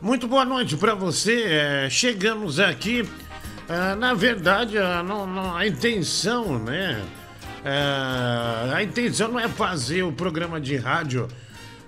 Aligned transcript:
Muito 0.00 0.28
boa 0.28 0.44
noite 0.44 0.76
para 0.76 0.94
você. 0.94 1.44
É, 1.44 1.88
chegamos 1.90 2.60
aqui. 2.60 3.08
É, 3.68 3.94
na 3.94 4.12
verdade, 4.12 4.76
a, 4.76 5.02
não, 5.02 5.56
a 5.56 5.66
intenção, 5.66 6.58
né? 6.58 7.02
É, 7.64 8.74
a 8.74 8.82
intenção 8.82 9.28
não 9.28 9.40
é 9.40 9.48
fazer 9.48 10.02
o 10.02 10.12
programa 10.12 10.60
de 10.60 10.76
rádio 10.76 11.26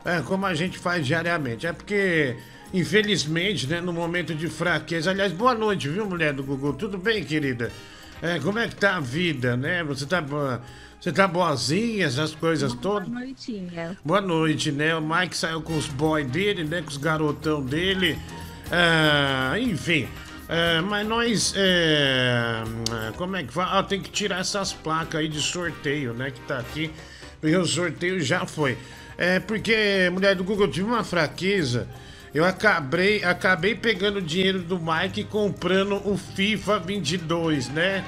é, 0.04 0.22
como 0.22 0.46
a 0.46 0.54
gente 0.54 0.78
faz 0.78 1.06
diariamente. 1.06 1.66
É 1.66 1.72
porque, 1.72 2.36
infelizmente, 2.72 3.66
né, 3.66 3.80
no 3.80 3.92
momento 3.92 4.34
de 4.34 4.48
fraqueza. 4.48 5.10
Aliás, 5.10 5.30
boa 5.32 5.54
noite, 5.54 5.88
viu, 5.88 6.06
mulher 6.06 6.32
do 6.32 6.42
Google? 6.42 6.72
Tudo 6.72 6.96
bem, 6.96 7.22
querida? 7.22 7.70
É, 8.22 8.38
como 8.40 8.58
é 8.58 8.66
que 8.66 8.74
tá 8.74 8.96
a 8.96 9.00
vida, 9.00 9.54
né? 9.54 9.84
Você 9.84 10.06
tá? 10.06 10.24
Você 11.00 11.12
tá 11.12 11.28
boazinha, 11.28 12.06
essas 12.06 12.34
coisas 12.34 12.72
Boa 12.72 12.82
todas? 12.82 13.08
Boa 13.08 13.20
noitinha. 13.20 13.98
Boa 14.04 14.20
noite, 14.20 14.72
né? 14.72 14.96
O 14.96 15.00
Mike 15.00 15.36
saiu 15.36 15.62
com 15.62 15.76
os 15.76 15.86
boys 15.86 16.26
dele, 16.26 16.64
né? 16.64 16.82
Com 16.82 16.88
os 16.88 16.96
garotão 16.96 17.62
dele. 17.62 18.18
Ah, 18.70 19.54
enfim. 19.58 20.08
Ah, 20.48 20.82
mas 20.82 21.06
nós. 21.06 21.54
é, 21.56 22.64
como 23.16 23.36
é 23.36 23.44
que 23.44 23.52
fala? 23.52 23.78
Ah, 23.78 23.82
tem 23.82 24.00
que 24.00 24.10
tirar 24.10 24.40
essas 24.40 24.72
placas 24.72 25.20
aí 25.20 25.28
de 25.28 25.40
sorteio, 25.40 26.14
né? 26.14 26.32
Que 26.32 26.40
tá 26.40 26.58
aqui. 26.58 26.90
Porque 27.40 27.56
o 27.56 27.64
sorteio 27.64 28.20
já 28.20 28.44
foi. 28.44 28.76
É 29.16 29.38
porque, 29.38 30.10
mulher 30.12 30.34
do 30.34 30.42
Google, 30.42 30.66
eu 30.66 30.70
tive 30.70 30.86
uma 30.86 31.04
fraqueza. 31.04 31.86
Eu 32.34 32.44
acabei, 32.44 33.22
acabei 33.24 33.74
pegando 33.74 34.16
o 34.16 34.22
dinheiro 34.22 34.60
do 34.60 34.78
Mike 34.78 35.20
e 35.20 35.24
comprando 35.24 35.94
o 36.04 36.16
FIFA 36.16 36.80
22, 36.80 37.68
né? 37.68 38.04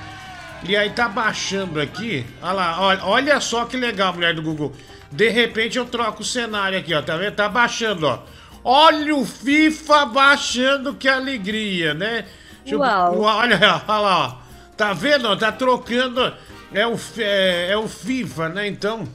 E 0.64 0.76
aí 0.76 0.90
tá 0.90 1.08
baixando 1.08 1.80
aqui. 1.80 2.24
Olha 2.42 2.52
lá, 2.52 2.80
olha, 2.80 3.04
olha 3.04 3.40
só 3.40 3.64
que 3.64 3.76
legal, 3.76 4.12
mulher 4.12 4.34
do 4.34 4.42
Google. 4.42 4.72
De 5.10 5.28
repente 5.28 5.78
eu 5.78 5.86
troco 5.86 6.22
o 6.22 6.24
cenário 6.24 6.78
aqui, 6.78 6.94
ó. 6.94 7.02
Tá 7.02 7.16
vendo? 7.16 7.34
Tá 7.34 7.48
baixando, 7.48 8.06
ó. 8.06 8.22
Olha 8.62 9.14
o 9.16 9.24
FIFA 9.24 10.06
baixando, 10.06 10.94
que 10.94 11.08
alegria, 11.08 11.94
né? 11.94 12.26
Eu- 12.66 12.80
Uau. 12.80 13.20
olha, 13.20 13.56
olha 13.56 13.98
lá, 13.98 14.18
ó. 14.28 14.36
Tá 14.76 14.92
vendo? 14.92 15.26
ó? 15.28 15.34
Tá 15.36 15.50
trocando. 15.50 16.32
É 16.72 16.86
o, 16.86 16.96
é, 17.18 17.70
é 17.72 17.76
o 17.76 17.88
FIFA, 17.88 18.48
né? 18.50 18.68
Então, 18.68 19.08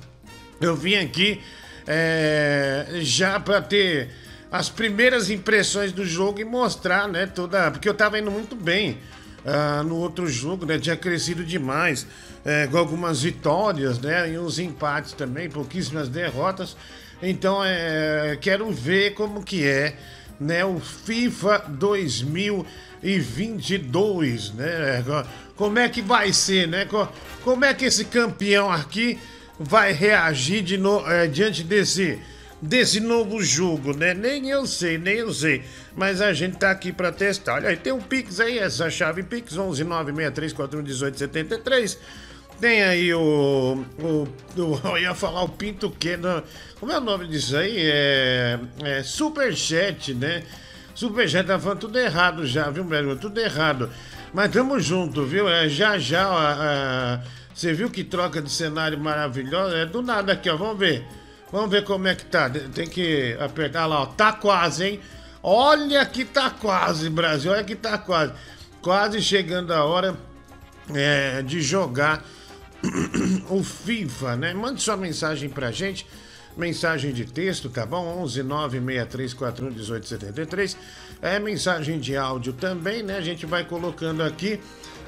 eu 0.59 0.75
vim 0.75 0.95
aqui 0.95 1.41
é, 1.87 2.87
já 3.01 3.39
pra 3.39 3.61
ter 3.61 4.09
as 4.51 4.67
primeiras 4.69 5.29
impressões 5.29 5.91
do 5.91 6.05
jogo 6.05 6.41
e 6.41 6.43
mostrar, 6.45 7.07
né? 7.07 7.25
Toda. 7.27 7.71
Porque 7.71 7.87
eu 7.87 7.93
tava 7.93 8.19
indo 8.19 8.31
muito 8.31 8.55
bem 8.55 8.97
ah, 9.45 9.83
no 9.83 9.95
outro 9.97 10.27
jogo, 10.27 10.65
né? 10.65 10.79
Tinha 10.79 10.95
crescido 10.97 11.43
demais, 11.43 12.07
é, 12.43 12.65
com 12.67 12.77
algumas 12.77 13.21
vitórias, 13.21 13.99
né? 13.99 14.31
E 14.31 14.39
uns 14.39 14.57
empates 14.59 15.13
também, 15.13 15.49
pouquíssimas 15.49 16.09
derrotas. 16.09 16.75
Então, 17.21 17.63
é, 17.63 18.37
quero 18.41 18.69
ver 18.71 19.13
como 19.13 19.43
que 19.43 19.63
é, 19.65 19.95
né? 20.39 20.65
O 20.65 20.79
FIFA 20.79 21.59
2022, 21.69 24.51
né? 24.53 25.03
Como 25.55 25.79
é 25.79 25.87
que 25.89 26.01
vai 26.01 26.33
ser, 26.33 26.67
né? 26.67 26.85
Co- 26.85 27.07
Como 27.43 27.63
é 27.63 27.73
que 27.73 27.85
esse 27.85 28.03
campeão 28.05 28.69
aqui 28.71 29.17
vai 29.59 29.93
reagir 29.93 30.61
de 30.61 30.77
no, 30.77 31.07
eh, 31.09 31.27
diante 31.27 31.63
desse 31.63 32.19
desse 32.67 32.99
novo 32.99 33.41
jogo, 33.43 33.95
né? 33.95 34.13
Nem 34.13 34.49
eu 34.49 34.65
sei, 34.65 34.97
nem 34.97 35.15
eu 35.15 35.33
sei. 35.33 35.63
Mas 35.95 36.21
a 36.21 36.33
gente 36.33 36.57
tá 36.57 36.71
aqui 36.71 36.91
pra 36.91 37.11
testar. 37.11 37.55
Olha 37.55 37.69
aí, 37.69 37.77
tem 37.77 37.93
um 37.93 38.01
Pix 38.01 38.39
aí, 38.39 38.57
essa 38.59 38.89
chave 38.89 39.23
Pix 39.23 39.53
11963411873. 39.55 41.97
Tem 42.59 42.83
aí 42.83 43.13
o, 43.13 43.83
o, 43.99 44.27
o- 44.61 44.81
Eu 44.87 44.97
ia 44.97 45.13
falar 45.13 45.43
o 45.43 45.49
Pinto 45.49 45.89
que 45.91 46.17
Como 46.79 46.91
é 46.91 46.97
o 46.97 47.01
nome 47.01 47.27
disso 47.27 47.55
aí? 47.57 47.75
É. 47.77 48.59
é 48.83 49.03
Superchat, 49.03 50.13
né? 50.13 50.43
Superchat 50.93 51.45
tá 51.45 51.59
falando 51.59 51.79
tudo 51.79 51.99
errado 51.99 52.45
já, 52.47 52.69
viu, 52.69 52.85
velho? 52.85 53.15
Tudo 53.17 53.39
errado. 53.39 53.89
Mas 54.33 54.51
tamo 54.51 54.79
junto, 54.79 55.25
viu? 55.25 55.49
É, 55.49 55.67
já 55.67 55.97
já, 55.97 56.25
ah, 56.27 57.21
você 57.53 57.73
viu 57.73 57.89
que 57.89 58.03
troca 58.03 58.41
de 58.41 58.49
cenário 58.51 58.97
maravilhosa? 58.99 59.75
É 59.77 59.85
do 59.85 60.01
nada 60.01 60.33
aqui, 60.33 60.49
ó. 60.49 60.55
Vamos 60.55 60.79
ver. 60.79 61.05
Vamos 61.55 61.71
ver 61.71 61.85
como 61.85 62.05
é 62.05 62.13
que 62.13 62.25
tá. 62.25 62.49
Tem 62.49 62.85
que 62.85 63.37
apertar 63.39 63.85
lá, 63.85 64.01
ó. 64.01 64.05
Tá 64.07 64.33
quase, 64.33 64.83
hein? 64.83 64.99
Olha 65.41 66.05
que 66.05 66.25
tá 66.25 66.49
quase, 66.49 67.09
Brasil. 67.09 67.49
Olha 67.49 67.63
que 67.63 67.75
tá 67.75 67.97
quase. 67.97 68.33
Quase 68.81 69.21
chegando 69.21 69.71
a 69.71 69.85
hora 69.85 70.17
é, 70.93 71.41
de 71.43 71.61
jogar 71.61 72.25
o 73.49 73.63
FIFA, 73.63 74.35
né? 74.35 74.53
Mande 74.53 74.81
sua 74.81 74.97
mensagem 74.97 75.47
pra 75.47 75.71
gente. 75.71 76.05
Mensagem 76.57 77.13
de 77.13 77.23
texto, 77.23 77.69
tá 77.69 77.85
bom? 77.85 78.21
11 78.21 78.43
96341 78.43 79.69
1873. 79.69 80.77
É 81.21 81.39
mensagem 81.39 82.01
de 82.01 82.17
áudio 82.17 82.51
também, 82.51 83.01
né? 83.01 83.15
A 83.15 83.21
gente 83.21 83.45
vai 83.45 83.63
colocando 83.63 84.23
aqui 84.23 84.59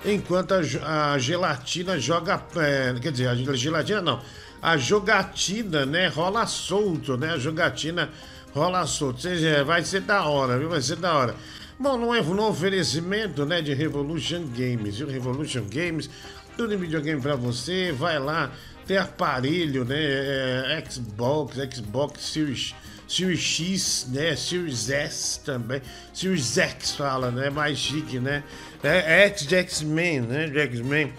enquanto 0.06 0.54
a, 0.54 1.12
a 1.12 1.20
gelatina 1.20 2.00
joga. 2.00 2.42
é, 2.56 2.96
quer 3.02 3.12
dizer, 3.12 3.28
a 3.28 3.36
gelatina 3.36 4.02
não. 4.02 4.22
A 4.62 4.78
jogatina, 4.78 5.86
né? 5.86 6.08
Rola 6.08 6.46
solto, 6.46 7.18
né? 7.18 7.34
A 7.34 7.38
jogatina 7.38 8.10
rola 8.54 8.86
solto. 8.86 9.22
Seja, 9.22 9.64
vai 9.64 9.84
ser 9.84 10.02
da 10.02 10.26
hora, 10.26 10.58
viu? 10.58 10.70
Vai 10.70 10.82
ser 10.82 10.98
da 10.98 11.14
hora. 11.14 11.36
Bom, 11.80 11.96
no, 11.96 12.34
no 12.34 12.48
oferecimento 12.48 13.46
né, 13.46 13.62
de 13.62 13.72
Revolution 13.72 14.48
Games, 14.48 14.98
viu? 14.98 15.08
Revolution 15.08 15.64
Games, 15.72 16.10
tudo 16.58 16.74
em 16.74 16.78
videogame 16.78 17.22
pra 17.22 17.36
você, 17.36 17.92
vai 17.92 18.18
lá, 18.18 18.52
tem 18.88 18.98
aparelho, 18.98 19.86
né? 19.86 19.96
é, 20.00 20.84
Xbox, 20.90 21.56
Xbox 21.72 22.24
Series, 22.24 22.74
Series 23.08 23.40
X, 23.40 24.08
né? 24.12 24.36
Series 24.36 24.90
S 24.90 25.40
também, 25.42 25.80
Series 26.12 26.58
X 26.58 26.96
fala, 26.96 27.30
né? 27.30 27.52
Mais 27.52 27.78
chique, 27.78 28.20
né? 28.20 28.44
É 28.82 29.28
X 29.28 29.46
de 29.46 29.56
X-Men, 29.56 30.22
né? 30.22 30.48
De 30.48 30.58
X-Men, 30.58 31.14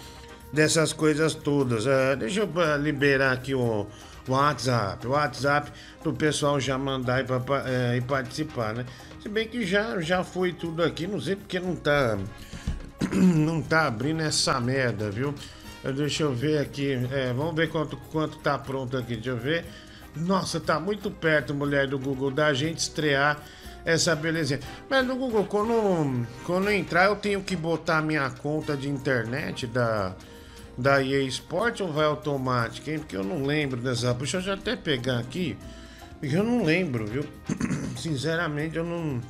dessas 0.53 0.93
coisas 0.93 1.35
todas. 1.35 1.87
Ah, 1.87 2.15
deixa 2.15 2.41
eu 2.41 2.51
ah, 2.57 2.77
liberar 2.77 3.33
aqui 3.33 3.55
o, 3.55 3.87
WhatsApp, 4.29 5.07
o 5.07 5.11
WhatsApp 5.11 5.73
pro 6.03 6.13
pessoal 6.13 6.61
já 6.61 6.77
mandar 6.77 7.21
e, 7.21 7.25
pra, 7.25 7.41
eh, 7.67 7.97
e 7.97 8.01
participar, 8.03 8.75
né? 8.75 8.85
Se 9.23 9.29
bem 9.29 9.49
que 9.49 9.65
já, 9.65 9.99
já 10.01 10.23
foi 10.23 10.53
tudo 10.53 10.83
aqui, 10.83 11.07
não 11.07 11.21
sei 11.21 11.35
porque 11.35 11.59
não 11.59 11.75
tá 11.75 12.19
não 13.13 13.63
tá 13.63 13.87
abrindo 13.87 14.21
essa 14.21 14.61
merda, 14.61 15.11
viu? 15.11 15.35
Eh, 15.85 15.93
Deixa 15.93 16.25
eu 16.25 16.35
ver 16.35 16.59
aqui. 16.59 16.93
É, 17.11 17.33
vamos 17.33 17.55
ver 17.55 17.71
quanto, 17.71 17.97
quanto 17.97 18.39
tá 18.39 18.59
pronto 18.59 18.97
aqui. 18.97 19.15
Deixa 19.15 19.31
eu 19.31 19.37
ver. 19.37 19.65
Nossa, 20.15 20.59
tá 20.61 20.81
muito 20.81 21.11
perto, 21.11 21.55
mulher 21.55 21.87
do 21.87 21.99
Google, 21.99 22.31
da 22.31 22.53
gente 22.53 22.79
estrear 22.79 23.41
essa 23.85 24.15
belezinha. 24.17 24.61
Mas 24.89 25.07
no 25.07 25.17
Google, 25.17 25.45
quando, 25.45 26.27
quando 26.45 26.71
entrar, 26.71 27.07
eu 27.07 27.17
tenho 27.17 27.43
que 27.43 27.55
botar 27.55 28.03
minha 28.03 28.29
conta 28.31 28.77
de 28.77 28.89
internet 28.89 29.67
da, 29.67 30.15
da 30.79 31.03
EA 31.03 31.23
Sport 31.25 31.81
ou 31.81 31.93
vai 31.93 32.07
automático, 32.07 32.89
hein? 32.89 33.01
Porque 33.01 33.17
eu 33.17 33.25
não 33.25 33.45
lembro 33.45 33.81
dessa. 33.81 34.15
Deixa 34.15 34.37
eu 34.37 34.41
já 34.41 34.55
até 34.55 34.77
pegar 34.77 35.19
aqui. 35.19 35.59
Porque 36.21 36.37
eu 36.37 36.45
não 36.45 36.65
lembro, 36.65 37.05
viu? 37.05 37.27
Sinceramente, 37.99 38.77
eu 38.77 38.85
não. 38.85 39.21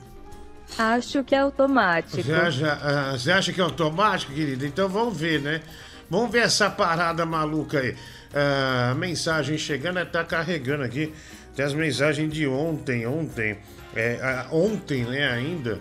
Acho 0.77 1.25
que 1.25 1.35
é 1.35 1.39
automático. 1.39 2.23
Você 2.23 2.33
acha, 2.33 2.73
ah, 2.83 3.13
você 3.19 3.33
acha 3.33 3.53
que 3.53 3.61
é 3.61 3.65
automático, 3.65 4.33
querida? 4.33 4.67
Então 4.67 4.89
vamos 4.89 5.17
ver, 5.17 5.41
né? 5.41 5.63
Vamos 6.11 6.31
ver 6.31 6.41
essa 6.41 6.69
parada 6.69 7.25
maluca 7.25 7.81
aí. 7.81 7.97
Ah, 8.35 8.95
mensagem 8.95 9.57
chegando, 9.57 10.05
tá 10.07 10.23
carregando 10.23 10.85
aqui. 10.85 11.15
Tem 11.57 11.65
as 11.65 11.73
mensagens 11.73 12.31
de 12.31 12.47
ontem, 12.47 13.07
ontem. 13.07 13.59
É, 13.97 14.21
ah, 14.23 14.49
ontem, 14.53 15.05
né, 15.05 15.27
ainda. 15.27 15.81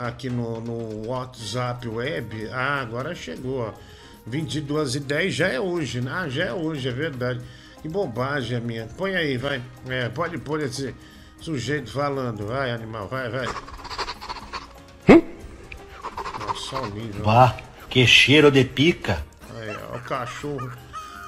aqui 0.00 0.30
no, 0.30 0.60
no 0.60 1.08
WhatsApp 1.08 1.88
web. 1.88 2.48
Ah, 2.52 2.80
agora 2.80 3.16
chegou, 3.16 3.58
ó. 3.58 3.93
22 4.26 4.94
e 4.96 5.00
10 5.00 5.34
já 5.34 5.48
é 5.48 5.60
hoje, 5.60 6.00
né? 6.00 6.10
Ah, 6.12 6.28
já 6.28 6.44
é 6.44 6.52
hoje, 6.52 6.88
é 6.88 6.92
verdade. 6.92 7.40
Que 7.82 7.88
bobagem 7.88 8.56
a 8.56 8.60
minha. 8.60 8.86
Põe 8.96 9.14
aí, 9.14 9.36
vai. 9.36 9.62
É, 9.88 10.08
pode 10.08 10.38
pôr 10.38 10.60
esse 10.62 10.94
sujeito 11.40 11.90
falando. 11.92 12.46
Vai, 12.46 12.70
animal, 12.70 13.06
vai, 13.06 13.28
vai. 13.28 13.46
Nossa, 16.40 16.76
olha 16.76 16.86
o 16.86 16.94
nível. 16.94 17.24
Bah, 17.24 17.56
que 17.90 18.06
cheiro 18.06 18.50
de 18.50 18.64
pica. 18.64 19.22
Aí, 19.54 19.76
ó, 19.90 19.96
o 19.96 20.00
cachorro. 20.00 20.72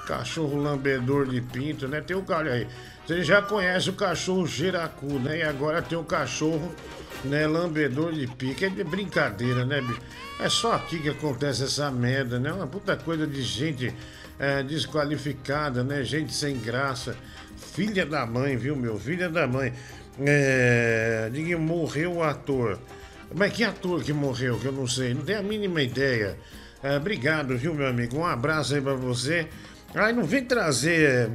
Cachorro 0.06 0.62
lambedor 0.62 1.26
de 1.26 1.40
pinto, 1.40 1.88
né? 1.88 2.00
Tem 2.00 2.16
o 2.16 2.22
cara 2.22 2.52
aí. 2.52 2.68
Você 3.06 3.22
já 3.22 3.42
conhece 3.42 3.90
o 3.90 3.92
cachorro 3.92 4.46
giracu, 4.46 5.18
né? 5.18 5.38
E 5.38 5.42
agora 5.42 5.82
tem 5.82 5.98
o 5.98 6.04
cachorro, 6.04 6.74
né? 7.24 7.46
Lambedor 7.46 8.12
de 8.12 8.26
pica. 8.26 8.66
É 8.66 8.68
de 8.68 8.84
brincadeira, 8.84 9.64
né, 9.64 9.80
bicho? 9.80 10.00
É 10.40 10.48
só 10.48 10.74
aqui 10.74 10.98
que 10.98 11.08
acontece 11.08 11.64
essa 11.64 11.90
merda, 11.90 12.38
né? 12.38 12.52
Uma 12.52 12.66
puta 12.66 12.96
coisa 12.96 13.26
de 13.26 13.42
gente 13.42 13.94
é, 14.38 14.62
desqualificada, 14.62 15.82
né? 15.82 16.02
Gente 16.04 16.34
sem 16.34 16.58
graça. 16.58 17.16
Filha 17.56 18.04
da 18.04 18.26
mãe, 18.26 18.56
viu, 18.56 18.76
meu? 18.76 18.98
Filha 18.98 19.28
da 19.28 19.46
mãe. 19.46 19.72
É. 20.20 21.30
Morreu 21.58 22.16
o 22.16 22.22
ator. 22.22 22.78
Mas 23.34 23.52
que 23.52 23.64
ator 23.64 24.02
que 24.02 24.12
morreu, 24.12 24.58
que 24.58 24.66
eu 24.66 24.72
não 24.72 24.86
sei, 24.86 25.12
não 25.12 25.22
tenho 25.22 25.40
a 25.40 25.42
mínima 25.42 25.82
ideia. 25.82 26.38
É, 26.82 26.96
obrigado, 26.96 27.56
viu, 27.56 27.74
meu 27.74 27.86
amigo? 27.88 28.18
Um 28.18 28.24
abraço 28.24 28.74
aí 28.74 28.80
pra 28.80 28.94
você. 28.94 29.48
Ai, 29.94 30.12
não 30.12 30.24
vem 30.24 30.44
trazer 30.44 31.30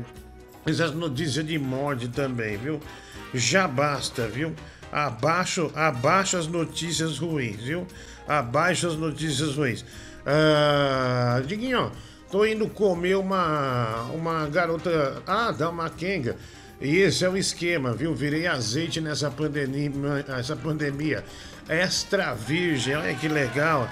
essas 0.66 0.94
notícias 0.94 1.45
de 1.45 1.57
morte 1.57 2.07
também, 2.07 2.57
viu? 2.57 2.80
Já 3.34 3.68
basta, 3.68 4.27
viu? 4.27 4.54
Abaixo, 4.92 5.72
abaixo 5.74 6.36
as 6.36 6.48
notícias 6.48 7.18
ruins, 7.18 7.58
viu? 7.58 7.88
Abaixo 8.28 8.88
as 8.88 8.96
notícias 8.96 9.56
ruins. 9.56 9.86
Ah, 10.26 11.42
Diguinho, 11.46 11.92
tô 12.30 12.46
indo 12.46 12.68
comer 12.68 13.16
uma, 13.16 14.04
uma 14.14 14.48
garota. 14.48 15.24
Ah, 15.26 15.52
da 15.52 15.72
Maquenga. 15.72 16.36
E 16.82 16.98
esse 16.98 17.24
é 17.24 17.30
o 17.30 17.38
esquema, 17.38 17.94
viu? 17.94 18.14
Virei 18.14 18.48
azeite 18.48 19.00
nessa 19.00 19.30
pandemia, 19.32 19.92
essa 20.28 20.56
pandemia. 20.56 21.24
Extra 21.70 22.34
virgem, 22.34 22.96
olha 22.96 23.14
que 23.14 23.28
legal. 23.28 23.88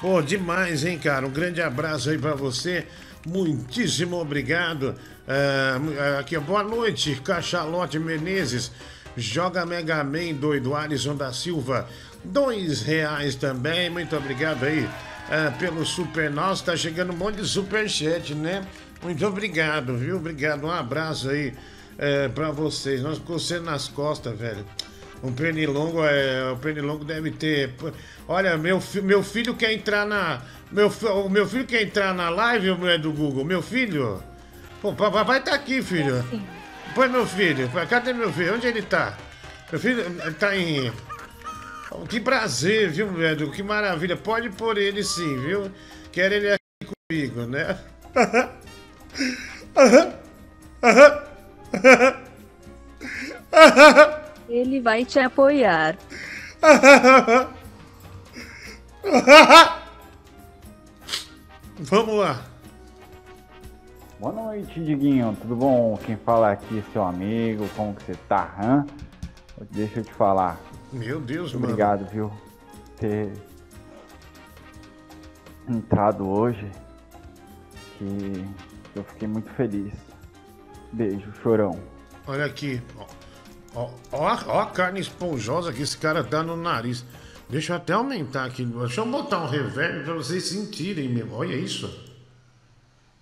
Pô, 0.00 0.20
demais, 0.20 0.84
hein, 0.84 0.98
cara? 0.98 1.26
Um 1.26 1.30
grande 1.30 1.62
abraço 1.62 2.10
aí 2.10 2.18
pra 2.18 2.34
você. 2.34 2.86
Muitíssimo 3.26 4.16
obrigado. 4.16 4.96
Ah, 5.28 6.18
aqui, 6.18 6.36
boa 6.38 6.64
noite, 6.64 7.20
Cachalote 7.22 7.98
Menezes. 7.98 8.72
Joga 9.16 9.64
Mega 9.64 10.02
Man 10.02 10.34
doido, 10.34 10.74
Alisson 10.74 11.16
da 11.16 11.32
Silva. 11.32 11.88
Dois 12.24 12.82
reais 12.82 13.34
também, 13.34 13.90
muito 13.90 14.16
obrigado 14.16 14.64
aí 14.64 14.88
ah, 15.30 15.52
pelo 15.58 15.84
super. 15.84 16.30
Nossa, 16.30 16.64
tá 16.64 16.76
chegando 16.76 17.12
um 17.12 17.16
monte 17.16 17.36
de 17.36 17.46
superchat, 17.46 18.34
né? 18.34 18.66
Muito 19.02 19.26
obrigado, 19.26 19.96
viu? 19.96 20.16
Obrigado, 20.16 20.64
um 20.64 20.70
abraço 20.70 21.30
aí 21.30 21.52
é, 21.98 22.28
pra 22.28 22.50
vocês. 22.50 23.02
Nós 23.02 23.18
coçando 23.18 23.64
nas 23.64 23.88
costas, 23.88 24.38
velho. 24.38 24.64
Um 25.22 25.32
pernilongo, 25.32 26.04
é, 26.04 26.50
o 26.50 26.56
pernilongo 26.56 27.04
deve 27.04 27.30
ter. 27.30 27.74
Olha, 28.28 28.56
meu, 28.58 28.82
meu 29.02 29.22
filho 29.22 29.54
quer 29.54 29.72
entrar 29.72 30.06
na. 30.06 30.42
Meu, 30.70 30.88
o 31.24 31.28
meu 31.28 31.46
filho 31.46 31.64
quer 31.64 31.82
entrar 31.82 32.14
na 32.14 32.28
live, 32.28 32.68
é 32.86 32.98
do 32.98 33.12
Google? 33.12 33.44
Meu 33.44 33.62
filho? 33.62 34.22
Pô, 34.82 34.90
o 34.90 34.94
papai 34.94 35.42
tá 35.42 35.54
aqui, 35.54 35.80
filho. 35.82 36.22
Põe 36.94 37.08
meu 37.08 37.26
filho. 37.26 37.68
Cadê 37.88 38.12
meu 38.12 38.32
filho? 38.32 38.54
Onde 38.54 38.66
ele 38.68 38.82
tá? 38.82 39.16
Meu 39.70 39.80
filho 39.80 40.04
tá 40.38 40.56
em. 40.56 40.92
Que 42.08 42.20
prazer, 42.20 42.90
viu, 42.90 43.08
velho? 43.12 43.50
Que 43.50 43.62
maravilha. 43.62 44.16
Pode 44.16 44.50
pôr 44.50 44.78
ele 44.78 45.02
sim, 45.02 45.40
viu? 45.40 45.70
Quero 46.12 46.34
ele 46.34 46.52
aqui 46.52 46.92
comigo, 47.10 47.46
né? 47.46 47.78
Ele 54.48 54.80
vai 54.80 55.04
te 55.04 55.18
apoiar. 55.18 55.96
Vamos 61.78 62.14
lá. 62.16 62.53
Boa 64.24 64.32
noite, 64.32 64.82
Diguinho. 64.82 65.36
Tudo 65.38 65.54
bom? 65.54 65.98
Quem 65.98 66.16
fala 66.16 66.52
aqui 66.52 66.78
é 66.78 66.92
seu 66.94 67.04
amigo. 67.04 67.68
Como 67.76 67.94
que 67.94 68.04
você 68.04 68.14
tá, 68.26 68.56
hã? 68.58 68.86
Deixa 69.70 70.00
eu 70.00 70.04
te 70.04 70.14
falar. 70.14 70.58
Meu 70.90 71.20
Deus, 71.20 71.52
mano. 71.52 71.66
Obrigado, 71.66 72.06
viu? 72.10 72.32
Ter 72.96 73.30
entrado 75.68 76.26
hoje. 76.26 76.66
Que 77.98 78.46
eu 78.96 79.04
fiquei 79.04 79.28
muito 79.28 79.50
feliz. 79.50 79.92
Beijo, 80.90 81.30
chorão. 81.42 81.78
Olha 82.26 82.46
aqui. 82.46 82.80
Ó, 83.74 83.90
ó, 84.10 84.38
ó, 84.46 84.60
a 84.62 84.66
carne 84.68 85.00
esponjosa 85.00 85.70
que 85.70 85.82
esse 85.82 85.98
cara 85.98 86.22
dá 86.22 86.42
no 86.42 86.56
nariz. 86.56 87.04
Deixa 87.50 87.74
eu 87.74 87.76
até 87.76 87.92
aumentar 87.92 88.46
aqui. 88.46 88.64
Deixa 88.64 89.02
eu 89.02 89.06
botar 89.06 89.40
um 89.40 89.48
reverb 89.48 90.02
pra 90.02 90.14
vocês 90.14 90.44
sentirem 90.48 91.10
mesmo. 91.10 91.34
Olha 91.34 91.54
isso. 91.54 92.03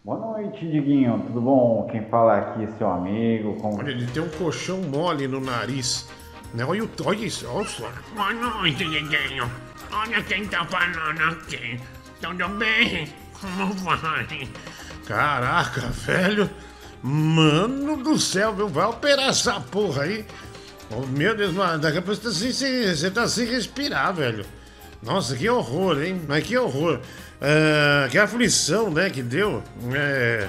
Boa 0.05 0.19
noite, 0.19 0.67
Diguinho. 0.69 1.23
Tudo 1.27 1.41
bom? 1.41 1.89
Quem 1.91 2.05
fala 2.09 2.39
aqui 2.39 2.65
é 2.65 2.71
seu 2.77 2.91
amigo. 2.91 3.55
Como 3.61 3.79
Olha, 3.79 3.91
ele 3.91 4.07
tem 4.07 4.23
um 4.23 4.29
colchão 4.31 4.79
mole 4.83 5.29
no 5.29 5.41
nariz. 5.41 6.09
Né? 6.55 6.65
Olha, 6.65 6.89
olha 7.05 7.25
isso. 7.25 7.47
Olha 7.49 7.69
só. 7.69 7.89
Boa 8.15 8.33
noite, 8.33 8.79
Diguinho. 8.85 9.49
Olha 9.93 10.23
quem 10.23 10.47
tá 10.47 10.65
falando 10.65 11.23
aqui. 11.35 11.79
Tudo 12.21 12.49
bem? 12.59 13.09
Como 13.41 13.73
vai? 13.75 14.49
Caraca, 15.07 15.81
velho. 15.83 16.51
Mano 17.03 17.97
do 17.97 18.19
céu, 18.19 18.53
viu? 18.55 18.69
Vai 18.69 18.87
operar 18.87 19.29
essa 19.29 19.61
porra 19.61 20.03
aí. 20.03 20.25
Oh, 20.91 21.07
meu 21.07 21.37
Deus, 21.37 21.53
mano, 21.53 21.81
daqui 21.81 21.99
a 21.99 22.03
pouco 22.03 22.21
você 22.21 22.29
tá 22.29 22.53
sem- 22.55 22.95
você 22.95 23.11
tá 23.11 23.27
sem 23.29 23.47
respirar, 23.47 24.13
velho. 24.15 24.45
Nossa, 25.03 25.35
que 25.37 25.49
horror, 25.49 26.01
hein? 26.01 26.21
Mas 26.29 26.45
que 26.47 26.57
horror. 26.57 27.01
Ah, 27.45 28.07
que 28.11 28.17
aflição, 28.19 28.89
né, 28.91 29.11
que 29.11 29.23
deu. 29.23 29.63
É, 29.93 30.49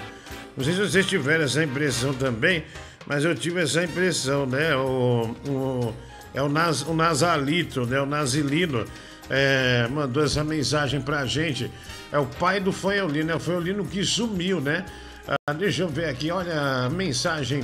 não 0.56 0.64
sei 0.64 0.74
se 0.74 0.80
vocês 0.80 1.06
tiveram 1.08 1.44
essa 1.46 1.64
impressão 1.64 2.14
também, 2.14 2.64
mas 3.08 3.26
eu 3.26 3.34
tive 3.34 3.62
essa 3.62 3.84
impressão, 3.84 4.46
né? 4.46 4.76
O, 4.76 5.36
o- 5.50 5.94
é 6.36 6.42
o, 6.42 6.50
Nas, 6.50 6.82
o 6.84 6.94
Nasalito, 6.94 7.86
né? 7.86 8.00
O 8.00 8.06
Nasilino 8.06 8.86
é, 9.30 9.88
mandou 9.90 10.24
essa 10.24 10.44
mensagem 10.44 11.02
pra 11.02 11.26
gente. 11.26 11.70
É 12.12 12.18
o 12.20 12.26
pai 12.26 12.60
do 12.60 12.72
Fanholino, 12.72 13.32
é 13.32 13.36
o 13.36 13.40
Fanholino 13.40 13.84
que 13.86 14.04
sumiu, 14.04 14.62
né? 14.62 14.86
Ah, 15.28 15.54
deixa 15.54 15.82
eu 15.84 15.88
ver 15.90 16.06
aqui, 16.06 16.30
olha 16.32 16.86
a 16.86 16.90
mensagem 16.90 17.64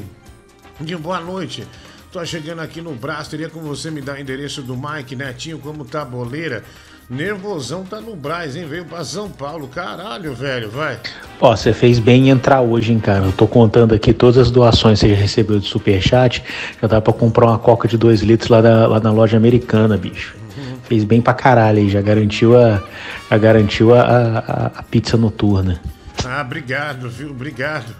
de 0.79 0.95
boa 0.95 1.19
noite. 1.19 1.67
Tô 2.11 2.25
chegando 2.25 2.59
aqui 2.61 2.81
no 2.81 2.95
braço, 2.95 3.29
teria 3.29 3.49
como 3.49 3.67
você 3.67 3.91
me 3.91 4.01
dar 4.01 4.15
o 4.15 4.19
endereço 4.19 4.63
do 4.63 4.75
Mike 4.75 5.15
Netinho 5.15 5.59
como 5.59 5.85
tabuleira? 5.85 6.63
Nervosão 7.09 7.83
tá 7.83 7.99
no 7.99 8.15
Braz, 8.15 8.55
hein? 8.55 8.65
Veio 8.67 8.85
pra 8.85 9.03
São 9.03 9.29
Paulo. 9.29 9.67
Caralho, 9.67 10.33
velho, 10.35 10.69
vai. 10.69 10.99
Ó, 11.41 11.55
você 11.55 11.73
fez 11.73 11.97
bem 11.97 12.27
em 12.27 12.29
entrar 12.29 12.61
hoje, 12.61 12.91
hein, 12.93 12.99
cara. 12.99 13.25
Eu 13.25 13.31
tô 13.31 13.47
contando 13.47 13.95
aqui 13.95 14.13
todas 14.13 14.37
as 14.37 14.51
doações 14.51 14.99
que 14.99 15.07
você 15.07 15.15
já 15.15 15.19
recebeu 15.19 15.59
de 15.59 15.67
superchat. 15.67 16.43
Já 16.79 16.87
dá 16.87 17.01
pra 17.01 17.11
comprar 17.11 17.47
uma 17.47 17.57
coca 17.57 17.87
de 17.87 17.97
2 17.97 18.21
litros 18.21 18.49
lá, 18.49 18.61
da- 18.61 18.85
lá 18.87 18.99
na 18.99 19.11
loja 19.11 19.37
americana, 19.37 19.97
bicho. 19.97 20.35
Fez 20.83 21.03
bem 21.03 21.19
pra 21.21 21.33
caralho 21.33 21.79
aí, 21.79 21.89
já 21.89 22.01
garantiu 22.01 22.55
a, 22.59 22.81
já 23.29 23.37
garantiu 23.37 23.93
a, 23.95 24.01
a, 24.01 24.65
a 24.79 24.83
pizza 24.83 25.17
noturna. 25.17 25.79
Ah, 26.25 26.41
obrigado, 26.41 27.09
viu? 27.09 27.31
Obrigado. 27.31 27.95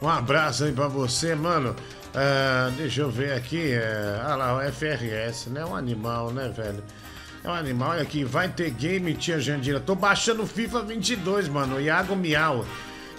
Um 0.00 0.08
abraço 0.08 0.64
aí 0.64 0.72
pra 0.72 0.86
você, 0.88 1.34
mano. 1.34 1.74
Ah, 2.14 2.70
deixa 2.76 3.00
eu 3.00 3.10
ver 3.10 3.32
aqui. 3.32 3.72
É... 3.72 4.20
Ah 4.24 4.36
lá, 4.36 4.56
o 4.56 4.60
FRS, 4.72 5.48
né? 5.50 5.62
É 5.62 5.64
um 5.66 5.74
animal, 5.74 6.30
né, 6.30 6.50
velho? 6.54 6.82
É 7.44 7.48
um 7.48 7.52
animal. 7.54 7.90
Olha 7.90 8.02
aqui, 8.02 8.24
vai 8.24 8.48
ter 8.48 8.70
game, 8.70 9.14
tia 9.14 9.40
Jandira. 9.40 9.80
Tô 9.80 9.94
baixando 9.94 10.46
FIFA 10.46 10.82
22, 10.82 11.48
mano. 11.48 11.80
Iago 11.80 12.14
Miau. 12.14 12.64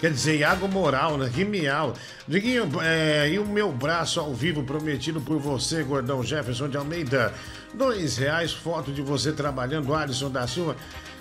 Quer 0.00 0.10
dizer, 0.10 0.36
Iago 0.38 0.68
Moral, 0.68 1.16
né? 1.16 1.30
Que 1.32 1.44
miau. 1.44 1.94
Diguinho, 2.28 2.70
é, 2.82 3.30
e 3.30 3.38
o 3.38 3.46
meu 3.46 3.72
braço 3.72 4.20
ao 4.20 4.34
vivo 4.34 4.62
prometido 4.62 5.20
por 5.20 5.38
você, 5.38 5.82
gordão 5.82 6.22
Jefferson 6.22 6.68
de 6.68 6.76
Almeida. 6.76 7.32
Dois 7.72 8.18
reais, 8.18 8.52
foto 8.52 8.92
de 8.92 9.00
você 9.00 9.32
trabalhando, 9.32 9.94
Alisson 9.94 10.30
da 10.30 10.46
Silva. 10.46 10.76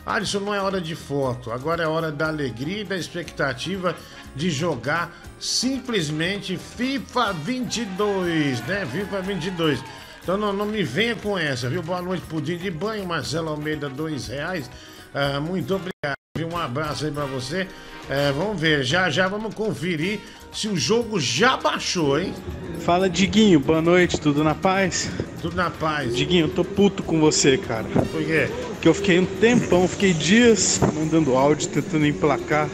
Alisson, 0.05 0.41
não 0.41 0.53
é 0.53 0.59
hora 0.59 0.81
de 0.81 0.95
foto, 0.95 1.49
agora 1.49 1.83
é 1.83 1.87
hora 1.87 2.11
da 2.11 2.27
alegria 2.27 2.81
e 2.81 2.83
da 2.83 2.97
expectativa 2.97 3.95
de 4.35 4.49
jogar 4.49 5.15
simplesmente 5.39 6.57
FIFA 6.57 7.31
22, 7.31 8.59
né? 8.67 8.85
FIFA 8.85 9.21
22. 9.21 9.79
Então 10.23 10.37
não, 10.37 10.53
não 10.53 10.65
me 10.65 10.81
venha 10.83 11.17
com 11.17 11.37
essa, 11.37 11.69
viu? 11.69 11.83
Boa 11.83 12.01
noite, 12.01 12.23
pudim 12.29 12.55
de 12.55 12.71
banho, 12.71 13.05
Marcelo 13.05 13.49
Almeida, 13.49 13.89
dois 13.89 14.27
reais. 14.27 14.71
Ah, 15.13 15.41
muito 15.41 15.75
obrigado, 15.75 16.17
viu? 16.37 16.47
Um 16.47 16.57
abraço 16.57 17.05
aí 17.05 17.11
pra 17.11 17.25
você. 17.25 17.67
É, 18.09 18.31
vamos 18.31 18.59
ver, 18.59 18.85
já 18.85 19.09
já 19.09 19.27
vamos 19.27 19.53
conferir 19.53 20.21
se 20.53 20.69
o 20.69 20.77
jogo 20.77 21.19
já 21.19 21.57
baixou, 21.57 22.17
hein? 22.17 22.33
Fala, 22.79 23.09
Diguinho, 23.09 23.59
boa 23.59 23.81
noite, 23.81 24.19
tudo 24.19 24.45
na 24.45 24.55
paz? 24.55 25.11
Tudo 25.41 25.57
na 25.57 25.69
paz. 25.69 26.15
Diguinho, 26.15 26.45
eu 26.45 26.49
tô 26.49 26.63
puto 26.63 27.03
com 27.03 27.19
você, 27.19 27.57
cara. 27.57 27.83
Por 27.83 28.23
quê? 28.23 28.49
Porque 28.69 28.87
eu 28.87 28.93
fiquei 28.93 29.19
um 29.19 29.25
tempão, 29.25 29.85
fiquei 29.89 30.13
dias 30.13 30.79
mandando 30.95 31.35
áudio, 31.35 31.67
tentando 31.67 32.07
emplacar 32.07 32.69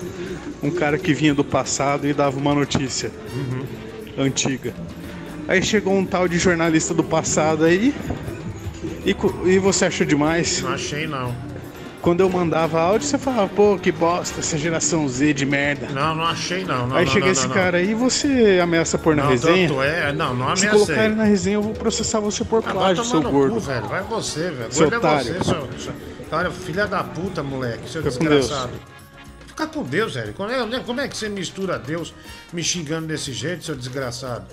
um 0.62 0.70
cara 0.70 1.00
que 1.00 1.16
vinha 1.16 1.34
do 1.34 1.44
passado 1.44 2.08
e 2.08 2.14
dava 2.14 2.38
uma 2.38 2.54
notícia 2.54 3.12
antiga. 4.18 4.72
Aí 5.50 5.64
chegou 5.64 5.98
um 5.98 6.06
tal 6.06 6.28
de 6.28 6.38
jornalista 6.38 6.94
do 6.94 7.04
passado 7.04 7.66
aí. 7.66 7.92
E, 9.04 9.16
e 9.50 9.58
você 9.58 9.86
achou 9.86 10.06
demais? 10.06 10.62
Não 10.62 10.74
achei 10.74 11.08
não. 11.08 11.34
Quando 12.04 12.20
eu 12.20 12.30
mandava 12.30 12.80
áudio, 12.80 13.08
você 13.08 13.18
falava, 13.18 13.50
pô, 13.50 13.76
que 13.76 13.92
bosta, 13.92 14.42
essa 14.42 14.60
geração 14.60 15.10
Z 15.10 15.34
de 15.34 15.48
merda. 15.48 15.88
Não, 15.90 16.14
não 16.14 16.24
achei 16.24 16.64
não. 16.64 16.86
não 16.86 16.96
aí 16.96 17.04
não, 17.04 17.12
chega 17.12 17.26
não, 17.26 17.32
esse 17.32 17.50
cara 17.50 17.80
aí 17.80 17.90
e 17.90 17.94
você 17.96 18.60
ameaça 18.62 19.00
pôr 19.00 19.16
na 19.16 19.28
resenha. 19.28 19.68
tanto 19.68 19.82
é, 19.82 20.14
não, 20.14 20.36
não 20.36 20.56
Se 20.56 20.68
ameacei. 20.68 20.86
colocar 20.86 21.06
ele 21.06 21.16
na 21.16 21.24
resenha, 21.24 21.56
eu 21.56 21.64
vou 21.64 21.74
processar 21.74 22.20
você 22.20 22.46
por 22.46 22.64
Ah, 22.64 22.72
plágio, 22.72 23.04
seu 23.04 23.22
gordo. 23.24 23.56
Cu, 23.56 23.60
velho. 23.60 23.88
Vai 23.88 24.04
você, 24.04 24.52
velho. 24.52 24.72
Seu 24.72 24.88
Gordo 24.88 24.94
é 24.94 25.10
otário. 25.10 25.34
você, 25.34 25.44
seu, 25.44 26.52
filha 26.52 26.86
da 26.86 27.04
puta, 27.04 27.42
moleque, 27.42 27.90
seu 27.90 28.04
Fica 28.04 28.20
desgraçado. 28.20 28.74
Fica 29.48 29.66
com 29.66 29.82
Deus, 29.82 30.14
velho. 30.14 30.34
Como 30.36 30.52
é, 30.52 30.80
como 30.82 31.02
é 31.02 31.08
que 31.08 31.18
você 31.18 31.28
mistura 31.28 31.80
Deus 31.80 32.14
me 32.54 32.62
xingando 32.64 33.08
desse 33.08 33.34
jeito, 33.34 33.66
seu 33.66 33.76
desgraçado? 33.76 34.46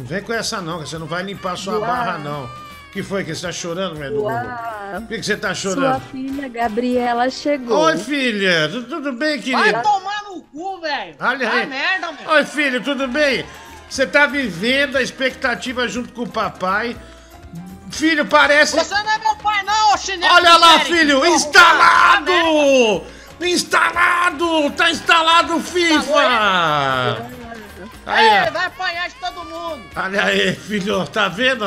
Não 0.00 0.06
vem 0.06 0.22
com 0.22 0.32
essa 0.32 0.60
não, 0.62 0.82
que 0.82 0.88
você 0.88 0.98
não 0.98 1.06
vai 1.06 1.22
limpar 1.22 1.56
sua 1.56 1.74
Uau. 1.78 1.82
barra, 1.86 2.16
não. 2.18 2.48
que 2.92 3.02
foi? 3.02 3.22
Que 3.22 3.34
você 3.34 3.42
tá 3.46 3.52
chorando, 3.52 3.96
velho? 3.96 4.14
do. 4.16 4.22
Por 4.22 5.08
que, 5.08 5.18
que 5.18 5.22
você 5.22 5.36
tá 5.36 5.54
Sua 5.54 5.74
chorando? 5.74 6.00
filha 6.10 6.48
Gabriela 6.48 7.28
chegou. 7.30 7.78
Oi, 7.84 7.96
filha. 7.98 8.68
Tu- 8.70 8.82
Tudo 8.84 9.12
bem, 9.12 9.38
Vai 9.38 9.38
querida? 9.40 9.82
tomar 9.82 10.22
no 10.24 10.40
cu, 10.42 10.80
velho! 10.80 11.14
Olha 11.20 11.48
Vai 11.48 11.60
aí. 11.60 11.66
merda, 11.68 12.12
meu! 12.12 12.30
Oi, 12.32 12.44
filho, 12.44 12.82
tudo 12.82 13.06
bem? 13.06 13.44
Você 13.88 14.06
tá 14.06 14.26
vivendo 14.26 14.96
a 14.96 15.02
expectativa 15.02 15.86
junto 15.86 16.12
com 16.12 16.22
o 16.22 16.28
papai 16.28 16.96
Filho, 17.90 18.24
parece. 18.24 18.76
Você 18.76 18.94
não 18.94 19.10
é 19.10 19.18
meu 19.18 19.34
pai, 19.36 19.62
não, 19.64 19.94
ô 19.94 19.96
chinelo. 19.98 20.32
Olha 20.34 20.56
lá, 20.56 20.74
Eric, 20.76 20.92
filho, 20.92 21.26
instalado! 21.26 22.30
arrombado, 22.32 23.04
Instalado! 23.40 24.70
Tá 24.76 24.90
instalado 24.90 25.56
o 25.56 25.60
FIFA! 25.60 27.30
Aí, 28.06 28.26
Ei, 28.26 28.48
ó. 28.48 28.50
vai 28.52 28.66
apanhar 28.66 29.08
de 29.08 29.14
todo 29.16 29.44
mundo. 29.44 29.84
olha 29.94 30.24
aí, 30.24 30.54
filho, 30.54 31.06
tá 31.06 31.28
vendo? 31.28 31.64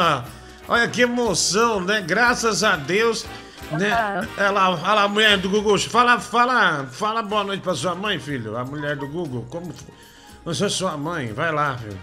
Olha 0.68 0.88
que 0.88 1.02
emoção, 1.02 1.82
né? 1.82 2.02
Graças 2.02 2.64
a 2.64 2.76
Deus, 2.76 3.26
né? 3.72 3.90
Ela, 4.38 4.70
olha 4.70 4.94
lá, 4.94 5.04
a 5.04 5.08
mulher 5.08 5.38
do 5.38 5.50
Google, 5.50 5.78
fala, 5.80 6.20
fala, 6.20 6.88
fala 6.92 7.22
boa 7.22 7.44
noite 7.44 7.62
pra 7.62 7.76
sua 7.76 7.96
mãe, 7.96 8.20
filho. 8.20 8.58
A 8.58 8.64
mulher 8.64 8.96
do 8.96 9.08
Google, 9.08 9.46
como. 9.50 9.74
Eu 10.46 10.54
sou 10.54 10.70
sua 10.70 10.98
mãe, 10.98 11.32
vai 11.34 11.52
lá, 11.52 11.78
filho. 11.78 12.00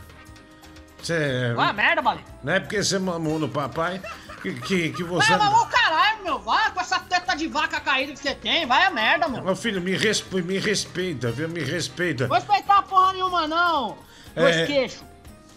Você. 1.03 1.53
Vai 1.55 1.71
a 1.71 1.73
merda, 1.73 2.03
Bali. 2.03 2.25
Não 2.43 2.53
é 2.53 2.61
porque 2.61 2.83
você 2.83 2.99
mamou 2.99 3.39
no 3.39 3.49
papai 3.49 4.01
que, 4.43 4.53
que, 4.55 4.91
que 4.91 5.03
você. 5.03 5.29
Vai, 5.29 5.39
mamou 5.39 5.63
o 5.63 5.67
caralho, 5.67 6.23
meu. 6.23 6.39
Vai 6.39 6.71
com 6.71 6.81
essa 6.81 6.99
teta 7.01 7.35
de 7.35 7.47
vaca 7.49 7.81
caída 7.81 8.13
que 8.13 8.19
você 8.19 8.35
tem. 8.35 8.67
Vai 8.67 8.85
a 8.85 8.91
merda, 8.91 9.29
meu. 9.29 9.43
Meu 9.43 9.57
filho, 9.57 9.81
me, 9.81 9.97
respe... 9.97 10.43
me 10.43 10.59
respeita, 10.59 11.31
viu? 11.31 11.49
Me 11.49 11.63
respeita. 11.63 12.27
Vou 12.27 12.37
respeitar 12.37 12.83
porra 12.83 13.13
nenhuma, 13.13 13.47
não. 13.47 13.99
Dois 14.35 14.57
É. 14.57 14.67
queixos. 14.67 15.03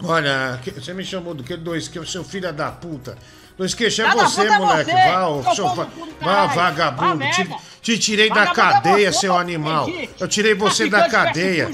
Olha, 0.04 0.60
você 0.76 0.94
me 0.94 1.04
chamou 1.06 1.34
do 1.34 1.44
que 1.44 1.56
dois 1.56 1.88
que 1.88 2.04
seu 2.06 2.24
filho 2.24 2.48
é 2.48 2.52
da 2.52 2.72
puta. 2.72 3.18
Dois 3.58 3.74
queixos 3.76 4.00
é 4.00 4.10
Filho 4.10 4.18
da 4.18 4.28
você, 4.28 4.42
é 4.48 4.58
moleque. 4.58 4.92
você, 4.92 5.12
Vá, 5.12 5.28
ô, 5.28 5.56
seu 5.56 5.70
va... 5.76 5.88
vá, 6.20 6.46
vagabundo. 6.48 7.24
Te, 7.32 7.56
te 7.82 8.00
tirei 8.00 8.28
da 8.30 8.46
Vagabundo 8.46 8.60
é 8.60 8.74
cadeia, 8.74 9.12
você, 9.14 9.20
seu 9.20 9.38
animal. 9.38 9.88
Eu 10.20 10.28
tirei 10.28 10.56
você 10.56 10.90
da 10.90 11.08
cadeia. 11.08 11.70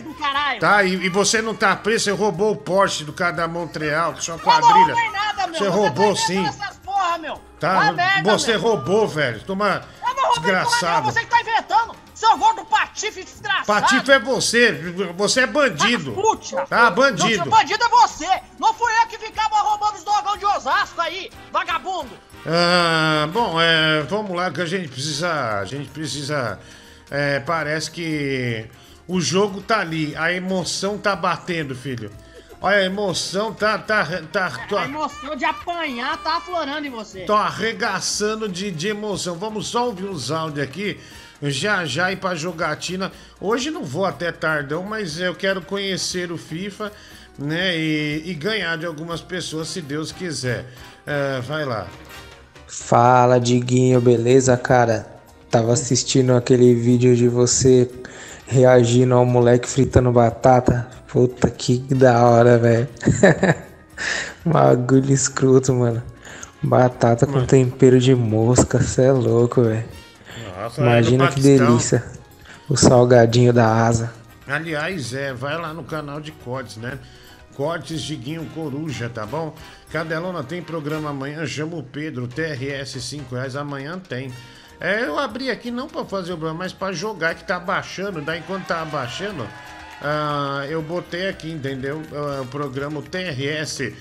Tá? 0.59 0.83
E, 0.83 0.93
e 1.05 1.09
você 1.09 1.41
não 1.41 1.55
tá 1.55 1.75
preso, 1.77 2.03
você 2.03 2.11
roubou 2.11 2.51
o 2.51 2.55
Porsche 2.57 3.05
do 3.05 3.13
cara 3.13 3.31
da 3.31 3.47
Montreal, 3.47 4.15
sua 4.19 4.33
Eu 4.33 4.37
não 4.37 4.43
quadrilha. 4.43 4.93
roubei 4.93 5.09
nada, 5.11 5.47
meu. 5.47 5.57
Você 5.57 5.65
tá 5.65 5.69
roubou 5.71 6.11
inventando 6.11 6.25
sim. 6.27 6.79
Porra, 6.83 7.17
meu. 7.17 7.41
Tá? 7.61 7.91
Merda, 7.93 8.31
você 8.37 8.51
meu. 8.51 8.61
roubou, 8.61 9.07
velho. 9.07 9.41
Toma. 9.43 9.81
Eu 10.05 10.15
não 10.15 10.23
roubei 10.27 10.35
porra 10.35 10.41
nenhuma, 10.51 10.69
Desgraçado. 10.69 11.05
você 11.11 11.19
que 11.21 11.25
tá 11.27 11.39
inventando. 11.41 11.95
Seu 12.19 12.37
gordo 12.37 12.65
patife 12.65 13.23
desgraçado. 13.23 13.65
Patife 13.65 14.11
é 14.11 14.19
você. 14.19 14.73
Você 15.15 15.39
é 15.39 15.47
bandido. 15.47 16.11
Puta. 16.11 16.65
Tá, 16.65 16.89
Não, 16.89 16.95
bandido. 16.95 17.43
seu 17.43 17.45
bandido 17.45 17.81
é 17.81 17.87
você. 17.87 18.27
Não 18.59 18.73
fui 18.73 18.91
eu 19.01 19.07
que 19.07 19.17
ficava 19.17 19.55
roubando 19.61 19.95
os 19.95 20.03
dogão 20.03 20.35
de 20.35 20.45
Osasco 20.45 20.99
aí, 20.99 21.31
vagabundo. 21.49 22.09
Ah, 22.45 23.25
bom, 23.31 23.55
é, 23.61 24.01
vamos 24.09 24.35
lá 24.35 24.51
que 24.51 24.59
a 24.59 24.65
gente 24.65 24.89
precisa. 24.89 25.59
A 25.59 25.63
gente 25.63 25.89
precisa. 25.91 26.59
é, 27.09 27.39
parece 27.39 27.89
que 27.89 28.65
o 29.07 29.21
jogo 29.21 29.61
tá 29.61 29.79
ali, 29.79 30.13
a 30.17 30.33
emoção 30.33 30.97
tá 30.97 31.15
batendo, 31.15 31.73
filho. 31.73 32.11
Olha, 32.59 32.79
a 32.79 32.83
emoção 32.83 33.53
tá. 33.53 33.77
tá, 33.77 34.05
tá 34.29 34.51
A 34.77 34.83
emoção 34.83 35.37
de 35.37 35.45
apanhar 35.45 36.17
tá 36.21 36.35
aflorando 36.35 36.85
em 36.85 36.89
você. 36.89 37.21
tô 37.21 37.33
arregaçando 37.33 38.49
de, 38.49 38.71
de 38.71 38.89
emoção. 38.89 39.37
Vamos 39.37 39.67
só 39.67 39.85
ouvir 39.85 40.03
os 40.03 40.29
áudios 40.31 40.67
aqui. 40.67 40.99
Já 41.41 41.85
já 41.85 42.11
ir 42.11 42.17
pra 42.17 42.35
jogatina. 42.35 43.11
Hoje 43.39 43.71
não 43.71 43.83
vou 43.83 44.05
até 44.05 44.31
tardão, 44.31 44.83
mas 44.83 45.19
eu 45.19 45.33
quero 45.33 45.61
conhecer 45.61 46.31
o 46.31 46.37
FIFA, 46.37 46.91
né? 47.37 47.77
E, 47.77 48.23
e 48.25 48.33
ganhar 48.33 48.77
de 48.77 48.85
algumas 48.85 49.21
pessoas, 49.21 49.69
se 49.69 49.81
Deus 49.81 50.11
quiser. 50.11 50.65
É, 51.07 51.39
vai 51.41 51.65
lá. 51.65 51.87
Fala, 52.67 53.39
Diguinho, 53.39 54.01
beleza, 54.01 54.55
cara? 54.57 55.07
Tava 55.49 55.73
assistindo 55.73 56.35
aquele 56.35 56.75
vídeo 56.75 57.15
de 57.15 57.27
você 57.27 57.89
reagindo 58.45 59.13
ao 59.13 59.25
moleque 59.25 59.67
fritando 59.67 60.11
batata. 60.11 60.87
Puta 61.07 61.49
que 61.49 61.79
da 61.95 62.23
hora, 62.23 62.57
velho. 62.57 62.87
Bagulho 64.45 65.11
escroto, 65.11 65.73
mano. 65.73 66.03
Batata 66.61 67.25
com 67.25 67.45
tempero 67.45 67.99
de 67.99 68.13
mosca, 68.13 68.81
cê 68.81 69.03
é 69.03 69.11
louco, 69.11 69.63
velho. 69.63 69.85
Nossa, 70.59 70.81
Imagina 70.81 71.27
que 71.29 71.39
delícia. 71.39 72.03
O 72.67 72.75
salgadinho 72.75 73.53
da 73.53 73.87
asa. 73.87 74.13
Aliás, 74.45 75.13
é, 75.13 75.33
vai 75.33 75.57
lá 75.57 75.73
no 75.73 75.83
canal 75.83 76.19
de 76.19 76.31
cortes, 76.31 76.75
né? 76.75 76.99
Cortes 77.55 78.01
Diguinho 78.01 78.45
Coruja, 78.53 79.09
tá 79.09 79.25
bom? 79.25 79.55
Cadelona 79.91 80.43
tem 80.43 80.61
programa 80.61 81.11
amanhã, 81.11 81.45
chama 81.45 81.77
o 81.77 81.83
Pedro, 81.83 82.27
TRS 82.27 83.01
5 83.01 83.35
reais, 83.35 83.55
amanhã 83.55 83.97
tem. 83.97 84.33
É, 84.79 85.03
eu 85.03 85.17
abri 85.17 85.49
aqui 85.49 85.71
não 85.71 85.87
pra 85.87 86.03
fazer 86.05 86.33
o 86.33 86.37
programa, 86.37 86.59
mas 86.59 86.73
pra 86.73 86.91
jogar 86.91 87.35
que 87.35 87.43
tá 87.43 87.59
baixando, 87.59 88.21
daí 88.21 88.39
enquanto 88.39 88.65
tá 88.67 88.83
baixando, 88.85 89.47
ah, 90.01 90.65
eu 90.69 90.81
botei 90.81 91.27
aqui, 91.27 91.51
entendeu? 91.51 92.01
Ah, 92.13 92.41
o 92.41 92.45
programa 92.47 93.01
TRS 93.01 93.93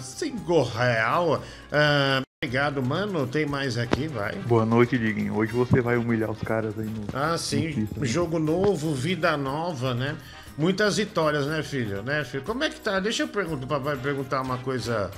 5 0.00 0.62
real. 0.62 1.42
Ah, 1.72 2.25
obrigado, 2.42 2.82
mano. 2.82 3.26
Tem 3.26 3.46
mais 3.46 3.78
aqui, 3.78 4.06
vai. 4.06 4.34
Boa 4.46 4.66
noite, 4.66 4.98
Diguinho. 4.98 5.34
Hoje 5.34 5.52
você 5.52 5.80
vai 5.80 5.96
humilhar 5.96 6.30
os 6.30 6.40
caras 6.42 6.78
aí 6.78 6.84
no. 6.84 7.06
Ah, 7.14 7.36
sim. 7.38 7.88
né? 7.96 8.06
Jogo 8.06 8.38
novo, 8.38 8.94
vida 8.94 9.36
nova, 9.38 9.94
né? 9.94 10.16
Muitas 10.56 10.98
vitórias, 10.98 11.46
né, 11.46 11.62
filho? 11.62 12.02
Né, 12.02 12.24
filho? 12.24 12.42
Como 12.44 12.62
é 12.62 12.68
que 12.68 12.78
tá? 12.80 13.00
Deixa 13.00 13.22
eu 13.22 13.28
perguntar, 13.28 13.66
papai, 13.66 13.96
perguntar 13.96 14.42
uma 14.42 14.58
coisa. 14.58 15.10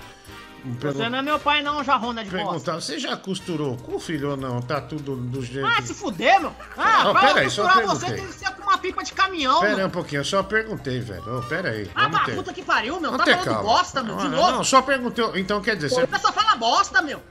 Você 0.80 1.08
não 1.08 1.18
é 1.18 1.22
meu 1.22 1.38
pai, 1.38 1.62
não, 1.62 1.82
jarrona 1.84 2.22
de 2.24 2.30
bosta. 2.30 2.46
perguntar, 2.46 2.74
você 2.74 2.98
já 2.98 3.16
costurou 3.16 3.76
com 3.76 3.96
o 3.96 4.00
filho 4.00 4.30
ou 4.32 4.36
não? 4.36 4.60
Tá 4.60 4.80
tudo 4.80 5.16
do 5.16 5.42
jeito. 5.42 5.66
Ah, 5.66 5.80
se 5.80 5.94
fuder, 5.94 6.40
meu. 6.40 6.52
Ah, 6.76 7.04
Não, 7.04 7.12
pra 7.12 7.20
pera 7.20 7.32
eu 7.40 7.42
aí, 7.44 7.50
só 7.50 7.62
costurar 7.62 7.86
você 7.86 8.06
perguntei. 8.06 8.16
tem 8.24 8.26
que 8.26 8.32
ser 8.46 8.50
com 8.54 8.62
uma 8.62 8.78
pipa 8.78 9.04
de 9.04 9.12
caminhão, 9.12 9.60
Pera 9.60 9.76
aí 9.78 9.84
um 9.84 9.90
pouquinho, 9.90 10.20
eu 10.20 10.24
só 10.24 10.42
perguntei, 10.42 11.00
velho. 11.00 11.38
Ô, 11.38 11.42
pera 11.42 11.70
aí. 11.70 11.90
Ah, 11.94 12.08
pra 12.10 12.20
puta 12.34 12.52
que 12.52 12.62
pariu, 12.62 13.00
meu. 13.00 13.10
Vamos 13.12 13.24
Tá 13.24 13.32
falando 13.32 13.44
calma. 13.46 13.62
bosta, 13.62 14.02
meu. 14.02 14.16
De 14.16 14.24
Não, 14.24 14.30
novo. 14.30 14.50
Não, 14.52 14.64
só 14.64 14.82
perguntei. 14.82 15.24
Então 15.36 15.60
quer 15.60 15.76
dizer, 15.76 15.90
você. 15.90 16.06
Você 16.06 16.18
só 16.18 16.32
fala 16.32 16.56
bosta, 16.56 17.00
meu. 17.02 17.22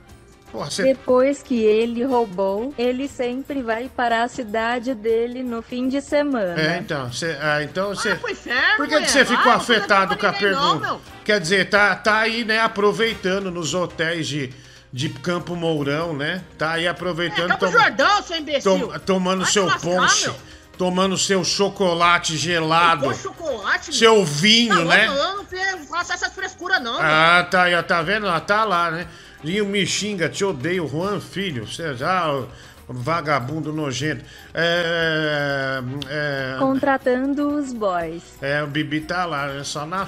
Porra, 0.50 0.70
você. 0.70 0.82
Depois 0.82 1.42
que 1.42 1.62
ele 1.62 2.02
roubou, 2.04 2.72
ele 2.78 3.06
sempre 3.06 3.62
vai 3.62 3.90
para 3.94 4.22
a 4.22 4.28
cidade 4.28 4.94
dele 4.94 5.42
no 5.42 5.60
fim 5.60 5.88
de 5.88 6.00
semana. 6.00 6.58
É, 6.60 6.78
então, 6.78 7.12
você. 7.12 7.36
Ah, 7.40 7.62
então 7.62 7.88
você. 7.94 8.14
Pro 8.14 8.30
inferno, 8.30 8.76
Por 8.78 8.88
que, 8.88 8.98
você 9.06 9.24
ficou 9.24 9.44
não 9.44 9.52
precisa 9.58 9.76
afetado 9.78 10.16
com 10.16 10.26
a 10.26 10.32
não, 10.32 10.38
pergunta? 10.38 10.78
meu. 10.86 11.00
Quer 11.24 11.40
dizer, 11.40 11.68
tá, 11.68 11.94
tá 11.94 12.18
aí, 12.20 12.44
né, 12.44 12.58
aproveitando 12.60 13.50
nos 13.50 13.74
hotéis 13.74 14.26
de, 14.26 14.50
de 14.90 15.10
Campo 15.10 15.54
Mourão, 15.54 16.14
né? 16.14 16.42
Tá 16.56 16.72
aí 16.72 16.86
É, 16.86 16.88
aproveitando, 16.88 17.48
Campo 17.48 17.66
toma- 17.66 17.72
Jordão, 17.82 18.22
seu 18.22 18.36
imbecil. 18.38 18.88
tom- 18.88 18.98
tomando 19.00 19.42
Vai 19.42 19.52
seu 19.52 19.66
lascar, 19.66 19.80
ponche, 19.82 20.24
meu. 20.28 20.36
tomando 20.78 21.18
seu 21.18 21.44
chocolate 21.44 22.38
gelado, 22.38 23.14
chocolate, 23.14 23.90
meu. 23.90 23.98
seu 23.98 24.24
vinho, 24.24 24.74
Tá 24.78 24.84
né? 24.96 25.08
louco, 25.10 25.54
Eu 25.54 25.76
não 25.78 25.86
faço 25.86 26.12
essas 26.14 26.32
frescuras, 26.32 26.80
não, 26.82 26.94
meu. 26.94 27.02
Ah, 27.02 27.46
tá 27.50 27.64
aí, 27.64 27.82
tá 27.82 28.00
vendo? 28.00 28.26
Ah, 28.26 28.40
tá 28.40 28.64
lá, 28.64 28.90
né? 28.90 29.06
Linho 29.42 29.66
me 29.66 29.86
xinga, 29.86 30.28
te 30.28 30.44
odeio, 30.44 30.86
Juan 30.88 31.20
Filho. 31.20 31.66
Você 31.66 31.94
já, 31.94 32.28
o 32.32 32.48
vagabundo 32.88 33.72
nojento. 33.72 34.24
É. 34.54 35.80
É. 36.08 36.56
Contratando 36.58 37.56
os 37.56 37.72
boys. 37.72 38.22
É, 38.40 38.62
o 38.62 38.66
Bibi 38.66 39.00
tá 39.00 39.24
lá, 39.24 39.46
né? 39.46 39.62
Só 39.64 39.84
na 39.86 40.06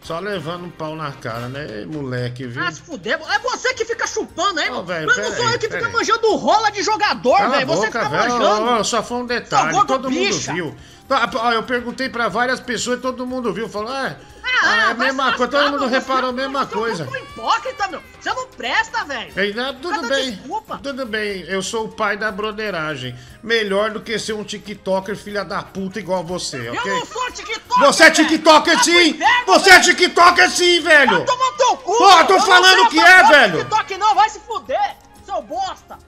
só 0.00 0.18
levando 0.18 0.66
um 0.66 0.70
pau 0.70 0.94
na 0.94 1.12
cara, 1.12 1.48
né? 1.48 1.66
Ei, 1.70 1.86
moleque, 1.86 2.46
viu? 2.46 2.62
Ah, 2.62 2.70
se 2.70 2.80
fuder. 2.82 3.14
É 3.14 3.38
você 3.38 3.72
que 3.72 3.86
fica 3.86 4.06
chupando 4.06 4.54
meu. 4.56 4.84
velho, 4.84 5.06
Mas 5.06 5.16
não 5.16 5.32
sou 5.32 5.46
aí, 5.46 5.52
eu 5.54 5.58
que 5.58 5.68
fica 5.68 5.86
aí. 5.86 5.92
manjando 5.92 6.34
rola 6.36 6.70
de 6.70 6.82
jogador, 6.82 7.50
velho. 7.50 7.66
Você 7.66 7.86
boca, 7.86 7.86
fica 7.86 8.08
velho. 8.10 8.32
manjando. 8.34 8.44
Ó, 8.70 8.78
ó, 8.80 8.84
só 8.84 9.02
foi 9.02 9.16
um 9.18 9.26
detalhe, 9.26 9.72
todo 9.86 10.10
mundo 10.10 10.26
bicha. 10.26 10.52
viu. 10.52 10.74
Tá, 11.08 11.30
ó, 11.36 11.52
eu 11.52 11.62
perguntei 11.62 12.08
pra 12.10 12.28
várias 12.28 12.60
pessoas 12.60 12.98
e 12.98 13.02
todo 13.02 13.26
mundo 13.26 13.52
viu. 13.52 13.66
Falou, 13.68 13.94
é, 13.94 14.16
Ah, 14.62 14.76
é 14.76 14.90
a 14.90 14.94
mesma 14.94 15.32
coisa, 15.32 15.48
todo 15.52 15.70
mundo 15.72 15.86
reparou 15.86 16.30
a 16.30 16.32
Você- 16.32 16.40
mesma 16.40 16.64
você 16.64 16.74
coisa. 16.74 17.04
É 17.04 17.06
um 17.08 17.16
hipócrita, 17.16 17.88
meu. 17.88 18.02
Você 18.20 18.30
não 18.32 18.46
presta, 18.48 19.04
velho. 19.04 19.34
Tudo 19.80 19.90
Cada 20.00 20.08
bem, 20.08 20.30
desculpa. 20.32 20.80
tudo 20.82 21.06
bem, 21.06 21.40
eu 21.42 21.62
sou 21.62 21.86
o 21.86 21.88
pai 21.88 22.16
da 22.16 22.30
broderagem. 22.30 23.14
Melhor 23.42 23.90
do 23.90 24.00
que 24.00 24.18
ser 24.18 24.32
um 24.32 24.44
tiktoker 24.44 25.16
filha 25.16 25.44
da 25.44 25.62
puta 25.62 25.98
igual 25.98 26.24
você, 26.24 26.70
ok? 26.70 26.92
Eu 26.92 26.98
não 27.00 27.06
sou 27.06 27.30
TikTok. 27.32 27.80
Você 27.80 28.04
é 28.04 28.10
tiktoker 28.10 28.74
pro 28.74 28.84
sim! 28.84 29.18
Você 29.46 29.70
é 29.70 29.80
tiktoker 29.80 30.50
sim, 30.50 30.80
velho! 30.80 31.18
No 31.18 31.52
teu 31.56 31.76
cu, 31.78 31.96
Pô, 31.98 32.24
tô 32.24 32.40
falando 32.40 32.88
que 32.88 32.98
é, 33.00 33.22
de 33.22 33.28
velho. 33.28 33.58
TikTok 33.58 33.96
não, 33.98 34.14
vai 34.14 34.28
se 34.30 34.40
fuder, 34.40 34.96
seu 35.26 35.42
bosta. 35.42 35.98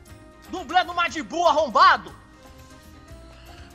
Dublê 0.49 0.83
do 0.85 0.95
Madibu 0.95 1.47
arrombado. 1.47 2.15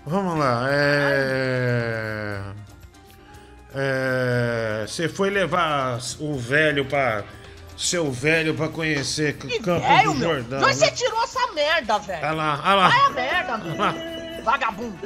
Vamos 0.05 0.39
lá, 0.39 0.65
é. 0.69 2.41
É. 3.73 4.85
Você 4.87 5.07
foi 5.07 5.29
levar 5.29 5.99
o 6.19 6.37
velho 6.37 6.85
pra. 6.85 7.23
Seu 7.77 8.11
velho 8.11 8.53
pra 8.53 8.67
conhecer 8.67 9.37
Que 9.37 9.57
Campo 9.59 9.87
velho, 9.87 10.13
do 10.13 10.19
meu. 10.19 10.29
Jordão. 10.35 10.61
Né? 10.61 10.73
você 10.73 10.91
tirou 10.91 11.23
essa 11.23 11.51
merda, 11.53 11.97
velho? 11.97 12.19
Olha 12.27 12.31
lá, 12.33 12.61
olha 12.63 12.75
lá. 12.75 12.89
Vai 12.89 12.99
a 12.99 13.09
merda, 13.09 13.73
lá. 13.77 13.95
Vagabundo. 14.43 14.97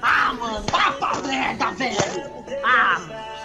Ah, 0.00 0.32
mano, 0.32 0.64
vai 0.70 0.92
pra 0.92 1.14
merda, 1.26 1.70
velho. 1.72 1.96
Ah, 2.64 2.98
mano. 3.00 3.39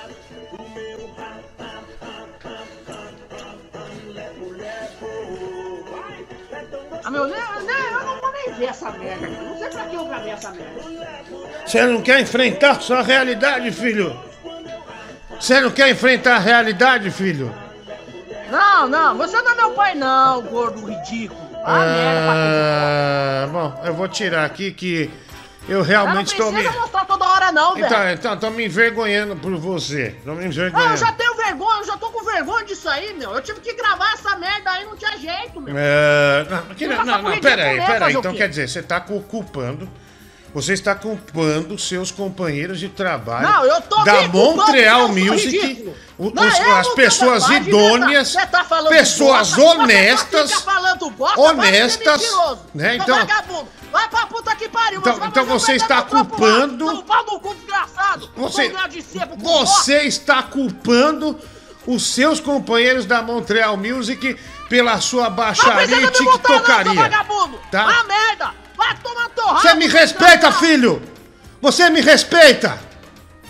Ah, 7.06 7.12
meu, 7.12 7.28
né, 7.28 7.38
né, 7.38 7.74
eu 7.92 8.04
não 8.06 8.20
vou 8.20 8.32
nem 8.34 8.54
ver 8.56 8.66
essa 8.66 8.90
merda. 8.92 9.28
Não 9.28 9.58
sei 9.60 9.70
pra 9.70 9.84
que 9.84 9.96
eu 9.96 10.06
gravei 10.06 10.32
essa 10.32 10.50
merda. 10.52 10.82
Você 11.66 11.86
não 11.86 12.02
quer 12.02 12.20
enfrentar 12.22 12.82
sua 12.82 13.02
realidade, 13.04 13.72
filho? 13.72 14.20
Você 15.40 15.60
não 15.62 15.70
quer 15.70 15.90
enfrentar 15.90 16.36
a 16.38 16.40
realidade, 16.40 17.12
filho? 17.12 17.54
Não, 18.50 18.88
não, 18.88 19.18
você 19.18 19.40
não 19.42 19.52
é 19.52 19.56
meu 19.56 19.72
pai, 19.72 19.94
não, 19.96 20.42
gordo 20.44 20.86
ridículo. 20.86 21.40
Ah, 21.64 21.80
merda, 21.80 23.44
Ah, 23.44 23.48
bom, 23.52 23.82
eu 23.86 23.94
vou 23.94 24.08
tirar 24.08 24.46
aqui 24.46 24.72
que 24.72 25.10
eu 25.68 25.82
realmente 25.82 26.38
não 26.38 26.48
estou 26.48 26.52
me. 26.52 26.60
precisa 26.62 26.80
mostrar 26.82 27.06
toda 27.06 27.26
hora, 27.26 27.52
não, 27.52 27.74
velho. 27.74 27.86
Então, 27.88 28.10
então, 28.12 28.38
tô 28.38 28.50
me 28.52 28.66
envergonhando 28.66 29.36
por 29.36 29.56
você. 29.58 30.16
Tô 30.24 30.32
me 30.32 30.36
Não, 30.38 30.42
eu 30.44 30.48
envergonhando. 30.48 30.98
já 30.98 31.12
tenho 31.12 31.34
vergonha, 31.36 31.80
eu 31.80 31.86
já 31.86 31.98
tô 31.98 32.10
vergonha 32.36 32.66
disso 32.66 32.90
aí, 32.90 33.14
meu. 33.14 33.32
Eu 33.34 33.42
tive 33.42 33.60
que 33.62 33.74
gravar 33.74 34.14
essa 34.14 34.36
merda 34.38 34.70
aí, 34.72 34.86
não 34.86 34.96
tinha 34.96 35.18
jeito, 35.18 35.60
meu. 35.62 35.76
É, 35.78 36.46
não, 36.50 36.58
não, 36.58 36.76
Não, 36.96 36.96
não, 36.96 37.02
essa 37.04 37.12
não, 37.18 37.24
política 37.24 37.50
pera 37.50 37.64
aí, 37.64 37.78
não 37.78 37.84
é 37.84 37.86
pera 37.88 37.94
aí. 37.94 38.00
fazer 38.00 38.18
o 38.18 38.20
Então 38.20 38.34
quer 38.36 38.50
dizer, 38.50 38.70
você 38.70 38.84
tá 38.84 39.00
cu- 39.00 39.22
culpando. 39.22 39.90
Você 40.54 40.72
está 40.72 40.96
culpando 40.96 41.78
seus 41.78 42.12
companheiros 42.12 42.80
de 42.80 42.88
trabalho 42.88 43.46
Não, 43.46 43.66
eu 43.66 43.82
tô 43.82 44.02
da 44.06 44.26
Montreal 44.30 45.08
sou 45.08 45.10
Music, 45.10 45.84
Não, 46.18 46.48
os- 46.48 46.60
eu 46.60 46.76
as 46.78 46.88
pessoas 46.94 47.50
idôneas. 47.50 48.30
Você 48.30 48.46
tá 48.48 48.64
falando 48.64 48.88
pessoas 48.90 49.50
bosta, 49.50 49.62
você 49.74 49.82
honestas, 49.82 50.52
fica 50.52 50.62
falando 50.64 51.10
bosta, 51.10 51.42
honestas, 51.42 52.22
né, 52.74 52.96
então- 52.96 53.18
vagabundo. 53.18 53.68
Vai 53.92 54.08
pra 54.10 54.26
puta 54.28 54.56
que 54.56 54.70
pariu. 54.70 55.00
Então- 55.02 55.18
vai 55.20 55.28
então 55.28 55.46
você 55.46 55.74
está 55.74 56.02
culpando- 56.02 57.04
cu. 57.04 58.20
Você, 58.36 58.74
você 59.58 59.98
está 60.04 60.42
culpando 60.44 61.38
os 61.86 62.14
seus 62.14 62.40
companheiros 62.40 63.06
da 63.06 63.22
Montreal 63.22 63.78
Music 63.78 64.38
pela 64.70 65.00
sua 65.00 65.30
baixaria 65.30 66.02
e 66.02 66.12
tiktokaria. 66.12 67.10
Tá? 67.72 68.00
Ah, 68.00 68.04
merda. 68.04 68.52
Vai 68.76 68.98
tomar 68.98 69.30
torrada. 69.30 69.62
Você 69.62 69.76
me 69.76 69.88
respeita, 69.88 70.52
filho! 70.52 71.02
Você 71.62 71.90
me 71.90 72.02
respeita! 72.02 72.80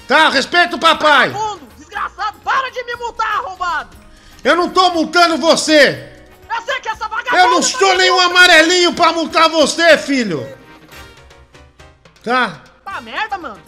Tá? 0.08 0.30
Respeita 0.30 0.76
o 0.76 0.80
papai! 0.80 1.30
Vagabundo, 1.30 1.68
desgraçado. 1.78 2.38
Para 2.44 2.70
de 2.70 2.84
me 2.84 2.96
multar, 2.96 3.38
arrombado. 3.38 3.98
Eu 4.44 4.56
não 4.56 4.70
tô 4.70 4.92
multando 4.92 5.38
você! 5.38 6.14
Eu 6.54 6.62
sei 6.62 6.80
que 6.80 6.90
essa 6.90 7.08
vagabunda... 7.08 7.38
Eu 7.38 7.50
não 7.50 7.62
sou 7.62 7.98
nenhum 7.98 8.20
amarelinho 8.20 8.94
pra 8.94 9.12
multar 9.12 9.50
você, 9.50 9.98
filho! 9.98 10.48
Tá? 12.24 12.62
Tá 12.84 13.02
merda, 13.02 13.38
mano. 13.38 13.62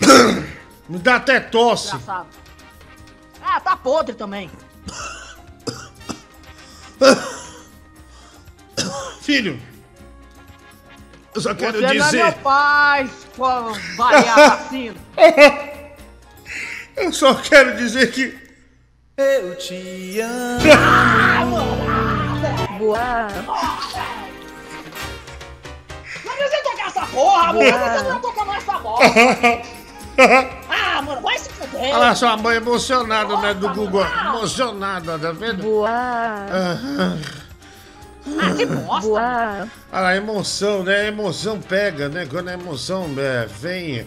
Me 0.88 0.98
dá 0.98 1.16
até 1.16 1.40
tosse. 1.40 1.96
Desgraçado. 1.96 2.41
Ah, 3.54 3.60
tá 3.60 3.76
podre 3.76 4.14
também. 4.14 4.50
Filho, 9.20 9.60
eu 11.34 11.40
só 11.40 11.54
quero 11.54 11.72
Você 11.74 11.80
não 11.82 11.88
é 11.90 11.94
meu 11.94 12.04
dizer. 12.04 12.32
pai, 12.38 13.10
sua 13.36 13.72
varia 13.94 14.32
assassino. 14.56 14.96
Eu 16.96 17.12
só 17.12 17.34
quero 17.34 17.76
dizer 17.76 18.10
que. 18.10 18.40
Eu 19.18 19.54
te 19.58 20.16
Voar. 22.78 23.28
Não 26.24 26.32
precisa 26.36 26.62
tocar 26.62 26.86
essa 26.86 27.06
porra, 27.06 27.52
mano. 27.52 27.70
Não 27.70 27.88
precisa 27.90 28.18
tocar 28.18 28.44
mais 28.46 28.62
essa 28.66 28.78
bosta. 28.78 29.04
Ah, 30.94 31.00
mano, 31.02 31.20
vai 31.22 31.38
se 31.38 31.48
fuder. 31.50 31.80
Olha 31.80 31.96
lá 31.98 32.14
sua 32.14 32.36
mãe 32.36 32.56
emocionada, 32.56 33.36
né? 33.38 33.54
Do 33.54 33.68
Google. 33.70 34.04
Emocionada, 34.26 35.18
tá 35.18 35.32
vendo? 35.32 35.62
Voar. 35.62 36.46
Ah, 36.50 37.16
Ah, 38.38 38.54
que 38.54 38.66
bosta. 38.66 39.00
Voar. 39.08 39.68
Olha 39.90 40.00
lá, 40.02 40.16
emoção, 40.16 40.84
né? 40.84 40.96
A 40.96 41.04
emoção 41.08 41.60
pega, 41.60 42.08
né? 42.08 42.26
Quando 42.30 42.48
a 42.48 42.52
emoção 42.52 43.10
é, 43.18 43.46
vem 43.46 44.06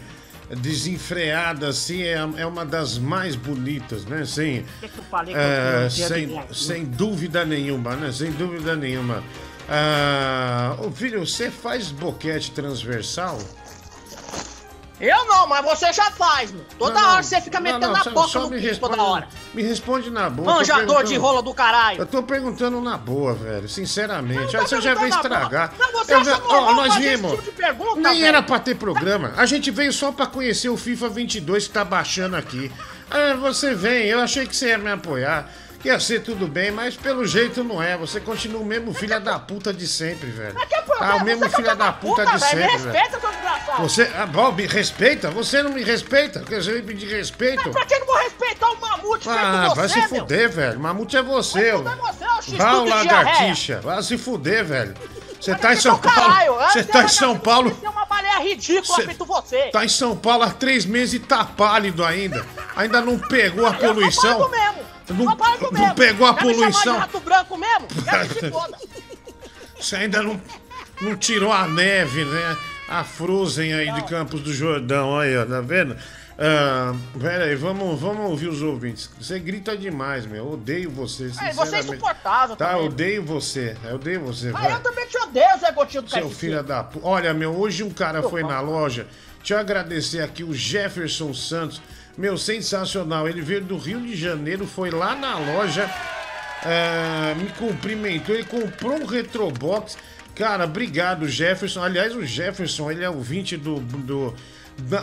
desenfreada 0.58 1.68
assim, 1.70 2.04
é, 2.04 2.18
é 2.38 2.46
uma 2.46 2.64
das 2.66 2.98
mais 3.00 3.36
bonitas, 3.36 4.06
né? 4.06 4.24
Sem, 4.26 4.60
O 4.60 4.64
que 4.82 4.88
que 4.90 4.98
eu 5.00 5.04
falei 5.06 5.34
que 5.34 5.40
eu 5.40 5.44
é, 5.44 5.88
de 5.88 6.04
sem, 6.08 6.42
sem 6.54 6.86
dúvida 6.86 7.44
nenhuma, 7.46 7.96
né? 7.96 8.12
Sem 8.12 8.32
dúvida 8.32 8.76
nenhuma. 8.76 9.24
Ah, 9.68 10.76
ô 10.80 10.92
filho, 10.92 11.26
você 11.26 11.50
faz 11.50 11.90
boquete 11.92 12.52
transversal? 12.52 13.40
Eu 15.00 15.26
não, 15.26 15.46
mas 15.48 15.64
você 15.66 15.92
já 15.92 16.10
faz, 16.12 16.52
mano. 16.52 16.66
Toda 16.80 16.94
Não, 16.94 17.02
não. 17.02 17.14
hora 17.16 17.24
você 17.24 17.42
fica 17.42 17.60
Não, 17.60 17.64
metendo 17.74 17.94
não, 17.94 18.04
só- 18.04 18.10
boca 18.12 18.28
só 18.30 18.40
no 18.44 18.50
me 18.50 18.56
pinto 18.58 18.68
responde- 18.70 18.96
toda 18.98 19.04
hora. 19.10 19.28
Me 19.54 19.62
responde 19.62 20.10
na 20.10 20.30
boa. 20.30 20.54
Manjador 20.56 21.04
de 21.04 21.18
rola 21.18 21.42
do 21.44 21.54
caralho. 21.54 22.00
Eu 22.00 22.06
tô 22.06 22.24
perguntando 22.24 22.80
na 22.80 22.98
boa, 22.98 23.34
velho. 23.34 23.68
Sinceramente. 23.68 24.54
Não 24.54 24.64
tô 24.64 24.68
Você 24.70 24.80
já 24.82 24.94
veio 24.94 25.10
estragar. 25.10 25.74
boa. 25.76 25.92
Não, 25.92 26.00
você 26.00 26.14
Eu 26.14 26.20
acha 26.20 26.42
ó, 26.48 26.74
nós 26.74 26.96
viemos. 26.96 27.32
tipo 27.32 27.44
de 27.44 27.52
pergunta, 27.52 27.96
Nem 27.96 28.14
velho? 28.14 28.26
era 28.26 28.42
pra 28.42 28.58
ter 28.60 28.76
programa. 28.76 29.34
A 29.36 29.46
gente 29.46 29.70
veio 29.70 29.92
só 29.92 30.12
pra 30.14 30.26
conhecer 30.28 30.70
o 30.70 30.78
FIFA 30.78 31.10
22 31.10 31.68
que 31.68 31.74
tá 31.74 31.84
baixando 31.84 32.38
aqui. 32.38 32.72
Ah, 33.12 33.36
você 33.36 33.76
vem. 33.76 34.06
Eu 34.08 34.22
achei 34.22 34.48
que 34.48 34.56
você 34.56 34.70
ia 34.70 34.78
me 34.78 34.90
apoiar. 34.92 35.50
Que 35.80 35.90
ia 35.90 36.00
ser 36.00 36.22
tudo 36.22 36.48
bem, 36.48 36.72
mas 36.72 36.96
pelo 36.96 37.26
jeito 37.26 37.64
não 37.64 37.82
é. 37.82 37.96
Você 37.98 38.20
continua 38.20 38.62
o 38.62 38.66
mesmo 38.66 38.94
filho 38.94 39.20
da 39.20 39.38
puta 39.38 39.72
de 39.74 39.88
sempre, 39.88 40.30
velho. 40.32 40.56
Ah, 41.00 41.18
o 41.18 41.24
mesmo 41.24 41.48
filho 41.50 41.76
da 41.76 41.92
puta 41.92 42.26
de 42.26 42.32
velho. 42.38 42.42
Me 42.42 42.50
sempre, 42.70 42.78
velho. 42.78 42.92
respeita, 42.94 43.20
seu 43.20 43.30
desgraçado. 43.30 43.82
Você, 43.84 44.12
ah, 44.18 44.26
bom, 44.26 44.52
me 44.52 44.66
respeita? 44.66 45.30
Você 45.32 45.62
não 45.62 45.72
me 45.72 45.84
respeita? 45.84 46.40
Quer 46.40 46.60
dizer, 46.60 46.74
me 46.76 46.82
pedir 46.82 47.08
respeito? 47.16 47.70
Pra 47.70 47.86
que 47.86 47.94
eu 47.94 48.00
não 48.00 48.08
vou 48.08 48.16
respeitar 48.18 48.70
o 48.72 48.82
mamute 48.82 49.30
Ah, 49.30 49.68
você, 49.70 49.76
vai 49.76 49.90
se 49.90 50.00
meu? 50.00 50.10
fuder, 50.10 50.50
velho. 50.50 50.80
Mamute 50.80 51.18
é 51.18 51.22
você. 51.22 51.72
Vai 51.74 51.96
você, 51.96 52.56
Vá 52.58 52.74
o 52.80 52.84
de 52.86 52.90
lagartixa. 52.90 53.82
Vai 53.82 54.02
se 54.04 54.18
fuder, 54.18 54.66
velho. 54.66 54.94
Você 55.40 55.54
tá 55.54 55.74
em 55.74 55.78
diarreia. 55.78 55.82
São 55.82 55.98
Paulo. 56.00 56.70
Você 56.72 56.84
tá 56.84 57.04
em 57.04 57.08
São 57.08 57.38
Paulo. 57.38 57.70
Você 57.70 57.86
é 57.86 57.90
uma 57.90 58.06
baleia 58.06 58.40
ridícula 58.40 59.02
feito 59.04 59.26
você. 59.26 59.70
Tá 59.72 59.86
em 59.86 59.90
São 59.90 60.16
Paulo 60.18 60.44
há 60.44 60.50
três 60.52 60.86
meses 60.86 61.14
e 61.16 61.20
tá 61.20 61.44
pálido 61.46 62.04
ainda. 62.04 62.44
Ainda 62.76 63.02
não 63.02 63.20
pegou 63.20 63.68
a 63.68 63.72
Eu 63.72 63.76
poluição. 63.76 64.40
pálido 64.40 64.50
mesmo. 64.50 64.95
Não- 65.14 65.38
pálido 65.38 65.70
não 65.72 65.80
mesmo. 65.80 65.96
pegou 65.96 66.28
a 66.28 66.34
Quer 66.36 66.46
me 66.46 66.54
poluição? 66.56 66.94
de 66.94 67.00
rato 67.00 67.20
branco 67.20 67.58
mesmo? 67.58 67.88
Quero 68.04 68.28
que 68.30 68.40
se 68.40 68.50
foda. 68.52 68.78
Você 69.80 69.96
ainda 69.98 70.22
não, 70.24 70.42
não 71.02 71.16
tirou 71.16 71.52
a 71.52 71.68
neve, 71.68 72.24
né? 72.26 72.58
A 72.88 73.04
Frozen 73.04 73.74
aí 73.74 73.92
de 73.92 74.04
Campos 74.04 74.42
do 74.42 74.54
Jordão, 74.54 75.18
aí, 75.20 75.36
ó, 75.38 75.46
tá 75.46 75.60
vendo? 75.62 75.96
Ah, 76.38 76.94
pera 77.20 77.46
aí, 77.46 77.56
vamos, 77.56 78.00
vamos 78.00 78.30
ouvir 78.30 78.48
os 78.50 78.62
ouvintes. 78.62 79.10
Você 79.20 79.40
grita 79.40 79.76
demais, 79.78 80.26
meu. 80.26 80.46
Eu 80.46 80.52
odeio 80.54 80.92
você, 80.92 81.30
sinceramente. 81.30 81.56
você 81.56 81.76
é 81.78 81.80
insuportável 81.80 82.56
Tá, 82.56 82.72
também. 82.74 82.86
odeio 82.88 83.24
você. 83.24 83.78
Eu 83.86 83.96
odeio 83.96 84.22
você, 84.22 84.50
Ah, 84.50 84.52
vai. 84.60 84.74
eu 84.74 84.80
também 84.82 85.08
te 85.08 85.18
odeio, 85.18 85.58
Zé 85.60 85.72
Gotinho 85.72 86.04
do 86.04 86.10
Seu 86.10 86.30
filho 86.30 86.62
da 86.62 86.84
puta. 86.84 87.08
Olha, 87.08 87.34
meu, 87.34 87.56
hoje 87.58 87.84
um 87.84 87.90
cara 87.90 88.22
foi 88.22 88.44
na 88.44 88.60
loja. 88.60 89.08
Deixa 89.40 89.54
eu 89.56 89.60
agradecer 89.60 90.22
aqui 90.22 90.44
o 90.44 90.54
Jefferson 90.54 91.34
Santos. 91.34 91.82
Meu, 92.18 92.38
sensacional. 92.38 93.28
Ele 93.28 93.42
veio 93.42 93.62
do 93.62 93.78
Rio 93.78 94.02
de 94.02 94.16
Janeiro, 94.16 94.66
foi 94.66 94.90
lá 94.90 95.16
na 95.16 95.38
loja, 95.38 95.90
é, 96.64 97.36
me 97.36 97.50
cumprimentou. 97.50 98.36
Ele 98.36 98.46
comprou 98.46 99.02
um 99.02 99.06
Retrobox. 99.06 99.98
Cara, 100.34 100.66
obrigado, 100.66 101.28
Jefferson. 101.28 101.84
Aliás, 101.84 102.16
o 102.16 102.26
Jefferson, 102.26 102.92
ele 102.92 103.04
é 103.04 103.10
ouvinte 103.10 103.58
do. 103.58 103.80
do 103.80 104.34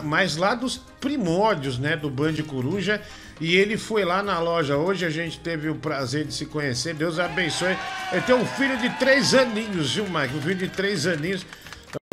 mas 0.05 0.37
lá 0.37 0.55
dos 0.55 0.77
primórdios, 1.01 1.79
né, 1.79 1.97
do 1.97 2.11
Band 2.11 2.35
Coruja. 2.47 3.01
E 3.41 3.57
ele 3.57 3.77
foi 3.77 4.05
lá 4.05 4.23
na 4.23 4.39
loja. 4.39 4.77
Hoje 4.77 5.05
a 5.05 5.11
gente 5.11 5.41
teve 5.41 5.69
o 5.69 5.75
prazer 5.75 6.27
de 6.27 6.35
se 6.35 6.47
conhecer. 6.47 6.95
Deus 6.95 7.19
abençoe. 7.19 7.77
Ele 8.13 8.21
tem 8.23 8.35
um 8.35 8.47
filho 8.47 8.77
de 8.79 8.91
três 8.99 9.35
aninhos, 9.35 9.95
viu, 9.95 10.05
Mike? 10.09 10.37
Um 10.37 10.43
filho 10.43 10.55
de 10.57 10.69
três 10.69 11.07
aninhos. 11.07 11.45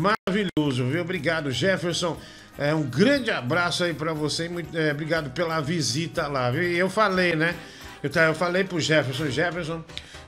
Maravilhoso, 0.02 0.86
viu? 0.86 1.02
Obrigado, 1.02 1.52
Jefferson. 1.52 2.18
É, 2.60 2.74
um 2.74 2.82
grande 2.82 3.30
abraço 3.30 3.82
aí 3.82 3.94
pra 3.94 4.12
você. 4.12 4.48
Muito, 4.48 4.76
é, 4.76 4.92
obrigado 4.92 5.30
pela 5.30 5.60
visita 5.60 6.28
lá? 6.28 6.50
E 6.52 6.76
eu 6.76 6.90
falei, 6.90 7.34
né? 7.34 7.54
Eu, 8.02 8.10
eu 8.22 8.34
falei 8.34 8.64
pro 8.64 8.78
Jefferson, 8.78 9.26
Jefferson, 9.28 9.82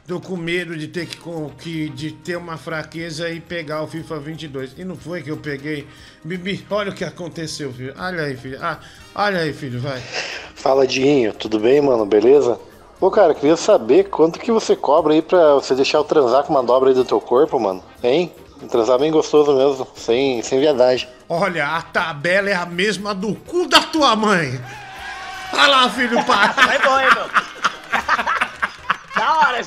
tô 0.09 0.18
com 0.18 0.35
medo 0.35 0.75
de 0.77 0.88
ter 0.88 1.05
que, 1.07 1.18
que- 1.59 1.88
de 1.90 2.12
ter 2.12 2.37
uma 2.37 2.57
fraqueza 2.57 3.29
e 3.29 3.38
pegar 3.38 3.83
o 3.83 3.87
FIFA 3.87 4.18
22. 4.18 4.71
E 4.79 4.85
não 4.85 4.97
foi 4.97 5.23
que 5.23 5.31
eu 5.31 5.37
peguei. 5.37 5.87
Bibi, 6.25 6.64
olha 6.71 6.90
o 6.90 6.95
que 6.95 7.05
aconteceu, 7.05 7.71
filho. 7.71 7.95
Olha 7.99 8.23
aí, 8.23 8.35
filho. 8.37 8.59
Ah, 8.62 8.79
olha 9.14 9.40
aí, 9.40 9.53
filho, 9.53 9.79
vai. 9.79 10.01
Fala, 10.55 10.87
Dinho, 10.87 11.35
tudo 11.35 11.61
bem, 11.61 11.83
mano? 11.83 12.07
Beleza? 12.07 12.59
Pô, 12.99 13.11
cara, 13.11 13.35
queria 13.35 13.57
saber 13.57 14.05
quanto 14.05 14.38
que 14.40 14.51
você 14.53 14.75
cobra 14.77 15.12
aí 15.12 15.21
pra 15.21 15.55
você 15.55 15.75
deixar 15.75 15.99
eu 15.99 16.05
transar 16.05 16.45
com 16.45 16.53
uma 16.55 16.62
dobra 16.62 16.88
aí 16.88 16.95
do 16.95 17.05
teu 17.05 17.21
corpo, 17.21 17.59
mano? 17.61 17.83
Hein? 18.03 18.33
Transar 18.70 18.98
bem 18.98 19.11
gostoso 19.11 19.57
mesmo, 19.57 19.87
sem, 19.96 20.42
sem 20.42 20.61
viadagem. 20.61 21.09
Olha, 21.29 21.66
a 21.66 21.83
tabela 21.83 22.51
é 22.51 22.55
a 22.55 22.66
mesma 22.66 23.14
do 23.14 23.35
cu 23.35 23.66
da 23.66 23.81
tua 23.81 24.14
mãe. 24.14 24.61
Olha 25.53 25.66
lá, 25.66 25.90
filho, 25.90 26.25
para. 26.25 26.53
Vai 26.66 26.79
bom, 26.79 27.01
hein, 27.01 27.09
meu? 27.14 27.27
da 29.14 29.35
hora. 29.38 29.62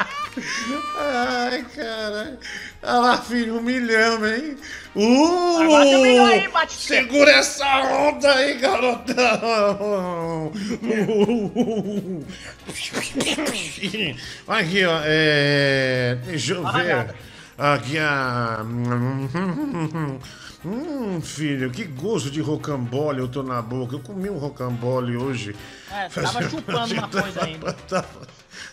Ai, 0.97 1.65
caralho. 1.75 2.38
Olha 2.84 2.99
lá, 2.99 3.17
filho, 3.17 3.58
um 3.58 3.62
milhão, 3.62 4.27
hein? 4.27 4.58
Uh! 4.95 5.58
Agora 5.62 5.84
tem 5.84 5.95
um 5.95 6.01
milhão 6.01 6.25
aí, 6.25 6.49
Segura 6.69 7.31
essa 7.31 7.65
onda 7.81 8.31
aí, 8.34 8.53
garotão! 8.55 10.51
Aqui, 14.47 14.86
ó, 14.86 14.99
é. 15.03 16.17
Deixa 16.25 16.53
eu 16.53 16.63
ver. 16.71 17.15
Aqui 17.58 17.98
a. 17.98 18.65
Hum, 20.65 21.22
filho, 21.22 21.70
que 21.70 21.84
gosto 21.86 22.32
de 22.32 22.41
rocambole 22.41 23.20
eu 23.20 23.28
tô 23.28 23.44
na 23.44 23.62
boca. 23.62 23.96
Eu 23.96 24.00
comi 24.00 24.30
um 24.30 24.38
rocambole 24.38 25.15
hoje. 25.15 25.56
É, 25.91 26.10
você 26.10 26.22
tava 26.22 26.50
chupando 26.50 26.94
uma 26.94 27.08
coisa 27.08 27.44
ainda. 27.44 27.72
Tava, 27.88 28.28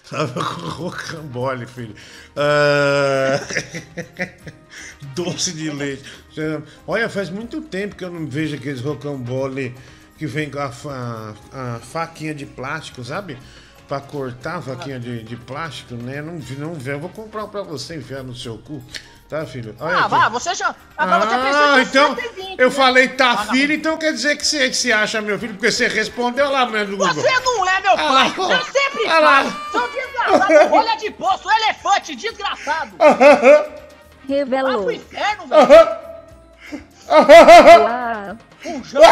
tava 0.09 0.45
com 0.45 0.69
rocambole, 0.69 1.67
filho. 1.67 1.95
Ah, 2.35 3.39
Doce 5.15 5.53
de 5.53 5.71
leite. 5.71 6.05
Olha, 6.87 7.09
faz 7.09 7.29
muito 7.31 7.61
tempo 7.61 7.95
que 7.95 8.05
eu 8.05 8.11
não 8.11 8.27
vejo 8.27 8.57
aqueles 8.57 8.81
rocambole 8.81 9.75
que 10.19 10.27
vem 10.27 10.51
com 10.51 10.59
a, 10.59 11.35
a 11.53 11.79
faquinha 11.81 12.35
de 12.35 12.47
plástico, 12.47 13.05
sabe? 13.05 13.37
Pra 13.93 14.01
cortar 14.01 14.57
a 14.57 14.63
faquinha 14.63 14.99
de, 14.99 15.23
de 15.23 15.37
plástico, 15.37 15.93
né? 15.97 16.23
Não, 16.23 16.39
vi- 16.39 16.57
não 16.57 16.73
vê. 16.73 16.95
Eu 16.95 17.01
vou 17.01 17.11
comprar 17.11 17.45
um 17.45 17.49
pra 17.49 17.61
você 17.61 17.97
enfiar 17.97 18.23
no 18.23 18.35
seu 18.35 18.57
cu. 18.57 18.83
Tá, 19.29 19.45
filho? 19.45 19.77
Olha 19.79 19.97
Ah, 19.97 20.01
aqui. 20.01 20.09
vá, 20.09 20.29
você 20.31 20.55
já. 20.55 20.75
Agora 20.97 21.27
você 21.27 21.37
precisa 21.37 21.59
Ah, 21.59 21.75
de 21.75 21.81
então 21.91 22.17
120, 22.17 22.59
eu 22.59 22.69
né? 22.71 22.75
falei 22.75 23.09
tá 23.09 23.29
Vagabundo. 23.35 23.53
filho, 23.59 23.75
então 23.75 23.99
quer 23.99 24.13
dizer 24.15 24.37
que 24.39 24.47
você 24.47 24.73
se 24.73 24.91
acha 24.91 25.21
meu 25.21 25.39
filho, 25.39 25.53
porque 25.53 25.71
você 25.71 25.89
respondeu 25.89 26.51
lá 26.51 26.65
no 26.65 26.87
do 26.87 26.97
Google. 26.97 27.13
Você 27.13 27.41
não 27.41 27.69
é 27.69 27.81
meu 27.83 27.93
Ah 27.93 28.03
lá, 28.13 28.31
pai! 28.31 28.31
Você 28.31 28.65
sempre 28.73 29.07
ah 29.11 29.19
lá. 29.21 29.45
fala! 29.45 29.71
Seu 29.73 29.93
desgraçado, 29.93 30.69
rolha 30.73 30.97
de 30.97 31.11
poço, 31.11 31.51
elefante, 31.51 32.17
desgraçado! 32.17 32.97
Revelou. 34.27 34.73
Vai 34.73 34.83
pro 34.85 34.93
inferno, 34.93 35.47
velho! 35.49 35.99
Boa. 38.63 38.83
Fujão! 38.83 39.03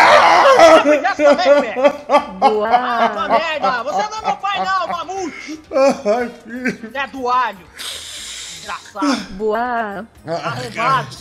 Vai 0.85 1.01
dessa 1.01 1.37
também, 1.37 1.61
velho! 1.61 1.83
Ah, 2.09 2.19
Boa. 2.21 3.09
tua 3.09 3.29
merda! 3.29 3.83
Você 3.83 4.03
não 4.09 4.19
é 4.19 4.27
meu 4.27 4.37
pai, 4.37 4.65
não, 4.65 4.89
mamute! 4.89 5.63
Ai, 6.07 6.31
filho. 6.45 6.91
É 6.95 7.07
do 7.09 7.29
alho! 7.29 7.67
Desgraçado! 7.77 9.33
Boa. 9.33 10.07
Arrombado. 10.27 11.17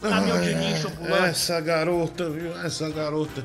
Caminhão 0.00 0.40
de 0.40 0.54
lixo 0.54 0.88
ambulante. 0.88 1.28
Essa 1.30 1.60
garota, 1.60 2.30
viu? 2.30 2.60
Essa 2.60 2.90
garota. 2.90 3.44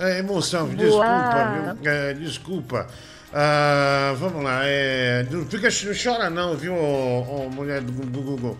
É 0.00 0.18
emoção, 0.18 0.68
desculpa, 0.68 1.76
viu? 1.82 1.90
É, 1.92 2.14
desculpa. 2.14 2.86
Ah, 3.32 4.14
vamos 4.16 4.42
lá, 4.42 4.60
é, 4.62 5.26
não, 5.30 5.44
fica, 5.44 5.68
não 5.68 5.94
chora 6.02 6.30
não, 6.30 6.56
viu, 6.56 6.74
ô, 6.74 7.46
ô, 7.46 7.50
mulher 7.50 7.82
do, 7.82 7.92
do 7.92 8.22
Google? 8.22 8.56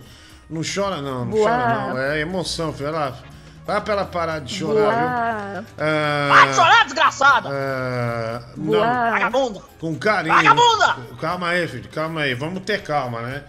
Não 0.49 0.63
chora 0.63 1.01
não, 1.03 1.25
não 1.25 1.31
Boa. 1.31 1.49
chora 1.51 1.69
não. 1.95 1.99
É 1.99 2.21
emoção, 2.21 2.73
filho. 2.73 2.89
Ela, 2.89 3.19
vai 3.67 3.81
pra 3.81 3.93
ela 3.95 4.05
parar 4.07 4.41
de 4.41 4.55
chorar, 4.55 4.73
viu? 4.75 5.63
Boa. 5.63 5.65
Ah, 5.79 6.29
Vai 6.31 6.55
chorar, 6.55 6.85
desgraçada! 6.85 7.49
ah, 7.53 8.41
não. 8.57 8.81
Vagabunda! 8.81 9.61
com 9.79 9.95
carinho. 9.97 10.35
Vagabunda! 10.35 10.97
Calma 11.21 11.49
aí, 11.49 11.69
filho, 11.69 11.89
calma 11.91 12.23
aí. 12.23 12.35
Vamos 12.35 12.63
ter 12.63 12.83
calma, 12.83 13.21
né? 13.21 13.43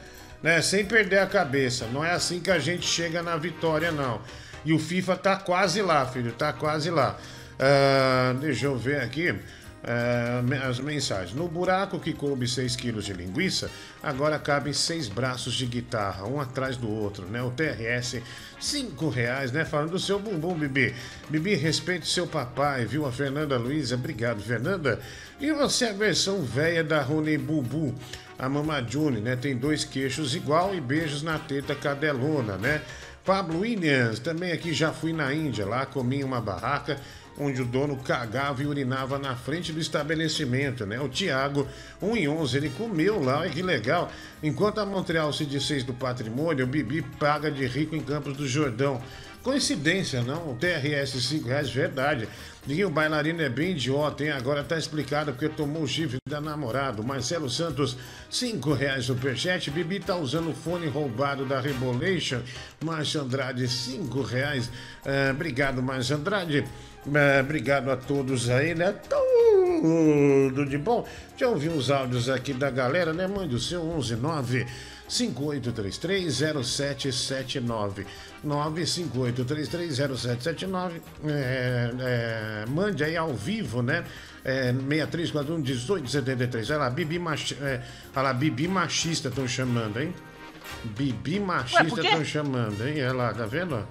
né? 0.44 0.62
Sem 0.62 0.86
perder 0.86 1.20
a 1.20 1.28
cabeça. 1.28 1.86
Não 1.92 2.04
é 2.04 2.12
assim 2.12 2.40
que 2.40 2.52
a 2.52 2.60
gente 2.60 2.86
chega 2.86 3.22
na 3.24 3.38
vitória, 3.38 3.92
não. 3.92 4.20
E 4.66 4.74
o 4.74 4.80
FIFA 4.80 5.16
tá 5.16 5.36
quase 5.38 5.82
lá, 5.82 6.06
filho, 6.06 6.34
tá 6.34 6.52
quase 6.52 6.90
lá. 6.92 7.16
Ah, 7.58 8.34
deixa 8.40 8.66
eu 8.66 8.78
ver 8.78 9.02
aqui. 9.02 9.34
Me- 10.44 10.58
as 10.58 10.80
mensagens. 10.80 11.34
No 11.34 11.48
buraco 11.48 12.00
que 12.00 12.14
coube 12.14 12.48
6 12.48 12.76
quilos 12.76 13.06
de 13.06 13.14
linguiça, 13.14 13.70
agora 14.04 14.38
cabem 14.38 14.74
seis 14.74 15.08
braços 15.08 15.54
de 15.54 15.66
guitarra, 15.66 16.26
um 16.26 16.40
atrás 16.40 16.76
do 16.78 16.90
outro, 16.90 17.26
né? 17.26 17.42
O 17.42 17.50
TRS, 17.52 18.22
5 18.60 19.10
reais, 19.10 19.52
né? 19.52 19.64
Falando 19.66 19.92
do 19.92 20.00
seu 20.00 20.20
bumbum, 20.20 20.54
Bibi. 20.54 20.94
Bibi, 21.30 21.56
respeite 21.56 22.08
seu 22.08 22.28
papai, 22.28 22.86
viu? 22.86 23.06
A 23.06 23.12
Fernanda 23.12 23.58
Luiza, 23.58 23.96
obrigado, 23.96 24.42
Fernanda. 24.42 25.00
E 25.40 25.52
você 25.52 25.86
é 25.86 25.90
a 25.92 25.94
versão 25.94 26.42
velha 26.42 26.84
da 26.84 27.02
Rony 27.02 27.38
Bubu, 27.38 27.96
a 28.38 28.50
Mama 28.50 28.84
June, 28.86 29.22
né? 29.22 29.36
Tem 29.36 29.56
dois 29.56 29.86
queixos 29.86 30.36
igual 30.36 30.76
e 30.76 30.82
beijos 30.82 31.24
na 31.24 31.40
teta 31.40 31.74
cadelona, 31.74 32.58
né? 32.58 32.82
Pablo 33.26 33.60
Williams, 33.60 34.20
também 34.20 34.52
aqui 34.52 34.74
já 34.74 34.92
fui 34.92 35.14
na 35.14 35.32
Índia, 35.34 35.66
lá 35.66 35.86
comi 35.86 36.24
uma 36.24 36.42
barraca 36.42 36.98
onde 37.38 37.62
o 37.62 37.66
dono 37.66 37.96
cagava 37.98 38.62
e 38.62 38.66
urinava 38.66 39.18
na 39.18 39.36
frente 39.36 39.72
do 39.72 39.80
estabelecimento, 39.80 40.86
né? 40.86 41.00
O 41.00 41.08
Tiago, 41.08 41.68
1 42.02 42.18
em 42.18 42.28
11, 42.28 42.58
ele 42.58 42.70
comeu 42.70 43.22
lá, 43.22 43.40
olha 43.40 43.50
que 43.50 43.62
legal. 43.62 44.12
Enquanto 44.44 44.80
a 44.80 44.86
Montreal 44.86 45.32
se 45.32 45.46
desfez 45.46 45.84
do 45.84 45.94
patrimônio, 45.94 46.66
o 46.66 46.68
Bibi 46.68 47.02
paga 47.20 47.50
de 47.50 47.66
rico 47.66 47.96
em 47.96 48.02
Campos 48.02 48.36
do 48.36 48.48
Jordão. 48.48 49.02
Coincidência, 49.42 50.22
não? 50.22 50.52
O 50.52 50.56
TRS 50.56 51.12
5 51.12 51.48
reais, 51.48 51.70
verdade. 51.70 52.28
Diguinho, 52.66 52.90
o 52.90 52.92
bailarino 52.92 53.42
é 53.42 53.48
bem 53.48 53.72
idiota, 53.72 54.24
hein? 54.24 54.32
Agora 54.32 54.66
tá 54.66 54.78
explicado 54.78 55.32
porque 55.32 55.48
tomou 55.48 55.84
o 55.84 55.88
chifre 55.88 56.18
da 56.28 56.42
namorada. 56.42 57.02
Marcelo 57.02 57.50
Santos, 57.50 57.96
5 58.30 58.74
reais 58.74 59.06
superchat. 59.06 59.72
Bibi 59.72 60.02
tá 60.02 60.18
usando 60.18 60.50
o 60.50 60.54
fone 60.54 60.88
roubado 60.88 61.46
da 61.46 61.62
Rebolation. 61.62 62.42
Márcio 62.84 63.22
Andrade, 63.22 63.66
5 63.66 64.22
reais. 64.22 64.70
Ah, 65.06 65.32
obrigado, 65.32 65.82
Márcio 65.82 66.18
Andrade. 66.18 66.66
Ah, 67.08 67.42
obrigado 67.42 67.90
a 67.90 67.98
todos 67.98 68.50
aí, 68.50 68.76
né? 68.76 68.94
Tudo 69.10 70.66
de 70.66 70.78
bom. 70.78 71.08
Já 71.38 71.48
ouvi 71.48 71.70
uns 71.70 71.90
áudios 71.90 72.30
aqui 72.30 72.54
da 72.54 72.70
galera, 72.70 73.14
né? 73.14 73.26
Mande 73.28 73.56
o 73.56 73.60
seu 73.60 73.82
119 73.82 74.68
58330779 75.10 78.06
958330779 78.46 80.92
é, 81.26 81.92
é, 82.00 82.66
mande 82.70 83.04
aí 83.04 83.18
ao 83.18 83.34
vivo, 83.34 83.82
né? 83.82 84.06
É, 84.44 84.72
6341 84.72 85.58
1873. 85.58 86.70
Olha 86.70 86.80
lá, 86.80 86.90
Bibi, 86.90 87.20
machi, 87.20 87.58
é, 87.62 87.82
olha 88.16 88.24
lá, 88.24 88.34
Bibi 88.34 88.68
machista 88.68 89.30
estão 89.30 89.48
chamando, 89.48 90.00
hein? 90.00 90.14
Bibi 90.84 91.40
machista 91.40 92.02
estão 92.02 92.24
chamando, 92.24 92.88
hein? 92.88 93.04
Olha 93.04 93.14
lá, 93.14 93.34
tá 93.34 93.46
vendo? 93.46 93.86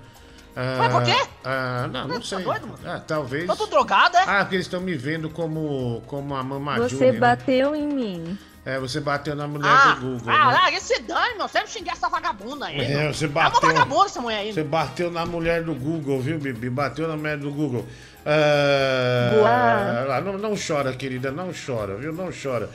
Ah, 0.61 0.81
Ué, 0.81 0.89
por 0.89 1.03
quê? 1.05 1.29
ah, 1.45 1.89
não, 1.93 2.09
não 2.09 2.15
Ué, 2.17 2.21
tá 2.21 2.27
sei. 2.27 2.43
doido, 2.43 2.67
mano? 2.67 2.79
Ah, 2.85 2.99
talvez. 3.07 3.47
Tô 3.47 3.55
tudo 3.55 3.71
drogado, 3.71 4.17
é? 4.17 4.23
Ah, 4.27 4.39
porque 4.41 4.57
eles 4.57 4.67
estão 4.67 4.81
me 4.81 4.95
vendo 4.97 5.31
como, 5.31 6.03
como 6.09 6.35
a 6.35 6.43
Mama 6.43 6.77
Você 6.79 6.89
Júnior, 6.97 7.13
né? 7.15 7.21
bateu 7.21 7.77
em 7.77 7.87
mim. 7.87 8.39
É, 8.67 8.77
você 8.79 9.01
bateu 9.01 9.37
na 9.37 9.47
mulher 9.47 9.71
Ah, 9.71 9.95
do 9.95 10.01
Google. 10.01 10.33
ah, 10.33 10.47
né? 10.49 10.53
larga 10.53 10.77
esse 10.77 11.01
dano, 11.03 11.39
meu. 11.39 11.47
Sempre 11.49 11.71
xinguei 11.71 11.93
essa 11.93 12.09
vagabunda 12.09 12.67
aí. 12.67 12.81
É, 12.81 12.89
meu. 13.05 13.15
você 13.15 13.27
É 13.27 13.29
uma 13.29 13.35
bateu. 13.51 13.61
vagabunda 13.69 14.07
essa 14.07 14.21
mulher 14.21 14.39
aí. 14.41 14.53
Você 14.53 14.65
bateu 14.65 15.11
na 15.13 15.25
mulher 15.25 15.63
do 15.63 15.75
Google, 15.75 16.21
viu, 16.21 16.39
Bibi? 16.41 16.69
Bateu 16.69 17.07
na 17.07 17.17
mulher 17.17 17.39
do 17.39 17.51
Google. 17.53 17.87
Ah, 18.27 19.31
Boa. 19.33 20.05
lá, 20.09 20.21
não, 20.21 20.37
não 20.37 20.55
chora, 20.57 20.93
querida, 20.93 21.31
não 21.31 21.51
chora, 21.53 21.95
viu? 21.97 22.13
Não 22.13 22.31
chora. 22.31 22.69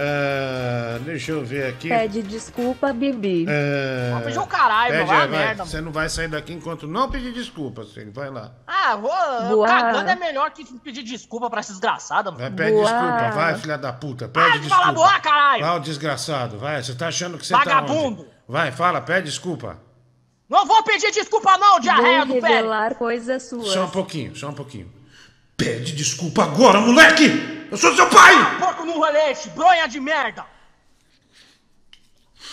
Ah, 0.00 0.98
deixa 1.00 1.32
eu 1.32 1.44
ver 1.44 1.66
aqui. 1.66 1.88
Pede 1.88 2.22
desculpa, 2.22 2.92
Bibi. 2.92 3.46
Ah, 3.48 4.12
Vou 4.14 4.22
pedir 4.22 4.38
o 4.38 4.46
caralho, 4.46 4.92
pede. 4.94 5.04
Vai 5.06 5.28
vai. 5.28 5.38
merda. 5.38 5.64
Você 5.64 5.80
não 5.80 5.90
vai 5.90 6.08
sair 6.08 6.28
daqui 6.28 6.52
enquanto 6.52 6.86
não 6.86 7.10
pedir 7.10 7.32
desculpa, 7.32 7.84
filho. 7.84 8.12
Vai 8.12 8.30
lá. 8.30 8.52
Ah, 8.66 8.94
vou. 8.94 9.10
Boa. 9.48 9.66
Cagando 9.66 10.10
é 10.10 10.14
melhor 10.16 10.50
que 10.52 10.64
pedir 10.80 11.02
desculpa 11.02 11.50
pra 11.50 11.60
essa 11.60 11.72
desgraçada, 11.72 12.30
mano. 12.30 12.40
Vai, 12.42 12.50
pede 12.52 12.72
Boa. 12.72 12.84
desculpa, 12.84 13.30
vai, 13.32 13.54
filha 13.56 13.76
da 13.78 13.92
puta. 13.92 14.28
Pede 14.28 14.32
Para 14.46 14.52
de 14.52 14.58
desculpa. 14.60 14.82
falar 14.82 14.92
boa, 14.94 15.20
caralho! 15.20 15.64
Vai, 15.64 15.76
o 15.76 15.80
desgraçado, 15.80 16.58
vai. 16.58 16.82
Você 16.82 16.94
tá 16.94 17.08
achando 17.08 17.36
que 17.36 17.44
você 17.44 17.54
Vagabundo. 17.54 18.22
tá 18.22 18.22
onde? 18.22 18.38
Vai, 18.46 18.70
fala, 18.70 19.00
pede 19.00 19.26
desculpa. 19.26 19.78
Não 20.48 20.64
vou 20.64 20.82
pedir 20.84 21.10
desculpa, 21.10 21.58
não, 21.58 21.78
diarreia 21.80 22.24
do 22.24 22.34
pé. 22.40 22.48
revelar 22.48 22.94
coisas 22.94 23.42
suas. 23.42 23.68
Só 23.68 23.84
um 23.84 23.90
pouquinho, 23.90 24.34
só 24.34 24.48
um 24.48 24.54
pouquinho. 24.54 24.90
Pede 25.58 25.92
desculpa 25.92 26.44
agora, 26.44 26.80
moleque! 26.80 27.66
Eu 27.68 27.76
sou 27.76 27.92
seu 27.96 28.08
pai! 28.08 28.60
Porco 28.60 28.84
no 28.84 28.92
rolete, 28.92 29.48
bronha 29.50 29.88
de 29.88 29.98
merda. 29.98 30.46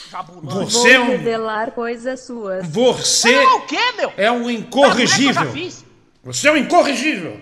Jabulante. 0.10 0.74
Você 0.74 0.90
é 0.94 1.00
um. 1.00 1.06
revelar 1.06 1.72
coisas 1.72 2.22
suas. 2.22 2.68
Você 2.68 3.32
Não, 3.32 3.58
o 3.58 3.62
quê, 3.68 3.92
meu? 3.96 4.12
é 4.18 4.32
um 4.32 4.50
é 4.50 4.54
já 4.54 4.60
incorrigível. 4.60 5.54
Você 6.24 6.48
é 6.48 6.52
um 6.52 6.58
incorrigível. 6.58 7.40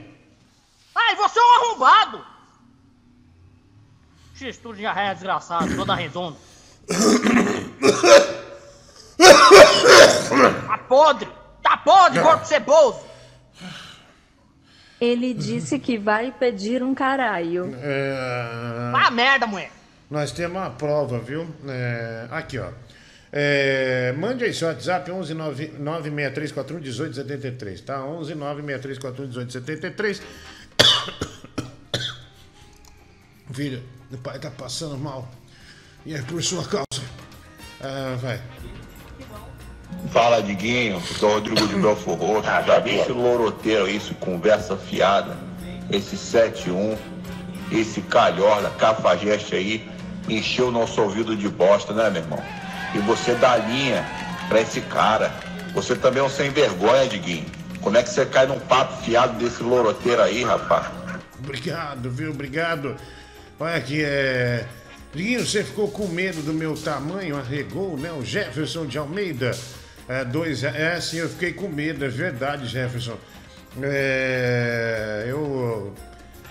Ai, 0.94 1.16
você 1.16 1.40
é 1.40 1.42
um 1.42 1.56
arrombado. 1.56 2.26
X, 4.36 4.58
tudo 4.58 4.76
diarreia 4.76 5.14
desgraçado, 5.14 5.74
toda 5.78 5.96
redonda. 5.96 6.38
Tá 10.68 10.78
podre! 10.90 11.30
Tá 11.62 11.78
podre, 11.78 12.22
corpo 12.22 12.46
ceboso! 12.46 13.13
Ele 15.04 15.34
disse 15.34 15.78
que 15.80 15.98
vai 15.98 16.32
pedir 16.32 16.82
um 16.82 16.94
caralho. 16.96 17.76
É, 17.82 18.92
Ah, 18.96 19.12
merda, 19.12 19.46
mulher! 19.46 19.70
Nós 20.10 20.32
temos 20.32 20.56
uma 20.58 20.70
prova, 20.70 21.20
viu? 21.20 21.48
É, 21.68 22.28
aqui, 22.32 22.58
ó. 22.60 22.70
É, 23.32 24.14
mande 24.16 24.44
aí 24.44 24.54
seu 24.54 24.68
WhatsApp 24.68 25.10
11 25.12 25.34
96341 25.34 26.80
1873, 26.80 27.82
tá? 27.82 28.04
11 28.06 28.36
96341 28.36 29.28
1873. 29.28 30.22
Filha, 33.52 33.82
o 34.12 34.18
pai 34.18 34.40
tá 34.40 34.52
passando 34.52 34.98
mal. 34.98 35.30
E 36.06 36.14
é 36.14 36.22
por 36.22 36.42
sua 36.44 36.64
causa. 36.64 37.04
Ah, 37.82 38.16
vai. 38.22 38.40
Fala, 40.12 40.42
Diguinho. 40.42 41.02
Sou 41.02 41.34
Rodrigo 41.34 41.68
de 41.68 41.76
Belfor 41.76 42.16
Roxo. 42.18 42.50
Já 42.68 42.80
vi 42.80 42.96
esse 42.96 43.12
loroteiro 43.12 43.86
aí, 43.86 43.98
esse 43.98 44.14
conversa 44.16 44.76
fiada, 44.76 45.38
esse 45.92 46.18
71, 46.18 46.98
esse 47.72 48.02
calhorda, 48.02 48.70
cafajeste 48.72 49.56
aí, 49.56 49.90
encheu 50.30 50.68
o 50.68 50.72
nosso 50.72 51.02
ouvido 51.02 51.36
de 51.36 51.50
bosta, 51.50 51.94
né, 51.94 52.10
meu 52.10 52.22
irmão? 52.22 52.44
e 52.94 53.00
você 53.00 53.34
dá 53.36 53.58
linha 53.58 54.06
pra 54.48 54.62
esse 54.62 54.82
cara. 54.82 55.34
Você 55.74 55.96
também 55.96 56.22
é 56.22 56.26
um 56.26 56.30
sem 56.30 56.52
vergonha, 56.52 57.08
Diguinho. 57.08 57.46
Como 57.82 57.98
é 57.98 58.04
que 58.04 58.10
você 58.10 58.26
cai 58.26 58.46
num 58.46 58.60
papo 58.60 59.04
fiado 59.04 59.38
desse 59.38 59.64
loroteiro 59.64 60.22
aí, 60.22 60.44
rapaz? 60.44 60.88
Obrigado, 61.40 62.10
viu? 62.10 62.32
Obrigado. 62.32 62.96
Olha 63.60 63.76
aqui, 63.76 64.02
é. 64.04 64.66
Diguinho, 65.14 65.46
você 65.46 65.64
ficou 65.64 65.90
com 65.90 66.08
medo 66.08 66.42
do 66.42 66.54
meu 66.54 66.76
tamanho? 66.76 67.38
Arregou, 67.38 67.98
né? 67.98 68.12
O 68.12 68.24
Jefferson 68.24 68.86
de 68.86 68.98
Almeida. 68.98 69.52
É, 70.08 70.26
dois, 70.26 70.64
é 70.64 71.00
sim, 71.00 71.18
eu 71.18 71.30
fiquei 71.30 71.54
com 71.54 71.68
medo, 71.68 72.04
é 72.04 72.10
verdade, 72.10 72.68
Jefferson. 72.68 73.18
É, 73.82 75.26
eu, 75.28 75.94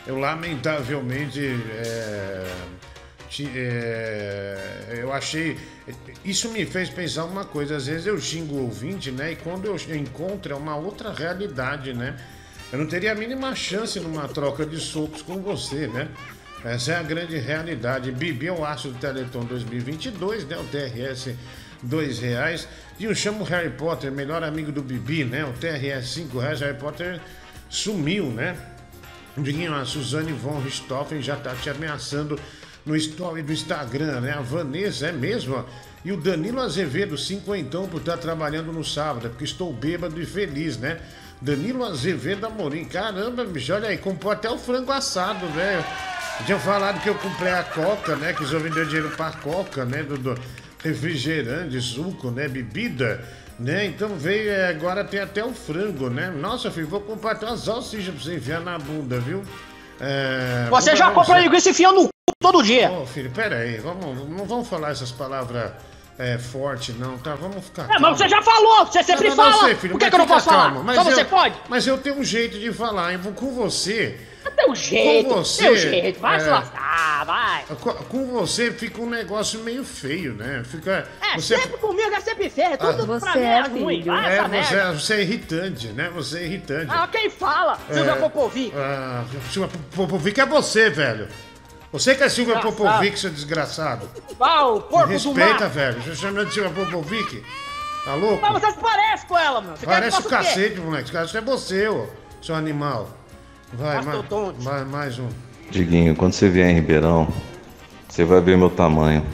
eu 0.06 0.18
lamentavelmente 0.18 1.40
é, 1.40 2.46
é, 3.40 4.98
eu 4.98 5.12
achei. 5.12 5.56
Isso 6.24 6.50
me 6.50 6.66
fez 6.66 6.90
pensar 6.90 7.24
uma 7.24 7.44
coisa. 7.44 7.76
Às 7.76 7.86
vezes 7.86 8.06
eu 8.06 8.18
xingo 8.20 8.56
o 8.56 8.64
ouvinte, 8.64 9.10
né? 9.10 9.32
E 9.32 9.36
quando 9.36 9.66
eu 9.66 9.76
encontro 9.96 10.52
é 10.52 10.56
uma 10.56 10.76
outra 10.76 11.12
realidade, 11.12 11.94
né? 11.94 12.16
Eu 12.70 12.78
não 12.78 12.86
teria 12.86 13.12
a 13.12 13.14
mínima 13.14 13.54
chance 13.54 13.98
numa 14.00 14.28
troca 14.28 14.66
de 14.66 14.78
socos 14.78 15.22
com 15.22 15.40
você, 15.40 15.86
né? 15.86 16.08
Essa 16.64 16.92
é 16.92 16.96
a 16.96 17.02
grande 17.02 17.38
realidade. 17.38 18.12
Bibi 18.12 18.48
é 18.48 18.52
o 18.52 18.64
aço 18.64 18.88
do 18.88 18.98
Teleton 18.98 19.44
2022, 19.44 20.46
né? 20.46 20.56
O 20.58 20.64
TRS 20.64 21.34
dois 21.82 22.18
reais. 22.18 22.68
E 22.98 23.04
eu 23.04 23.14
chamo 23.14 23.44
Harry 23.44 23.70
Potter, 23.70 24.12
melhor 24.12 24.42
amigo 24.42 24.70
do 24.70 24.82
Bibi, 24.82 25.24
né? 25.24 25.44
O 25.44 25.52
TRS 25.52 26.08
5 26.14 26.38
reais. 26.38 26.60
Harry 26.60 26.78
Potter 26.78 27.20
sumiu, 27.68 28.26
né? 28.26 28.56
Diguinho, 29.36 29.74
a 29.74 29.84
Suzane 29.84 30.32
von 30.32 30.60
Richthofen 30.60 31.22
já 31.22 31.36
tá 31.36 31.54
te 31.54 31.70
ameaçando 31.70 32.38
no 32.84 32.94
story 32.96 33.42
do 33.42 33.52
Instagram, 33.52 34.20
né? 34.20 34.32
A 34.32 34.40
Vanessa, 34.40 35.06
é 35.06 35.12
mesmo? 35.12 35.56
ó. 35.56 35.64
E 36.04 36.12
o 36.12 36.16
Danilo 36.16 36.60
Azevedo, 36.60 37.16
cinquentão, 37.16 37.88
por 37.88 38.00
estar 38.00 38.16
trabalhando 38.16 38.72
no 38.72 38.84
sábado, 38.84 39.26
é 39.26 39.30
porque 39.30 39.44
estou 39.44 39.72
bêbado 39.72 40.20
e 40.20 40.26
feliz, 40.26 40.76
né? 40.76 41.00
Danilo 41.40 41.84
Azevedo 41.84 42.46
Amorim, 42.46 42.84
caramba, 42.84 43.44
bicho, 43.44 43.72
olha 43.72 43.88
aí, 43.88 43.98
comprou 43.98 44.32
até 44.32 44.50
o 44.50 44.58
frango 44.58 44.92
assado, 44.92 45.46
né? 45.46 45.84
Tinha 46.44 46.58
falado 46.58 47.00
que 47.02 47.08
eu 47.08 47.14
comprei 47.14 47.52
a 47.52 47.62
coca, 47.62 48.16
né? 48.16 48.32
Que 48.32 48.42
os 48.42 48.52
homens 48.52 48.74
deu 48.74 48.84
dinheiro 48.84 49.10
pra 49.10 49.30
coca, 49.32 49.84
né? 49.84 50.02
Do 50.02 50.34
refrigerante, 50.82 51.80
suco, 51.80 52.30
né? 52.30 52.48
Bebida, 52.48 53.22
né? 53.58 53.86
Então 53.86 54.10
veio, 54.16 54.50
é, 54.50 54.68
agora 54.68 55.04
tem 55.04 55.20
até 55.20 55.44
o 55.44 55.52
frango, 55.52 56.08
né? 56.10 56.30
Nossa, 56.30 56.70
filho, 56.70 56.86
vou 56.88 57.00
comprar 57.00 57.32
até 57.32 57.46
uma 57.46 57.56
salsicha 57.56 58.12
pra 58.12 58.20
você 58.20 58.34
enfiar 58.36 58.60
na 58.60 58.78
bunda, 58.78 59.18
viu? 59.20 59.42
É, 60.00 60.66
Você 60.70 60.96
já 60.96 61.06
pra 61.06 61.14
compra 61.14 61.38
linguiça 61.40 61.70
enfiando 61.70 62.02
no 62.02 62.08
cu 62.08 62.34
todo 62.40 62.62
dia. 62.62 62.90
Ô, 62.90 63.06
filho, 63.06 63.30
pera 63.30 63.56
aí, 63.56 63.76
vamos, 63.78 64.28
não 64.28 64.44
vamos 64.44 64.68
falar 64.68 64.90
essas 64.90 65.12
palavras 65.12 65.70
é, 66.18 66.38
fortes, 66.38 66.96
não, 66.98 67.16
tá? 67.18 67.34
Vamos 67.36 67.64
ficar. 67.64 67.88
É, 67.88 67.98
mas 68.00 68.18
você 68.18 68.28
já 68.28 68.42
falou, 68.42 68.84
você 68.86 69.02
sempre 69.02 69.28
Não, 69.28 69.36
não, 69.36 69.44
não 69.44 69.52
fala. 69.52 69.64
sei, 69.66 69.74
filho, 69.76 69.92
Por 69.92 69.98
que, 70.00 70.08
que 70.08 70.14
eu 70.14 70.18
não 70.18 70.26
posso 70.26 70.46
falar? 70.46 70.62
calmo, 70.64 70.82
mas 70.84 70.96
Só 70.96 71.02
eu- 71.08 71.14
você 71.14 71.24
pode? 71.24 71.54
Mas 71.68 71.86
eu 71.86 71.98
tenho 71.98 72.18
um 72.18 72.24
jeito 72.24 72.58
de 72.58 72.72
falar, 72.72 73.12
hein? 73.12 73.20
Com 73.36 73.52
você. 73.54 74.18
Teu 74.50 74.74
jeito, 74.74 75.28
com 75.28 75.34
você, 75.36 75.62
teu 75.62 75.76
jeito. 75.76 76.20
Vai 76.20 76.40
se 76.40 76.46
é, 76.46 76.50
lascar, 76.50 77.24
vai. 77.24 77.64
Com, 77.80 77.92
com 77.92 78.26
você 78.32 78.70
fica 78.72 79.00
um 79.00 79.08
negócio 79.08 79.60
meio 79.60 79.84
feio, 79.84 80.34
né? 80.34 80.62
Fica. 80.64 81.08
É, 81.20 81.38
você, 81.38 81.56
sempre 81.58 81.78
comigo 81.78 82.14
é 82.14 82.20
sempre 82.20 82.48
feio. 82.50 82.78
Tudo 82.78 83.06
Você 83.06 83.24
pra 83.24 83.34
mim 83.36 83.42
é 83.42 83.58
é 83.58 83.62
ruim. 83.62 84.02
Vai 84.02 84.38
é, 84.38 84.42
você, 84.42 84.48
merda. 84.48 84.92
você 84.92 85.14
é 85.14 85.20
irritante, 85.22 85.88
né? 85.88 86.10
Você 86.14 86.38
é 86.38 86.44
irritante. 86.44 86.86
Ah, 86.90 87.08
quem 87.10 87.28
fala? 87.30 87.78
Silvia 87.92 88.16
Popovic. 88.16 88.72
Ah, 88.76 89.24
Silvia 89.50 89.70
Popovic 89.94 90.40
é 90.40 90.46
você, 90.46 90.90
velho. 90.90 91.28
Você 91.92 92.14
que 92.14 92.22
é 92.22 92.28
Silvia 92.28 92.54
Desgraçado. 92.54 92.76
Popovic, 92.84 93.18
seu 93.18 93.30
desgraçado. 93.30 94.10
Ah, 94.40 94.66
o 94.68 94.76
Me 94.76 94.80
porco 94.82 95.06
do 95.06 95.12
respeita, 95.12 95.60
mar. 95.60 95.68
velho. 95.68 96.02
Você 96.02 96.14
chama 96.16 96.44
de 96.44 96.54
Silvia 96.54 96.72
Popovic? 96.72 97.44
Tá 98.04 98.14
louco? 98.14 98.40
Mas 98.40 98.52
você 98.60 98.72
se 98.72 98.78
parece 98.78 99.26
com 99.26 99.38
ela, 99.38 99.60
meu. 99.60 99.76
Você 99.76 99.86
quer 99.86 99.92
Parece 99.92 100.20
o 100.20 100.24
cacete, 100.24 100.80
moleque. 100.80 101.04
Esse 101.04 101.12
cara 101.12 101.28
é 101.32 101.40
você, 101.40 101.88
ô, 101.88 102.08
seu 102.40 102.54
animal. 102.54 103.08
Vai, 103.72 103.96
mais, 103.96 104.06
Mastodonte. 104.06 104.62
vai, 104.64 104.84
mais 104.84 105.18
um. 105.18 105.28
Diguinho, 105.70 106.14
quando 106.14 106.32
você 106.34 106.48
vier 106.48 106.68
em 106.68 106.74
Ribeirão, 106.74 107.26
você 108.08 108.24
vai 108.24 108.40
ver 108.40 108.56
meu 108.58 108.68
tamanho. 108.68 109.24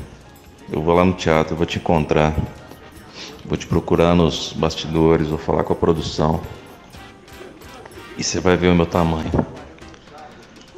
Eu 0.71 0.83
vou 0.83 0.95
lá 0.95 1.05
no 1.05 1.15
teatro, 1.15 1.55
eu 1.55 1.57
vou 1.57 1.67
te 1.67 1.79
encontrar. 1.79 2.35
Vou 3.45 3.57
te 3.57 3.67
procurar 3.67 4.15
nos 4.15 4.53
bastidores, 4.53 5.29
vou 5.29 5.39
falar 5.39 5.65
com 5.65 5.73
a 5.73 5.77
produção. 5.77 6.41
E 8.17 8.23
você 8.23 8.39
vai 8.41 8.57
ver 8.57 8.69
o 8.69 8.75
meu 8.75 8.87
tamanho. 8.87 9.31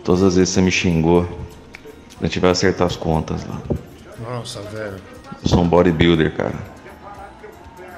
Todas 0.04 0.22
as 0.22 0.36
vezes 0.36 0.50
que 0.50 0.54
você 0.54 0.62
me 0.62 0.70
xingou, 0.70 1.28
a 2.20 2.24
gente 2.26 2.38
vai 2.38 2.50
acertar 2.50 2.86
as 2.86 2.96
contas 2.96 3.44
lá. 3.44 3.60
Nossa, 4.20 4.62
velho. 4.62 4.96
Eu 5.42 5.48
sou 5.48 5.60
um 5.60 5.68
bodybuilder, 5.68 6.34
cara. 6.34 6.54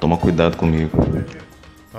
Toma 0.00 0.16
cuidado 0.16 0.56
comigo. 0.56 0.90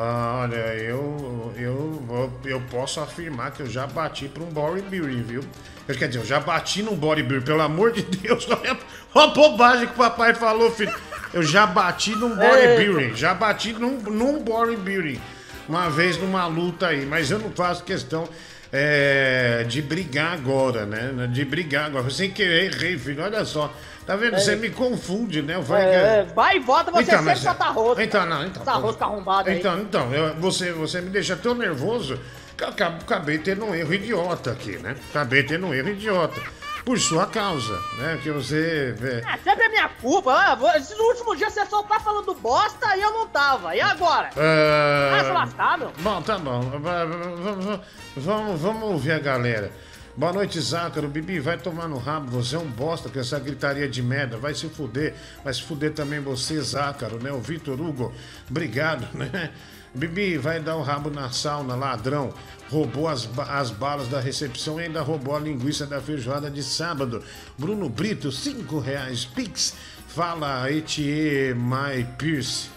Ah, 0.06 0.42
olha, 0.42 0.76
eu, 0.76 1.54
eu, 1.56 2.34
eu 2.44 2.62
posso 2.70 3.00
afirmar 3.00 3.52
que 3.52 3.62
eu 3.62 3.68
já 3.68 3.88
bati 3.88 4.28
pra 4.28 4.44
um 4.44 4.48
bodybuilding, 4.48 5.24
viu? 5.24 5.44
Eu, 5.88 5.96
quer 5.96 6.08
dizer, 6.08 6.20
eu 6.20 6.26
já 6.26 6.42
bati 6.42 6.84
num 6.84 6.94
bodybuilding, 6.94 7.46
pelo 7.46 7.62
amor 7.62 7.94
de 7.94 8.02
Deus. 8.02 8.46
Olha 8.50 8.78
olha 9.16 9.32
a 9.32 9.34
bobagem 9.34 9.88
que 9.88 9.94
o 9.94 9.98
papai 9.98 10.34
falou, 10.34 10.70
filho. 10.72 10.94
Eu 11.34 11.42
já 11.42 11.66
bati 11.66 12.12
num 12.16 12.36
bodybuilding, 12.36 13.16
já 13.16 13.34
bati 13.34 13.72
num, 13.72 13.98
num 14.02 14.44
bodybuilding. 14.44 15.22
Uma 15.70 15.90
vez 15.90 16.18
numa 16.18 16.46
luta 16.48 16.88
aí, 16.88 17.06
mas 17.06 17.32
eu 17.32 17.40
não 17.40 17.50
faço 17.52 17.86
questão 17.86 18.28
é, 18.74 19.64
de 19.66 19.82
brigar 19.82 20.34
agora, 20.34 20.86
né? 20.86 21.30
De 21.32 21.46
brigar 21.46 21.86
agora. 21.86 22.10
Sem 22.10 22.30
querer, 22.30 22.74
errei, 22.74 22.98
filho. 22.98 23.24
Olha 23.24 23.46
só. 23.46 23.74
Tá 24.06 24.16
vendo? 24.18 24.38
Você 24.38 24.56
me 24.58 24.70
confunde, 24.70 25.42
né? 25.42 25.58
Vai, 25.60 25.82
É, 25.84 26.24
vai 26.36 26.58
e 26.58 26.60
volta, 26.60 26.92
você 26.92 27.04
Então, 27.04 27.14
sempre 27.20 27.26
mas- 27.32 27.40
só 27.40 27.54
tá 27.54 27.70
rosto. 27.70 28.02
Então, 28.02 28.26
não, 28.26 28.46
então. 28.46 28.64
Tá 28.64 28.74
rosto 28.74 29.02
arrombado 29.02 29.50
aí. 29.50 29.60
Então, 29.60 29.80
então, 29.80 30.14
eu- 30.14 30.36
você, 30.36 30.72
você 30.74 31.00
me 31.00 31.10
deixa 31.10 31.36
tão 31.38 31.54
nervoso 31.56 32.20
que 32.58 32.64
eu 32.64 32.68
acabo- 32.68 32.98
acabei 33.02 33.38
tendo 33.38 33.64
um 33.66 33.74
erro 33.74 33.94
idiota 33.94 34.52
aqui, 34.52 34.78
né? 34.78 34.96
Acabei 35.10 35.44
tendo 35.44 35.68
um 35.68 35.74
erro 35.74 35.90
idiota. 35.90 36.42
Por 36.84 37.00
sua 37.00 37.26
causa, 37.26 37.80
né? 37.98 38.20
Que 38.22 38.30
você. 38.30 38.94
é, 39.02 39.34
É, 39.36 39.38
sempre 39.42 39.64
é 39.68 39.70
minha 39.70 39.88
culpa. 40.02 40.34
Ah, 40.34 40.54
vou- 40.54 40.70
esse- 40.72 40.94
no 40.96 41.04
último 41.06 41.34
dia 41.34 41.50
você 41.50 41.66
só 41.66 41.82
tá 41.84 41.98
falando 41.98 42.34
bosta 42.36 42.98
e 42.98 43.02
eu 43.02 43.10
não 43.12 43.26
tava. 43.30 43.74
E 43.74 43.80
agora? 43.80 44.30
é, 44.36 45.10
Vai 45.12 45.24
se 45.24 45.32
lascar, 45.32 45.78
meu. 45.78 45.94
Bom, 46.00 46.22
tá 46.22 46.38
bom. 46.38 46.60
Va- 46.82 47.06
va- 47.06 47.06
va- 47.06 47.52
va- 47.54 47.80
Vamos, 48.18 48.60
vamos 48.60 48.84
ouvir 48.84 49.14
a 49.14 49.20
galera. 49.20 49.72
Boa 50.16 50.32
noite, 50.32 50.62
Zácaro. 50.62 51.08
Bibi, 51.08 51.40
vai 51.40 51.58
tomar 51.58 51.88
no 51.88 51.98
rabo. 51.98 52.30
Você 52.30 52.56
é 52.56 52.60
um 52.60 52.70
bosta 52.70 53.10
com 53.10 53.20
essa 53.20 53.40
gritaria 53.40 53.90
de 53.90 54.04
merda. 54.04 54.38
Vai 54.38 54.54
se 54.54 54.70
fuder. 54.70 55.16
Vai 55.44 55.52
se 55.52 55.64
fuder 55.64 55.92
também 55.92 56.20
você, 56.20 56.62
Zácaro, 56.62 57.18
né? 57.18 57.32
O 57.32 57.40
Vitor 57.40 57.82
Hugo. 57.82 58.14
Obrigado, 58.48 59.08
né? 59.18 59.50
Bibi, 59.92 60.38
vai 60.38 60.60
dar 60.60 60.76
o 60.76 60.84
rabo 60.84 61.10
na 61.10 61.32
sauna, 61.32 61.74
ladrão. 61.74 62.32
Roubou 62.70 63.08
as, 63.08 63.28
as 63.50 63.72
balas 63.72 64.08
da 64.08 64.20
recepção 64.20 64.80
e 64.80 64.84
ainda 64.84 65.02
roubou 65.02 65.36
a 65.36 65.40
linguiça 65.40 65.88
da 65.88 66.00
feijoada 66.00 66.48
de 66.48 66.62
sábado. 66.62 67.24
Bruno 67.58 67.90
Brito, 67.90 68.32
cinco 68.32 68.78
reais. 68.78 69.26
Pix. 69.26 69.74
Fala, 70.08 70.72
Etier 70.72 71.56
My 71.56 72.06
Pierce. 72.20 72.70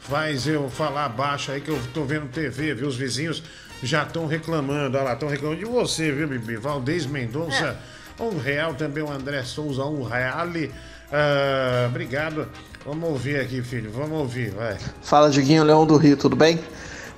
Faz 0.00 0.46
eu 0.46 0.70
falar 0.70 1.10
baixo 1.10 1.52
aí 1.52 1.60
que 1.60 1.68
eu 1.68 1.78
tô 1.92 2.04
vendo 2.04 2.30
TV, 2.30 2.72
viu? 2.72 2.88
Os 2.88 2.96
vizinhos 2.96 3.42
já 3.82 4.02
estão 4.02 4.26
reclamando. 4.26 4.96
Olha 4.96 5.04
lá, 5.04 5.12
estão 5.14 5.28
reclamando 5.28 5.60
de 5.60 5.66
você, 5.66 6.12
viu, 6.12 6.28
Bibi? 6.28 6.56
Valdez 6.56 7.06
Mendonça, 7.06 7.76
um 8.20 8.38
real. 8.38 8.74
Também 8.74 9.02
o 9.02 9.10
André 9.10 9.42
Souza, 9.42 9.84
um 9.84 10.02
real. 10.02 10.46
Ah, 11.12 11.86
obrigado. 11.88 12.46
Vamos 12.84 13.08
ouvir 13.08 13.40
aqui, 13.40 13.62
filho. 13.62 13.90
Vamos 13.90 14.18
ouvir, 14.18 14.50
vai. 14.50 14.76
Fala, 15.02 15.30
Diguinho 15.30 15.64
Leão 15.64 15.86
do 15.86 15.96
Rio, 15.96 16.16
tudo 16.16 16.36
bem? 16.36 16.60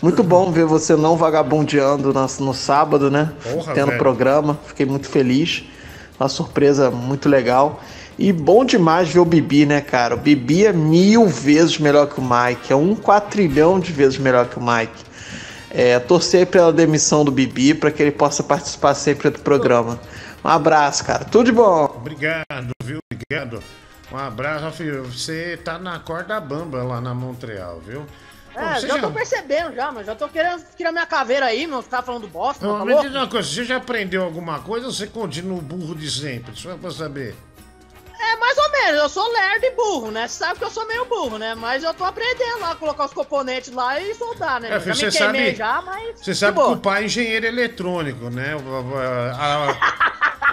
Muito 0.03 0.23
bom 0.23 0.51
ver 0.51 0.65
você 0.65 0.97
não 0.97 1.17
vagabundeando 1.17 2.13
no, 2.13 2.27
no 2.47 2.55
sábado, 2.55 3.11
né? 3.11 3.33
Porra, 3.43 3.75
Tendo 3.75 3.89
velho. 3.89 3.99
programa, 3.99 4.59
fiquei 4.67 4.87
muito 4.87 5.09
feliz. 5.09 5.65
Uma 6.19 6.29
surpresa 6.29 6.91
muito 6.91 7.29
legal. 7.29 7.83
E 8.19 8.33
bom 8.33 8.65
demais 8.65 9.09
ver 9.09 9.21
o 9.21 9.25
Bibi, 9.25 9.67
né, 9.67 9.81
cara? 9.81 10.15
O 10.15 10.19
Bibi 10.19 10.67
é 10.67 10.73
mil 10.73 11.27
vezes 11.27 11.79
melhor 11.79 12.07
que 12.07 12.21
o 12.21 12.23
Mike, 12.23 12.73
é 12.73 12.77
um 12.77 12.95
quatrilhão 12.95 13.81
de 13.81 13.93
vezes 13.93 14.19
melhor 14.19 14.47
que 14.47 14.59
o 14.59 14.63
Mike. 14.63 15.10
É, 15.71 15.99
torcer 16.01 16.47
pela 16.49 16.73
demissão 16.73 17.25
do 17.25 17.31
Bibi 17.31 17.75
para 17.75 17.91
que 17.93 18.03
ele 18.03 18.11
possa 18.11 18.43
participar 18.43 18.95
sempre 18.95 19.31
do 19.31 19.39
programa. 19.41 20.01
Um 20.45 20.49
abraço, 20.49 21.05
cara. 21.05 21.25
Tudo 21.25 21.45
de 21.47 21.53
bom. 21.53 21.85
Obrigado, 21.97 22.71
viu? 22.83 22.99
Obrigado. 23.13 23.63
Um 24.13 24.17
abraço, 24.17 24.71
filho. 24.73 25.05
Você 25.05 25.57
tá 25.65 25.79
na 25.79 25.99
corda 26.01 26.41
bamba 26.41 26.83
lá 26.83 27.01
na 27.01 27.15
Montreal, 27.15 27.81
viu? 27.87 28.05
É, 28.57 28.75
Você 28.81 28.89
já 28.89 28.97
já- 28.97 29.01
tô 29.03 29.11
percebendo 29.13 29.73
já, 29.77 29.93
mas 29.93 30.07
já 30.07 30.17
tô 30.17 30.29
querendo 30.29 30.61
tirar 30.77 30.91
minha 30.91 31.07
caveira 31.07 31.47
aí, 31.47 31.69
meu. 31.69 31.81
Você 31.81 31.89
tá 31.89 32.03
falando 32.03 32.27
bosta, 32.27 32.67
Não, 32.67 32.73
não, 32.73 32.79
tá 32.81 32.85
me 32.85 32.93
louco? 32.95 33.07
diz 33.09 33.17
uma 33.17 33.29
coisa, 33.29 33.49
você 33.49 33.65
já 33.65 33.77
aprendeu 33.77 34.25
alguma 34.25 34.59
coisa 34.59 34.87
ou 34.87 34.93
você 34.93 35.07
continua 35.07 35.59
o 35.59 35.63
burro 35.63 35.95
de 35.95 36.11
sempre? 36.11 36.51
Só 36.57 36.75
pra 36.77 36.91
saber. 36.91 37.37
É, 38.23 38.37
mais 38.37 38.59
ou 38.59 38.71
menos, 38.71 39.01
eu 39.03 39.09
sou 39.09 39.33
lerdo 39.33 39.65
e 39.65 39.71
burro, 39.71 40.11
né? 40.11 40.29
Você 40.29 40.39
sabe 40.39 40.59
que 40.59 40.65
eu 40.65 40.71
sou 40.71 40.87
meio 40.87 41.05
burro, 41.07 41.39
né? 41.39 41.55
Mas 41.55 41.83
eu 41.83 41.95
tô 41.95 42.05
aprendendo 42.05 42.61
lá, 42.61 42.75
colocar 42.75 43.07
os 43.07 43.13
componentes 43.15 43.73
lá 43.73 43.99
e 44.01 44.15
soldar, 44.15 44.61
né? 44.61 44.69
É, 44.69 44.79
já 44.81 44.87
me 44.87 44.95
você 44.95 45.11
queimei 45.11 45.45
sabe- 45.47 45.55
já, 45.57 45.83
mas... 45.83 46.21
Você 46.21 46.35
sabe 46.35 46.61
que 46.61 46.67
o 46.69 46.77
pai 46.77 47.03
é 47.03 47.07
engenheiro 47.07 47.47
eletrônico, 47.47 48.29
né? 48.31 48.55
A- 49.39 49.77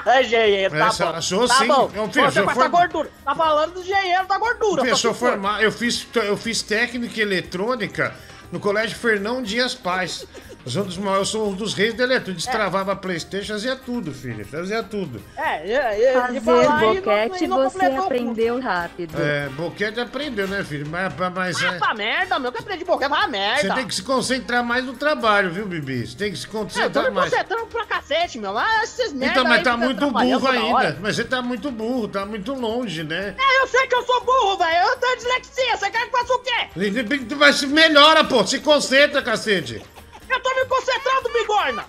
a- 0.06 0.12
É 0.12 0.21
engenheiro, 0.23 0.77
tá 0.77 0.88
Essa- 0.88 1.06
bom. 1.12 1.21
sou 1.21 1.47
tá 1.47 1.56
sim. 1.56 1.67
bom. 1.67 1.91
Eu, 1.93 2.10
filho, 2.10 2.32
Você 2.32 2.43
for- 2.43 2.69
gordura. 2.69 3.12
Tá 3.25 3.36
falando 3.36 3.73
do 3.73 3.82
engenheiro 3.82 4.25
da 4.27 4.38
gordura. 4.38 4.82
Professor 4.84 5.10
só 5.10 5.13
se 5.13 5.19
for. 5.19 5.30
formado, 5.32 5.62
eu 5.62 5.71
fiz, 5.71 6.08
eu 6.15 6.38
fiz 6.38 6.62
técnica 6.62 7.19
eletrônica 7.21 8.15
no 8.51 8.60
Colégio 8.62 8.97
Fernão 8.97 9.41
Dias 9.43 9.75
Paz. 9.75 10.25
Eu 10.67 10.71
sou 10.71 10.82
um 10.84 10.86
dos 10.86 10.97
maiores, 10.97 11.19
eu 11.19 11.25
sou 11.39 11.49
um 11.49 11.53
dos 11.53 11.73
reis 11.73 11.93
da 11.93 12.03
eletrônica. 12.03 12.34
Destravava 12.43 12.93
Playstation, 12.93 13.53
fazia 13.53 13.73
tudo, 13.77 14.12
filho. 14.13 14.45
Fazia 14.45 14.84
tudo. 14.84 15.21
É, 15.38 15.71
é, 15.71 16.03
é, 16.03 16.13
de 16.13 16.19
Fazer 16.19 16.41
falar 16.41 16.77
aí, 16.80 16.95
boquete 16.97 17.47
não- 17.47 17.58
não 17.63 17.69
você 17.69 17.86
aprendeu 17.86 18.60
rápido. 18.60 19.15
É, 19.17 19.47
boquete 19.49 19.97
aprendeu, 20.01 20.45
né, 20.45 20.62
filho? 20.65 20.86
Mas, 20.89 21.13
mas 21.34 21.63
é, 21.63 21.77
Pra 21.77 21.93
merda, 21.93 22.38
meu, 22.38 22.51
que 22.51 22.60
aprendi 22.60 22.84
boquete, 22.84 23.10
vai 23.10 23.27
merda. 23.30 23.62
você 23.62 23.73
tem 23.75 23.88
que 23.88 23.95
se 23.95 24.03
concentrar 24.03 24.62
mais 24.62 24.84
no 24.84 24.93
trabalho, 24.93 25.51
viu, 25.51 25.65
Bibi? 25.65 26.06
Você 26.06 26.17
tem 26.17 26.32
que 26.34 26.38
se 26.38 26.45
É, 26.45 26.49
eu 26.49 26.51
tô 26.51 26.63
concentrar 26.65 27.12
mais. 27.13 27.30
concentrando 27.32 27.65
pra 27.67 27.86
cacete, 27.86 28.38
meu. 28.38 28.51
Mas 28.51 28.99
esses 28.99 29.13
merda 29.13 29.32
Então, 29.32 29.43
mas 29.45 29.58
aí 29.60 29.63
tá 29.63 29.77
muito 29.77 30.12
burro 30.12 30.47
ainda. 30.49 30.97
Mas 31.01 31.15
você 31.15 31.23
tá 31.23 31.41
muito 31.41 31.71
burro, 31.71 32.10
tá 32.10 32.25
muito 32.25 32.53
longe, 32.53 33.06
né? 33.06 33.36
É, 33.39 33.63
eu 33.63 33.67
sei 33.67 33.88
que 33.88 33.95
eu 33.95 34.03
sou 34.03 34.19
burro, 34.25 34.58
velho. 34.58 34.86
Eu 34.86 34.97
tenho 34.97 35.15
dislexia. 35.15 35.77
Você 35.77 35.89
quer 35.89 36.10
que 36.10 36.13
eu 36.13 36.19
faça 36.19 36.34
o 36.34 36.39
quê? 36.39 37.36
Mas 37.38 37.63
melhora, 37.63 38.25
pô. 38.25 38.45
Se 38.45 38.60
concentra, 38.60 39.21
cacete. 39.21 39.82
Eu 40.30 40.40
tô 40.42 40.50
me 40.56 40.66
concentrando, 40.66 41.30
bigorna. 41.34 41.86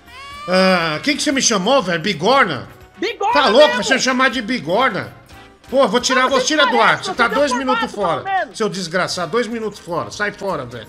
Ah, 0.49 1.01
quem 1.03 1.17
que 1.17 1.23
você 1.23 1.33
me 1.33 1.43
chamou, 1.43 1.83
velho? 1.83 2.01
Bigorna? 2.01 2.69
Bigorna 2.99 3.33
Tá 3.33 3.49
louco? 3.49 3.69
mesmo. 3.69 3.85
Você 3.85 3.95
me 3.95 4.01
chamar 4.01 4.31
de 4.31 4.41
bigorna? 4.43 5.15
Pô, 5.71 5.87
vou 5.87 6.01
tirar, 6.01 6.25
Ah, 6.25 6.29
vou 6.29 6.41
você 6.41 6.47
tirar 6.47 6.67
do 6.71 6.81
ar. 6.81 7.05
Você 7.05 7.13
tá 7.15 7.29
dois 7.29 7.53
minutos 7.53 7.93
fora. 7.93 8.49
Seu 8.55 8.69
desgraçado, 8.69 9.31
dois 9.31 9.47
minutos 9.47 9.79
fora. 9.79 10.11
Sai 10.11 10.33
fora, 10.33 10.65
velho. 10.65 10.87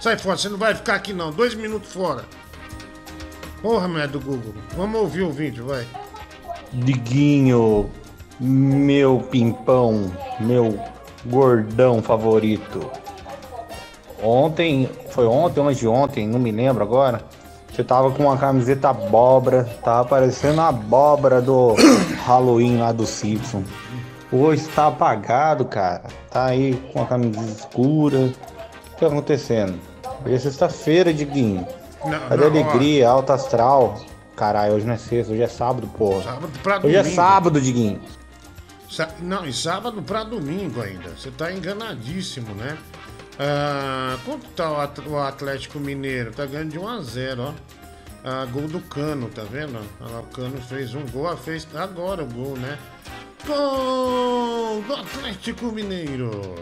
Sai 0.00 0.18
fora, 0.18 0.36
você 0.36 0.48
não 0.48 0.58
vai 0.58 0.74
ficar 0.74 0.94
aqui 0.96 1.12
não. 1.12 1.30
Dois 1.30 1.54
minutos 1.54 1.92
fora. 1.92 2.24
Porra, 3.62 3.86
mulher 3.88 4.08
do 4.08 4.18
Google. 4.20 4.54
Vamos 4.76 5.00
ouvir 5.00 5.22
o 5.22 5.30
vídeo, 5.30 5.66
vai. 5.66 5.86
Diguinho, 6.72 7.90
meu 8.40 9.26
pimpão, 9.30 10.12
meu 10.40 10.78
gordão 11.24 12.02
favorito. 12.02 12.90
Ontem, 14.22 14.88
foi 15.10 15.26
ontem 15.26 15.60
antes 15.60 15.78
de 15.78 15.86
ontem, 15.88 16.26
não 16.26 16.38
me 16.38 16.50
lembro 16.50 16.82
agora. 16.82 17.22
Você 17.72 17.84
tava 17.84 18.10
com 18.10 18.22
uma 18.24 18.38
camiseta 18.38 18.88
abóbora, 18.88 19.64
tava 19.84 20.08
parecendo 20.08 20.60
a 20.62 20.68
abóbora 20.68 21.42
do 21.42 21.74
Halloween 22.24 22.78
lá 22.78 22.92
do 22.92 23.06
Simpson. 23.06 23.62
Hoje 24.32 24.66
tá 24.74 24.86
apagado, 24.88 25.64
cara. 25.66 26.04
Tá 26.30 26.46
aí 26.46 26.74
com 26.92 27.02
a 27.02 27.06
camisa 27.06 27.40
escura. 27.44 28.18
O 28.18 28.94
que 28.94 29.00
tá 29.00 29.06
acontecendo? 29.08 29.78
Hoje 30.24 30.34
é 30.34 30.38
sexta-feira, 30.38 31.12
Diguinho. 31.12 31.66
Não, 32.04 32.18
Cadê 32.28 32.36
não, 32.36 32.46
alegria, 32.46 33.08
alta 33.10 33.34
astral? 33.34 34.00
Caralho, 34.34 34.74
hoje 34.74 34.86
não 34.86 34.94
é 34.94 34.98
sexta, 34.98 35.32
hoje 35.32 35.42
é 35.42 35.48
sábado, 35.48 35.86
porra. 35.98 36.22
Sábado 36.22 36.50
pra 36.62 36.78
Hoje 36.78 36.94
é 36.96 36.98
domingo. 37.02 37.14
sábado, 37.16 37.60
Diguinho. 37.60 38.00
Sa- 38.90 39.08
Não, 39.20 39.44
e 39.46 39.52
sábado 39.52 40.00
pra 40.02 40.24
domingo 40.24 40.80
ainda. 40.80 41.10
Você 41.10 41.30
tá 41.30 41.52
enganadíssimo, 41.52 42.54
né? 42.54 42.76
Ah, 43.38 44.16
quanto 44.24 44.46
tá 44.50 44.70
o 44.70 44.80
At- 44.80 45.06
o 45.06 45.18
Atlético 45.18 45.78
Mineiro? 45.78 46.32
Tá 46.32 46.46
ganhando 46.46 46.70
de 46.70 46.78
1 46.78 46.88
a 46.88 47.02
0 47.02 47.42
ó. 47.42 47.54
Ah, 48.24 48.44
gol 48.46 48.66
do 48.66 48.80
Cano, 48.80 49.28
tá 49.28 49.42
vendo? 49.44 49.78
O 50.00 50.22
Cano 50.34 50.60
fez 50.62 50.94
um 50.94 51.06
gol, 51.06 51.28
ah, 51.28 51.36
fez 51.36 51.66
agora 51.74 52.22
o 52.22 52.26
gol, 52.26 52.56
né? 52.56 52.78
Gol 53.46 54.82
do 54.82 54.94
Atlético 54.94 55.66
Mineiro. 55.66 56.54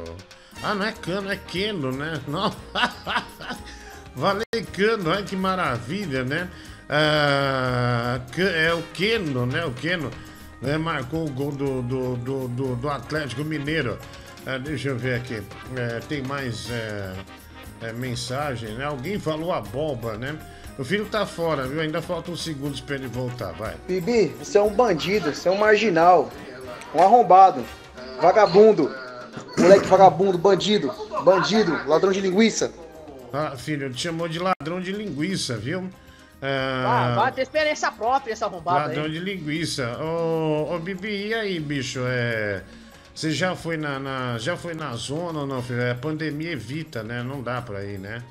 Ah, 0.62 0.74
não 0.74 0.84
é 0.86 0.92
Cano, 0.92 1.30
é 1.30 1.36
Keno, 1.36 1.92
né? 1.92 2.20
Não. 2.28 2.52
Valeu, 4.16 4.42
Cano, 4.72 5.10
olha 5.10 5.22
que 5.22 5.36
maravilha, 5.36 6.24
né? 6.24 6.48
Ah, 6.88 8.20
é 8.36 8.72
o 8.74 8.82
Keno, 8.92 9.46
né? 9.46 9.64
O 9.64 9.72
Keno 9.72 10.10
né? 10.60 10.76
marcou 10.76 11.26
o 11.26 11.30
gol 11.30 11.50
do, 11.52 11.82
do, 11.82 12.16
do, 12.16 12.48
do- 12.48 12.76
do 12.76 12.88
Atlético 12.90 13.42
Mineiro. 13.44 13.98
Ah, 14.46 14.58
deixa 14.58 14.88
eu 14.90 14.96
ver 14.96 15.14
aqui. 15.16 15.42
É, 15.76 16.00
tem 16.00 16.22
mais 16.22 16.70
é, 16.70 17.12
é, 17.82 17.92
mensagem, 17.92 18.70
né? 18.74 18.84
Alguém 18.84 19.18
falou 19.18 19.52
abóbora, 19.52 20.18
né? 20.18 20.36
O 20.78 20.84
filho 20.84 21.06
tá 21.06 21.24
fora, 21.24 21.66
viu? 21.66 21.80
Ainda 21.80 22.02
faltam 22.02 22.36
segundos 22.36 22.80
pra 22.80 22.96
ele 22.96 23.06
voltar, 23.06 23.52
vai. 23.52 23.74
Bibi, 23.86 24.34
você 24.38 24.58
é 24.58 24.62
um 24.62 24.72
bandido, 24.74 25.32
você 25.32 25.48
é 25.48 25.52
um 25.52 25.56
marginal, 25.56 26.30
um 26.94 27.00
arrombado, 27.00 27.64
vagabundo, 28.20 28.92
moleque 29.56 29.86
vagabundo, 29.86 30.36
bandido, 30.36 30.92
bandido, 31.24 31.78
ladrão 31.88 32.10
de 32.12 32.20
linguiça. 32.20 32.72
Ah, 33.32 33.54
filho, 33.56 33.90
te 33.92 34.00
chamou 34.02 34.28
de 34.28 34.38
ladrão 34.38 34.80
de 34.80 34.92
linguiça, 34.92 35.56
viu? 35.56 35.88
Ah, 36.42 37.12
Ah, 37.12 37.14
vai 37.14 37.32
ter 37.32 37.42
experiência 37.42 37.90
própria 37.90 38.32
essa 38.32 38.46
arrombada 38.46 38.86
Ladrão 38.88 39.04
aí. 39.04 39.12
de 39.12 39.18
linguiça. 39.20 39.96
Ô, 40.00 40.74
ô, 40.74 40.78
Bibi, 40.78 41.28
e 41.28 41.34
aí, 41.34 41.58
bicho? 41.60 42.00
É. 42.04 42.62
Você 43.14 43.30
já 43.30 43.54
foi 43.54 43.76
na, 43.76 43.98
na- 43.98 44.38
já 44.38 44.56
foi 44.56 44.74
na 44.74 44.94
zona 44.96 45.40
ou 45.40 45.46
não, 45.46 45.62
filho? 45.62 45.80
É 45.80 45.94
pandemia 45.94 46.50
evita, 46.52 47.02
né? 47.02 47.22
Não 47.22 47.40
dá 47.42 47.62
pra 47.62 47.84
ir, 47.84 47.98
né? 47.98 48.22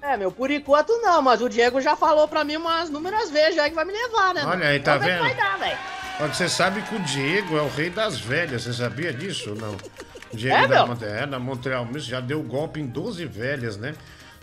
É, 0.00 0.16
meu, 0.16 0.30
por 0.30 0.50
enquanto 0.50 0.90
não, 1.02 1.22
mas 1.22 1.40
o 1.40 1.48
Diego 1.48 1.80
já 1.80 1.96
falou 1.96 2.26
pra 2.28 2.44
mim 2.44 2.56
umas 2.56 2.90
númeras 2.90 3.30
vezes 3.30 3.56
já 3.56 3.68
que 3.68 3.74
vai 3.74 3.84
me 3.84 3.92
levar, 3.92 4.34
né? 4.34 4.42
Olha 4.44 4.56
meu? 4.58 4.68
aí, 4.68 4.80
tá 4.80 4.96
Vamos 4.98 5.06
ver 5.06 5.20
o 5.20 5.24
que 5.24 5.28
vendo? 5.28 5.36
Vai 5.36 5.50
dar, 5.50 5.58
velho. 5.58 5.78
Você 6.34 6.48
sabe 6.48 6.82
que 6.82 6.94
o 6.94 7.00
Diego 7.00 7.56
é 7.56 7.62
o 7.62 7.68
rei 7.68 7.90
das 7.90 8.18
velhas, 8.20 8.62
você 8.62 8.72
sabia 8.72 9.12
disso 9.12 9.50
ou 9.50 9.56
não? 9.56 9.76
O 10.32 10.36
Diego 10.36 10.56
É, 10.56 10.68
da, 10.68 10.86
meu? 10.86 11.08
É, 11.08 11.26
da 11.26 11.38
Montreal 11.38 11.84
Music 11.84 12.10
já 12.10 12.20
deu 12.20 12.42
golpe 12.42 12.80
em 12.80 12.86
12 12.86 13.24
velhas, 13.26 13.76
né? 13.76 13.94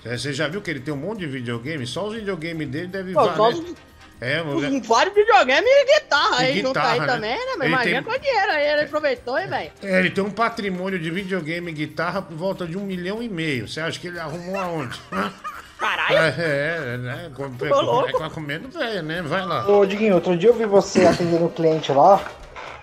É, 0.03 0.17
Você 0.17 0.33
já 0.33 0.47
viu 0.47 0.61
que 0.61 0.69
ele 0.71 0.79
tem 0.79 0.93
um 0.93 0.97
monte 0.97 1.19
de 1.19 1.27
videogame? 1.27 1.85
Só 1.87 2.07
os 2.07 2.15
videogames 2.15 2.67
dele 2.67 2.87
devem 2.87 3.13
valer. 3.13 3.53
os- 3.59 3.75
É, 4.21 4.39
Os- 4.39 4.45
mulher. 4.45 4.81
Vários 4.83 5.15
videogames 5.15 5.65
e 5.67 5.99
guitarra 5.99 6.43
E 6.43 6.45
aí 6.47 6.55
junto 6.61 6.67
guitarra, 6.67 6.91
aí 6.93 6.99
né? 6.99 7.07
também, 7.07 7.31
né? 7.37 7.53
Mas 7.57 7.61
Ele 7.65 7.67
imagina 7.73 8.03
tem- 8.03 8.13
com 8.13 8.19
dinheiro 8.19 8.51
aí, 8.51 8.67
ele 8.67 8.81
aproveitou, 8.83 9.39
hein, 9.39 9.47
velho? 9.47 9.71
É, 9.81 9.99
ele 9.99 10.09
tem 10.11 10.23
um 10.23 10.29
patrimônio 10.29 10.99
de 10.99 11.09
videogame 11.09 11.71
e 11.71 11.73
guitarra 11.73 12.21
por 12.21 12.37
volta 12.37 12.67
de 12.67 12.77
um 12.77 12.81
milhão 12.85 13.21
e 13.23 13.27
meio. 13.27 13.67
Você 13.67 13.81
acha 13.81 13.99
que 13.99 14.07
ele 14.07 14.19
arrumou 14.19 14.59
aonde? 14.59 14.99
Caralho! 15.79 16.15
É, 16.15 16.93
é, 16.93 16.97
né? 16.97 17.31
Com- 17.35 17.51
Tô 17.53 17.81
louco. 17.81 18.11
com- 18.11 18.29
comendo 18.29 18.69
velho, 18.69 19.01
né? 19.01 19.23
Vai 19.23 19.43
lá. 19.43 19.67
Ô, 19.67 19.83
Diguinho, 19.85 20.13
outro 20.13 20.37
dia 20.37 20.49
eu 20.49 20.53
vi 20.53 20.65
você 20.67 21.03
atendendo 21.07 21.45
o 21.45 21.49
cliente 21.49 21.91
lá, 21.91 22.21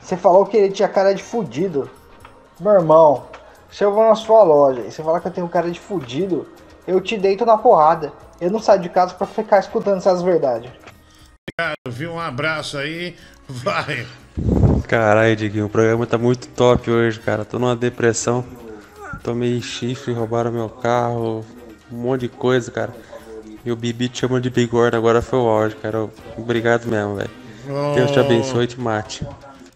você 0.00 0.16
falou 0.16 0.44
que 0.44 0.56
ele 0.56 0.72
tinha 0.72 0.88
cara 0.88 1.14
de 1.14 1.22
fudido. 1.22 1.88
Meu 2.58 2.72
irmão, 2.72 3.26
se 3.70 3.84
eu 3.84 3.92
vou 3.92 4.02
na 4.08 4.16
sua 4.16 4.42
loja 4.42 4.80
e 4.80 4.90
você 4.90 5.00
falar 5.04 5.20
que 5.20 5.28
eu 5.28 5.32
tenho 5.32 5.48
cara 5.48 5.70
de 5.70 5.78
fudido, 5.78 6.48
eu 6.88 7.00
te 7.00 7.16
deito 7.16 7.46
na 7.46 7.56
porrada. 7.56 8.12
Eu 8.40 8.50
não 8.50 8.58
saio 8.58 8.80
de 8.80 8.88
casa 8.88 9.14
pra 9.14 9.26
ficar 9.28 9.60
escutando 9.60 9.98
essas 9.98 10.20
verdades. 10.20 10.70
Obrigado, 11.48 11.76
viu? 11.88 12.12
Um 12.12 12.20
abraço 12.20 12.76
aí. 12.76 13.16
Vai. 13.48 14.06
Caralho, 14.86 15.34
Diguinho, 15.34 15.66
o 15.66 15.70
programa 15.70 16.06
tá 16.06 16.18
muito 16.18 16.48
top 16.48 16.90
hoje, 16.90 17.18
cara. 17.20 17.44
Tô 17.44 17.58
numa 17.58 17.74
depressão. 17.74 18.44
Tomei 19.22 19.60
chifre, 19.60 20.12
roubaram 20.12 20.52
meu 20.52 20.68
carro, 20.68 21.44
um 21.90 21.96
monte 21.96 22.22
de 22.22 22.28
coisa, 22.28 22.70
cara. 22.70 22.94
E 23.64 23.72
o 23.72 23.76
Bibi 23.76 24.08
te 24.08 24.20
chama 24.20 24.40
de 24.40 24.50
bigorna, 24.50 24.96
agora 24.96 25.20
foi 25.20 25.38
o 25.38 25.48
áudio, 25.48 25.76
cara. 25.78 26.08
Obrigado 26.36 26.86
mesmo, 26.86 27.16
velho. 27.16 27.30
Deus 27.94 28.10
te 28.10 28.20
abençoe 28.20 28.64
e 28.64 28.68
te 28.68 28.80
mate. 28.80 29.26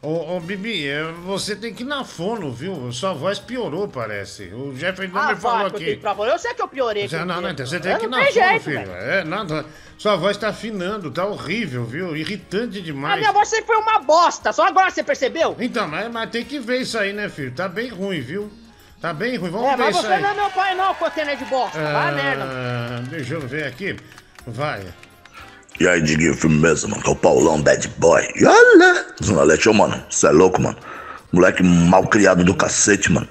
Ô, 0.04 0.34
ô, 0.36 0.40
Bibi, 0.40 0.88
é, 0.88 1.04
você 1.24 1.54
tem 1.54 1.72
que 1.72 1.84
ir 1.84 1.86
na 1.86 2.02
fono, 2.02 2.52
viu? 2.52 2.90
Sua 2.90 3.12
voz 3.12 3.38
piorou, 3.38 3.86
parece. 3.86 4.52
O 4.52 4.74
Jefferson 4.76 5.16
Ah, 5.16 5.32
me 5.32 5.36
falou 5.40 5.58
vai, 5.58 5.66
eu 5.66 5.92
aqui. 5.92 6.00
falar. 6.02 6.28
Eu 6.28 6.38
sei 6.40 6.54
que 6.54 6.60
eu 6.62 6.66
piorei. 6.66 7.06
Você, 7.08 7.24
não, 7.24 7.40
não, 7.40 7.54
você 7.54 7.78
tem 7.78 7.92
Eu 7.92 7.98
que 8.00 8.06
ir 8.06 8.08
não 8.08 8.18
na 8.18 8.24
fono, 8.24 8.34
jeito, 8.34 8.64
filho. 8.64 8.78
velho. 8.86 8.92
É, 8.96 9.22
nada. 9.22 9.64
Sua 9.96 10.16
voz 10.16 10.36
tá 10.36 10.48
afinando, 10.48 11.08
tá 11.12 11.24
horrível, 11.24 11.84
viu? 11.84 12.16
Irritante 12.16 12.78
A 12.78 12.82
demais. 12.82 13.20
minha 13.20 13.30
voz 13.32 13.46
sempre 13.48 13.66
foi 13.66 13.76
uma 13.76 14.00
bosta, 14.00 14.52
só 14.52 14.66
agora 14.66 14.90
você 14.90 15.04
percebeu? 15.04 15.54
Então, 15.60 15.86
mas, 15.86 16.10
mas 16.10 16.30
tem 16.30 16.44
que 16.44 16.58
ver 16.58 16.80
isso 16.80 16.98
aí, 16.98 17.12
né, 17.12 17.28
filho? 17.28 17.52
Tá 17.52 17.68
bem 17.68 17.88
ruim, 17.88 18.20
viu? 18.20 18.50
Tá 19.00 19.12
bem 19.12 19.36
ruim. 19.36 19.50
Vamos 19.50 19.68
É, 19.68 19.76
ver 19.76 19.84
mas 19.84 19.94
isso 19.96 20.04
você 20.04 20.14
aí. 20.14 20.22
não 20.22 20.30
é 20.30 20.34
meu 20.34 20.50
pai 20.50 20.74
não, 20.74 20.92
container 20.96 21.36
de 21.36 21.44
bosta. 21.44 21.78
Vai 21.80 22.08
a 22.08 22.12
merda. 22.12 22.44
Ah, 22.44 23.02
deixa 23.08 23.34
eu 23.34 23.40
ver 23.40 23.66
aqui. 23.68 23.96
Vai. 24.44 24.82
E 25.80 25.86
aí, 25.86 26.00
Diguinho, 26.00 26.34
firmeza, 26.34 26.86
mano, 26.86 27.02
que 27.02 27.08
é 27.08 27.12
o 27.12 27.16
Paulão 27.16 27.60
Bad 27.60 27.88
Boy. 27.98 28.22
E 28.36 28.44
olha! 28.44 29.06
Zona 29.22 29.42
Leste, 29.42 29.68
ô, 29.68 29.74
mano, 29.74 30.00
cê 30.10 30.26
é 30.26 30.30
louco, 30.30 30.60
mano. 30.60 30.76
Moleque 31.32 31.62
mal 31.62 32.06
criado 32.06 32.44
do 32.44 32.54
cacete, 32.54 33.10
mano. 33.10 33.28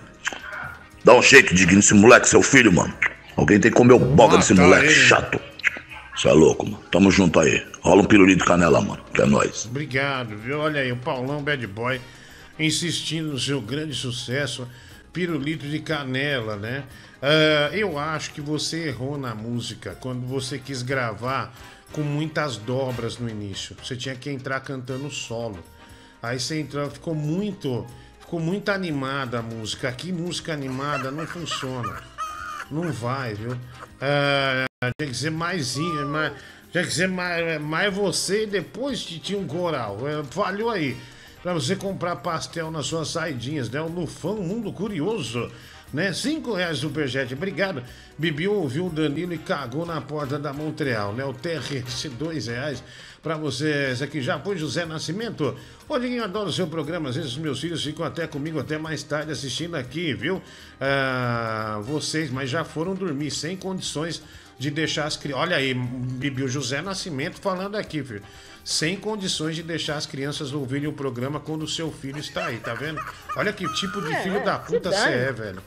Dá 1.03 1.13
um 1.13 1.21
shake, 1.21 1.53
Diguinho, 1.53 1.77
nesse 1.77 1.93
moleque, 1.93 2.27
seu 2.27 2.41
filho, 2.41 2.73
mano. 2.73 2.93
Alguém 3.37 3.59
tem 3.59 3.71
que 3.71 3.77
comer 3.77 3.93
o 3.93 3.99
boga 3.99 4.37
desse 4.37 4.53
moleque 4.53 4.87
ele. 4.87 4.93
chato. 4.93 5.39
Cê 6.17 6.27
é 6.27 6.33
louco, 6.33 6.65
mano. 6.65 6.83
Tamo 6.91 7.09
junto 7.11 7.39
aí. 7.39 7.65
Rola 7.81 8.01
um 8.01 8.05
pirulito 8.05 8.39
de 8.39 8.45
canela, 8.45 8.81
mano, 8.81 9.01
que 9.13 9.21
é 9.21 9.25
nóis. 9.25 9.65
Obrigado, 9.65 10.35
viu? 10.37 10.59
Olha 10.59 10.81
aí, 10.81 10.91
o 10.91 10.97
Paulão 10.97 11.41
Bad 11.41 11.65
Boy 11.67 12.01
insistindo 12.59 13.31
no 13.31 13.39
seu 13.39 13.61
grande 13.61 13.93
sucesso, 13.93 14.67
Pirulito 15.11 15.65
de 15.67 15.79
Canela, 15.79 16.55
né? 16.55 16.83
Ah, 17.21 17.69
eu 17.73 17.97
acho 17.99 18.31
que 18.31 18.41
você 18.41 18.87
errou 18.87 19.17
na 19.17 19.35
música 19.35 19.95
quando 19.99 20.25
você 20.25 20.57
quis 20.57 20.81
gravar 20.81 21.53
com 21.91 22.01
muitas 22.01 22.57
dobras 22.57 23.17
no 23.17 23.29
início. 23.29 23.75
Você 23.83 23.95
tinha 23.95 24.15
que 24.15 24.29
entrar 24.29 24.59
cantando 24.61 25.09
solo. 25.11 25.59
Aí 26.21 26.39
você 26.39 26.59
entrou, 26.59 26.89
ficou 26.89 27.15
muito, 27.15 27.85
ficou 28.19 28.39
muito 28.39 28.69
animada 28.69 29.39
a 29.39 29.41
música. 29.41 29.89
Aqui 29.89 30.11
música 30.11 30.53
animada 30.53 31.11
não 31.11 31.25
funciona. 31.25 32.01
Não 32.69 32.91
vai, 32.91 33.33
viu? 33.33 33.57
Ah, 33.99 34.65
tem 34.97 35.09
que 35.09 35.17
ser 35.17 35.31
mais, 35.31 35.75
mais 36.07 36.33
Tinha 36.71 36.83
que 36.85 36.93
ser 36.93 37.07
mais, 37.07 37.61
mais 37.61 37.93
você 37.93 38.43
e 38.43 38.47
depois 38.47 39.03
Titinho 39.03 39.45
Coral. 39.45 39.97
É, 40.07 40.23
falhou 40.23 40.69
aí. 40.69 40.97
Pra 41.43 41.53
você 41.53 41.75
comprar 41.75 42.17
pastel 42.17 42.69
nas 42.69 42.85
suas 42.85 43.09
saidinhas, 43.09 43.69
né? 43.69 43.81
O 43.81 43.87
Lufão 43.87 44.37
Mundo 44.37 44.71
Curioso. 44.71 45.51
Né? 45.93 46.13
Cinco 46.13 46.53
reais 46.53 46.77
superjet, 46.77 47.33
obrigado. 47.33 47.83
Bibi 48.17 48.47
ouviu 48.47 48.87
o 48.87 48.89
Danilo 48.89 49.33
e 49.33 49.37
cagou 49.37 49.85
na 49.85 49.99
porta 49.99 50.39
da 50.39 50.53
Montreal, 50.53 51.13
né? 51.13 51.25
O 51.25 51.33
TRS, 51.33 52.09
dois 52.17 52.47
reais 52.47 52.81
pra 53.21 53.35
você. 53.35 53.91
Esse 53.91 54.03
aqui 54.03 54.21
já 54.21 54.39
foi 54.39 54.57
José 54.57 54.85
Nascimento. 54.85 55.55
Ô, 55.87 55.99
Diguinho, 55.99 56.23
adoro 56.23 56.49
o 56.49 56.53
seu 56.53 56.67
programa. 56.67 57.09
Às 57.09 57.15
vezes 57.15 57.31
os 57.31 57.37
meus 57.37 57.59
filhos 57.59 57.83
ficam 57.83 58.05
até 58.05 58.25
comigo 58.25 58.59
até 58.59 58.77
mais 58.77 59.03
tarde 59.03 59.31
assistindo 59.31 59.75
aqui, 59.75 60.13
viu? 60.13 60.41
Ah, 60.79 61.81
vocês, 61.83 62.31
mas 62.31 62.49
já 62.49 62.63
foram 62.63 62.95
dormir 62.95 63.31
sem 63.31 63.57
condições 63.57 64.21
de 64.57 64.71
deixar 64.71 65.05
as 65.05 65.17
crianças. 65.17 65.41
Olha 65.43 65.57
aí, 65.57 65.73
Bibi, 65.73 66.43
o 66.43 66.47
José 66.47 66.81
Nascimento 66.81 67.39
falando 67.41 67.75
aqui, 67.75 68.03
filho. 68.03 68.23
Sem 68.63 68.95
condições 68.95 69.55
de 69.55 69.63
deixar 69.63 69.95
as 69.95 70.05
crianças 70.05 70.53
ouvirem 70.53 70.87
o 70.87 70.93
programa 70.93 71.39
quando 71.39 71.63
o 71.63 71.67
seu 71.67 71.91
filho 71.91 72.19
está 72.19 72.45
aí, 72.45 72.59
tá 72.59 72.75
vendo? 72.75 73.01
Olha 73.35 73.51
que 73.51 73.67
tipo 73.73 73.99
de 74.01 74.13
É, 74.13 74.21
filho 74.21 74.43
da 74.45 74.59
se 74.59 74.67
puta 74.67 74.91
você 74.91 75.09
é, 75.09 75.31
velho. 75.31 75.61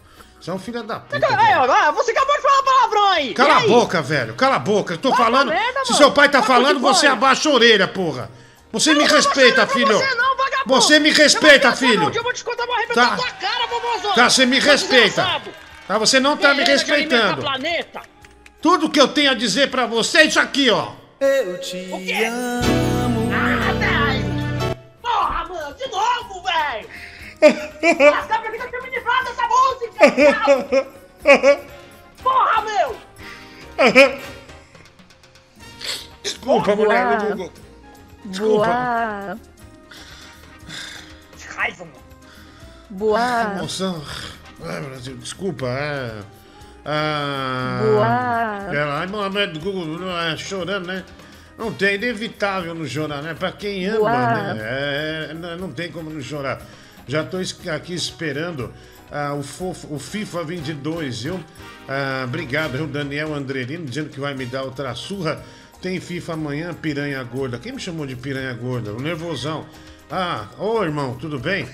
Você 0.45 0.51
é 0.51 0.53
um 0.53 0.59
filho 0.59 0.83
da 0.83 1.01
puta. 1.01 1.27
Aí, 1.27 1.37
velho. 1.37 1.61
ó, 1.73 1.93
você 1.93 2.11
acabou 2.11 2.37
de 2.37 2.43
falar 2.43 2.63
palavrão 2.63 3.07
aí. 3.13 3.31
E 3.31 3.35
Cala 3.35 3.55
a 3.55 3.59
aí? 3.61 3.67
boca, 3.67 4.03
velho. 4.03 4.35
Cala 4.35 4.57
a 4.57 4.59
boca. 4.59 4.93
Eu 4.93 4.99
tô 4.99 5.09
Vai 5.09 5.19
falando. 5.19 5.49
merda, 5.49 5.81
Se 5.87 5.93
mano. 5.93 5.97
seu 5.97 6.13
pai 6.13 6.29
tá 6.29 6.43
falando, 6.43 6.81
você 6.81 7.07
abaixa 7.07 7.49
a 7.49 7.53
orelha, 7.53 7.89
porra. 7.89 8.31
Você 8.71 8.91
me 8.93 8.97
Eu 8.97 9.01
não 9.05 9.09
vou 9.09 9.17
respeita, 9.17 9.57
baixar 9.65 9.73
filho. 9.73 9.97
Você, 9.99 10.15
não, 10.17 10.37
vagabundo. 10.37 10.69
Você 10.83 10.99
me 11.01 11.09
Eu 11.09 11.15
respeita, 11.15 11.69
vou 11.71 11.79
filho. 11.79 12.13
Eu 12.15 12.23
vou 12.23 12.33
te 12.35 12.45
contar 12.45 12.65
uma 12.65 12.87
Tá. 12.89 13.17
tua 13.17 13.31
cara, 13.31 13.67
vovôzão. 13.69 14.13
Tá, 14.13 14.29
você 14.29 14.45
me 14.45 14.61
Seu 14.61 14.71
respeita. 14.71 15.41
Tá, 15.89 15.97
você 15.97 16.21
não 16.21 16.37
tá 16.37 16.51
me 16.51 16.57
Beleza, 16.63 16.73
respeitando. 16.73 17.41
planeta. 17.41 18.03
Tudo 18.61 18.91
que 18.91 19.01
eu 19.01 19.09
tenho 19.09 19.31
a 19.31 19.35
dizer 19.35 19.71
pra 19.71 19.87
você 19.87 20.19
é 20.19 20.25
isso 20.27 20.39
aqui, 20.39 20.69
ó. 20.69 20.89
Eu 21.21 21.59
te 21.59 21.89
O 21.91 21.99
quê? 22.05 22.27
Ah, 23.33 23.84
Lascar 28.11 28.43
pra 28.43 28.51
que 28.51 28.77
eu 28.77 28.83
me 28.83 28.91
livrado 28.91 29.25
dessa 29.25 29.49
música. 29.49 30.87
Porra, 32.23 32.63
meu. 32.63 32.97
Desculpa, 36.23 36.77
mulher 36.77 37.05
Boa. 37.07 37.17
do 37.17 37.27
Google. 37.27 37.53
Desculpa. 38.25 38.67
Boa. 38.67 39.39
Que 41.37 41.47
raiva, 41.55 41.85
mano. 41.85 42.05
Boa. 42.91 43.43
Emoção. 43.59 44.03
Ai, 44.65 44.81
Brasil, 44.81 45.17
desculpa. 45.17 45.67
É. 45.67 46.23
Ah. 46.85 47.81
Boa. 47.83 48.75
Ela, 48.75 49.01
ai, 49.01 49.07
mulher 49.07 49.49
do 49.49 49.61
Google 49.61 50.11
é, 50.19 50.37
chorando, 50.37 50.87
né? 50.87 51.05
Não 51.57 51.73
tem, 51.73 51.89
é 51.89 51.95
inevitável 51.95 52.75
não 52.75 52.87
chorar, 52.87 53.23
né? 53.23 53.35
Pra 53.35 53.53
quem 53.53 53.87
ama, 53.87 53.99
Boa. 53.99 54.55
né? 54.55 54.59
É, 55.31 55.35
não 55.35 55.71
tem 55.71 55.91
como 55.91 56.11
não 56.11 56.21
chorar. 56.21 56.61
Já 57.07 57.25
tô 57.25 57.41
es- 57.41 57.57
aqui 57.69 57.95
esperando 57.95 58.73
ah, 59.11 59.35
o, 59.35 59.43
fofo- 59.43 59.95
o 59.95 59.99
FIFA 59.99 60.45
22, 60.45 61.23
viu? 61.23 61.41
Ah, 61.89 62.25
obrigado, 62.27 62.73
viu? 62.79 62.87
Daniel 62.87 63.35
Andrelino 63.35 63.85
dizendo 63.85 64.09
que 64.11 64.19
vai 64.21 64.35
me 64.35 64.47
dar 64.47 64.63
outra 64.63 64.95
surra. 64.95 65.43
Tem 65.83 66.01
FIFA 66.01 66.33
amanhã, 66.33 66.73
piranha 66.73 67.23
gorda. 67.23 67.59
Quem 67.59 67.73
me 67.73 67.81
chamou 67.81 68.07
de 68.07 68.17
piranha 68.17 68.53
gorda? 68.55 68.93
O 68.93 69.01
nervosão. 69.01 69.67
Ah, 70.11 70.47
ô 70.59 70.83
irmão, 70.83 71.15
tudo 71.17 71.39
bem? 71.39 71.69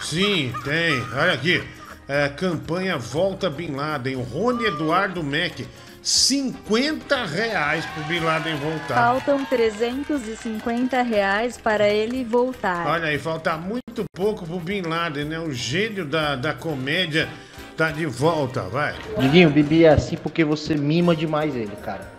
Sim, 0.00 0.52
tem. 0.64 1.00
Olha 1.12 1.32
aqui. 1.32 1.62
É, 2.08 2.28
campanha 2.28 2.98
Volta 2.98 3.48
Bin 3.48 3.68
Laden. 3.76 4.16
O 4.16 4.22
Rony 4.22 4.64
Eduardo 4.64 5.22
Mac. 5.22 5.60
50 6.02 7.24
reais 7.26 7.86
pro 7.86 8.02
Bin 8.04 8.20
Laden 8.20 8.56
voltar. 8.56 8.94
Faltam 8.94 9.44
350 9.44 11.00
reais 11.02 11.56
para 11.56 11.88
ele 11.88 12.24
voltar. 12.24 12.86
Olha 12.88 13.06
aí, 13.06 13.18
falta 13.18 13.56
muito 13.56 14.04
pouco 14.12 14.44
pro 14.44 14.58
Bin 14.58 14.82
Laden, 14.82 15.26
né? 15.26 15.38
O 15.38 15.52
gênio 15.52 16.04
da, 16.04 16.34
da 16.34 16.52
comédia 16.52 17.28
tá 17.76 17.92
de 17.92 18.04
volta, 18.04 18.62
vai. 18.62 18.94
Diguinho, 19.16 19.48
o 19.48 19.52
Bibi 19.52 19.84
é 19.84 19.90
assim 19.90 20.16
porque 20.16 20.44
você 20.44 20.74
mima 20.74 21.14
demais 21.14 21.54
ele, 21.54 21.76
cara. 21.76 22.10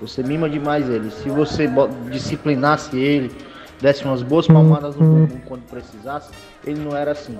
Você 0.00 0.24
mima 0.24 0.50
demais 0.50 0.88
ele. 0.88 1.10
Se 1.12 1.28
você 1.28 1.68
disciplinasse 2.10 2.98
ele, 2.98 3.30
desse 3.80 4.04
umas 4.04 4.22
boas 4.22 4.48
palmadas 4.48 4.96
no 4.96 5.04
bumbum 5.04 5.40
quando 5.46 5.62
precisasse, 5.66 6.30
ele 6.64 6.80
não 6.80 6.96
era 6.96 7.12
assim. 7.12 7.38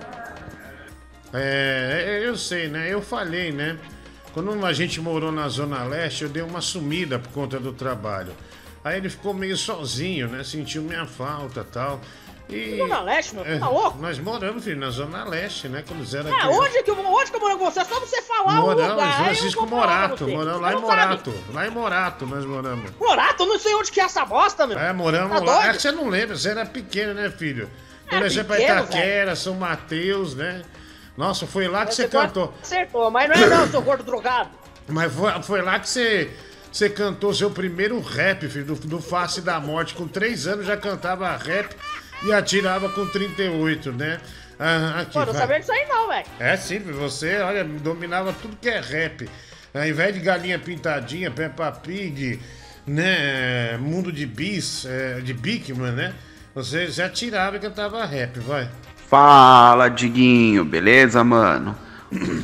É, 1.32 2.20
eu 2.22 2.36
sei, 2.36 2.68
né? 2.68 2.86
Eu 2.88 3.02
falei, 3.02 3.50
né? 3.50 3.76
Quando 4.32 4.64
a 4.64 4.72
gente 4.72 5.00
morou 5.00 5.32
na 5.32 5.48
Zona 5.48 5.82
Leste, 5.84 6.22
eu 6.24 6.28
dei 6.28 6.42
uma 6.42 6.60
sumida 6.60 7.18
por 7.18 7.30
conta 7.32 7.58
do 7.58 7.72
trabalho. 7.72 8.32
Aí 8.84 8.96
ele 8.96 9.10
ficou 9.10 9.34
meio 9.34 9.56
sozinho, 9.56 10.28
né? 10.28 10.44
Sentiu 10.44 10.82
minha 10.82 11.04
falta 11.04 11.60
e 11.60 11.64
tal. 11.64 12.00
E. 12.48 12.76
Zona 12.78 13.00
Leste, 13.02 13.34
meu, 13.34 13.44
É, 13.44 13.58
tá 13.58 13.68
louco? 13.68 13.98
Nós 13.98 14.18
moramos, 14.18 14.64
filho, 14.64 14.78
na 14.78 14.90
Zona 14.90 15.24
Leste, 15.24 15.68
né? 15.68 15.84
Quando 15.86 16.00
eles 16.00 16.14
eram 16.14 16.30
É, 16.30 16.46
onde 16.48 16.82
que, 16.82 16.90
eu- 16.90 16.96
onde 16.98 17.30
que 17.30 17.36
eu 17.36 17.40
moro 17.40 17.58
com 17.58 17.64
você? 17.70 17.80
É 17.80 17.84
só 17.84 18.00
você 18.00 18.22
falar 18.22 18.60
o 18.60 18.66
Moramos, 18.66 18.90
lugar. 18.92 19.06
em 19.06 19.12
aí 19.12 19.18
eu 19.20 19.24
Francisco 19.24 19.66
Morato. 19.66 20.28
Moramos 20.28 20.60
lá 20.60 20.70
em 20.72 20.74
não 20.74 20.86
sabe. 20.86 21.02
Morato. 21.02 21.34
Lá 21.52 21.66
em 21.66 21.70
Morato 21.70 22.26
nós 22.26 22.44
moramos. 22.44 22.90
Morato, 22.98 23.42
eu 23.42 23.46
não 23.48 23.58
sei 23.58 23.74
onde 23.74 23.92
que 23.92 24.00
é 24.00 24.04
essa 24.04 24.24
bosta, 24.24 24.66
meu. 24.66 24.78
É, 24.78 24.92
moramos 24.92 25.38
Tá 25.38 25.44
lá. 25.44 25.66
É 25.68 25.72
que 25.74 25.82
você 25.82 25.92
não 25.92 26.08
lembra, 26.08 26.36
você 26.36 26.48
era 26.50 26.64
pequeno, 26.66 27.14
né, 27.14 27.30
filho? 27.30 27.68
Pra 28.08 28.22
pequeno, 28.22 28.80
Itaquera, 28.84 29.36
São 29.36 29.54
Mateus, 29.54 30.34
né? 30.34 30.62
Nossa, 31.20 31.46
foi 31.46 31.68
lá 31.68 31.84
que 31.84 31.94
você 31.94 32.08
quase 32.08 32.28
cantou. 32.28 32.54
Acertou, 32.62 33.10
mas 33.10 33.28
não 33.28 33.36
é 33.36 33.46
não, 33.46 33.68
seu 33.68 33.82
gordo 33.82 34.02
drogado. 34.02 34.48
Mas 34.88 35.12
foi, 35.12 35.42
foi 35.42 35.60
lá 35.60 35.78
que 35.78 35.86
você, 35.86 36.30
você 36.72 36.88
cantou 36.88 37.34
seu 37.34 37.50
primeiro 37.50 38.00
rap, 38.00 38.48
filho, 38.48 38.64
do, 38.64 38.74
do 38.74 39.02
Face 39.02 39.42
da 39.42 39.60
Morte. 39.60 39.92
Com 39.92 40.08
três 40.08 40.46
anos 40.46 40.64
já 40.64 40.78
cantava 40.78 41.36
rap 41.36 41.76
e 42.22 42.32
atirava 42.32 42.88
com 42.88 43.06
38, 43.06 43.92
né? 43.92 44.18
Ah, 44.58 45.00
aqui, 45.02 45.12
Pô, 45.12 45.18
não 45.18 45.26
vai. 45.26 45.42
sabia 45.42 45.60
disso 45.60 45.72
aí 45.72 45.86
não, 45.86 46.08
velho. 46.08 46.26
É 46.38 46.56
sim, 46.56 46.78
você, 46.78 47.36
olha, 47.40 47.64
dominava 47.64 48.32
tudo 48.32 48.56
que 48.56 48.70
é 48.70 48.80
rap. 48.80 49.28
Ao 49.74 49.86
invés 49.86 50.14
de 50.14 50.20
galinha 50.20 50.58
pintadinha, 50.58 51.30
Peppa 51.30 51.70
Pig, 51.70 52.40
né? 52.86 53.76
Mundo 53.76 54.10
de 54.10 54.24
bis, 54.24 54.86
é, 54.86 55.20
de 55.20 55.34
Bigman, 55.34 55.92
né? 55.92 56.14
Você 56.54 56.86
já 56.86 57.10
tirava 57.10 57.56
e 57.56 57.60
cantava 57.60 58.06
rap, 58.06 58.40
vai. 58.40 58.70
Fala, 59.10 59.88
Diguinho, 59.88 60.64
beleza, 60.64 61.24
mano? 61.24 61.74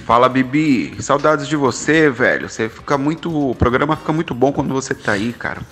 Fala, 0.05 0.29
Bibi. 0.29 1.01
Saudades 1.01 1.47
de 1.47 1.55
você, 1.55 2.11
velho. 2.11 2.49
Você 2.49 2.69
fica 2.69 2.99
muito. 2.99 3.51
O 3.51 3.55
programa 3.55 3.95
fica 3.95 4.13
muito 4.13 4.35
bom 4.35 4.53
quando 4.53 4.75
você 4.75 4.93
tá 4.93 5.13
aí, 5.13 5.33
cara. 5.33 5.63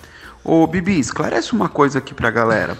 Ô, 0.41 0.65
Bibi, 0.65 0.97
esclarece 0.97 1.51
uma 1.51 1.67
coisa 1.67 1.99
aqui 1.99 2.13
pra 2.13 2.31
galera. 2.31 2.77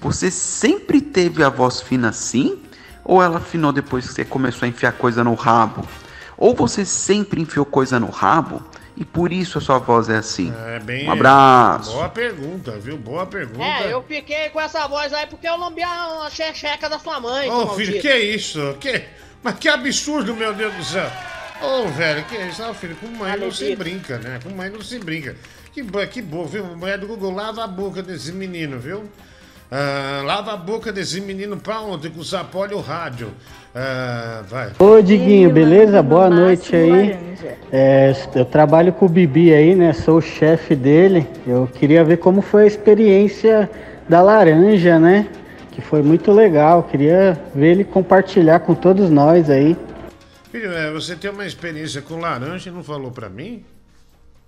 Você 0.00 0.28
sempre 0.28 1.00
teve 1.00 1.44
a 1.44 1.48
voz 1.48 1.80
fina 1.80 2.08
assim? 2.08 2.60
Ou 3.04 3.22
ela 3.22 3.36
afinou 3.36 3.70
depois 3.70 4.08
que 4.08 4.14
você 4.14 4.24
começou 4.24 4.66
a 4.66 4.68
enfiar 4.68 4.90
coisa 4.94 5.22
no 5.22 5.34
rabo? 5.34 5.86
Ou 6.36 6.56
você 6.56 6.84
sempre 6.84 7.42
enfiou 7.42 7.64
coisa 7.64 8.00
no 8.00 8.10
rabo 8.10 8.60
e 8.96 9.04
por 9.04 9.32
isso 9.32 9.58
a 9.58 9.60
sua 9.60 9.78
voz 9.78 10.08
é 10.08 10.16
assim? 10.16 10.52
É 10.66 10.78
bem. 10.78 11.08
Um 11.08 11.12
abraço. 11.12 11.92
Boa 11.92 12.08
pergunta, 12.08 12.72
viu? 12.72 12.96
Boa 12.96 13.26
pergunta. 13.26 13.64
É, 13.64 13.92
eu 13.92 14.02
fiquei 14.02 14.50
com 14.50 14.60
essa 14.60 14.86
voz 14.86 15.12
aí 15.12 15.26
porque 15.26 15.48
eu 15.48 15.56
lambi 15.56 15.82
a 15.82 16.24
a 16.26 16.30
checheca 16.30 16.88
da 16.88 16.98
sua 16.98 17.18
mãe. 17.18 17.50
Ô, 17.50 17.66
seu 17.66 17.68
filho, 17.70 17.92
maldito. 17.92 18.02
que 18.02 18.18
isso? 18.18 18.76
Que... 18.78 19.04
Mas 19.42 19.58
que 19.58 19.68
absurdo, 19.68 20.36
meu 20.36 20.54
Deus 20.54 20.74
do 20.74 20.84
céu. 20.84 21.10
Ô, 21.62 21.88
velho, 21.88 22.24
que 22.24 22.36
isso? 22.36 22.62
Ah, 22.62 22.74
filho, 22.74 22.96
com 22.96 23.06
mãe 23.06 23.36
não 23.38 23.50
se 23.50 23.74
brinca, 23.74 24.18
né? 24.18 24.38
Com 24.42 24.50
mãe 24.50 24.68
não 24.68 24.82
se 24.82 24.98
brinca. 24.98 25.36
Que, 25.72 25.82
que 26.08 26.20
boa, 26.20 26.46
viu? 26.46 26.64
Mulher 26.64 26.98
do 26.98 27.06
Google, 27.06 27.32
lava 27.32 27.64
a 27.64 27.66
boca 27.66 28.02
desse 28.02 28.30
menino, 28.30 28.78
viu? 28.78 29.08
Ah, 29.70 30.22
lava 30.22 30.52
a 30.52 30.56
boca 30.56 30.92
desse 30.92 31.18
menino 31.20 31.56
pra 31.56 31.80
ontem 31.80 32.10
com 32.10 32.20
o 32.20 32.24
Zapolho 32.24 32.78
Rádio. 32.78 33.32
Ah, 33.74 34.42
vai. 34.48 34.70
Ô 34.78 35.00
Diguinho, 35.00 35.50
beleza? 35.50 36.02
Boa 36.02 36.28
noite 36.28 36.76
aí. 36.76 37.16
É, 37.72 38.12
eu 38.34 38.44
trabalho 38.44 38.92
com 38.92 39.06
o 39.06 39.08
Bibi 39.08 39.52
aí, 39.54 39.74
né? 39.74 39.92
Sou 39.94 40.18
o 40.18 40.22
chefe 40.22 40.74
dele. 40.76 41.26
Eu 41.46 41.66
queria 41.66 42.04
ver 42.04 42.18
como 42.18 42.42
foi 42.42 42.64
a 42.64 42.66
experiência 42.66 43.70
da 44.08 44.20
laranja, 44.20 44.98
né? 44.98 45.26
Que 45.70 45.80
foi 45.80 46.02
muito 46.02 46.30
legal. 46.32 46.82
Queria 46.82 47.40
ver 47.54 47.68
ele 47.68 47.84
compartilhar 47.84 48.60
com 48.60 48.74
todos 48.74 49.08
nós 49.08 49.48
aí. 49.48 49.74
Filho, 50.50 50.70
é, 50.70 50.90
você 50.92 51.16
tem 51.16 51.30
uma 51.30 51.46
experiência 51.46 52.02
com 52.02 52.20
laranja 52.20 52.68
e 52.68 52.72
não 52.72 52.84
falou 52.84 53.10
pra 53.10 53.30
mim? 53.30 53.64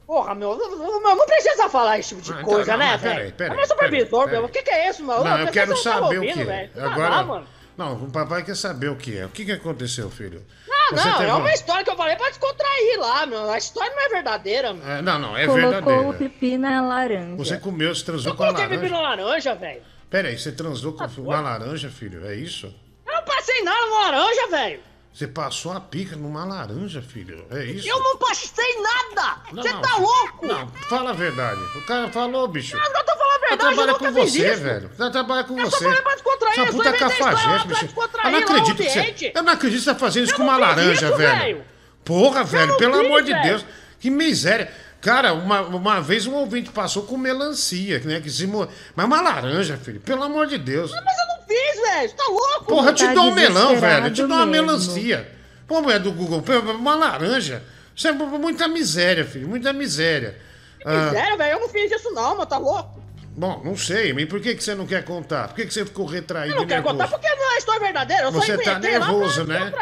Porra, 0.06 0.34
meu, 0.34 0.54
meu, 0.54 1.16
não 1.16 1.26
precisa 1.26 1.66
falar 1.70 1.98
esse 1.98 2.10
tipo 2.10 2.20
de 2.20 2.30
Ah, 2.30 2.36
então, 2.42 2.44
coisa, 2.56 2.72
não, 2.72 2.78
né, 2.78 2.90
mas 2.92 3.00
peraí, 3.00 3.16
velho? 3.20 3.32
peraí, 3.32 3.52
É 3.52 3.56
meu 3.56 3.66
supervisor, 3.66 4.24
peraí, 4.24 4.36
meu. 4.36 4.44
O 4.44 4.48
que 4.50 4.62
que 4.62 4.70
é 4.70 4.90
isso, 4.90 5.02
meu? 5.02 5.24
Não, 5.24 5.30
eu 5.38 5.46
pensei 5.46 5.52
quero 5.62 5.74
que 5.74 5.82
tava 5.82 6.00
saber 6.02 6.18
o 6.18 6.20
ouvindo, 6.20 6.38
que 6.38 6.44
velho. 6.44 6.70
Ah, 6.76 6.84
Agora. 6.92 7.08
lá, 7.08 7.22
mano. 7.24 7.46
Não, 7.76 8.04
o 8.04 8.10
papai 8.10 8.44
quer 8.44 8.54
saber 8.56 8.88
o 8.88 8.96
que 8.96 9.18
é. 9.18 9.26
O 9.26 9.28
que, 9.30 9.44
que 9.44 9.52
aconteceu, 9.52 10.08
filho? 10.10 10.44
Ah, 10.70 10.94
Você 10.96 11.08
não, 11.08 11.16
teve 11.18 11.30
é 11.30 11.34
um- 11.34 11.38
uma 11.38 11.52
história 11.52 11.82
que 11.84 11.90
eu 11.90 11.96
falei 11.96 12.14
pra 12.14 12.28
descontrair 12.28 13.00
lá, 13.00 13.26
meu. 13.26 13.50
A 13.50 13.58
história 13.58 13.90
não 13.94 14.02
é 14.02 14.08
verdadeira, 14.10 14.72
meu. 14.74 14.86
É, 14.88 15.02
não, 15.02 15.18
não, 15.18 15.36
é 15.36 15.46
Colocou 15.46 15.68
o 15.68 15.72
verdadeira. 15.72 16.12
pipi 16.14 16.56
na 16.58 16.80
laranja. 16.86 17.36
Você 17.36 17.56
comeu, 17.58 17.94
você 17.94 18.04
transou 18.04 18.32
Eu 18.32 18.36
com 18.36 18.44
a 18.44 18.46
coloquei 18.46 18.68
pipi 18.68 18.88
laranja. 18.88 18.94
na 19.18 19.24
laranja, 19.24 19.54
velho. 19.54 19.82
Pera 20.10 20.28
aí, 20.28 20.38
você 20.38 20.52
transou 20.52 20.92
Tá 20.92 21.08
com 21.08 21.22
uma 21.22 21.40
laranja, 21.40 21.90
filho? 21.90 22.24
É 22.26 22.34
isso? 22.36 22.72
Eu 23.06 23.12
não 23.12 23.24
passei 23.24 23.62
nada 23.64 23.86
na 23.90 23.96
laranja, 24.10 24.46
velho. 24.48 24.80
Você 25.14 25.28
passou 25.28 25.70
a 25.70 25.78
pica 25.80 26.16
numa 26.16 26.44
laranja, 26.44 27.00
filho. 27.00 27.46
É 27.48 27.64
isso? 27.66 27.86
Eu 27.88 28.00
não 28.00 28.16
passei 28.18 28.82
nada! 28.82 29.36
Você 29.52 29.72
tá 29.72 29.96
louco! 29.96 30.44
Não, 30.44 30.66
fala 30.88 31.10
a 31.10 31.12
verdade. 31.12 31.60
O 31.76 31.86
cara 31.86 32.10
falou, 32.10 32.48
bicho. 32.48 32.76
Eu 32.76 32.92
não 32.92 33.04
tô 33.04 33.12
falando 33.16 33.34
a 33.36 33.48
verdade, 33.48 33.52
eu 33.52 33.58
trabalha 33.58 33.92
nunca 33.92 34.04
com 34.06 34.12
você, 34.12 34.54
velho. 34.56 34.90
Ela 34.98 35.10
trabalha 35.12 35.44
com 35.44 35.60
Eu 35.60 35.70
você. 35.70 35.84
falei 35.84 36.02
pra 36.02 36.14
descontrair, 36.14 36.58
eu 36.58 36.66
só 36.66 36.72
puta 36.72 36.92
cafajeste, 36.94 37.68
bicho. 37.68 37.88
Eu 38.24 38.30
não 38.32 38.38
acredito 38.40 38.76
que 38.76 38.90
você. 38.90 39.32
Eu 39.32 39.42
não 39.44 39.52
acredito 39.52 39.78
que 39.78 39.84
você 39.84 39.92
tá 39.92 39.98
fazendo 40.00 40.24
isso 40.24 40.34
com 40.34 40.42
uma 40.42 40.56
laranja, 40.56 41.06
isso, 41.08 41.16
velho. 41.16 41.38
velho. 41.38 41.64
Porra, 42.04 42.42
velho, 42.42 42.76
pelo 42.76 42.94
fiz, 42.96 43.06
amor 43.06 43.22
de 43.22 43.32
velho. 43.32 43.44
Deus. 43.44 43.66
Que 44.00 44.10
miséria. 44.10 44.72
Cara, 45.00 45.32
uma, 45.34 45.60
uma 45.60 46.00
vez 46.00 46.26
um 46.26 46.32
ouvinte 46.32 46.70
passou 46.70 47.04
com 47.04 47.16
melancia, 47.16 48.00
né? 48.00 48.20
Que 48.20 48.30
se 48.30 48.46
mo... 48.46 48.66
Mas 48.96 49.06
uma 49.06 49.20
laranja, 49.20 49.76
filho. 49.76 50.00
Pelo 50.00 50.22
amor 50.22 50.46
de 50.46 50.56
Deus. 50.58 50.90
Mas 50.90 51.18
eu 51.18 51.26
não 51.28 51.33
fiz, 51.46 51.80
velho! 51.80 52.08
Você 52.08 52.14
tá 52.16 52.24
louco? 52.28 52.64
Porra, 52.66 52.90
eu 52.90 52.94
te 52.94 53.04
Tá 53.06 53.14
dou 53.14 53.24
um 53.24 53.34
melão, 53.34 53.76
velho. 53.80 54.06
Eu 54.06 54.12
te 54.12 54.22
dou 54.22 54.36
uma 54.36 54.46
mesmo. 54.46 54.66
melancia. 54.66 55.30
Pô, 55.66 55.80
mulher 55.80 55.98
do 56.00 56.12
Google, 56.12 56.42
pô, 56.42 56.52
uma 56.58 56.94
laranja. 56.94 57.62
Isso 57.96 58.08
é 58.08 58.12
muita 58.12 58.66
miséria, 58.68 59.24
filho. 59.24 59.48
Muita 59.48 59.72
miséria. 59.72 60.36
Ah, 60.84 61.10
Sério, 61.12 61.38
velho? 61.38 61.52
Eu 61.52 61.60
não 61.60 61.68
fiz 61.68 61.90
isso 61.90 62.10
não, 62.10 62.30
mano. 62.36 62.46
Tá 62.46 62.58
louco? 62.58 63.02
bom, 63.36 63.60
não 63.64 63.76
sei, 63.76 64.12
mas 64.12 64.26
por 64.26 64.40
que, 64.40 64.54
que 64.54 64.62
você 64.62 64.74
não 64.76 64.86
quer 64.86 65.02
contar? 65.04 65.48
Por 65.48 65.56
que, 65.56 65.66
que 65.66 65.74
você 65.74 65.84
ficou 65.84 66.06
retraído 66.06 66.54
Eu 66.54 66.60
não 66.60 66.66
quero 66.66 66.82
nervoso? 66.84 67.04
contar 67.04 67.08
porque 67.18 67.34
não 67.34 67.54
é 67.54 67.58
história 67.58 67.80
verdadeira. 67.80 68.22
Eu 68.24 68.32
Você 68.32 68.56
só 68.56 68.62
tá 68.62 68.72
lá 68.72 68.78
nervoso, 68.78 69.44
pra 69.46 69.60
né? 69.60 69.72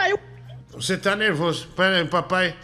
Você 0.70 0.96
tá 0.96 1.16
nervoso. 1.16 1.68
Pera 1.76 1.96
aí, 1.98 2.04
papai. 2.06 2.54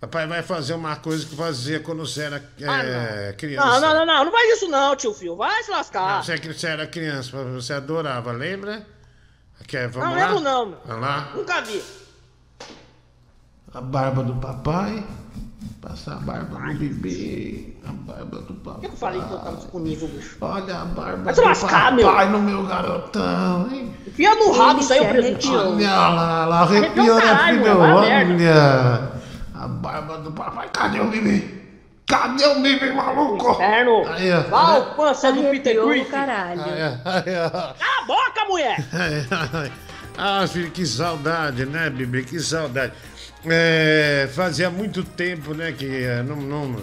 Papai 0.00 0.28
vai 0.28 0.42
fazer 0.42 0.74
uma 0.74 0.94
coisa 0.94 1.26
que 1.26 1.34
fazia 1.34 1.80
quando 1.80 2.06
você 2.06 2.22
era 2.22 2.36
é, 2.60 3.34
criança. 3.36 3.66
Ah, 3.66 3.80
Não, 3.80 3.88
não, 3.94 3.94
não, 3.94 4.06
não. 4.06 4.24
Não 4.26 4.32
faz 4.32 4.56
isso 4.56 4.68
não, 4.68 4.94
tio 4.94 5.12
Fio. 5.12 5.34
Vai 5.34 5.60
se 5.64 5.70
lascar. 5.72 6.16
Não, 6.18 6.22
Você, 6.22 6.36
você 6.36 6.66
era 6.68 6.86
criança, 6.86 7.36
você 7.44 7.72
adorava, 7.72 8.30
lembra? 8.30 8.86
Quer, 9.66 9.88
vamos 9.88 10.08
Não 10.10 10.16
lá? 10.16 10.26
lembro 10.26 10.40
não, 10.40 10.66
meu. 10.66 10.78
Vamos 10.86 11.02
lá? 11.02 11.28
Nunca 11.34 11.60
vi. 11.62 11.82
A 13.74 13.80
barba 13.80 14.22
do 14.22 14.34
papai. 14.36 15.04
Passar 15.82 16.12
a 16.14 16.16
barba 16.20 16.58
no 16.60 16.74
bebê. 16.74 17.76
A 17.86 17.92
barba 17.92 18.38
do 18.42 18.54
papai. 18.54 18.74
Por 18.74 18.80
que 18.80 18.86
eu 18.86 18.96
falei 18.98 19.20
que 19.20 19.32
eu 19.32 19.38
tava 19.38 19.56
disponível, 19.56 20.08
bicho? 20.08 20.36
Olha 20.40 20.76
a 20.76 20.84
barba 20.84 21.24
Vai 21.24 21.34
se 21.34 21.40
do 21.40 21.46
lascar, 21.46 21.96
papai 21.96 22.28
meu. 22.28 22.38
no 22.38 22.42
meu 22.42 22.66
garotão, 22.66 23.68
hein? 23.72 23.92
Enfia 24.06 24.34
no 24.36 24.52
rabo 24.52 24.80
isso 24.80 24.92
aí, 24.92 25.00
Ele 25.00 25.08
presuntinho. 25.08 25.58
Olha 25.74 25.90
lá, 25.90 26.46
lá 26.46 26.60
Arrepiou 26.60 27.16
arrepiou, 27.16 27.16
o 27.16 27.18
né, 27.18 27.22
caralho, 27.26 27.62
filho? 27.62 27.78
vai 27.78 27.90
a 27.90 28.24
merda. 28.24 28.44
Olha. 28.44 29.17
A 29.58 29.66
barba 29.66 30.18
do 30.18 30.30
papai. 30.30 30.68
Cadê 30.72 31.00
o 31.00 31.10
bebê? 31.10 31.42
Cadê 32.06 32.46
o 32.46 32.60
bebê, 32.60 32.92
maluco? 32.92 33.50
Inferno. 33.50 34.06
Aí, 34.06 34.32
ó. 34.32 34.42
Vai, 34.42 34.80
o 34.80 34.84
pança 34.94 35.32
do 35.32 35.42
Peter 35.50 35.76
caralho. 36.08 36.62
Aí. 36.62 36.82
Aí, 37.04 37.36
ó. 37.44 37.50
Cala 37.50 37.74
a 38.02 38.06
boca, 38.06 38.44
mulher. 38.48 38.78
Ah, 40.20 40.44
filho, 40.48 40.68
que 40.72 40.84
saudade, 40.84 41.64
né, 41.64 41.88
Bibi? 41.88 42.24
Que 42.24 42.40
saudade. 42.40 42.92
É, 43.46 44.28
fazia 44.34 44.68
muito 44.68 45.04
tempo, 45.04 45.54
né, 45.54 45.70
que 45.70 45.86
é, 46.02 46.24
não, 46.24 46.38
não, 46.38 46.76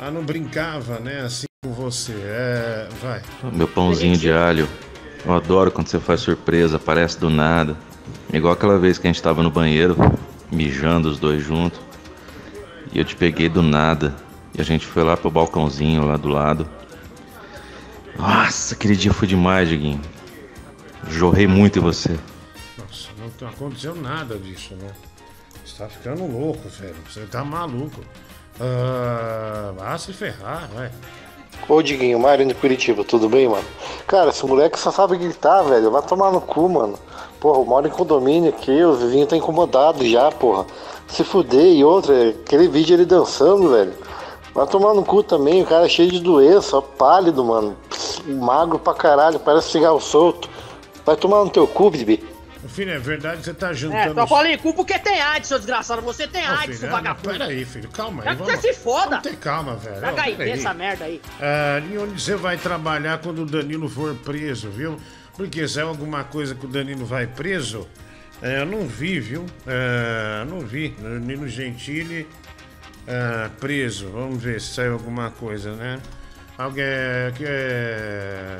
ah, 0.00 0.10
não 0.10 0.24
brincava, 0.24 0.98
né, 0.98 1.20
assim 1.20 1.44
com 1.62 1.70
você. 1.70 2.14
É, 2.14 2.88
vai. 3.02 3.20
Meu 3.52 3.68
pãozinho 3.68 4.16
de 4.16 4.32
alho. 4.32 4.66
Eu 5.22 5.34
adoro 5.34 5.70
quando 5.70 5.88
você 5.88 6.00
faz 6.00 6.20
surpresa, 6.20 6.76
aparece 6.76 7.20
do 7.20 7.28
nada. 7.28 7.76
Igual 8.32 8.54
aquela 8.54 8.78
vez 8.78 8.96
que 8.96 9.06
a 9.06 9.12
gente 9.12 9.22
tava 9.22 9.42
no 9.42 9.50
banheiro, 9.50 9.94
mijando 10.50 11.10
os 11.10 11.18
dois 11.18 11.42
juntos. 11.42 11.78
E 12.92 12.98
eu 12.98 13.04
te 13.04 13.16
peguei 13.16 13.48
do 13.48 13.62
nada. 13.62 14.14
E 14.54 14.60
a 14.60 14.64
gente 14.64 14.86
foi 14.86 15.02
lá 15.02 15.16
pro 15.16 15.30
balcãozinho 15.30 16.06
lá 16.06 16.16
do 16.16 16.28
lado. 16.28 16.68
Nossa, 18.16 18.74
aquele 18.74 18.94
dia 18.94 19.12
foi 19.12 19.26
demais, 19.26 19.68
Diguinho. 19.68 20.00
Jorrei 21.08 21.46
muito 21.46 21.78
em 21.78 21.82
você. 21.82 22.18
Nossa, 22.78 23.08
não 23.40 23.48
aconteceu 23.48 23.94
nada 23.94 24.36
disso, 24.36 24.74
né? 24.74 24.90
Você 25.64 25.78
tá 25.78 25.88
ficando 25.88 26.26
louco, 26.26 26.68
velho. 26.68 26.94
Você 27.08 27.20
tá 27.22 27.42
maluco. 27.42 28.00
Ah, 28.60 29.72
vá 29.76 29.96
se 29.96 30.12
ferrar, 30.12 30.68
vai. 30.74 30.90
Ô 31.68 31.80
Diguinho, 31.80 32.18
Mário 32.18 32.46
de 32.46 32.54
Curitiba, 32.54 33.04
tudo 33.04 33.28
bem, 33.28 33.48
mano? 33.48 33.64
Cara, 34.06 34.30
esse 34.30 34.44
moleque 34.44 34.78
só 34.78 34.90
sabe 34.90 35.16
gritar, 35.16 35.62
velho. 35.62 35.90
Vai 35.90 36.02
tomar 36.02 36.30
no 36.30 36.40
cu, 36.40 36.68
mano. 36.68 36.98
Porra, 37.40 37.58
eu 37.58 37.64
moro 37.64 37.86
em 37.86 37.90
condomínio 37.90 38.50
aqui, 38.50 38.82
o 38.84 38.94
vizinho 38.94 39.26
tá 39.26 39.36
incomodado 39.36 40.06
já, 40.06 40.30
porra. 40.30 40.66
Se 41.12 41.22
fuder 41.24 41.66
e 41.74 41.84
outra, 41.84 42.30
aquele 42.30 42.68
vídeo 42.68 42.94
ele 42.94 43.04
dançando, 43.04 43.70
velho. 43.70 43.92
Vai 44.54 44.66
tomar 44.66 44.94
no 44.94 45.04
cu 45.04 45.22
também, 45.22 45.62
o 45.62 45.66
cara 45.66 45.84
é 45.84 45.88
cheio 45.88 46.10
de 46.10 46.20
doença, 46.20 46.76
ó, 46.76 46.80
pálido, 46.80 47.44
mano. 47.44 47.76
Pss, 47.90 48.22
magro 48.30 48.78
pra 48.78 48.94
caralho, 48.94 49.38
parece 49.38 49.70
cigarro 49.70 50.00
solto. 50.00 50.48
Vai 51.04 51.16
tomar 51.16 51.44
no 51.44 51.50
teu 51.50 51.66
cu, 51.66 51.90
Bibi. 51.90 52.22
Filho, 52.68 52.92
é 52.92 52.98
verdade, 52.98 53.44
você 53.44 53.52
tá 53.52 53.70
É, 53.70 53.74
juntando. 53.74 54.14
só 54.14 54.26
falei 54.26 54.56
cu 54.56 54.72
porque 54.72 54.98
tem 54.98 55.20
AIDS, 55.20 55.48
seu 55.48 55.58
desgraçado. 55.58 56.00
Você 56.02 56.28
tem 56.28 56.46
AIDS, 56.46 56.64
filho, 56.64 56.78
seu 56.78 56.88
ah, 56.88 56.92
vagabundo. 56.92 57.28
Pera 57.28 57.44
aí, 57.46 57.64
filho, 57.64 57.88
calma 57.90 58.22
aí. 58.22 58.28
Quero 58.28 58.36
que 58.36 58.44
Vamos, 58.44 58.60
você 58.60 58.72
se 58.72 58.78
foda. 58.80 59.08
vamos 59.08 59.22
ter 59.22 59.36
calma, 59.36 59.74
velho. 59.74 60.00
Pera 60.00 60.22
aí. 60.22 60.50
essa 60.50 60.72
merda 60.72 61.04
aí. 61.04 61.20
Ah, 61.40 61.82
e 61.90 61.98
onde 61.98 62.22
você 62.22 62.36
vai 62.36 62.56
trabalhar 62.56 63.18
quando 63.20 63.42
o 63.42 63.46
Danilo 63.46 63.88
for 63.88 64.14
preso, 64.14 64.70
viu? 64.70 64.96
Porque 65.36 65.66
se 65.66 65.78
é 65.80 65.82
alguma 65.82 66.24
coisa 66.24 66.54
que 66.54 66.64
o 66.64 66.68
Danilo 66.68 67.04
vai 67.04 67.26
preso, 67.26 67.86
é, 68.42 68.60
eu 68.60 68.66
não 68.66 68.86
vi, 68.86 69.20
viu? 69.20 69.46
É, 69.66 70.44
não 70.44 70.60
vi. 70.60 70.94
Danilo 71.00 71.48
Gentili 71.48 72.26
ah, 73.06 73.50
preso. 73.60 74.08
Vamos 74.10 74.42
ver 74.42 74.60
se 74.60 74.74
saiu 74.74 74.94
alguma 74.94 75.30
coisa, 75.30 75.74
né? 75.74 76.00
Alguém 76.56 76.84
que 77.36 77.44
é. 77.46 78.58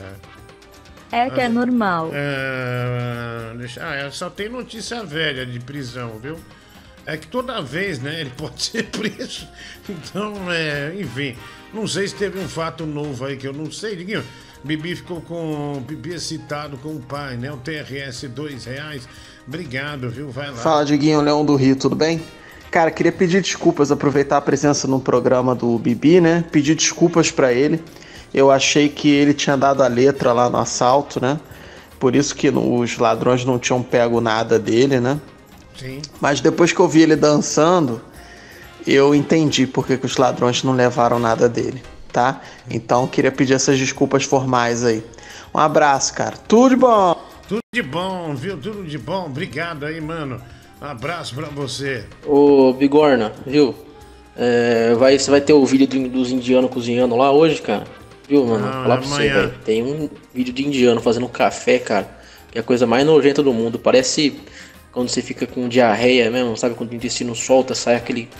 É 1.11 1.31
que 1.31 1.41
é 1.41 1.49
normal. 1.49 2.11
É, 2.13 3.55
deixa- 3.59 3.87
ah, 3.87 3.95
é, 3.95 4.11
só 4.11 4.31
tem 4.31 4.49
notícia 4.49 5.05
velha 5.05 5.45
de 5.45 5.61
prisão, 5.61 6.19
viu? 6.19 6.39
É 7.05 7.17
que 7.17 7.27
toda 7.27 7.61
vez, 7.61 8.01
né, 8.01 8.21
ele 8.21 8.31
pode 8.37 8.63
ser 8.63 8.85
preso. 8.85 9.47
Então, 9.89 10.51
é, 10.51 10.95
enfim. 10.99 11.37
Não 11.73 11.87
sei 11.87 12.07
se 12.09 12.15
teve 12.15 12.39
um 12.39 12.49
fato 12.49 12.85
novo 12.85 13.25
aí 13.25 13.37
que 13.37 13.47
eu 13.47 13.53
não 13.53 13.71
sei, 13.71 13.97
Diguinho. 13.97 14.25
Bibi 14.65 14.97
ficou 14.97 15.21
com. 15.21 15.83
Bibi 15.87 16.15
excitado 16.15 16.77
com 16.79 16.97
o 16.97 17.01
pai, 17.01 17.37
né? 17.37 17.51
O 17.53 17.57
TRS, 17.57 18.29
dois 18.29 18.65
reais. 18.65 19.09
Obrigado, 19.47 20.09
viu? 20.09 20.31
Vai 20.31 20.51
lá. 20.51 20.57
Fala, 20.57 20.85
Diguinho, 20.85 21.21
Leão 21.21 21.45
do 21.45 21.57
Rio, 21.57 21.77
tudo 21.77 21.97
bem? 21.97 22.23
Cara, 22.71 22.91
queria 22.91 23.13
pedir 23.13 23.43
desculpas, 23.43 23.91
aproveitar 23.91 24.39
a 24.39 24.41
presença 24.41 24.89
no 24.89 24.99
programa 24.99 25.55
do 25.55 25.79
Bibi, 25.79 26.21
né? 26.21 26.45
Pedir 26.51 26.75
desculpas 26.75 27.31
pra 27.31 27.53
ele. 27.53 27.83
Eu 28.33 28.51
achei 28.51 28.89
que 28.89 29.11
ele 29.11 29.35
tinha 29.35 29.57
dado 29.57 29.83
a 29.83 29.89
letra 29.89 30.33
lá 30.33 30.49
no 30.49 30.57
assalto, 30.57 31.21
né? 31.21 31.39
Por 31.99 32.17
isso 32.17 32.35
que 32.35 32.49
os 32.49 32.97
ladrões 32.99 33.45
não 33.45 33.59
tinham 33.59 33.83
pego 33.83 34.21
nada 34.21 34.59
dele, 34.59 35.01
né? 35.01 35.21
Sim. 35.79 36.01
Mas 36.21 36.41
depois 36.41 36.73
que 36.73 36.81
eu 36.81 36.89
vi 36.89 37.03
ele 37.03 37.15
dançando, 37.15 38.01
eu 38.87 39.15
entendi 39.15 39.67
por 39.67 39.87
que, 39.87 39.99
que 39.99 40.07
os 40.07 40.17
ladrões 40.17 40.63
não 40.63 40.73
levaram 40.73 41.19
nada 41.19 41.49
dele, 41.49 41.83
tá? 42.13 42.41
Então 42.71 43.07
queria 43.07 43.31
pedir 43.31 43.55
essas 43.55 43.79
desculpas 43.79 44.25
formais 44.25 44.85
aí. 44.85 45.05
Um 45.55 45.59
abraço, 45.59 46.15
cara. 46.15 46.37
Tudo 46.37 46.71
de 46.71 46.77
bom! 46.77 47.32
Tudo 47.53 47.61
de 47.75 47.83
bom, 47.83 48.35
viu? 48.35 48.57
Tudo 48.57 48.83
de 48.83 48.97
bom. 48.97 49.27
Obrigado 49.27 49.85
aí, 49.85 50.01
mano. 50.01 50.41
Abraço 50.81 51.35
pra 51.35 51.49
você. 51.49 52.07
Ô, 52.25 52.73
Bigorna, 52.73 53.31
viu? 53.47 53.75
É, 54.35 54.95
vai, 54.95 55.19
você 55.19 55.31
vai 55.31 55.43
ter 55.43 55.53
o 55.53 55.63
vídeo 55.67 55.87
do- 55.87 56.09
dos 56.09 56.31
indianos 56.33 56.71
cozinhando 56.71 57.15
lá 57.15 57.31
hoje, 57.31 57.61
cara? 57.61 57.85
Viu, 58.27 58.47
mano? 58.47 58.65
Falar 58.73 58.97
pra 58.97 59.07
você, 59.07 59.29
velho. 59.29 59.55
Tem 59.67 59.83
um 59.83 60.09
vídeo 60.33 60.55
de 60.55 60.67
indiano 60.67 60.99
fazendo 61.03 61.29
café, 61.29 61.79
cara. 61.79 62.09
Que 62.51 62.57
é 62.57 62.63
a 62.63 62.65
coisa 62.65 62.87
mais 62.87 63.05
nojenta 63.05 63.43
do 63.43 63.53
mundo. 63.53 63.79
Parece 63.79 64.41
quando 64.91 65.11
você 65.11 65.21
fica 65.21 65.47
com 65.47 65.69
diarreia 65.69 66.31
mesmo, 66.31 66.57
sabe? 66.57 66.75
Quando 66.75 66.93
o 66.93 66.95
intestino 66.95 67.35
solta, 67.35 67.75
sai 67.75 67.97
aquele 67.97 68.31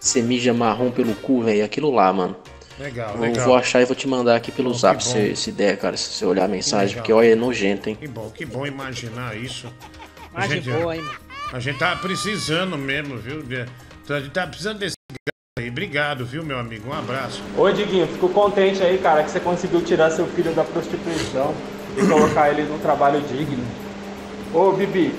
semija 0.00 0.52
marrom 0.52 0.90
pelo 0.90 1.14
cu, 1.14 1.42
velho. 1.42 1.64
Aquilo 1.64 1.92
lá, 1.92 2.12
mano. 2.12 2.34
Legal, 2.78 3.14
Eu 3.16 3.20
legal. 3.20 3.44
vou 3.46 3.56
achar 3.56 3.80
e 3.82 3.84
vou 3.84 3.96
te 3.96 4.06
mandar 4.06 4.36
aqui 4.36 4.52
pelo 4.52 4.70
Bom, 4.70 4.76
zap 4.78 5.02
se, 5.02 5.34
se 5.34 5.50
der, 5.52 5.76
cara. 5.78 5.96
Se 5.96 6.10
você 6.12 6.24
olhar 6.24 6.44
a 6.44 6.48
mensagem, 6.48 6.96
porque 6.96 7.12
olha, 7.12 7.32
é 7.32 7.34
nojento, 7.34 7.88
hein? 7.88 7.96
Que 8.00 8.06
bom, 8.06 8.30
que 8.30 8.44
bom 8.44 8.64
imaginar 8.66 9.36
isso. 9.36 9.66
A 10.34 10.44
Imagem 10.46 10.62
gente, 10.62 10.78
boa, 10.78 10.96
hein, 10.96 11.04
a 11.52 11.58
gente 11.58 11.78
tá 11.78 11.96
precisando 11.96 12.78
mesmo, 12.78 13.16
viu? 13.18 13.42
A 14.08 14.20
gente 14.20 14.30
tá 14.30 14.46
precisando 14.46 14.78
desse 14.78 14.94
aí. 15.58 15.68
Obrigado, 15.68 16.24
viu, 16.24 16.44
meu 16.44 16.58
amigo? 16.58 16.88
Um 16.88 16.92
abraço. 16.92 17.42
Ô 17.56 17.68
Diguinho, 17.70 18.06
fico 18.06 18.28
contente 18.28 18.80
aí, 18.82 18.96
cara, 18.98 19.24
que 19.24 19.30
você 19.30 19.40
conseguiu 19.40 19.82
tirar 19.82 20.10
seu 20.10 20.26
filho 20.28 20.52
da 20.52 20.62
prostituição 20.62 21.52
e 21.96 22.06
colocar 22.06 22.50
ele 22.50 22.62
num 22.62 22.78
trabalho 22.78 23.20
digno. 23.22 23.64
Ô 24.54 24.70
Bibi, 24.72 25.12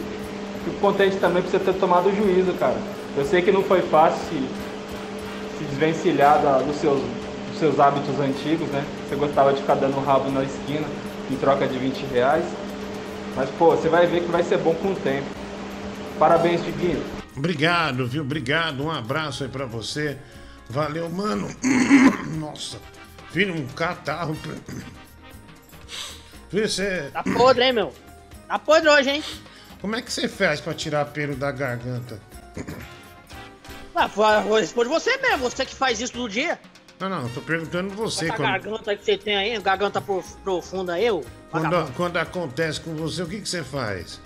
fico 0.64 0.78
contente 0.80 1.18
também 1.18 1.43
por 1.43 1.51
você 1.51 1.60
ter 1.60 1.74
tomado 1.74 2.07
o 2.10 2.16
juízo, 2.16 2.53
cara. 2.53 2.78
Eu 3.18 3.26
sei 3.26 3.41
que 3.41 3.51
não 3.51 3.64
foi 3.64 3.82
fácil 3.82 4.20
se, 4.30 5.57
se 5.57 5.64
desvencilhar 5.66 6.41
da- 6.41 6.60
dos, 6.60 6.78
seus, 6.78 7.01
seus 7.60 7.80
hábitos 7.80 8.18
antigos, 8.20 8.68
né? 8.70 8.84
Você 9.07 9.16
gostava 9.16 9.53
de 9.53 9.62
ficar 9.62 9.76
dando 9.76 9.99
rabo 9.99 10.32
na 10.32 10.43
esquina 10.43 10.88
em 11.30 11.36
troca 11.36 11.68
de 11.68 11.78
20 11.78 12.05
reais. 12.05 12.45
Mas, 13.36 13.49
pô, 13.51 13.76
você 13.76 13.89
vai 13.89 14.07
ver 14.07 14.22
que 14.22 14.32
vai 14.32 14.43
ser 14.43 14.57
bom 14.57 14.74
com 14.76 14.93
o 14.93 14.95
tempo. 14.95 15.28
Parabéns, 16.18 16.64
Diguinho. 16.64 17.03
Obrigado, 17.36 18.07
viu? 18.07 18.24
Obrigado. 18.24 18.84
Um 18.84 18.91
abraço 18.91 19.43
aí 19.43 19.49
pra 19.49 19.66
você. 19.66 20.18
Valeu, 20.70 21.10
mano. 21.10 21.47
Nossa. 22.39 22.78
Filho, 23.32 23.53
um 23.53 23.68
catarro. 23.68 24.36
Filho, 26.49 26.68
você. 26.68 27.10
Tá 27.14 27.24
podre, 27.24 27.66
hein, 27.66 27.74
meu? 27.74 27.93
Tá 28.47 28.57
podre 28.57 28.89
hoje, 28.89 29.10
hein? 29.10 29.24
Como 29.80 29.95
é 29.95 30.01
que 30.01 30.12
você 30.12 30.28
faz 30.28 30.60
pra 30.60 30.74
tirar 30.74 31.05
pelo 31.05 31.36
da 31.36 31.51
garganta? 31.51 32.20
Ah, 33.95 34.07
responde 34.57 34.88
você 34.88 35.18
mesmo, 35.18 35.39
você 35.39 35.66
que 35.66 35.76
faz 35.76 35.99
isso 35.99 36.14
todo 36.14 36.30
dia. 36.30 36.57
Não, 37.00 37.10
não, 37.10 37.24
eu 37.24 37.30
tô 37.34 37.41
perguntando 37.41 37.89
você. 37.91 38.26
Essa 38.26 38.36
Quando, 38.36 38.50
garganta 38.50 38.95
que 38.95 39.06
você 39.06 39.18
tem 39.18 39.36
aí, 39.38 39.58
garganta 39.60 40.02
prof- 40.02 40.36
profunda 40.43 41.00
eu. 41.00 41.24
quando, 41.50 41.93
quando 41.93 42.18
acontece 42.18 42.82
com 42.82 42.93
você, 42.95 43.24
o 43.24 43.28
que, 43.28 43.39
que 43.39 43.47
você 43.47 43.64
faz? 43.64 44.20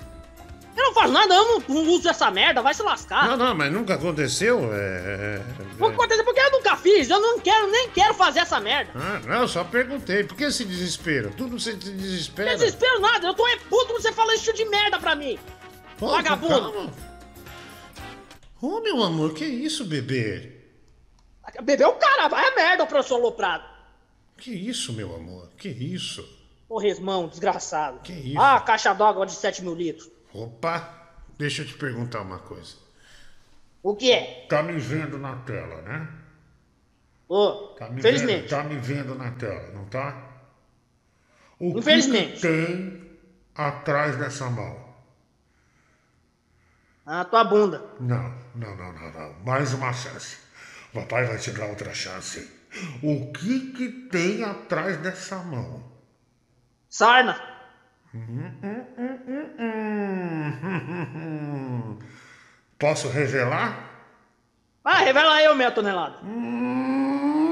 Eu 0.75 0.85
não 0.85 0.93
faço 0.95 1.11
nada, 1.13 1.35
eu 1.35 1.45
não, 1.45 1.63
não 1.67 1.87
uso 1.91 2.09
essa 2.09 2.31
merda, 2.31 2.59
vai 2.63 2.73
se 2.73 2.81
lascar. 2.81 3.27
Não, 3.27 3.37
não, 3.37 3.53
mas 3.53 3.71
nunca 3.71 3.93
aconteceu? 3.93 4.71
É. 4.73 5.39
Não 5.77 5.89
acontece 5.89 6.23
porque 6.23 6.39
eu 6.39 6.51
nunca 6.51 6.75
fiz, 6.75 7.07
eu 7.11 7.19
não 7.19 7.39
quero, 7.39 7.69
nem 7.69 7.89
quero 7.91 8.15
fazer 8.15 8.39
essa 8.39 8.59
merda. 8.59 8.91
Ah, 8.95 9.21
não, 9.27 9.47
só 9.47 9.63
perguntei. 9.63 10.23
Por 10.23 10.35
que 10.35 10.45
esse 10.45 10.65
desespero? 10.65 11.31
Tudo 11.37 11.59
você 11.59 11.73
se 11.73 11.77
desespera. 11.91 12.55
Desespero 12.57 12.99
nada, 12.99 13.27
eu 13.27 13.35
tô 13.35 13.47
é 13.47 13.57
puto 13.69 13.93
você 13.93 14.11
fala 14.11 14.33
isso 14.33 14.51
de 14.51 14.65
merda 14.65 14.97
pra 14.97 15.15
mim. 15.15 15.37
Pô, 15.99 16.07
Vagabundo. 16.09 16.91
Ô, 18.59 18.79
meu 18.81 19.03
amor, 19.03 19.33
que 19.35 19.45
isso, 19.45 19.85
bebê? 19.85 20.52
Bebeu 21.61 21.89
o 21.89 21.95
cara, 21.95 22.27
vai 22.27 22.45
a 22.47 22.55
merda, 22.55 22.85
professor 22.85 23.17
Loprado. 23.17 23.63
Que 24.37 24.51
isso, 24.51 24.93
meu 24.93 25.15
amor? 25.15 25.49
Que 25.57 25.69
isso? 25.69 26.27
Ô 26.67 26.79
resmão, 26.79 27.27
desgraçado. 27.27 27.99
Que 27.99 28.13
isso? 28.13 28.41
Ah, 28.41 28.59
caixa 28.59 28.93
d'água 28.93 29.25
de 29.25 29.33
7 29.33 29.61
mil 29.63 29.75
litros. 29.75 30.09
Opa, 30.33 31.11
deixa 31.37 31.61
eu 31.61 31.67
te 31.67 31.73
perguntar 31.75 32.21
uma 32.21 32.39
coisa. 32.39 32.75
O 33.83 33.95
que 33.95 34.11
é? 34.11 34.45
Tá 34.49 34.63
me 34.63 34.79
vendo 34.79 35.17
na 35.19 35.35
tela, 35.37 35.81
né? 35.83 36.07
Ô, 37.29 37.75
Tá 37.77 37.89
me 37.89 38.01
felizmente. 38.01 38.41
Vendo, 38.41 38.49
tá 38.49 38.63
me 38.63 38.75
vendo 38.77 39.15
na 39.15 39.31
tela, 39.31 39.71
não 39.73 39.85
tá? 39.85 40.31
O 41.59 41.77
Infelizmente. 41.77 42.33
que, 42.35 42.41
tem 42.41 43.11
atrás 43.55 44.17
dessa 44.17 44.49
mão? 44.49 44.83
Ah, 47.05 47.23
tua 47.25 47.43
bunda. 47.43 47.83
Não, 47.99 48.33
não, 48.55 48.75
não, 48.75 48.93
não, 48.93 49.11
não. 49.11 49.33
Mais 49.45 49.73
uma 49.73 49.91
chance. 49.93 50.37
Papai 50.93 51.25
vai 51.25 51.37
te 51.39 51.51
dar 51.51 51.65
outra 51.65 51.93
chance. 51.93 52.49
O 53.01 53.31
que 53.31 53.71
que 53.71 53.89
tem 54.11 54.43
atrás 54.43 54.97
dessa 54.97 55.37
mão? 55.37 55.83
Sarna. 56.87 57.41
Posso 62.77 63.09
revelar? 63.09 63.89
Ah, 64.85 64.99
revela 64.99 65.33
aí, 65.33 65.47
ô 65.47 65.55
meia 65.55 65.71
tonelada. 65.71 66.19
Um 66.23 67.51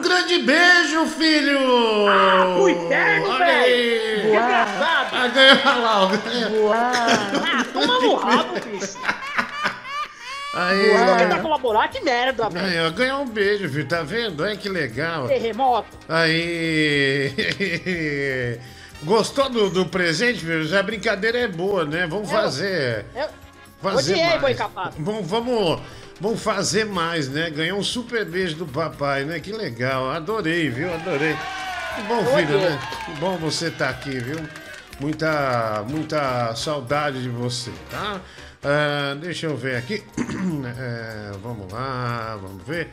grande 0.00 0.42
beijo, 0.42 1.06
filho! 1.06 2.08
Ah, 2.08 2.54
pro 2.56 2.68
inferno, 2.70 3.38
velho! 3.38 4.22
Desgraçado! 4.22 5.10
Ganha 5.32 5.74
lá, 5.76 6.06
ganha. 6.06 6.48
Ah, 6.74 7.64
toma 7.72 8.00
no 8.00 8.14
rabo, 8.14 8.54
bicho! 8.54 8.98
Aí, 10.52 10.92
Não 10.94 11.16
tentar 11.16 11.38
colaborar, 11.40 11.88
que 11.88 12.00
merda, 12.00 12.48
velho! 12.48 12.66
Aí, 12.66 12.80
ó, 12.86 12.90
ganhou 12.90 13.22
um 13.22 13.28
beijo, 13.28 13.68
filho, 13.68 13.86
tá 13.86 14.02
vendo? 14.02 14.42
Olha 14.42 14.56
que 14.56 14.68
legal. 14.68 15.28
Terremoto! 15.28 15.96
Aí. 16.08 17.32
Gostou 19.04 19.48
do, 19.48 19.70
do 19.70 19.86
presente? 19.86 20.44
Já 20.64 20.80
a 20.80 20.82
brincadeira 20.82 21.38
é 21.38 21.48
boa, 21.48 21.84
né? 21.84 22.06
Vamos 22.06 22.30
fazer. 22.30 23.06
Eu 23.14 23.28
Fazer 23.80 24.12
odiei, 24.12 24.26
mais. 24.28 24.40
boi 24.42 24.54
capado. 24.54 24.94
Vamos, 24.98 25.26
vamos, 25.26 25.80
vamos 26.20 26.42
fazer 26.42 26.84
mais, 26.84 27.28
né? 27.30 27.48
Ganhou 27.48 27.78
um 27.78 27.82
super 27.82 28.26
beijo 28.26 28.56
do 28.56 28.66
papai, 28.66 29.24
né? 29.24 29.40
Que 29.40 29.52
legal. 29.52 30.10
Adorei, 30.10 30.68
viu? 30.68 30.92
Adorei. 30.92 31.34
Que 31.94 32.02
bom, 32.02 32.18
Eu 32.20 32.26
filho, 32.36 32.56
odiei. 32.56 32.70
né? 32.70 32.78
Que 33.06 33.12
bom 33.12 33.36
você 33.38 33.68
estar 33.68 33.88
aqui, 33.88 34.18
viu? 34.18 34.36
Muita, 35.00 35.82
muita 35.88 36.54
saudade 36.56 37.22
de 37.22 37.30
você, 37.30 37.70
tá? 37.90 38.20
Ah, 38.62 39.16
deixa 39.18 39.46
eu 39.46 39.56
ver 39.56 39.76
aqui. 39.76 40.02
É, 40.78 41.32
vamos 41.42 41.72
lá, 41.72 42.38
vamos 42.40 42.62
ver. 42.66 42.88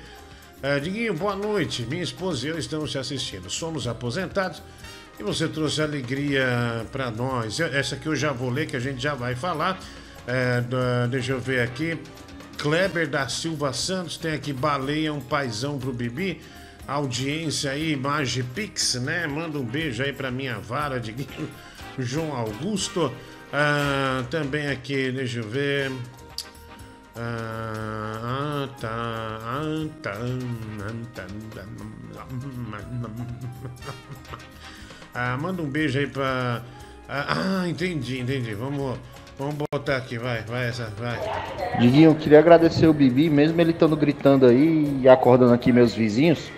Ah, 0.63 0.80
Diguinho, 0.80 1.13
boa 1.13 1.36
noite. 1.36 1.86
Minha 1.86 2.03
esposa 2.03 2.45
e 2.45 2.49
eu 2.49 2.57
estamos 2.57 2.91
te 2.91 2.97
assistindo. 2.97 3.49
Somos 3.49 3.88
aposentados 3.88 4.61
e 5.20 5.24
você 5.24 5.47
trouxe 5.47 5.82
alegria 5.82 6.86
para 6.91 7.11
nós. 7.11 7.59
Essa 7.59 7.95
aqui 7.95 8.07
eu 8.07 8.15
já 8.15 8.32
vou 8.32 8.49
ler, 8.49 8.68
que 8.68 8.76
a 8.76 8.80
gente 8.80 9.01
já 9.01 9.13
vai 9.13 9.36
falar. 9.36 9.80
É, 10.26 10.63
deixa 11.09 11.34
eu 11.34 11.39
ver 11.39 11.61
aqui. 11.61 11.99
Kleber 12.57 13.07
da 13.07 13.28
Silva 13.28 13.74
Santos 13.74 14.18
tem 14.18 14.34
aqui 14.34 14.53
baleia, 14.53 15.13
um 15.13 15.22
paizão 15.22 15.78
pro 15.78 15.91
Bibi. 15.91 16.41
Audiência 16.88 17.72
aí, 17.72 17.95
Magipix, 17.97 18.95
né? 18.95 19.28
Manda 19.28 19.57
um 19.57 19.65
beijo 19.65 20.01
aí 20.01 20.13
pra 20.13 20.32
minha 20.32 20.57
vara 20.59 20.99
de 20.99 21.13
João 21.99 22.34
Augusto. 22.34 23.11
Ah, 23.52 24.24
também 24.30 24.68
aqui, 24.68 25.12
deixa 25.12 25.39
eu 25.39 25.48
ver. 25.48 25.91
Ah, 27.16 28.20
ah, 28.24 28.70
tá. 28.80 28.89
Ah, 28.89 29.88
tá. 30.04 30.12
Ah, 30.14 30.93
tá. 31.14 31.26
Ah, 35.14 35.38
manda 35.38 35.62
um 35.64 35.70
beijo 35.70 35.98
aí 35.98 36.08
pra. 36.08 36.62
Ah, 37.10 37.64
entendi, 37.68 38.20
entendi. 38.20 38.54
Vamos, 38.54 39.00
vamos 39.39 39.56
botar 39.72 39.98
aqui, 39.98 40.18
vai, 40.18 40.41
vai 40.43 40.68
essa, 40.68 40.91
vai. 41.00 41.20
Diguinho, 41.80 42.12
eu 42.12 42.16
queria 42.16 42.39
agradecer 42.39 42.86
o 42.86 42.93
Bibi, 42.93 43.30
mesmo 43.30 43.60
ele 43.60 43.72
estando 43.72 43.95
gritando 43.95 44.45
aí 44.45 45.00
e 45.02 45.10
acordando 45.10 45.54
aqui 45.54 45.72
meus 45.72 45.95
vizinhos. 45.95 46.52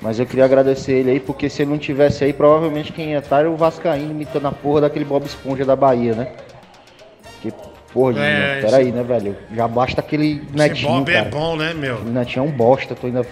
Mas 0.00 0.18
eu 0.20 0.26
queria 0.26 0.44
agradecer 0.44 0.92
ele 0.92 1.10
aí, 1.10 1.20
porque 1.20 1.48
se 1.50 1.62
ele 1.62 1.70
não 1.72 1.78
tivesse 1.78 2.22
aí, 2.24 2.32
provavelmente 2.32 2.92
quem 2.92 3.10
ia 3.12 3.18
estar 3.18 3.40
era 3.40 3.50
o 3.50 3.56
Vascaíno 3.56 4.10
imitando 4.12 4.46
a 4.46 4.52
porra 4.52 4.82
daquele 4.82 5.04
Bob 5.04 5.26
Esponja 5.26 5.64
da 5.64 5.74
Bahia, 5.74 6.14
né? 6.14 6.28
Que, 7.42 7.52
porra, 7.92 8.20
É, 8.20 8.60
peraí, 8.60 8.92
né, 8.92 9.02
velho? 9.02 9.36
Já 9.52 9.66
basta 9.66 10.00
aquele 10.00 10.42
Esse 10.46 10.56
netinho, 10.56 10.92
Bob 10.92 11.10
é 11.10 11.18
cara. 11.18 11.30
bom, 11.30 11.56
né, 11.56 11.74
meu? 11.74 11.96
O 11.96 12.04
netinho 12.04 12.44
é 12.44 12.48
um 12.48 12.52
bosta, 12.52 12.94
tu 12.94 13.06
ainda 13.06 13.24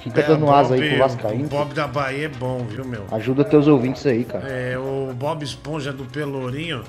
fica 0.00 0.20
É, 0.20 0.24
dando 0.24 0.46
o 0.46 0.52
asa 0.52 0.74
aí 0.74 0.80
Bob- 0.80 0.90
pro 0.90 0.98
Vascaíno. 0.98 1.44
O 1.44 1.48
Bob 1.48 1.74
da 1.74 1.86
Bahia 1.88 2.26
é 2.26 2.28
bom, 2.28 2.58
viu, 2.68 2.84
meu? 2.84 3.04
Ajuda 3.10 3.44
teus 3.44 3.66
ouvintes 3.66 4.06
aí, 4.06 4.24
cara. 4.24 4.46
É, 4.48 4.78
o 4.78 5.12
Bob 5.14 5.42
Esponja 5.42 5.92
do 5.92 6.04
Pelourinho 6.04 6.84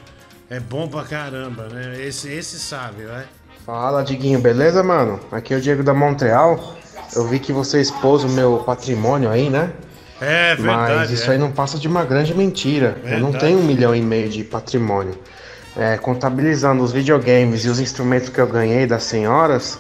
é 0.48 0.60
bom 0.60 0.88
pra 0.88 1.04
caramba, 1.04 1.64
né? 1.72 1.96
Esse, 2.06 2.32
esse 2.32 2.60
sabe, 2.60 3.04
vai. 3.06 3.26
Fala, 3.66 4.04
Diguinho, 4.04 4.40
beleza, 4.40 4.84
mano? 4.84 5.20
Aqui 5.32 5.54
é 5.54 5.58
o 5.58 5.62
Diego 5.62 5.82
da 5.84 5.94
Montreal. 5.94 6.76
Eu 7.16 7.28
vi 7.28 7.40
que 7.40 7.52
você 7.54 7.80
expôs 7.80 8.24
o 8.24 8.30
meu 8.30 8.64
patrimônio 8.66 9.30
aí, 9.30 9.50
né? 9.50 9.72
É 10.20 10.56
verdade. 10.56 10.94
Mas 10.96 11.12
isso 11.12 11.30
é. 11.30 11.34
aí 11.34 11.38
não 11.38 11.52
passa 11.52 11.78
de 11.78 11.88
uma 11.88 12.04
grande 12.04 12.34
mentira. 12.34 12.98
Eu 13.04 13.20
não 13.20 13.32
Verdade. 13.32 13.46
tenho 13.46 13.60
um 13.60 13.64
milhão 13.64 13.96
e 13.96 14.02
meio 14.02 14.30
de 14.30 14.44
patrimônio. 14.44 15.16
É, 15.76 15.98
contabilizando 15.98 16.84
os 16.84 16.92
videogames 16.92 17.66
e 17.66 17.70
os 17.70 17.80
instrumentos 17.80 18.30
que 18.30 18.40
eu 18.40 18.48
ganhei 18.48 18.86
das 18.86 19.04
senhoras, 19.04 19.80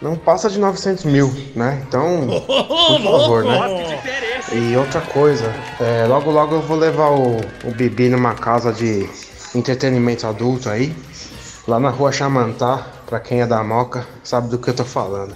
não 0.00 0.16
passa 0.16 0.48
de 0.48 0.58
900 0.58 1.04
mil, 1.04 1.32
né? 1.54 1.82
Então, 1.86 2.26
por 2.46 3.02
favor, 3.02 3.44
né? 3.44 4.00
E 4.52 4.76
outra 4.76 5.00
coisa, 5.00 5.52
é, 5.80 6.06
logo 6.06 6.30
logo 6.30 6.56
eu 6.56 6.62
vou 6.62 6.76
levar 6.76 7.10
o, 7.10 7.38
o 7.64 7.70
Bibi 7.72 8.08
numa 8.08 8.34
casa 8.34 8.72
de 8.72 9.08
entretenimento 9.54 10.26
adulto 10.26 10.68
aí, 10.68 10.94
lá 11.66 11.78
na 11.78 11.90
rua 11.90 12.12
Chamantá, 12.12 12.86
pra 13.06 13.20
quem 13.20 13.40
é 13.40 13.46
da 13.46 13.62
Moca, 13.62 14.06
sabe 14.22 14.48
do 14.48 14.58
que 14.58 14.70
eu 14.70 14.74
tô 14.74 14.84
falando. 14.84 15.34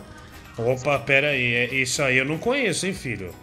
Opa, 0.57 0.99
pera 1.01 1.29
aí. 1.29 1.55
é- 1.55 1.75
Isso 1.75 2.03
aí 2.03 2.17
eu 2.19 2.25
não 2.25 2.39
conheço, 2.39 2.87
hein, 2.87 2.95
filho? 2.95 3.35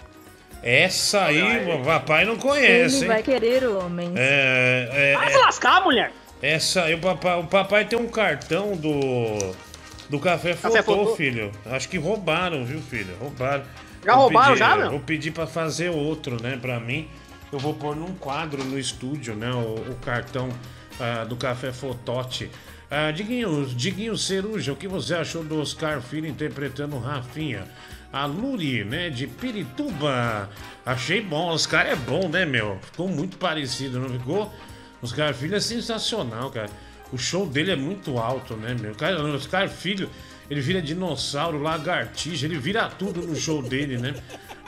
Essa 0.61 1.25
aí, 1.25 1.41
o 1.69 1.83
papai 1.83 2.23
não 2.25 2.37
conhece, 2.37 2.95
Ele 2.95 3.03
hein? 3.03 3.07
vai 3.09 3.21
querer 3.23 3.65
homens. 3.67 4.11
É, 4.15 4.89
é, 4.91 5.13
Vai 5.17 5.27
é- 5.27 5.31
se 5.31 5.37
lascar, 5.37 5.81
mulher! 5.83 6.11
Essa 6.41 6.83
aí, 6.83 6.93
o 6.95 6.99
papai, 6.99 7.39
o 7.39 7.43
papai 7.45 7.85
tem 7.85 7.97
um 7.99 8.07
cartão 8.07 8.75
do. 8.75 8.91
Do 10.09 10.19
Café 10.19 10.53
Café 10.53 10.83
Fotô? 10.83 11.15
filho. 11.15 11.51
Acho 11.65 11.87
que 11.89 11.97
roubaram, 11.97 12.65
viu, 12.65 12.79
filho? 12.81 13.15
Roubaram. 13.19 13.63
Já 14.05 14.13
Vou 14.13 14.23
roubaram 14.23 14.47
pedir- 14.53 14.59
já, 14.59 14.75
meu? 14.75 14.89
Vou 14.91 14.99
pedir 14.99 15.31
pra 15.31 15.47
fazer 15.47 15.89
outro, 15.89 16.41
né, 16.41 16.57
pra 16.61 16.79
mim. 16.79 17.07
Eu 17.51 17.57
vou 17.59 17.73
pôr 17.73 17.95
num 17.95 18.13
quadro 18.15 18.63
no 18.63 18.77
estúdio, 18.77 19.33
né, 19.35 19.49
o, 19.51 19.75
o 19.91 19.97
cartão 20.03 20.49
ah, 20.99 21.23
do 21.23 21.35
Café 21.37 21.71
Fotote. 21.71 22.51
Ah, 22.95 23.09
Diguinho, 23.09 24.15
Ceruja, 24.15 24.71
o 24.71 24.75
que 24.75 24.87
você 24.87 25.15
achou 25.15 25.43
do 25.43 25.59
Oscar 25.59 25.99
Filho 25.99 26.27
interpretando 26.27 26.99
Rafinha? 26.99 27.65
A 28.11 28.27
Luri, 28.27 28.83
né, 28.83 29.09
de 29.09 29.25
Pirituba. 29.25 30.47
Achei 30.85 31.19
bom, 31.19 31.47
Oscar 31.47 31.87
é 31.87 31.95
bom, 31.95 32.29
né, 32.29 32.45
meu? 32.45 32.77
Ficou 32.83 33.07
muito 33.07 33.35
parecido, 33.37 33.99
não 33.99 34.09
ficou? 34.09 34.53
Oscar 35.01 35.33
Filho 35.33 35.55
é 35.55 35.59
sensacional, 35.59 36.51
cara. 36.51 36.69
O 37.11 37.17
show 37.17 37.47
dele 37.47 37.71
é 37.71 37.75
muito 37.75 38.19
alto, 38.19 38.55
né, 38.55 38.75
meu? 38.79 38.93
Cara, 38.93 39.23
Oscar 39.23 39.67
Filho, 39.67 40.07
ele 40.47 40.61
vira 40.61 40.79
dinossauro, 40.79 41.59
lagartixa, 41.59 42.45
ele 42.45 42.59
vira 42.59 42.87
tudo 42.89 43.23
no 43.23 43.35
show 43.35 43.63
dele, 43.63 43.97
né? 43.97 44.13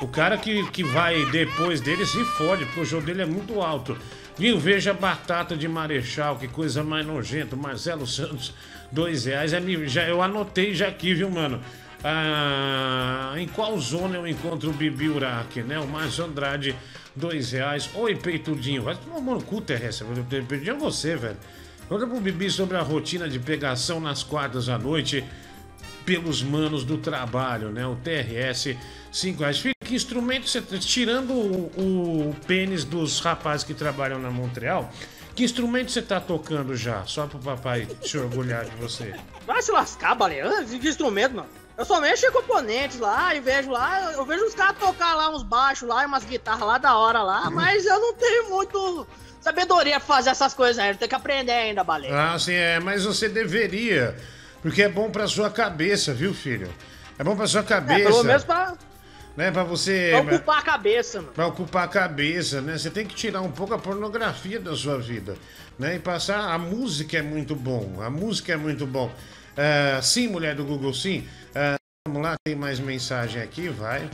O 0.02 0.08
cara 0.08 0.36
que, 0.36 0.68
que 0.72 0.84
vai 0.84 1.24
depois 1.28 1.80
dele 1.80 2.04
se 2.08 2.26
fode, 2.40 2.66
porque 2.66 2.80
o 2.80 2.86
show 2.88 3.02
dele 3.02 3.22
é 3.22 3.26
muito 3.28 3.62
alto. 3.62 3.96
Viu? 4.38 4.60
Veja 4.60 4.94
batata 4.94 5.56
de 5.56 5.68
Marechal, 5.68 6.38
que 6.38 6.48
coisa 6.48 6.84
mais 6.84 7.06
nojenta. 7.06 7.56
Marcelo 7.56 8.06
Santos, 8.06 8.54
dois 8.92 9.26
reais. 9.26 9.54
É, 9.54 9.62
já, 9.88 10.04
eu 10.04 10.22
anotei 10.22 10.76
já 10.76 10.88
aqui, 10.88 11.14
viu, 11.14 11.30
mano? 11.30 11.62
Ah, 12.04 13.34
em 13.38 13.48
qual 13.48 13.78
zona 13.80 14.18
eu 14.18 14.28
encontro 14.28 14.70
o 14.70 14.74
Bibi 14.74 15.10
Uraque, 15.10 15.62
né? 15.64 15.80
O 15.80 15.88
Márcio 15.88 16.26
Andrade 16.26 16.76
dois 17.16 17.52
reais. 17.52 17.90
Oi, 17.96 18.16
Peitudinho. 18.16 18.84
Vai 18.84 18.96
tomar 18.96 19.22
no 19.22 19.42
cu, 19.42 19.62
terrestre. 19.62 20.06
Peitudinho 20.30 20.76
é 20.76 20.80
você, 20.80 21.16
velho. 21.16 21.38
Conta 21.88 22.06
pro 22.06 22.20
Bibi 22.20 22.50
sobre 22.50 22.76
a 22.78 22.82
rotina 22.82 23.30
de 23.30 23.40
pegação 23.40 24.00
nas 24.00 24.22
quartas 24.22 24.68
à 24.68 24.78
noite 24.78 25.24
pelos 26.06 26.44
manos 26.44 26.84
do 26.84 26.98
trabalho, 26.98 27.70
né? 27.70 27.88
O 27.88 27.96
TRS, 27.96 28.76
5 29.12 29.40
reais. 29.40 29.75
Que 29.86 29.96
instrumento 29.96 30.50
você 30.50 30.62
tirando 30.62 31.32
o, 31.32 32.30
o 32.30 32.36
pênis 32.48 32.84
dos 32.84 33.20
rapazes 33.20 33.64
que 33.64 33.74
trabalham 33.74 34.18
na 34.18 34.32
Montreal? 34.32 34.92
Que 35.36 35.44
instrumento 35.44 35.92
você 35.92 36.02
tá 36.02 36.20
tocando 36.20 36.76
já? 36.76 37.06
Só 37.06 37.28
pro 37.28 37.38
papai 37.38 37.88
se 38.02 38.18
orgulhar 38.18 38.66
de 38.66 38.76
você. 38.78 39.14
Vai 39.46 39.62
se 39.62 39.72
lascar, 39.72 40.16
baleia. 40.16 40.64
De 40.64 40.88
instrumento, 40.88 41.36
mano. 41.36 41.50
Eu 41.78 41.86
só 41.86 42.02
mexo 42.02 42.26
em 42.26 42.32
componentes 42.32 43.00
lá 43.00 43.36
e 43.36 43.42
vejo 43.42 43.70
lá, 43.70 44.14
eu 44.14 44.26
vejo 44.26 44.46
os 44.46 44.56
caras 44.56 44.78
tocar 44.80 45.14
lá 45.14 45.30
uns 45.30 45.44
baixos 45.44 45.88
lá 45.88 46.04
e 46.04 46.06
umas 46.06 46.24
guitarras 46.24 46.66
lá 46.66 46.78
da 46.78 46.98
hora 46.98 47.22
lá, 47.22 47.50
mas 47.52 47.86
eu 47.86 48.00
não 48.00 48.14
tenho 48.14 48.50
muito 48.50 49.06
sabedoria 49.42 50.00
pra 50.00 50.16
fazer 50.16 50.30
essas 50.30 50.54
coisas 50.54 50.80
ainda. 50.80 50.98
Tem 50.98 51.08
que 51.08 51.16
aprender 51.16 51.52
ainda, 51.52 51.84
baleia. 51.84 52.34
Ah, 52.34 52.40
sim, 52.40 52.54
é, 52.54 52.80
mas 52.80 53.04
você 53.04 53.30
deveria. 53.30 54.16
Porque 54.62 54.82
é 54.82 54.90
bom 54.90 55.12
pra 55.12 55.28
sua 55.28 55.50
cabeça, 55.52 56.14
viu, 56.14 56.34
filho? 56.34 56.74
É 57.20 57.24
bom 57.24 57.36
pra 57.36 57.46
sua 57.46 57.62
cabeça. 57.62 58.02
É, 58.02 58.12
pelo 58.12 58.24
menos 58.24 58.44
pra, 58.46 58.74
Né, 59.36 59.52
pra 59.52 59.64
você. 59.64 60.12
pra 60.12 60.36
ocupar 60.36 60.60
a 60.60 60.62
cabeça, 60.62 61.20
mano. 61.20 61.34
Pra 61.34 61.48
ocupar 61.48 61.84
a 61.84 61.88
cabeça, 61.88 62.62
né? 62.62 62.78
Você 62.78 62.90
tem 62.90 63.06
que 63.06 63.14
tirar 63.14 63.42
um 63.42 63.52
pouco 63.52 63.74
a 63.74 63.78
pornografia 63.78 64.60
da 64.60 64.76
sua 64.76 64.98
vida, 64.98 65.36
né? 65.78 65.96
E 65.96 66.00
passar. 66.00 66.54
A 66.54 66.58
música 66.58 67.18
é 67.18 67.22
muito 67.22 67.54
bom. 67.56 68.02
A 68.02 68.10
música 68.10 68.54
é 68.54 68.56
muito 68.56 68.86
bom. 68.88 69.12
Ah, 69.58 70.02
sim, 70.02 70.28
mulher 70.28 70.56
do 70.56 70.64
Google, 70.64 70.94
sim. 70.94 71.28
Ah, 71.54 71.76
vamos 72.08 72.24
lá, 72.24 72.36
tem 72.46 72.56
mais 72.56 72.80
mensagem 72.80 73.42
aqui, 73.42 73.68
vai. 73.68 74.10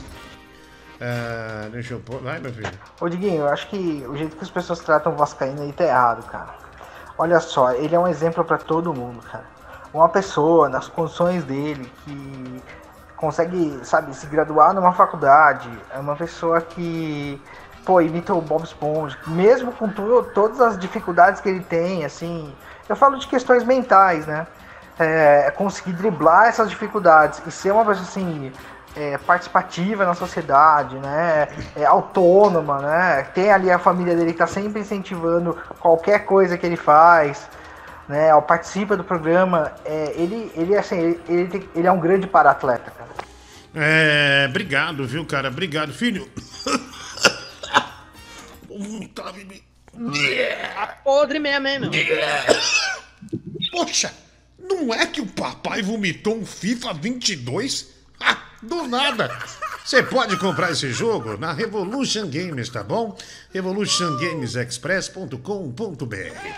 Ah, 1.00 1.68
deixa 1.70 1.94
eu 1.94 2.00
pôr. 2.00 2.20
Vai, 2.20 2.40
meu 2.40 2.52
filho. 2.52 2.70
Ô 3.00 3.08
Diguinho, 3.08 3.42
eu 3.42 3.48
acho 3.48 3.68
que 3.68 3.76
o 3.76 4.16
jeito 4.16 4.36
que 4.36 4.42
as 4.42 4.50
pessoas 4.50 4.80
tratam 4.80 5.12
o 5.12 5.16
Vascaíno 5.16 5.62
aí 5.62 5.72
tá 5.72 5.84
errado, 5.84 6.24
cara. 6.26 6.54
Olha 7.18 7.40
só, 7.40 7.72
ele 7.72 7.94
é 7.94 7.98
um 7.98 8.08
exemplo 8.08 8.44
pra 8.44 8.58
todo 8.58 8.92
mundo, 8.94 9.20
cara. 9.22 9.46
Uma 9.92 10.08
pessoa 10.08 10.68
nas 10.68 10.88
condições 10.88 11.44
dele 11.44 11.90
que 12.04 12.62
consegue, 13.22 13.78
sabe, 13.84 14.12
se 14.16 14.26
graduar 14.26 14.74
numa 14.74 14.92
faculdade, 14.92 15.70
é 15.94 15.98
uma 16.00 16.16
pessoa 16.16 16.60
que, 16.60 17.40
pô, 17.86 18.00
imita 18.00 18.34
o 18.34 18.40
Bob 18.40 18.64
Esponja, 18.64 19.16
mesmo 19.28 19.70
com 19.70 19.88
tu- 19.88 20.24
todas 20.34 20.60
as 20.60 20.76
dificuldades 20.76 21.40
que 21.40 21.48
ele 21.48 21.60
tem, 21.60 22.04
assim, 22.04 22.52
eu 22.88 22.96
falo 22.96 23.16
de 23.16 23.28
questões 23.28 23.62
mentais, 23.62 24.26
né? 24.26 24.44
É, 24.98 25.52
conseguir 25.52 25.92
driblar 25.92 26.48
essas 26.48 26.68
dificuldades 26.68 27.40
e 27.46 27.50
ser 27.52 27.70
uma 27.72 27.84
pessoa 27.84 28.04
assim 28.04 28.52
é, 28.96 29.16
participativa 29.18 30.04
na 30.04 30.14
sociedade, 30.14 30.96
né? 30.96 31.46
É, 31.76 31.84
autônoma, 31.84 32.80
né? 32.80 33.22
Tem 33.32 33.52
ali 33.52 33.70
a 33.70 33.78
família 33.78 34.16
dele 34.16 34.32
que 34.32 34.38
tá 34.38 34.48
sempre 34.48 34.80
incentivando 34.80 35.56
qualquer 35.78 36.26
coisa 36.26 36.58
que 36.58 36.66
ele 36.66 36.76
faz, 36.76 37.48
né? 38.08 38.28
Participa 38.42 38.96
do 38.96 39.04
programa. 39.04 39.70
É, 39.84 40.12
ele, 40.16 40.52
ele, 40.56 40.76
assim, 40.76 40.98
ele, 40.98 41.20
ele, 41.28 41.48
tem- 41.48 41.68
ele 41.74 41.86
é 41.86 41.92
um 41.92 42.00
grande 42.00 42.26
para-atleta. 42.26 43.01
É, 43.74 44.46
obrigado, 44.48 45.06
viu, 45.06 45.24
cara? 45.24 45.48
Obrigado, 45.48 45.92
filho. 45.92 46.28
Tá, 49.14 49.30
Bibi. 49.32 49.62
Tá 50.74 50.86
podre 51.04 51.38
mesmo, 51.38 51.68
hein, 51.68 51.78
meu? 51.80 51.90
Poxa, 53.70 54.10
não 54.58 54.92
é 54.94 55.04
que 55.06 55.20
o 55.20 55.26
papai 55.26 55.82
vomitou 55.82 56.38
um 56.38 56.46
FIFA 56.46 56.94
22? 56.94 57.88
Ah, 58.18 58.38
do 58.62 58.88
nada. 58.88 59.28
Você 59.84 60.02
pode 60.02 60.38
comprar 60.38 60.70
esse 60.72 60.90
jogo 60.90 61.36
na 61.36 61.52
Revolution 61.52 62.30
Games, 62.30 62.70
tá 62.70 62.82
bom? 62.82 63.14
revolutiongamesexpress.com.br 63.52 66.48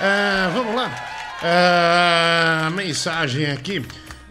Ah, 0.00 0.50
Vamos 0.54 0.76
lá. 0.76 0.94
Ah, 1.42 2.70
mensagem 2.72 3.50
aqui 3.50 3.84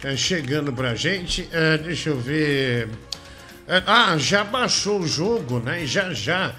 eh, 0.03 0.15
chegando 0.15 0.71
pra 0.73 0.95
gente. 0.95 1.49
Ah, 1.53 1.77
deixa 1.77 2.09
eu 2.09 2.19
ver. 2.19 2.89
Ah, 3.87 4.17
já 4.17 4.43
baixou 4.43 4.99
o 4.99 5.07
jogo, 5.07 5.59
né? 5.59 5.85
Já 5.85 6.13
já 6.13 6.53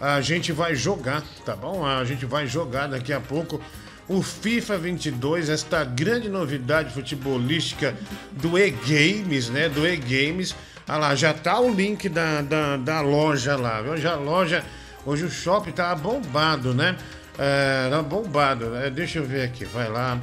a 0.00 0.20
gente 0.20 0.50
vai 0.52 0.74
jogar, 0.74 1.22
tá 1.44 1.54
bom? 1.54 1.84
A 1.84 2.04
gente 2.04 2.24
vai 2.24 2.46
jogar 2.46 2.86
daqui 2.86 3.12
a 3.12 3.20
pouco 3.20 3.60
o 4.08 4.22
FIFA 4.22 4.78
22, 4.78 5.48
esta 5.48 5.84
grande 5.84 6.28
novidade 6.28 6.92
futebolística 6.92 7.94
do 8.32 8.58
E-Games, 8.58 9.48
né? 9.50 9.68
Do 9.68 9.86
E-Games. 9.86 10.56
Ah 10.88 10.96
lá, 10.96 11.14
já 11.14 11.32
tá 11.32 11.60
o 11.60 11.72
link 11.72 12.08
da, 12.08 12.42
da, 12.42 12.76
da 12.76 13.00
loja 13.00 13.56
lá, 13.56 13.80
viu? 13.80 13.96
Já 13.96 14.14
a 14.14 14.16
loja, 14.16 14.64
hoje 15.06 15.24
o 15.24 15.30
shopping 15.30 15.70
tá 15.70 15.94
bombado, 15.94 16.74
né? 16.74 16.96
É, 17.38 17.88
tá 17.88 18.02
bombado, 18.02 18.70
né? 18.70 18.90
Deixa 18.90 19.18
eu 19.18 19.24
ver 19.24 19.42
aqui, 19.42 19.64
vai 19.64 19.88
lá. 19.88 20.18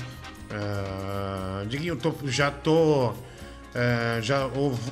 Ah, 0.51 1.63
Diguinho, 1.67 1.95
tô- 1.95 2.13
já 2.25 2.49
tô. 2.51 3.13
é, 3.75 4.19
já 4.21 4.49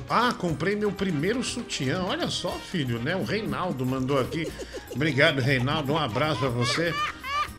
Ah, 0.08 0.32
comprei 0.36 0.76
meu 0.76 0.92
primeiro 0.92 1.42
sutiã. 1.42 2.02
Olha 2.04 2.28
só, 2.28 2.50
filho, 2.52 2.98
né? 3.00 3.16
O 3.16 3.24
Reinaldo 3.24 3.84
mandou 3.84 4.20
aqui. 4.20 4.50
Obrigado, 4.94 5.40
Reinaldo. 5.40 5.92
Um 5.92 5.98
abraço 5.98 6.40
pra 6.40 6.48
você. 6.48 6.94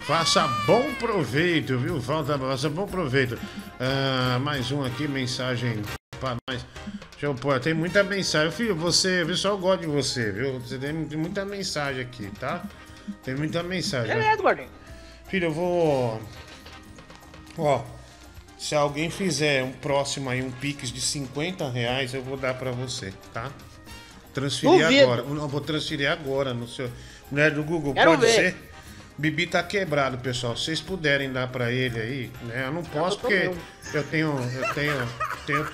Faça 0.01 0.47
bom 0.65 0.93
proveito, 0.93 1.77
viu? 1.77 2.01
Falta, 2.01 2.37
faça 2.39 2.69
bom 2.69 2.85
proveito. 2.87 3.37
Ah, 3.79 4.39
mais 4.39 4.71
um 4.71 4.83
aqui, 4.83 5.07
mensagem 5.07 5.81
para 6.19 6.37
nós. 6.47 6.65
Deixa 7.11 7.25
eu 7.25 7.35
pôr, 7.35 7.59
tem 7.59 7.73
muita 7.73 8.03
mensagem. 8.03 8.51
Filho, 8.51 8.75
você, 8.75 9.23
o 9.23 9.27
pessoal 9.27 9.57
gosta 9.57 9.85
de 9.85 9.91
você, 9.91 10.31
viu? 10.31 10.59
Você 10.59 10.77
tem 10.77 10.93
muita 10.93 11.43
mensagem 11.43 12.01
aqui, 12.03 12.29
tá? 12.39 12.63
Tem 13.23 13.35
muita 13.35 13.63
mensagem. 13.63 14.15
Beleza, 14.15 14.41
gordinho. 14.41 14.69
Filho, 15.27 15.45
eu 15.45 15.51
vou. 15.51 16.21
Ó, 17.57 17.83
se 18.57 18.75
alguém 18.75 19.09
fizer 19.09 19.63
um 19.63 19.71
próximo 19.71 20.29
aí, 20.29 20.41
um 20.41 20.51
Pix 20.51 20.91
de 20.91 21.01
50 21.01 21.69
reais, 21.69 22.13
eu 22.13 22.23
vou 22.23 22.37
dar 22.37 22.53
pra 22.53 22.71
você, 22.71 23.13
tá? 23.33 23.51
Transferir 24.33 24.83
Duvido. 24.83 25.03
agora. 25.03 25.23
Não, 25.23 25.43
eu 25.43 25.47
vou 25.47 25.61
transferir 25.61 26.11
agora 26.11 26.53
no 26.53 26.67
seu. 26.67 26.91
Mulher 27.31 27.51
do 27.51 27.63
Google, 27.63 27.93
Quero 27.93 28.11
pode 28.11 28.21
ver. 28.21 28.33
ser? 28.33 28.55
Bibi 29.17 29.47
tá 29.47 29.63
quebrado, 29.63 30.17
pessoal. 30.19 30.55
Se 30.55 30.65
vocês 30.65 30.81
puderem 30.81 31.31
dar 31.31 31.47
pra 31.47 31.71
ele 31.71 31.99
aí, 31.99 32.31
né? 32.43 32.65
Eu 32.67 32.71
não 32.73 32.83
posso 32.83 33.17
tô 33.17 33.27
porque 33.27 33.51
eu 33.93 34.03
tenho. 34.03 34.29
Eu 34.29 34.73
tenho. 34.73 35.09
tenho 35.45 35.67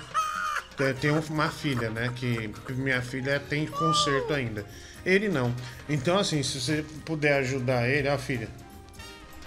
eu 0.78 0.94
tenho 0.94 1.22
uma 1.30 1.50
filha, 1.50 1.88
né? 1.90 2.10
Que 2.16 2.50
minha 2.70 3.00
filha 3.00 3.38
tem 3.38 3.66
conserto 3.66 4.32
ainda. 4.32 4.64
Ele 5.06 5.28
não. 5.28 5.54
Então, 5.88 6.18
assim, 6.18 6.42
se 6.42 6.60
você 6.60 6.84
puder 7.04 7.34
ajudar 7.40 7.88
ele, 7.88 8.08
ó, 8.08 8.18
filha. 8.18 8.48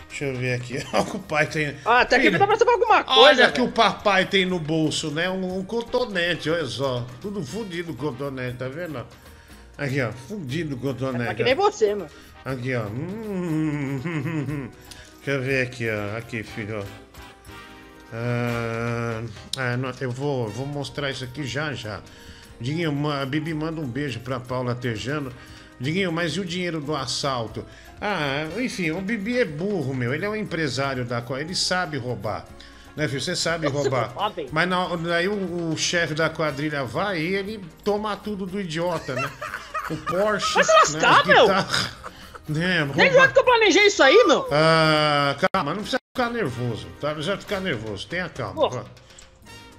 Deixa 0.10 0.26
eu 0.26 0.36
ver 0.36 0.54
aqui. 0.54 0.78
Olha 0.94 1.02
o 1.04 1.06
que 1.06 1.16
o 1.18 1.20
pai 1.20 1.48
tem. 1.48 1.76
Ah, 1.86 2.02
até 2.02 2.18
que 2.18 2.26
Filha, 2.26 2.40
dá 2.40 2.48
pra 2.48 2.56
saber 2.58 2.72
alguma 2.72 3.04
coisa. 3.04 3.20
Olha 3.22 3.52
que 3.52 3.62
o 3.62 3.70
papai 3.72 4.26
tem 4.26 4.46
no 4.46 4.58
bolso, 4.60 5.12
né? 5.12 5.30
Um, 5.30 5.60
um 5.60 5.64
cotonete, 5.64 6.50
olha 6.50 6.66
só. 6.66 7.06
Tudo 7.22 7.44
fudido 7.44 7.92
o 7.92 7.96
cotonete, 7.96 8.58
tá 8.58 8.68
vendo? 8.68 9.06
Aqui, 9.78 10.02
ó. 10.02 10.12
Fudido 10.12 10.76
o 10.76 10.80
cotonete. 10.80 11.26
Tá 11.26 11.36
que 11.36 11.44
nem 11.44 11.56
você, 11.56 11.94
mano. 11.94 12.10
Aqui, 12.46 12.74
ó. 12.74 12.86
Hum, 12.88 14.70
Deixa 15.24 15.32
eu 15.32 15.42
ver 15.44 15.68
aqui, 15.68 15.88
ó. 15.90 16.18
Aqui, 16.18 16.42
filho, 16.44 16.80
ó. 16.80 16.84
Ah, 18.14 19.22
ah, 19.58 19.78
não, 19.78 19.92
eu 20.00 20.10
vou, 20.12 20.48
vou 20.48 20.66
mostrar 20.66 21.12
isso 21.12 21.24
aqui 21.26 21.44
já 21.46 21.74
já. 21.74 22.00
Diguinho, 22.60 22.92
ma- 22.94 23.22
a 23.22 23.26
Bibi 23.26 23.54
manda 23.54 23.82
um 23.82 23.88
beijo 23.88 24.20
pra 24.22 24.40
Paula 24.40 24.74
Tejano. 24.74 25.32
Diguinho, 25.80 26.12
mas 26.12 26.34
e 26.34 26.40
o 26.40 26.46
dinheiro 26.46 26.82
do 26.82 26.96
assalto? 26.96 27.64
Ah, 28.02 28.46
enfim, 28.58 28.92
o 28.92 29.02
Bibi 29.02 29.40
é 29.40 29.46
burro, 29.46 29.94
meu. 29.94 30.14
Ele 30.14 30.26
é 30.26 30.30
um 30.30 30.36
empresário 30.36 31.06
da 31.06 31.22
qual 31.22 31.40
ele 31.40 31.54
sabe 31.56 31.98
roubar. 31.98 32.46
Né, 32.96 33.08
filho? 33.08 33.22
Você 33.22 33.36
sabe 33.36 33.68
roubar. 33.68 34.12
Mas 34.52 34.68
na- 34.68 34.96
daí 34.96 35.28
o, 35.28 35.72
o 35.72 35.78
chefe 35.78 36.16
da 36.16 36.30
quadrilha 36.30 36.84
vai 36.84 37.20
e 37.20 37.36
ele 37.36 37.64
toma 37.84 38.16
tudo 38.18 38.46
do 38.48 38.60
idiota, 38.60 39.14
né? 39.14 39.30
O 39.92 39.98
Porsche. 39.98 40.56
Vai 40.56 40.64
se 40.64 40.74
lascar, 40.74 41.26
né, 41.28 41.34
meu! 41.34 41.48
Né, 42.48 42.86
jogo 43.12 43.34
que 43.34 43.40
eu 43.40 43.44
planejei 43.44 43.86
isso 43.88 44.02
aí, 44.02 44.24
meu. 44.28 44.48
ah, 44.52 45.36
calma, 45.54 45.72
não 45.74 45.82
precisa 45.82 46.00
ficar 46.16 46.30
nervoso, 46.32 46.88
tá? 47.00 47.08
Não 47.10 47.16
precisa 47.16 47.38
ficar 47.38 47.60
nervoso, 47.60 48.08
tenha 48.08 48.30
calma. 48.30 48.54
Porra. 48.56 48.86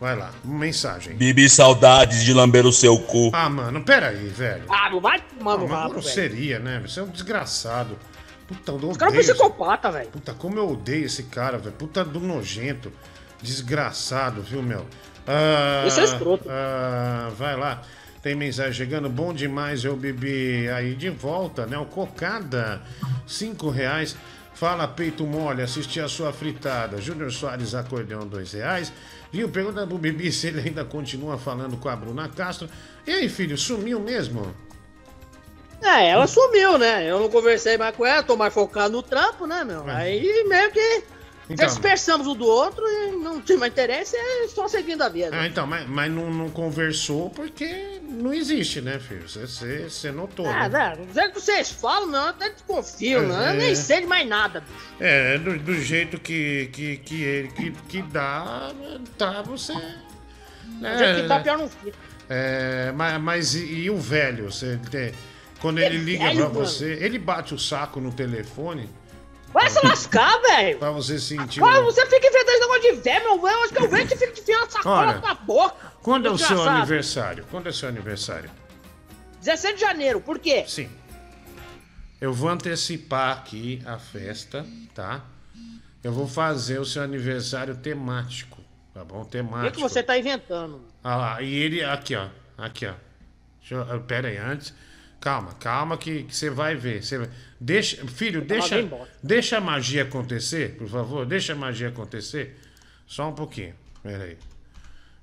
Vai. 0.01 0.15
Lá, 0.17 0.31
mensagem. 0.45 1.15
Bibi, 1.17 1.49
saudades 1.51 2.25
de 2.25 2.33
lamber 2.33 2.65
o 2.67 2.73
seu 2.73 2.99
cu. 2.99 3.31
Ah, 3.33 3.49
mano, 3.51 3.83
pera 3.83 4.09
aí, 4.09 4.29
velho. 4.29 4.63
Ah, 4.69 4.89
não 4.91 5.01
vai 5.01 5.21
tomar 5.21 5.55
Ah, 5.55 5.57
no 5.57 5.69
mas 5.69 5.71
rabo, 5.79 5.91
grosseria, 5.95 6.59
né? 6.61 6.81
Você 6.87 7.01
é 7.01 7.03
um 7.03 7.09
desgraçado. 7.09 7.99
Puta, 8.47 8.71
eu 8.71 8.77
odeio. 8.77 8.93
Os 8.93 8.97
caras 8.97 9.13
são 9.15 9.21
esse- 9.21 9.33
psicopata, 9.35 9.91
velho. 9.91 10.09
Puta, 10.11 10.33
como 10.35 10.57
eu 10.59 10.71
odeio 10.71 11.05
esse 11.07 11.25
cara, 11.25 11.59
velho. 11.59 11.73
Puta 11.75 12.05
do 12.05 12.21
nojento. 12.21 12.93
Desgraçado, 13.43 14.43
viu, 14.43 14.63
meu? 14.63 14.87
Ah, 15.27 15.85
Esse 15.87 16.01
é 16.01 16.05
escroto. 16.05 16.45
ah, 16.49 17.31
vai 17.37 17.57
lá. 17.57 17.83
Tem 18.23 18.35
mensagem 18.35 18.73
chegando. 18.73 19.09
Bom 19.09 19.33
demais, 19.33 19.85
eu 19.85 19.97
bebi 19.97 20.69
aí 20.71 20.95
de 20.95 21.09
volta, 21.11 21.67
né? 21.67 21.77
O 21.79 21.85
Cocada, 21.87 22.83
cinco 23.27 23.69
reais. 23.71 24.17
Fala, 24.55 24.89
peito 24.89 25.25
mole, 25.25 25.63
assisti 25.63 26.01
a 26.01 26.09
sua 26.09 26.33
fritada. 26.33 27.01
Júnior 27.01 27.31
Soares, 27.33 27.75
acordeão, 27.75 28.27
dois 28.27 28.53
reais. 28.53 28.93
Viu? 29.33 29.49
Pergunta 29.49 29.87
pro 29.87 29.99
Bibi 29.99 30.33
se 30.33 30.49
ele 30.49 30.61
ainda 30.61 30.85
continua 30.85 31.39
falando 31.39 31.77
com 31.77 31.89
a 31.89 31.97
Bruna 31.97 32.29
Castro. 32.29 32.69
E 33.07 33.11
aí, 33.11 33.29
filho, 33.29 33.57
sumiu 33.59 34.01
mesmo? 34.01 34.55
É, 35.83 36.09
ela 36.09 36.27
sumiu, 36.27 36.79
né? 36.79 37.09
Eu 37.09 37.21
não 37.21 37.29
conversei 37.29 37.77
mais 37.77 37.95
com 37.95 38.05
ela, 38.05 38.23
tô 38.23 38.37
mais 38.37 38.53
focado 38.53 38.93
no 38.93 39.03
trampo, 39.03 39.47
né, 39.47 39.63
meu? 39.65 39.85
Aí 39.87 40.45
meio 40.49 40.71
que 40.73 41.05
Então. 41.51 41.67
dispersamos 41.67 42.27
um 42.27 42.35
do 42.35 42.45
outro 42.47 42.85
e 42.87 43.13
não 43.13 43.41
tinha 43.41 43.57
mais 43.57 43.73
interesse, 43.73 44.15
é 44.17 44.49
só 44.49 44.69
seguindo 44.69 45.01
a 45.03 45.09
vida. 45.09 45.31
Ah, 45.33 45.47
então, 45.47 45.67
mas, 45.67 45.89
mas 45.89 46.13
não, 46.13 46.31
não 46.31 46.51
conversou 46.51 47.31
porque 47.31 48.01
não 48.03 48.35
existe, 48.35 48.83
né, 48.83 48.99
filho? 48.99 49.27
Você- 49.27 50.13
notou. 50.13 50.47
Ah, 50.47 50.69
né? 50.69 50.97
né? 50.97 51.05
Do 51.07 51.15
jeito 51.15 51.33
que 51.33 51.41
vocês 51.41 51.71
falam, 51.71 52.07
não, 52.09 52.23
eu 52.25 52.29
até 52.29 52.51
desconfio, 52.51 53.23
né? 53.27 53.47
É. 53.47 53.51
Eu 53.51 53.55
nem 53.55 53.75
sei 53.75 54.01
de 54.03 54.07
mais 54.07 54.29
nada. 54.29 54.61
bicho. 54.61 54.87
É, 55.01 55.39
do, 55.39 55.59
do 55.59 55.75
jeito 55.75 56.19
que, 56.21 56.69
que, 56.73 56.97
que 56.99 57.23
ele 57.23 57.49
que, 57.49 57.71
que 57.89 58.03
dá, 58.03 58.71
tá 59.17 59.41
você. 59.43 59.73
Do 59.73 60.99
jeito 60.99 61.23
que 61.23 61.29
tá, 61.29 61.41
pior 61.41 61.57
não 61.59 61.69
fica. 61.69 61.97
É, 62.29 62.93
mas, 62.95 63.21
mas 63.21 63.55
e, 63.55 63.65
e 63.85 63.91
o 63.91 63.97
velho? 63.97 64.53
Você 64.53 64.79
tem- 64.91 65.13
quando 65.61 65.79
ele 65.79 65.97
liga 65.97 66.25
velho, 66.25 66.37
pra 66.41 66.49
mano? 66.51 66.67
você, 66.67 66.99
ele 67.01 67.19
bate 67.19 67.55
o 67.55 67.59
saco 67.59 68.01
no 68.01 68.13
telefone 68.13 68.89
Vai 69.53 69.69
se 69.71 69.85
lascar, 69.87 70.39
velho! 70.43 70.79
pra 70.79 70.91
você 70.91 71.19
sentir. 71.19 71.63
O- 71.63 71.85
você 71.85 72.05
fica 72.07 72.27
inventando 72.27 72.49
esse 72.51 72.61
negócio 72.61 72.83
de 72.83 72.93
velho, 73.01 73.25
meu 73.25 73.41
velho, 73.43 73.59
acho 73.65 73.73
que 73.73 73.83
eu 73.83 73.89
vejo 73.89 74.09
que 74.09 74.17
fica 74.17 74.41
enfiando 74.41 74.67
essa 74.67 74.89
Olha, 74.89 75.19
na 75.21 75.35
boca. 75.35 75.93
Quando 76.03 76.27
é 76.27 76.31
o 76.31 76.39
seu 76.39 76.63
aniversário? 76.63 77.47
Quando 77.51 77.67
é 77.67 77.71
o 77.71 77.73
seu 77.73 77.89
aniversário? 77.89 78.51
17 79.41 79.75
de 79.77 79.81
janeiro, 79.81 80.21
por 80.21 80.39
quê? 80.39 80.65
Sim. 80.67 80.91
Eu 82.21 82.33
vou 82.33 82.51
antecipar 82.51 83.39
aqui 83.39 83.81
a 83.87 83.99
festa, 83.99 84.67
tá? 84.95 85.23
Eu 86.03 86.13
vou 86.13 86.27
fazer 86.29 86.79
o 86.79 86.85
seu 86.85 87.03
aniversário 87.03 87.77
temático, 87.77 88.61
tá 88.93 89.05
bom? 89.05 89.23
O 89.23 89.25
que, 89.25 89.31
Temático. 89.33 89.77
que 89.77 89.81
você 89.83 90.03
tá 90.03 90.19
inventando? 90.19 90.81
Ah 91.03 91.17
lá, 91.17 91.43
e 91.43 91.55
ele, 91.55 91.83
aqui 91.85 92.15
ó, 92.17 92.29
aqui 92.57 92.87
ó. 92.87 92.95
Deixa 93.61 93.75
eu, 93.75 94.01
pera 94.03 94.29
aí, 94.29 94.37
antes. 94.37 94.73
Calma, 95.21 95.53
calma 95.55 95.97
que, 95.97 96.27
você 96.31 96.49
vai 96.49 96.77
ver. 96.77 97.01
Vai- 97.03 97.29
deixa, 97.61 98.07
filho, 98.07 98.41
deixa, 98.41 98.77
deixa 99.23 99.59
a 99.59 99.61
magia 99.61 100.03
acontecer, 100.05 100.77
por 100.77 100.89
favor. 100.89 101.27
Deixa 101.27 101.53
a 101.53 101.57
magia 101.57 101.89
acontecer. 101.89 102.57
Só 103.07 103.29
um 103.29 103.33
pouquinho. 103.33 103.75
Pera 104.03 104.25
aí. 104.25 104.37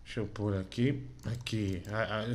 Deixa 0.03 0.19
eu 0.19 0.25
pôr 0.27 0.55
aqui. 0.57 1.01
Aqui. 1.25 1.81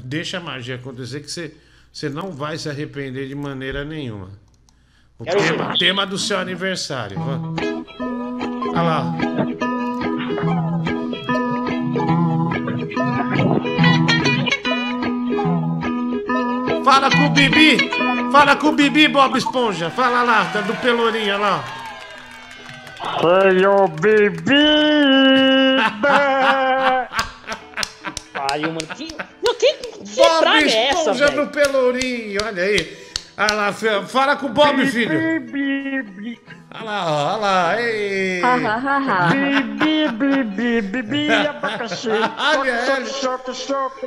Deixa 0.05 0.39
a 0.39 0.41
magia 0.41 0.77
acontecer 0.77 1.21
que 1.21 1.31
você, 1.31 1.55
você 1.93 2.09
não 2.09 2.33
vai 2.33 2.57
se 2.57 2.69
arrepender 2.69 3.29
de 3.29 3.35
maneira 3.35 3.85
nenhuma. 3.85 4.31
O 5.19 5.25
Quero 5.25 5.39
tema, 5.39 5.79
tema 5.79 6.07
do 6.07 6.17
seu 6.19 6.39
aniversário. 6.39 7.19
Olha 8.71 8.83
lá. 8.83 9.15
Fala 16.91 17.09
com 17.09 17.27
o 17.27 17.31
Bibi! 17.31 17.89
Fala 18.33 18.57
com 18.57 18.67
o 18.67 18.73
Bibi, 18.73 19.07
Bob 19.07 19.39
Esponja! 19.39 19.91
Fala 19.91 20.25
lá, 20.25 20.51
tá 20.53 20.61
do 20.61 20.75
Pelourinho, 20.75 21.37
olha 21.37 21.39
lá. 21.39 21.65
Senhor 23.21 23.87
Bibi! 23.91 24.51
Ai, 28.35 28.61
mano, 28.63 28.81
que, 28.97 29.07
que, 29.07 29.73
que 29.73 30.17
Bob 30.17 30.41
praga 30.41 30.67
é 30.67 30.89
essa, 30.89 30.99
Esponja 31.13 31.29
velho? 31.29 31.47
do 31.47 31.53
Pelourinho, 31.53 32.41
olha 32.45 32.63
aí. 32.65 32.99
Olha 33.41 33.55
lá, 33.55 33.73
fala 34.07 34.37
com 34.37 34.47
o 34.47 34.49
Bob, 34.51 34.85
filho. 34.87 35.11
Olha 36.73 36.85
lá, 36.85 37.07
ó, 37.11 37.27
olha 37.33 37.37
lá. 37.39 37.81
Ei. 37.81 38.43
Bibi, 39.31 40.09
bibi, 40.09 40.83
bibi, 40.83 41.33
abacaxi. 41.33 42.09
Olha 42.11 42.71
ele. 42.71 43.07
Choque, 43.07 43.55
choque, 43.55 44.07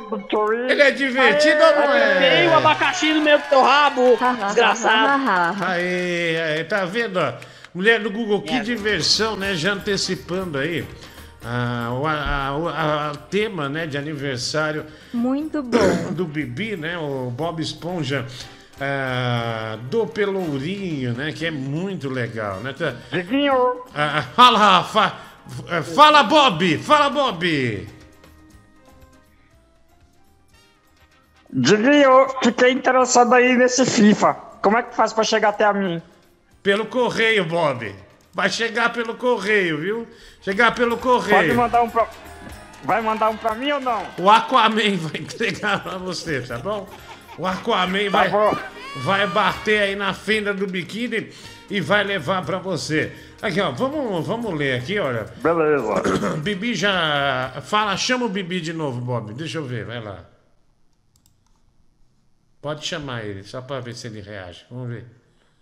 Ele 0.70 0.82
é 0.82 0.90
divertido 0.92 1.60
ou 1.64 1.74
não 1.88 1.92
é? 1.96 2.14
Tem 2.36 2.48
o 2.48 2.54
abacaxi 2.56 3.12
no 3.12 3.22
meio 3.22 3.38
do 3.38 3.44
teu 3.48 3.60
rabo, 3.62 4.16
desgraçado. 4.46 5.22
Aí, 5.64 6.36
aí, 6.36 6.64
tá 6.64 6.84
vendo? 6.84 7.18
ó? 7.18 7.32
Mulher 7.74 7.98
do 8.00 8.10
Google, 8.12 8.40
que 8.40 8.60
diversão, 8.60 9.36
né? 9.36 9.54
Já 9.54 9.72
antecipando 9.72 10.58
aí. 10.58 10.86
ah, 11.44 11.90
o 11.92 12.06
a- 12.06 12.12
a- 12.46 12.56
o 12.56 12.68
a- 12.68 13.10
a 13.10 13.14
tema 13.16 13.68
né, 13.68 13.86
de 13.86 13.98
aniversário 13.98 14.86
Muito 15.12 15.62
bom. 15.62 16.12
do 16.14 16.24
Bibi, 16.24 16.74
né? 16.76 16.96
O 16.96 17.30
Bob 17.30 17.60
Esponja 17.60 18.24
ah, 18.80 19.78
do 19.90 20.06
Pelourinho, 20.06 21.12
né? 21.14 21.32
Que 21.32 21.46
é 21.46 21.50
muito 21.50 22.08
legal, 22.08 22.60
né? 22.60 22.72
Tá- 22.72 22.94
Ah, 23.94 24.18
ah, 24.18 24.22
fala, 24.22 24.84
fa- 24.84 25.16
fala 25.94 26.22
Bob, 26.24 26.78
fala 26.78 27.10
Bob. 27.10 27.88
Diguinho, 31.52 32.26
fiquei 32.42 32.72
interessado 32.72 33.32
aí 33.32 33.56
nesse 33.56 33.84
FIFA. 33.86 34.34
Como 34.62 34.76
é 34.78 34.82
que 34.82 34.94
faz 34.96 35.12
pra 35.12 35.22
chegar 35.22 35.50
até 35.50 35.64
a 35.64 35.72
mim? 35.72 36.02
Pelo 36.62 36.86
correio, 36.86 37.44
Bob. 37.44 37.94
Vai 38.32 38.50
chegar 38.50 38.92
pelo 38.92 39.14
correio, 39.14 39.78
viu? 39.78 40.08
Chegar 40.42 40.74
pelo 40.74 40.96
correio. 40.96 41.36
Pode 41.42 41.52
mandar 41.54 41.82
um 41.82 41.90
pra... 41.90 42.08
Vai 42.82 43.00
mandar 43.00 43.30
um 43.30 43.36
pra 43.36 43.54
mim 43.54 43.70
ou 43.70 43.80
não? 43.80 44.02
O 44.18 44.28
Aquaman 44.28 44.96
vai 44.98 45.20
entregar 45.20 45.82
pra 45.82 45.96
você, 45.98 46.40
tá 46.42 46.58
bom? 46.58 46.88
O 47.36 47.46
Aquaman 47.46 48.10
vai, 48.10 48.30
vai 48.96 49.26
bater 49.26 49.82
aí 49.82 49.96
na 49.96 50.14
fenda 50.14 50.54
do 50.54 50.66
biquíni 50.66 51.30
e 51.68 51.80
vai 51.80 52.04
levar 52.04 52.44
pra 52.44 52.58
você. 52.58 53.12
Aqui, 53.42 53.60
ó, 53.60 53.70
vamos, 53.72 54.26
vamos 54.26 54.54
ler 54.54 54.80
aqui, 54.80 54.98
olha. 54.98 55.24
Beleza. 55.36 56.36
Bibi 56.40 56.74
já. 56.74 57.60
Fala, 57.62 57.96
chama 57.96 58.26
o 58.26 58.28
Bibi 58.28 58.60
de 58.60 58.72
novo, 58.72 59.00
Bob. 59.00 59.34
Deixa 59.34 59.58
eu 59.58 59.64
ver, 59.64 59.84
vai 59.84 60.00
lá. 60.00 60.24
Pode 62.62 62.86
chamar 62.86 63.24
ele, 63.24 63.42
só 63.42 63.60
pra 63.60 63.80
ver 63.80 63.94
se 63.94 64.06
ele 64.06 64.20
reage. 64.20 64.64
Vamos 64.70 64.88
ver. 64.88 65.04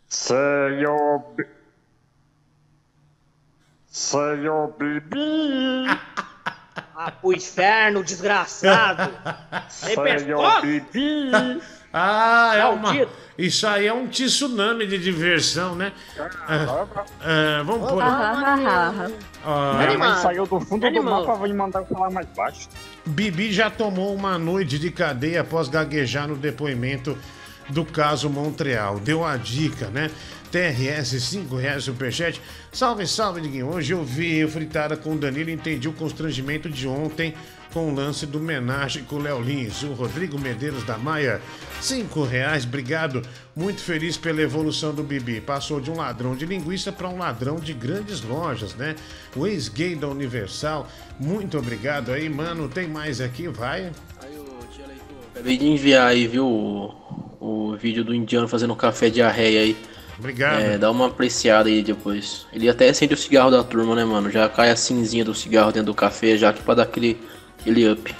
Senhor... 0.06 1.34
Senhor 3.86 4.74
Bibi... 4.78 5.86
Ah, 6.94 7.10
pro 7.10 7.32
inferno, 7.32 8.02
desgraçado. 8.02 9.12
Pescoço. 10.02 10.62
Bibi... 10.62 11.30
Ah, 11.92 12.52
é 12.56 12.64
uma. 12.66 13.06
Isso 13.36 13.66
aí 13.66 13.86
é 13.86 13.92
um 13.92 14.06
tsunami 14.08 14.86
de 14.86 14.96
diversão, 14.98 15.74
né? 15.74 15.92
Ah, 16.48 16.86
ah, 17.20 17.62
vamos 17.64 17.90
pôr. 17.90 18.02
Minha 18.02 19.24
Ah, 19.44 19.98
mãe 19.98 20.14
saiu 20.22 20.46
do 20.46 20.60
fundo 20.60 20.80
do 20.80 20.86
Animal. 20.86 21.26
mapa, 21.26 21.34
vou 21.34 21.54
mandar 21.54 21.84
falar 21.84 22.10
mais 22.10 22.26
baixo. 22.28 22.68
Bibi 23.04 23.52
já 23.52 23.68
tomou 23.68 24.14
uma 24.14 24.38
noite 24.38 24.78
de 24.78 24.90
cadeia 24.90 25.42
após 25.42 25.68
gaguejar 25.68 26.28
no 26.28 26.36
depoimento 26.36 27.18
do 27.68 27.84
caso 27.84 28.30
Montreal. 28.30 28.98
Deu 28.98 29.24
a 29.24 29.36
dica, 29.36 29.88
né? 29.88 30.10
TRS, 30.52 31.18
5 31.18 31.56
reais 31.56 31.84
superchat. 31.84 32.38
Salve, 32.70 33.06
salve, 33.06 33.40
Diguinho. 33.40 33.72
Hoje 33.72 33.94
eu 33.94 34.04
vi 34.04 34.46
fritada 34.46 34.98
com 34.98 35.14
o 35.14 35.18
Danilo 35.18 35.48
e 35.48 35.54
entendi 35.54 35.88
o 35.88 35.94
constrangimento 35.94 36.68
de 36.68 36.86
ontem 36.86 37.32
com 37.72 37.90
o 37.90 37.94
lance 37.94 38.26
do 38.26 38.36
homenagem 38.36 39.02
com 39.04 39.16
o 39.16 39.18
Léo 39.18 39.40
Lins. 39.40 39.82
O 39.82 39.94
Rodrigo 39.94 40.38
Medeiros 40.38 40.84
da 40.84 40.98
Maia, 40.98 41.40
5 41.80 42.22
reais, 42.24 42.66
obrigado. 42.66 43.22
Muito 43.56 43.80
feliz 43.80 44.18
pela 44.18 44.42
evolução 44.42 44.94
do 44.94 45.02
Bibi. 45.02 45.40
Passou 45.40 45.80
de 45.80 45.90
um 45.90 45.96
ladrão 45.96 46.36
de 46.36 46.44
linguiça 46.44 46.92
para 46.92 47.08
um 47.08 47.16
ladrão 47.16 47.56
de 47.56 47.72
grandes 47.72 48.20
lojas, 48.20 48.74
né? 48.74 48.94
O 49.34 49.46
ex-gay 49.46 49.96
da 49.96 50.06
Universal. 50.06 50.86
Muito 51.18 51.56
obrigado 51.56 52.12
aí, 52.12 52.28
mano. 52.28 52.68
Tem 52.68 52.86
mais 52.86 53.22
aqui, 53.22 53.48
vai. 53.48 53.90
Acabei 55.32 55.56
de 55.56 55.66
enviar 55.66 56.08
aí, 56.08 56.26
viu, 56.26 56.46
o, 56.46 57.70
o 57.72 57.74
vídeo 57.74 58.04
do 58.04 58.14
indiano 58.14 58.46
fazendo 58.46 58.76
café 58.76 59.08
de 59.08 59.22
arreia 59.22 59.62
aí. 59.62 59.92
Obrigado. 60.18 60.60
É, 60.60 60.78
dá 60.78 60.90
uma 60.90 61.06
apreciada 61.08 61.68
aí 61.68 61.82
depois. 61.82 62.46
Ele 62.52 62.68
até 62.68 62.88
acende 62.88 63.14
o 63.14 63.16
cigarro 63.16 63.50
da 63.50 63.64
turma, 63.64 63.94
né, 63.96 64.04
mano? 64.04 64.30
Já 64.30 64.48
cai 64.48 64.70
a 64.70 64.76
cinzinha 64.76 65.24
do 65.24 65.34
cigarro 65.34 65.72
dentro 65.72 65.86
do 65.86 65.94
café, 65.94 66.36
já 66.36 66.52
que 66.52 66.62
pra 66.62 66.74
dar 66.74 66.82
aquele, 66.84 67.20
aquele 67.60 67.90
up. 67.90 68.14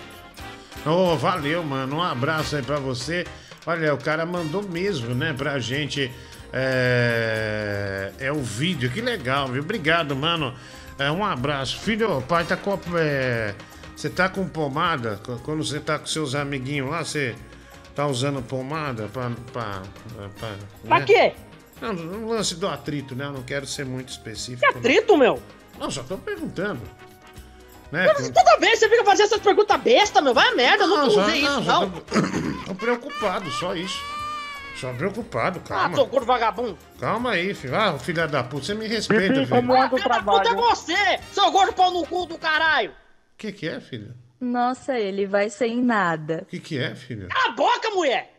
Ô, 0.85 1.17
valeu, 1.17 1.63
mano. 1.63 1.97
Um 1.97 2.03
abraço 2.03 2.57
aí 2.57 2.63
pra 2.63 2.77
você. 2.79 3.25
Olha, 3.65 3.95
o 3.95 3.99
cara 3.99 4.27
mandou 4.27 4.63
mesmo, 4.63 5.15
né, 5.15 5.33
pra 5.33 5.59
gente. 5.61 6.11
É, 6.53 8.13
é 8.19 8.33
o 8.33 8.41
vídeo, 8.41 8.91
que 8.91 9.01
legal, 9.01 9.49
viu? 9.49 9.63
Obrigado, 9.63 10.15
mano. 10.17 10.53
É, 10.99 11.11
um 11.11 11.25
abraço. 11.25 11.79
Filho, 11.81 12.19
o 12.19 12.23
pai 12.23 12.45
tá 12.45 12.57
com. 12.57 12.79
é, 12.97 13.55
você 13.95 14.11
tá 14.11 14.29
com 14.29 14.47
pomada? 14.49 15.21
Qu- 15.25 15.39
Quando 15.45 15.65
você 15.65 15.79
tá 15.81 15.99
com 15.99 16.07
seus 16.07 16.35
amiguinhos 16.35 16.91
lá, 16.91 17.05
você 17.05 17.35
tá 17.95 18.07
usando 18.07 18.43
pomada 18.43 19.09
pra. 19.13 19.31
pra, 19.53 19.83
pra, 20.39 20.49
Pra 20.87 20.99
né? 20.99 21.05
quê? 21.07 21.33
Não, 21.83 21.93
no 21.93 22.29
lance 22.31 22.55
do 22.55 22.69
atrito, 22.69 23.15
né? 23.17 23.25
Eu 23.27 23.33
não 23.33 23.43
quero 23.43 23.67
ser 23.67 23.85
muito 23.85 24.09
específico. 24.11 24.61
Que 24.73 24.79
atrito, 24.79 25.17
meu? 25.17 25.43
Não, 25.79 25.91
só 25.91 26.03
tô 26.05 26.17
perguntando. 26.17 26.81
Né? 27.91 28.07
Mas 28.07 28.31
Toda 28.31 28.57
vez 28.59 28.79
você 28.79 28.89
fica 28.89 29.05
fazendo 29.05 29.27
essas 29.27 29.41
perguntas 29.41 29.81
besta, 29.81 30.21
meu. 30.23 30.33
Vai 30.33 30.49
a 30.49 30.55
merda, 30.55 30.85
eu 30.85 30.89
nunca 30.89 31.11
só- 31.11 31.21
usei 31.27 31.41
isso, 31.43 31.63
só 31.65 31.81
não. 31.81 31.91
Tô, 31.91 32.01
tô 32.67 32.75
preocupado, 32.77 33.51
só 33.51 33.75
isso. 33.75 34.01
Só 34.77 34.93
preocupado, 34.95 35.61
Ah, 35.65 35.69
calma. 35.69 35.95
seu 35.97 36.07
gordo 36.07 36.25
vagabundo. 36.27 36.79
Calma 36.99 37.33
aí, 37.33 37.53
filho. 37.53 37.77
Ah, 37.77 37.99
filha 37.99 38.27
da 38.27 38.43
puta, 38.43 38.65
você 38.67 38.75
me 38.75 38.87
respeita, 38.87 39.35
filho. 39.45 39.73
Ah, 39.75 39.89
filho 39.91 40.09
da 40.09 40.23
puta 40.23 40.49
é 40.49 40.55
você, 40.55 41.19
seu 41.33 41.51
gordo 41.51 41.73
pau 41.75 41.91
no 41.91 42.07
cu 42.07 42.25
do 42.27 42.39
caralho. 42.39 42.91
O 42.91 42.95
que 43.37 43.53
que 43.53 43.69
é, 43.69 43.81
filho? 43.81 44.15
Nossa, 44.41 44.99
ele 44.99 45.27
vai 45.27 45.51
sem 45.51 45.83
nada. 45.83 46.41
O 46.43 46.47
que 46.47 46.59
que 46.59 46.79
é, 46.79 46.95
filho? 46.95 47.29
Cala 47.29 47.49
a 47.49 47.53
boca, 47.53 47.91
mulher. 47.91 48.33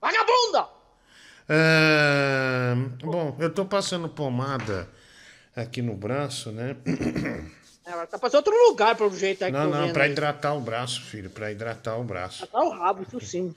Vagabunda. 0.00 0.68
Ah, 1.48 2.74
bom, 3.02 3.36
eu 3.38 3.52
tô 3.52 3.64
passando 3.64 4.08
pomada 4.08 4.88
aqui 5.56 5.80
no 5.80 5.94
braço, 5.96 6.52
né? 6.52 6.76
É, 7.86 7.90
ela 7.90 8.06
tá 8.06 8.18
passando 8.18 8.38
outro 8.46 8.68
lugar, 8.68 8.94
pelo 8.96 9.16
jeito 9.16 9.48
Não, 9.50 9.70
não, 9.70 9.92
pra 9.92 10.04
aí. 10.04 10.12
hidratar 10.12 10.52
o 10.54 10.60
braço, 10.60 11.00
filho, 11.02 11.30
pra 11.30 11.50
hidratar 11.50 11.96
o 11.96 12.04
braço. 12.04 12.46
Tá 12.46 12.60
o 12.60 12.68
rabo, 12.70 13.02
isso 13.02 13.18
sim. 13.20 13.54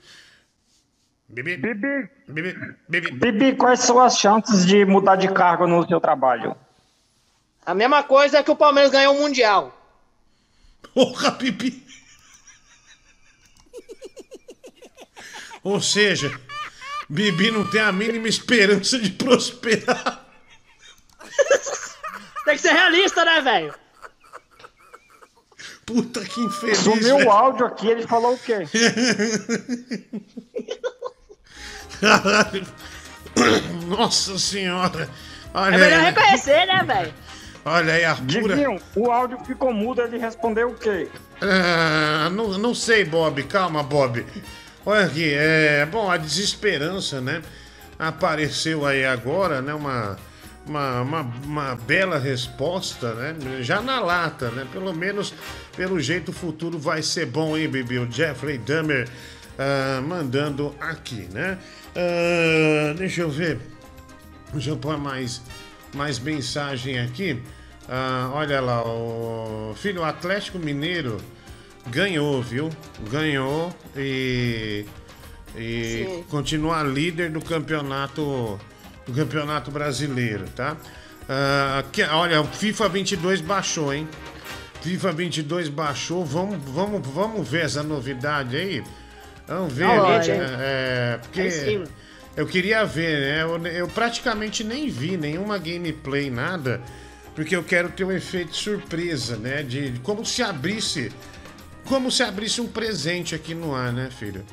Bibi. 1.28 1.56
Bibi. 1.56 2.08
Bibi. 2.28 2.76
Bibi. 2.88 3.10
Bibi, 3.12 3.56
quais 3.56 3.80
são 3.80 4.00
as 4.00 4.18
chances 4.18 4.66
de 4.66 4.84
mudar 4.84 5.16
de 5.16 5.28
cargo 5.32 5.66
no 5.66 5.86
seu 5.86 6.00
trabalho? 6.00 6.56
A 7.64 7.74
mesma 7.74 8.02
coisa 8.02 8.38
é 8.38 8.42
que 8.42 8.50
o 8.50 8.56
Palmeiras 8.56 8.90
ganhou 8.90 9.14
o 9.16 9.20
Mundial. 9.20 9.78
Porra, 10.94 11.30
Bibi! 11.32 11.86
Ou 15.62 15.80
seja, 15.80 16.28
Bibi 17.08 17.50
não 17.50 17.64
tem 17.68 17.80
a 17.80 17.92
mínima 17.92 18.28
esperança 18.28 18.98
de 18.98 19.10
prosperar. 19.10 20.24
Tem 22.44 22.56
que 22.56 22.60
ser 22.62 22.72
realista, 22.72 23.24
né, 23.24 23.40
velho? 23.40 23.74
Puta 25.86 26.20
que 26.24 26.40
infeliz. 26.40 26.78
Sumiu 26.78 27.16
o 27.26 27.30
áudio 27.30 27.66
aqui, 27.66 27.88
ele 27.88 28.06
falou 28.06 28.34
o 28.34 28.38
quê? 28.38 28.66
Caralho. 32.00 32.66
Nossa 33.86 34.38
senhora. 34.38 35.08
Olha 35.54 35.74
É 35.74 35.78
melhor 35.78 35.98
aí. 36.00 36.04
reconhecer, 36.06 36.66
né, 36.66 36.82
velho? 36.84 37.14
Olha 37.64 37.92
aí, 37.94 38.04
Arthur. 38.04 38.26
Diguinho, 38.26 38.80
o 38.96 39.10
áudio 39.10 39.38
ficou 39.44 39.72
mudo, 39.72 40.02
ele 40.02 40.18
respondeu 40.18 40.70
o 40.70 40.74
quê? 40.74 41.08
Ah, 41.40 42.28
não, 42.30 42.58
não 42.58 42.74
sei, 42.74 43.04
Bob. 43.04 43.42
Calma, 43.44 43.82
Bob. 43.82 44.26
Olha 44.84 45.06
aqui, 45.06 45.32
é. 45.32 45.86
Bom, 45.86 46.10
a 46.10 46.16
desesperança, 46.16 47.20
né? 47.20 47.40
Apareceu 47.98 48.84
aí 48.84 49.04
agora, 49.04 49.62
né? 49.62 49.72
Uma, 49.72 50.16
uma, 50.66 51.00
uma, 51.02 51.20
uma 51.44 51.74
bela 51.76 52.18
resposta, 52.18 53.14
né? 53.14 53.36
Já 53.60 53.80
na 53.80 54.00
lata, 54.00 54.50
né? 54.50 54.66
Pelo 54.72 54.92
menos, 54.92 55.32
pelo 55.76 56.00
jeito, 56.00 56.30
o 56.30 56.34
futuro 56.34 56.78
vai 56.78 57.00
ser 57.00 57.26
bom, 57.26 57.56
hein, 57.56 57.68
Bibi? 57.68 57.98
O 57.98 58.10
Jeffrey 58.10 58.58
Dahmer 58.58 59.08
ah, 59.56 60.00
mandando 60.00 60.74
aqui, 60.80 61.28
né? 61.32 61.58
Ah, 61.94 62.94
deixa 62.96 63.20
eu 63.20 63.30
ver. 63.30 63.60
Deixa 64.52 64.70
eu 64.70 64.76
pôr 64.76 64.98
mais, 64.98 65.40
mais 65.94 66.18
mensagem 66.18 66.98
aqui. 66.98 67.40
Ah, 67.88 68.30
olha 68.34 68.60
lá, 68.60 68.82
o 68.84 69.74
filho 69.76 70.02
Atlético 70.02 70.58
Mineiro 70.58 71.18
ganhou, 71.88 72.42
viu? 72.42 72.70
Ganhou 73.10 73.74
e, 73.96 74.84
e 75.56 76.06
Sim. 76.08 76.24
continua 76.30 76.82
líder 76.82 77.30
do 77.30 77.40
campeonato 77.40 78.58
do 79.06 79.12
campeonato 79.12 79.70
brasileiro, 79.70 80.44
tá? 80.54 80.76
Que- 81.90 82.04
olha, 82.04 82.40
o 82.40 82.44
FIFA 82.46 82.88
22 82.88 83.40
baixou, 83.40 83.92
hein? 83.92 84.08
FIFA 84.80 85.12
22 85.12 85.68
baixou. 85.68 86.24
Vamos, 86.24 86.58
vamos, 86.66 87.06
vamos 87.06 87.48
ver 87.48 87.64
essa 87.64 87.82
novidade 87.82 88.56
aí. 88.56 88.82
Vamos 89.46 89.72
ver, 89.72 89.86
né? 89.86 90.20
É, 90.60 91.18
porque 91.20 91.82
eu 92.36 92.46
queria 92.46 92.84
ver, 92.84 93.20
né? 93.20 93.42
Eu, 93.42 93.66
eu 93.66 93.88
praticamente 93.88 94.64
nem 94.64 94.88
vi 94.88 95.16
nenhuma 95.16 95.58
gameplay, 95.58 96.30
nada, 96.30 96.80
porque 97.34 97.54
eu 97.54 97.62
quero 97.62 97.90
ter 97.90 98.04
um 98.04 98.12
efeito 98.12 98.54
surpresa, 98.56 99.36
né? 99.36 99.62
De, 99.62 99.90
de 99.90 100.00
como 100.00 100.24
se 100.24 100.42
abrisse. 100.42 101.10
Como 101.86 102.10
se 102.10 102.22
abrisse 102.22 102.60
um 102.60 102.66
presente 102.66 103.34
aqui 103.34 103.54
no 103.54 103.74
ar, 103.74 103.92
né, 103.92 104.08
filho? 104.10 104.44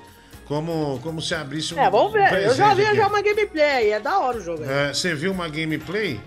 Como, 0.46 1.00
como 1.04 1.22
se 1.22 1.36
abrisse 1.36 1.76
um. 1.76 1.80
É, 1.80 1.90
vamos 1.90 2.12
ver. 2.12 2.34
Eu 2.44 2.56
já 2.56 2.70
vi 2.70 2.78
presente 2.78 2.98
já 2.98 3.06
aqui. 3.06 3.14
uma 3.14 3.22
gameplay 3.22 3.92
é 3.92 4.00
da 4.00 4.18
hora 4.18 4.38
o 4.38 4.42
jogo. 4.42 4.64
É, 4.64 4.94
você 4.94 5.14
viu 5.14 5.32
uma 5.32 5.48
gameplay? 5.48 6.20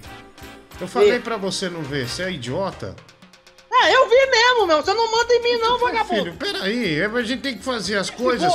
Eu 0.81 0.87
falei 0.87 1.19
pra 1.19 1.37
você 1.37 1.69
não 1.69 1.83
ver, 1.83 2.09
você 2.09 2.23
é 2.23 2.31
idiota? 2.31 2.95
Ah, 3.73 3.91
eu 3.91 4.09
vi 4.09 4.31
mesmo, 4.31 4.67
meu. 4.67 4.83
Você 4.83 4.95
não 4.95 5.11
manda 5.11 5.35
em 5.35 5.43
mim, 5.43 5.57
não, 5.59 5.79
Filho, 5.79 5.93
vagabundo. 5.93 6.33
peraí, 6.35 7.03
a 7.03 7.23
gente 7.23 7.41
tem 7.41 7.57
que 7.57 7.65
fazer 7.65 7.97
as 7.97 8.11
coisas. 8.11 8.53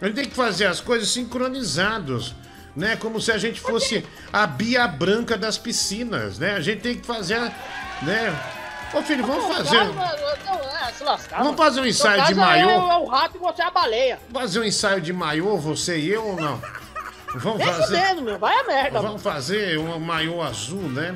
A 0.00 0.06
gente 0.06 0.14
tem 0.14 0.24
que 0.24 0.34
fazer 0.34 0.66
as 0.66 0.80
coisas 0.80 1.08
sincronizados. 1.08 2.34
Né? 2.74 2.96
Como 2.96 3.20
se 3.20 3.32
a 3.32 3.36
gente 3.36 3.60
fosse 3.60 4.06
a 4.32 4.46
Bia 4.46 4.86
Branca 4.86 5.36
das 5.36 5.58
piscinas, 5.58 6.38
né? 6.38 6.54
A 6.54 6.60
gente 6.60 6.80
tem 6.80 6.96
que 6.96 7.06
fazer. 7.06 7.40
Né? 8.02 8.59
Ô 8.92 9.02
filho, 9.02 9.24
vamos 9.24 9.44
fazer. 9.56 9.76
É, 9.76 11.36
Vamos 11.38 11.56
fazer 11.56 11.80
um 11.80 11.86
ensaio 11.86 12.26
de 12.26 12.34
maiô? 12.34 12.68
É 12.70 12.78
o, 12.78 12.90
é 12.90 12.96
o 12.98 13.04
rato 13.06 13.36
e 13.36 13.38
você 13.40 13.62
é 13.62 13.64
a 13.64 13.70
baleia. 13.70 14.18
Fazer 14.32 14.60
um 14.60 14.64
ensaio 14.64 15.00
de 15.00 15.12
maiô, 15.12 15.56
você 15.56 15.98
e 15.98 16.10
eu 16.10 16.24
ou 16.26 16.36
não? 16.36 16.60
Vamos 17.36 17.58
Nem 17.58 17.68
fazer. 17.68 17.96
fudendo, 17.96 18.22
meu. 18.22 18.38
Vai 18.38 18.54
a 18.58 18.64
merda, 18.64 18.90
mano. 18.94 19.08
Vamos 19.08 19.22
fazer 19.22 19.78
um 19.78 19.98
maiô 20.00 20.42
azul, 20.42 20.82
né? 20.82 21.14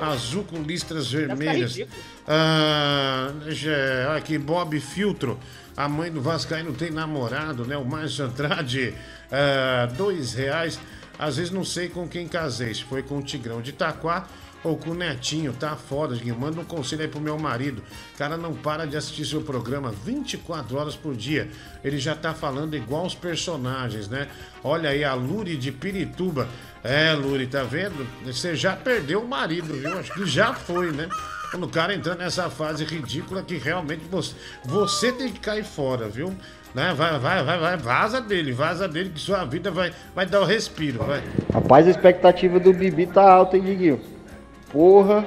Azul 0.00 0.44
com 0.44 0.62
listras 0.62 1.10
vermelhas. 1.12 1.76
Ah, 2.26 3.32
aqui, 4.16 4.38
Bob 4.38 4.80
Filtro. 4.80 5.38
A 5.76 5.88
mãe 5.88 6.10
do 6.10 6.20
Vascaíno 6.22 6.72
tem 6.72 6.90
namorado, 6.90 7.66
né? 7.66 7.76
O 7.76 7.84
Márcio 7.84 8.24
Andrade, 8.24 8.94
ah, 9.30 9.86
dois 9.94 10.32
reais. 10.32 10.80
Às 11.18 11.36
vezes 11.36 11.50
não 11.52 11.64
sei 11.64 11.90
com 11.90 12.08
quem 12.08 12.26
casei, 12.26 12.72
se 12.74 12.82
foi 12.84 13.02
com 13.02 13.18
o 13.18 13.22
Tigrão 13.22 13.60
de 13.60 13.70
Itaquá 13.70 14.26
ou 14.62 14.76
com 14.76 14.90
o 14.90 14.94
Netinho, 14.94 15.52
tá 15.52 15.74
foda, 15.76 16.14
Diguinho. 16.14 16.38
Manda 16.38 16.60
um 16.60 16.64
conselho 16.64 17.02
aí 17.02 17.08
pro 17.08 17.20
meu 17.20 17.38
marido. 17.38 17.82
O 18.14 18.18
cara 18.18 18.36
não 18.36 18.54
para 18.54 18.86
de 18.86 18.96
assistir 18.96 19.24
seu 19.24 19.40
programa 19.40 19.90
24 20.04 20.76
horas 20.76 20.96
por 20.96 21.14
dia. 21.14 21.50
Ele 21.82 21.98
já 21.98 22.14
tá 22.14 22.34
falando 22.34 22.76
igual 22.76 23.06
os 23.06 23.14
personagens, 23.14 24.08
né? 24.08 24.28
Olha 24.62 24.90
aí, 24.90 25.02
a 25.02 25.14
Luri 25.14 25.56
de 25.56 25.72
Pirituba. 25.72 26.48
É, 26.82 27.12
Luri, 27.12 27.46
tá 27.46 27.62
vendo? 27.62 28.06
Você 28.24 28.54
já 28.54 28.76
perdeu 28.76 29.22
o 29.22 29.28
marido, 29.28 29.72
viu? 29.74 29.98
Acho 29.98 30.12
que 30.12 30.26
já 30.26 30.52
foi, 30.52 30.92
né? 30.92 31.08
Quando 31.50 31.64
o 31.64 31.68
cara 31.68 31.94
entrando 31.94 32.18
nessa 32.18 32.48
fase 32.48 32.84
ridícula 32.84 33.42
que 33.42 33.56
realmente 33.56 34.04
você, 34.08 34.34
você 34.64 35.10
tem 35.10 35.32
que 35.32 35.40
cair 35.40 35.64
fora, 35.64 36.08
viu? 36.08 36.34
Né? 36.74 36.94
Vai, 36.94 37.18
vai, 37.18 37.42
vai, 37.42 37.58
vai, 37.58 37.76
vaza 37.76 38.20
dele, 38.20 38.52
vaza 38.52 38.86
dele, 38.86 39.10
que 39.10 39.18
sua 39.18 39.44
vida 39.44 39.70
vai, 39.70 39.92
vai 40.14 40.26
dar 40.26 40.40
o 40.42 40.44
respiro, 40.44 41.02
vai. 41.04 41.22
Rapaz, 41.52 41.88
a 41.88 41.90
expectativa 41.90 42.60
do 42.60 42.72
Bibi 42.72 43.06
tá 43.06 43.28
alta, 43.28 43.56
hein, 43.56 43.64
Diguinho? 43.64 44.00
Porra, 44.72 45.26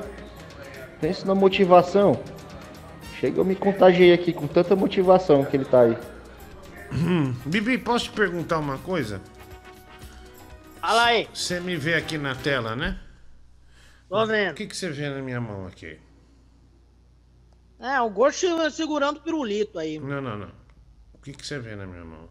pensa 1.02 1.26
na 1.26 1.36
motivação. 1.36 2.22
Chega, 3.20 3.39
eu 3.39 3.46
me 3.46 3.56
contagiei 3.56 4.14
aqui 4.14 4.34
com 4.34 4.48
tanta 4.48 4.76
motivação 4.76 5.44
que 5.46 5.56
ele 5.58 5.66
tá 5.66 5.82
aí. 5.82 5.98
Hum, 6.94 7.34
Bibi, 7.46 7.78
posso 7.78 8.06
te 8.06 8.12
perguntar 8.12 8.60
uma 8.60 8.78
coisa? 8.78 9.22
Fala 10.80 11.06
aí. 11.06 11.28
Você 11.34 11.60
me 11.60 11.76
vê 11.76 11.96
aqui 11.96 12.18
na 12.18 12.36
tela, 12.36 12.76
né? 12.76 13.00
Tô 14.10 14.26
vendo. 14.26 14.52
O 14.52 14.56
que, 14.56 14.68
que 14.68 14.76
você 14.78 14.89
vê 14.89 15.10
na 15.10 15.22
minha 15.22 15.41
mão 15.41 15.66
aqui? 15.66 15.98
É, 17.80 18.00
o 18.00 18.10
Gordo 18.10 18.36
segurando 18.72 19.18
o 19.18 19.22
pirulito 19.22 19.80
aí. 19.80 20.00
Não, 20.00 20.22
não, 20.22 20.38
não. 20.38 20.52
O 21.14 21.18
que, 21.18 21.34
que 21.34 21.46
você 21.46 21.58
vê 21.60 21.76
na 21.76 21.86
minha 21.86 22.04
mão? 22.06 22.30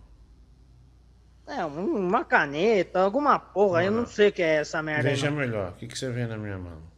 É, 1.46 1.64
um- 1.66 1.96
uma 2.06 2.24
caneta, 2.24 3.00
alguma 3.00 3.38
porra. 3.38 3.84
eu 3.84 3.90
não 3.90 4.06
sei 4.06 4.28
o 4.28 4.32
que 4.32 4.42
é 4.42 4.56
essa 4.56 4.82
merda. 4.82 5.08
aí, 5.08 5.14
Veja 5.14 5.30
não. 5.30 5.36
melhor. 5.38 5.72
O 5.72 5.74
que, 5.74 5.86
que 5.88 5.98
você 5.98 6.10
vê 6.10 6.26
na 6.26 6.36
minha 6.38 6.56
mão? 6.58 6.91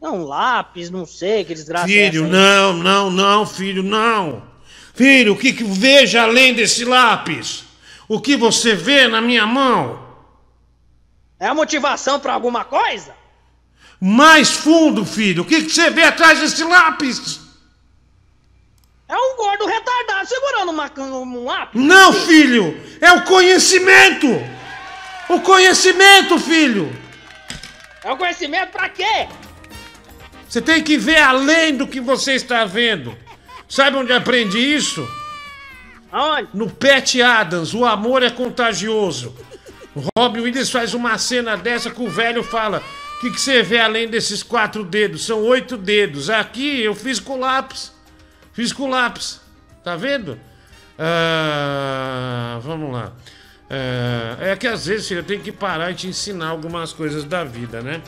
Não, 0.00 0.20
um 0.20 0.24
lápis, 0.24 0.88
não 0.90 1.04
sei, 1.04 1.44
que 1.44 1.54
desgraça 1.54 1.84
é 1.84 1.88
Filho, 1.88 2.24
aí. 2.24 2.30
não, 2.30 2.72
não, 2.72 3.10
não, 3.10 3.46
filho, 3.46 3.82
não. 3.82 4.42
Filho, 4.94 5.34
o 5.34 5.36
que, 5.36 5.52
que 5.52 5.62
veja 5.64 6.22
além 6.22 6.54
desse 6.54 6.84
lápis? 6.84 7.64
O 8.08 8.20
que 8.20 8.36
você 8.36 8.74
vê 8.74 9.06
na 9.06 9.20
minha 9.20 9.46
mão? 9.46 10.02
É 11.38 11.46
a 11.46 11.54
motivação 11.54 12.18
pra 12.18 12.32
alguma 12.32 12.64
coisa? 12.64 13.14
Mais 14.00 14.50
fundo, 14.50 15.04
filho. 15.04 15.42
O 15.42 15.46
que, 15.46 15.62
que 15.62 15.70
você 15.70 15.90
vê 15.90 16.04
atrás 16.04 16.40
desse 16.40 16.64
lápis? 16.64 17.40
É 19.06 19.16
um 19.16 19.36
gordo 19.36 19.66
retardado 19.66 20.26
segurando 20.28 20.70
uma, 20.70 20.90
um 20.98 21.44
lápis. 21.44 21.82
Não, 21.82 22.12
filho! 22.12 22.80
É 23.00 23.12
o 23.12 23.24
conhecimento! 23.24 24.26
O 25.28 25.40
conhecimento, 25.40 26.38
filho! 26.38 26.94
É 28.02 28.10
o 28.12 28.16
conhecimento 28.16 28.70
pra 28.70 28.88
quê? 28.88 29.28
Você 30.50 30.60
tem 30.60 30.82
que 30.82 30.98
ver 30.98 31.18
além 31.18 31.76
do 31.76 31.86
que 31.86 32.00
você 32.00 32.32
está 32.32 32.64
vendo. 32.64 33.16
Sabe 33.68 33.96
onde 33.96 34.12
aprendi 34.12 34.58
isso? 34.58 35.08
Aonde? 36.10 36.48
No 36.52 36.68
Pat 36.68 37.14
Adams, 37.20 37.72
o 37.72 37.84
amor 37.84 38.24
é 38.24 38.30
contagioso. 38.30 39.32
O 39.94 40.02
Robin 40.18 40.40
Williams 40.40 40.68
faz 40.68 40.92
uma 40.92 41.16
cena 41.18 41.56
dessa 41.56 41.88
que 41.88 42.02
o 42.02 42.10
velho 42.10 42.42
fala: 42.42 42.82
O 43.16 43.20
que, 43.20 43.30
que 43.30 43.40
você 43.40 43.62
vê 43.62 43.78
além 43.78 44.08
desses 44.08 44.42
quatro 44.42 44.82
dedos? 44.82 45.24
São 45.24 45.40
oito 45.44 45.76
dedos. 45.76 46.28
Aqui 46.28 46.82
eu 46.82 46.96
fiz 46.96 47.20
com 47.20 47.38
lápis. 47.38 47.92
Fiz 48.52 48.72
com 48.72 48.90
lápis. 48.90 49.40
Tá 49.84 49.94
vendo? 49.94 50.36
Ah, 50.98 52.58
vamos 52.60 52.92
lá. 52.92 53.12
Ah, 53.70 54.36
é 54.40 54.56
que 54.56 54.66
às 54.66 54.86
vezes 54.86 55.08
eu 55.12 55.22
tenho 55.22 55.42
que 55.42 55.52
parar 55.52 55.92
e 55.92 55.94
te 55.94 56.08
ensinar 56.08 56.48
algumas 56.48 56.92
coisas 56.92 57.22
da 57.22 57.44
vida, 57.44 57.80
né? 57.80 58.02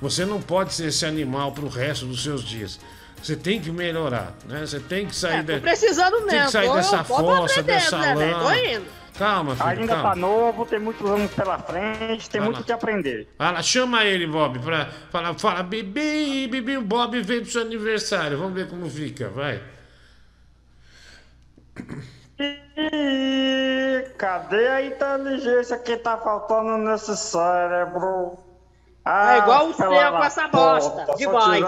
Você 0.00 0.24
não 0.24 0.40
pode 0.40 0.72
ser 0.74 0.86
esse 0.86 1.04
animal 1.04 1.52
pro 1.52 1.68
resto 1.68 2.06
dos 2.06 2.22
seus 2.22 2.42
dias. 2.42 2.78
Você 3.22 3.34
tem 3.34 3.60
que 3.60 3.70
melhorar, 3.72 4.32
né? 4.48 4.60
Você 4.64 4.78
tem 4.78 5.06
que 5.06 5.14
sair 5.16 5.38
É, 5.40 5.42
da- 5.42 5.58
precisando 5.60 6.18
Tem 6.18 6.26
mesmo. 6.26 6.46
que 6.46 6.52
sair 6.52 6.68
tô- 6.68 6.74
dessa 6.74 7.02
fossa, 7.04 7.60
aprendendo, 7.60 7.66
dessa 7.66 7.98
né, 7.98 8.14
lama. 8.14 8.44
Tô 8.44 8.52
indo. 8.54 8.86
Calma, 9.18 9.56
filho, 9.56 9.68
Ainda 9.68 9.86
calma. 9.94 10.08
tá 10.10 10.14
novo, 10.14 10.64
tem 10.64 10.78
muitos 10.78 11.10
anos 11.10 11.32
pela 11.32 11.58
frente, 11.58 12.30
tem 12.30 12.40
Vai 12.40 12.50
muito 12.50 12.60
o 12.60 12.64
que 12.64 12.70
aprender. 12.70 13.28
Fala, 13.36 13.60
chama 13.64 14.04
ele, 14.04 14.28
Bob, 14.28 14.60
pra 14.60 14.86
falar, 15.10 15.34
fala, 15.34 15.64
Bibi, 15.64 16.46
Bibi, 16.46 16.76
o 16.76 16.82
Bob 16.82 17.20
veio 17.20 17.42
pro 17.42 17.50
seu 17.50 17.62
aniversário. 17.62 18.38
Vamos 18.38 18.54
ver 18.54 18.68
como 18.68 18.88
fica, 18.88 19.28
vai. 19.28 19.60
Ih, 22.76 24.04
cadê 24.16 24.68
a 24.68 24.82
inteligência 24.86 25.76
que 25.78 25.96
tá 25.96 26.16
faltando 26.18 26.78
nesse 26.78 27.16
cérebro? 27.16 28.38
Ah, 29.10 29.34
É 29.34 29.38
igual 29.38 29.68
o 29.68 29.74
seu 29.74 29.88
com 29.88 30.24
essa 30.24 30.48
bosta. 30.48 31.06
aí- 31.52 31.62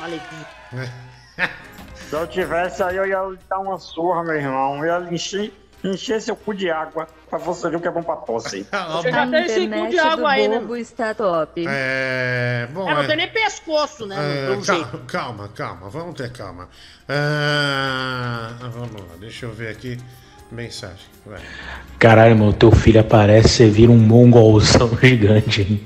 Maldito. 0.00 0.24
Se 1.94 2.12
eu 2.14 2.26
tivesse 2.26 2.82
aí, 2.82 2.96
eu 2.96 3.06
ia 3.06 3.22
lhe 3.22 3.38
dar 3.48 3.58
uma 3.60 3.78
surra, 3.78 4.22
meu 4.22 4.34
irmão. 4.34 4.84
Eu 4.84 5.02
ia 5.06 5.10
encher, 5.10 5.52
encher 5.82 6.20
seu 6.20 6.36
cu 6.36 6.52
de 6.54 6.70
água 6.70 7.08
pra 7.30 7.38
você 7.38 7.70
ver 7.70 7.76
o 7.76 7.80
que 7.80 7.88
é 7.88 7.90
bom 7.90 8.02
pra 8.02 8.16
tosse. 8.16 8.66
Você 8.92 9.10
já 9.10 9.26
tem 9.26 9.44
esse 9.46 9.66
cu 9.68 9.88
de 9.88 9.98
água 9.98 10.30
aí, 10.30 10.46
né? 10.46 10.58
bobo 10.58 10.76
está 10.76 11.14
top. 11.14 11.64
É. 11.66 12.68
Bom, 12.72 12.88
É, 12.88 12.94
não 12.94 13.02
é- 13.02 13.06
tem 13.06 13.16
nem 13.16 13.28
pescoço, 13.30 14.04
né? 14.06 14.16
é, 14.16 14.66
calma, 14.66 15.00
calma, 15.08 15.48
calma, 15.48 15.88
vamos 15.88 16.14
ter 16.14 16.30
calma. 16.30 16.68
Ah, 17.08 18.50
vamos 18.70 19.00
lá, 19.00 19.16
deixa 19.18 19.46
eu 19.46 19.52
ver 19.52 19.68
aqui. 19.70 19.98
Mensagem, 20.52 20.96
vai. 21.26 21.40
Caralho, 21.98 22.36
meu, 22.36 22.52
teu 22.52 22.70
filho 22.70 23.00
aparece, 23.00 23.48
você 23.48 23.68
vira 23.68 23.90
um 23.90 23.98
mongolzão 23.98 24.90
gigante, 25.02 25.62
hein? 25.62 25.80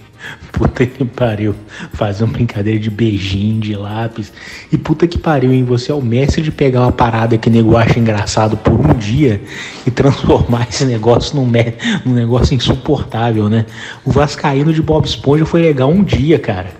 Puta 0.52 0.84
que 0.84 1.04
pariu. 1.04 1.54
Fazendo 1.92 2.32
brincadeira 2.32 2.78
de 2.78 2.90
beijinho, 2.90 3.60
de 3.60 3.74
lápis. 3.76 4.32
E 4.70 4.76
puta 4.76 5.06
que 5.06 5.16
pariu, 5.16 5.52
hein? 5.52 5.64
Você 5.64 5.92
é 5.92 5.94
o 5.94 6.02
mestre 6.02 6.42
de 6.42 6.50
pegar 6.50 6.80
uma 6.82 6.92
parada 6.92 7.38
que 7.38 7.48
nego 7.48 7.76
acha 7.76 7.98
engraçado 8.00 8.56
por 8.56 8.72
um 8.74 8.94
dia 8.94 9.40
e 9.86 9.90
transformar 9.92 10.66
esse 10.68 10.84
negócio 10.84 11.36
num, 11.36 11.46
me- 11.46 11.74
num 12.04 12.12
negócio 12.14 12.52
insuportável, 12.54 13.48
né? 13.48 13.64
O 14.04 14.10
Vascaíno 14.10 14.72
de 14.72 14.82
Bob 14.82 15.04
Esponja 15.06 15.46
foi 15.46 15.62
legal 15.62 15.88
um 15.88 16.02
dia, 16.02 16.38
cara. 16.38 16.72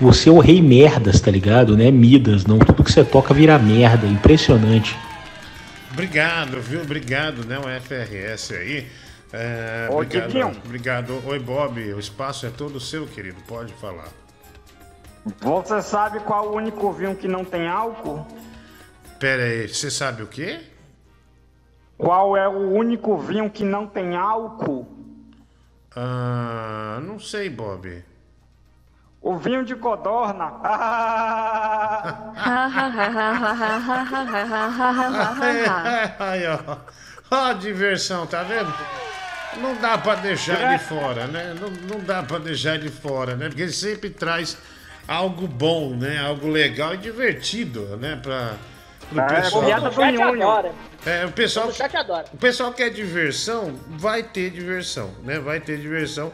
Você 0.00 0.28
é 0.28 0.32
o 0.32 0.40
rei 0.40 0.60
merdas, 0.60 1.20
tá 1.20 1.30
ligado? 1.30 1.76
Né? 1.76 1.92
Midas, 1.92 2.44
não. 2.44 2.58
Tudo 2.58 2.82
que 2.82 2.90
você 2.92 3.04
toca 3.04 3.32
vira 3.32 3.56
merda. 3.56 4.04
Impressionante. 4.06 4.98
Obrigado, 6.00 6.62
viu? 6.62 6.80
Obrigado, 6.80 7.44
né? 7.44 7.58
O 7.58 7.80
FRS 7.82 8.52
aí. 8.52 8.88
É, 9.34 9.86
Ô, 9.90 9.96
obrigado, 9.96 10.58
obrigado. 10.64 11.22
Oi, 11.26 11.38
Bob. 11.38 11.78
O 11.92 12.00
espaço 12.00 12.46
é 12.46 12.50
todo 12.50 12.80
seu, 12.80 13.06
querido. 13.06 13.36
Pode 13.46 13.74
falar. 13.74 14.08
Você 15.42 15.82
sabe 15.82 16.20
qual 16.20 16.48
o 16.48 16.56
único 16.56 16.90
vinho 16.90 17.14
que 17.14 17.28
não 17.28 17.44
tem 17.44 17.68
álcool? 17.68 18.26
Pera 19.18 19.42
aí, 19.42 19.68
você 19.68 19.90
sabe 19.90 20.22
o 20.22 20.26
quê? 20.26 20.60
Qual 21.98 22.34
é 22.34 22.48
o 22.48 22.70
único 22.70 23.18
vinho 23.18 23.50
que 23.50 23.62
não 23.62 23.86
tem 23.86 24.16
álcool? 24.16 24.88
Ah, 25.94 26.98
não 27.02 27.18
sei, 27.18 27.50
Bob. 27.50 28.02
O 29.22 29.36
vinho 29.36 29.64
de 29.64 29.74
codorna. 29.76 30.52
Aí, 36.18 36.42
ó. 36.46 36.76
Ó 37.30 37.36
a 37.50 37.52
diversão, 37.52 38.26
tá 38.26 38.42
vendo? 38.42 38.72
Não 39.58 39.74
dá 39.76 39.98
pra 39.98 40.14
deixar 40.16 40.68
ele 40.70 40.78
fora, 40.78 41.26
né? 41.26 41.54
Não, 41.60 41.68
não 41.70 42.00
dá 42.04 42.22
pra 42.22 42.38
deixar 42.38 42.74
ele 42.76 42.88
fora, 42.90 43.36
né? 43.36 43.48
Porque 43.48 43.62
ele 43.62 43.72
sempre 43.72 44.10
traz 44.10 44.56
algo 45.06 45.46
bom, 45.46 45.94
né? 45.94 46.18
Algo 46.20 46.48
legal 46.48 46.94
e 46.94 46.96
divertido, 46.96 47.96
né? 47.98 48.18
Pra, 48.22 48.54
pro 49.10 49.20
É, 49.20 49.26
pessoal. 49.42 49.64
piada 49.64 49.88
do 49.90 49.94
chat 49.94 50.12
Nhonho. 50.16 50.42
adora. 50.50 50.72
É, 51.06 51.24
o 51.26 51.32
pessoal, 51.32 51.68
O 51.68 51.72
chat 51.72 51.96
adora. 51.96 52.24
o 52.32 52.36
pessoal 52.36 52.72
quer 52.72 52.90
diversão, 52.90 53.74
vai 53.88 54.22
ter 54.22 54.50
diversão, 54.50 55.10
né? 55.24 55.38
Vai 55.38 55.60
ter 55.60 55.78
diversão 55.78 56.32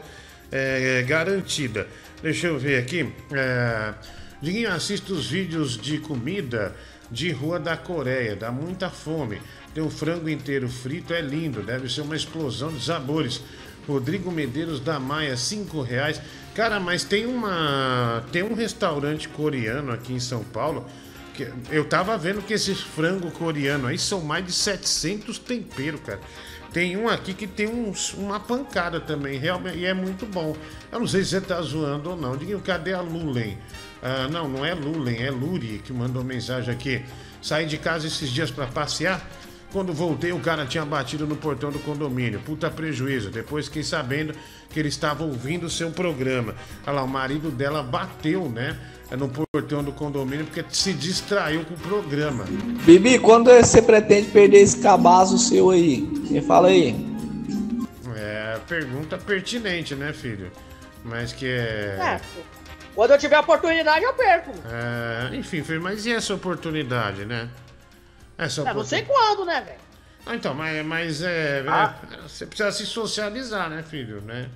é, 0.51 1.03
garantida. 1.07 1.87
Deixa 2.21 2.47
eu 2.47 2.57
ver 2.57 2.79
aqui. 2.79 3.11
É, 3.31 3.93
Diguinho, 4.41 4.71
assista 4.71 5.13
os 5.13 5.27
vídeos 5.27 5.77
de 5.77 5.99
comida 5.99 6.75
de 7.11 7.31
rua 7.31 7.59
da 7.59 7.77
Coreia, 7.77 8.35
dá 8.35 8.51
muita 8.51 8.89
fome. 8.89 9.41
Tem 9.73 9.83
um 9.83 9.89
frango 9.89 10.27
inteiro 10.27 10.67
frito, 10.67 11.13
é 11.13 11.21
lindo, 11.21 11.61
deve 11.61 11.87
ser 11.89 12.01
uma 12.01 12.15
explosão 12.15 12.71
de 12.73 12.83
sabores. 12.83 13.41
Rodrigo 13.87 14.31
Medeiros 14.31 14.79
da 14.79 14.99
Maia, 14.99 15.37
cinco 15.37 15.81
reais. 15.81 16.21
Cara, 16.53 16.79
mas 16.79 17.03
tem 17.03 17.25
uma. 17.25 18.23
Tem 18.31 18.43
um 18.43 18.53
restaurante 18.53 19.29
coreano 19.29 19.91
aqui 19.91 20.13
em 20.13 20.19
São 20.19 20.43
Paulo. 20.43 20.85
que 21.33 21.47
eu 21.71 21.85
tava 21.85 22.17
vendo 22.17 22.41
que 22.41 22.53
esses 22.53 22.81
frango 22.81 23.31
coreano 23.31 23.87
aí 23.87 23.97
são 23.97 24.21
mais 24.21 24.45
de 24.45 24.51
700 24.51 25.37
temperos, 25.39 26.01
cara. 26.01 26.19
Tem 26.71 26.97
um 26.97 27.07
aqui 27.07 27.33
que 27.33 27.47
tem 27.47 27.67
uns, 27.67 28.13
uma 28.13 28.39
pancada 28.39 28.99
também, 28.99 29.39
realmente, 29.39 29.77
e 29.77 29.85
é 29.85 29.93
muito 29.93 30.25
bom. 30.25 30.55
Eu 30.91 30.99
não 30.99 31.07
sei 31.07 31.23
se 31.23 31.31
você 31.31 31.41
tá 31.41 31.61
zoando 31.61 32.11
ou 32.11 32.17
não. 32.17 32.35
Diguinho, 32.35 32.59
cadê 32.59 32.93
a 32.93 33.01
Lulen? 33.01 33.57
Ah, 34.01 34.27
não, 34.29 34.47
não 34.47 34.65
é 34.65 34.73
Lulen, 34.73 35.23
é 35.23 35.31
Luri 35.31 35.81
que 35.83 35.91
mandou 35.91 36.23
mensagem 36.23 36.73
aqui. 36.73 37.03
Saí 37.41 37.65
de 37.65 37.77
casa 37.77 38.07
esses 38.07 38.29
dias 38.29 38.51
pra 38.51 38.67
passear. 38.67 39.25
Quando 39.71 39.91
voltei, 39.93 40.31
o 40.31 40.39
cara 40.39 40.65
tinha 40.65 40.85
batido 40.85 41.27
no 41.27 41.35
portão 41.35 41.71
do 41.71 41.79
condomínio. 41.79 42.39
Puta 42.39 42.69
prejuízo. 42.69 43.29
Depois 43.29 43.65
fiquei 43.65 43.83
sabendo 43.83 44.33
que 44.69 44.79
ele 44.79 44.89
estava 44.89 45.23
ouvindo 45.23 45.65
o 45.65 45.69
seu 45.69 45.89
programa. 45.91 46.53
Olha 46.85 46.95
lá, 46.97 47.03
o 47.03 47.07
marido 47.07 47.49
dela 47.51 47.81
bateu, 47.83 48.49
né? 48.49 48.77
No 49.17 49.29
portão 49.29 49.81
do 49.81 49.93
condomínio 49.93 50.45
porque 50.45 50.65
se 50.69 50.91
distraiu 50.91 51.63
com 51.63 51.73
o 51.75 51.77
programa. 51.77 52.43
Bibi, 52.85 53.17
quando 53.19 53.49
você 53.49 53.81
pretende 53.81 54.27
perder 54.29 54.57
esse 54.57 54.79
cabaço 54.81 55.37
seu 55.37 55.69
aí? 55.69 56.01
Me 56.29 56.41
fala 56.41 56.67
aí. 56.67 56.93
É, 58.15 58.59
pergunta 58.67 59.17
pertinente, 59.17 59.95
né, 59.95 60.11
filho? 60.11 60.51
Mas 61.05 61.31
que 61.31 61.45
é. 61.45 61.97
É, 61.99 62.21
quando 62.93 63.11
eu 63.11 63.17
tiver 63.17 63.39
oportunidade, 63.39 64.03
eu 64.03 64.13
perco. 64.13 64.51
é, 64.69 65.35
enfim, 65.37 65.63
filho, 65.63 65.81
mas 65.81 66.05
e 66.05 66.11
essa 66.11 66.33
oportunidade, 66.33 67.23
né? 67.25 67.47
Essa 68.37 68.61
É, 68.61 68.73
não 68.73 68.83
sei 68.83 69.01
oportunidade. 69.03 69.05
quando, 69.35 69.45
né, 69.45 69.61
velho? 69.61 69.86
Ah, 70.27 70.35
então, 70.35 70.53
mas, 70.53 70.85
mas 70.85 71.21
é, 71.21 71.63
Ah. 71.67 71.93
é, 72.11 72.21
Você 72.27 72.45
precisa 72.45 72.71
se 72.71 72.85
socializar, 72.85 73.69
né, 73.69 73.83
filho? 73.83 74.21
Né? 74.21 74.47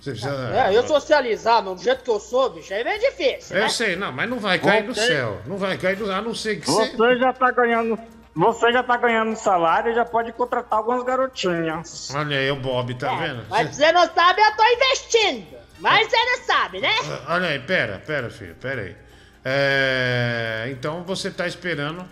Você 0.00 0.10
precisa. 0.12 0.50
É, 0.54 0.76
eu 0.76 0.86
socializar, 0.86 1.62
meu, 1.62 1.74
do 1.74 1.82
jeito 1.82 2.02
que 2.02 2.10
eu 2.10 2.18
sou, 2.20 2.50
bicho, 2.50 2.72
aí 2.74 2.82
é 2.82 2.98
difícil, 2.98 3.56
né? 3.56 3.64
Eu 3.64 3.68
sei, 3.70 3.96
não, 3.96 4.12
mas 4.12 4.28
não 4.28 4.38
vai 4.38 4.58
cair 4.58 4.84
do 4.84 4.94
Você- 4.94 5.06
céu. 5.06 5.40
Não 5.46 5.56
vai 5.56 5.76
cair 5.78 5.96
do 5.96 6.06
céu, 6.06 6.14
a 6.16 6.20
não 6.22 6.34
ser 6.34 6.60
que 6.60 6.66
você. 6.70 6.96
Você 6.96 7.18
já 7.18 7.32
tá 7.32 7.50
ganhando. 7.50 7.98
Você 8.34 8.72
já 8.72 8.82
tá 8.82 8.96
ganhando 8.96 9.36
salário 9.36 9.92
e 9.92 9.94
já 9.94 10.04
pode 10.06 10.32
contratar 10.32 10.78
algumas 10.78 11.04
garotinhas. 11.04 12.10
Olha 12.14 12.38
aí 12.38 12.50
o 12.50 12.56
Bob, 12.56 12.94
tá 12.94 13.14
vendo? 13.16 13.44
Mas 13.50 13.76
você 13.76 13.92
não 13.92 14.06
sabe, 14.12 14.40
eu 14.40 14.56
tô 14.56 14.64
investindo. 14.64 15.46
Mas 15.78 16.08
você 16.08 16.16
não 16.16 16.44
sabe, 16.46 16.80
né? 16.80 16.94
Olha 17.28 17.48
aí, 17.48 17.58
pera, 17.58 18.02
pera, 18.06 18.30
filho, 18.30 18.54
pera 18.54 18.82
aí. 18.82 18.96
É, 19.44 20.68
então 20.70 21.02
você 21.02 21.30
tá 21.30 21.46
esperando 21.46 22.04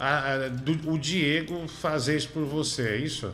a- 0.00 0.32
a- 0.46 0.48
do- 0.48 0.90
o 0.92 0.98
Diego 0.98 1.68
fazer 1.68 2.16
isso 2.16 2.28
por 2.30 2.44
você, 2.44 2.82
é 2.88 2.96
isso? 2.96 3.32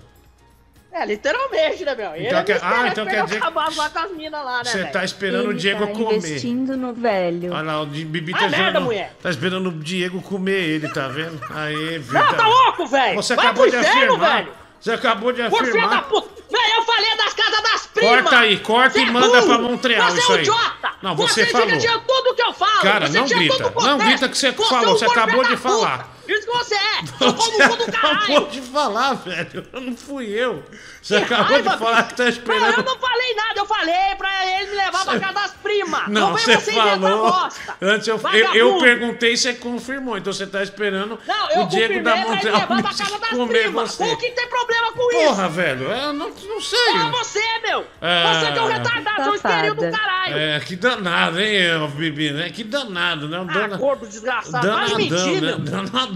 É, 0.92 1.04
literalmente, 1.04 1.84
né, 1.84 1.94
meu? 1.94 2.14
Ele 2.14 2.26
Então 2.26 2.42
quer- 2.42 2.56
espera 2.56 2.80
ah, 2.80 2.88
então 2.88 3.04
quer 3.06 3.24
dizer- 3.24 3.36
acabar 3.36 3.70
lá 3.76 3.90
com 3.90 3.98
as 3.98 4.10
minas 4.12 4.42
lá, 4.44 4.58
né, 4.64 4.64
Você 4.64 4.84
tá 4.86 5.04
esperando 5.04 5.48
o 5.48 5.50
Ele 5.50 5.58
Diego 5.58 5.86
tá 5.86 5.92
comer. 5.92 6.16
investindo 6.16 6.74
no 6.76 6.94
velho. 6.94 7.52
Olha 7.52 7.62
lá, 7.62 7.82
o 7.82 7.86
Bibi 7.86 8.32
Ah, 8.34 8.38
tá 8.38 8.42
merda, 8.48 8.56
esperando, 8.56 8.84
mulher. 8.84 9.16
tá 9.22 9.28
esperando 9.30 9.68
o 9.68 9.72
Diego 9.72 10.22
comer 10.22 10.52
ele, 10.62 10.88
tá 10.88 11.06
vendo? 11.08 11.38
Aí, 11.50 11.98
viu? 11.98 12.14
Não, 12.18 12.32
tá 12.32 12.46
louco, 12.48 12.86
velho? 12.86 13.14
Você 13.16 13.34
Vai 13.36 13.44
acabou 13.44 13.64
pro 13.64 13.72
de 13.72 13.76
inferno, 13.78 14.14
afirmar. 14.14 14.36
velho. 14.36 14.52
Você 14.80 14.90
acabou 14.92 15.32
de 15.32 15.42
Por 15.50 15.58
filho 15.64 15.72
da 15.74 15.78
afirmar. 15.86 16.02
puta! 16.08 16.28
Velho, 16.50 16.74
eu 16.76 16.82
falei 16.82 17.16
das 17.16 17.34
casas 17.34 17.62
das 17.62 17.86
primas! 17.88 18.22
Corta 18.22 18.38
aí, 18.38 18.58
corta 18.60 18.90
Você 18.92 19.00
e 19.00 19.02
é 19.08 19.10
manda 19.10 19.26
burro! 19.28 19.46
pra 19.46 19.58
Montreal 19.58 20.10
você 20.10 20.18
isso 20.20 20.30
é 20.30 20.34
um 20.34 20.36
aí. 20.38 20.42
idiota! 20.42 20.90
Não, 21.02 21.16
você 21.16 21.46
falou. 21.46 21.66
dividia 21.66 21.98
tudo 21.98 22.34
que 22.34 22.42
eu 22.42 22.52
falo! 22.54 22.80
Cara, 22.82 23.06
você 23.06 23.18
não 23.18 23.26
tinha 23.26 23.38
grita. 23.38 23.72
o 23.74 23.82
Não 23.84 23.98
grita 23.98 24.28
que 24.30 24.38
você 24.38 24.46
é 24.48 24.52
falou, 24.52 24.94
um 24.94 24.98
você 24.98 25.04
acabou 25.04 25.42
de 25.44 25.50
da 25.50 25.56
puta. 25.56 25.68
falar. 25.68 26.15
Isso 26.28 26.46
que 26.46 26.52
você 26.58 26.74
é! 26.74 27.00
Eu 27.20 27.34
como 27.34 27.76
do 27.76 27.92
caralho! 27.92 28.16
Acabou 28.22 28.46
de 28.48 28.60
falar, 28.62 29.14
velho. 29.14 29.66
Não 29.72 29.96
fui 29.96 30.26
eu. 30.28 30.62
Você 31.02 31.18
Que 31.18 31.24
acabou 31.24 31.44
raiva, 31.52 31.70
de 31.70 31.78
falar 31.78 32.02
que 32.08 32.14
tá 32.14 32.22
Não, 32.24 32.30
eu 32.30 32.32
esperando. 32.36 32.84
não 32.84 32.98
falei 32.98 33.34
nada, 33.34 33.60
eu 33.60 33.66
falei 33.66 34.14
pra 34.18 34.46
ele 34.60 34.70
me 34.70 34.76
levar 34.76 35.04
pra 35.04 35.20
casa 35.20 35.32
das 35.34 35.50
primas! 35.54 36.08
Não, 36.08 36.34
vem 36.34 36.44
você 36.44 36.56
você 36.56 36.72
falou. 36.72 37.30
bosta! 37.30 37.76
Antes 37.80 38.08
eu, 38.08 38.20
eu, 38.32 38.54
eu 38.54 38.78
perguntei 38.78 39.32
e 39.32 39.36
você 39.36 39.54
confirmou. 39.54 40.18
Então 40.18 40.32
você 40.32 40.46
tá 40.46 40.62
esperando 40.62 41.18
Não, 41.26 41.50
eu 41.52 41.62
o 41.62 41.66
Diego 41.68 42.02
da 42.02 42.16
Montreal 42.16 42.58
levar 42.60 42.66
pra 42.66 42.82
casa 42.94 43.18
das 43.18 43.30
comer 43.30 43.62
primas! 43.62 43.90
você. 43.94 44.04
O 44.04 44.16
que 44.16 44.30
tem 44.32 44.48
problema 44.48 44.92
com 44.92 45.12
isso? 45.12 45.26
Porra, 45.28 45.48
velho, 45.48 45.90
eu 45.90 46.12
não, 46.12 46.28
não 46.30 46.60
sei. 46.60 46.78
Porra, 46.92 47.10
você, 47.10 47.42
meu! 47.62 47.86
Ah. 48.02 48.32
Você 48.40 48.52
que 48.52 48.58
é 48.58 48.62
um 48.62 48.66
retardado, 48.66 49.22
seu 49.24 49.34
estéreo 49.34 49.74
do 49.74 49.90
caralho! 49.90 50.36
É, 50.38 50.60
que 50.60 50.74
danado, 50.76 51.40
hein, 51.40 51.56
Bibi, 51.96 52.32
né? 52.32 52.50
Que 52.50 52.64
danado, 52.64 53.28
né? 53.28 53.38
Um 53.38 53.48
Ah, 53.48 53.52
dana- 53.52 53.76
gordo 53.76 54.06
desgraçado, 54.06 54.66
vai 54.66 54.88
Danadão, 54.88 54.96
mentir, 54.96 55.40
né? 55.42 55.54
meu! 55.56 55.58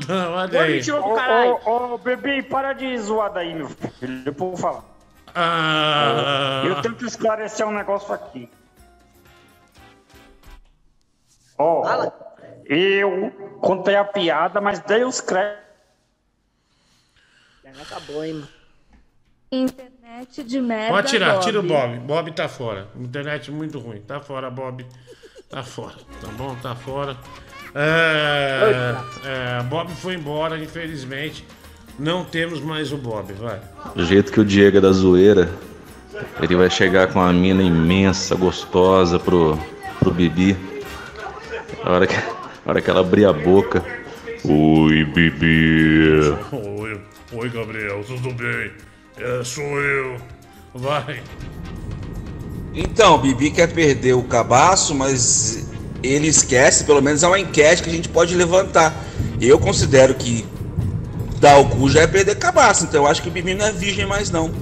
Danadão, 0.06 0.60
olha 0.60 0.62
aí. 0.62 0.92
Ô, 0.92 1.14
caralho! 1.14 1.58
ô, 1.64 1.94
ô, 1.94 1.98
bebê, 1.98 2.42
para 2.42 2.72
de 2.72 2.96
zoar 2.98 3.32
daí, 3.32 3.54
meu 3.54 3.68
filho, 3.68 4.34
por 4.34 4.56
favor. 4.56 4.84
Ah, 5.34 6.62
Eu 6.66 6.82
tenho 6.82 6.94
que 6.96 7.04
esclarecer 7.06 7.66
um 7.66 7.72
negócio 7.72 8.12
aqui. 8.12 8.50
Ó, 11.56 11.84
eu 12.64 13.30
contei 13.60 13.96
a 13.96 14.04
piada, 14.04 14.60
mas 14.60 14.80
dei 14.80 15.04
os 15.04 15.20
créditos. 15.20 15.70
Acabou, 17.82 18.24
hein, 18.24 18.34
mano. 18.34 18.48
Internet 19.52 20.44
de 20.44 20.60
merda. 20.60 20.92
Pode 20.94 21.08
tirar, 21.08 21.34
Bob. 21.34 21.44
tira 21.44 21.60
o 21.60 21.62
Bob. 21.62 21.98
Bob 21.98 22.32
tá 22.32 22.48
fora. 22.48 22.88
Internet 22.96 23.50
muito 23.50 23.78
ruim. 23.78 24.00
Tá 24.00 24.20
fora, 24.20 24.50
Bob. 24.50 24.86
Tá 25.48 25.62
fora. 25.62 25.96
Tá 26.20 26.28
bom? 26.36 26.54
Tá 26.56 26.74
fora. 26.74 27.16
É, 27.74 28.96
é, 29.24 29.62
Bob 29.64 29.90
foi 29.94 30.14
embora, 30.14 30.58
infelizmente. 30.58 31.44
Não 31.98 32.24
temos 32.24 32.60
mais 32.60 32.92
o 32.92 32.96
Bob, 32.96 33.32
vai. 33.34 33.60
Do 33.94 34.04
jeito 34.04 34.32
que 34.32 34.40
o 34.40 34.44
Diego 34.44 34.78
é 34.78 34.80
da 34.80 34.90
zoeira, 34.90 35.50
ele 36.40 36.56
vai 36.56 36.70
chegar 36.70 37.08
com 37.08 37.18
uma 37.18 37.32
mina 37.32 37.62
imensa, 37.62 38.34
gostosa 38.34 39.18
pro, 39.18 39.58
pro 39.98 40.10
Bibi. 40.10 40.56
A 41.84 41.92
hora 41.92 42.06
que, 42.06 42.14
a 42.14 42.24
hora 42.64 42.80
que 42.80 42.90
ela 42.90 43.00
abrir 43.00 43.26
a 43.26 43.32
boca. 43.32 43.84
Oi, 44.44 45.04
Bibi. 45.04 46.20
Oi, 46.52 47.00
oi, 47.32 47.48
Gabriel, 47.50 48.02
tudo 48.04 48.32
bem? 48.32 48.70
É, 49.18 49.44
sou 49.44 49.80
eu. 49.80 50.16
Vai. 50.74 51.22
Então, 52.74 53.18
Bibi 53.18 53.50
quer 53.50 53.72
perder 53.72 54.14
o 54.14 54.22
cabaço, 54.22 54.94
mas 54.94 55.69
ele 56.02 56.28
esquece, 56.28 56.84
pelo 56.84 57.00
menos 57.00 57.22
é 57.22 57.26
uma 57.26 57.38
enquete 57.38 57.82
que 57.82 57.90
a 57.90 57.92
gente 57.92 58.08
pode 58.08 58.34
levantar. 58.34 58.94
Eu 59.40 59.58
considero 59.58 60.14
que 60.14 60.46
dar 61.38 61.58
o 61.58 61.68
cu 61.68 61.88
já 61.88 62.02
é 62.02 62.06
perder 62.06 62.36
cabaço, 62.36 62.84
então 62.84 63.04
eu 63.04 63.10
acho 63.10 63.22
que 63.22 63.28
o 63.28 63.30
Bibi 63.30 63.54
não 63.54 63.66
é 63.66 63.72
virgem 63.72 64.06
mais 64.06 64.30
não. 64.30 64.52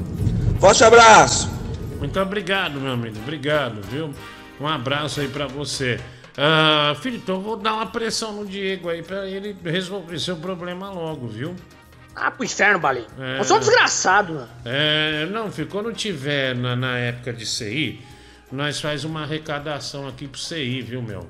Forte 0.60 0.84
abraço! 0.84 1.50
Muito 1.98 2.18
obrigado, 2.20 2.80
meu 2.80 2.92
amigo. 2.92 3.16
Obrigado, 3.18 3.80
viu? 3.90 4.14
Um 4.60 4.66
abraço 4.66 5.20
aí 5.20 5.28
pra 5.28 5.46
você. 5.46 5.98
Filho, 7.02 7.16
então 7.16 7.36
eu 7.36 7.40
vou 7.40 7.56
dar 7.56 7.74
uma 7.74 7.86
pressão 7.86 8.32
no 8.32 8.46
Diego 8.46 8.88
aí 8.88 9.02
pra 9.02 9.26
ele 9.26 9.56
resolver 9.64 10.18
seu 10.20 10.36
problema 10.36 10.90
logo, 10.90 11.26
viu? 11.26 11.56
Ah, 12.14 12.30
pro 12.30 12.44
inferno, 12.44 12.78
Balinho. 12.78 13.06
É. 13.18 13.40
Eu 13.40 13.44
sou 13.44 13.56
um 13.56 13.60
desgraçado, 13.60 14.34
mano. 14.34 14.48
É, 14.64 15.26
não, 15.26 15.50
filho, 15.50 15.68
quando 15.68 15.92
tiver 15.92 16.54
na, 16.54 16.76
na 16.76 16.98
época 16.98 17.32
de 17.32 17.46
CI, 17.46 18.00
nós 18.50 18.80
faz 18.80 19.04
uma 19.04 19.22
arrecadação 19.22 20.08
aqui 20.08 20.26
pro 20.26 20.40
CI, 20.40 20.82
viu, 20.82 21.02
meu? 21.02 21.28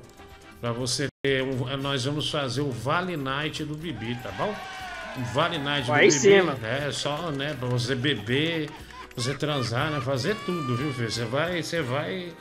Pra 0.61 0.71
você 0.71 1.07
ter 1.23 1.43
um, 1.43 1.77
nós 1.77 2.05
vamos 2.05 2.29
fazer 2.29 2.61
o 2.61 2.71
Vale 2.71 3.15
Night 3.17 3.63
do 3.63 3.75
Bibi, 3.75 4.15
tá 4.21 4.31
bom? 4.31 4.53
O 5.17 5.21
Vale 5.33 5.57
Night 5.57 5.87
Vai 5.87 6.07
do 6.07 6.13
Bibi. 6.13 6.19
cima. 6.19 6.57
É, 6.63 6.91
só, 6.91 7.31
né, 7.31 7.55
pra 7.57 7.67
você 7.67 7.95
beber, 7.95 8.69
você 9.15 9.33
transar, 9.33 9.91
né, 9.91 10.01
fazer 10.01 10.35
tudo, 10.45 10.75
viu, 10.75 10.93
filho? 10.93 11.11
Você 11.11 11.25
vai, 11.25 11.61
você 11.61 11.81
vai, 11.81 12.33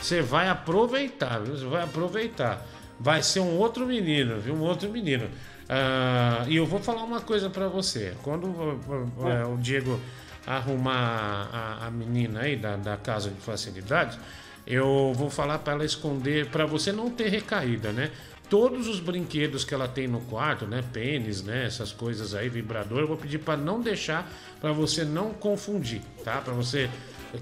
você 0.00 0.20
vai 0.22 0.48
aproveitar, 0.48 1.40
viu? 1.40 1.56
Você 1.56 1.66
vai 1.66 1.82
aproveitar. 1.82 2.64
Vai 2.98 3.22
ser 3.22 3.40
um 3.40 3.56
outro 3.58 3.86
menino, 3.86 4.40
viu? 4.40 4.54
Um 4.54 4.62
outro 4.62 4.88
menino. 4.88 5.28
Ah, 5.68 6.44
e 6.46 6.56
eu 6.56 6.66
vou 6.66 6.80
falar 6.80 7.02
uma 7.02 7.20
coisa 7.20 7.48
pra 7.50 7.68
você. 7.68 8.14
Quando 8.22 8.44
uh, 8.46 9.54
o 9.54 9.58
Diego 9.58 9.98
arrumar 10.46 11.48
a, 11.52 11.86
a 11.86 11.90
menina 11.90 12.40
aí 12.40 12.56
da, 12.56 12.76
da 12.76 12.96
casa 12.96 13.30
de 13.30 13.40
facilidades, 13.40 14.18
eu 14.66 15.12
vou 15.14 15.30
falar 15.30 15.58
pra 15.58 15.74
ela 15.74 15.84
esconder, 15.84 16.46
pra 16.46 16.66
você 16.66 16.92
não 16.92 17.10
ter 17.10 17.28
recaída, 17.28 17.92
né? 17.92 18.10
Todos 18.48 18.86
os 18.88 19.00
brinquedos 19.00 19.64
que 19.64 19.72
ela 19.74 19.88
tem 19.88 20.06
no 20.06 20.20
quarto, 20.20 20.66
né? 20.66 20.82
Pênis, 20.92 21.42
né? 21.42 21.64
Essas 21.66 21.92
coisas 21.92 22.34
aí, 22.34 22.48
vibrador, 22.48 23.00
eu 23.00 23.08
vou 23.08 23.16
pedir 23.16 23.38
pra 23.38 23.56
não 23.56 23.80
deixar, 23.80 24.30
pra 24.60 24.70
você 24.70 25.02
não 25.04 25.30
confundir, 25.30 26.02
tá? 26.24 26.36
Pra 26.44 26.52
você 26.52 26.88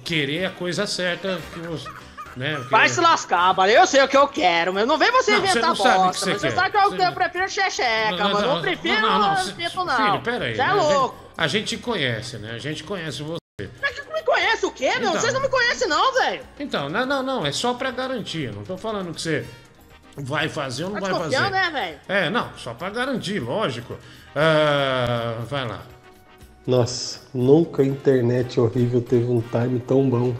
querer 0.04 0.46
a 0.46 0.50
coisa 0.50 0.86
certa 0.86 1.40
que 1.52 1.60
você, 1.60 1.88
né? 2.36 2.54
que- 2.56 2.70
Vai 2.70 2.88
se 2.88 3.00
lascar, 3.00 3.52
Balinho. 3.52 3.80
Eu 3.80 3.86
sei 3.86 4.00
o 4.02 4.08
que 4.08 4.16
eu 4.16 4.28
quero, 4.28 4.72
mas 4.72 4.86
não 4.86 4.96
vem 4.96 5.10
você 5.10 5.32
Não, 5.32 5.40
você 5.40 5.48
inventar 5.50 5.72
que 5.72 5.82
bosta. 5.82 6.12
você 6.12 6.32
você 6.38 6.50
sabe 6.52 6.70
que 6.70 6.76
eu, 6.76 6.90
Você- 6.90 7.06
eu 7.06 7.12
prefiro 7.12 7.48
xexeca, 7.48 8.10
Não, 8.16 8.18
não, 8.18 8.32
mano. 8.32 8.46
Não, 8.54 8.62
prefiro 8.62 9.00
não, 9.00 9.18
não, 9.18 9.34
não, 9.44 9.52
tipo, 9.54 9.84
não. 9.84 9.96
Filho, 9.96 10.20
pera 10.22 10.44
aí. 10.46 10.54
Você 10.54 10.62
é 10.62 10.66
né? 10.66 10.72
Louco. 10.72 11.21
A 11.36 11.46
gente 11.46 11.76
conhece, 11.78 12.36
né? 12.38 12.52
A 12.52 12.58
gente 12.58 12.84
conhece 12.84 13.22
você. 13.22 13.38
Não 13.60 14.14
me 14.14 14.22
conhece 14.22 14.66
o 14.66 14.70
quê, 14.70 14.90
meu? 14.98 15.08
Então. 15.10 15.20
Vocês 15.20 15.32
não 15.32 15.40
me 15.40 15.48
conhecem, 15.48 15.88
não, 15.88 16.12
velho. 16.14 16.42
Então, 16.58 16.88
não, 16.88 17.06
não, 17.06 17.22
não. 17.22 17.46
É 17.46 17.52
só 17.52 17.74
pra 17.74 17.90
garantir. 17.90 18.52
Não 18.52 18.64
tô 18.64 18.76
falando 18.76 19.14
que 19.14 19.20
você 19.22 19.44
vai 20.16 20.48
fazer 20.48 20.84
ou 20.84 20.90
não 20.90 21.00
Tá 21.00 21.08
vai 21.08 21.20
fazer. 21.20 21.50
né, 21.50 21.70
velho? 21.70 21.98
É, 22.08 22.30
não, 22.30 22.50
só 22.56 22.74
pra 22.74 22.90
garantir, 22.90 23.40
lógico. 23.40 23.96
Ah, 24.34 25.38
vai 25.48 25.66
lá. 25.66 25.82
Nossa, 26.66 27.20
nunca 27.34 27.82
a 27.82 27.86
internet 27.86 28.60
horrível 28.60 29.00
teve 29.00 29.24
um 29.24 29.40
time 29.40 29.80
tão 29.80 30.08
bom. 30.08 30.34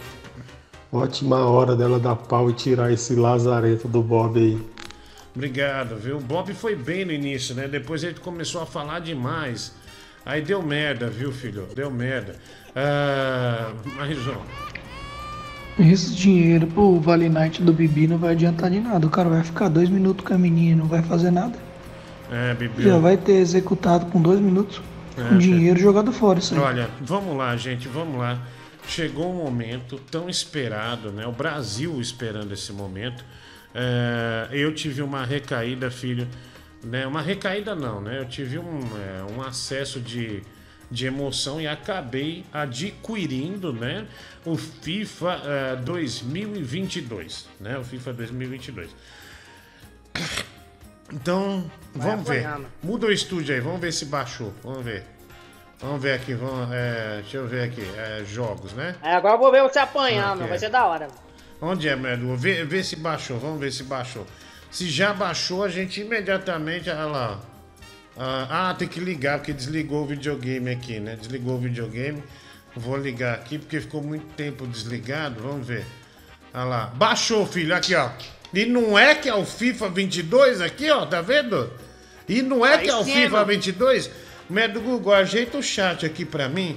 Ótima 0.91 1.45
hora 1.49 1.75
dela 1.75 1.99
dar 1.99 2.15
pau 2.15 2.49
e 2.49 2.53
tirar 2.53 2.91
esse 2.91 3.15
lazarento 3.15 3.87
do 3.87 4.01
Bob 4.01 4.39
aí. 4.39 4.73
Obrigado, 5.35 5.95
viu? 5.95 6.17
O 6.17 6.21
Bob 6.21 6.53
foi 6.53 6.75
bem 6.75 7.03
no 7.03 7.11
início, 7.11 7.55
né? 7.55 7.67
Depois 7.67 8.03
ele 8.03 8.19
começou 8.19 8.61
a 8.61 8.65
falar 8.65 8.99
demais. 8.99 9.73
Aí 10.25 10.41
deu 10.41 10.61
merda, 10.61 11.09
viu, 11.09 11.31
filho? 11.31 11.67
Deu 11.75 11.91
merda. 11.91 12.35
Ah, 12.75 13.71
mas, 13.97 14.17
ó. 14.27 14.41
Esse 15.79 16.13
dinheiro 16.13 16.67
pro 16.67 16.99
Vale 16.99 17.29
Night 17.29 17.61
do 17.61 17.73
Bibi 17.73 18.07
não 18.07 18.17
vai 18.17 18.31
adiantar 18.31 18.69
de 18.69 18.79
nada. 18.79 19.05
O 19.05 19.09
cara 19.09 19.27
vai 19.27 19.43
ficar 19.43 19.69
dois 19.69 19.89
minutos 19.89 20.25
com 20.25 20.33
a 20.33 20.37
menina, 20.37 20.77
não 20.77 20.87
vai 20.87 21.01
fazer 21.01 21.31
nada. 21.31 21.57
É, 22.31 22.53
Bibi. 22.53 22.83
Já 22.83 22.97
vai 22.97 23.17
ter 23.17 23.33
executado 23.33 24.05
com 24.07 24.21
dois 24.21 24.39
minutos. 24.39 24.81
É, 25.17 25.29
com 25.29 25.37
dinheiro 25.37 25.79
jogado 25.79 26.11
fora, 26.11 26.39
isso 26.39 26.53
aí. 26.55 26.59
Olha, 26.59 26.89
vamos 27.01 27.35
lá, 27.35 27.55
gente, 27.57 27.87
vamos 27.87 28.17
lá. 28.17 28.39
Chegou 28.87 29.31
um 29.31 29.43
momento 29.43 29.99
tão 30.11 30.29
esperado, 30.29 31.11
né? 31.11 31.25
O 31.27 31.31
Brasil 31.31 31.99
esperando 31.99 32.51
esse 32.53 32.71
momento. 32.71 33.23
É, 33.73 34.49
eu 34.51 34.73
tive 34.73 35.01
uma 35.01 35.25
recaída, 35.25 35.89
filho. 35.89 36.27
Né? 36.83 37.07
Uma 37.07 37.21
recaída 37.21 37.73
não, 37.75 38.01
né? 38.01 38.19
Eu 38.19 38.25
tive 38.27 38.59
um, 38.59 38.79
é, 38.97 39.23
um 39.31 39.41
acesso 39.41 39.99
de, 40.01 40.43
de 40.91 41.05
emoção 41.05 41.61
e 41.61 41.67
acabei 41.67 42.43
adquirindo, 42.51 43.71
né? 43.71 44.05
O 44.45 44.57
FIFA 44.57 45.41
é, 45.45 45.75
2022, 45.77 47.47
né? 47.59 47.77
O 47.77 47.83
FIFA 47.83 48.13
2022. 48.13 48.89
Então, 51.11 51.69
Vai 51.93 52.11
vamos 52.11 52.27
ver. 52.27 52.43
mano. 52.43 52.65
Muda 52.81 53.07
o 53.07 53.11
estúdio 53.11 53.53
aí, 53.53 53.61
vamos 53.61 53.79
ver 53.79 53.93
se 53.93 54.05
baixou. 54.05 54.53
Vamos 54.63 54.83
ver. 54.83 55.03
Vamos 55.79 56.01
ver 56.01 56.13
aqui, 56.13 56.33
vamos, 56.33 56.69
é, 56.71 57.19
deixa 57.21 57.37
eu 57.37 57.47
ver 57.47 57.63
aqui. 57.63 57.81
é, 57.97 58.23
jogos, 58.25 58.73
né? 58.73 58.95
Aí 59.01 59.13
agora 59.13 59.35
eu 59.35 59.39
vou 59.39 59.51
ver 59.51 59.61
você 59.63 59.79
apanhar, 59.79 60.31
Ah, 60.31 60.35
meu. 60.35 60.43
que 60.45 60.49
Vai 60.49 60.55
é. 60.57 60.59
ser 60.59 60.69
da 60.69 60.85
hora. 60.85 61.07
Onde 61.61 61.87
é, 61.87 61.95
Medu? 61.95 62.35
Vê, 62.35 62.63
vê 62.65 62.83
se 62.83 62.95
baixou, 62.95 63.37
vamos 63.39 63.59
ver 63.59 63.71
se 63.71 63.83
baixou. 63.83 64.25
Se 64.73 64.89
já 64.89 65.13
baixou, 65.13 65.63
a 65.63 65.69
gente 65.69 66.01
imediatamente. 66.01 66.89
Olha 66.89 67.05
lá. 67.05 67.39
Ah, 68.17 68.69
ah, 68.69 68.73
tem 68.73 68.87
que 68.87 68.99
ligar, 68.99 69.37
porque 69.37 69.53
desligou 69.53 70.01
o 70.01 70.07
videogame 70.07 70.71
aqui, 70.71 70.99
né? 70.99 71.15
Desligou 71.15 71.57
o 71.57 71.59
videogame. 71.59 72.23
Vou 72.75 72.97
ligar 72.97 73.35
aqui, 73.35 73.59
porque 73.59 73.79
ficou 73.79 74.01
muito 74.01 74.25
tempo 74.33 74.65
desligado. 74.65 75.43
Vamos 75.43 75.67
ver. 75.67 75.85
Olha 76.51 76.63
lá. 76.63 76.85
Baixou, 76.87 77.45
filho, 77.45 77.75
aqui, 77.75 77.93
ó. 77.93 78.09
E 78.51 78.65
não 78.65 78.97
é 78.97 79.13
que 79.13 79.29
é 79.29 79.35
o 79.35 79.45
FIFA 79.45 79.89
22 79.89 80.59
aqui, 80.59 80.89
ó, 80.89 81.05
tá 81.05 81.21
vendo? 81.21 81.71
E 82.27 82.41
não 82.41 82.65
é 82.65 82.75
Aí 82.75 82.85
que 82.85 82.89
é 82.89 82.95
o 82.95 83.03
sim, 83.03 83.13
FIFA 83.13 83.29
mano. 83.29 83.45
22? 83.45 84.09
Medo 84.49 84.81
Google, 84.81 85.13
ajeita 85.13 85.55
o 85.55 85.63
chat 85.63 86.03
aqui 86.03 86.25
pra 86.25 86.49
mim. 86.49 86.75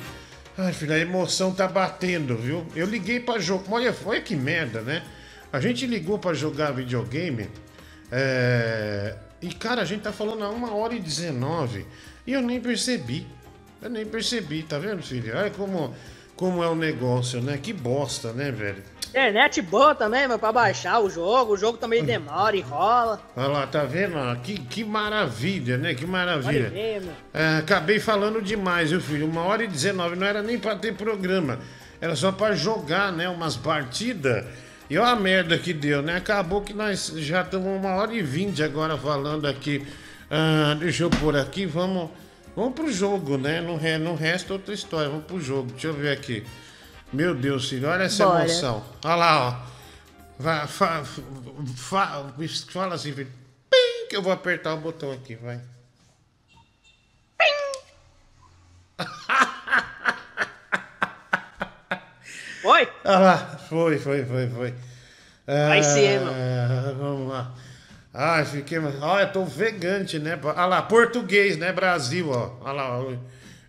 Ai, 0.59 0.73
filho, 0.75 0.93
a 0.93 0.99
emoção 0.99 1.51
tá 1.51 1.67
batendo, 1.67 2.37
viu? 2.37 2.67
Eu 2.77 2.87
liguei 2.87 3.21
pra 3.21 3.39
jogar. 3.39 3.73
Olha, 3.73 3.95
olha 4.05 4.21
que 4.21 4.37
merda, 4.37 4.83
né? 4.83 5.03
A 5.51 5.61
gente 5.61 5.87
ligou 5.87 6.19
pra 6.19 6.35
jogar 6.35 6.73
videogame. 6.73 7.49
É, 8.11 9.15
E, 9.43 9.49
cara, 9.49 9.83
a 9.83 9.85
gente 9.85 10.03
tá 10.03 10.13
falando 10.13 10.45
a 10.45 10.51
1 10.51 10.75
hora 10.75 10.95
e 10.95 10.99
19. 11.01 11.87
E 12.27 12.33
eu 12.33 12.43
nem 12.43 12.61
percebi. 12.61 13.27
Eu 13.81 13.91
nem 13.91 14.05
percebi, 14.07 14.63
tá 14.63 14.79
vendo, 14.79 15.03
filho? 15.03 15.37
Olha 15.37 15.51
como, 15.51 15.95
como 16.35 16.63
é 16.65 16.69
o 16.69 16.75
negócio, 16.75 17.41
né? 17.43 17.59
Que 17.59 17.73
bosta, 17.73 18.33
né, 18.33 18.51
velho? 18.51 18.83
Internet 19.09 19.63
boa 19.63 19.95
também, 19.95 20.27
meu, 20.27 20.39
pra 20.39 20.53
baixar 20.53 21.01
o 21.01 21.09
jogo. 21.09 21.53
O 21.55 21.57
jogo 21.57 21.79
também 21.79 22.05
demora, 22.05 22.57
enrola. 22.57 23.21
Olha 23.37 23.47
lá, 23.49 23.67
tá 23.67 23.85
vendo? 23.85 24.15
Que, 24.43 24.59
que 24.59 24.85
maravilha, 24.85 25.79
né? 25.79 25.95
Que 25.95 26.07
maravilha. 26.07 26.69
ver. 26.69 27.03
É, 27.33 27.59
acabei 27.59 28.01
falando 28.01 28.43
demais, 28.43 28.91
viu, 28.91 29.01
filho? 29.01 29.27
Uma 29.27 29.43
hora 29.43 29.65
e 29.65 29.69
19, 29.69 30.17
não 30.17 30.27
era 30.27 30.43
nem 30.43 30.59
pra 30.59 30.75
ter 30.77 30.95
programa. 30.95 31.59
Era 32.01 32.15
só 32.17 32.33
pra 32.33 32.55
jogar, 32.55 33.13
né? 33.13 33.29
Umas 33.29 33.57
partidas. 33.57 34.45
E 34.89 34.97
olha 34.99 35.11
a 35.11 35.17
merda 35.17 35.59
que 35.59 35.73
deu, 35.73 36.01
né? 36.01 36.17
Acabou 36.17 36.63
que 36.63 36.73
nós 36.73 37.09
já 37.17 37.43
estamos 37.43 37.67
uma 37.67 37.95
hora 37.97 38.15
e 38.15 38.23
vinte 38.23 38.63
agora 38.63 38.97
falando 38.97 39.47
aqui. 39.47 39.85
Ah, 40.31 40.77
deixa 40.79 41.03
eu 41.03 41.11
pôr 41.11 41.37
aqui, 41.37 41.67
vamos. 41.67 42.11
Vamos 42.55 42.75
pro 42.75 42.91
jogo, 42.91 43.37
né? 43.37 43.61
No, 43.61 43.77
re, 43.77 43.99
no 43.99 44.15
resto, 44.15 44.53
outra 44.53 44.73
história. 44.73 45.09
Vamos 45.09 45.27
pro 45.27 45.41
jogo. 45.41 45.73
Deixa 45.73 45.89
eu 45.89 45.95
ver 45.95 46.13
aqui. 46.13 46.47
Meu 47.13 47.35
Deus, 47.35 47.69
filho, 47.69 47.89
olha 47.89 48.05
essa 48.05 48.25
Bora. 48.27 48.45
emoção. 48.45 48.85
Olha 49.05 49.15
lá, 49.15 49.49
ó. 49.49 49.77
Vai, 50.39 50.67
fa, 50.67 51.05
fa, 51.77 52.33
fala 52.69 52.95
assim, 52.95 53.13
filho. 53.13 53.31
Pim, 53.71 54.09
que 54.09 54.17
eu 54.17 54.23
vou 54.23 54.33
apertar 54.33 54.75
o 54.75 54.79
botão 54.79 55.13
aqui, 55.13 55.35
vai. 55.37 55.61
Oi? 62.67 62.89
Ah 63.05 63.19
lá, 63.19 63.37
foi, 63.69 63.99
foi, 63.99 64.25
foi, 64.25 64.49
foi. 64.49 64.75
Vai 65.47 65.83
ser, 65.83 66.21
mano. 66.21 66.33
Ah, 66.33 66.95
Vamos 66.99 67.29
lá. 67.33 67.55
Ai, 68.13 68.45
fiquei. 68.45 68.79
Olha, 68.79 69.25
eu 69.25 69.33
tô 69.33 69.45
vegante, 69.45 70.19
né? 70.19 70.39
Olha 70.43 70.67
lá, 70.67 70.83
português, 70.83 71.57
né? 71.57 71.73
Brasil, 71.73 72.31
ó. 72.31 72.57
Olha 72.63 72.73
lá. 72.73 72.99
ó. 72.99 73.13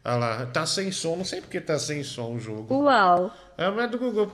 Olha 0.05 0.15
lá, 0.15 0.45
tá 0.47 0.65
sem 0.65 0.89
som, 0.91 1.17
não 1.17 1.25
sei 1.25 1.41
porque 1.41 1.59
tá 1.59 1.77
sem 1.77 2.01
som 2.01 2.33
o 2.35 2.39
jogo. 2.39 2.73
Uau. 2.73 3.29
É, 3.57 3.69
mas 3.69 3.91
do 3.91 3.97
Google, 3.97 4.31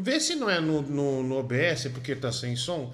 vê 0.00 0.18
se 0.18 0.36
não 0.36 0.48
é 0.48 0.58
no, 0.58 0.80
no, 0.80 1.22
no 1.22 1.38
OBS 1.38 1.88
porque 1.92 2.16
tá 2.16 2.32
sem 2.32 2.56
som. 2.56 2.92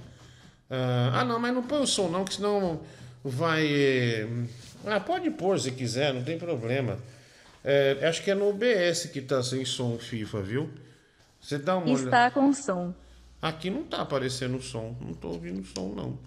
Ah, 0.68 1.20
ah, 1.20 1.24
não, 1.24 1.39
mas 1.39 1.55
não 1.55 1.62
põe 1.62 1.80
o 1.80 1.86
som 1.86 2.09
não, 2.09 2.24
que 2.24 2.35
senão 2.35 2.80
vai. 3.24 3.64
eh, 3.66 4.26
Ah, 4.85 4.98
pode 4.98 5.30
pôr 5.30 5.59
se 5.60 5.70
quiser, 5.70 6.12
não 6.12 6.22
tem 6.24 6.39
problema. 6.39 6.98
É, 7.64 7.98
acho 8.09 8.22
que 8.24 8.30
é 8.30 8.35
no 8.35 8.48
OBS 8.48 9.06
que 9.12 9.20
tá 9.20 9.40
sem 9.43 9.64
som 9.64 9.94
o 9.94 9.98
FIFA, 9.98 10.40
viu? 10.43 10.70
Você 11.48 11.56
dá 11.56 11.78
uma 11.78 11.86
olhada. 11.86 12.04
Está 12.04 12.30
com 12.30 12.52
som. 12.52 12.94
Aqui 13.40 13.70
não 13.70 13.82
tá 13.82 14.02
aparecendo 14.02 14.60
som, 14.60 14.94
não 15.00 15.14
tô 15.14 15.28
ouvindo 15.28 15.64
som 15.66 15.94
não. 15.94 16.18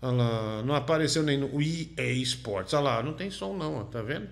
Olha 0.00 0.16
lá, 0.16 0.62
não 0.62 0.74
apareceu 0.74 1.22
nem 1.22 1.36
no 1.36 1.60
EA 1.60 2.10
Sports. 2.22 2.72
Olha 2.72 2.84
lá, 2.84 3.02
não 3.02 3.12
tem 3.12 3.30
som 3.30 3.54
não, 3.54 3.76
ó, 3.76 3.84
tá 3.84 4.00
vendo? 4.00 4.26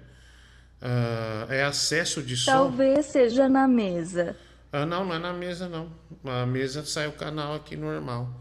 Ah, 0.81 1.47
é 1.51 1.63
acesso 1.63 2.23
de 2.23 2.39
som. 2.39 2.53
Talvez 2.53 3.05
seja 3.05 3.51
na 3.51 3.69
mesa. 3.69 4.35
Ah, 4.73 4.87
não, 4.87 5.05
não 5.05 5.15
é 5.15 5.19
na 5.19 5.35
mesa 5.35 5.69
não. 5.69 5.93
Na 6.23 6.47
mesa 6.47 6.87
sai 6.87 7.07
o 7.07 7.13
canal 7.13 7.55
aqui 7.55 7.77
normal. 7.77 8.33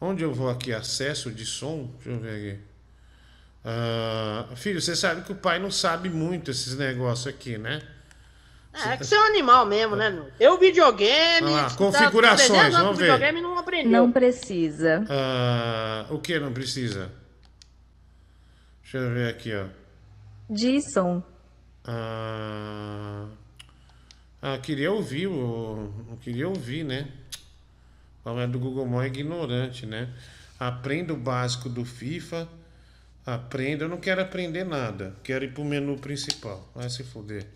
Onde 0.00 0.24
eu 0.24 0.34
vou 0.34 0.50
aqui? 0.50 0.72
Acesso 0.72 1.30
de 1.30 1.46
som? 1.46 1.88
Deixa 2.02 2.10
eu 2.10 2.18
ver 2.18 2.36
aqui. 2.36 2.60
Ah, 3.64 4.48
filho, 4.56 4.82
você 4.82 4.96
sabe 4.96 5.22
que 5.22 5.30
o 5.30 5.36
pai 5.36 5.60
não 5.60 5.70
sabe 5.70 6.10
muito 6.10 6.50
esses 6.50 6.76
negócios 6.76 7.28
aqui, 7.28 7.56
né? 7.58 7.80
É, 8.74 8.94
é 8.94 8.96
que 8.96 9.04
você 9.04 9.14
é 9.14 9.20
um 9.20 9.24
animal 9.24 9.66
mesmo, 9.66 9.96
né, 9.96 10.08
meu? 10.08 10.30
Eu 10.40 10.58
videogame. 10.58 11.52
Tá- 11.52 11.74
configurações, 11.76 12.72
tá 12.72 12.82
vamos 12.82 12.98
ver. 12.98 13.04
videogame 13.04 13.40
não 13.40 13.58
aprendeu. 13.58 13.90
Não 13.90 14.12
precisa. 14.12 15.04
Ah, 15.08 16.06
o 16.10 16.18
que 16.18 16.38
não 16.38 16.52
precisa? 16.52 17.12
Deixa 18.82 18.98
eu 18.98 19.12
ver 19.12 19.28
aqui, 19.28 19.52
ó. 19.54 19.66
De 20.48 20.80
som. 20.92 21.22
Ah, 21.84 23.26
ah, 24.40 24.58
queria 24.58 24.90
ouvir, 24.90 25.26
o, 25.26 25.92
eu 26.10 26.16
queria 26.18 26.48
ouvir, 26.48 26.84
né? 26.84 27.08
O 28.24 28.38
é 28.38 28.46
do 28.46 28.58
Google 28.58 28.86
Mó 28.86 29.02
é 29.02 29.06
ignorante, 29.08 29.84
né? 29.84 30.08
Aprenda 30.58 31.12
o 31.12 31.16
básico 31.16 31.68
do 31.68 31.84
FIFA. 31.84 32.48
Aprenda. 33.26 33.84
Eu 33.84 33.88
não 33.88 33.98
quero 33.98 34.20
aprender 34.20 34.64
nada. 34.64 35.14
Quero 35.24 35.44
ir 35.44 35.52
pro 35.52 35.64
menu 35.64 35.98
principal. 35.98 36.68
Vai 36.74 36.88
se 36.88 37.02
fuder. 37.02 37.46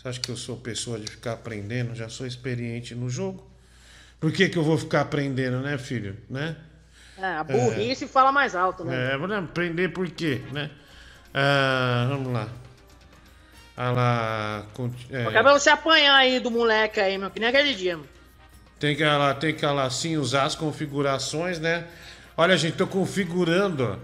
Você 0.00 0.08
acha 0.08 0.20
que 0.20 0.30
eu 0.30 0.36
sou 0.36 0.56
pessoa 0.56 0.98
de 0.98 1.10
ficar 1.10 1.32
aprendendo? 1.32 1.94
Já 1.94 2.08
sou 2.08 2.26
experiente 2.26 2.94
no 2.94 3.10
jogo. 3.10 3.46
Por 4.18 4.32
que, 4.32 4.48
que 4.48 4.56
eu 4.56 4.62
vou 4.62 4.78
ficar 4.78 5.02
aprendendo, 5.02 5.60
né, 5.60 5.76
filho? 5.76 6.16
Né? 6.28 6.56
É, 7.18 7.26
a 7.26 7.44
burrice 7.44 8.08
fala 8.08 8.32
mais 8.32 8.54
alto, 8.54 8.82
né? 8.82 9.12
É, 9.12 9.18
vou 9.18 9.30
aprender 9.30 9.90
por 9.90 10.08
quê, 10.08 10.40
né? 10.52 10.70
Ah, 11.34 12.06
vamos 12.08 12.32
lá. 12.32 12.48
Ah 13.76 13.90
lá. 13.90 14.66
é, 15.10 15.42
ver 15.42 15.52
você 15.52 15.68
apanhar 15.68 16.16
aí 16.16 16.40
do 16.40 16.50
moleque 16.50 16.98
aí, 16.98 17.18
meu, 17.18 17.30
que 17.30 17.38
nem 17.38 17.50
aquele 17.50 17.74
dia, 17.74 17.98
mano. 17.98 18.08
tem 18.78 18.96
que 18.96 19.04
lá, 19.04 19.34
tem 19.34 19.54
que 19.54 19.66
lá 19.66 19.90
sim 19.90 20.16
usar 20.16 20.44
as 20.44 20.54
configurações, 20.54 21.58
né? 21.58 21.86
Olha, 22.38 22.56
gente, 22.56 22.78
tô 22.78 22.86
configurando 22.86 24.00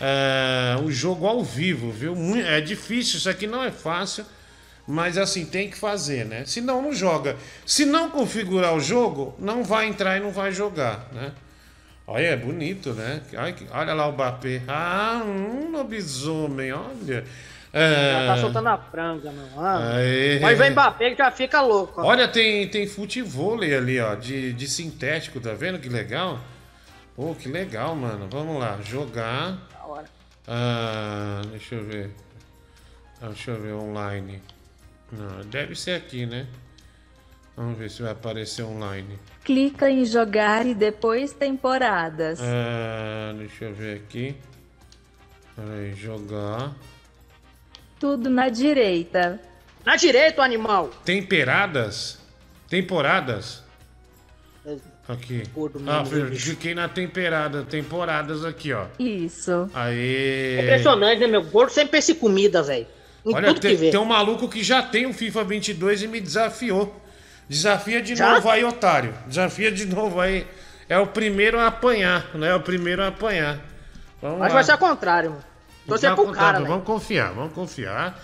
é, 0.00 0.74
o 0.82 0.90
jogo 0.90 1.26
ao 1.26 1.44
vivo, 1.44 1.92
viu? 1.92 2.16
É 2.36 2.62
difícil, 2.62 3.18
isso 3.18 3.28
aqui 3.28 3.46
não 3.46 3.62
é 3.62 3.70
fácil, 3.70 4.24
mas 4.86 5.16
assim, 5.18 5.44
tem 5.46 5.70
que 5.70 5.76
fazer, 5.76 6.24
né? 6.26 6.44
Senão 6.46 6.82
não 6.82 6.92
joga. 6.92 7.36
Se 7.64 7.84
não 7.86 8.10
configurar 8.10 8.74
o 8.74 8.80
jogo, 8.80 9.34
não 9.38 9.64
vai 9.64 9.86
entrar 9.86 10.16
e 10.16 10.20
não 10.20 10.30
vai 10.30 10.52
jogar, 10.52 11.08
né? 11.12 11.32
Olha, 12.06 12.26
é 12.26 12.36
bonito, 12.36 12.92
né? 12.92 13.22
Olha 13.72 13.94
lá 13.94 14.06
o 14.06 14.12
Bapê. 14.12 14.60
Ah, 14.68 15.22
um 15.24 15.70
lobisomem, 15.72 16.70
olha. 16.72 17.24
É, 17.72 18.12
Já 18.12 18.26
tá 18.34 18.40
soltando 18.40 18.68
a 18.68 18.78
franga, 18.78 19.32
meu. 19.32 19.46
Ah, 19.58 19.94
Aê. 19.96 20.38
Mas 20.38 20.56
vem 20.58 20.70
Mbappé 20.70 21.10
que 21.10 21.16
já 21.16 21.30
fica 21.30 21.60
louco. 21.60 22.02
ó. 22.02 22.04
Olha, 22.06 22.28
tem, 22.28 22.68
tem 22.68 22.86
futevôlei 22.86 23.74
ali, 23.74 23.98
ó, 23.98 24.14
de, 24.14 24.52
de 24.52 24.68
sintético, 24.68 25.40
tá 25.40 25.54
vendo 25.54 25.78
que 25.80 25.88
legal? 25.88 26.38
Pô, 27.16 27.34
que 27.34 27.48
legal, 27.48 27.96
mano. 27.96 28.28
Vamos 28.30 28.60
lá, 28.60 28.78
jogar. 28.84 29.58
Da 29.72 29.86
hora. 29.86 30.04
Ah, 30.46 31.40
deixa 31.50 31.74
eu 31.74 31.84
ver. 31.84 32.10
Ah, 33.20 33.26
deixa 33.28 33.50
eu 33.52 33.60
ver, 33.60 33.72
online. 33.72 34.40
Não, 35.18 35.40
deve 35.48 35.74
ser 35.74 35.92
aqui, 35.92 36.26
né? 36.26 36.46
Vamos 37.56 37.78
ver 37.78 37.88
se 37.88 38.02
vai 38.02 38.10
aparecer 38.10 38.64
online. 38.64 39.18
Clica 39.44 39.88
em 39.88 40.04
jogar 40.04 40.66
e 40.66 40.74
depois 40.74 41.32
temporadas. 41.32 42.40
Ah, 42.42 43.32
deixa 43.38 43.66
eu 43.66 43.74
ver 43.74 43.98
aqui. 43.98 44.34
Peraí, 45.54 45.94
jogar. 45.94 46.74
Tudo 48.00 48.28
na 48.28 48.48
direita. 48.48 49.40
Na 49.84 49.94
direita, 49.94 50.40
o 50.40 50.44
animal. 50.44 50.88
Temperadas? 51.04 52.18
Temporadas? 52.68 53.62
Aqui. 55.06 55.42
Ah, 55.86 56.02
cliquei 56.42 56.74
na 56.74 56.88
temperada, 56.88 57.62
temporadas 57.62 58.44
aqui, 58.44 58.72
ó. 58.72 58.86
Isso. 58.98 59.70
Aê. 59.74 60.56
É 60.56 60.62
impressionante, 60.62 61.20
né, 61.20 61.26
meu? 61.26 61.44
Gordo 61.44 61.70
sempre 61.70 61.92
pensa 61.92 62.12
em 62.12 62.16
comida, 62.16 62.62
velho. 62.62 62.86
Em 63.24 63.34
Olha, 63.34 63.48
tudo 63.48 63.60
que 63.60 63.66
tem, 63.68 63.76
vê. 63.76 63.90
tem 63.90 63.98
um 64.00 64.04
maluco 64.04 64.48
que 64.48 64.62
já 64.62 64.82
tem 64.82 65.06
o 65.06 65.12
FIFA 65.14 65.44
22 65.44 66.02
e 66.02 66.08
me 66.08 66.20
desafiou. 66.20 67.00
Desafia 67.48 68.00
de 68.02 68.14
Já? 68.16 68.34
novo 68.34 68.48
aí, 68.50 68.64
otário. 68.64 69.14
Desafia 69.26 69.70
de 69.72 69.86
novo 69.86 70.20
aí. 70.20 70.46
É 70.88 70.98
o 70.98 71.06
primeiro 71.06 71.58
a 71.58 71.66
apanhar, 71.68 72.26
né? 72.34 72.48
É 72.50 72.54
o 72.54 72.60
primeiro 72.60 73.02
a 73.02 73.08
apanhar. 73.08 73.60
Vamos 74.20 74.40
Acho 74.40 74.46
que 74.46 74.48
lá. 74.48 74.54
vai 74.54 74.64
ser 74.64 74.72
ao 74.72 74.78
contrário, 74.78 75.30
mano. 75.30 75.44
Torcer 75.86 76.14
pro 76.14 76.32
cara, 76.32 76.58
Vamos 76.60 76.68
velho. 76.70 76.80
confiar, 76.82 77.32
vamos 77.32 77.52
confiar. 77.52 78.18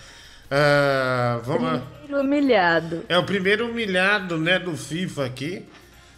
Ah, 0.50 1.40
vamos... 1.44 1.82
Primeiro 2.02 2.20
humilhado. 2.26 3.04
É 3.08 3.16
o 3.18 3.24
primeiro 3.24 3.66
humilhado, 3.68 4.38
né, 4.38 4.58
do 4.58 4.76
FIFA 4.76 5.26
aqui. 5.26 5.66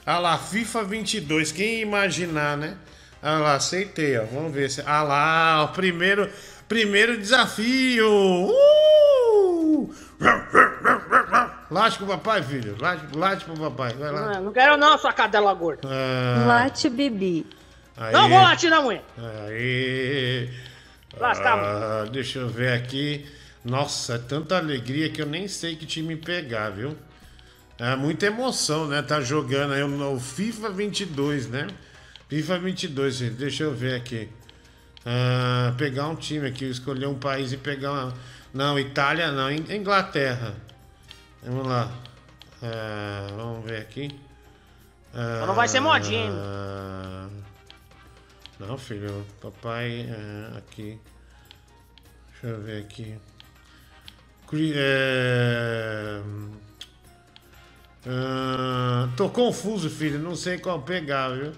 Ah 0.06 0.18
lá, 0.18 0.38
FIFA 0.38 0.84
22, 0.84 1.52
quem 1.52 1.76
ia 1.76 1.82
imaginar, 1.82 2.56
né? 2.56 2.74
Ah 3.22 3.38
lá, 3.38 3.54
aceitei, 3.54 4.18
ó. 4.18 4.24
Vamos 4.24 4.52
ver 4.52 4.68
se. 4.70 4.82
Ah 4.84 5.02
lá, 5.02 5.62
o 5.64 5.68
primeiro, 5.68 6.28
primeiro 6.72 7.18
desafio. 7.18 8.08
Uh! 8.48 9.94
Late 11.70 11.98
pro 11.98 12.06
papai, 12.06 12.42
filho. 12.42 12.76
Late, 12.80 13.14
late 13.14 13.44
pro 13.44 13.54
papai. 13.54 13.92
Vai 13.92 14.10
lá. 14.10 14.34
Não, 14.34 14.44
não 14.44 14.52
quero 14.52 14.78
não, 14.78 14.96
sua 14.96 15.12
cadela 15.12 15.52
gorda. 15.52 15.86
Ah, 15.86 16.44
Late 16.46 16.88
Bibi. 16.88 17.46
aí. 17.94 18.12
Não 18.14 18.26
vou 18.26 18.38
latir 18.38 18.70
na 18.70 18.80
mulher. 18.80 19.04
Aí. 19.18 20.48
Ah, 21.20 22.06
deixa 22.10 22.38
eu 22.38 22.48
ver 22.48 22.72
aqui. 22.72 23.26
Nossa, 23.62 24.14
é 24.14 24.18
tanta 24.18 24.56
alegria 24.56 25.10
que 25.10 25.20
eu 25.20 25.26
nem 25.26 25.46
sei 25.48 25.76
que 25.76 25.84
time 25.84 26.16
pegar, 26.16 26.70
viu? 26.70 26.96
É 27.78 27.94
muita 27.96 28.26
emoção, 28.26 28.88
né? 28.88 29.02
Tá 29.02 29.20
jogando 29.20 29.74
aí 29.74 29.82
o 29.82 30.18
FIFA 30.18 30.70
22, 30.70 31.48
né? 31.48 31.66
FIFA 32.30 32.58
22, 32.60 33.14
gente. 33.14 33.34
Deixa 33.34 33.62
eu 33.62 33.74
ver 33.74 33.94
aqui. 33.94 34.30
Ah, 35.04 35.74
pegar 35.76 36.08
um 36.08 36.14
time 36.16 36.46
aqui, 36.46 36.64
escolher 36.66 37.06
um 37.06 37.18
país 37.18 37.52
e 37.52 37.56
pegar 37.56 37.92
uma. 37.92 38.14
Não, 38.54 38.78
Itália 38.78 39.32
não, 39.32 39.50
In- 39.50 39.66
Inglaterra. 39.74 40.54
Vamos 41.42 41.66
lá. 41.66 41.90
Ah, 42.62 43.26
vamos 43.36 43.64
ver 43.64 43.80
aqui. 43.80 44.08
Só 45.12 45.46
não 45.46 45.54
vai 45.54 45.66
ser 45.68 45.80
modinha, 45.80 46.24
hein? 46.26 46.30
Ah, 46.32 47.28
Não, 48.60 48.78
filho. 48.78 49.26
Papai. 49.40 50.06
aqui. 50.56 50.98
Deixa 52.30 52.46
eu 52.56 52.62
ver 52.62 52.82
aqui. 52.82 53.16
É, 54.74 56.20
ah, 58.06 59.08
tô 59.16 59.28
confuso, 59.30 59.88
filho. 59.90 60.18
Não 60.18 60.36
sei 60.36 60.58
qual 60.58 60.82
pegar, 60.82 61.30
viu? 61.30 61.52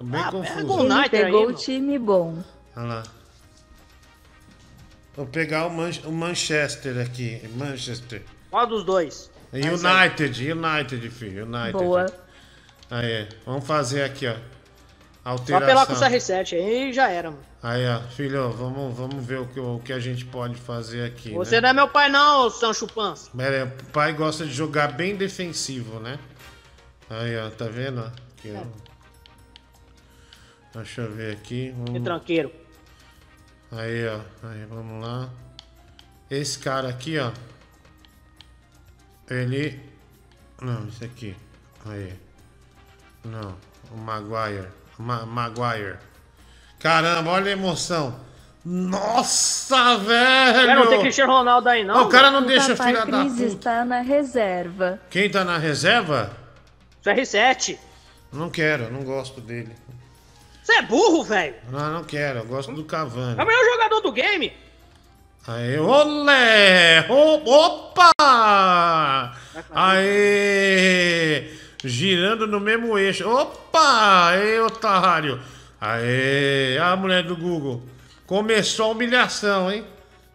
Tô 0.00 0.04
bem 0.06 0.18
Ah, 0.18 0.30
confuso. 0.30 0.54
pega 0.56 0.72
o 0.72 0.80
Ele 0.80 0.92
United 0.94 1.16
aí, 1.16 1.24
pegou 1.24 1.46
o 1.48 1.52
time 1.52 1.98
bom. 1.98 2.42
Olha 2.74 2.86
lá. 2.86 3.02
Vou 5.14 5.26
pegar 5.26 5.66
o, 5.66 5.70
Man- 5.70 5.90
o 6.06 6.10
Manchester 6.10 6.98
aqui. 6.98 7.46
Manchester. 7.54 8.22
Qual 8.50 8.66
dos 8.66 8.82
dois? 8.82 9.30
United, 9.52 10.52
United, 10.52 11.10
filho. 11.10 11.44
United. 11.44 11.72
Boa. 11.72 12.06
Aí, 12.90 13.28
vamos 13.44 13.66
fazer 13.66 14.02
aqui, 14.04 14.26
ó. 14.26 14.36
Vou 15.22 15.34
apelar 15.58 15.84
com 15.86 15.92
o 15.92 15.96
Alteração. 15.96 16.08
CR7 16.08 16.54
aí 16.54 16.88
e 16.88 16.92
já 16.94 17.10
era, 17.10 17.30
mano. 17.30 17.42
Aí, 17.62 17.86
ó, 17.86 18.00
filho, 18.00 18.50
vamos, 18.52 18.96
vamos 18.96 19.22
ver 19.22 19.40
o 19.40 19.46
que, 19.48 19.60
o 19.60 19.78
que 19.80 19.92
a 19.92 19.98
gente 19.98 20.24
pode 20.24 20.54
fazer 20.54 21.04
aqui. 21.04 21.34
Você 21.34 21.56
né? 21.56 21.60
não 21.60 21.68
é 21.68 21.72
meu 21.74 21.88
pai 21.88 22.08
não, 22.08 22.48
Sancho 22.48 22.86
Pança. 22.86 23.28
Pera 23.36 23.56
aí, 23.56 23.62
o 23.64 23.84
pai 23.92 24.14
gosta 24.14 24.46
de 24.46 24.52
jogar 24.52 24.92
bem 24.92 25.14
defensivo, 25.14 26.00
né? 26.00 26.18
Aí, 27.10 27.36
ó, 27.36 27.50
tá 27.50 27.66
vendo? 27.66 28.00
Aqui, 28.00 28.54
ó. 28.56 28.89
Deixa 30.74 31.02
eu 31.02 31.12
ver 31.12 31.32
aqui. 31.32 31.72
Que 31.72 31.74
Vamos... 31.76 32.02
tranqueiro. 32.04 32.52
Aí, 33.72 34.06
ó. 34.08 34.20
Aí, 34.48 34.64
vamos 34.66 35.04
lá. 35.04 35.28
Esse 36.30 36.58
cara 36.58 36.88
aqui, 36.88 37.18
ó. 37.18 37.32
Ele. 39.28 39.80
Não, 40.60 40.86
esse 40.88 41.04
aqui. 41.04 41.36
Aí. 41.86 42.14
Não. 43.24 43.56
O 43.90 43.96
Maguire. 43.96 44.68
Ma 44.98 45.24
Maguire. 45.26 45.98
Caramba, 46.78 47.30
olha 47.30 47.48
a 47.48 47.52
emoção. 47.52 48.18
Nossa, 48.64 49.96
velho! 49.96 50.66
Quer 50.66 50.76
não 50.76 50.86
ter 50.88 51.00
Cristiano 51.00 51.32
Ronaldo 51.32 51.68
aí, 51.68 51.82
não? 51.82 52.04
O 52.04 52.08
cara 52.10 52.30
não 52.30 52.42
O 52.42 52.46
deixa 52.46 52.76
papai 52.76 52.92
filha 52.92 53.06
da 53.06 53.20
Cris 53.20 53.32
puta. 53.32 53.44
está 53.46 53.84
na 53.86 54.00
reserva. 54.02 55.00
Quem 55.08 55.30
tá 55.30 55.44
na 55.44 55.56
reserva? 55.56 56.30
CR7. 57.02 57.78
Não 58.30 58.50
quero, 58.50 58.92
não 58.92 59.02
gosto 59.02 59.40
dele. 59.40 59.74
Você 60.70 60.76
é 60.76 60.82
burro, 60.82 61.24
velho. 61.24 61.56
Não, 61.68 61.94
não 61.94 62.04
quero, 62.04 62.38
eu 62.38 62.44
gosto 62.44 62.72
do 62.72 62.84
Cavani. 62.84 63.34
É 63.36 63.42
o 63.42 63.46
melhor 63.46 63.64
jogador 63.64 64.00
do 64.02 64.12
game. 64.12 64.52
Aê, 65.48 65.80
olé! 65.80 67.06
Opa! 67.08 68.12
Aê! 69.74 71.50
Girando 71.82 72.46
no 72.46 72.60
mesmo 72.60 72.96
eixo. 72.96 73.28
Opa! 73.28 74.28
Aê, 74.28 74.60
otário! 74.60 75.40
Aê! 75.80 76.78
A 76.78 76.94
mulher 76.94 77.24
do 77.24 77.36
Google. 77.36 77.82
Começou 78.24 78.86
a 78.86 78.90
humilhação, 78.90 79.72
hein? 79.72 79.84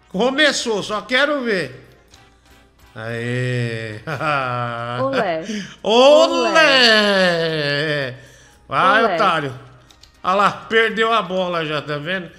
Começou, 0.10 0.84
só 0.84 1.00
quero 1.02 1.44
ver. 1.44 1.88
Aê! 2.94 4.02
Olé. 5.02 5.46
Olé! 5.82 6.96
Vai, 8.68 9.04
Olé. 9.06 9.16
otário. 9.16 9.65
Olha 10.26 10.34
lá, 10.34 10.52
perdeu 10.52 11.14
a 11.14 11.22
bola 11.22 11.64
já, 11.64 11.80
tá 11.84 12.00
vendo? 12.00 12.32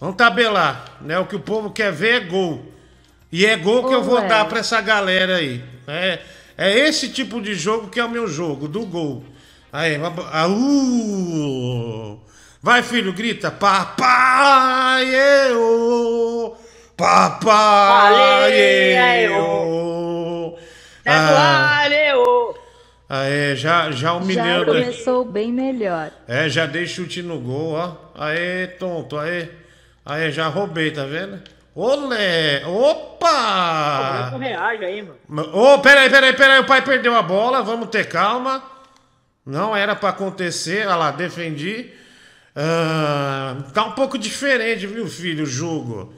Vamos 0.00 0.16
tabelar, 0.16 0.82
né? 1.02 1.18
O 1.18 1.26
que 1.26 1.36
o 1.36 1.40
povo 1.40 1.70
quer 1.70 1.92
ver 1.92 2.14
é 2.14 2.20
gol. 2.20 2.72
E 3.30 3.44
é 3.44 3.54
gol 3.54 3.86
que 3.86 3.94
eu 3.94 4.02
vou 4.02 4.26
dar 4.26 4.46
pra 4.46 4.60
essa 4.60 4.80
galera 4.80 5.36
aí. 5.36 5.62
É, 5.86 6.20
é 6.56 6.78
esse 6.88 7.10
tipo 7.10 7.42
de 7.42 7.54
jogo 7.54 7.88
que 7.88 8.00
é 8.00 8.04
o 8.04 8.08
meu 8.08 8.26
jogo, 8.26 8.66
do 8.66 8.86
gol. 8.86 9.22
Aí, 9.70 9.98
vai- 9.98 10.12
ah, 10.32 10.48
uh. 10.48 12.18
vai 12.62 12.82
filho, 12.82 13.12
grita. 13.12 13.50
Papai, 13.50 15.04
eu. 15.50 16.56
Papai, 16.96 18.54
eu. 19.26 20.56
Ah, 21.04 21.82
Valeu! 21.84 22.03
Aê, 23.16 23.54
já, 23.54 23.90
já 23.92 23.96
Já 23.96 24.12
humilhando 24.14 24.72
aqui. 24.72 24.80
começou 24.82 25.24
bem 25.24 25.52
melhor. 25.52 26.10
É, 26.26 26.48
já 26.48 26.66
dei 26.66 26.84
chute 26.86 27.22
no 27.22 27.38
gol, 27.38 27.74
ó. 27.74 27.96
Aê, 28.16 28.66
tonto, 28.66 29.16
aê. 29.16 29.48
Aê, 30.04 30.32
já 30.32 30.48
roubei, 30.48 30.90
tá 30.90 31.04
vendo? 31.04 31.40
Olé! 31.76 32.64
Opa! 32.66 34.30
Com 34.32 34.38
reage 34.38 34.84
aí, 34.84 35.02
mano. 35.28 35.50
Ô, 35.56 35.78
peraí, 35.78 36.10
peraí, 36.10 36.32
peraí, 36.32 36.58
o 36.60 36.64
pai 36.66 36.82
perdeu 36.82 37.14
a 37.14 37.22
bola, 37.22 37.62
vamos 37.62 37.88
ter 37.88 38.08
calma. 38.08 38.62
Não 39.46 39.76
era 39.76 39.94
pra 39.94 40.08
acontecer, 40.08 40.86
olha 40.86 40.96
lá, 40.96 41.10
defendi. 41.12 41.90
Ah, 42.56 43.56
tá 43.72 43.84
um 43.84 43.92
pouco 43.92 44.18
diferente, 44.18 44.86
viu, 44.86 45.06
filho, 45.06 45.44
o 45.44 45.46
jogo. 45.46 46.12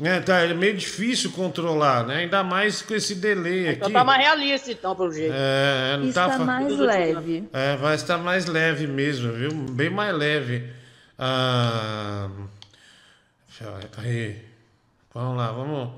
É, 0.00 0.20
tá 0.20 0.46
meio 0.54 0.76
difícil 0.76 1.30
controlar, 1.32 2.06
né? 2.06 2.18
Ainda 2.18 2.42
mais 2.42 2.80
com 2.80 2.94
esse 2.94 3.14
delay 3.14 3.68
aqui. 3.68 3.78
Então 3.78 3.92
tá 3.92 4.02
mais 4.04 4.20
realista, 4.20 4.72
então, 4.72 4.96
pelo 4.96 5.12
jeito. 5.12 5.34
É, 5.36 5.96
não 5.98 6.08
Está 6.08 6.28
tá 6.28 6.38
fa- 6.38 6.44
mais 6.44 6.78
leve. 6.78 7.48
É, 7.52 7.76
vai 7.76 7.94
estar 7.94 8.18
mais 8.18 8.46
leve 8.46 8.86
mesmo, 8.86 9.32
viu? 9.32 9.52
Bem 9.52 9.90
mais 9.90 10.14
leve. 10.16 10.66
Ah, 11.18 12.28
aí. 13.98 14.42
Vamos 15.14 15.36
lá, 15.36 15.52
vamos, 15.52 15.90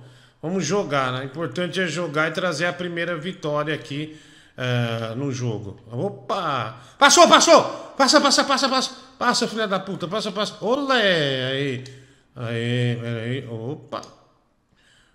vamos 0.43 0.67
jogar, 0.67 1.13
né? 1.13 1.21
O 1.21 1.25
importante 1.25 1.81
é 1.81 1.87
jogar 1.87 2.29
e 2.29 2.33
trazer 2.33 2.67
a 2.67 2.73
primeira 2.73 3.17
vitória 3.17 3.73
aqui 3.73 4.19
ah, 4.59 5.15
no 5.17 5.31
jogo. 5.33 5.79
Opa! 5.91 6.77
Passou, 6.99 7.29
passou! 7.29 7.63
Passa, 7.97 8.21
passa, 8.21 8.43
passa, 8.45 8.69
passa! 8.69 8.91
Passa, 9.17 9.47
filha 9.47 9.69
da 9.69 9.79
puta, 9.79 10.09
passa, 10.09 10.33
passa. 10.33 10.57
Olé! 10.61 11.53
Aí, 11.53 11.85
aí, 12.35 12.97
peraí. 13.01 13.47
Opa! 13.49 14.01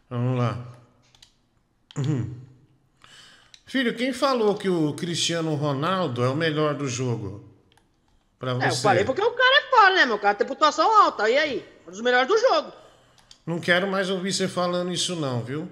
Vamos 0.10 0.38
lá. 0.38 0.58
Uhum. 1.98 2.36
Filho, 3.66 3.96
quem 3.96 4.12
falou 4.12 4.56
que 4.56 4.68
o 4.68 4.94
Cristiano 4.94 5.54
Ronaldo 5.54 6.24
é 6.24 6.30
o 6.30 6.36
melhor 6.36 6.74
do 6.74 6.88
jogo? 6.88 7.48
Pra 8.40 8.54
você. 8.54 8.66
É, 8.66 8.70
eu 8.70 8.76
falei 8.76 9.04
porque 9.04 9.22
o 9.22 9.32
cara 9.32 9.58
é 9.58 9.70
foda, 9.70 9.96
né, 9.96 10.06
meu? 10.06 10.16
O 10.16 10.20
cara 10.20 10.34
tem 10.34 10.48
pontuação 10.48 11.04
alta. 11.04 11.30
E 11.30 11.38
aí? 11.38 11.66
Um 11.88 11.92
dos 11.92 12.02
melhores 12.02 12.28
do 12.28 12.38
jogo. 12.38 12.72
Não 13.46 13.60
quero 13.60 13.88
mais 13.88 14.10
ouvir 14.10 14.32
você 14.32 14.48
falando 14.48 14.92
isso 14.92 15.16
não, 15.16 15.42
viu? 15.42 15.70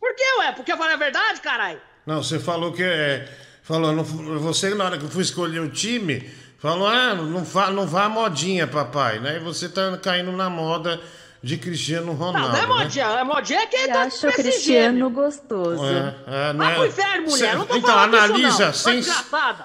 Por 0.00 0.14
que, 0.14 0.24
ué? 0.38 0.52
Porque 0.52 0.72
eu 0.72 0.78
falei 0.78 0.94
a 0.94 0.98
verdade, 0.98 1.40
caralho? 1.40 1.80
Não, 2.06 2.22
você 2.22 2.40
falou 2.40 2.72
que 2.72 2.82
é. 2.82 3.28
Falou, 3.62 3.92
não, 3.92 4.02
você 4.02 4.74
na 4.74 4.84
hora 4.84 4.98
que 4.98 5.04
eu 5.04 5.10
fui 5.10 5.22
escolher 5.22 5.60
o 5.60 5.70
time, 5.70 6.28
falou, 6.60 6.86
ah, 6.86 7.14
não, 7.14 7.44
fa, 7.44 7.70
não 7.70 7.86
vá 7.86 8.08
modinha, 8.08 8.66
papai, 8.68 9.18
né? 9.18 9.36
E 9.36 9.40
você 9.40 9.68
tá 9.68 9.96
caindo 9.98 10.30
na 10.30 10.48
moda 10.48 11.00
de 11.42 11.56
Cristiano 11.56 12.12
Ronaldo. 12.12 12.38
Não, 12.38 12.48
não 12.50 12.56
é 12.56 12.60
né? 12.60 12.66
modinha. 12.66 13.04
É 13.06 13.24
modinha 13.24 13.66
quem 13.66 13.84
E 13.84 13.88
tá 13.88 14.02
acha 14.02 14.28
o 14.28 14.32
Cristiano 14.32 15.08
gostoso. 15.10 15.82
É, 15.84 16.14
é, 16.26 16.52
não 16.52 16.58
Vai 16.64 16.72
é- 16.72 16.76
pro 16.76 16.86
inferno, 16.86 17.30
mulher. 17.30 17.50
Cê- 17.50 17.56
não 17.56 17.66
tô 17.66 17.76
então, 17.76 17.90
falando 17.90 18.14
analisa 18.14 18.68
isso, 18.70 18.88
não. 18.90 19.02
sem, 19.02 19.14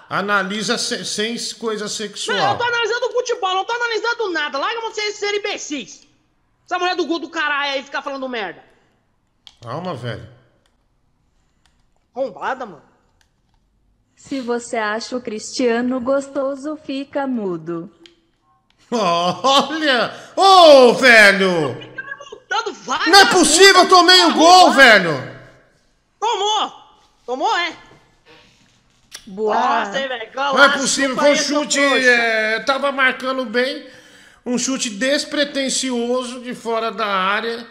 analisa 0.10 0.78
sem, 0.78 1.04
sem 1.04 1.38
coisa 1.60 1.84
Não, 1.84 1.90
eu 1.92 1.96
sexual. 1.96 2.58
tô 2.58 2.64
analisando 2.64 3.06
o 3.08 3.12
futebol, 3.12 3.54
não 3.56 3.66
tô 3.66 3.74
analisando 3.74 4.32
nada. 4.32 4.58
Larga 4.58 4.82
vocês 4.82 5.16
serem 5.16 5.40
imbecis. 5.42 6.08
Essa 6.66 6.80
mulher 6.80 6.96
do 6.96 7.06
gol 7.06 7.20
do 7.20 7.30
caralho 7.30 7.74
aí 7.74 7.84
ficar 7.84 8.02
falando 8.02 8.28
merda. 8.30 8.64
Calma, 9.62 9.94
velho. 9.94 10.28
Rombada, 12.14 12.66
mano. 12.66 12.82
Se 14.16 14.40
você 14.40 14.78
acha 14.78 15.16
o 15.16 15.22
Cristiano 15.22 16.00
gostoso, 16.00 16.78
fica 16.84 17.28
mudo. 17.28 17.92
Olha! 18.92 20.14
Ô, 20.36 20.94
velho! 20.94 21.78
Dando 22.50 22.74
vaga. 22.74 23.12
Não 23.12 23.20
é 23.20 23.26
possível, 23.26 23.84
eu 23.84 23.90
tomei 23.90 24.24
o 24.26 24.34
gol, 24.34 24.72
velho! 24.72 25.36
Tomou! 26.20 26.72
Tomou, 27.26 27.58
é? 27.58 27.74
Boa. 29.28 29.56
Nossa, 29.56 30.00
hein, 30.00 30.08
velho. 30.08 30.30
Não 30.36 30.64
é 30.64 30.70
possível, 30.70 31.16
foi 31.16 31.32
um 31.32 31.36
chute. 31.36 31.80
É, 31.80 32.60
tava 32.62 32.92
marcando 32.92 33.46
bem. 33.46 33.88
Um 34.46 34.58
chute 34.58 34.90
despretensioso 34.92 36.42
de 36.42 36.54
fora 36.54 36.92
da 36.92 37.08
área. 37.08 37.66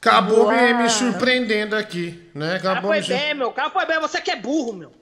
Acabou 0.00 0.50
me, 0.50 0.74
me 0.74 0.88
surpreendendo 0.88 1.76
aqui, 1.76 2.30
né? 2.34 2.56
O 2.56 2.62
cara 2.62 2.72
Acabou 2.72 2.90
foi 2.90 3.00
me 3.00 3.06
bem, 3.08 3.34
meu. 3.34 3.48
O 3.48 3.52
cara 3.52 3.70
foi 3.70 3.84
bem. 3.84 4.00
Você 4.00 4.20
que 4.20 4.30
é 4.30 4.36
burro, 4.36 4.72
meu. 4.72 4.92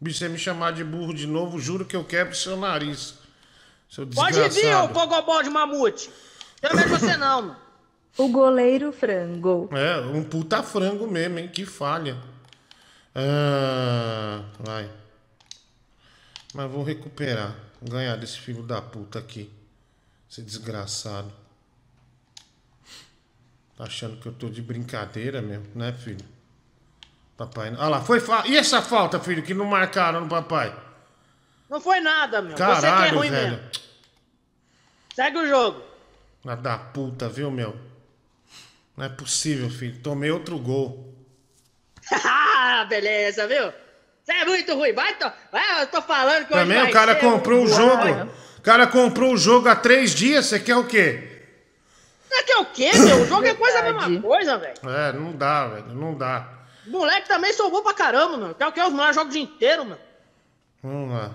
Bicho, 0.00 0.18
você 0.18 0.28
me 0.28 0.38
chamar 0.38 0.72
de 0.72 0.84
burro 0.84 1.14
de 1.14 1.26
novo, 1.26 1.58
juro 1.58 1.84
que 1.84 1.96
eu 1.96 2.04
quebro 2.04 2.34
seu 2.34 2.56
nariz. 2.56 3.14
Seu 3.88 4.06
Pode 4.06 4.34
vir, 4.34 4.44
ô 4.44 4.48
desgraçado. 4.48 4.92
pogobol 4.92 5.42
de 5.42 5.50
mamute. 5.50 6.10
Tem 6.60 6.74
medo 6.74 6.88
de 6.88 7.00
você 7.00 7.16
não, 7.16 7.42
mano. 7.42 7.56
O 8.16 8.28
goleiro 8.28 8.92
frango. 8.92 9.68
É, 9.72 10.00
um 10.00 10.22
puta 10.22 10.62
frango 10.62 11.06
mesmo, 11.06 11.38
hein? 11.38 11.48
Que 11.48 11.66
falha. 11.66 12.16
Ah, 13.14 14.44
vai. 14.58 14.90
Mas 16.54 16.70
vou 16.70 16.84
recuperar. 16.84 17.56
Ganhar 17.82 18.16
desse 18.16 18.38
filho 18.38 18.62
da 18.62 18.80
puta 18.80 19.18
aqui. 19.18 19.50
Esse 20.30 20.42
desgraçado. 20.42 21.30
Tá 23.76 23.84
achando 23.84 24.16
que 24.20 24.26
eu 24.26 24.32
tô 24.32 24.48
de 24.48 24.62
brincadeira 24.62 25.42
mesmo, 25.42 25.66
né, 25.74 25.92
filho? 25.92 26.24
Papai. 27.36 27.70
Olha 27.76 27.88
lá, 27.88 28.00
foi 28.00 28.20
fa... 28.20 28.44
E 28.46 28.56
essa 28.56 28.80
falta, 28.80 29.18
filho, 29.18 29.42
que 29.42 29.54
não 29.54 29.64
marcaram 29.64 30.20
no 30.20 30.28
papai? 30.28 30.74
Não 31.68 31.80
foi 31.80 32.00
nada, 32.00 32.40
meu. 32.40 32.52
você 32.52 32.56
que 32.56 32.62
é 32.62 32.66
Caralho, 32.66 33.18
ruim 33.18 33.30
velho. 33.30 33.50
mesmo. 33.50 33.70
Segue 35.14 35.38
o 35.38 35.48
jogo. 35.48 35.82
Na 36.44 36.54
da 36.54 36.78
puta, 36.78 37.28
viu, 37.28 37.50
meu? 37.50 37.76
Não 38.96 39.04
é 39.06 39.08
possível, 39.08 39.68
filho. 39.68 40.00
Tomei 40.00 40.30
outro 40.30 40.58
gol. 40.58 41.12
Ah, 42.66 42.84
beleza, 42.86 43.46
viu? 43.46 43.72
Você 44.24 44.32
é 44.32 44.44
muito 44.46 44.74
ruim. 44.74 44.92
Vai, 44.94 45.14
to... 45.16 45.30
vai 45.52 45.82
eu 45.82 45.86
tô 45.86 46.00
falando 46.02 46.46
que 46.46 46.52
Também 46.52 46.82
o 46.82 46.90
cara 46.90 47.14
comprou 47.14 47.60
um 47.60 47.64
o 47.64 47.68
jogo. 47.68 48.30
O 48.58 48.62
cara 48.62 48.86
comprou 48.86 49.34
o 49.34 49.36
jogo 49.36 49.68
há 49.68 49.76
três 49.76 50.14
dias. 50.14 50.46
Você 50.46 50.58
quer 50.58 50.76
o 50.76 50.84
quê? 50.84 51.42
Você 52.28 52.42
quer 52.42 52.56
o 52.56 52.64
quê, 52.64 52.90
meu? 52.94 53.22
O 53.22 53.26
jogo 53.26 53.46
é 53.46 53.54
coisa 53.54 53.78
a 53.80 53.82
mesma 53.82 54.20
coisa, 54.22 54.56
velho. 54.58 54.90
É, 54.90 55.12
não 55.12 55.32
dá, 55.32 55.68
velho. 55.68 55.94
Não 55.94 56.16
dá. 56.16 56.53
Moleque 56.86 57.28
também 57.28 57.52
sobrou 57.52 57.82
pra 57.82 57.94
caramba, 57.94 58.36
meu. 58.36 58.54
Quer 58.54 58.66
o 58.66 58.72
quê? 58.72 58.80
Os 58.82 58.92
moleques 58.92 59.14
jogam 59.16 59.30
o 59.30 59.32
dia 59.32 59.42
inteiro, 59.42 59.84
meu. 59.84 59.98
Vamos 60.82 61.10
lá. 61.14 61.30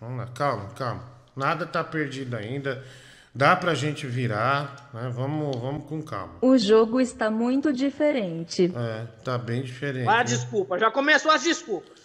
Vamos 0.00 0.18
lá. 0.18 0.26
Calma, 0.34 0.68
calma. 0.70 1.04
Nada 1.34 1.66
tá 1.66 1.84
perdido 1.84 2.34
ainda. 2.36 2.84
Dá 3.34 3.54
pra 3.54 3.74
gente 3.74 4.06
virar, 4.06 4.88
né? 4.94 5.10
Vamos, 5.12 5.54
vamos 5.60 5.86
com 5.86 6.02
calma. 6.02 6.34
O 6.40 6.56
jogo 6.56 6.98
está 7.00 7.30
muito 7.30 7.70
diferente. 7.70 8.72
É, 8.74 9.04
tá 9.22 9.36
bem 9.36 9.62
diferente. 9.62 10.08
Ah, 10.08 10.18
né? 10.18 10.24
desculpa. 10.24 10.78
Já 10.78 10.90
começou 10.90 11.30
as 11.30 11.42
desculpas. 11.42 12.00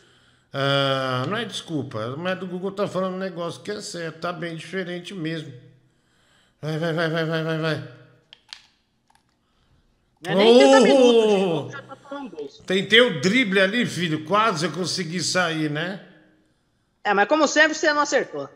Ah, 0.52 1.24
não 1.30 1.38
é 1.38 1.46
desculpa. 1.46 2.06
Mulher 2.18 2.36
do 2.36 2.46
Google 2.46 2.72
tá 2.74 2.86
falando 2.86 3.16
um 3.16 3.20
negócio 3.20 3.62
que 3.62 3.72
é 3.72 3.80
certo. 3.80 4.20
Tá 4.20 4.34
bem 4.34 4.58
diferente 4.58 5.14
mesmo. 5.14 5.54
Vai, 6.62 6.78
vai, 6.78 6.92
vai, 6.94 7.10
vai, 7.10 7.26
vai, 7.26 7.44
vai, 7.46 7.58
vai. 7.60 7.88
Não 10.24 10.32
é 10.34 10.36
nem 10.36 10.58
30 10.60 10.78
Oh! 10.78 10.82
minutos 10.82 11.72
de 11.72 11.72
isso. 12.46 12.64
Tentei 12.64 13.02
o 13.02 13.22
drible 13.22 13.60
ali, 13.60 13.86
filho. 13.86 14.26
Quase 14.26 14.66
eu 14.66 14.72
consegui 14.72 15.22
sair, 15.22 15.70
né? 15.70 16.06
É, 17.04 17.14
mas 17.14 17.28
como 17.28 17.48
sempre, 17.48 17.74
você 17.74 17.92
não 17.94 18.02
acertou. 18.02 18.50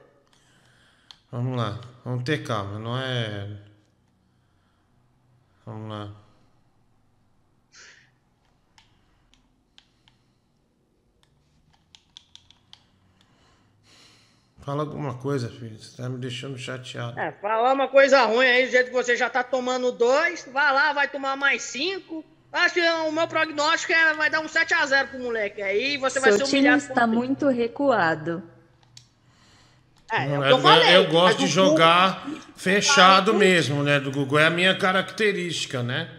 Vamos 1.31 1.57
lá. 1.57 1.79
vamos 2.03 2.23
ter 2.23 2.43
calma, 2.43 2.79
não 2.79 2.97
é. 2.97 3.49
Vamos 5.65 5.89
lá. 5.89 6.11
Fala 14.61 14.81
alguma 14.81 15.15
coisa, 15.19 15.47
filho. 15.47 15.77
Você 15.77 16.01
tá 16.01 16.09
me 16.09 16.17
deixando 16.17 16.57
chateado. 16.57 17.19
É, 17.19 17.31
falar 17.33 17.71
uma 17.71 17.87
coisa 17.87 18.25
ruim 18.25 18.47
aí, 18.47 18.65
do 18.65 18.71
jeito 18.71 18.87
que 18.87 18.93
você 18.93 19.15
já 19.15 19.29
tá 19.29 19.43
tomando 19.43 19.91
dois, 19.91 20.47
vai 20.51 20.73
lá, 20.73 20.91
vai 20.91 21.07
tomar 21.07 21.35
mais 21.35 21.61
cinco. 21.61 22.25
Acho 22.51 22.73
que 22.75 22.81
o 22.81 23.11
meu 23.11 23.27
prognóstico 23.27 23.91
é 23.93 24.13
vai 24.13 24.29
dar 24.29 24.39
um 24.39 24.45
7x0 24.47 25.07
pro 25.09 25.19
moleque. 25.19 25.61
Aí 25.61 25.97
você 25.97 26.19
vai 26.19 26.31
Seu 26.31 26.39
ser 26.39 26.45
time 26.45 26.59
humilhado. 26.69 26.77
está 26.83 27.01
como- 27.01 27.15
muito 27.15 27.47
recuado. 27.49 28.41
É, 30.11 30.23
é 30.25 30.27
o 30.27 30.29
Não, 30.35 30.41
que 30.43 30.51
eu 30.51 30.59
falei. 30.59 30.95
eu 30.97 31.07
gosto 31.09 31.37
de 31.39 31.43
o 31.45 31.47
jogar 31.47 32.25
fechado 32.55 33.33
mesmo, 33.33 33.83
né, 33.83 33.99
do 33.99 34.11
Google. 34.11 34.39
É 34.39 34.45
a 34.45 34.49
minha 34.49 34.77
característica, 34.77 35.81
né? 35.83 36.09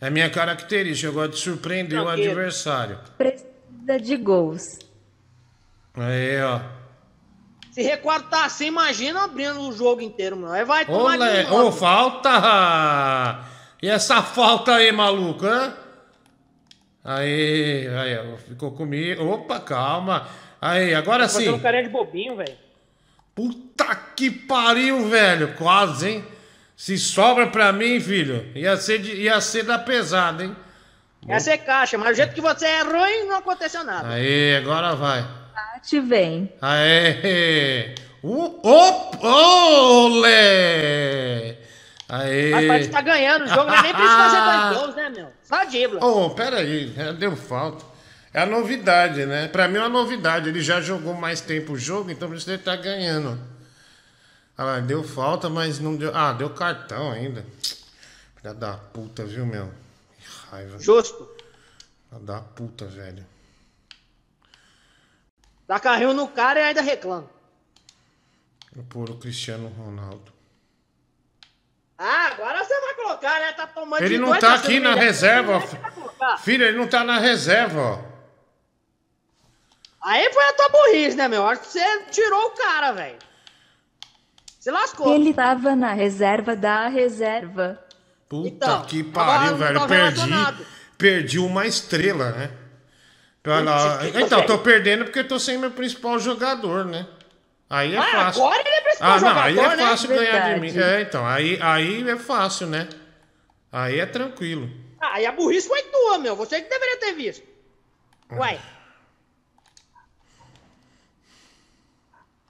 É 0.00 0.08
a 0.08 0.10
minha 0.10 0.28
característica. 0.28 1.08
Eu 1.08 1.12
gosto 1.12 1.32
de 1.34 1.38
surpreender 1.38 1.98
o 2.00 2.04
Tranquilo. 2.04 2.30
adversário. 2.32 2.98
Precisa 3.16 3.98
de 4.02 4.16
gols. 4.16 4.78
Aí, 5.94 6.42
ó. 6.42 6.60
Se 7.72 7.82
recuado 7.82 8.24
tá 8.28 8.44
assim, 8.44 8.66
imagina 8.66 9.24
abrindo 9.24 9.60
o 9.60 9.72
jogo 9.72 10.00
inteiro, 10.00 10.36
meu. 10.36 10.50
Aí 10.52 10.64
vai 10.64 10.84
tomar 10.84 11.16
Olé, 11.16 11.44
de 11.44 11.50
ô, 11.52 11.58
novo. 11.58 11.78
falta! 11.78 13.44
E 13.82 13.88
essa 13.88 14.22
falta 14.22 14.74
aí, 14.74 14.92
maluco, 14.92 15.46
hã? 15.46 15.72
Aí, 17.04 17.88
aí, 17.88 18.36
ficou 18.48 18.72
comigo. 18.72 19.24
Opa, 19.24 19.58
calma. 19.60 20.28
Aí, 20.60 20.94
agora 20.94 21.22
Tá 21.24 21.30
fazendo 21.30 21.56
sim. 21.56 21.62
carinha 21.62 21.84
de 21.84 21.88
bobinho, 21.88 22.36
velho. 22.36 22.56
Puta 23.34 23.94
que 24.14 24.30
pariu, 24.30 25.08
velho. 25.08 25.54
Quase, 25.54 26.08
hein? 26.10 26.24
Se 26.76 26.98
sobra 26.98 27.46
pra 27.46 27.72
mim, 27.72 27.98
filho, 28.00 28.46
ia 28.54 28.76
ser, 28.76 28.98
de- 28.98 29.14
ia 29.22 29.40
ser 29.40 29.62
da 29.64 29.78
pesada, 29.78 30.44
hein? 30.44 30.54
Essa 31.28 31.52
é 31.52 31.58
caixa, 31.58 31.96
mas 31.98 32.08
do 32.10 32.14
jeito 32.16 32.34
que 32.34 32.40
você 32.40 32.66
é 32.66 32.82
ruim, 32.82 33.26
não 33.26 33.36
aconteceu 33.36 33.84
nada. 33.84 34.08
Aí, 34.08 34.56
agora 34.56 34.94
vai. 34.94 35.26
Te 35.82 36.00
vem. 36.00 36.52
Aê! 36.60 37.94
Uh, 38.22 38.60
op, 38.62 39.16
olé! 40.20 41.56
Aê! 42.10 42.50
Mas 42.50 42.66
parece 42.66 42.88
que 42.88 42.94
tá 42.94 43.00
ganhando 43.02 43.44
o 43.44 43.46
jogo, 43.46 43.64
não 43.64 43.74
é 43.74 43.82
nem 43.82 43.94
precisa 43.94 44.16
fazer 44.16 44.40
dois 44.40 44.78
gols, 44.78 44.96
né, 44.96 45.08
meu? 45.10 45.32
Só 45.44 45.64
dibla. 45.64 46.04
Oh, 46.04 46.30
peraí, 46.30 46.92
é, 46.96 47.12
deu 47.12 47.36
falta. 47.36 47.84
É 48.34 48.42
a 48.42 48.46
novidade, 48.46 49.24
né? 49.26 49.46
Pra 49.48 49.68
mim 49.68 49.76
é 49.76 49.80
uma 49.80 49.88
novidade. 49.88 50.48
Ele 50.48 50.60
já 50.60 50.80
jogou 50.80 51.14
mais 51.14 51.40
tempo 51.40 51.74
o 51.74 51.78
jogo, 51.78 52.10
então 52.10 52.28
por 52.28 52.36
isso 52.36 52.50
ele 52.50 52.58
tá 52.58 52.74
ganhando. 52.74 53.40
Ah, 54.58 54.80
deu 54.80 55.04
falta, 55.04 55.48
mas 55.48 55.78
não 55.78 55.96
deu. 55.96 56.14
Ah, 56.14 56.32
deu 56.32 56.50
cartão 56.50 57.10
ainda. 57.12 57.46
Filha 58.36 58.54
da 58.54 58.76
puta, 58.76 59.24
viu, 59.24 59.46
meu? 59.46 59.72
Que 60.18 60.50
raiva. 60.50 60.78
Justo. 60.78 61.28
Filha 62.08 62.20
da 62.22 62.40
puta, 62.40 62.86
velho. 62.86 63.24
Dá 65.66 65.78
carrinho 65.78 66.12
no 66.12 66.26
cara 66.26 66.60
e 66.60 66.62
ainda 66.64 66.82
reclama. 66.82 67.28
Vou 68.74 68.84
pôr 68.84 69.10
o 69.10 69.16
Cristiano 69.16 69.68
Ronaldo. 69.68 70.39
Ah, 72.02 72.28
agora 72.32 72.64
você 72.64 72.80
vai 72.80 72.94
colocar, 72.94 73.38
né? 73.40 73.52
Tá 73.52 73.66
tomando 73.66 74.02
Ele 74.02 74.16
não 74.16 74.28
dois, 74.28 74.40
tá 74.40 74.54
aqui 74.54 74.80
na 74.80 74.88
humilhado. 74.90 75.00
reserva? 75.00 75.62
Filho, 76.42 76.64
ele 76.64 76.78
não 76.78 76.86
tá 76.88 77.04
na 77.04 77.18
reserva, 77.18 77.78
ó. 77.78 77.98
Aí 80.02 80.32
foi 80.32 80.44
a 80.44 80.52
tua 80.54 80.68
burrice, 80.70 81.14
né, 81.14 81.28
meu? 81.28 81.46
Acho 81.46 81.60
que 81.60 81.66
você 81.68 82.02
tirou 82.10 82.46
o 82.46 82.50
cara, 82.52 82.92
velho. 82.92 83.18
Se 84.58 84.70
lascou. 84.70 85.14
Ele 85.14 85.34
tava 85.34 85.76
na 85.76 85.92
reserva 85.92 86.56
da 86.56 86.88
reserva. 86.88 87.78
Puta 88.30 88.48
Então, 88.48 88.82
que 88.86 89.04
pariu, 89.04 89.56
velho. 89.56 89.86
Perdi, 89.86 90.30
perdi 90.96 91.38
uma 91.38 91.66
estrela, 91.66 92.30
né? 92.30 92.50
Putz, 93.42 94.14
Então, 94.16 94.46
tô 94.46 94.58
perdendo 94.58 95.04
porque 95.04 95.18
eu 95.18 95.28
tô 95.28 95.38
sem 95.38 95.58
meu 95.58 95.70
principal 95.70 96.18
jogador, 96.18 96.86
né? 96.86 97.06
Aí 97.70 97.94
é 97.94 97.98
Ah, 97.98 98.02
fácil. 98.02 98.42
agora 98.44 98.60
ele 98.60 98.68
é 98.68 98.80
principal 98.80 99.10
Ah, 99.12 99.20
não, 99.20 99.28
aí 99.38 99.54
jogador, 99.54 99.72
é 99.72 99.76
né? 99.76 99.86
fácil 99.86 100.08
ganhar 100.08 100.54
de 100.54 100.60
mim. 100.60 100.70
Verdade. 100.72 100.94
É, 100.94 101.00
então, 101.02 101.26
aí, 101.26 101.58
aí 101.62 102.10
é 102.10 102.16
fácil, 102.16 102.66
né? 102.66 102.88
Aí 103.70 104.00
é 104.00 104.06
tranquilo. 104.06 104.68
Ah, 105.00 105.20
e 105.20 105.26
a 105.26 105.30
burrice 105.32 105.68
foi 105.68 105.80
tua, 105.84 106.18
meu. 106.18 106.34
Você 106.34 106.60
que 106.60 106.68
deveria 106.68 106.96
ter 106.98 107.12
visto. 107.12 107.46
Ué. 108.32 108.58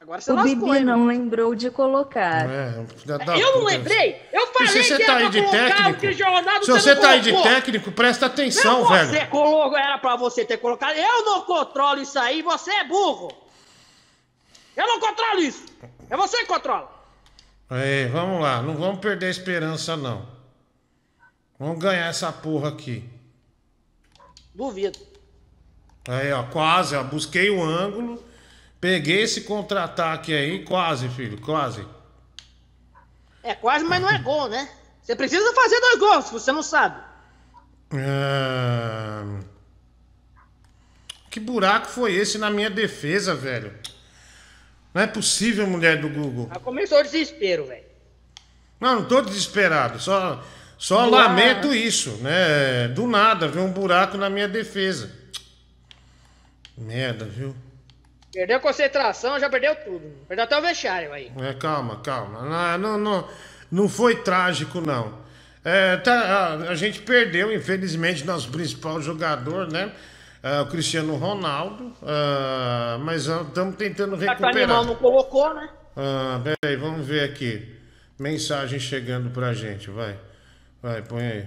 Agora 0.01 0.21
você 0.23 0.33
O 0.33 0.35
lascou, 0.35 0.55
Bibi 0.57 0.79
hein, 0.79 0.85
não 0.85 1.07
lembrou 1.07 1.55
de 1.55 1.71
colocar. 1.71 2.49
É, 2.51 2.73
Eu 2.75 2.79
não 2.79 2.87
puta. 2.87 3.65
lembrei? 3.67 4.21
Eu 4.33 4.47
falei 4.49 4.69
se 4.69 4.83
você 4.85 4.97
que 4.97 5.05
tá 5.05 5.13
era 5.13 5.21
aí 5.21 5.31
pra 5.31 5.31
de 5.31 5.43
colocar 5.43 5.59
o 5.67 5.69
técnico, 5.77 6.01
Cristiano 6.01 6.33
Ronaldo, 6.37 6.65
se 6.65 6.71
você 6.73 6.81
você 6.81 6.95
não 6.95 7.03
tá 7.03 7.09
aí 7.11 7.21
de 7.21 7.31
colocou. 7.31 7.53
técnico, 7.53 7.93
presta 7.93 8.27
atenção, 8.27 8.81
Não, 8.83 8.89
velho. 8.89 9.11
você 9.11 9.27
colocou, 9.27 9.77
era 9.79 9.99
pra 9.99 10.17
você 10.17 10.45
ter 10.47 10.57
colocado. 10.57 10.97
Eu 10.97 11.25
não 11.27 11.43
controlo 11.43 12.01
isso 12.01 12.19
aí, 12.19 12.41
você 12.41 12.71
é 12.73 12.85
burro. 12.85 13.31
Eu 14.81 14.87
não 14.87 14.99
controlo 14.99 15.41
isso. 15.41 15.67
É 16.09 16.17
você 16.17 16.39
que 16.39 16.47
controla. 16.47 16.91
Aí, 17.69 18.07
vamos 18.07 18.41
lá, 18.41 18.63
não 18.63 18.75
vamos 18.79 18.99
perder 18.99 19.27
a 19.27 19.31
esperança, 19.31 19.95
não. 19.95 20.27
Vamos 21.59 21.79
ganhar 21.79 22.07
essa 22.07 22.33
porra 22.33 22.71
aqui. 22.71 23.05
Duvido. 24.55 24.99
Aí, 26.09 26.33
ó, 26.33 26.45
quase, 26.45 26.97
ó, 26.97 27.03
busquei 27.05 27.51
o 27.51 27.63
ângulo, 27.63 28.25
peguei 28.81 29.21
esse 29.21 29.43
contra-ataque 29.43 30.33
aí, 30.33 30.65
quase, 30.65 31.11
filho, 31.11 31.39
quase. 31.43 31.87
É 33.43 33.55
quase, 33.55 33.85
mas 33.85 34.01
não 34.01 34.09
é 34.11 34.19
gol, 34.19 34.49
né? 34.49 34.67
Você 35.03 35.15
precisa 35.15 35.53
fazer 35.53 35.79
dois 35.79 35.99
gols, 35.99 36.25
se 36.25 36.33
você 36.33 36.53
não 36.53 36.63
sabe. 36.63 37.05
Ah, 37.93 39.41
Que 41.31 41.39
buraco 41.39 41.87
foi 41.87 42.15
esse 42.15 42.39
na 42.39 42.49
minha 42.49 42.71
defesa, 42.71 43.35
velho? 43.35 43.79
Não 44.93 45.03
é 45.03 45.07
possível, 45.07 45.67
mulher 45.67 46.01
do 46.01 46.09
Google. 46.09 46.49
Aí 46.51 46.61
começou 46.61 46.99
o 46.99 47.03
desespero, 47.03 47.67
velho. 47.67 47.85
Não, 48.81 49.01
não 49.01 49.05
tô 49.05 49.21
desesperado, 49.21 50.01
só, 50.01 50.43
só 50.79 51.05
Do 51.05 51.11
lamento 51.11 51.75
isso, 51.75 52.11
né? 52.23 52.89
Do 52.89 53.07
nada, 53.07 53.47
viu 53.47 53.63
um 53.63 53.73
buraco 53.73 54.17
na 54.17 54.31
minha 54.31 54.49
defesa. 54.49 55.11
Merda, 56.77 57.27
viu? 57.27 57.55
Perdeu 58.33 58.57
a 58.57 58.61
concentração, 58.61 59.39
já 59.39 59.51
perdeu 59.51 59.75
tudo. 59.77 60.11
Perdeu 60.27 60.45
até 60.45 60.57
o 60.57 60.63
vestiário 60.63 61.13
aí. 61.13 61.31
É, 61.41 61.53
calma, 61.53 62.01
calma. 62.01 62.43
Não, 62.43 62.79
não, 62.79 62.99
não, 62.99 63.29
não 63.71 63.89
foi 63.89 64.17
trágico, 64.23 64.81
não. 64.81 65.19
É, 65.65 65.97
tá, 65.99 66.15
a, 66.15 66.55
a 66.71 66.75
gente 66.75 67.03
perdeu, 67.03 67.53
infelizmente, 67.55 68.25
nosso 68.25 68.49
principal 68.51 69.03
jogador, 69.03 69.71
né? 69.71 69.93
É, 70.43 70.61
o 70.61 70.67
Cristiano 70.67 71.17
Ronaldo. 71.17 71.93
ah, 72.03 72.99
mas 73.03 73.27
estamos 73.27 73.77
tentando 73.77 74.19
Já 74.19 74.35
que 74.35 74.43
o 74.43 74.47
animal 74.47 74.83
recuperar. 74.83 74.85
não 74.85 74.95
colocou, 74.97 75.55
né? 75.55 75.69
Ah, 75.97 76.41
peraí, 76.43 76.77
vamos 76.77 77.07
ver 77.07 77.25
aqui. 77.25 77.77
Mensagem 78.19 78.79
chegando 78.79 79.31
pra 79.31 79.53
gente, 79.53 79.91
vai. 79.91 80.17
Vai, 80.83 81.03
põe 81.03 81.23
aí. 81.23 81.45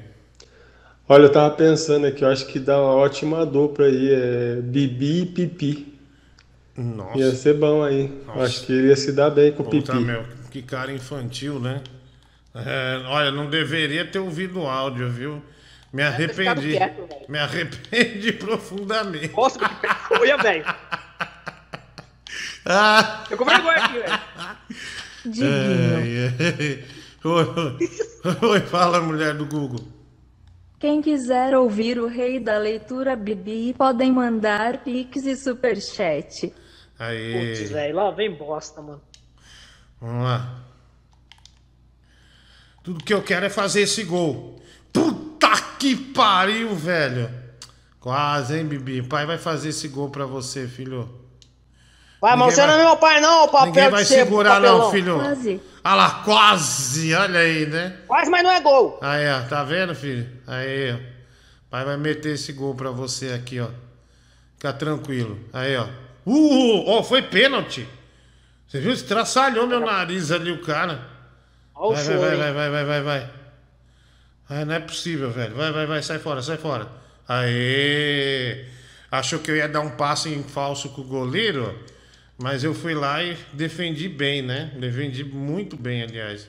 Olha, 1.08 1.24
eu 1.24 1.32
tava 1.32 1.54
pensando 1.56 2.08
aqui, 2.08 2.24
eu 2.24 2.30
acho 2.30 2.46
que 2.48 2.60
dá 2.60 2.80
uma 2.80 2.94
ótima 2.94 3.46
dupla 3.46 3.86
aí, 3.86 4.10
é 4.14 4.56
Bibi 4.62 5.22
e 5.22 5.26
Pipi. 5.26 6.00
Nossa. 6.78 7.18
Ia 7.18 7.32
ser 7.32 7.56
bom 7.56 7.84
aí. 7.84 8.12
Eu 8.28 8.42
Acho 8.42 8.66
que 8.66 8.74
ele 8.74 8.88
ia 8.88 8.96
se 8.96 9.12
dar 9.12 9.30
bem 9.30 9.52
com 9.52 9.64
o 9.64 9.70
Pipi. 9.70 9.86
Puta, 9.86 10.00
meu, 10.00 10.24
que 10.50 10.62
cara 10.62 10.92
infantil, 10.92 11.60
né? 11.60 11.82
É, 12.56 13.02
olha, 13.08 13.32
não 13.32 13.50
deveria 13.50 14.06
ter 14.06 14.20
ouvido 14.20 14.62
o 14.62 14.68
áudio, 14.68 15.10
viu? 15.10 15.42
Me 15.94 16.02
arrependi. 16.02 16.72
quieto, 16.72 17.08
velho. 17.08 17.26
Me 17.30 17.38
arrependi 17.38 18.34
profundamente. 18.42 19.32
Nossa, 19.36 19.60
que 19.60 19.88
vergonha, 20.10 20.38
velho. 20.38 20.66
Ah! 22.66 23.24
Eu 23.30 23.38
com 23.38 23.46
vergonha 23.46 23.78
aqui, 23.78 24.00
velho. 24.00 24.20
Diguinho. 25.26 26.84
Oi, 27.26 28.50
oi, 28.50 28.60
fala, 28.62 29.00
mulher 29.02 29.36
do 29.36 29.46
Google. 29.46 29.86
Quem 30.80 31.02
quiser 31.02 31.56
ouvir 31.56 31.98
o 32.00 32.08
rei 32.08 32.40
da 32.40 32.58
leitura 32.58 33.16
Bibi, 33.16 33.74
podem 33.78 34.12
mandar 34.12 34.80
pix 34.84 35.26
e 35.26 35.36
superchat. 35.36 36.54
Aí. 36.98 37.56
Putz, 37.56 37.70
velho, 37.70 37.96
lá 37.96 38.12
vem 38.12 38.36
bosta, 38.36 38.82
mano. 38.82 39.02
Vamos 40.02 40.24
lá. 40.24 40.60
Tudo 42.84 43.02
que 43.04 43.14
eu 43.14 43.22
quero 43.22 43.46
é 43.46 43.50
fazer 43.50 43.82
esse 43.82 44.04
gol. 44.04 44.62
Puta 44.94 45.50
que 45.80 45.96
pariu, 45.96 46.74
velho. 46.76 47.30
Quase, 48.00 48.58
hein, 48.58 48.66
Bibi? 48.66 49.02
O 49.02 49.08
pai 49.08 49.26
vai 49.26 49.38
fazer 49.38 49.70
esse 49.70 49.88
gol 49.88 50.10
pra 50.10 50.26
você, 50.26 50.68
filho. 50.68 51.10
Vai, 52.22 52.38
mas 52.38 52.54
você 52.54 52.66
não 52.66 52.74
é 52.76 52.84
meu 52.86 52.96
pai, 52.96 53.20
não, 53.20 53.44
o 53.44 53.48
papel 53.50 53.66
Ninguém 53.68 53.90
vai 53.90 54.06
ser 54.06 54.20
segurar, 54.24 54.56
papelão. 54.56 54.78
não, 54.78 54.92
filho. 54.92 55.16
Quase. 55.16 55.62
Olha 55.84 55.96
lá, 55.96 56.10
quase. 56.24 57.14
Olha 57.14 57.40
aí, 57.40 57.66
né? 57.66 57.98
Quase, 58.08 58.32
mas 58.32 58.44
não 58.44 58.52
é 58.52 58.62
gol. 58.62 58.98
Aí, 59.02 59.30
ó. 59.30 59.42
Tá 59.42 59.64
vendo, 59.66 59.94
filho? 59.94 60.30
Aí, 60.48 60.94
ó. 60.94 60.98
Pai 61.70 61.84
vai 61.84 61.98
meter 61.98 62.36
esse 62.36 62.54
gol 62.54 62.76
pra 62.76 62.92
você 62.92 63.34
aqui, 63.34 63.60
ó. 63.60 63.68
Fica 64.56 64.72
tranquilo. 64.72 65.38
Aí, 65.52 65.76
ó. 65.76 65.86
Uh! 66.26 66.84
Ó, 66.88 67.04
foi 67.04 67.22
pênalti. 67.22 67.86
Você 68.68 68.80
viu? 68.80 68.94
Estraçalhou 68.94 69.68
meu 69.68 69.82
nariz 69.82 70.32
ali, 70.32 70.52
o 70.52 70.62
cara. 70.62 71.06
Vai, 71.76 72.04
vai, 72.04 72.18
vai, 72.18 72.38
vai, 72.38 72.54
vai, 72.54 72.70
vai, 72.70 72.86
vai, 72.86 73.02
vai. 73.02 73.30
Ah, 74.50 74.66
não 74.66 74.74
é 74.74 74.80
possível, 74.80 75.32
velho. 75.32 75.56
Vai, 75.56 75.72
vai, 75.72 75.86
vai, 75.86 76.04
sai 76.04 76.20
fora, 76.20 76.42
sai 76.42 76.58
fora. 76.58 76.88
Aê! 77.28 78.66
Achou 79.12 79.40
que 79.40 79.52
eu 79.52 79.56
ia 79.56 79.68
dar 79.68 79.82
um 79.82 79.92
passe 79.92 80.30
em 80.30 80.44
falso 80.44 80.90
com 80.90 81.02
o 81.02 81.06
goleiro, 81.06 81.78
mas 82.38 82.64
eu 82.64 82.74
fui 82.74 82.94
lá 82.94 83.24
e 83.24 83.38
defendi 83.54 84.10
bem, 84.10 84.42
né? 84.42 84.72
Defendi 84.80 85.24
muito 85.24 85.78
bem, 85.78 86.04
aliás. 86.04 86.48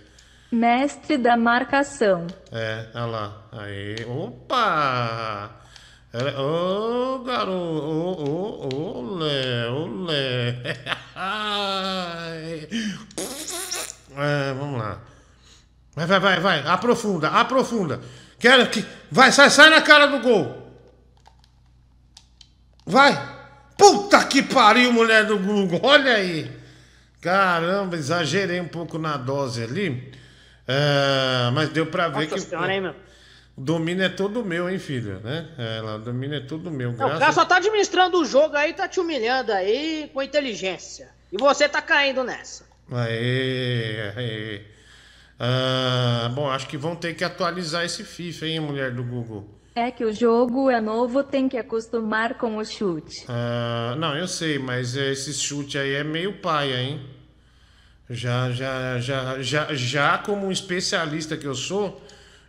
Mestre 0.50 1.16
da 1.18 1.36
marcação. 1.36 2.26
É, 2.50 2.86
olha 2.94 3.06
lá. 3.06 3.46
Aê, 3.52 3.96
opa! 4.06 5.60
Ô, 6.38 7.18
garoto! 7.24 7.50
Ô, 7.52 8.68
ô, 8.72 8.98
ô, 8.98 9.16
Lé, 9.16 9.68
ô, 9.68 10.04
Lé. 10.04 10.56
Ai. 11.14 12.68
É, 14.16 14.52
vamos 14.54 14.78
lá. 14.78 15.00
Vai, 15.94 16.06
vai, 16.06 16.20
vai, 16.20 16.40
vai. 16.40 16.66
Aprofunda, 16.66 17.28
aprofunda. 17.28 18.00
Quero 18.38 18.68
que. 18.68 18.84
Vai, 19.10 19.30
sai, 19.30 19.50
sai 19.50 19.70
na 19.70 19.80
cara 19.80 20.06
do 20.06 20.18
gol. 20.20 20.64
Vai. 22.84 23.34
Puta 23.76 24.24
que 24.24 24.42
pariu, 24.42 24.92
mulher 24.92 25.24
do 25.24 25.38
Google. 25.38 25.80
Olha 25.84 26.14
aí. 26.14 26.50
Caramba, 27.20 27.96
exagerei 27.96 28.60
um 28.60 28.68
pouco 28.68 28.98
na 28.98 29.16
dose 29.16 29.62
ali. 29.62 30.12
É, 30.66 31.50
mas 31.52 31.70
deu 31.70 31.86
pra 31.86 32.08
ver 32.08 32.28
Nossa 32.28 32.34
que 32.34 32.40
senhora, 32.40 32.72
hein, 32.72 32.80
meu? 32.80 32.94
o 33.56 33.60
domínio 33.60 34.04
é 34.04 34.08
todo 34.08 34.44
meu, 34.44 34.68
hein, 34.68 34.78
filho? 34.78 35.20
Né? 35.20 35.48
É, 35.58 35.80
lá, 35.80 35.96
o 35.96 35.98
domínio 36.00 36.36
é 36.36 36.40
todo 36.40 36.70
meu. 36.70 36.88
Não, 36.88 36.94
o 36.94 36.98
cara 36.98 37.16
Graças... 37.16 37.34
só 37.34 37.44
tá 37.44 37.56
administrando 37.56 38.20
o 38.20 38.24
jogo 38.24 38.56
aí, 38.56 38.72
tá 38.72 38.88
te 38.88 39.00
humilhando 39.00 39.52
aí 39.52 40.10
com 40.12 40.22
inteligência. 40.22 41.08
E 41.32 41.36
você 41.38 41.68
tá 41.68 41.80
caindo 41.80 42.24
nessa. 42.24 42.64
Aê, 42.90 44.12
aê. 44.16 44.73
Ah, 45.38 46.30
bom, 46.34 46.48
acho 46.48 46.68
que 46.68 46.76
vão 46.76 46.94
ter 46.94 47.14
que 47.14 47.24
atualizar 47.24 47.84
esse 47.84 48.04
FIFA, 48.04 48.46
hein, 48.46 48.60
mulher 48.60 48.92
do 48.92 49.02
Google. 49.02 49.48
É 49.74 49.90
que 49.90 50.04
o 50.04 50.12
jogo 50.12 50.70
é 50.70 50.80
novo, 50.80 51.24
tem 51.24 51.48
que 51.48 51.56
acostumar 51.56 52.34
com 52.34 52.58
o 52.58 52.64
chute. 52.64 53.24
Ah, 53.28 53.96
não, 53.98 54.16
eu 54.16 54.28
sei, 54.28 54.58
mas 54.58 54.94
esse 54.94 55.34
chute 55.34 55.76
aí 55.76 55.94
é 55.94 56.04
meio 56.04 56.34
paia, 56.40 56.80
hein? 56.80 57.04
Já, 58.08 58.50
já, 58.52 59.00
já, 59.00 59.42
já, 59.42 59.74
já 59.74 60.18
como 60.18 60.52
especialista 60.52 61.36
que 61.36 61.46
eu 61.46 61.54
sou, 61.54 62.00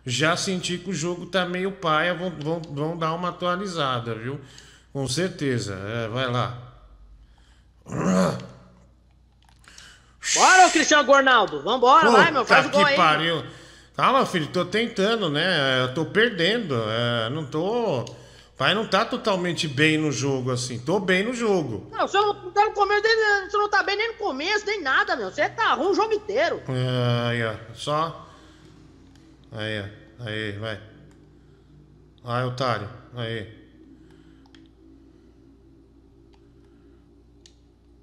já 0.04 0.36
senti 0.36 0.78
que 0.78 0.90
o 0.90 0.94
jogo 0.94 1.26
tá 1.26 1.44
meio 1.46 1.72
paia, 1.72 2.14
vão, 2.14 2.30
vão, 2.30 2.62
vão 2.62 2.96
dar 2.96 3.12
uma 3.14 3.30
atualizada, 3.30 4.14
viu? 4.14 4.38
Com 4.92 5.08
certeza. 5.08 5.74
É, 5.74 6.08
vai 6.08 6.30
lá. 6.30 6.62
Bora, 10.34 10.66
ô 10.66 10.70
Cristiano 10.70 11.04
Gornaldo. 11.04 11.62
Vambora, 11.62 12.10
vai, 12.10 12.30
meu. 12.30 12.44
Faz 12.44 12.66
o 12.66 12.68
Puta 12.70 12.78
gol 12.78 12.84
que 12.86 12.90
aí. 12.92 12.96
pariu. 12.96 13.44
Calma, 13.96 14.26
filho, 14.26 14.46
tô 14.48 14.64
tentando, 14.64 15.30
né? 15.30 15.82
Eu 15.82 15.94
tô 15.94 16.04
perdendo. 16.04 16.74
é, 16.88 17.30
não 17.30 17.44
tô. 17.46 18.04
Pai 18.58 18.74
não 18.74 18.86
tá 18.86 19.04
totalmente 19.04 19.68
bem 19.68 19.98
no 19.98 20.10
jogo 20.10 20.50
assim. 20.50 20.78
Tô 20.78 20.98
bem 20.98 21.22
no 21.22 21.34
jogo. 21.34 21.88
Não, 21.92 22.08
você 22.08 22.16
não 22.18 22.50
tá 22.52 22.64
no 22.64 22.72
começo, 22.72 23.02
nem- 23.02 23.50
você 23.50 23.56
não 23.58 23.68
tá 23.68 23.82
bem 23.82 23.96
nem 23.96 24.08
no 24.12 24.14
começo, 24.18 24.64
nem 24.66 24.82
nada, 24.82 25.14
meu. 25.14 25.30
Você 25.30 25.46
tá 25.50 25.74
ruim 25.74 25.88
o 25.90 25.94
jogo 25.94 26.12
inteiro. 26.14 26.62
É, 26.68 27.28
Aí, 27.28 27.44
ó. 27.44 27.54
Só. 27.74 28.26
Aí, 29.52 29.80
ó. 29.80 30.24
Aí, 30.26 30.52
vai. 30.52 30.80
Vai, 32.24 32.44
otário. 32.44 32.88
Aí. 33.14 33.46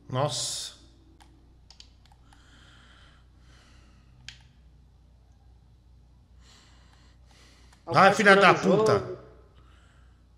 Nossa. 0.09 0.72
Vai, 7.85 8.14
filha 8.14 8.35
da 8.35 8.53
puta. 8.53 8.93
jogo. 8.93 9.18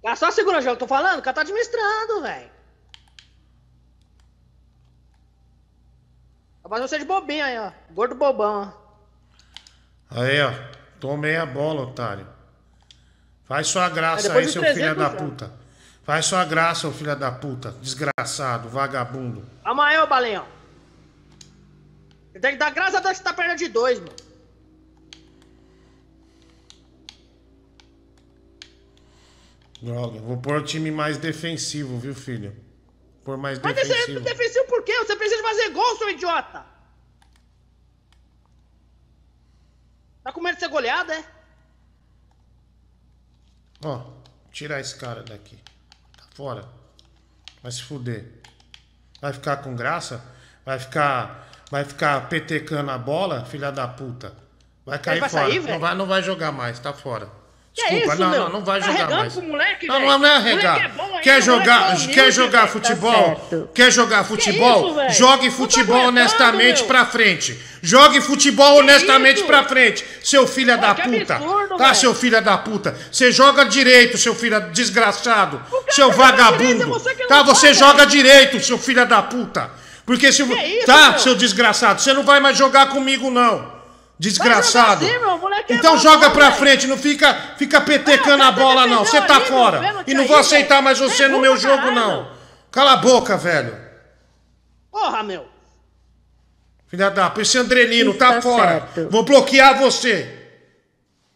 Cara, 0.03 0.15
só 0.15 0.31
segura 0.31 0.59
o 0.59 0.61
jogo, 0.61 0.77
tô 0.77 0.87
falando, 0.87 1.19
o 1.19 1.21
cara 1.21 1.35
tá 1.35 1.41
administrando, 1.41 2.21
velho. 2.21 2.49
Vai 6.63 6.69
fazer 6.79 6.87
você 6.87 6.99
de 6.99 7.05
bobinho 7.05 7.45
aí, 7.45 7.57
ó. 7.59 7.71
Gordo 7.91 8.15
bobão, 8.15 8.73
ó. 10.11 10.19
Aí, 10.21 10.41
ó. 10.41 10.51
Tomei 10.99 11.35
a 11.37 11.45
bola, 11.45 11.81
otário. 11.81 12.27
Faz 13.45 13.67
sua 13.67 13.89
graça 13.89 14.31
Aí 14.31 14.39
aí, 14.39 14.47
seu 14.47 14.61
300 14.61 14.81
filho 14.81 14.95
da 14.95 15.09
já. 15.09 15.15
puta. 15.15 15.53
Faz 16.03 16.25
sua 16.25 16.45
graça, 16.45 16.81
seu 16.81 16.91
filho 16.93 17.15
da 17.15 17.31
puta. 17.31 17.71
Desgraçado, 17.81 18.69
vagabundo. 18.69 19.47
Amanhã, 19.63 20.03
ô 20.03 20.07
Balenhão. 20.07 20.47
Você 22.31 22.39
tem 22.39 22.51
que 22.53 22.57
dar 22.57 22.71
graças 22.71 22.95
a 22.95 22.99
Deus 22.99 23.11
que 23.11 23.17
você 23.17 23.23
tá 23.23 23.33
perdendo 23.33 23.57
de 23.59 23.67
dois, 23.67 23.99
mano. 23.99 24.13
Droga, 29.81 30.19
vou 30.19 30.37
pôr 30.37 30.57
o 30.57 30.63
time 30.63 30.89
mais 30.89 31.17
defensivo, 31.17 31.97
viu, 31.99 32.15
filho? 32.15 32.55
Pôr 33.23 33.37
mais 33.37 33.59
Mas 33.59 33.77
esse 33.77 33.91
é 33.91 33.95
defensivo. 33.95 34.19
defensivo 34.21 34.65
por 34.67 34.83
quê? 34.83 34.97
Você 34.99 35.15
precisa 35.15 35.41
fazer 35.41 35.69
gol, 35.69 35.97
seu 35.97 36.09
idiota! 36.09 36.65
Tá 40.23 40.31
com 40.31 40.41
medo 40.41 40.55
de 40.55 40.61
ser 40.61 40.69
goleado, 40.69 41.11
é? 41.11 41.23
Ó, 43.83 44.01
tirar 44.51 44.79
esse 44.79 44.95
cara 44.95 45.21
daqui. 45.21 45.57
Tá 46.17 46.23
fora. 46.33 46.67
Vai 47.61 47.71
se 47.71 47.83
fuder. 47.83 48.25
Vai 49.21 49.33
ficar 49.33 49.57
com 49.57 49.75
graça? 49.75 50.23
Vai 50.65 50.79
ficar. 50.79 51.47
Vai 51.69 51.83
ficar 51.83 52.29
petecando 52.29 52.91
a 52.91 52.97
bola, 52.97 53.45
filha 53.45 53.71
da 53.71 53.87
puta. 53.87 54.35
Vai 54.85 54.99
cair 54.99 55.19
vai 55.19 55.29
fora. 55.29 55.45
sair, 55.47 55.59
não, 55.61 55.79
vai, 55.79 55.95
não 55.95 56.05
vai 56.05 56.21
jogar 56.21 56.51
mais, 56.51 56.79
tá 56.79 56.93
fora. 56.93 57.29
Que 57.75 57.81
Desculpa, 57.81 58.13
isso, 58.13 58.21
não, 58.23 58.31
não, 58.31 58.49
não 58.49 58.63
vai 58.63 58.79
Tá 58.79 58.85
jogar 58.89 59.09
mais. 59.09 59.35
moleque, 59.35 59.85
não, 59.85 59.99
não, 59.99 60.17
não 60.19 60.25
é 60.27 60.35
arregar. 60.37 60.79
é 60.85 60.87
bom 60.87 61.03
ainda, 61.03 61.19
quer 61.19 61.41
jogar, 61.43 61.93
é 61.93 62.07
quer 62.07 62.31
jogar 62.31 62.61
tá 62.61 62.67
futebol? 62.67 63.11
certo. 63.49 63.69
quer 63.73 63.91
jogar 63.91 64.23
futebol? 64.23 65.01
isso? 65.09 65.17
Jogue 65.19 65.49
tá 65.49 65.55
futebol 65.57 65.95
aguentando, 65.97 66.17
honestamente 66.19 66.77
meu. 66.77 66.87
pra 66.87 67.05
frente. 67.05 67.59
Jogue 67.81 68.21
futebol 68.21 68.77
honestamente 68.79 69.37
isso? 69.39 69.45
pra 69.45 69.65
frente, 69.65 70.05
seu 70.23 70.47
filho 70.47 70.77
da 70.79 70.95
que 70.95 71.01
puta. 71.01 71.35
absurdo, 71.35 71.75
tá, 71.77 71.83
velho. 71.83 71.95
seu 71.95 72.15
filho 72.15 72.41
da 72.41 72.57
puta? 72.57 72.97
Você 73.11 73.29
joga 73.33 73.65
direito, 73.65 74.17
seu 74.17 74.33
filho 74.33 74.59
desgraçado. 74.71 75.61
Seu 75.89 76.07
que 76.07 76.13
é 76.13 76.17
vagabundo. 76.17 76.87
você 76.87 77.13
que 77.13 77.27
Tá, 77.27 77.43
você 77.43 77.73
joga, 77.73 77.91
joga 77.99 78.05
direito, 78.05 78.63
seu 78.63 78.77
filho 78.77 79.05
da 79.05 79.21
puta. 79.21 79.69
Porque 80.05 80.31
se. 80.31 80.43
isso, 80.43 80.85
tá, 80.85 81.09
meu? 81.11 81.19
seu 81.19 81.35
desgraçado, 81.35 81.99
você 82.01 82.13
não 82.13 82.23
vai 82.23 82.39
mais 82.39 82.57
jogar 82.57 82.87
comigo, 82.87 83.29
não. 83.29 83.74
Desgraçado. 84.17 85.05
Assim, 85.05 85.13
é 85.13 85.73
então 85.73 85.95
bom, 85.95 86.01
joga 86.01 86.29
pra 86.29 86.45
velho. 86.49 86.57
frente, 86.59 86.87
não 86.87 86.97
fica, 86.97 87.33
fica 87.57 87.81
petecando 87.81 88.43
Ah, 88.43 88.47
a 88.47 88.51
tá 88.53 88.57
bola, 88.59 88.87
não. 88.87 88.99
Você 89.05 89.19
tá 89.21 89.35
ali, 89.35 89.43
meu, 89.43 89.53
fora. 89.53 90.03
E 90.07 90.13
não 90.13 90.21
aí, 90.21 90.27
vou 90.27 90.37
aceitar 90.37 90.75
velho. 90.75 90.83
mais 90.85 90.99
você 90.99 91.23
É 91.23 91.27
no 91.27 91.39
meu 91.39 91.57
jogo, 91.57 91.77
caralho, 91.77 91.95
não. 91.95 92.23
meu. 92.23 92.31
Cala 92.71 92.93
a 92.93 92.97
boca, 92.97 93.35
velho. 93.37 93.77
Porra, 94.91 95.21
meu. 95.23 95.45
Filha 96.87 97.09
da 97.09 97.29
puta, 97.29 97.41
esse 97.41 97.57
Andrelino 97.57 98.13
tá 98.13 98.29
Está 98.37 98.41
fora. 98.41 98.87
Vou 99.09 99.23
bloquear 99.23 99.77
você. 99.77 100.43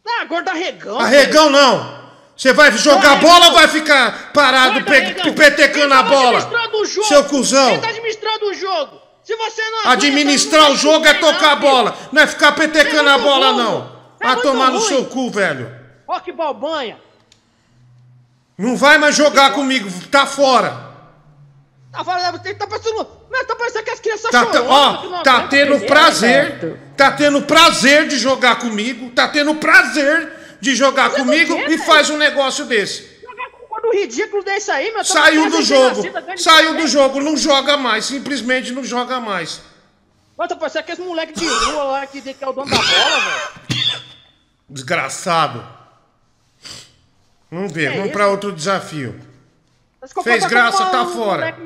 Ah, 0.08 0.26
gordo 0.26 0.50
arregão. 0.50 1.00
Arregão 1.00 1.50
não. 1.50 2.00
Você 2.36 2.54
vai 2.54 2.72
jogar 2.72 3.18
bola 3.18 3.48
ou 3.48 3.54
vai 3.54 3.68
ficar 3.68 4.32
parado, 4.32 4.76
Gordo 4.82 4.86
pe 4.86 5.32
petecando 5.34 5.90
Quem 5.90 5.98
a 5.98 6.04
tá 6.04 6.04
bola? 6.04 6.38
administrando 6.38 6.78
o 6.78 6.86
jogo? 6.86 7.08
Seu 7.08 7.24
cuzão. 7.26 7.70
Quem 7.72 7.80
tá 7.82 7.90
administrando 7.90 8.46
o 8.46 8.54
jogo? 8.54 9.02
Se 9.30 9.36
você 9.36 9.62
não 9.70 9.80
aguenta, 9.82 9.92
Administrar 9.92 10.64
não 10.64 10.72
o 10.72 10.76
jogo 10.76 11.06
é 11.06 11.14
tocar 11.14 11.54
a 11.54 11.58
filho. 11.58 11.62
bola, 11.62 11.96
não 12.12 12.20
é 12.20 12.26
ficar 12.26 12.52
petecando 12.54 13.10
É 13.10 13.14
a 13.14 13.18
bola, 13.20 13.54
não. 13.54 13.92
É 14.20 14.26
Vai 14.26 14.38
tomar 14.38 14.72
no 14.72 14.82
seu 14.82 15.06
cu, 15.06 15.30
velho. 15.30 15.72
Ó 16.08 16.20
que 16.20 16.32
balbanha. 16.32 16.98
Não 18.58 18.76
vai 18.76 18.98
mais 18.98 19.16
jogar 19.16 19.54
comigo, 19.54 19.88
tá 20.10 20.26
fora. 20.26 20.90
Tá 21.92 22.04
falando, 22.04 22.40
tá 22.42 22.66
parecendo, 22.68 23.08
meu, 23.30 23.46
tá 23.46 23.56
parecendo 23.56 23.84
que 23.84 23.92
as 23.92 24.00
crianças 24.00 24.32
Tá, 24.32 24.46
chorando. 24.46 24.68
ó, 24.68 25.22
tá 25.22 25.48
tendo 25.48 25.80
prazer, 25.86 26.80
tá 26.98 27.12
tendo 27.12 27.44
prazer 27.44 28.08
de 28.08 28.18
jogar 28.18 28.56
comigo, 28.58 29.12
tá 29.12 29.28
tendo 29.28 29.54
prazer 29.56 30.58
de 30.60 30.76
jogar 30.76 31.12
comigo 31.12 31.56
quê, 31.56 31.66
e 31.66 31.68
velho? 31.78 31.84
faz 31.84 32.10
um 32.10 32.18
negócio 32.18 32.66
desse. 32.66 33.09
Um 33.90 33.94
ridículo 33.94 34.44
desse 34.44 34.70
aí, 34.70 34.92
meu. 34.92 35.00
tá 35.00 35.04
Saiu 35.06 35.42
parecendo 35.42 35.50
do 35.50 35.58
que 35.58 35.64
jogo, 35.64 35.96
nascida, 35.98 36.22
ganha 36.22 36.36
de 36.36 36.42
saiu 36.44 36.76
do 36.76 36.88
jogo, 36.88 37.20
não 37.22 37.36
joga 37.36 37.76
mais, 37.76 38.06
simplesmente 38.06 38.72
não 38.72 38.84
joga 38.84 39.20
mais. 39.20 39.62
Ó, 40.38 40.48
tá 40.48 40.56
parecendo 40.56 40.86
que 40.86 40.92
esse 40.92 41.02
moleque 41.02 41.34
de 41.34 41.48
rua 41.48 41.84
lá 41.84 42.08
que, 42.08 42.22
que 42.22 42.44
é 42.44 42.48
o 42.48 42.54
dono 42.54 42.70
da 42.70 42.78
bola, 42.78 43.20
velho. 43.20 44.02
Desgraçado. 44.70 45.68
Vamos 47.50 47.72
ver, 47.74 47.92
Que 47.92 47.98
vamos 47.98 48.12
pra 48.14 48.28
outro 48.28 48.52
desafio. 48.52 49.20
Fez 50.24 50.46
graça, 50.46 50.86
tá 50.86 51.04
um 51.04 51.14
fora. 51.14 51.58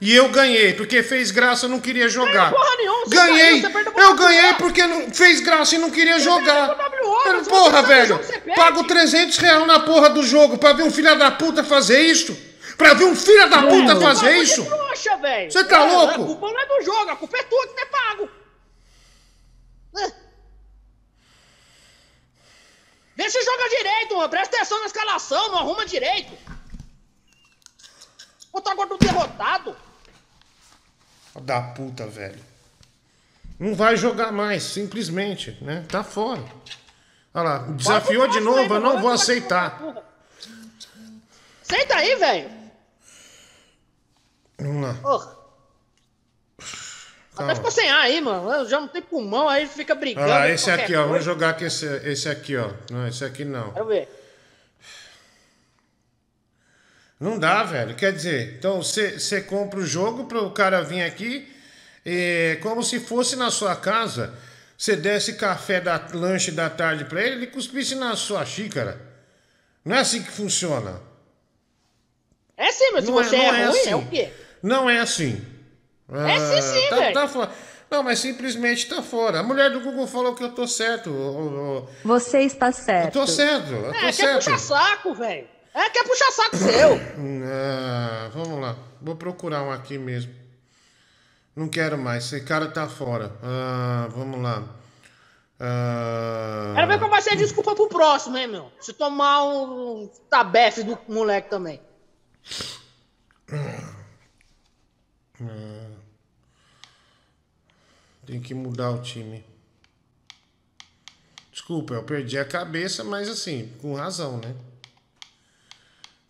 E 0.00 0.16
eu 0.16 0.30
ganhei, 0.30 0.72
porque 0.72 1.02
fez 1.02 1.30
graça 1.30 1.66
e 1.66 1.68
não 1.68 1.78
queria 1.78 2.08
jogar. 2.08 2.52
Nenhuma, 2.78 3.04
ganhei. 3.06 3.60
Caiu, 3.60 3.92
eu 3.98 4.14
ganhei 4.14 4.54
porque 4.54 4.86
não, 4.86 5.12
fez 5.12 5.40
graça 5.40 5.74
e 5.74 5.78
não 5.78 5.90
queria 5.90 6.18
você 6.18 6.24
jogar. 6.24 6.74
Porra, 7.46 7.82
velho. 7.82 8.18
Pago 8.56 8.84
300 8.84 9.36
reais 9.36 9.66
na 9.66 9.80
porra 9.80 10.08
do 10.08 10.22
jogo 10.22 10.56
pra 10.56 10.72
ver 10.72 10.84
um 10.84 10.90
filho 10.90 11.18
da 11.18 11.30
puta 11.30 11.62
fazer 11.62 12.00
isso. 12.00 12.34
Pra 12.78 12.94
ver 12.94 13.04
um 13.04 13.14
filho 13.14 13.50
da 13.50 13.62
puta 13.64 14.00
fazer 14.00 14.38
isso. 14.38 14.66
Você 15.46 15.64
tá 15.64 15.84
louco? 15.84 16.14
A 16.14 16.26
culpa 16.26 16.46
não 16.50 16.60
é 16.60 16.66
do 16.66 16.82
jogo, 16.82 17.10
a 17.10 17.16
culpa 17.16 17.36
é 17.36 17.42
tua 17.42 17.66
de 17.66 17.74
ter 17.74 17.86
tá 17.86 17.98
pago. 17.98 18.30
Vê 23.16 23.28
se 23.28 23.44
joga 23.44 23.68
direito, 23.68 24.16
mano. 24.16 24.30
Presta 24.30 24.56
atenção 24.56 24.80
na 24.80 24.86
escalação, 24.86 25.50
não 25.50 25.58
arruma 25.58 25.84
direito. 25.84 26.32
Botar 28.52 28.72
agora 28.72 28.88
do 28.88 28.98
derrotado. 28.98 29.76
Da 31.42 31.60
puta, 31.60 32.06
velho. 32.06 32.40
Não 33.58 33.74
vai 33.74 33.96
jogar 33.96 34.32
mais, 34.32 34.62
simplesmente, 34.62 35.56
né? 35.62 35.84
Tá 35.88 36.02
fora. 36.02 36.42
Olha 37.32 37.42
lá, 37.44 37.58
desafiou 37.58 38.26
de 38.26 38.40
novo, 38.40 38.74
eu 38.74 38.80
não 38.80 39.00
vou 39.00 39.10
aceitar. 39.10 39.80
Senta 41.62 41.94
aí, 41.94 42.16
velho. 42.16 42.50
Vamos 44.58 44.82
lá. 44.82 44.94
Porra. 44.94 45.40
Até 47.36 47.54
ficou 47.54 47.70
sem 47.70 47.88
ar 47.88 48.00
aí, 48.00 48.20
mano. 48.20 48.68
Já 48.68 48.80
não 48.80 48.88
tem 48.88 49.00
pulmão, 49.00 49.48
aí 49.48 49.66
fica 49.66 49.94
brigando. 49.94 50.26
Olha 50.26 50.40
lá, 50.40 50.48
esse 50.50 50.70
aqui, 50.70 50.94
ó. 50.94 51.06
Vamos 51.06 51.24
jogar 51.24 51.56
com 51.56 51.64
esse, 51.64 51.86
esse 52.06 52.28
aqui, 52.28 52.56
ó. 52.56 52.70
Não, 52.90 53.06
esse 53.06 53.24
aqui 53.24 53.44
não. 53.44 53.72
Quero 53.72 53.86
ver. 53.86 54.19
Não 57.20 57.38
dá, 57.38 57.62
velho. 57.62 57.94
Quer 57.94 58.12
dizer, 58.14 58.54
então 58.58 58.82
você 58.82 59.42
compra 59.42 59.78
o 59.78 59.86
jogo 59.86 60.24
para 60.24 60.40
o 60.40 60.50
cara 60.50 60.82
vir 60.82 61.02
aqui, 61.02 61.46
e, 62.04 62.58
como 62.62 62.82
se 62.82 62.98
fosse 62.98 63.36
na 63.36 63.50
sua 63.50 63.76
casa, 63.76 64.32
você 64.76 64.96
desse 64.96 65.34
café 65.34 65.80
da 65.82 66.00
lanche 66.14 66.50
da 66.50 66.70
tarde 66.70 67.04
para 67.04 67.20
ele, 67.22 67.36
ele 67.36 67.46
cuspisse 67.48 67.94
na 67.94 68.16
sua 68.16 68.44
xícara. 68.46 68.98
Não 69.84 69.94
é 69.96 70.00
assim 70.00 70.22
que 70.22 70.30
funciona. 70.30 71.00
É 72.56 72.72
sim, 72.72 72.90
mas 72.92 73.04
se 73.04 73.10
Não 73.10 73.20
é- 73.20 73.24
você 73.24 73.36
não 73.36 73.44
é, 73.44 73.60
é 73.60 73.66
ruim, 73.66 73.78
assim. 73.80 73.90
é 73.90 73.96
o 73.96 74.06
quê? 74.06 74.30
Não 74.62 74.90
é 74.90 74.98
assim. 75.00 75.44
É 76.12 76.38
sim, 76.38 76.62
sim, 76.62 76.88
tá, 76.88 76.96
velho. 76.96 77.14
tá 77.14 77.28
fora. 77.28 77.50
Não, 77.90 78.02
mas 78.02 78.18
simplesmente 78.18 78.86
tá 78.88 79.02
fora. 79.02 79.40
A 79.40 79.42
mulher 79.42 79.70
do 79.70 79.80
Google 79.80 80.06
falou 80.06 80.34
que 80.34 80.42
eu 80.44 80.50
tô 80.52 80.66
certo. 80.66 81.10
ô, 81.10 81.78
ô, 81.82 81.88
Você 82.04 82.40
está 82.40 82.70
certo. 82.72 83.06
Eu 83.16 83.22
tô 83.22 83.26
certo, 83.26 83.72
eu 83.72 83.82
tô 83.84 83.90
É, 83.90 84.00
quer 84.00 84.12
certo. 84.12 84.44
puxar 84.44 84.58
saco, 84.58 85.14
velho. 85.14 85.46
É, 85.72 85.88
quer 85.90 86.04
puxar 86.04 86.30
saco 86.32 86.56
seu. 86.56 87.00
Ah, 87.44 88.30
vamos 88.32 88.60
lá. 88.60 88.76
Vou 89.00 89.16
procurar 89.16 89.62
um 89.62 89.70
aqui 89.70 89.98
mesmo. 89.98 90.34
Não 91.54 91.68
quero 91.68 91.96
mais. 91.98 92.24
Esse 92.26 92.40
cara 92.44 92.68
tá 92.68 92.88
fora. 92.88 93.32
Ah, 93.42 94.08
vamos 94.10 94.40
lá. 94.42 94.64
Ah, 95.60 96.72
Quero 96.74 96.88
ver 96.88 96.98
como 96.98 97.10
vai 97.10 97.22
ser 97.22 97.30
a 97.32 97.36
desculpa 97.36 97.74
pro 97.74 97.88
próximo, 97.88 98.36
hein, 98.36 98.48
meu? 98.48 98.72
Se 98.80 98.92
tomar 98.92 99.44
um 99.44 100.10
tabefe 100.28 100.82
do 100.82 100.98
moleque 101.08 101.50
também. 101.50 101.80
ah, 105.42 105.90
tem 108.26 108.40
que 108.40 108.54
mudar 108.54 108.90
o 108.90 109.02
time. 109.02 109.44
Desculpa, 111.52 111.94
eu 111.94 112.02
perdi 112.04 112.38
a 112.38 112.44
cabeça, 112.44 113.04
mas 113.04 113.28
assim, 113.28 113.68
com 113.80 113.94
razão, 113.94 114.38
né? 114.38 114.54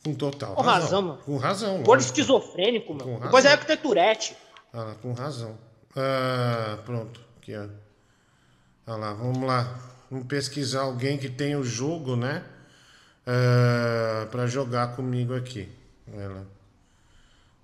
Com 0.04 0.14
total 0.14 0.54
Com 0.54 0.62
razão, 0.62 1.02
mano. 1.02 1.18
Com 1.18 1.36
razão. 1.36 1.82
Gordo 1.82 2.00
esquizofrênico. 2.00 2.96
Com 2.96 3.18
Depois 3.20 3.44
razão. 3.44 3.50
é 3.52 3.56
que 3.56 3.66
tem. 3.66 4.36
Ah, 4.72 4.94
com 5.02 5.12
razão. 5.12 5.58
Ah, 5.96 6.78
pronto, 6.86 7.20
aqui, 7.38 7.54
ó. 7.56 7.66
Olha 8.86 8.96
lá, 8.96 9.12
vamos 9.12 9.46
lá. 9.46 9.78
Vamos 10.10 10.26
pesquisar 10.26 10.82
alguém 10.82 11.18
que 11.18 11.28
tem 11.28 11.54
o 11.54 11.62
jogo, 11.62 12.16
né? 12.16 12.44
Ah, 13.26 14.26
pra 14.30 14.46
jogar 14.46 14.96
comigo 14.96 15.34
aqui. 15.34 15.68
Lá. 16.12 16.42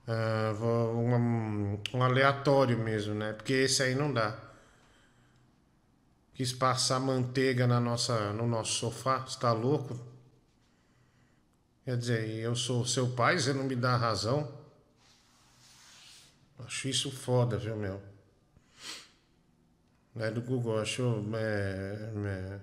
Ah, 0.08 0.52
vou- 0.58 0.94
um, 0.96 1.80
um 1.94 2.02
aleatório 2.02 2.78
mesmo, 2.78 3.14
né? 3.14 3.32
Porque 3.32 3.52
esse 3.54 3.82
aí 3.82 3.94
não 3.94 4.12
dá. 4.12 4.36
Quis 6.34 6.52
passar 6.52 7.00
manteiga 7.00 7.66
na 7.66 7.80
nossa, 7.80 8.32
no 8.34 8.46
nosso 8.46 8.72
sofá. 8.74 9.20
Você 9.26 9.38
tá 9.40 9.52
louco? 9.52 9.98
Quer 11.86 11.96
dizer, 11.96 12.28
eu 12.40 12.56
sou 12.56 12.84
seu 12.84 13.10
pai, 13.10 13.38
você 13.38 13.52
não 13.52 13.62
me 13.62 13.76
dá 13.76 13.96
razão? 13.96 14.52
Acho 16.66 16.88
isso 16.88 17.12
foda, 17.12 17.56
viu, 17.56 17.76
meu? 17.76 18.02
É 20.18 20.28
do 20.28 20.40
Google, 20.42 20.80
acho. 20.80 21.24
É, 21.36 21.96
é, 22.26 22.58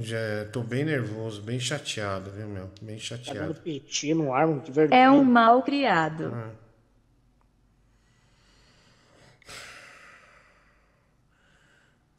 já 0.00 0.16
tô 0.52 0.64
bem 0.64 0.84
nervoso, 0.84 1.40
bem 1.40 1.60
chateado, 1.60 2.32
viu, 2.32 2.48
meu? 2.48 2.68
Bem 2.82 2.96
Tá 2.96 3.02
chateado. 3.04 3.38
dando 3.38 3.60
piti 3.60 4.12
no 4.12 4.34
ar, 4.34 4.48
mano, 4.48 4.60
de 4.60 4.72
verdade. 4.72 5.00
É 5.00 5.08
um 5.08 5.22
mal 5.22 5.62
criado. 5.62 6.32
Ah. 6.34 6.50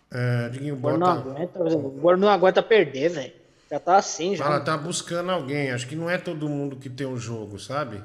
É, 0.10 0.48
Diguinho, 0.48 0.78
bota. 0.78 0.96
o 0.96 2.18
não 2.18 2.30
aguenta 2.30 2.64
perder, 2.64 3.10
velho. 3.10 3.39
Já 3.70 3.80
tá 3.80 3.98
assim, 3.98 4.36
já. 4.36 4.46
Ela 4.46 4.60
tá 4.60 4.76
buscando 4.76 5.30
alguém. 5.32 5.72
Acho 5.72 5.88
que 5.88 5.96
não 5.96 6.10
é 6.10 6.18
todo 6.18 6.50
mundo 6.50 6.76
que 6.76 6.90
tem 6.90 7.06
o 7.06 7.18
jogo, 7.18 7.60
sabe? 7.60 8.04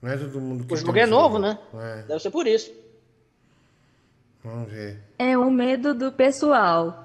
Não 0.00 0.10
é 0.10 0.16
todo 0.16 0.40
mundo 0.40 0.64
que 0.64 0.72
O 0.72 0.76
tem 0.76 0.86
jogo 0.86 0.98
é 0.98 1.06
novo, 1.06 1.38
né? 1.38 1.58
É, 1.74 2.02
Deve 2.02 2.20
ser 2.20 2.30
por 2.30 2.46
isso. 2.46 2.72
vamos 4.44 4.70
ver. 4.70 5.00
É 5.18 5.36
o 5.36 5.50
medo 5.50 5.92
do 5.92 6.12
pessoal. 6.12 7.04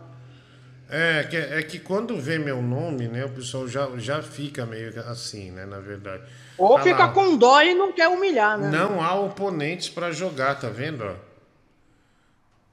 É 0.89 1.23
que, 1.23 1.35
é 1.35 1.63
que 1.63 1.79
quando 1.79 2.15
vê 2.17 2.37
meu 2.37 2.61
nome, 2.61 3.07
né, 3.07 3.25
o 3.25 3.29
pessoal 3.29 3.67
já, 3.67 3.89
já 3.97 4.21
fica 4.21 4.63
meio 4.63 4.93
assim, 5.09 5.49
né, 5.49 5.65
na 5.65 5.79
verdade. 5.79 6.21
Ou 6.55 6.77
Ah 6.77 6.83
fica 6.83 7.05
lá, 7.05 7.11
com 7.11 7.35
dó 7.35 7.61
e 7.63 7.73
não 7.73 7.91
quer 7.91 8.09
humilhar, 8.09 8.59
né? 8.59 8.69
Não 8.69 9.01
há 9.03 9.15
oponentes 9.15 9.89
pra 9.89 10.11
jogar, 10.11 10.59
tá 10.59 10.69
vendo? 10.69 11.03
ó? 11.03 11.32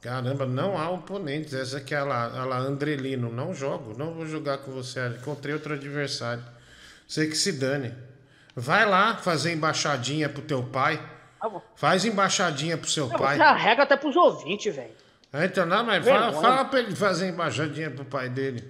Caramba, 0.00 0.46
não 0.46 0.78
há 0.78 0.88
oponentes. 0.90 1.52
Essa 1.52 1.76
aqui 1.78 1.94
é 1.94 1.98
a 1.98 2.04
lá, 2.04 2.40
a 2.40 2.44
lá 2.44 2.58
Andrelino. 2.58 3.30
Não 3.30 3.54
jogo, 3.54 3.96
não 3.98 4.14
vou 4.14 4.26
jogar 4.26 4.58
com 4.58 4.70
você. 4.72 5.06
Encontrei 5.08 5.54
outro 5.54 5.74
adversário. 5.74 6.42
Sei 7.06 7.28
que 7.28 7.36
se 7.36 7.52
dane. 7.52 7.92
Vai 8.56 8.86
lá 8.86 9.16
fazer 9.16 9.52
embaixadinha 9.52 10.28
pro 10.28 10.42
teu 10.42 10.62
pai. 10.62 11.00
Faz 11.76 12.04
embaixadinha 12.04 12.76
pro 12.76 12.88
seu 12.90 13.08
Não, 13.08 13.18
pai. 13.18 13.36
Você 13.36 13.42
arrega 13.42 13.82
até 13.82 13.96
pros 13.96 14.16
ouvintes, 14.16 14.74
velho. 14.74 14.92
É, 15.32 15.44
Então, 15.44 15.64
não, 15.66 15.84
mas 15.84 16.04
fala, 16.04 16.32
fala 16.32 16.64
pra 16.64 16.80
ele 16.80 16.94
fazer 16.96 17.28
embaixadinha 17.28 17.90
pro 17.90 18.04
pai 18.04 18.28
dele. 18.28 18.64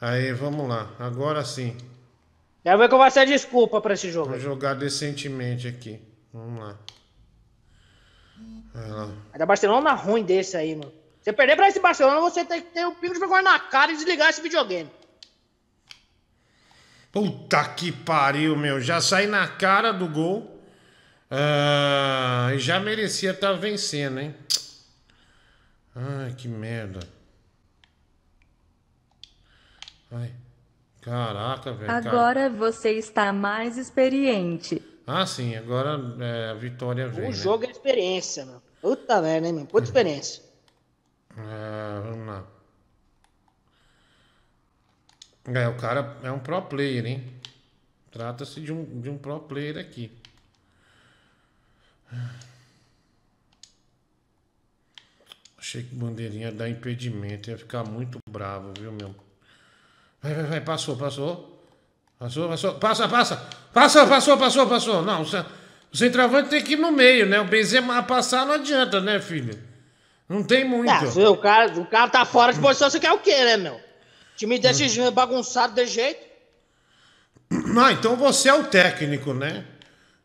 Aí, 0.00 0.32
vamos 0.32 0.68
lá. 0.68 0.90
Agora 0.98 1.44
sim. 1.44 1.76
Quero 2.62 2.78
ver 2.78 2.88
qual 2.88 3.00
vai 3.00 3.10
ser 3.10 3.20
a 3.20 3.24
desculpa 3.24 3.80
pra 3.80 3.94
esse 3.94 4.10
jogo. 4.10 4.30
Vou 4.30 4.38
jogar 4.38 4.74
decentemente 4.74 5.66
aqui. 5.66 6.00
Vamos 6.32 6.60
lá. 6.60 6.76
Vai 8.78 8.90
lá. 8.90 9.08
Ainda 9.32 9.46
Barcelona 9.46 9.92
ruim 9.92 10.24
desse 10.24 10.56
aí, 10.56 10.74
mano. 10.74 10.92
Você 11.20 11.32
perder 11.32 11.56
pra 11.56 11.68
esse 11.68 11.80
Barcelona, 11.80 12.20
você 12.20 12.44
tem 12.44 12.62
que 12.62 12.68
ter 12.70 12.86
um 12.86 12.94
pingo 12.94 13.14
de 13.14 13.20
vergonha 13.20 13.42
na 13.42 13.58
cara 13.58 13.92
e 13.92 13.96
desligar 13.96 14.30
esse 14.30 14.40
videogame. 14.40 14.90
Puta 17.12 17.64
que 17.70 17.90
pariu, 17.90 18.56
meu. 18.56 18.80
Já 18.80 19.00
saí 19.00 19.26
na 19.26 19.46
cara 19.48 19.92
do 19.92 20.08
gol. 20.08 20.58
Ah, 21.30 22.50
e 22.54 22.58
já 22.58 22.78
merecia 22.80 23.32
estar 23.32 23.52
vencendo, 23.54 24.20
hein? 24.20 24.34
Ai, 25.94 26.32
que 26.34 26.48
merda. 26.48 27.00
Ai. 30.12 30.32
Caraca, 31.02 31.72
velho. 31.72 31.86
cara. 31.86 32.08
Agora 32.08 32.50
você 32.50 32.92
está 32.92 33.32
mais 33.32 33.76
experiente. 33.76 34.82
Ah, 35.06 35.26
sim. 35.26 35.56
Agora 35.56 35.98
é, 36.20 36.50
a 36.50 36.54
vitória 36.54 37.08
vem, 37.08 37.26
O 37.26 37.28
né? 37.28 37.34
jogo 37.34 37.64
é 37.64 37.70
experiência, 37.70 38.44
mano. 38.44 38.62
Puta 38.80 39.20
merda, 39.20 39.46
hein, 39.48 39.52
mano? 39.54 39.66
Puta 39.66 39.84
experiência. 39.86 40.42
Ah, 41.36 42.00
vamos 42.04 42.26
lá. 42.26 42.44
É, 45.54 45.66
o 45.68 45.76
cara 45.76 46.16
é 46.22 46.30
um 46.30 46.38
pro 46.38 46.62
player, 46.62 47.06
hein? 47.06 47.32
Trata-se 48.10 48.60
de 48.60 48.72
um, 48.72 49.00
de 49.00 49.08
um 49.10 49.16
pro 49.18 49.40
player 49.40 49.78
aqui. 49.78 50.12
Achei 55.58 55.82
que 55.82 55.94
bandeirinha 55.94 56.52
dá 56.52 56.68
impedimento. 56.68 57.50
Ia 57.50 57.58
ficar 57.58 57.84
muito 57.84 58.18
bravo, 58.30 58.72
viu, 58.78 58.92
meu? 58.92 59.14
Vai, 60.22 60.34
vai, 60.34 60.44
vai. 60.44 60.60
Passou, 60.60 60.96
passou. 60.96 61.58
Passou, 62.18 62.48
passou. 62.48 62.74
Passa, 62.74 63.08
passa. 63.08 63.36
Passa, 63.72 64.06
passou, 64.06 64.38
passou, 64.38 64.68
passou. 64.68 65.02
Não, 65.02 65.22
o 65.22 65.26
ce- 65.26 65.44
o 65.92 65.96
centroavante 65.96 66.50
tem 66.50 66.62
que 66.62 66.74
ir 66.74 66.78
no 66.78 66.92
meio, 66.92 67.26
né? 67.26 67.40
O 67.40 67.44
Benzema 67.44 68.02
passar 68.02 68.44
não 68.46 68.54
adianta, 68.54 69.00
né, 69.00 69.20
filho? 69.20 69.58
Não 70.28 70.42
tem 70.42 70.64
muito. 70.64 70.90
Ah, 70.90 71.30
o, 71.30 71.36
cara, 71.38 71.80
o 71.80 71.86
cara 71.86 72.10
tá 72.10 72.24
fora 72.24 72.52
de 72.52 72.60
posição, 72.60 72.90
você 72.90 73.00
quer 73.00 73.12
o 73.12 73.18
quê, 73.18 73.44
né, 73.44 73.56
meu? 73.56 73.80
Time 74.36 74.58
desse 74.58 74.88
jeito, 74.88 75.10
bagunçado 75.10 75.74
desse 75.74 75.94
jeito. 75.94 76.28
Ah, 77.80 77.92
então 77.92 78.14
você 78.16 78.50
é 78.50 78.54
o 78.54 78.64
técnico, 78.64 79.32
né? 79.32 79.64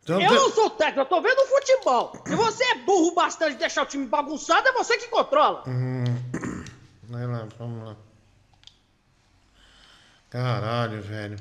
Então, 0.04 0.20
Eu 0.22 0.34
não 0.34 0.50
sou 0.52 0.70
técnico, 0.72 1.00
eu 1.02 1.06
tô 1.06 1.22
vendo 1.22 1.40
o 1.40 1.46
futebol. 1.46 2.12
Se 2.28 2.36
você 2.36 2.64
é 2.66 2.76
burro 2.80 3.14
bastante 3.14 3.54
de 3.54 3.60
deixar 3.60 3.84
o 3.84 3.86
time 3.86 4.06
bagunçado, 4.06 4.68
é 4.68 4.74
você 4.74 4.98
que 4.98 5.08
controla. 5.08 5.64
Hum, 5.66 6.04
vai 7.04 7.26
lá, 7.26 7.48
vamos 7.58 7.88
lá. 7.88 7.96
Caralho, 10.30 11.02
velho. 11.02 11.38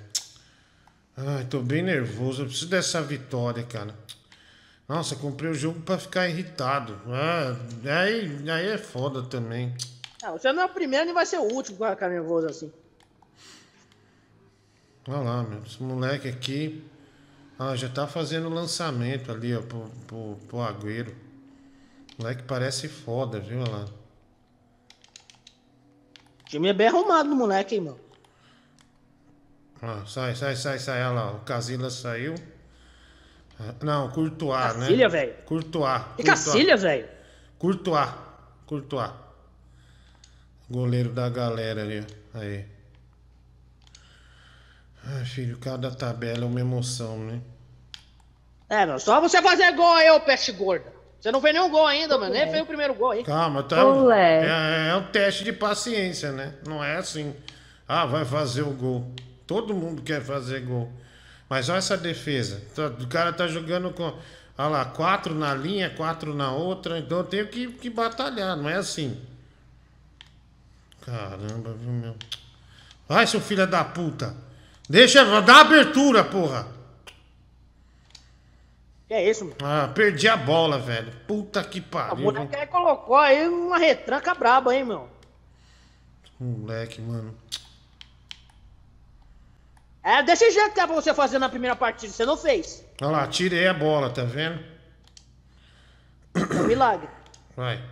Ai, 1.17 1.45
tô 1.45 1.61
bem 1.61 1.83
nervoso. 1.83 2.43
Eu 2.43 2.47
preciso 2.47 2.71
dessa 2.71 3.03
vitória, 3.03 3.63
cara. 3.63 3.95
Nossa, 4.89 5.15
comprei 5.17 5.51
o 5.51 5.55
jogo 5.55 5.81
pra 5.81 5.99
ficar 5.99 6.29
irritado. 6.29 7.01
Ah, 7.07 7.57
aí, 8.03 8.51
aí 8.51 8.69
é 8.69 8.79
foda 8.79 9.23
também. 9.23 9.75
Ah, 10.23 10.33
você 10.33 10.53
não 10.53 10.63
é 10.63 10.67
o 10.67 10.69
primeiro 10.69 11.05
nem 11.07 11.15
vai 11.15 11.27
ser 11.27 11.39
o 11.39 11.45
último 11.45 11.79
vai 11.79 11.93
ficar 11.93 12.09
nervoso 12.09 12.47
assim. 12.47 12.73
Olha 15.09 15.19
lá, 15.19 15.43
meu. 15.43 15.63
Esse 15.65 15.83
moleque 15.83 16.29
aqui. 16.29 16.85
Ah, 17.59 17.77
já 17.77 17.89
tá 17.89 18.07
fazendo 18.07 18.49
lançamento 18.49 19.31
ali, 19.31 19.55
ó, 19.55 19.63
pro, 19.63 19.91
pro, 20.07 20.39
pro 20.49 20.59
Agüero. 20.59 21.15
Moleque 22.19 22.43
parece 22.45 22.89
foda, 22.89 23.39
viu? 23.39 23.61
Olha 23.61 23.71
lá. 23.71 23.85
O 26.41 26.45
time 26.45 26.69
é 26.69 26.73
bem 26.73 26.89
arrumado 26.89 27.29
no 27.29 27.37
moleque, 27.37 27.77
hein, 27.77 27.81
meu. 27.83 28.12
Ah, 29.83 30.05
sai, 30.07 30.37
sai, 30.37 30.55
sai, 30.55 30.79
sai. 30.79 31.03
Olha 31.03 31.11
lá, 31.11 31.33
o 31.33 31.41
Casillas 31.41 31.95
saiu. 31.95 32.35
Não, 33.83 34.09
Courtois, 34.11 34.77
né? 34.77 34.87
Cacilha, 34.87 35.09
velho. 35.09 35.35
Courtois. 35.45 36.03
Que. 36.17 36.23
Cacilha, 36.23 36.77
velho. 36.77 37.09
Courtois. 37.59 38.09
Courtois. 38.65 39.11
Goleiro 40.71 41.11
da 41.11 41.29
galera 41.29 41.83
ali. 41.83 42.07
Aí. 42.33 42.65
Ai, 45.05 45.25
filho, 45.25 45.59
cada 45.59 45.91
tabela 45.91 46.45
é 46.45 46.47
uma 46.47 46.61
emoção, 46.61 47.19
né? 47.19 47.41
É, 48.69 48.87
meu, 48.87 48.99
só 48.99 49.21
você 49.21 49.43
fazer 49.43 49.73
gol 49.73 49.93
aí, 49.95 50.09
ô 50.11 50.21
peste 50.21 50.53
gorda. 50.53 50.93
Você 51.21 51.31
não 51.31 51.41
fez 51.41 51.55
nenhum 51.55 51.71
gol 51.71 51.87
ainda, 51.87 52.17
mano. 52.19 52.33
Nem 52.33 52.51
fez 52.51 52.63
o 52.63 52.67
primeiro 52.67 52.95
gol 52.95 53.11
aí. 53.11 53.23
Calma, 53.23 53.63
tá. 53.63 53.85
Olé. 53.85 54.47
É, 54.47 54.89
é 54.91 54.97
um 54.97 55.05
teste 55.05 55.45
de 55.45 55.53
paciência, 55.53 56.33
né? 56.33 56.55
Não 56.67 56.83
é 56.83 56.97
assim. 56.97 57.35
Ah, 57.87 58.07
vai 58.07 58.25
fazer 58.25 58.63
o 58.63 58.71
gol. 58.71 59.13
Todo 59.53 59.75
mundo 59.75 60.01
quer 60.01 60.23
fazer 60.23 60.61
gol. 60.61 60.91
Mas 61.47 61.69
olha 61.69 61.77
essa 61.77 61.95
defesa. 61.99 62.63
Tá- 62.75 62.87
O 62.87 63.07
cara 63.07 63.35
tá 63.35 63.47
jogando 63.47 63.91
com. 63.93 64.05
Olha 64.57 64.69
lá, 64.69 64.85
quatro 64.87 65.35
na 65.35 65.55
linha, 65.55 65.91
quatro 65.91 66.33
na 66.35 66.51
outra. 66.53 66.99
Então 66.99 67.19
eu 67.19 67.25
tenho 67.25 67.47
que, 67.49 67.67
que 67.73 67.91
batalhar, 67.91 68.57
não 68.57 68.67
é 68.67 68.77
assim. 68.77 69.21
Caramba, 71.05 71.75
viu, 71.75 71.93
meu? 71.93 72.17
Vai, 73.07 73.27
seu 73.27 73.43
filho 73.43 73.67
da 73.67 73.85
puta. 73.85 74.35
Deixa, 74.89 75.23
dá 75.43 75.61
abertura, 75.61 76.25
porra. 76.25 76.67
Que 79.07 79.13
é 79.13 79.29
isso, 79.31 79.45
mano? 79.45 79.57
Ah, 79.63 79.89
perdi 79.95 80.29
a 80.29 80.37
bola, 80.37 80.79
velho. 80.79 81.13
Puta 81.27 81.63
que 81.63 81.81
A 81.81 81.83
pariu. 81.83 82.25
moleque 82.25 82.57
aí 82.57 82.67
colocou 82.67 83.17
aí 83.17 83.47
uma 83.47 83.77
retranca 83.77 84.35
braba, 84.35 84.75
hein, 84.75 84.85
meu. 84.85 85.11
Moleque, 86.41 87.03
mano. 87.03 87.35
É 90.03 90.23
desse 90.23 90.51
jeito 90.51 90.75
que 90.75 90.81
é 90.81 90.87
pra 90.87 90.97
você 90.97 91.15
fazer 91.15 91.39
na 91.39 91.49
primeira 91.49 91.77
partida. 91.77 92.13
Você 92.13 92.27
não 92.27 92.37
fez. 92.37 92.85
Olha 93.01 93.11
lá, 93.11 93.27
tirei 93.29 93.69
a 93.69 93.75
bola, 93.75 94.11
tá 94.11 94.25
vendo? 94.25 94.63
É 96.35 96.61
um 96.61 96.67
milagre. 96.67 97.09
Vai. 97.57 97.83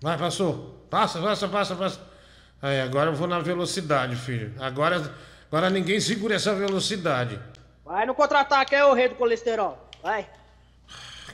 Vai, 0.00 0.16
passou. 0.16 0.86
Passa, 0.88 1.20
passa, 1.20 1.48
passa, 1.48 1.74
passa. 1.74 2.00
Aí, 2.62 2.80
agora 2.80 3.10
eu 3.10 3.14
vou 3.14 3.26
na 3.26 3.40
velocidade, 3.40 4.14
filho. 4.14 4.54
Agora, 4.60 5.14
agora 5.48 5.68
ninguém 5.68 5.98
segura 5.98 6.36
essa 6.36 6.54
velocidade. 6.54 7.40
Vai 7.84 8.06
no 8.06 8.14
contra-ataque 8.14 8.74
aí, 8.74 8.82
o 8.82 8.94
rei 8.94 9.08
do 9.08 9.16
colesterol. 9.16 9.90
Vai. 10.02 10.28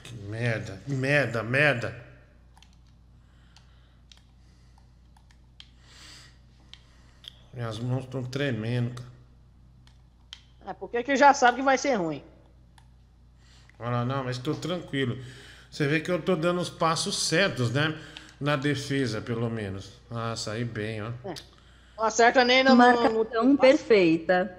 Que 0.03 0.15
merda, 0.15 0.81
merda, 0.87 1.43
merda. 1.43 2.11
Minhas 7.53 7.79
mãos 7.79 8.05
estão 8.05 8.23
tremendo, 8.25 8.95
cara. 8.95 9.10
É 10.71 10.73
porque 10.73 11.03
que 11.03 11.17
já 11.17 11.35
sabe 11.35 11.57
que 11.59 11.63
vai 11.65 11.77
ser 11.77 11.95
ruim. 11.97 12.23
Olha 13.77 13.91
lá, 13.91 14.05
não, 14.05 14.23
mas 14.23 14.39
tô 14.39 14.55
tranquilo. 14.55 15.19
Você 15.69 15.89
vê 15.89 15.99
que 15.99 16.09
eu 16.13 16.23
tô 16.23 16.37
dando 16.37 16.61
os 16.61 16.71
passos 16.71 17.27
certos, 17.27 17.73
né? 17.73 17.99
Na 18.41 18.55
defesa, 18.55 19.21
pelo 19.21 19.51
menos. 19.51 19.91
Ah, 20.09 20.35
saí 20.37 20.65
bem, 20.65 21.03
ó. 21.03 21.11
Não 21.97 22.05
acerta 22.05 22.45
nem 22.45 22.63
no... 22.63 22.71
no- 22.71 22.77
Marcação 22.77 23.57
perfeita. 23.57 24.57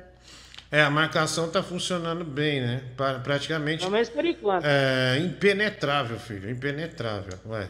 É, 0.70 0.82
a 0.82 0.90
marcação 0.90 1.50
tá 1.50 1.64
funcionando 1.64 2.26
bem, 2.26 2.60
né? 2.60 2.84
Pra- 2.98 3.20
Praticamente. 3.20 3.80
Pelo 3.80 3.92
menos 3.92 4.10
por 4.10 4.26
enquanto. 4.26 4.66
É, 4.66 5.18
impenetrável, 5.18 6.20
filho. 6.20 6.50
Impenetrável. 6.50 7.40
Ué. 7.46 7.70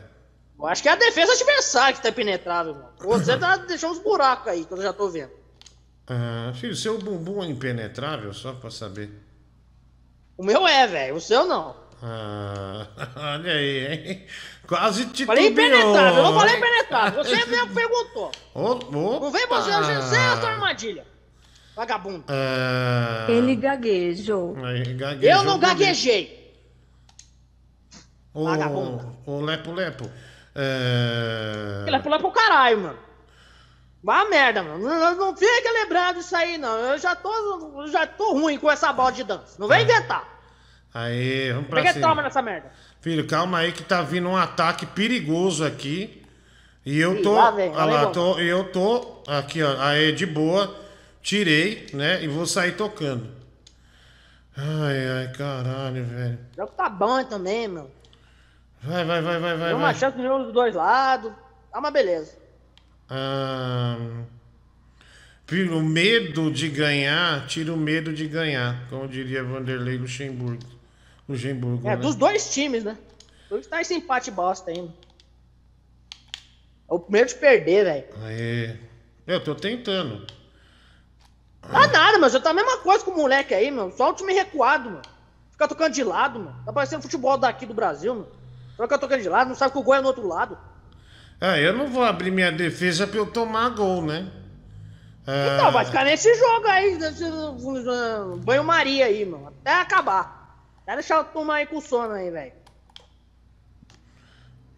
Eu 0.58 0.66
acho 0.68 0.82
que 0.82 0.90
é 0.90 0.94
a 0.94 0.96
defesa 0.96 1.32
adversária 1.34 1.94
que 1.96 2.02
tá 2.02 2.10
impenetrável, 2.10 2.74
mano. 2.74 2.90
Você 3.00 3.38
tá 3.38 3.58
deixando 3.58 3.92
uns 3.92 4.00
buracos 4.00 4.48
aí, 4.48 4.66
que 4.66 4.74
eu 4.74 4.82
já 4.82 4.92
tô 4.94 5.10
vendo. 5.10 5.32
Ah, 6.14 6.52
filho, 6.54 6.76
seu 6.76 6.98
bumbum 7.00 7.42
é 7.42 7.48
impenetrável, 7.48 8.34
só 8.34 8.52
pra 8.52 8.70
saber. 8.70 9.10
O 10.38 10.44
meu 10.44 10.68
é, 10.68 10.86
velho. 10.86 11.16
O 11.16 11.22
seu 11.22 11.46
não. 11.46 11.74
Ah, 12.04 12.86
olha 13.36 13.54
aí, 13.54 13.88
hein? 13.88 14.26
Quase 14.68 15.06
te 15.06 15.26
Falei 15.26 15.48
impenetrável, 15.48 16.18
eu 16.18 16.24
não 16.32 16.40
falei 16.40 16.58
impenetrável. 16.58 17.24
Você 17.24 17.46
mesmo 17.48 17.74
perguntou. 17.74 18.30
Ô, 18.54 18.74
Não 18.92 19.32
vem 19.32 19.48
você, 19.48 19.70
opa! 19.72 20.02
você 20.02 20.18
é 20.18 20.34
essa 20.34 20.50
armadilha. 20.50 21.06
Vagabundo. 21.78 22.26
Ah, 22.28 23.28
Ele 23.30 23.56
gaguejou. 23.56 24.54
gaguejou 24.54 25.30
Eu 25.30 25.44
não 25.44 25.58
gaguejei. 25.60 26.54
Ô, 28.34 28.44
Vagabundo. 28.44 29.16
ô, 29.26 29.40
Lepo 29.40 29.72
Lepo. 29.72 30.12
É... 30.54 31.86
Ele 31.88 31.96
é 31.96 32.00
pular 32.00 32.20
pro 32.20 32.32
caralho, 32.32 32.80
mano. 32.80 33.00
Vá 34.04 34.26
merda, 34.26 34.64
mano. 34.64 34.80
Não, 34.80 35.16
não 35.16 35.38
fica 35.38 35.72
lembrando 35.72 36.18
disso 36.18 36.36
aí, 36.36 36.58
não. 36.58 36.76
Eu 36.78 36.98
já 36.98 37.16
tô, 37.16 37.88
já 37.88 38.08
tô 38.08 38.34
ruim 38.34 38.58
com 38.58 38.70
essa 38.70 38.92
bola 38.92 39.12
de 39.12 39.24
dança. 39.24 39.56
Não 39.60 39.68
vem 39.68 39.84
inventar. 39.84 40.28
Aí, 40.94 41.52
vamos 41.54 41.68
pra 41.70 41.78
Peguei 41.78 41.94
cima. 41.94 42.08
toma 42.08 42.22
nessa 42.22 42.42
merda. 42.42 42.72
Filho, 43.00 43.26
calma 43.28 43.60
aí 43.60 43.72
que 43.72 43.84
tá 43.84 44.02
vindo 44.02 44.28
um 44.28 44.36
ataque 44.36 44.86
perigoso 44.86 45.64
aqui. 45.64 46.26
E 46.84 47.00
eu 47.00 47.22
tô. 47.22 47.34
lá 47.34 47.50
lá 47.50 47.56
olha 47.56 47.86
lá, 47.86 48.04
vem, 48.06 48.12
tô, 48.12 48.40
eu 48.40 48.72
tô. 48.72 49.24
Aqui, 49.28 49.62
ó. 49.62 49.80
Aí, 49.80 50.12
de 50.12 50.26
boa. 50.26 50.76
Tirei, 51.22 51.88
né? 51.94 52.24
E 52.24 52.28
vou 52.28 52.48
sair 52.48 52.72
tocando. 52.72 53.30
Ai, 54.58 55.08
ai, 55.08 55.32
caralho, 55.34 56.04
velho. 56.04 56.40
O 56.54 56.56
jogo 56.58 56.72
tá 56.76 56.90
bom 56.90 57.24
também, 57.24 57.68
meu. 57.68 57.90
Vai, 58.82 59.06
vai, 59.06 59.22
vai, 59.22 59.40
vai, 59.40 59.58
vai. 59.58 59.68
Deu 59.70 59.78
uma 59.78 59.92
vai. 59.92 59.96
chance 59.96 60.18
no 60.18 60.24
jogo 60.24 60.46
dos 60.46 60.54
dois 60.54 60.74
lados. 60.74 61.32
Tá 61.72 61.78
uma 61.80 61.92
beleza. 61.92 62.41
Ah, 63.14 63.98
o 65.74 65.82
medo 65.82 66.50
de 66.50 66.70
ganhar 66.70 67.46
tira 67.46 67.74
o 67.74 67.78
medo 67.78 68.14
de 68.14 68.26
ganhar. 68.26 68.88
Como 68.90 69.06
diria 69.06 69.44
Vanderlei 69.44 69.98
Luxemburgo. 69.98 70.64
Luxemburgo, 71.28 71.86
É, 71.86 71.98
né? 71.98 72.02
dos 72.02 72.16
dois 72.16 72.54
times, 72.54 72.86
né? 72.86 72.98
Dois 73.50 73.68
tá 73.68 73.82
esse 73.82 73.94
empate 73.94 74.32
bosta 74.32 74.72
ainda. 74.72 74.94
É 76.90 76.94
o 76.94 77.00
primeiro 77.00 77.28
de 77.28 77.36
perder, 77.36 77.84
velho. 77.84 78.06
Aí. 78.24 78.80
Eu 79.28 79.44
tô 79.44 79.54
tentando. 79.54 80.26
Tá 81.62 81.88
nada, 81.88 82.18
mas 82.18 82.34
eu 82.34 82.42
tá 82.42 82.52
a 82.52 82.54
mesma 82.54 82.78
coisa 82.78 83.04
com 83.04 83.12
o 83.12 83.18
moleque 83.18 83.54
aí, 83.54 83.70
meu. 83.70 83.92
Só 83.92 84.12
o 84.12 84.14
time 84.14 84.32
recuado, 84.32 84.90
meu. 84.90 85.02
Fica 85.52 85.68
tocando 85.68 85.94
de 85.94 86.04
lado, 86.04 86.40
meu. 86.40 86.54
Tá 86.66 86.72
parecendo 86.72 87.02
futebol 87.02 87.38
daqui 87.38 87.66
do 87.66 87.74
Brasil, 87.74 88.16
meu. 88.16 88.32
Só 88.78 88.88
que 88.88 88.94
eu 88.94 89.00
tocando 89.00 89.22
de 89.22 89.30
lado, 89.30 89.50
não 89.50 89.56
sabe 89.56 89.74
que 89.74 89.78
o 89.78 89.84
gol 89.84 89.96
é 89.96 90.02
no 90.02 90.08
outro 90.08 90.26
lado. 90.26 90.58
Ah, 91.42 91.60
eu 91.60 91.74
não 91.74 91.88
vou 91.88 92.04
abrir 92.04 92.30
minha 92.30 92.52
defesa 92.52 93.08
pra 93.08 93.18
eu 93.18 93.26
tomar 93.26 93.70
gol, 93.70 94.04
né? 94.04 94.28
Ah, 95.26 95.56
Então, 95.56 95.72
vai 95.72 95.86
ficar 95.86 96.06
nesse 96.06 96.34
jogo 96.36 96.68
aí, 96.68 96.96
nesse 96.96 97.24
uh, 97.26 98.38
banho-maria 98.38 99.08
aí, 99.08 99.26
meu. 99.26 99.48
Até 99.48 99.74
acabar. 99.74 100.56
Até 100.84 100.94
deixar 100.96 101.18
eu 101.18 101.24
tomar 101.24 101.56
aí 101.56 101.66
com 101.66 101.82
sono 101.82 102.14
aí, 102.14 102.30
velho. 102.30 102.62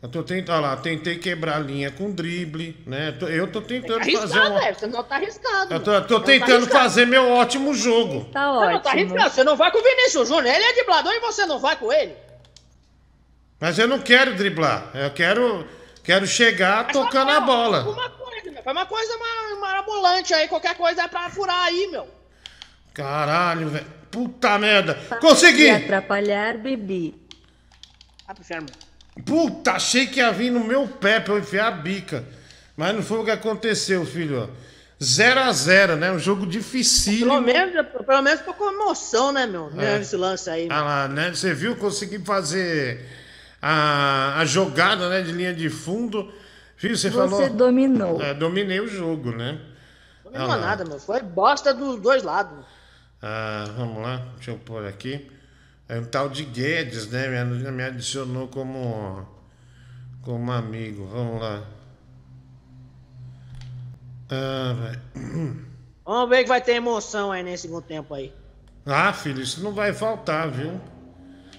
Eu 0.02 0.10
tô 0.10 0.22
tentando, 0.22 0.58
olha 0.58 0.68
lá, 0.68 0.76
tentei 0.78 1.18
quebrar 1.18 1.56
a 1.56 1.60
linha 1.60 1.90
com 1.90 2.12
drible, 2.12 2.78
né? 2.86 3.18
Eu 3.22 3.50
tô 3.50 3.62
tentando 3.62 4.00
fazer 4.00 4.18
Arriscado, 4.18 4.54
um. 4.54 4.60
velho. 4.60 4.76
Você 4.76 4.88
não 4.88 5.04
tá 5.04 5.16
arriscado. 5.16 5.74
Eu 5.74 5.80
tô, 5.82 5.92
meu. 5.92 6.08
tô 6.08 6.20
tá 6.20 6.26
tentando 6.26 6.52
arriscado. 6.56 6.84
fazer 6.84 7.08
meu 7.08 7.30
ótimo 7.32 7.74
jogo. 7.74 8.26
Tá 8.26 8.52
Você 8.52 8.72
não 8.74 8.80
tá 8.82 8.92
arriscado. 8.92 9.30
Você 9.34 9.44
não 9.46 9.56
vai 9.56 9.72
com 9.72 9.78
o 9.78 9.84
Vinícius 9.84 10.28
Júnior. 10.28 10.54
Ele 10.54 10.64
é 10.64 10.74
driblador 10.74 11.14
e 11.14 11.20
você 11.22 11.46
não 11.46 11.58
vai 11.58 11.78
com 11.78 11.92
ele. 11.92 12.18
Mas 13.62 13.80
eu 13.80 13.88
não 13.88 14.00
quero 14.00 14.36
driblar. 14.36 14.92
Eu 14.94 15.10
quero, 15.12 15.66
quero 16.04 16.28
chegar 16.28 16.88
tocando 16.88 17.32
a 17.32 17.40
bola. 17.40 17.84
Uma 17.90 18.10
coisa, 18.10 18.52
meu. 18.52 18.64
Faz 18.64 18.78
uma 18.78 18.86
coisa 18.86 19.14
ma- 19.18 19.60
marabolante 19.62 20.34
aí. 20.34 20.48
Qualquer 20.48 20.76
coisa 20.76 21.04
é 21.04 21.08
pra 21.08 21.30
furar 21.30 21.64
aí, 21.66 21.88
meu. 21.92 22.08
Caralho, 22.94 23.70
velho. 23.70 23.86
Puta 24.12 24.60
merda. 24.60 24.94
Consegui! 25.20 25.64
E 25.64 25.70
atrapalhar 25.72 26.58
Bibi. 26.58 27.16
Vai 28.28 28.36
pro. 28.36 29.24
Puta, 29.26 29.74
achei 29.74 30.06
que 30.08 30.20
ia 30.20 30.32
vir 30.32 30.52
no 30.52 30.64
meu 30.64 30.88
pé 30.88 31.20
pra 31.20 31.34
eu 31.34 31.40
enfiar 31.40 31.68
a 31.68 31.72
bica. 31.72 32.24
Mas 32.78 32.94
não 32.96 33.02
foi 33.04 33.20
o 33.20 33.24
que 33.26 33.32
aconteceu, 33.32 34.06
filho. 34.06 34.50
0x0, 35.02 35.96
né? 35.98 36.12
Um 36.12 36.20
jogo 36.20 36.46
dificílimo. 36.46 37.30
Pelo 37.32 37.42
menos, 37.42 37.88
pelo 38.06 38.22
menos 38.22 38.42
tô 38.42 38.54
com 38.54 38.72
emoção, 38.72 39.32
né, 39.32 39.46
meu? 39.46 39.72
É. 39.78 39.98
Nesse 40.00 40.16
lance 40.16 40.50
aí. 40.50 40.68
Ah 40.72 40.82
lá, 40.82 41.08
né? 41.08 41.30
Você 41.32 41.54
viu? 41.54 41.76
Consegui 41.76 42.20
fazer 42.20 43.06
a, 43.66 44.40
a 44.42 44.46
jogada 44.46 45.08
né, 45.08 45.22
de 45.22 45.32
linha 45.32 45.54
de 45.54 45.70
fundo. 45.70 46.30
Filho, 46.76 46.98
você, 46.98 47.10
Você 47.10 47.30
falou. 47.30 47.50
dominou. 47.52 48.22
É, 48.22 48.34
dominei 48.34 48.82
o 48.82 48.88
jogo, 48.88 49.32
né? 49.32 49.58
Não 50.26 50.52
Ah 50.52 50.58
nada, 50.58 50.84
meu. 50.84 51.00
Foi 51.00 51.22
bosta 51.22 51.74
dos 51.74 52.02
dois 52.02 52.24
lados. 52.24 52.66
Ah, 53.22 53.64
vamos 53.78 54.04
lá, 54.04 54.18
deixa 54.36 54.52
eu 54.52 54.58
pôr 54.58 54.86
aqui. 54.86 55.32
É 55.88 55.98
um 55.98 56.04
tal 56.04 56.28
de 56.28 56.44
Guedes, 56.44 57.08
né? 57.08 57.46
Me, 57.46 57.72
me 57.72 57.84
adicionou 57.84 58.50
como, 58.50 59.26
como 60.24 60.52
amigo. 60.52 61.06
Vamos 61.08 61.42
lá. 61.42 61.64
Ah, 64.30 64.76
vai. 64.78 65.00
Vamos 66.06 66.30
ver 66.30 66.44
que 66.44 66.50
vai 66.50 66.60
ter 66.62 66.74
emoção 66.74 67.32
aí 67.32 67.44
nesse 67.44 67.64
segundo 67.64 67.84
tempo 67.84 68.14
aí. 68.14 68.34
Ah, 68.86 69.14
filho, 69.14 69.42
isso 69.42 69.64
não 69.64 69.72
vai 69.72 69.94
faltar, 69.94 70.52
viu? 70.52 70.82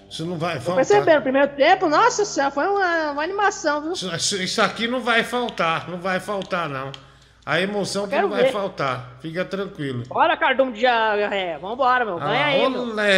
Isso 0.09 0.25
não 0.25 0.37
vai 0.37 0.55
faltar. 0.59 0.75
percebendo, 0.75 1.21
primeiro 1.23 1.47
tempo, 1.55 1.87
nossa 1.89 2.23
senhora, 2.25 2.51
foi 2.51 2.67
uma, 2.67 3.11
uma 3.11 3.23
animação, 3.23 3.81
viu? 3.81 3.93
Isso, 3.93 4.35
isso 4.41 4.61
aqui 4.61 4.87
não 4.87 5.01
vai 5.01 5.23
faltar, 5.23 5.89
não 5.89 5.97
vai 5.97 6.19
faltar, 6.19 6.69
não. 6.69 6.91
A 7.45 7.61
emoção 7.61 8.07
que 8.07 8.19
não 8.19 8.29
vai 8.29 8.43
ver. 8.45 8.51
faltar. 8.51 9.17
Fica 9.21 9.45
tranquilo. 9.45 10.03
Bora, 10.07 10.35
Cardume 10.35 10.73
de 10.73 10.81
Jarré, 10.81 11.59
vambora, 11.59 12.03
meu. 12.03 12.17
Ganha 12.17 12.43
Ah, 12.43 12.47
aí, 12.47 12.67
meu. 12.69 12.81
olé. 12.81 13.11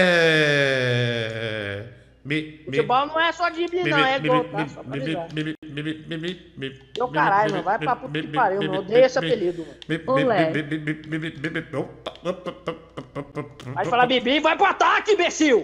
Me, 2.26 2.42
me, 2.42 2.58
Futebol 2.66 3.06
não 3.06 3.18
é 3.22 3.32
só 3.32 3.50
drible, 3.50 3.90
não, 3.90 4.06
é 4.06 4.20
gol, 4.20 4.44
tá? 4.44 4.68
Só 4.68 4.84
pra 4.84 4.98
Meu 4.98 5.06
me, 7.08 7.14
caralho, 7.14 7.54
meu, 7.54 7.64
vai 7.64 7.80
pra 7.80 7.96
puta 7.96 8.20
que 8.20 8.28
pariu, 8.28 8.60
me, 8.60 8.68
meu. 8.68 8.82
me, 8.82 8.88
Odeio 8.88 9.06
esse 9.06 9.18
apelido, 9.18 9.66
mano. 9.66 9.78
Olé. 10.26 10.52
Vai 13.74 13.86
falar 13.86 14.08
Bibi 14.08 14.32
e 14.32 14.40
vai 14.42 14.58
pro 14.58 14.66
ataque, 14.66 15.14
imbecil! 15.14 15.64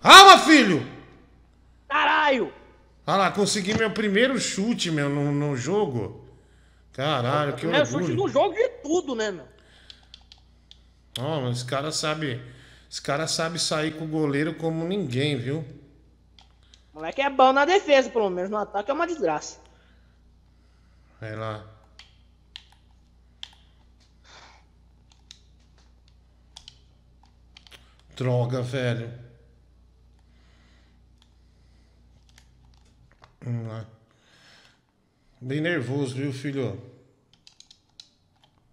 Calma, 0.00 0.38
filho! 0.38 0.86
Caralho! 1.88 2.52
Olha 3.06 3.16
lá, 3.16 3.30
consegui 3.32 3.74
meu 3.76 3.90
primeiro 3.90 4.38
chute, 4.38 4.90
meu, 4.90 5.08
no, 5.08 5.32
no 5.32 5.56
jogo. 5.56 6.28
Caralho, 6.92 7.54
que 7.54 7.60
Primeiro 7.60 7.86
chute 7.86 7.96
orgulho. 7.96 8.16
no 8.16 8.28
jogo 8.28 8.54
de 8.54 8.68
tudo, 8.82 9.14
né, 9.14 9.30
meu? 9.30 9.48
Ó, 11.18 11.40
mas 11.40 11.58
esse 11.58 11.64
cara 11.66 11.90
sabe. 11.90 12.42
Esse 12.90 13.00
cara 13.02 13.26
sabe 13.26 13.58
sair 13.58 13.96
com 13.96 14.04
o 14.04 14.08
goleiro 14.08 14.54
como 14.54 14.84
ninguém, 14.84 15.36
viu? 15.36 15.64
O 16.92 16.96
moleque 16.96 17.20
é 17.22 17.30
bom 17.30 17.52
na 17.52 17.64
defesa, 17.64 18.10
pelo 18.10 18.30
menos. 18.30 18.50
No 18.50 18.56
ataque 18.56 18.90
é 18.90 18.94
uma 18.94 19.06
desgraça. 19.06 19.60
Vai 21.20 21.34
lá. 21.34 21.64
Droga, 28.16 28.62
velho. 28.62 29.27
Vamos 33.40 33.68
lá. 33.68 33.84
Bem 35.40 35.60
nervoso, 35.60 36.14
viu, 36.14 36.32
filho? 36.32 36.80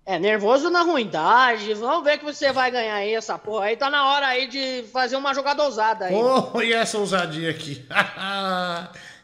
É, 0.05 0.19
nervoso 0.19 0.69
na 0.69 0.81
ruindade. 0.81 1.73
Vamos 1.73 2.03
ver 2.03 2.19
que 2.19 2.25
você 2.25 2.51
vai 2.51 2.69
ganhar 2.69 2.95
aí 2.95 3.13
essa 3.15 3.37
porra 3.39 3.65
aí. 3.65 3.77
Tá 3.77 3.89
na 3.89 4.07
hora 4.11 4.27
aí 4.27 4.47
de 4.47 4.83
fazer 4.91 5.15
uma 5.15 5.33
jogada 5.33 5.63
ousada 5.63 6.05
aí. 6.05 6.13
Oh, 6.13 6.61
e 6.61 6.73
essa 6.73 6.97
ousadia 6.97 7.49
aqui? 7.49 7.85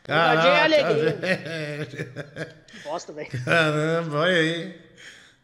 Ousadia 0.10 0.50
e 0.50 0.60
alegria. 0.60 1.14
velho. 1.14 2.48
Bosta, 2.84 3.14
velho. 3.14 3.30
Caramba, 3.46 4.18
olha 4.18 4.36
aí. 4.36 4.76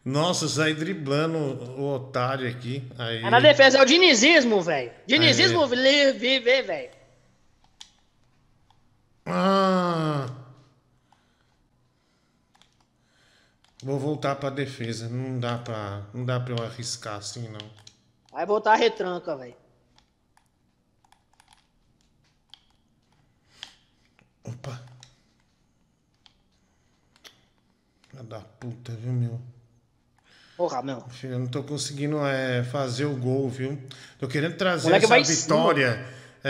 Nossa, 0.04 0.48
sai 0.48 0.74
driblando 0.74 1.38
o 1.38 1.94
otário 1.94 2.48
aqui. 2.48 2.82
Aí. 2.98 3.22
É 3.22 3.30
na 3.30 3.40
defesa, 3.40 3.78
é 3.78 3.82
o 3.82 3.84
dinizismo, 3.84 4.60
velho. 4.60 4.90
Dinizismo 5.06 5.66
viver, 5.66 6.62
velho. 6.62 6.97
Ah. 9.28 10.26
Vou 13.82 13.98
voltar 13.98 14.36
pra 14.36 14.50
defesa. 14.50 15.08
Não 15.08 15.38
dá 15.38 15.58
pra, 15.58 16.02
não 16.14 16.24
dá 16.24 16.40
pra 16.40 16.54
eu 16.54 16.64
arriscar 16.64 17.16
assim, 17.16 17.48
não. 17.48 17.70
Vai 18.32 18.46
botar 18.46 18.72
a 18.72 18.76
retranca, 18.76 19.36
velho. 19.36 19.54
Opa. 24.44 24.80
Filha 28.08 28.22
da 28.22 28.40
puta, 28.40 28.92
viu, 28.92 29.12
meu? 29.12 29.40
Porra, 30.56 30.82
meu. 30.82 31.00
Filho, 31.10 31.34
eu 31.34 31.38
não 31.38 31.46
tô 31.46 31.62
conseguindo 31.62 32.18
é, 32.26 32.64
fazer 32.64 33.04
o 33.04 33.14
gol, 33.14 33.48
viu? 33.48 33.80
Tô 34.18 34.26
querendo 34.26 34.56
trazer 34.56 34.92
essa 34.92 35.18
em 35.18 35.24
cima. 35.24 35.56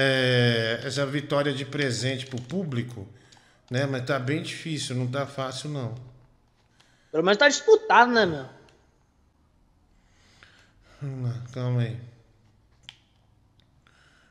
É, 0.00 0.80
essa 0.84 1.04
vitória 1.04 1.52
de 1.52 1.64
presente 1.64 2.24
pro 2.26 2.40
público, 2.40 3.08
né? 3.68 3.84
Mas 3.84 4.04
tá 4.04 4.16
bem 4.16 4.40
difícil, 4.42 4.94
não 4.94 5.08
tá 5.08 5.26
fácil, 5.26 5.70
não. 5.70 5.96
Pelo 7.10 7.24
menos 7.24 7.36
tá 7.36 7.48
disputado, 7.48 8.12
né, 8.12 8.24
meu? 8.24 8.46
Vamos 11.02 11.28
lá, 11.28 11.42
calma 11.52 11.82
aí. 11.82 11.96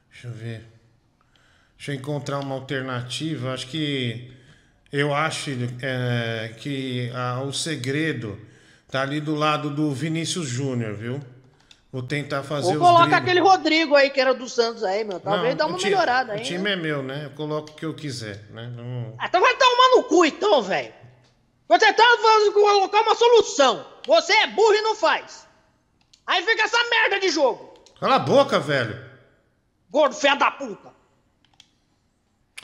Deixa 0.09 0.27
eu 0.29 0.31
ver. 0.31 0.65
Deixa 1.75 1.91
eu 1.91 1.95
encontrar 1.95 2.39
uma 2.39 2.55
alternativa. 2.55 3.53
Acho 3.53 3.67
que. 3.67 4.33
Eu 4.89 5.13
acho 5.13 5.51
é, 5.81 6.53
que 6.57 7.11
ah, 7.13 7.41
o 7.41 7.51
segredo 7.51 8.39
tá 8.89 9.01
ali 9.01 9.19
do 9.19 9.35
lado 9.35 9.69
do 9.69 9.93
Vinícius 9.93 10.47
Júnior, 10.47 10.93
viu? 10.93 11.19
Vou 11.91 12.03
tentar 12.03 12.43
fazer 12.43 12.73
Ou 12.73 12.79
coloca 12.79 13.03
dribles. 13.05 13.21
aquele 13.21 13.39
Rodrigo 13.39 13.95
aí, 13.95 14.09
que 14.09 14.19
era 14.19 14.33
do 14.33 14.47
Santos 14.49 14.83
aí, 14.83 15.03
meu. 15.05 15.19
Talvez 15.19 15.51
Não, 15.51 15.57
dá 15.57 15.65
o 15.65 15.69
uma 15.69 15.77
ti- 15.77 15.85
melhorada 15.85 16.33
O 16.33 16.35
aí. 16.35 16.41
time 16.43 16.63
né? 16.65 16.73
é 16.73 16.75
meu, 16.75 17.01
né? 17.01 17.25
Eu 17.25 17.29
coloco 17.31 17.71
o 17.71 17.73
que 17.75 17.85
eu 17.85 17.93
quiser, 17.93 18.43
né? 18.51 18.67
Não- 18.75 19.15
Ah, 19.17 19.27
então 19.27 19.39
vai 19.41 19.55
tomar 19.55 19.95
no 19.95 20.03
cu, 20.03 20.25
então, 20.25 20.61
velho. 20.61 20.93
Tentando 21.69 22.21
fazer- 22.21 22.51
colocar 22.51 23.01
uma 23.01 23.15
solução. 23.15 23.85
Você 24.05 24.33
é 24.33 24.47
burro 24.47 24.73
e 24.73 24.81
não 24.81 24.95
faz. 24.95 25.47
Aí 26.25 26.43
fica 26.43 26.63
essa 26.63 26.77
merda 26.89 27.19
de 27.19 27.29
jogo. 27.29 27.73
Cala 27.99 28.15
a 28.15 28.19
boca, 28.19 28.59
velho. 28.59 29.05
Gordo, 29.89 30.13
fé 30.15 30.35
da 30.35 30.51
puta. 30.51 30.91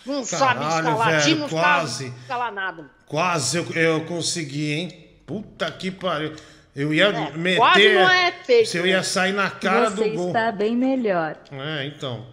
Não 0.06 0.24
sabe 0.26 0.60
Caralho, 0.60 0.78
escalar 0.88 1.10
velho, 1.12 1.24
time, 1.24 1.40
não 1.40 1.50
quase. 1.50 2.06
sabe 2.10 2.20
escalar 2.22 2.52
nada. 2.54 2.92
Quase 3.08 3.58
eu, 3.58 3.72
eu 3.74 4.06
consegui, 4.06 4.74
hein? 4.74 5.10
Puta 5.26 5.72
que 5.72 5.90
pariu. 5.92 6.36
Eu 6.76 6.94
ia 6.94 7.12
meter. 7.32 7.58
quase 7.58 7.94
não 7.94 8.10
é 8.10 8.32
feito, 8.32 8.70
Se 8.70 8.78
eu 8.78 8.86
ia 8.88 9.04
sair 9.04 9.32
na 9.32 9.50
cara 9.50 9.92
Você 9.92 10.10
do 10.10 10.16
gol. 10.16 10.28
está 10.28 10.52
bem 10.52 10.76
melhor. 10.76 11.38
É, 11.52 11.86
então. 11.86 12.26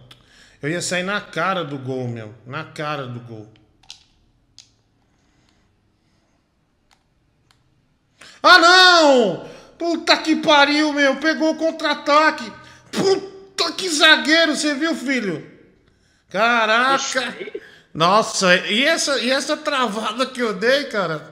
Eu 0.61 0.69
ia 0.69 0.81
sair 0.81 1.03
na 1.03 1.21
cara 1.21 1.63
do 1.63 1.77
gol, 1.77 2.07
meu. 2.07 2.33
Na 2.45 2.63
cara 2.63 3.05
do 3.05 3.19
gol. 3.19 3.47
Ah, 8.41 8.57
não! 8.57 9.49
Puta 9.77 10.17
que 10.17 10.35
pariu, 10.37 10.91
meu. 10.93 11.17
Pegou 11.17 11.51
o 11.51 11.55
contra-ataque. 11.55 12.51
Puta 12.91 13.71
que 13.73 13.87
zagueiro, 13.89 14.55
você 14.55 14.73
viu, 14.73 14.95
filho? 14.95 15.47
Caraca! 16.29 17.35
Nossa, 17.93 18.55
e 18.67 18.83
essa, 18.85 19.19
e 19.19 19.29
essa 19.29 19.57
travada 19.57 20.25
que 20.25 20.39
eu 20.41 20.53
dei, 20.53 20.85
cara? 20.85 21.30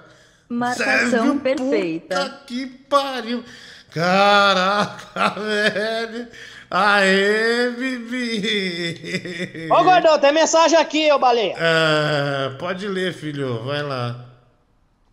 Marcação 0.49 1.09
Sério? 1.09 1.39
perfeita. 1.39 2.15
Puta 2.19 2.41
que 2.47 2.65
pariu. 2.65 3.43
Caraca, 3.91 5.29
velho. 5.39 6.27
Aê, 6.71 7.69
Bibi. 7.71 9.67
Ô, 9.71 9.83
gordão, 9.83 10.19
tem 10.19 10.31
mensagem 10.31 10.77
aqui, 10.77 11.11
ô 11.11 11.17
baleia. 11.19 11.55
Ah, 11.59 12.55
pode 12.59 12.87
ler, 12.87 13.13
filho. 13.13 13.63
Vai 13.63 13.81
lá. 13.81 14.25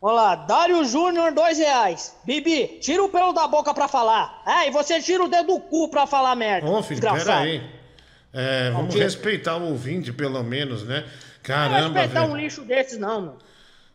Vamos 0.01 0.17
lá, 0.17 0.37
Dário 0.37 0.85
Júnior, 0.85 1.33
dois 1.33 1.59
reais. 1.59 2.15
Bibi, 2.25 2.79
tira 2.81 3.03
o 3.03 3.09
pelo 3.09 3.33
da 3.33 3.47
boca 3.49 3.73
pra 3.73 3.89
falar. 3.89 4.43
É, 4.47 4.69
e 4.69 4.71
você 4.71 5.01
tira 5.01 5.25
o 5.25 5.29
dedo 5.29 5.55
do 5.55 5.61
cu 5.61 5.89
pra 5.91 6.07
falar 6.07 6.37
merda. 6.37 6.69
Ô, 6.69 6.83
filho, 6.83 7.01
peraí. 7.01 7.63
É, 8.33 8.71
vamos 8.71 8.95
respeitar 8.95 9.57
o 9.57 9.71
ouvinte, 9.71 10.13
pelo 10.13 10.43
menos, 10.43 10.85
né? 10.85 11.01
Não 11.01 11.11
Caramba, 11.43 11.71
vai 11.71 11.83
respeitar 12.03 12.21
velho. 12.21 12.33
um 12.33 12.37
lixo 12.37 12.63
desses, 12.63 12.99
não, 12.99 13.21
mano. 13.21 13.39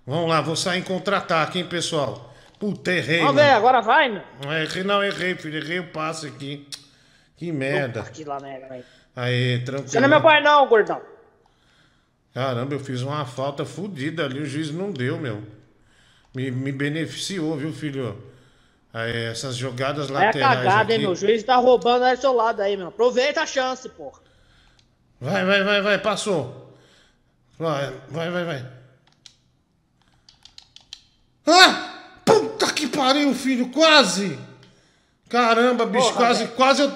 Vamos 0.06 0.30
lá, 0.30 0.41
vou 0.41 0.56
sair 0.56 0.80
em 0.80 0.84
contra-ataque, 0.84 1.60
hein, 1.60 1.65
pessoal? 1.68 2.34
Puta, 2.60 2.91
errei, 2.91 3.19
Vamos 3.22 3.36
ver, 3.41 3.52
agora 3.52 3.82
vai, 3.82 4.10
meu. 4.10 4.22
Não, 4.44 4.53
errei, 4.53 4.84
não, 4.84 5.03
errei, 5.03 5.36
filho. 5.36 5.57
Errei 5.57 5.80
o 5.80 5.88
passe 5.91 6.28
aqui. 6.28 6.68
Que 7.38 7.52
merda. 7.52 8.03
Que 8.03 8.23
lá 8.23 8.40
merda. 8.40 8.86
Aí, 9.15 9.60
tranquilo. 9.64 9.90
Você 9.90 9.99
não 9.99 10.06
é 10.06 10.10
meu 10.10 10.22
pai, 10.22 10.41
não, 10.41 10.68
gordão. 10.68 11.02
Caramba, 12.34 12.73
eu 12.76 12.80
fiz 12.80 13.02
uma 13.02 13.26
falta 13.26 13.65
fodida 13.65 14.26
ali, 14.26 14.40
o 14.40 14.45
juiz 14.45 14.72
não 14.72 14.91
deu, 14.91 15.18
meu. 15.18 15.44
Me, 16.34 16.49
me 16.49 16.72
beneficiou, 16.72 17.57
viu, 17.57 17.73
filho? 17.73 18.23
Aí, 18.94 19.26
essas 19.26 19.56
jogadas 19.56 20.10
É 20.10 20.14
laterais 20.14 20.57
cagada, 20.60 20.82
aqui. 20.84 20.94
hein, 20.94 20.99
meu. 20.99 21.11
O 21.11 21.15
juiz 21.15 21.44
tá 21.44 21.56
roubando 21.56 22.06
aí 22.06 22.15
do 22.15 22.22
seu 22.22 22.34
lado 22.34 22.61
aí, 22.61 22.78
meu. 22.78 22.88
Aproveita 22.88 23.41
a 23.41 23.45
chance, 23.45 23.90
porra. 23.90 24.19
Vai, 25.19 25.44
vai, 25.45 25.64
vai, 25.64 25.82
vai, 25.82 25.98
passou. 25.99 26.78
Vai, 27.57 27.91
vai, 28.10 28.30
vai, 28.32 28.44
vai. 28.45 28.65
Ah! 31.45 31.88
Puta 32.26 32.72
que 32.72 32.88
pariu, 32.88 33.34
filho, 33.34 33.69
quase! 33.69 34.38
Caramba, 35.30 35.85
bicho, 35.85 36.05
Porra, 36.07 36.18
quase, 36.18 36.43
velho. 36.43 36.55
quase 36.55 36.81
eu 36.81 36.91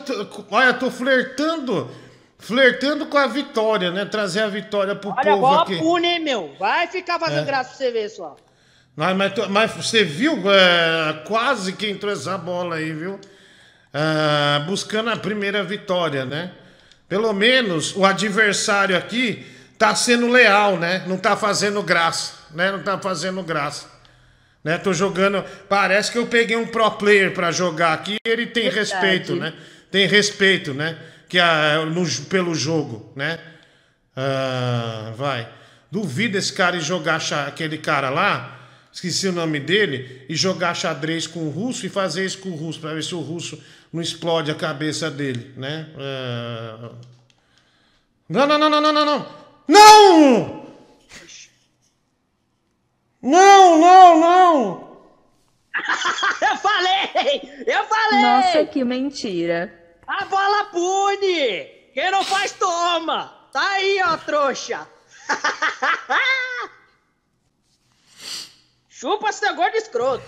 olha, 0.51 0.65
eu 0.67 0.80
tô 0.80 0.91
flertando, 0.91 1.89
flertando 2.38 3.05
com 3.05 3.17
a 3.17 3.27
vitória, 3.27 3.91
né? 3.91 4.03
Trazer 4.05 4.41
a 4.41 4.47
vitória 4.47 4.93
pro 4.93 5.11
Olha, 5.11 5.23
povo 5.23 5.39
bola 5.41 5.61
aqui. 5.63 5.77
pune, 5.77 6.07
hein, 6.07 6.19
meu. 6.19 6.53
Vai 6.59 6.88
ficar 6.88 7.17
fazendo 7.17 7.43
É. 7.43 7.45
graça 7.45 7.69
pra 7.69 7.77
você 7.77 7.91
ver 7.91 8.09
só. 8.09 8.35
Mas, 8.95 9.15
mas, 9.15 9.47
mas 9.49 9.72
você 9.72 10.03
viu 10.03 10.41
é, 10.51 11.23
quase 11.26 11.73
que 11.73 11.89
entrou 11.89 12.11
essa 12.11 12.38
bola 12.38 12.76
aí, 12.76 12.91
viu? 12.91 13.19
Ah, 13.93 14.63
buscando 14.67 15.09
a 15.09 15.15
primeira 15.15 15.63
vitória, 15.63 16.26
né? 16.26 16.51
Pelo 17.07 17.31
menos 17.31 17.95
o 17.95 18.03
adversário 18.03 18.97
aqui 18.97 19.45
tá 19.77 19.95
sendo 19.95 20.27
leal, 20.27 20.76
né? 20.77 21.03
Não 21.07 21.17
tá 21.17 21.38
fazendo 21.38 21.81
graça, 21.81 22.34
né? 22.51 22.69
Não 22.72 22.84
tá 22.84 22.97
fazendo 22.99 23.41
graça. 23.43 23.94
Né? 24.65 24.77
Tô 24.79 24.91
jogando. 24.93 25.45
Parece 25.69 26.11
que 26.11 26.17
eu 26.17 26.25
peguei 26.27 26.57
um 26.57 26.65
pro 26.67 26.89
player 26.91 27.31
pra 27.33 27.51
jogar 27.51 27.93
aqui 27.93 28.15
e 28.25 28.29
ele 28.29 28.47
tem 28.47 28.63
Verdade. 28.63 28.79
respeito, 28.91 29.35
né? 29.35 29.53
Tem 29.91 30.07
respeito, 30.07 30.73
né? 30.73 30.97
Que 31.29 31.39
a, 31.39 31.85
no- 31.85 32.05
pelo 32.25 32.53
jogo, 32.55 33.13
né? 33.15 33.39
Ah, 34.17 35.13
vai. 35.15 35.47
Duvido 35.91 36.37
esse 36.37 36.51
cara 36.51 36.79
jogar 36.79 37.21
aquele 37.47 37.77
cara 37.77 38.09
lá, 38.09 38.59
esqueci 38.91 39.27
o 39.27 39.31
nome 39.31 39.59
dele, 39.59 40.23
e 40.27 40.35
jogar 40.35 40.73
xadrez 40.73 41.27
com 41.27 41.41
o 41.41 41.49
russo 41.49 41.85
e 41.85 41.89
fazer 41.89 42.25
isso 42.25 42.39
com 42.39 42.49
o 42.49 42.55
russo, 42.55 42.79
pra 42.79 42.93
ver 42.93 43.03
se 43.03 43.13
o 43.13 43.21
russo 43.21 43.61
não 43.93 44.01
explode 44.01 44.49
a 44.51 44.55
cabeça 44.55 45.09
dele, 45.11 45.53
né? 45.55 45.87
Ah, 45.97 46.89
Não, 48.27 48.47
não, 48.47 48.57
não, 48.57 48.69
não, 48.69 48.81
não, 48.81 48.91
não, 48.93 49.05
não! 49.05 49.27
Não! 49.67 50.55
Não, 53.26 53.80
não, 53.80 54.19
não! 54.19 54.85
eu 56.47 56.57
falei! 56.57 57.65
Eu 57.65 57.84
falei! 57.85 58.22
Nossa, 58.22 58.65
que 58.68 58.84
mentira. 58.84 59.97
A 60.06 60.26
bola 60.26 60.65
pune! 60.65 61.65
Quem 61.91 62.11
não 62.11 62.23
faz, 62.23 62.52
toma! 62.52 63.49
Tá 63.52 63.68
aí, 63.68 63.99
ó, 64.03 64.15
trouxa! 64.18 64.88
Chupa 68.88 69.31
negócio 69.41 69.72
de 69.72 69.77
escroto. 69.80 70.23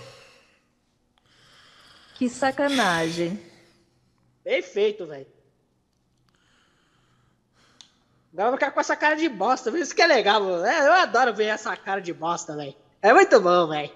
Que 2.16 2.28
sacanagem. 2.28 3.40
Bem 4.42 4.60
feito, 4.60 5.06
velho. 5.06 5.28
Agora 8.32 8.50
vai 8.50 8.58
ficar 8.58 8.72
com 8.72 8.80
essa 8.80 8.96
cara 8.96 9.14
de 9.14 9.28
bosta. 9.28 9.70
Isso 9.78 9.94
que 9.94 10.02
é 10.02 10.06
legal, 10.08 10.42
mano. 10.42 10.66
É, 10.66 10.84
eu 10.84 10.92
adoro 10.94 11.32
ver 11.32 11.44
essa 11.44 11.76
cara 11.76 12.00
de 12.00 12.12
bosta, 12.12 12.56
velho. 12.56 12.74
É 13.00 13.12
muito 13.12 13.40
bom, 13.40 13.68
velho. 13.68 13.92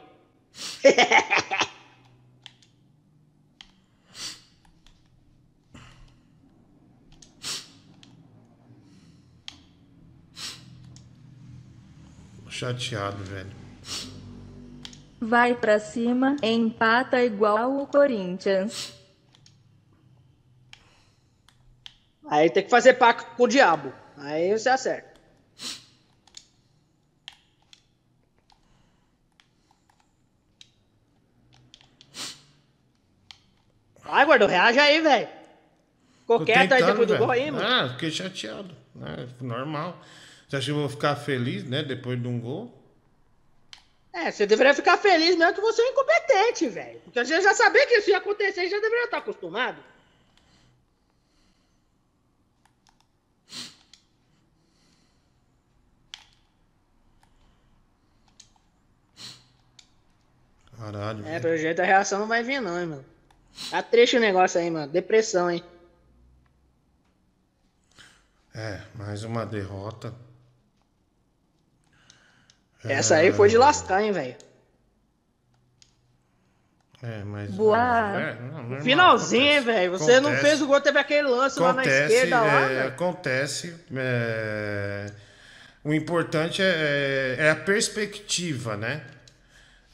Chateado, 12.49 13.25
velho. 13.25 13.51
Vai 15.21 15.55
pra 15.55 15.81
cima, 15.81 16.37
empata 16.43 17.25
igual 17.25 17.77
o 17.77 17.87
Corinthians. 17.89 18.93
Aí 22.29 22.49
tem 22.51 22.63
que 22.63 22.71
fazer 22.71 22.95
pacto 22.95 23.37
com 23.37 23.45
o 23.45 23.49
diabo. 23.49 23.93
Aí 24.17 24.57
você 24.57 24.69
acerta. 24.69 25.12
Vai, 34.13 34.27
Gordo, 34.27 34.47
reage 34.47 34.79
aí, 34.79 35.01
velho. 35.01 35.27
Ficou 36.21 36.45
quieto 36.45 36.73
aí 36.73 36.85
depois 36.85 37.09
do 37.09 37.15
velho. 37.15 37.19
gol 37.25 37.31
aí, 37.31 37.51
mano. 37.51 37.67
Ah, 37.67 37.89
fiquei 37.89 38.11
chateado. 38.11 38.77
Né? 38.95 39.27
Normal. 39.41 39.99
Você 40.47 40.57
acha 40.57 40.67
que 40.67 40.71
eu 40.71 40.75
vou 40.75 40.89
ficar 40.91 41.17
feliz, 41.17 41.65
né? 41.65 41.83
Depois 41.83 42.21
de 42.21 42.29
um 42.29 42.39
gol? 42.39 42.79
É, 44.13 44.31
você 44.31 44.45
deveria 44.45 44.75
ficar 44.75 44.99
feliz 44.99 45.35
mesmo 45.35 45.55
que 45.55 45.63
você 45.63 45.81
é 45.81 45.89
incompetente, 45.89 46.69
velho. 46.69 47.01
Porque 47.01 47.25
você 47.25 47.41
já 47.41 47.55
sabia 47.55 47.87
que 47.87 47.95
isso 47.95 48.11
ia 48.11 48.19
acontecer, 48.19 48.69
já 48.69 48.79
deveria 48.81 49.05
estar 49.07 49.17
acostumado. 49.17 49.83
Caralho. 60.77 61.27
É, 61.27 61.41
pelo 61.41 61.57
jeito 61.57 61.81
a 61.81 61.85
reação 61.87 62.19
não 62.19 62.29
vai 62.29 62.43
vir, 62.43 62.61
não, 62.61 62.79
hein, 62.79 62.87
mano. 62.89 63.12
Tá 63.71 63.83
triste 63.83 64.17
o 64.17 64.21
negócio 64.21 64.61
aí, 64.61 64.71
mano. 64.71 64.91
Depressão, 64.91 65.51
hein. 65.51 65.63
É, 68.55 68.81
mais 68.95 69.25
uma 69.25 69.47
derrota. 69.47 70.15
Essa 72.85 73.17
aí 73.17 73.33
foi 73.33 73.49
de 73.49 73.57
lascar, 73.57 74.03
hein, 74.03 74.13
velho. 74.13 74.37
É, 77.03 77.25
mas. 77.25 77.51
Boa. 77.51 77.79
É, 78.21 78.35
não, 78.41 78.63
normal, 78.63 78.81
Finalzinho, 78.83 79.43
hein, 79.53 79.61
velho. 79.61 79.93
Você 79.93 80.21
não 80.21 80.31
Acontece. 80.31 80.49
fez 80.49 80.63
o 80.63 80.67
gol, 80.67 80.81
teve 80.81 80.99
aquele 80.99 81.29
lance 81.29 81.59
lá 81.59 81.73
na 81.73 81.83
Acontece, 81.83 82.15
esquerda 82.15 82.41
lá, 82.41 82.71
é, 82.71 82.87
acontece. 82.87 83.77
é, 83.97 85.13
o 85.83 85.93
importante 85.93 86.63
é, 86.63 87.37
é 87.39 87.51
a 87.51 87.57
perspectiva, 87.57 88.77
né? 88.77 89.05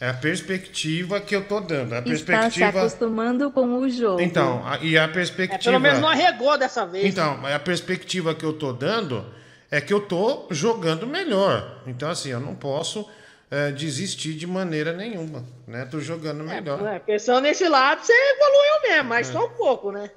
É 0.00 0.10
a 0.10 0.14
perspectiva 0.14 1.20
que 1.20 1.34
eu 1.34 1.44
tô 1.44 1.58
dando. 1.60 1.92
A 1.94 1.98
Está 1.98 2.16
se 2.16 2.24
perspectiva. 2.24 2.68
acostumando 2.80 3.50
com 3.50 3.78
o 3.78 3.90
jogo. 3.90 4.20
Então, 4.20 4.64
a- 4.66 4.78
e 4.78 4.96
a 4.96 5.02
É, 5.04 5.08
perspectiva. 5.08 5.58
pelo 5.72 5.80
menos 5.80 5.98
não 5.98 6.08
arregou 6.08 6.56
dessa 6.56 6.86
vez. 6.86 7.04
Então, 7.04 7.44
a 7.44 7.58
perspectiva 7.58 8.32
que 8.34 8.44
eu 8.44 8.52
tô 8.52 8.72
dando 8.72 9.26
é 9.70 9.80
que 9.80 9.92
eu 9.92 10.00
tô 10.00 10.46
jogando 10.50 11.04
melhor. 11.06 11.80
Então, 11.86 12.08
assim, 12.10 12.30
eu 12.30 12.38
não 12.40 12.54
posso 12.54 13.08
é, 13.50 13.72
desistir 13.72 14.34
de 14.34 14.46
maneira 14.46 14.92
nenhuma, 14.92 15.42
né? 15.66 15.86
Tô 15.90 15.98
jogando 16.00 16.44
melhor. 16.44 16.86
É, 16.86 16.98
pensando 16.98 17.40
nesse 17.40 17.66
lado, 17.66 18.04
você 18.04 18.12
evoluiu 18.12 18.82
mesmo, 18.90 19.08
mas 19.08 19.30
É. 19.30 19.32
só 19.32 19.46
um 19.46 19.50
pouco, 19.50 19.90
né? 19.90 20.10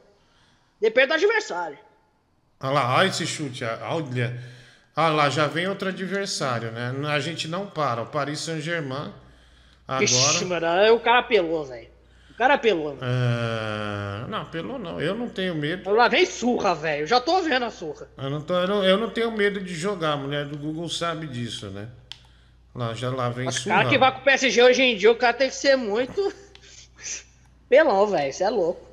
Depende 0.81 1.07
do 1.07 1.13
adversário. 1.13 1.77
Olha 2.59 2.73
lá, 2.73 2.95
olha 2.97 3.07
esse 3.07 3.25
chute. 3.25 3.63
Olha. 3.63 4.37
Olha 4.97 5.13
lá, 5.13 5.29
já 5.29 5.47
vem 5.47 5.65
outro 5.67 5.87
adversário, 5.87 6.71
né? 6.73 6.93
A 7.07 7.19
gente 7.21 7.47
não 7.47 7.65
para. 7.65 8.01
O 8.01 8.07
Paris 8.07 8.41
Saint-Germain 8.41 9.13
agora. 9.95 10.03
Ixi, 10.05 10.45
mano, 10.45 10.95
o 10.95 10.99
cara 10.99 11.19
apelou, 11.19 11.65
velho. 11.65 11.89
O 12.29 12.33
cara 12.35 12.53
apelou. 12.55 12.97
Ah, 13.01 14.25
não, 14.27 14.45
pelo 14.45 14.79
não. 14.79 14.99
Eu 14.99 15.13
não 15.15 15.29
tenho 15.29 15.53
medo. 15.53 15.89
Lá 15.91 16.07
vem 16.07 16.25
surra, 16.25 16.73
velho. 16.73 17.05
Já 17.05 17.19
tô 17.19 17.41
vendo 17.41 17.65
a 17.65 17.69
surra. 17.69 18.07
Eu 18.17 18.29
não, 18.29 18.41
tô, 18.41 18.53
eu, 18.55 18.67
não, 18.67 18.83
eu 18.83 18.97
não 18.97 19.09
tenho 19.09 19.31
medo 19.31 19.59
de 19.59 19.75
jogar. 19.75 20.13
A 20.13 20.17
mulher 20.17 20.45
do 20.45 20.57
Google 20.57 20.89
sabe 20.89 21.27
disso, 21.27 21.69
né? 21.69 21.89
Lá, 22.73 22.93
já 22.93 23.09
lá 23.09 23.29
vem 23.29 23.47
O 23.47 23.51
surra. 23.51 23.75
cara 23.75 23.89
que 23.89 23.97
vai 23.97 24.11
com 24.13 24.21
o 24.21 24.23
PSG 24.23 24.63
hoje 24.63 24.81
em 24.81 24.97
dia, 24.97 25.11
o 25.11 25.15
cara 25.15 25.33
tem 25.33 25.49
que 25.49 25.55
ser 25.55 25.75
muito. 25.75 26.33
Pelão, 27.69 28.07
velho. 28.07 28.29
Isso 28.29 28.43
é 28.43 28.49
louco. 28.49 28.89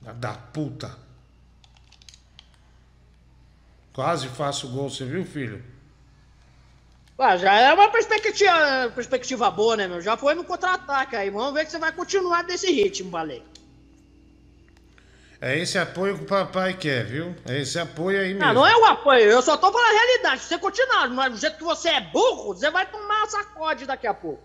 Da 0.00 0.34
puta. 0.34 0.96
Quase 3.92 4.28
faço 4.28 4.68
gol, 4.68 4.88
você 4.88 5.04
viu, 5.04 5.24
filho? 5.24 5.62
Ah, 7.24 7.36
já 7.36 7.54
é 7.54 7.72
uma 7.72 7.88
perspectiva, 7.88 8.90
perspectiva 8.92 9.48
boa, 9.48 9.76
né, 9.76 9.86
meu? 9.86 10.00
Já 10.00 10.16
foi 10.16 10.34
no 10.34 10.42
contra-ataque 10.42 11.14
aí. 11.14 11.30
Vamos 11.30 11.54
ver 11.54 11.64
que 11.64 11.70
você 11.70 11.78
vai 11.78 11.92
continuar 11.92 12.42
desse 12.42 12.66
ritmo, 12.72 13.12
valeu. 13.12 13.44
É 15.40 15.56
esse 15.56 15.78
apoio 15.78 16.18
que 16.18 16.24
o 16.24 16.26
papai 16.26 16.76
quer, 16.76 17.04
viu? 17.04 17.32
É 17.48 17.60
esse 17.60 17.78
apoio 17.78 18.20
aí 18.20 18.34
mesmo. 18.34 18.44
Ah, 18.44 18.52
não 18.52 18.66
é 18.66 18.76
o 18.76 18.84
apoio, 18.86 19.22
eu 19.22 19.40
só 19.40 19.56
tô 19.56 19.70
falando 19.70 19.88
a 19.88 19.92
realidade. 19.92 20.40
Se 20.40 20.48
você 20.48 20.58
continuar 20.58 21.08
mas 21.10 21.32
do 21.32 21.38
jeito 21.38 21.58
que 21.58 21.62
você 21.62 21.90
é 21.90 22.00
burro, 22.00 22.54
você 22.54 22.72
vai 22.72 22.90
tomar 22.90 23.24
sacode 23.28 23.86
daqui 23.86 24.08
a 24.08 24.14
pouco. 24.14 24.42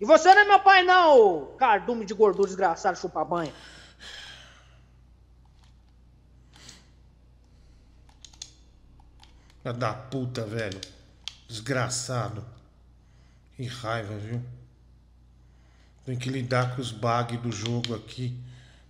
E 0.00 0.06
você 0.06 0.34
não 0.34 0.42
é 0.42 0.44
meu 0.46 0.60
pai, 0.60 0.82
não, 0.82 1.54
cardume 1.58 2.06
de 2.06 2.14
gordura 2.14 2.48
desgraçado, 2.48 2.98
chupa 2.98 3.22
banha. 3.22 3.52
Da 9.62 9.92
puta, 9.92 10.46
velho. 10.46 10.97
Desgraçado. 11.48 12.44
Que 13.56 13.64
raiva, 13.64 14.16
viu? 14.18 14.40
Tem 16.04 16.16
que 16.16 16.28
lidar 16.28 16.76
com 16.76 16.80
os 16.82 16.92
bugs 16.92 17.40
do 17.40 17.50
jogo 17.50 17.94
aqui. 17.94 18.36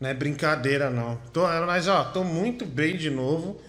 Não 0.00 0.08
é 0.10 0.14
brincadeira, 0.14 0.90
não. 0.90 1.16
Tô, 1.32 1.42
mas, 1.66 1.88
ó, 1.88 2.04
tô 2.04 2.22
muito 2.22 2.66
bem 2.66 2.96
de 2.96 3.10
novo 3.10 3.60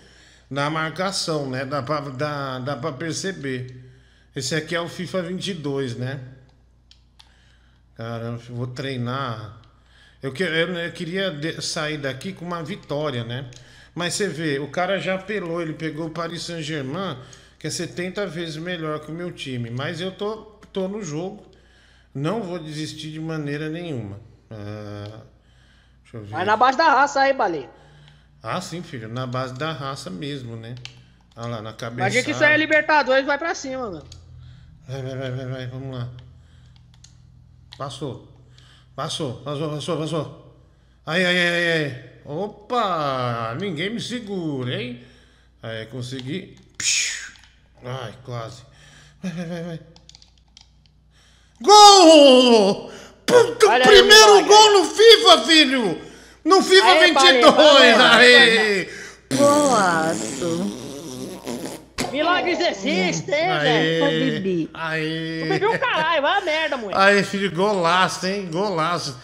na 0.49 0.69
marcação, 0.69 1.49
né? 1.49 1.65
Dá 1.65 1.81
pra, 1.81 1.99
dá, 2.01 2.59
dá 2.59 2.75
pra 2.75 2.91
perceber. 2.91 3.85
Esse 4.35 4.55
aqui 4.55 4.75
é 4.75 4.81
o 4.81 4.89
FIFA 4.89 5.21
22, 5.23 5.95
né? 5.95 6.19
Caramba, 7.95 8.37
vou 8.49 8.67
treinar. 8.67 9.57
Eu, 10.21 10.31
que, 10.31 10.43
eu, 10.43 10.49
eu 10.49 10.91
queria 10.91 11.31
de- 11.31 11.61
sair 11.61 11.97
daqui 11.97 12.33
com 12.33 12.45
uma 12.45 12.63
vitória, 12.63 13.23
né? 13.23 13.49
Mas 13.95 14.13
você 14.13 14.27
vê, 14.27 14.59
o 14.59 14.67
cara 14.69 14.99
já 14.99 15.15
apelou, 15.15 15.61
ele 15.61 15.73
pegou 15.73 16.07
o 16.07 16.11
Paris 16.11 16.43
Saint-Germain, 16.43 17.17
que 17.59 17.67
é 17.67 17.69
70 17.69 18.25
vezes 18.25 18.55
melhor 18.55 19.01
que 19.01 19.11
o 19.11 19.13
meu 19.13 19.31
time. 19.31 19.69
Mas 19.69 19.99
eu 19.99 20.11
tô, 20.11 20.37
tô 20.71 20.87
no 20.87 21.03
jogo, 21.03 21.45
não 22.15 22.41
vou 22.41 22.57
desistir 22.57 23.11
de 23.11 23.19
maneira 23.19 23.69
nenhuma. 23.69 24.19
Ah, 24.49 25.21
deixa 26.01 26.17
eu 26.17 26.21
ver. 26.21 26.29
Vai 26.29 26.45
na 26.45 26.55
base 26.55 26.77
da 26.77 26.85
raça 26.85 27.19
aí, 27.19 27.33
baleia. 27.33 27.69
Ah, 28.41 28.61
sim, 28.61 28.81
filho, 28.81 29.09
na 29.09 29.27
base 29.27 29.53
da 29.53 29.73
raça 29.73 30.09
mesmo, 30.09 30.55
né? 30.55 30.75
Olha 31.35 31.47
lá, 31.47 31.61
na 31.61 31.73
cabeça. 31.73 31.99
Imagina 31.99 32.23
que 32.23 32.31
isso 32.31 32.43
aí 32.43 32.53
é 32.53 32.57
Libertadores, 32.57 33.25
vai 33.25 33.37
pra 33.37 33.53
cima, 33.53 33.89
mano. 33.89 34.05
Vai, 34.87 35.01
vai, 35.03 35.15
vai, 35.17 35.31
vai, 35.31 35.45
vai, 35.45 35.67
vamos 35.67 35.97
lá. 35.97 36.09
Passou. 37.77 38.27
Passou, 38.95 39.41
passou, 39.41 39.69
passou, 39.69 39.97
passou. 39.97 40.63
Aí, 41.05 41.25
aí, 41.25 41.37
aí, 41.37 41.71
aí. 41.71 42.09
Opa! 42.25 43.55
Ninguém 43.59 43.89
me 43.89 43.99
segura, 43.99 44.81
hein? 44.81 45.03
Aí, 45.61 45.85
consegui. 45.87 46.57
Psh. 46.77 47.28
Ai, 47.85 48.13
quase. 48.25 48.63
Vai, 49.23 49.31
vai, 49.33 49.45
vai, 49.45 49.63
vai. 49.63 49.79
Gol! 51.61 52.91
Puta, 53.25 53.65
o 53.65 53.69
Olha 53.69 53.83
aí, 53.85 53.97
primeiro 53.97 54.25
Milagre. 54.27 54.47
gol 54.47 54.71
no 54.79 54.85
FIFA, 54.85 55.37
filho! 55.45 56.01
No 56.45 56.63
FIFA 56.63 56.87
Aê, 56.87 57.07
22! 57.13 57.55
valeu, 57.55 57.97
valeu, 57.97 57.99
Aê! 58.13 58.89
Golaço. 59.33 60.75
Milagres 62.11 62.59
existem, 62.59 63.35
hein, 63.35 63.59
velho? 63.59 64.69
Aê! 64.73 64.99
Aê! 65.01 65.39
Tu 65.43 65.49
bebeu 65.49 65.71
o 65.73 65.79
caralho, 65.79 66.21
vai 66.23 66.37
a 66.37 66.41
merda, 66.41 66.77
moleque. 66.77 66.99
Aí, 66.99 67.23
filho, 67.23 67.51
golaço, 67.51 68.25
hein? 68.25 68.49
Golaço. 68.51 69.15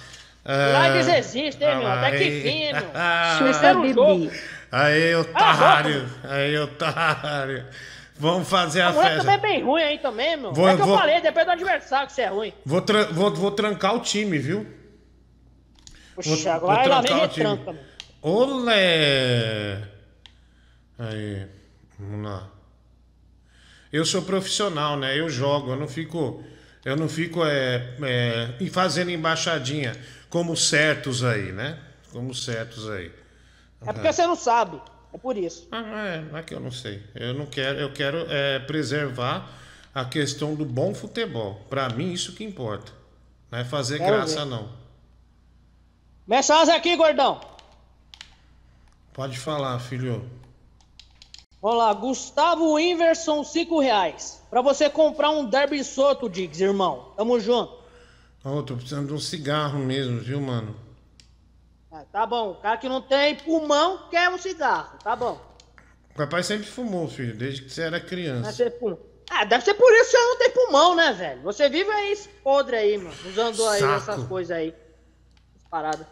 Ah, 0.43 0.67
Milagres 0.67 1.07
existem, 1.07 1.67
hein, 1.67 1.77
meu? 1.77 1.87
Até 1.91 2.11
que 2.11 2.23
aí. 2.23 2.41
fim, 2.43 2.73
meu. 2.73 3.45
Terceiro 3.51 3.81
Bibi. 3.81 3.93
jogo. 3.95 4.31
Aí, 4.71 5.15
otário. 5.15 6.09
Aí, 6.25 6.57
otário. 6.59 7.65
Vamos 8.17 8.47
fazer 8.47 8.81
a 8.81 8.89
A 8.89 8.93
festa. 8.93 9.17
também 9.19 9.35
é 9.35 9.37
bem 9.37 9.63
ruim 9.63 9.81
aí 9.83 9.99
também, 9.99 10.37
meu. 10.37 10.53
Vou- 10.53 10.69
é 10.69 10.75
que 10.75 10.81
eu 10.81 10.85
vou- 10.85 10.97
falei, 10.97 11.19
depende 11.21 11.45
do 11.47 11.51
adversário 11.51 12.07
que 12.07 12.13
você 12.13 12.21
é 12.21 12.27
ruim. 12.29 12.53
Vou, 12.65 12.81
tran- 12.81 13.07
vou, 13.11 13.33
vou 13.33 13.51
trancar 13.51 13.93
o 13.95 13.99
time, 13.99 14.37
viu? 14.39 14.65
Puxa, 16.15 16.53
agora 16.53 16.87
lá 16.87 17.01
vem 17.01 17.07
trancar 17.09 17.25
o 17.25 17.27
time. 17.33 17.45
retranca, 17.49 17.73
meu. 17.73 17.81
Olé! 18.21 19.81
Aí, 20.97 21.45
vamos 21.99 22.25
lá. 22.29 22.49
Eu 23.91 24.05
sou 24.05 24.21
profissional, 24.21 24.97
né? 24.97 25.19
Eu 25.19 25.29
jogo, 25.29 25.71
eu 25.71 25.75
não 25.75 25.87
fico, 25.87 26.41
eu 26.85 26.95
não 26.95 27.07
fico 27.09 27.45
é, 27.45 27.95
é, 28.01 28.69
fazendo 28.69 29.11
embaixadinha 29.11 29.95
como 30.29 30.55
certos 30.55 31.23
aí, 31.23 31.51
né? 31.51 31.77
Como 32.11 32.33
certos 32.33 32.89
aí. 32.89 33.11
É 33.85 33.91
porque 33.93 34.11
você 34.11 34.25
não 34.25 34.35
sabe. 34.35 34.81
É 35.15 35.17
por 35.17 35.37
isso. 35.37 35.65
Ah, 35.71 36.07
é, 36.07 36.21
não 36.29 36.37
é 36.37 36.43
que 36.43 36.53
eu 36.53 36.59
não 36.59 36.71
sei. 36.71 37.01
Eu 37.15 37.33
não 37.33 37.45
quero, 37.45 37.79
eu 37.79 37.93
quero 37.93 38.25
é, 38.29 38.59
preservar 38.59 39.49
a 39.93 40.03
questão 40.03 40.55
do 40.55 40.65
bom 40.65 40.93
futebol. 40.93 41.61
Pra 41.69 41.87
mim 41.87 42.11
isso 42.11 42.33
que 42.33 42.43
importa. 42.43 42.91
Não 43.49 43.59
é 43.59 43.63
fazer 43.63 43.99
Quero 43.99 44.13
graça 44.13 44.43
ver. 44.43 44.51
não. 44.51 44.69
Mensagem 46.27 46.75
aqui, 46.75 46.97
gordão. 46.97 47.39
Pode 49.13 49.39
falar, 49.39 49.79
filho. 49.79 50.29
Vamos 51.61 51.77
lá, 51.77 51.93
Gustavo 51.93 52.77
Inverson, 52.77 53.41
5 53.41 53.79
reais. 53.79 54.43
Pra 54.49 54.61
você 54.61 54.89
comprar 54.89 55.29
um 55.29 55.45
Derby 55.45 55.81
Soto, 55.81 56.29
Diggs, 56.29 56.61
irmão. 56.61 57.13
Tamo 57.15 57.39
junto. 57.39 57.73
Ô, 58.43 58.61
tô 58.61 58.75
precisando 58.75 59.07
de 59.07 59.13
um 59.13 59.19
cigarro 59.19 59.79
mesmo, 59.79 60.19
viu, 60.19 60.41
mano? 60.41 60.75
Ah, 61.95 62.03
tá 62.11 62.25
bom, 62.25 62.51
o 62.51 62.55
cara 62.55 62.75
que 62.75 62.89
não 62.89 63.01
tem 63.01 63.37
pulmão 63.37 64.09
quer 64.09 64.29
um 64.29 64.37
cigarro, 64.37 64.97
tá 65.01 65.15
bom. 65.15 65.39
O 66.11 66.13
papai 66.13 66.43
sempre 66.43 66.67
fumou, 66.67 67.07
filho, 67.07 67.33
desde 67.37 67.61
que 67.61 67.69
você 67.69 67.83
era 67.83 68.01
criança. 68.01 68.49
Ah, 69.29 69.45
deve 69.45 69.63
ser 69.63 69.75
por 69.75 69.93
isso 69.93 70.11
que 70.11 70.17
você 70.17 70.23
não 70.23 70.37
tem 70.37 70.51
pulmão, 70.51 70.93
né, 70.93 71.13
velho? 71.13 71.41
Você 71.43 71.69
vive 71.69 71.89
aí 71.89 72.17
podre 72.43 72.75
aí, 72.75 72.97
mano. 72.97 73.15
Usando 73.25 73.65
aí 73.69 73.79
Saco. 73.79 73.93
essas 73.93 74.27
coisas 74.27 74.57
aí. 74.57 74.75
Essas 75.55 75.69
paradas. 75.69 76.05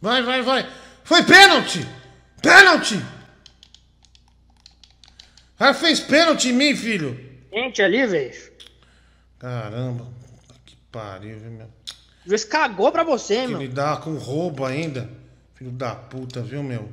Vai, 0.00 0.20
vai, 0.24 0.42
vai. 0.42 0.68
Foi 1.04 1.22
pênalti! 1.22 1.86
Pênalti! 2.42 3.00
Ah, 5.60 5.72
fez 5.72 6.00
pênalti 6.00 6.48
em 6.48 6.54
mim, 6.54 6.74
filho. 6.74 7.14
Gente 7.52 7.80
ali, 7.80 8.04
velho. 8.04 8.52
Caramba, 9.38 10.21
pariu, 10.92 11.38
viu, 11.38 11.50
meu? 11.50 11.66
O 12.24 12.28
juiz 12.28 12.44
cagou 12.44 12.92
pra 12.92 13.02
você, 13.02 13.40
Que 13.40 13.46
mano. 13.48 13.58
me 13.58 13.68
dá 13.68 13.96
com 13.96 14.14
roubo 14.16 14.64
ainda. 14.64 15.10
Filho 15.54 15.70
da 15.72 15.94
puta, 15.94 16.40
viu, 16.42 16.62
meu? 16.62 16.88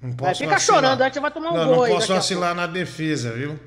Não 0.00 0.10
Vai, 0.12 0.30
posso 0.30 0.38
fica 0.38 0.52
vacilar. 0.54 0.60
chorando 0.82 1.02
aí 1.02 1.12
você 1.12 1.20
vai 1.20 1.30
tomar 1.30 1.50
um 1.52 1.56
Não, 1.56 1.66
gol 1.66 1.76
não 1.76 1.82
aí 1.84 1.92
posso 1.92 2.14
vacilar 2.14 2.54
na 2.54 2.66
defesa, 2.66 3.32
viu? 3.32 3.58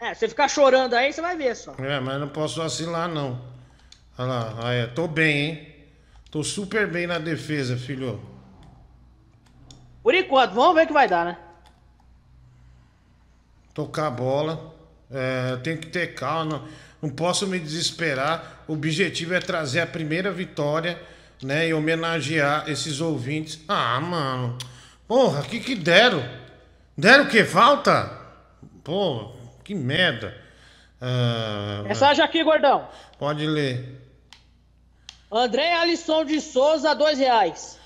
É, 0.00 0.14
você 0.14 0.28
ficar 0.28 0.48
chorando 0.48 0.94
aí, 0.94 1.12
você 1.12 1.20
vai 1.20 1.36
ver 1.36 1.54
só. 1.56 1.74
É, 1.78 1.98
mas 2.00 2.20
não 2.20 2.28
posso 2.28 2.60
vacilar, 2.60 3.08
não. 3.08 3.40
Olha 4.18 4.28
lá, 4.28 4.68
aí, 4.68 4.86
tô 4.88 5.08
bem, 5.08 5.38
hein? 5.40 5.74
Tô 6.30 6.42
super 6.42 6.86
bem 6.90 7.06
na 7.06 7.18
defesa, 7.18 7.76
filho. 7.76 8.20
Por 10.02 10.14
enquanto, 10.14 10.52
vamos 10.54 10.74
ver 10.74 10.84
o 10.84 10.86
que 10.86 10.92
vai 10.92 11.08
dar, 11.08 11.24
né? 11.24 11.38
Tocar 13.74 14.08
a 14.08 14.10
bola. 14.10 14.74
É, 15.12 15.56
tenho 15.62 15.78
que 15.78 15.88
ter 15.88 16.14
calma. 16.14 16.64
Não, 17.00 17.10
posso 17.10 17.46
me 17.46 17.58
desesperar. 17.58 18.64
O 18.66 18.72
objetivo 18.74 19.34
é 19.34 19.40
trazer 19.40 19.80
a 19.80 19.86
primeira 19.86 20.30
vitória, 20.30 21.00
né? 21.42 21.68
E 21.68 21.74
homenagear 21.74 22.64
esses 22.68 23.00
ouvintes. 23.00 23.60
Ah, 23.68 24.00
mano. 24.00 24.56
Porra, 25.06 25.42
que 25.42 25.60
que 25.60 25.74
deram? 25.74 26.24
Deram 26.96 27.24
o 27.24 27.28
que? 27.28 27.44
Falta? 27.44 28.10
Pô, 28.84 29.32
que 29.64 29.74
merda. 29.74 30.36
Ah, 31.00 31.82
Mensagem 31.86 32.24
aqui, 32.24 32.42
gordão. 32.44 32.88
pode 33.18 33.46
ler. 33.46 34.00
André 35.30 35.72
Alisson 35.74 36.24
de 36.24 36.40
Souza, 36.40 36.94
dois 36.94 37.18
reais. 37.18 37.78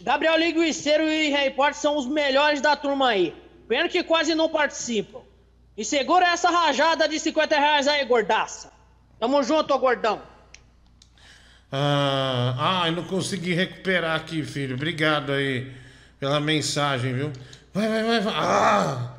Gabriel 0.00 0.36
Linguiceiro 0.36 1.04
e 1.08 1.30
Harry 1.30 1.50
Potter 1.54 1.74
são 1.74 1.96
os 1.96 2.06
melhores 2.06 2.60
da 2.60 2.76
turma 2.76 3.08
aí. 3.10 3.34
Pena 3.68 3.88
que 3.88 4.02
quase 4.02 4.34
não 4.34 4.48
participam. 4.48 5.20
E 5.78 5.84
segura 5.84 6.26
essa 6.26 6.50
rajada 6.50 7.08
de 7.08 7.20
50 7.20 7.56
reais 7.56 7.86
aí, 7.86 8.04
gordaça. 8.04 8.72
Tamo 9.20 9.40
junto, 9.44 9.72
ô 9.72 9.78
gordão. 9.78 10.20
Ah, 11.70 12.82
ah, 12.82 12.88
eu 12.88 12.92
não 12.92 13.04
consegui 13.04 13.54
recuperar 13.54 14.16
aqui, 14.16 14.42
filho. 14.42 14.74
Obrigado 14.74 15.30
aí 15.30 15.72
pela 16.18 16.40
mensagem, 16.40 17.14
viu? 17.14 17.32
Vai, 17.72 17.86
vai, 17.86 18.02
vai, 18.02 18.20
vai. 18.20 18.34
Ah! 18.36 19.12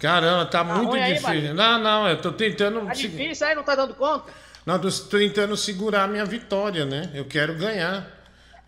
Caramba, 0.00 0.46
tá, 0.46 0.64
muito 0.64 0.90
ruim 0.90 1.00
aí, 1.00 1.14
difícil. 1.14 1.30
Bahia? 1.30 1.54
não, 1.54 1.78
não, 1.78 2.08
eu 2.08 2.20
tô 2.20 2.32
tentando. 2.32 2.84
Tá 2.84 2.92
difícil 2.92 3.46
aí, 3.46 3.54
não 3.54 3.62
tá 3.62 3.76
dando 3.76 3.94
conta? 3.94 4.32
Não, 4.66 4.80
tô 4.80 4.90
tentando 4.90 5.56
segurar 5.56 6.04
a 6.04 6.08
minha 6.08 6.24
vitória, 6.24 6.84
né? 6.84 7.08
Eu 7.14 7.24
quero 7.24 7.54
ganhar. 7.54 8.04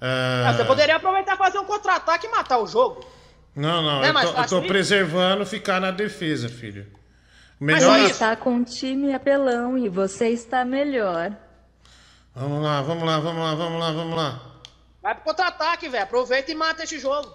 Ah, 0.01 0.51
Ah, 0.51 0.53
você 0.53 0.65
poderia 0.65 0.95
aproveitar 0.95 1.35
e 1.35 1.39
fazer 1.39 1.59
um 1.59 1.65
contra-ataque 1.65 2.28
e 2.28 2.31
matar 2.31 2.59
o 2.59 2.69
jogo. 2.69 3.05
Não, 3.57 3.82
não, 3.82 4.01
Não 4.01 4.05
é 4.05 4.11
eu 4.11 4.32
tô, 4.32 4.41
eu 4.43 4.49
tô 4.49 4.62
preservando 4.62 5.45
ficar 5.45 5.81
na 5.81 5.91
defesa, 5.91 6.49
filho. 6.49 6.99
Mas 7.61 7.82
Melhor. 7.85 7.99
ele 7.99 8.11
está 8.11 8.35
com 8.35 8.55
um 8.55 8.65
time 8.65 9.12
apelão 9.12 9.77
e 9.77 9.87
você 9.87 10.31
está 10.31 10.65
melhor. 10.65 11.37
Vamos 12.35 12.62
lá, 12.62 12.81
vamos 12.81 13.05
lá, 13.05 13.20
vamos 13.20 13.43
lá, 13.43 13.55
vamos 13.55 13.81
lá, 13.81 13.93
vamos 13.93 14.16
lá. 14.16 14.43
Vai 15.03 15.15
pro 15.15 15.24
contra-ataque, 15.24 15.87
velho. 15.87 16.05
Aproveita 16.05 16.51
e 16.51 16.55
mata 16.55 16.85
esse 16.85 16.99
jogo. 16.99 17.31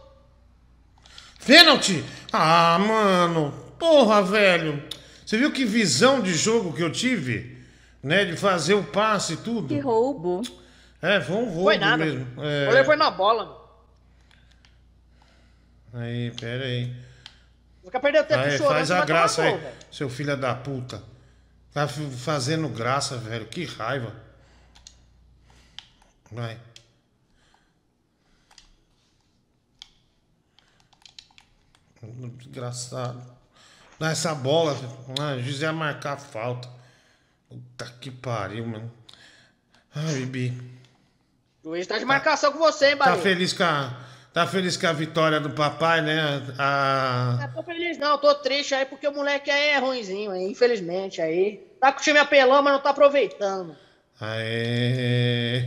Pênalti! 1.46 2.04
Ah, 2.34 2.80
mano. 2.80 3.52
Porra, 3.78 4.24
velho. 4.24 4.84
Você 5.24 5.38
viu 5.38 5.52
que 5.52 5.64
visão 5.64 6.20
de 6.22 6.34
jogo 6.34 6.74
que 6.74 6.82
eu 6.82 6.92
tive? 6.92 7.64
Né? 8.02 8.26
De 8.26 8.36
fazer 8.36 8.74
o 8.74 8.84
passe 8.84 9.34
e 9.34 9.38
tudo. 9.38 9.68
Que 9.68 9.80
roubo. 9.80 10.42
É, 11.04 11.22
foi 11.22 11.36
um 11.36 11.46
roubo 11.46 11.64
Foi 11.66 11.78
nada. 11.78 12.04
mesmo. 12.04 12.26
É... 12.44 12.66
goleiro 12.66 12.86
foi 12.86 12.96
na 12.96 13.12
bola, 13.12 13.46
mano. 13.46 13.66
Aí, 15.94 16.32
pera 16.32 16.66
aí. 16.66 16.92
Fica 17.96 18.00
perdendo 18.02 18.28
tempo 18.28 18.42
Aí, 18.42 18.58
chorando. 18.58 18.74
faz 18.74 18.92
a 18.92 19.06
graça 19.06 19.42
aí, 19.42 19.58
velho. 19.58 19.74
seu 19.90 20.10
filho 20.10 20.36
da 20.36 20.54
puta. 20.54 21.02
Tá 21.74 21.88
fazendo 21.88 22.68
graça, 22.68 23.18
velho. 23.18 23.46
Que 23.46 23.64
raiva. 23.64 24.14
Vai. 26.30 26.60
Desgraçado. 32.38 33.22
Dá 34.00 34.12
essa 34.12 34.36
bola. 34.36 34.76
Ah, 35.20 35.36
o 35.36 35.42
juiz 35.42 35.62
ia 35.62 35.72
marcar 35.72 36.14
a 36.14 36.18
falta. 36.18 36.70
Puta 37.50 37.86
que 38.02 38.12
pariu, 38.12 38.66
mano. 38.68 38.92
Ai, 39.96 40.26
Bibi. 40.26 40.80
O 41.64 41.70
juiz 41.70 41.88
tá 41.88 41.98
de 41.98 42.06
marcação 42.06 42.52
com 42.52 42.60
você, 42.60 42.92
hein, 42.92 42.98
Tá 42.98 43.06
Bahia? 43.06 43.22
feliz 43.22 43.54
com 43.54 43.64
a, 43.64 43.98
tá 44.36 44.46
feliz 44.46 44.76
com 44.76 44.86
a 44.86 44.92
vitória 44.92 45.40
do 45.40 45.50
papai, 45.52 46.02
né? 46.02 46.44
A, 46.60 47.38
Não 47.40 47.54
tô 47.54 47.64
feliz 47.64 47.98
não, 47.98 48.18
tô 48.18 48.36
triste 48.36 48.76
aí 48.76 48.86
porque 48.86 49.08
o 49.08 49.14
moleque 49.14 49.50
aí 49.50 49.70
é 49.70 49.78
ruinzinho 49.80 50.30
aí, 50.32 50.52
infelizmente 50.52 51.22
aí. 51.22 51.66
Tá 51.80 51.94
com 51.94 52.02
o 52.02 52.04
time 52.04 52.20
apelão, 52.20 52.62
mas 52.62 52.74
não 52.74 52.82
tá 52.82 52.90
aproveitando. 52.90 53.78
Aê. 54.20 55.62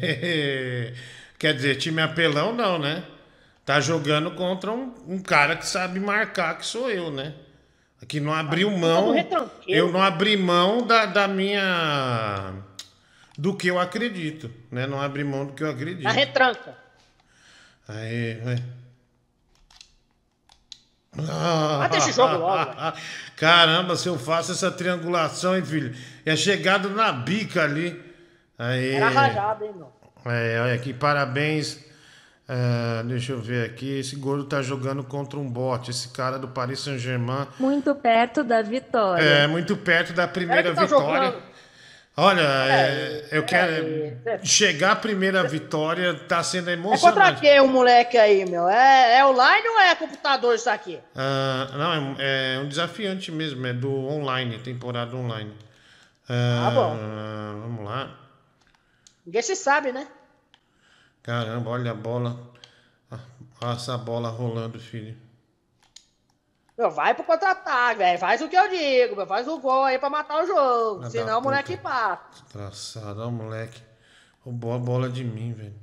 Quer 1.38 1.54
dizer, 1.54 1.76
time 1.76 2.02
apelão 2.02 2.52
não, 2.52 2.78
né? 2.78 3.04
Tá 3.64 3.80
jogando 3.80 4.32
contra 4.32 4.70
um, 4.70 4.92
um 5.06 5.18
cara 5.18 5.56
que 5.56 5.66
sabe 5.66 5.98
marcar, 5.98 6.58
que 6.58 6.66
sou 6.66 6.90
eu, 6.90 7.10
né? 7.10 7.32
Que 8.06 8.20
não 8.20 8.34
abriu 8.34 8.70
mão. 8.70 9.12
retranqueiro. 9.12 9.80
Eu 9.80 9.90
não 9.90 10.02
abri 10.02 10.36
mão 10.36 10.86
da, 10.86 11.06
da 11.06 11.26
minha. 11.26 12.52
Do 13.38 13.56
que 13.56 13.68
eu 13.68 13.80
acredito, 13.80 14.50
né? 14.70 14.86
Não 14.86 15.00
abri 15.00 15.24
mão 15.24 15.46
do 15.46 15.54
que 15.54 15.62
eu 15.62 15.70
acredito. 15.70 16.04
Na 16.04 16.12
retranca. 16.12 16.88
Aí, 17.89 18.35
vai. 18.44 18.62
Mata 21.16 21.97
esse 21.97 22.12
jogo 22.12 22.36
logo, 22.36 22.70
Caramba, 23.36 23.97
se 23.97 24.09
eu 24.09 24.19
faço 24.19 24.52
essa 24.52 24.70
triangulação, 24.70 25.56
hein, 25.56 25.65
filho? 25.65 25.94
É 26.24 26.36
chegado 26.36 26.90
na 26.90 27.10
bica 27.10 27.65
ali. 27.65 28.01
Aí. 28.59 28.94
Era 28.94 29.09
rajada, 29.09 29.65
hein, 29.65 29.73
meu. 29.74 29.93
É, 30.27 30.60
olha 30.60 30.74
aqui, 30.74 30.93
parabéns 30.93 31.78
Ah, 32.48 33.02
deixa 33.05 33.32
eu 33.32 33.40
ver 33.40 33.65
aqui. 33.66 33.98
Esse 33.98 34.16
gordo 34.16 34.44
tá 34.44 34.60
jogando 34.62 35.02
contra 35.02 35.39
um 35.39 35.48
bot. 35.48 35.90
Esse 35.90 36.09
cara 36.09 36.39
do 36.39 36.48
Paris 36.48 36.81
Saint-Germain. 36.81 37.47
Muito 37.59 37.94
perto 37.94 38.44
da 38.44 38.60
vitória. 38.62 39.23
É, 39.23 39.47
muito 39.47 39.77
perto 39.77 40.12
da 40.12 40.27
primeira 40.28 40.74
tá 40.74 40.82
vitória. 40.85 41.27
jogando. 41.27 41.47
Olha, 42.20 42.42
é, 42.42 43.28
eu 43.30 43.44
quero. 43.44 44.18
Chegar 44.44 44.90
à 44.92 44.96
primeira 44.96 45.44
vitória 45.44 46.12
tá 46.14 46.42
sendo 46.42 46.68
É 46.68 46.74
contra 46.76 46.88
emocionante. 46.88 47.40
quem 47.40 47.60
o 47.60 47.68
moleque 47.68 48.18
aí, 48.18 48.44
meu? 48.44 48.68
É, 48.68 49.18
é 49.18 49.24
online 49.24 49.68
ou 49.68 49.78
é 49.78 49.94
computador 49.94 50.52
isso 50.56 50.68
aqui? 50.68 50.98
Ah, 51.14 51.68
não, 51.74 52.16
é, 52.18 52.56
é 52.56 52.58
um 52.58 52.66
desafiante 52.68 53.30
mesmo, 53.30 53.64
é 53.64 53.72
do 53.72 53.88
online, 53.92 54.58
temporada 54.58 55.14
online. 55.14 55.54
Ah, 56.28 56.66
Ah, 56.66 56.70
bom. 56.72 56.96
Vamos 57.62 57.84
lá. 57.84 58.18
Ninguém 59.24 59.42
se 59.42 59.54
sabe, 59.54 59.92
né? 59.92 60.08
Caramba, 61.22 61.70
olha 61.70 61.92
a 61.92 61.94
bola. 61.94 62.36
Ah, 63.12 63.18
Olha 63.62 63.74
essa 63.74 63.96
bola 63.96 64.28
rolando, 64.28 64.80
filho. 64.80 65.16
Meu, 66.78 66.92
vai 66.92 67.12
pro 67.12 67.24
contra-ataque, 67.24 67.98
velho. 67.98 68.18
Faz 68.20 68.40
o 68.40 68.48
que 68.48 68.56
eu 68.56 68.68
digo, 68.68 69.16
meu. 69.16 69.26
Faz 69.26 69.48
o 69.48 69.59
gol 69.59 69.82
aí 69.82 69.98
pra 69.98 70.09
matar 70.09 70.44
o 70.44 70.46
jogo. 70.46 71.10
Senão 71.10 71.40
o 71.40 71.42
moleque 71.42 71.76
passa. 71.76 72.44
Traçado, 72.52 73.20
ó, 73.20 73.30
moleque. 73.30 73.82
Roubou 74.44 74.72
a 74.72 74.78
bola 74.78 75.09
de 75.09 75.24
mim, 75.24 75.52
velho. 75.52 75.74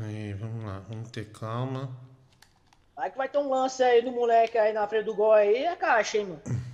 Aí, 0.00 0.32
vamos 0.32 0.64
lá, 0.64 0.82
vamos 0.88 1.08
ter 1.10 1.30
calma. 1.30 1.88
Vai 2.96 3.12
que 3.12 3.16
vai 3.16 3.28
ter 3.28 3.38
um 3.38 3.48
lance 3.48 3.80
aí 3.82 4.02
do 4.02 4.10
moleque 4.10 4.58
aí 4.58 4.72
na 4.72 4.88
frente 4.88 5.04
do 5.04 5.14
gol 5.14 5.32
aí, 5.32 5.64
é 5.64 5.76
caixa, 5.76 6.18
hein, 6.18 6.26
mano. 6.26 6.42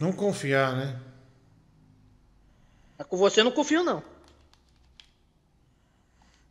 Não 0.00 0.12
confiar, 0.12 0.74
né? 0.74 1.00
Com 3.08 3.16
você 3.16 3.40
eu 3.40 3.44
não 3.44 3.52
confio, 3.52 3.84
não. 3.84 4.02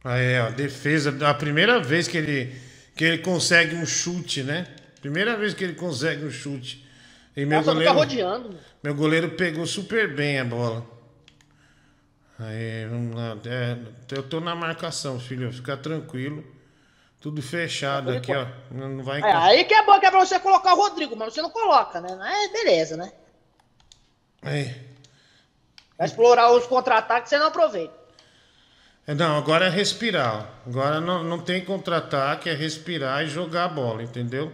Aí, 0.03 0.39
ó, 0.39 0.51
defesa. 0.51 1.29
A 1.29 1.33
primeira 1.33 1.81
vez 1.81 2.07
que 2.07 2.17
ele, 2.17 2.53
que 2.95 3.03
ele 3.03 3.17
consegue 3.19 3.75
um 3.75 3.85
chute, 3.85 4.43
né? 4.43 4.67
Primeira 5.01 5.35
vez 5.35 5.53
que 5.53 5.63
ele 5.63 5.73
consegue 5.73 6.25
um 6.25 6.31
chute. 6.31 6.87
E 7.35 7.45
meu 7.45 7.59
Nossa, 7.59 7.73
goleiro, 7.73 7.93
rodeando, 7.93 8.59
meu 8.83 8.93
goleiro 8.93 9.29
pegou 9.31 9.65
super 9.65 10.13
bem 10.13 10.39
a 10.39 10.45
bola. 10.45 10.85
Aí, 12.39 12.87
vamos 12.87 13.15
lá. 13.15 13.37
É, 13.45 13.77
eu 14.15 14.23
tô 14.23 14.39
na 14.39 14.55
marcação, 14.55 15.19
filho. 15.19 15.53
Fica 15.53 15.77
tranquilo. 15.77 16.43
Tudo 17.21 17.39
fechado 17.39 18.11
aqui, 18.11 18.33
ó. 18.33 18.47
Não 18.71 19.03
vai 19.03 19.21
É, 19.21 19.31
aí 19.31 19.63
que 19.63 19.75
é 19.75 19.85
bom 19.85 19.99
que 19.99 20.07
é 20.07 20.09
pra 20.09 20.19
você 20.19 20.39
colocar 20.39 20.73
o 20.73 20.77
Rodrigo, 20.77 21.15
mas 21.15 21.33
você 21.33 21.41
não 21.41 21.51
coloca, 21.51 22.01
né? 22.01 22.09
É, 22.19 22.47
beleza, 22.51 22.97
né? 22.97 23.11
Aí. 24.41 24.75
Vai 25.95 26.07
explorar 26.07 26.51
os 26.51 26.65
contra-ataques, 26.65 27.29
você 27.29 27.37
não 27.37 27.47
aproveita. 27.47 28.00
É, 29.07 29.13
Não, 29.15 29.37
agora 29.37 29.65
é 29.65 29.69
respirar. 29.69 30.47
ó. 30.65 30.69
Agora 30.69 31.01
não, 31.01 31.23
não 31.23 31.39
tem 31.39 31.63
contra-ataque, 31.65 32.49
é 32.49 32.53
respirar 32.53 33.23
e 33.23 33.27
jogar 33.27 33.65
a 33.65 33.69
bola, 33.69 34.03
entendeu? 34.03 34.51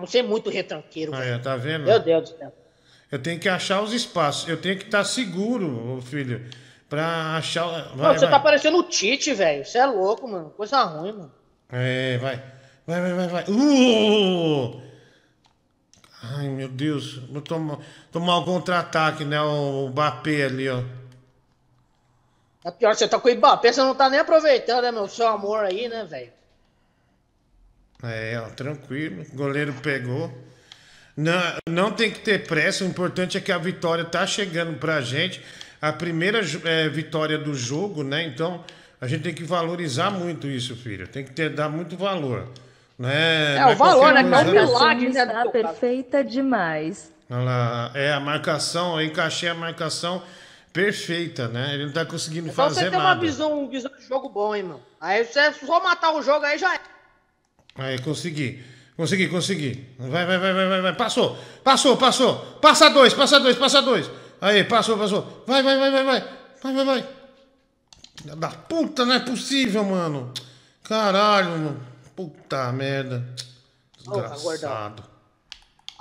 Você 0.00 0.18
é 0.18 0.22
muito 0.22 0.50
retranqueiro, 0.50 1.12
velho. 1.12 1.36
ó, 1.36 1.38
tá 1.40 1.56
vendo? 1.56 1.84
Meu 1.84 1.98
Deus 1.98 2.30
do 2.30 2.38
céu. 2.38 2.52
Eu 3.10 3.18
tenho 3.18 3.40
que 3.40 3.48
achar 3.48 3.82
os 3.82 3.92
espaços. 3.92 4.48
Eu 4.48 4.56
tenho 4.56 4.78
que 4.78 4.84
estar 4.84 5.02
seguro, 5.04 5.96
ô 5.96 6.00
filho, 6.00 6.44
pra 6.88 7.36
achar. 7.36 7.66
Vai, 7.96 8.14
você 8.16 8.26
vai. 8.26 8.30
tá 8.30 8.38
parecendo 8.38 8.78
o 8.78 8.84
Tite, 8.84 9.34
velho. 9.34 9.64
Você 9.64 9.78
é 9.78 9.86
louco, 9.86 10.28
mano. 10.28 10.50
Coisa 10.50 10.80
ruim, 10.84 11.12
mano. 11.12 11.32
É, 11.72 12.18
vai. 12.18 12.42
Vai, 12.86 13.00
vai, 13.00 13.12
vai, 13.14 13.28
vai. 13.28 13.44
Uh! 13.48 14.80
Ai, 16.22 16.48
meu 16.48 16.68
Deus. 16.68 17.16
Vou 17.30 17.40
tomar, 17.42 17.78
tomar 18.12 18.36
o 18.38 18.44
contra-ataque, 18.44 19.24
né? 19.24 19.40
O 19.40 19.88
Mbappé 19.88 20.44
ali, 20.44 20.68
ó. 20.68 20.82
É 22.64 22.70
pior, 22.70 22.94
você 22.94 23.08
tá 23.08 23.18
com 23.18 23.28
o 23.28 23.34
Mbappé, 23.34 23.72
você 23.72 23.80
não 23.80 23.94
tá 23.94 24.10
nem 24.10 24.20
aproveitando, 24.20 24.82
né, 24.82 24.92
meu? 24.92 25.08
Seu 25.08 25.26
amor 25.26 25.64
aí, 25.64 25.88
né, 25.88 26.04
velho? 26.04 26.30
É, 28.02 28.40
ó, 28.44 28.50
tranquilo. 28.50 29.24
O 29.32 29.36
goleiro 29.36 29.74
pegou. 29.82 30.30
Não, 31.16 31.40
não 31.68 31.92
tem 31.92 32.10
que 32.10 32.20
ter 32.20 32.46
pressa. 32.46 32.84
O 32.84 32.86
importante 32.86 33.36
é 33.36 33.40
que 33.40 33.52
a 33.52 33.58
vitória 33.58 34.04
tá 34.04 34.26
chegando 34.26 34.78
pra 34.78 35.00
gente. 35.00 35.42
A 35.80 35.92
primeira 35.92 36.40
é, 36.64 36.88
vitória 36.88 37.38
do 37.38 37.54
jogo, 37.54 38.02
né? 38.02 38.24
Então 38.24 38.64
a 39.00 39.06
gente 39.06 39.22
tem 39.22 39.34
que 39.34 39.44
valorizar 39.44 40.10
muito 40.10 40.46
isso, 40.46 40.76
filho. 40.76 41.08
Tem 41.08 41.24
que 41.24 41.32
ter, 41.32 41.50
dar 41.50 41.68
muito 41.68 41.96
valor. 41.96 42.48
Né? 42.98 43.56
É, 43.56 43.60
Não 43.60 43.72
o 43.72 43.76
valor, 43.76 44.12
né? 44.12 44.22
Que 44.22 44.34
é 44.34 44.38
um 44.38 44.44
coisa, 44.44 44.66
milagre, 44.66 45.08
né? 45.08 45.22
Está 45.22 45.50
perfeita 45.50 46.22
demais. 46.22 47.10
Olha 47.30 47.42
lá, 47.42 47.90
é 47.94 48.12
a 48.12 48.20
marcação, 48.20 49.00
eu 49.00 49.06
encaixei 49.06 49.48
a 49.48 49.54
marcação 49.54 50.22
perfeita, 50.72 51.48
né? 51.48 51.74
Ele 51.74 51.86
não 51.86 51.92
tá 51.92 52.04
conseguindo 52.04 52.48
Então 52.48 52.68
você 52.68 52.74
fazer 52.74 52.90
tem 52.90 52.98
uma 52.98 53.08
nada. 53.08 53.20
visão, 53.20 53.60
uma 53.60 53.68
visão 53.70 53.90
de 53.98 54.06
jogo 54.06 54.28
bom, 54.28 54.54
hein, 54.54 54.62
mano. 54.62 54.82
Aí 55.00 55.24
você 55.24 55.52
só 55.52 55.82
matar 55.82 56.12
o 56.14 56.22
jogo 56.22 56.44
aí 56.44 56.58
já 56.58 56.74
é. 56.74 56.80
Aí, 57.76 57.98
consegui. 58.00 58.62
Consegui, 58.96 59.28
consegui. 59.28 59.86
Vai, 59.98 60.26
vai, 60.26 60.38
vai, 60.38 60.52
vai, 60.52 60.68
vai, 60.68 60.80
vai. 60.82 60.92
Passou, 60.94 61.36
passou, 61.64 61.96
passou. 61.96 62.36
Passa 62.60 62.90
dois, 62.90 63.14
passa 63.14 63.40
dois, 63.40 63.56
passa 63.56 63.80
dois. 63.80 64.10
Aí, 64.40 64.64
passou, 64.64 64.98
passou. 64.98 65.44
Vai, 65.46 65.62
vai, 65.62 65.78
vai, 65.78 65.90
vai, 65.90 66.04
vai. 66.04 66.20
Vai, 66.62 66.74
vai, 66.74 66.84
vai. 66.84 67.08
Filha 68.20 68.36
Da 68.36 68.48
puta, 68.48 69.06
não 69.06 69.14
é 69.14 69.20
possível, 69.20 69.84
mano. 69.84 70.32
Caralho, 70.84 71.50
mano. 71.50 71.86
Puta 72.14 72.70
merda. 72.72 73.24
Porra, 74.04 74.28
Desgraçado. 74.30 75.04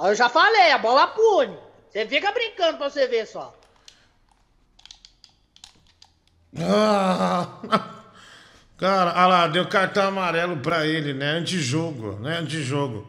Eu 0.02 0.16
já 0.16 0.28
falei, 0.30 0.72
a 0.72 0.78
bola 0.78 1.08
pune. 1.08 1.58
Você 1.90 2.06
fica 2.06 2.32
brincando 2.32 2.78
pra 2.78 2.90
você 2.90 3.08
ver 3.08 3.26
só. 3.26 3.58
Ah! 6.58 7.48
Cara, 8.78 9.12
olha 9.12 9.28
lá, 9.28 9.48
deu 9.48 9.68
cartão 9.68 10.08
amarelo 10.08 10.58
pra 10.58 10.86
ele, 10.88 11.14
né? 11.14 11.32
Antijogo, 11.32 12.14
né? 12.22 12.38
Antijogo. 12.38 13.06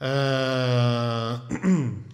Ah, 0.00 1.40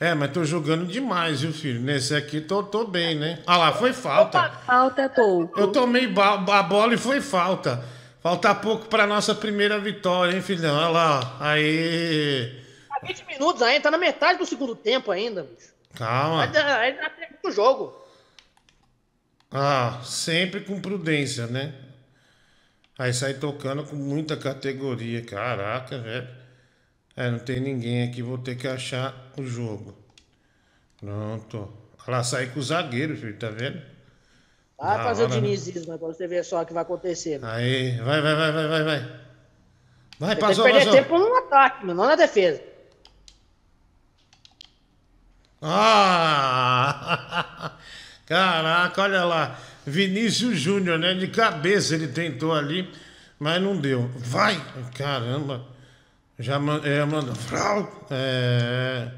É, 0.00 0.14
mas 0.14 0.30
tô 0.32 0.42
jogando 0.44 0.86
demais, 0.86 1.42
viu, 1.42 1.52
filho? 1.52 1.78
Nesse 1.78 2.16
aqui 2.16 2.40
tô, 2.40 2.62
tô 2.62 2.86
bem, 2.86 3.14
né? 3.16 3.42
Ah 3.46 3.58
lá, 3.58 3.72
foi 3.72 3.92
falta. 3.92 4.50
Falta 4.66 5.10
pouco. 5.10 5.60
Eu 5.60 5.70
tomei 5.72 6.10
a 6.16 6.62
bola 6.62 6.94
e 6.94 6.96
foi 6.96 7.20
falta. 7.20 7.84
Falta 8.22 8.54
pouco 8.54 8.86
pra 8.86 9.06
nossa 9.06 9.34
primeira 9.34 9.78
vitória, 9.78 10.34
hein, 10.34 10.40
filhão? 10.40 10.74
Olha 10.74 10.88
lá, 10.88 11.20
ó. 11.20 11.44
aí. 11.44 12.62
Tá 12.88 13.06
20 13.06 13.26
minutos 13.26 13.60
ainda, 13.60 13.82
tá 13.82 13.90
na 13.90 13.98
metade 13.98 14.38
do 14.38 14.46
segundo 14.46 14.74
tempo 14.74 15.10
ainda, 15.10 15.42
bicho. 15.42 15.68
Calma. 15.94 16.44
Ainda, 16.44 16.76
ainda 16.78 17.10
tem 17.10 17.28
muito 17.30 17.54
jogo. 17.54 17.94
Ah, 19.52 20.00
sempre 20.04 20.60
com 20.64 20.80
prudência, 20.80 21.46
né? 21.46 21.74
Aí 22.98 23.12
sai 23.12 23.34
tocando 23.34 23.84
com 23.84 23.96
muita 23.96 24.36
categoria. 24.36 25.24
Caraca, 25.24 25.98
velho. 25.98 26.28
É, 27.16 27.30
não 27.30 27.38
tem 27.40 27.60
ninguém 27.60 28.08
aqui, 28.08 28.22
vou 28.22 28.38
ter 28.38 28.56
que 28.56 28.68
achar 28.68 29.32
o 29.38 29.44
jogo. 29.44 29.96
Pronto. 30.98 31.72
Olha 32.06 32.18
lá, 32.18 32.24
sai 32.24 32.46
com 32.52 32.60
o 32.60 32.62
zagueiro, 32.62 33.16
filho, 33.16 33.38
tá 33.38 33.50
vendo? 33.50 33.82
Vai 34.80 34.98
Da 34.98 34.98
fazer 34.98 35.24
o 35.24 35.28
né? 35.28 35.28
dinizismo 35.28 35.92
aí 35.92 35.98
pra 35.98 36.08
você 36.08 36.26
ver 36.26 36.44
só 36.44 36.62
o 36.62 36.66
que 36.66 36.72
vai 36.72 36.82
acontecer. 36.82 37.38
mano. 37.40 37.52
Aí, 37.52 37.98
vai, 38.00 38.20
vai, 38.22 38.34
vai, 38.36 38.52
vai, 38.52 38.68
vai, 38.68 38.84
vai. 38.84 39.00
Vai, 40.20 40.34
Você 40.34 40.44
tem 40.44 40.54
que 40.54 40.58
passou, 40.58 40.62
perder 40.62 40.84
passou. 40.84 40.88
tempo 40.88 41.18
no 41.18 41.34
ataque, 41.36 41.84
mano, 41.84 42.00
não 42.02 42.08
na 42.08 42.16
defesa. 42.16 42.62
Ah! 45.62 47.76
Caraca, 48.30 49.02
olha 49.02 49.24
lá. 49.24 49.58
Vinícius 49.84 50.56
Júnior, 50.56 51.00
né? 51.00 51.14
De 51.14 51.26
cabeça 51.26 51.96
ele 51.96 52.06
tentou 52.06 52.54
ali, 52.54 52.88
mas 53.40 53.60
não 53.60 53.76
deu. 53.76 54.08
Vai! 54.14 54.64
Caramba! 54.96 55.66
Já 56.38 56.54
é, 56.84 57.04
manda. 57.04 57.34
Frau! 57.34 58.06
É. 58.08 59.08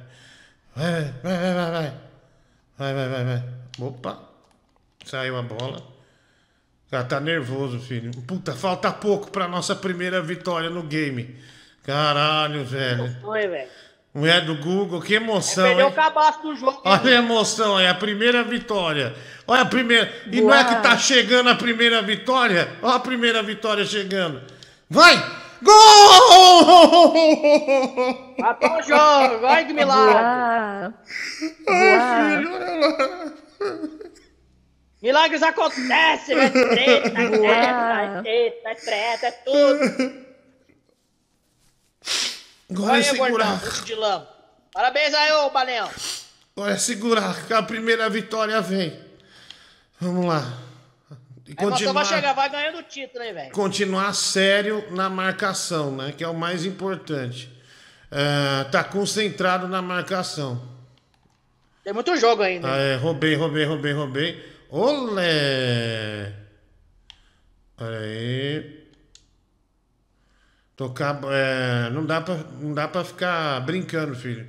Vai, 0.75 1.15
vai, 1.23 1.37
vai, 1.37 1.55
vai, 1.55 1.71
vai. 1.71 1.95
Vai, 2.79 2.95
vai, 2.95 3.09
vai, 3.11 3.25
vai. 3.25 3.45
Opa! 3.81 4.19
Saiu 5.05 5.37
a 5.37 5.43
bola. 5.43 5.83
Cara, 6.91 7.05
tá 7.05 7.21
nervoso, 7.21 7.81
filho. 7.81 8.13
Puta, 8.23 8.55
falta 8.55 8.91
pouco 8.91 9.31
pra 9.31 9.47
nossa 9.47 9.77
primeira 9.77 10.23
vitória 10.23 10.71
no 10.71 10.85
game. 10.85 11.37
Caralho, 11.85 12.65
velho. 12.65 13.15
Oi, 13.25 13.47
velho. 13.47 13.71
Mulher 14.15 14.45
do 14.45 14.57
Google, 14.57 15.01
que 15.01 15.15
emoção, 15.15 15.75
o 15.75 15.81
hein? 15.81 15.91
cabaço 15.93 16.43
do 16.43 16.55
jogo. 16.55 16.83
Olha 16.85 17.17
a 17.17 17.23
emoção 17.23 17.79
aí, 17.79 17.87
a 17.87 17.95
primeira 17.95 18.45
vitória. 18.45 19.15
Olha 19.47 19.63
a 19.63 19.67
primeira. 19.67 20.13
E 20.31 20.39
não 20.41 20.53
é 20.53 20.63
que 20.65 20.83
tá 20.83 20.99
chegando 20.99 21.49
a 21.49 21.55
primeira 21.55 22.03
vitória? 22.03 22.77
Olha 22.83 22.97
a 22.97 23.01
primeira 23.01 23.43
vitória 23.43 23.87
chegando. 23.87 24.43
Vai! 24.91 25.17
Gol! 25.63 25.75
Matou 28.39 28.79
o 28.79 28.83
jogo, 28.83 29.41
vai 29.41 29.65
que 29.65 29.73
milagre. 29.73 30.95
Ai, 31.69 32.37
filho, 32.37 32.53
olha 32.53 32.75
lá. 32.75 33.33
Milagres 35.03 35.43
acontecem, 35.43 36.39
é 36.39 36.51
treta, 36.51 37.21
é 37.21 37.29
Boa. 37.29 37.49
treta, 37.49 38.19
é 38.19 38.23
treta, 38.23 38.69
é 38.69 38.75
treta, 38.75 39.27
é 39.27 39.31
tudo. 39.31 40.33
Agora 42.73 42.99
é 42.99 43.03
segurar. 43.03 43.61
gordão, 43.61 43.85
de 43.85 43.95
lama. 43.95 44.29
Parabéns 44.73 45.15
aí, 45.15 45.33
ô 45.33 45.51
Baleão. 45.51 45.91
Agora 46.57 46.73
é 46.73 46.77
segurar, 46.77 47.47
que 47.47 47.53
a 47.53 47.63
primeira 47.63 48.09
vitória 48.09 48.61
vem. 48.61 48.99
Vamos 50.01 50.27
lá. 50.27 50.59
E 51.47 51.53
emoção 51.53 51.65
vai 51.69 51.71
continuar, 51.71 52.05
chegar, 52.05 52.33
vai 52.33 52.49
ganhando 52.49 52.79
o 52.79 52.83
título, 52.83 53.25
hein, 53.25 53.35
velho? 53.35 53.53
continuar 53.53 54.15
sério 54.15 54.85
na 54.91 55.11
marcação, 55.11 55.95
né? 55.95 56.13
Que 56.17 56.25
é 56.25 56.29
o 56.29 56.35
mais 56.35 56.65
importante. 56.65 57.51
É, 58.11 58.65
tá 58.65 58.85
concentrado 58.85 59.69
na 59.69 59.83
marcação. 59.83 60.61
Tem 61.85 61.93
muito 61.93 62.17
jogo 62.17 62.43
ainda. 62.43 62.73
Ah, 62.73 62.77
é, 62.77 62.97
roubei, 62.97 63.35
roubei, 63.35 63.65
roubei, 63.65 63.93
roubei. 63.93 64.53
Olé! 64.71 66.33
Olha 67.79 67.99
aí. 67.99 68.82
Tocar. 70.89 71.21
é, 71.31 71.91
não, 71.91 72.05
dá 72.05 72.21
pra, 72.21 72.37
não 72.61 72.75
dá 72.75 72.89
pra 72.89 73.05
ficar 73.05 73.61
brincando, 73.61 74.15
filho. 74.15 74.47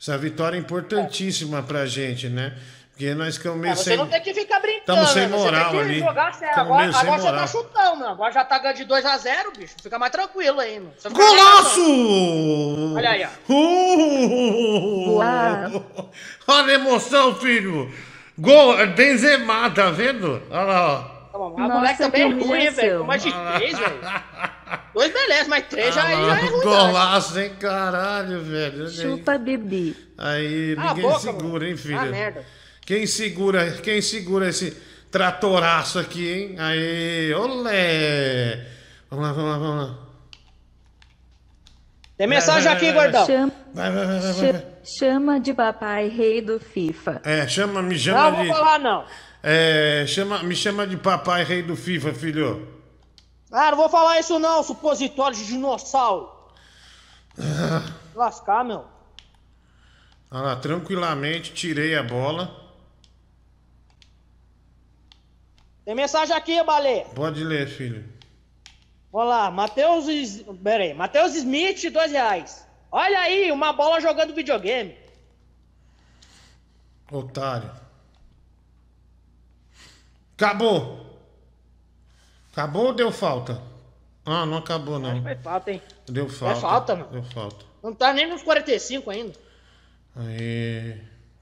Essa 0.00 0.16
vitória 0.18 0.56
é 0.56 0.60
importantíssima 0.60 1.62
pra 1.62 1.86
gente, 1.86 2.28
né? 2.28 2.54
Porque 2.90 3.12
nós 3.14 3.36
ficamos 3.36 3.58
meio 3.58 3.72
É, 3.72 3.74
você 3.74 3.84
sem. 3.90 3.96
não 3.96 4.06
tem 4.06 4.20
que 4.20 4.32
ficar 4.32 4.60
brincando. 4.60 4.84
Tamo 4.86 5.06
sem 5.06 5.26
né? 5.26 5.36
moral 5.36 5.70
você 5.72 5.76
tem 5.78 5.86
que 5.86 5.92
ali. 5.94 5.98
Jogar 6.00 6.34
sério. 6.34 6.60
Agora, 6.60 6.96
agora 6.96 7.18
você 7.20 7.32
tá 7.32 7.46
chutão, 7.48 7.96
mano. 7.96 8.12
Agora 8.12 8.32
já 8.32 8.44
tá 8.44 8.58
ganhando 8.58 8.76
de 8.76 8.84
2x0, 8.84 9.58
bicho. 9.58 9.74
Fica 9.82 9.98
mais 9.98 10.12
tranquilo 10.12 10.60
aí, 10.60 10.78
mano. 10.78 10.92
Você 10.96 11.08
Golaço! 11.08 12.94
Olha 12.94 13.10
aí, 13.10 13.24
ó. 13.24 13.52
Uh! 13.52 15.16
Uau. 15.18 16.10
Olha 16.46 16.72
a 16.72 16.74
emoção, 16.74 17.34
filho! 17.34 17.92
Gol, 18.38 18.76
Benzema, 18.88 19.70
tá 19.70 19.90
vendo? 19.90 20.40
Olha 20.50 20.62
lá, 20.62 20.90
ó. 20.92 20.98
Tá 21.32 21.38
bom, 21.38 21.54
mas 21.56 21.64
o 21.64 21.68
Nossa, 21.68 21.74
moleque 21.74 21.98
também 21.98 22.22
é 22.22 22.26
ruim, 22.26 22.70
velho. 22.70 23.04
mais 23.04 23.22
de 23.22 23.32
três, 23.32 23.76
velho. 23.78 24.00
Dois 24.94 25.12
beleza, 25.12 25.48
mas 25.48 25.66
três 25.68 25.94
já, 25.94 26.04
aí 26.04 26.16
já 26.16 26.38
é 26.38 26.40
ruim. 26.46 26.50
não. 26.50 26.60
Golaço, 26.62 27.38
hein? 27.38 27.52
Caralho, 27.60 28.42
velho. 28.42 28.88
Chupa 28.90 29.36
Bibi. 29.38 29.96
Aí, 30.16 30.76
ninguém 30.78 31.02
boca, 31.02 31.18
segura, 31.20 31.68
hein, 31.68 31.76
filho? 31.76 31.98
Ah, 31.98 32.04
merda. 32.06 32.44
Quem 32.86 33.06
segura, 33.06 33.72
quem 33.82 34.00
segura 34.02 34.48
esse 34.48 34.70
tratoraço 35.10 35.98
aqui, 35.98 36.28
hein? 36.30 36.56
Aí, 36.58 37.32
olé! 37.34 38.66
Vamos 39.10 39.26
lá, 39.26 39.32
vamos 39.32 39.50
lá, 39.50 39.58
vamos 39.58 39.88
lá. 39.88 39.98
Tem 42.16 42.26
mensagem 42.28 42.70
aqui, 42.70 42.92
gordão. 42.92 43.26
Chama, 43.26 43.52
Vai, 43.74 43.90
vai, 43.90 44.06
vai, 44.06 44.20
vai, 44.20 44.32
vai. 44.32 44.52
cha- 44.52 44.62
chama 44.84 45.40
de 45.40 45.52
papai 45.52 46.08
rei 46.08 46.40
do 46.40 46.60
FIFA. 46.60 47.20
É, 47.24 47.48
chama, 47.48 47.82
me 47.82 47.94
Não, 47.94 47.98
chama 48.00 48.30
vou 48.30 48.42
de. 48.44 48.48
falar 48.48 48.78
não. 48.78 49.04
É, 49.42 50.04
chama, 50.06 50.42
me 50.44 50.54
chama 50.54 50.86
de 50.86 50.96
papai 50.96 51.42
rei 51.42 51.62
do 51.62 51.74
FIFA, 51.74 52.12
filho. 52.14 52.68
Ah, 53.56 53.70
não 53.70 53.78
vou 53.78 53.88
falar 53.88 54.18
isso 54.18 54.36
não, 54.40 54.64
supositório 54.64 55.36
de 55.36 55.46
dinossauro. 55.46 56.28
Lascar, 58.12 58.64
meu. 58.64 58.84
Olha 60.28 60.42
lá, 60.42 60.56
tranquilamente, 60.56 61.54
tirei 61.54 61.94
a 61.94 62.02
bola. 62.02 62.52
Tem 65.84 65.94
mensagem 65.94 66.34
aqui, 66.34 66.60
baleia. 66.64 67.04
Pode 67.14 67.44
ler, 67.44 67.68
filho. 67.68 68.12
Vamos 69.12 69.28
lá, 69.28 69.48
Matheus. 69.52 70.06
Pera 70.60 70.82
aí, 70.82 70.92
Matheus 70.92 71.36
Smith, 71.36 71.88
dois 71.92 72.10
reais. 72.10 72.66
Olha 72.90 73.20
aí, 73.20 73.52
uma 73.52 73.72
bola 73.72 74.00
jogando 74.00 74.34
videogame. 74.34 74.98
Otário. 77.08 77.70
Acabou. 80.36 81.03
Acabou 82.54 82.86
ou 82.86 82.92
deu 82.94 83.10
falta? 83.10 83.60
Ah, 84.24 84.46
não 84.46 84.58
acabou 84.58 84.96
não. 85.00 85.20
Foi 85.20 85.34
falta, 85.34 85.72
hein? 85.72 85.82
Deu 86.08 86.28
falta. 86.28 86.60
falta, 86.60 86.94
mano. 86.94 87.08
Deu 87.10 87.22
falta. 87.24 87.64
Não 87.82 87.92
tá 87.92 88.12
nem 88.12 88.28
nos 88.28 88.42
45 88.44 89.10
ainda. 89.10 89.32
Aí, 90.14 90.96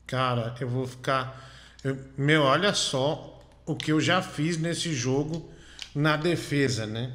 cara, 0.06 0.54
eu 0.58 0.68
vou 0.68 0.86
ficar. 0.86 1.50
eu- 1.84 1.98
meu, 2.16 2.42
olha 2.44 2.72
só 2.72 3.38
o 3.66 3.76
que 3.76 3.92
eu 3.92 4.00
já 4.00 4.22
fiz 4.22 4.56
nesse 4.56 4.92
jogo 4.94 5.52
na 5.94 6.16
defesa, 6.16 6.86
né? 6.86 7.12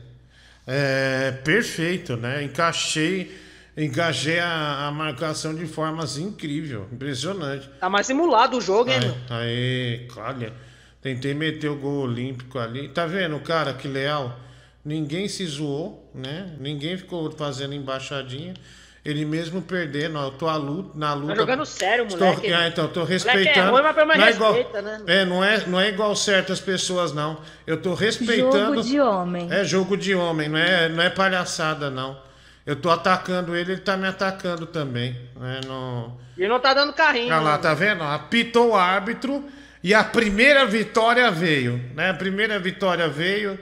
É 0.68 1.32
perfeito, 1.44 2.16
né? 2.16 2.44
Encaixei, 2.44 3.36
engajei 3.76 4.40
a, 4.40 4.88
a 4.88 4.92
marcação 4.92 5.56
de 5.56 5.66
formas 5.66 6.18
incrível, 6.18 6.88
impressionante. 6.92 7.68
Tá 7.80 7.90
mais 7.90 8.06
simulado 8.06 8.58
o 8.58 8.62
jogo, 8.62 8.92
hein, 8.92 9.00
Aí, 9.30 10.08
olha, 10.16 10.54
tentei 11.08 11.34
meter 11.34 11.70
o 11.70 11.76
gol 11.76 12.02
olímpico 12.02 12.60
ali. 12.60 12.90
Tá 12.90 13.06
vendo, 13.06 13.40
cara, 13.40 13.74
que 13.74 13.88
leal? 13.88 14.38
Ninguém 14.84 15.28
se 15.30 15.46
zoou, 15.46 16.10
né? 16.14 16.54
Ninguém 16.60 16.98
ficou 16.98 17.32
fazendo 17.32 17.74
embaixadinha. 17.74 18.54
Ele 19.06 19.24
mesmo 19.24 19.62
perdendo, 19.62 20.20
ó, 20.20 20.26
eu 20.26 20.32
tô 20.32 20.50
a 20.50 20.58
luta, 20.58 21.00
na 21.00 21.14
luta. 21.14 21.34
Tá 21.34 21.40
jogando 21.40 21.66
sério, 21.66 22.06
Estou- 22.06 22.28
moleque. 22.28 22.52
ah, 22.52 22.68
então, 22.68 22.90
tô 22.90 23.04
é 23.04 23.06
respeitando. 23.06 23.72
ruim, 23.72 23.82
mas 23.82 23.96
pelo 23.96 24.08
menos 24.08 24.20
não 24.22 24.28
é 24.28 24.32
igual, 24.32 24.54
respeita, 24.54 24.82
né? 24.82 25.02
É, 25.08 25.26
não 25.26 25.44
é, 25.44 25.66
não 25.66 25.80
é 25.80 25.88
igual 25.88 26.14
certas 26.14 26.60
pessoas, 26.60 27.14
não. 27.14 27.40
Eu 27.66 27.82
tô 27.82 27.94
respeitando. 27.94 28.76
Jogo 28.76 28.84
de 28.84 29.00
homem. 29.00 29.48
É 29.50 29.64
jogo 29.64 29.96
de 29.96 30.14
homem, 30.14 30.50
não 30.50 30.60
é, 30.60 30.90
não 30.90 31.02
é 31.02 31.10
palhaçada, 31.10 31.90
não. 31.90 32.20
Eu 32.66 32.76
tô 32.76 32.90
atacando 32.90 33.56
ele, 33.56 33.74
ele 33.74 33.82
tá 33.82 33.96
me 33.96 34.08
atacando 34.08 34.66
também. 34.66 35.16
Né? 35.40 35.62
Não... 35.66 36.18
E 36.38 36.46
não 36.50 36.60
tá 36.60 36.74
dando 36.74 36.92
carrinho. 36.92 37.34
Olha 37.34 37.40
lá, 37.40 37.54
né? 37.54 37.60
tá 37.60 37.74
vendo? 37.74 38.04
Apitou 38.04 38.72
o 38.72 38.76
árbitro 38.76 39.42
e 39.88 39.94
a 39.94 40.04
primeira 40.04 40.66
vitória 40.66 41.30
veio, 41.32 41.82
né? 41.96 42.10
A 42.10 42.14
primeira 42.14 42.60
vitória 42.60 43.08
veio 43.08 43.60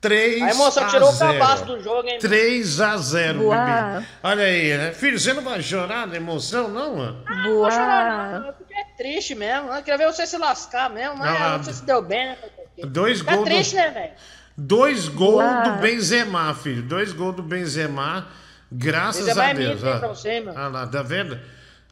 3 0.00 0.42
A 0.42 0.50
emoção 0.50 0.84
a 0.84 0.88
tirou 0.88 1.08
o 1.08 1.12
0. 1.12 1.32
cabaço 1.38 1.64
do 1.64 1.82
jogo, 1.82 2.06
hein? 2.08 2.18
3 2.18 2.80
a 2.80 2.96
0, 2.96 3.42
Uau. 3.46 3.56
bebê. 3.94 4.06
Olha 4.22 4.44
aí, 4.44 4.76
né? 4.76 4.92
Filho, 4.92 5.18
você 5.18 5.32
não 5.32 5.42
vai 5.42 5.60
chorar 5.62 6.06
de 6.06 6.16
emoção, 6.16 6.68
não, 6.68 6.96
mano? 6.96 7.24
Não 7.28 7.54
vou 7.56 7.70
chorar, 7.70 8.40
não. 8.40 8.52
Porque 8.52 8.74
é 8.74 8.84
triste 8.96 9.34
mesmo. 9.34 9.68
Eu 9.72 9.82
queria 9.82 9.98
ver 9.98 10.06
você 10.12 10.26
se 10.26 10.36
lascar 10.38 10.90
mesmo. 10.90 11.16
Mas 11.16 11.40
Ah, 11.40 11.56
não 11.56 11.64
sei 11.64 11.72
se 11.72 11.84
deu 11.84 12.02
bem, 12.02 12.26
né? 12.26 12.36
Dois 12.84 13.22
Tá 13.22 13.34
gols. 13.34 13.44
triste, 13.48 13.72
do... 13.72 13.76
né, 13.78 13.90
velho? 13.90 14.10
Dois 14.58 15.08
gols 15.08 15.44
do 15.64 15.70
Benzema, 15.80 16.54
filho. 16.54 16.82
Dois 16.82 17.12
gols 17.12 17.34
do 17.36 17.42
Benzema. 17.42 18.26
Graças 18.70 19.24
Benzema 19.26 19.42
a 19.46 19.50
é 19.50 19.54
Deus. 19.54 19.82
ó. 19.82 19.98
pra 19.98 20.08
você, 20.08 20.40
meu. 20.40 20.52
Olha 20.54 20.68
lá, 20.68 20.86
tá 20.86 21.02
vendo? 21.02 21.38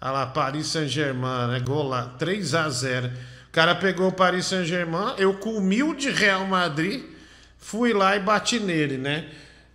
Olha 0.00 0.10
lá, 0.12 0.26
Paris 0.26 0.66
Saint-Germain, 0.68 1.48
né? 1.52 1.60
Gol 1.60 1.88
lá, 1.88 2.14
3 2.18 2.54
a 2.54 2.68
0 2.68 3.06
O 3.08 3.10
cara 3.54 3.76
pegou 3.76 4.08
o 4.08 4.12
Paris 4.12 4.46
Saint-Germain, 4.46 5.14
eu 5.16 5.34
com 5.34 5.50
o 5.50 5.58
humilde 5.58 6.10
Real 6.10 6.44
Madrid, 6.44 7.04
fui 7.56 7.92
lá 7.92 8.16
e 8.16 8.18
bati 8.18 8.58
nele, 8.58 8.98
né? 8.98 9.26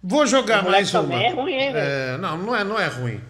Vou 0.03 0.27
jogar 0.27 0.63
mais 0.63 0.93
uma. 0.93 1.15
é 1.15 1.29
ruim, 1.29 1.53
hein? 1.53 1.71
É, 1.73 2.17
não, 2.17 2.37
não 2.37 2.55
é, 2.55 2.63
não 2.65 2.77
é 2.77 2.87
ruim. 2.87 3.21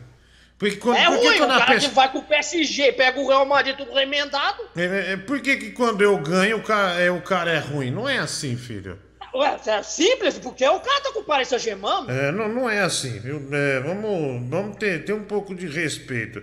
Porque 0.58 0.78
quando, 0.78 0.98
é 0.98 1.06
ruim, 1.06 1.38
quando 1.38 1.52
o 1.52 1.58
cara 1.58 1.80
que 1.80 1.88
vai 1.90 2.12
com 2.12 2.18
o 2.18 2.24
PSG, 2.24 2.92
pega 2.94 3.20
o 3.20 3.28
Real 3.28 3.46
Madrid 3.46 3.78
tudo 3.78 3.94
remendado. 3.94 4.58
É, 4.76 5.14
é, 5.14 5.18
por 5.18 5.40
que, 5.40 5.56
que 5.56 5.72
quando 5.72 6.02
eu 6.02 6.18
ganho 6.18 6.58
o 6.58 6.64
cara, 6.64 7.00
é, 7.00 7.12
o 7.12 7.22
cara 7.22 7.52
é 7.52 7.60
ruim? 7.60 7.92
Não 7.92 8.10
é 8.10 8.18
assim, 8.18 8.58
filho. 8.58 9.00
Ué, 9.34 9.56
é 9.68 9.84
simples, 9.84 10.40
porque 10.40 10.68
o 10.68 10.80
cara 10.80 11.02
tá 11.02 11.14
com 11.14 11.20
o 11.20 11.24
Paris 11.24 11.48
Saint-Germain. 11.48 12.08
É, 12.10 12.32
não, 12.32 12.50
não 12.50 12.70
é 12.70 12.80
assim, 12.80 13.20
viu? 13.20 13.48
É, 13.52 13.80
vamos 13.82 14.50
vamos 14.50 14.78
ter, 14.78 15.06
ter 15.06 15.14
um 15.14 15.24
pouco 15.24 15.54
de 15.54 15.68
respeito. 15.68 16.42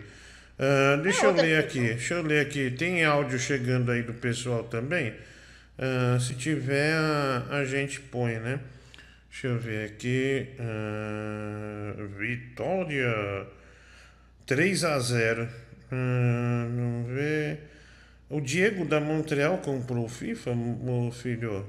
Ah, 0.59 0.97
deixa 1.03 1.27
eu 1.27 1.33
ler 1.33 1.59
aqui, 1.59 1.81
deixa 1.81 2.15
eu 2.15 2.23
ler 2.23 2.47
aqui. 2.47 2.71
Tem 2.71 3.05
áudio 3.05 3.39
chegando 3.39 3.91
aí 3.93 4.03
do 4.03 4.15
pessoal 4.15 4.65
também? 4.65 5.15
Ah, 5.79 6.19
se 6.21 6.35
tiver, 6.35 6.95
a, 6.95 7.47
a 7.59 7.65
gente 7.65 8.01
põe, 8.01 8.39
né? 8.39 8.61
Deixa 9.31 9.49
eu 9.49 9.59
ver 9.59 9.91
aqui. 9.91 10.49
Ah, 10.59 11.95
Vitória 12.19 13.47
3 14.47 14.85
a 14.85 14.99
0 14.99 15.49
Ah, 15.93 16.67
Vamos 16.69 17.11
ver. 17.13 17.59
O 18.29 18.41
Diego 18.41 18.85
da 18.85 18.99
Montreal 19.01 19.59
comprou 19.59 20.05
o 20.05 20.09
FIFA, 20.09 20.55
meu 20.55 21.13
filho? 21.13 21.65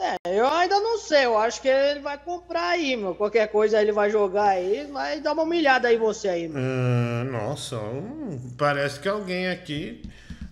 É, 0.00 0.38
eu 0.38 0.46
ainda 0.48 0.78
não 0.80 0.96
sei, 0.98 1.24
eu 1.24 1.36
acho 1.36 1.60
que 1.60 1.68
ele 1.68 2.00
vai 2.00 2.16
comprar 2.18 2.68
aí, 2.70 2.96
meu. 2.96 3.14
Qualquer 3.14 3.48
coisa 3.48 3.80
ele 3.80 3.90
vai 3.92 4.10
jogar 4.10 4.50
aí, 4.50 4.86
vai 4.92 5.20
dar 5.20 5.32
uma 5.32 5.42
humilhada 5.42 5.88
aí 5.88 5.96
você 5.96 6.28
aí, 6.28 6.48
meu. 6.48 6.62
Ah, 6.62 7.24
nossa, 7.24 7.76
hum, 7.76 8.38
parece 8.56 9.00
que 9.00 9.08
alguém 9.08 9.48
aqui 9.48 10.02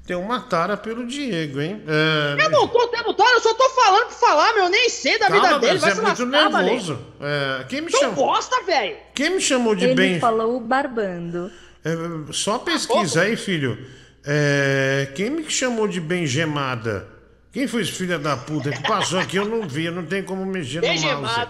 tem 0.04 0.16
uma 0.16 0.40
tara 0.40 0.76
pelo 0.76 1.06
Diego, 1.06 1.60
hein? 1.60 1.82
Ah, 1.86 2.36
Eu 2.42 2.50
não 2.50 2.66
tô 2.68 2.88
tendo 2.88 3.12
dó, 3.12 3.24
eu 3.28 3.40
só 3.40 3.54
tô 3.54 3.68
falando 3.70 4.06
pra 4.06 4.16
falar, 4.16 4.52
meu. 4.54 4.64
Eu 4.64 4.70
nem 4.70 4.88
sei 4.88 5.18
da 5.18 5.26
vida 5.28 5.40
calma, 5.40 5.58
dele, 5.60 5.72
mas 5.72 5.80
vai 5.82 5.90
é 5.90 5.94
se 5.94 6.00
muito 6.02 6.32
lascar, 6.32 6.62
nervoso. 6.62 6.98
É, 7.20 7.64
quem 7.68 7.80
me 7.82 7.90
chamou? 7.90 8.14
bosta, 8.14 8.62
velho. 8.64 8.96
Quem 9.14 9.30
me 9.30 9.40
chamou 9.40 9.74
de 9.74 9.84
Ele 9.86 9.94
bem? 9.94 10.20
falou 10.20 10.58
barbando. 10.60 11.50
É, 11.84 12.32
só 12.32 12.58
pesquisa 12.58 13.22
aí, 13.22 13.36
filho. 13.36 13.78
É, 14.24 15.08
quem 15.14 15.30
me 15.30 15.48
chamou 15.48 15.86
de 15.86 16.00
bengemada? 16.00 17.15
Quem 17.56 17.66
foi 17.66 17.80
esse 17.80 17.92
filho 17.92 18.18
da 18.18 18.36
puta 18.36 18.70
que 18.70 18.82
passou 18.82 19.18
aqui? 19.18 19.38
Eu 19.38 19.46
não 19.46 19.66
vi, 19.66 19.86
eu 19.86 19.92
não 19.92 20.04
tenho 20.04 20.24
como 20.24 20.44
mexer 20.44 20.82
no 20.82 21.22
mouse. 21.22 21.40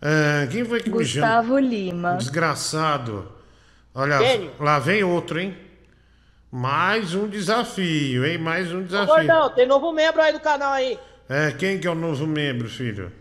É, 0.00 0.48
quem 0.50 0.64
foi 0.64 0.80
que 0.80 0.88
me 0.88 1.04
chamou? 1.04 1.28
Gustavo 1.28 1.58
Lima. 1.58 2.16
Desgraçado. 2.16 3.30
Olha, 3.94 4.16
Gênio. 4.16 4.52
lá 4.58 4.78
vem 4.78 5.04
outro, 5.04 5.38
hein? 5.38 5.54
Mais 6.50 7.14
um 7.14 7.28
desafio, 7.28 8.24
hein? 8.24 8.38
Mais 8.38 8.72
um 8.72 8.82
desafio. 8.82 9.14
gordão, 9.14 9.50
tem 9.50 9.66
novo 9.66 9.92
membro 9.92 10.22
aí 10.22 10.32
do 10.32 10.40
canal 10.40 10.72
aí. 10.72 10.98
É, 11.28 11.52
quem 11.52 11.78
que 11.78 11.86
é 11.86 11.90
o 11.90 11.94
novo 11.94 12.26
membro, 12.26 12.66
filho? 12.66 13.12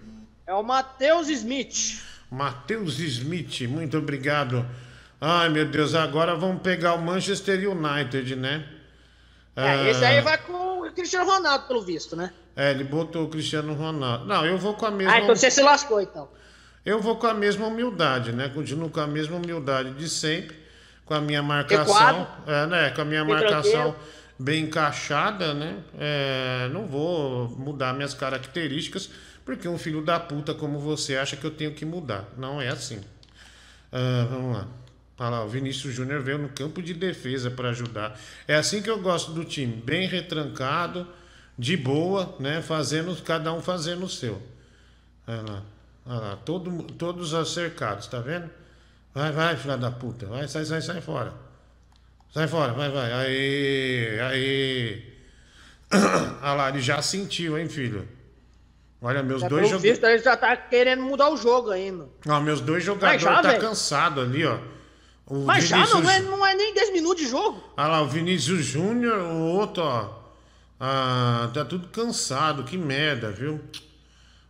É 0.47 0.53
o 0.53 0.63
Matheus 0.63 1.27
Smith. 1.27 2.01
Matheus 2.31 2.97
Smith, 2.97 3.63
muito 3.67 3.97
obrigado. 3.97 4.65
Ai, 5.19 5.49
meu 5.49 5.65
Deus, 5.65 5.93
agora 5.93 6.33
vamos 6.33 6.61
pegar 6.61 6.93
o 6.93 7.01
Manchester 7.01 7.69
United, 7.69 8.37
né? 8.37 8.63
É, 9.55 9.89
esse 9.89 10.03
aí 10.03 10.21
vai 10.21 10.37
com 10.37 10.81
o 10.81 10.91
Cristiano 10.91 11.29
Ronaldo, 11.29 11.67
pelo 11.67 11.81
visto, 11.81 12.15
né? 12.15 12.31
É, 12.55 12.71
ele 12.71 12.83
botou 12.83 13.25
o 13.25 13.29
Cristiano 13.29 13.73
Ronaldo. 13.73 14.25
Não, 14.25 14.45
eu 14.45 14.57
vou 14.57 14.73
com 14.73 14.85
a 14.85 14.91
mesma. 14.91 15.13
Ah, 15.13 15.19
então 15.19 15.35
você 15.35 15.49
se 15.49 15.61
lascou, 15.61 16.01
então. 16.01 16.27
Eu 16.85 17.01
vou 17.01 17.15
com 17.15 17.27
a 17.27 17.33
mesma 17.33 17.67
humildade, 17.67 18.31
né? 18.31 18.49
Continuo 18.49 18.89
com 18.89 18.99
a 18.99 19.07
mesma 19.07 19.37
humildade 19.37 19.91
de 19.91 20.09
sempre, 20.09 20.55
com 21.05 21.13
a 21.13 21.21
minha 21.21 21.41
marcação. 21.41 22.27
É, 22.45 22.65
né? 22.67 22.89
Com 22.91 23.01
a 23.01 23.05
minha 23.05 23.23
Bem 23.23 23.33
marcação 23.33 23.71
tranquilo. 23.71 23.95
bem 24.37 24.63
encaixada, 24.65 25.53
né? 25.53 25.77
É, 25.97 26.69
não 26.71 26.85
vou 26.85 27.49
mudar 27.49 27.93
minhas 27.93 28.13
características, 28.13 29.09
porque 29.43 29.67
um 29.67 29.77
filho 29.77 30.03
da 30.03 30.19
puta 30.19 30.53
como 30.53 30.79
você 30.79 31.15
acha 31.17 31.35
que 31.35 31.45
eu 31.45 31.51
tenho 31.51 31.73
que 31.73 31.85
mudar. 31.85 32.25
Não 32.37 32.61
é 32.61 32.67
assim. 32.67 33.01
Ah, 33.91 34.27
vamos 34.29 34.57
lá. 34.57 34.67
Olha 35.17 35.29
lá, 35.29 35.45
o 35.45 35.47
Vinícius 35.47 35.93
Júnior 35.93 36.21
veio 36.21 36.37
no 36.37 36.49
campo 36.49 36.81
de 36.81 36.93
defesa 36.93 37.49
para 37.49 37.69
ajudar. 37.69 38.19
É 38.47 38.55
assim 38.55 38.81
que 38.81 38.89
eu 38.89 38.99
gosto 38.99 39.31
do 39.31 39.45
time, 39.45 39.73
bem 39.73 40.07
retrancado, 40.07 41.07
de 41.57 41.77
boa, 41.77 42.35
né? 42.39 42.61
Fazendo, 42.61 43.15
cada 43.23 43.53
um 43.53 43.61
fazendo 43.61 44.05
o 44.05 44.09
seu. 44.09 44.41
Olha 45.25 45.41
lá, 45.41 45.63
olha 46.05 46.19
lá, 46.19 46.35
todo, 46.35 46.83
todos 46.93 47.33
acercados, 47.33 48.07
tá 48.07 48.19
vendo? 48.19 48.49
Vai, 49.13 49.31
vai, 49.31 49.55
filha 49.55 49.77
da 49.77 49.89
puta, 49.89 50.25
vai, 50.25 50.47
sai, 50.49 50.65
sai, 50.65 50.81
sai 50.81 50.99
fora. 50.99 51.33
Sai 52.33 52.47
fora, 52.49 52.73
vai, 52.73 52.89
vai. 52.91 53.13
Aí, 53.13 54.19
aí. 54.19 55.13
Olha 56.43 56.53
lá, 56.53 56.69
ele 56.69 56.81
já 56.81 57.01
sentiu, 57.01 57.57
hein, 57.57 57.69
filho? 57.69 58.05
Olha, 59.01 59.23
meus 59.23 59.41
É, 59.43 59.47
dois 59.47 59.69
jogadores. 59.69 60.03
ele 60.03 60.17
já 60.19 60.35
tá 60.35 60.57
querendo 60.57 61.03
mudar 61.03 61.29
o 61.29 61.37
jogo 61.37 61.71
ainda. 61.71 62.09
Ó, 62.27 62.39
meus 62.41 62.59
dois 62.59 62.83
jogadores 62.83 63.21
já, 63.21 63.41
tá 63.41 63.49
velho? 63.51 63.61
cansado 63.61 64.19
ali, 64.19 64.45
ó. 64.45 64.57
O 65.27 65.39
Mas 65.45 65.67
já 65.67 65.77
Vinícius- 65.77 66.03
não 66.03 66.09
é, 66.11 66.19
não 66.21 66.45
é 66.45 66.53
nem 66.55 66.73
10 66.73 66.93
minutos 66.93 67.23
de 67.23 67.29
jogo. 67.29 67.63
Olha 67.75 67.87
lá, 67.87 68.01
o 68.01 68.07
Vinícius 68.07 68.63
Júnior, 68.65 69.19
o 69.19 69.41
outro, 69.57 69.81
ó. 69.83 70.09
Ah, 70.79 71.49
tá 71.53 71.63
tudo 71.65 71.87
cansado, 71.87 72.63
que 72.63 72.77
merda, 72.77 73.31
viu? 73.31 73.59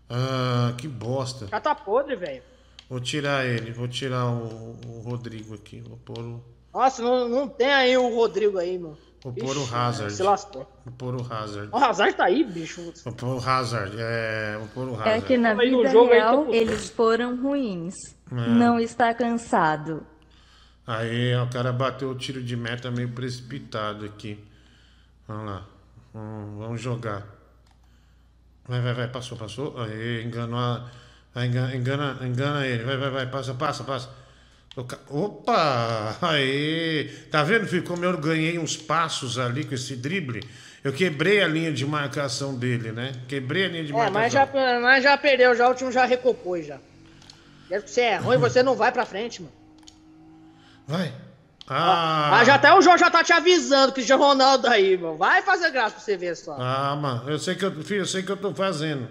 Ah, 0.10 0.74
que 0.78 0.88
bosta. 0.88 1.48
Já 1.48 1.60
tá 1.60 1.74
podre, 1.74 2.16
velho. 2.16 2.44
Vou 2.90 3.00
tirar 3.00 3.46
ele, 3.46 3.72
vou 3.72 3.88
tirar 3.88 4.26
o, 4.28 4.78
o 4.88 5.02
Rodrigo 5.04 5.56
aqui. 5.56 5.82
Vou 5.82 5.98
pôr 5.98 6.20
o, 6.20 6.44
Nossa, 6.74 7.02
não, 7.02 7.28
não 7.28 7.48
tem 7.48 7.74
aí 7.74 7.98
o 7.98 8.14
Rodrigo 8.16 8.60
aí, 8.60 8.78
mano. 8.78 8.98
vou 9.24 9.34
pôr 9.34 9.58
o 9.58 9.62
Ixi, 9.64 9.74
Hazard. 9.76 10.14
Se 10.14 10.24
lascou. 10.24 10.70
Vou 10.86 10.94
pôr 10.96 11.16
o 11.16 11.34
Hazard. 11.34 11.70
O 11.72 11.78
Hazard 11.78 12.14
tá 12.16 12.26
aí, 12.26 12.44
bicho. 12.44 12.92
Vou 13.04 13.14
pôr 13.14 13.36
o 13.36 13.50
Hazard, 13.50 13.96
é. 13.98 14.58
Vou 14.60 14.68
pôr 14.68 14.90
o 14.90 14.96
É 15.02 15.08
Hazard. 15.10 15.26
que 15.26 15.38
na 15.38 15.54
vida 15.56 15.90
real 15.90 16.46
tá- 16.46 16.52
eles 16.52 16.90
foram 16.90 17.42
ruins. 17.42 17.96
É. 18.32 18.36
Não 18.50 18.80
está 18.80 19.14
cansado. 19.14 20.06
Aí 20.88 21.36
o 21.36 21.48
cara 21.48 21.72
bateu 21.74 22.10
o 22.12 22.16
tiro 22.16 22.44
de 22.44 22.56
meta 22.56 22.92
meio 22.92 23.10
precipitado 23.10 24.06
aqui. 24.06 24.38
Vamos 25.28 25.46
lá. 25.46 25.66
Vamos, 26.14 26.80
jogar. 26.80 27.26
Vai, 28.68 28.82
vai, 28.82 28.94
vai. 28.94 29.08
Passou, 29.08 29.38
passou. 29.38 29.82
Aí, 29.82 30.24
enganou 30.24 30.60
a. 30.60 30.90
Engana, 31.36 31.76
engana, 31.76 32.18
engana 32.22 32.66
ele. 32.68 32.84
Vai, 32.84 32.98
vai, 32.98 33.10
vai. 33.10 33.28
Passa, 33.28 33.54
passa, 33.54 33.84
passa. 33.84 34.10
Opa! 35.10 36.18
Aí! 36.22 37.10
Tá 37.32 37.44
vendo, 37.44 37.66
filho, 37.66 37.84
como 37.84 38.04
eu 38.04 38.18
ganhei 38.18 38.60
uns 38.60 38.76
passos 38.76 39.40
ali 39.40 39.64
com 39.64 39.74
esse 39.74 39.96
drible? 39.96 40.42
Eu 40.84 40.92
quebrei 40.94 41.42
a 41.42 41.48
linha 41.48 41.72
de 41.72 41.86
marcação 41.86 42.54
dele, 42.54 42.92
né? 42.92 43.14
Quebrei 43.28 43.66
a 43.66 43.68
linha 43.70 43.84
de 43.86 43.92
É, 43.92 43.96
marcação. 43.96 44.22
mas 44.22 44.34
já, 44.34 44.80
mas 44.82 45.04
já 45.04 45.18
perdeu, 45.18 45.56
já 45.56 45.70
o 45.70 45.74
time 45.74 45.92
já 45.92 46.06
recompôs 46.06 46.68
já. 46.68 46.78
Mesmo 47.70 47.86
que 47.86 47.90
você 47.92 48.02
é 48.02 48.18
ruim, 48.18 48.38
você 48.38 48.62
não 48.62 48.76
vai 48.76 48.92
pra 48.92 49.06
frente, 49.06 49.42
mano. 49.42 49.54
Vai. 50.88 51.14
Ah, 51.68 52.28
Mas 52.32 52.48
já 52.48 52.56
até 52.56 52.72
o 52.74 52.82
João 52.82 52.96
já 52.98 53.10
tá 53.10 53.24
te 53.24 53.34
avisando, 53.34 53.92
Cristiano 53.92 54.24
Ronaldo 54.24 54.68
aí, 54.68 54.96
mano. 54.98 55.18
Vai 55.18 55.42
fazer 55.42 55.72
graça 55.72 55.96
pra 55.96 56.00
você 56.04 56.16
ver 56.16 56.36
só. 56.36 56.56
ah, 56.60 56.96
mano, 56.96 57.28
eu 57.30 57.40
sei 57.40 57.56
que 57.56 57.66
eu, 57.66 57.72
filho, 57.84 58.02
eu 58.02 58.06
sei 58.06 58.22
que 58.22 58.32
eu 58.32 58.38
tô 58.38 58.54
fazendo. 58.54 59.08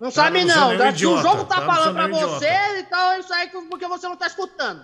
Não 0.00 0.08
Tá, 0.08 0.24
sabe 0.24 0.44
não 0.44 0.74
não. 0.76 0.96
Se 0.96 1.06
o 1.06 1.18
jogo 1.22 1.44
tá 1.44 1.56
tá, 1.56 1.60
não 1.60 1.66
falando 1.74 1.94
pra 1.94 2.08
você, 2.08 2.48
então 2.80 3.12
é 3.12 3.18
isso 3.20 3.32
aí 3.32 3.48
que- 3.48 3.60
porque 3.62 3.86
você 3.86 4.08
não 4.08 4.16
tá 4.16 4.26
escutando. 4.26 4.82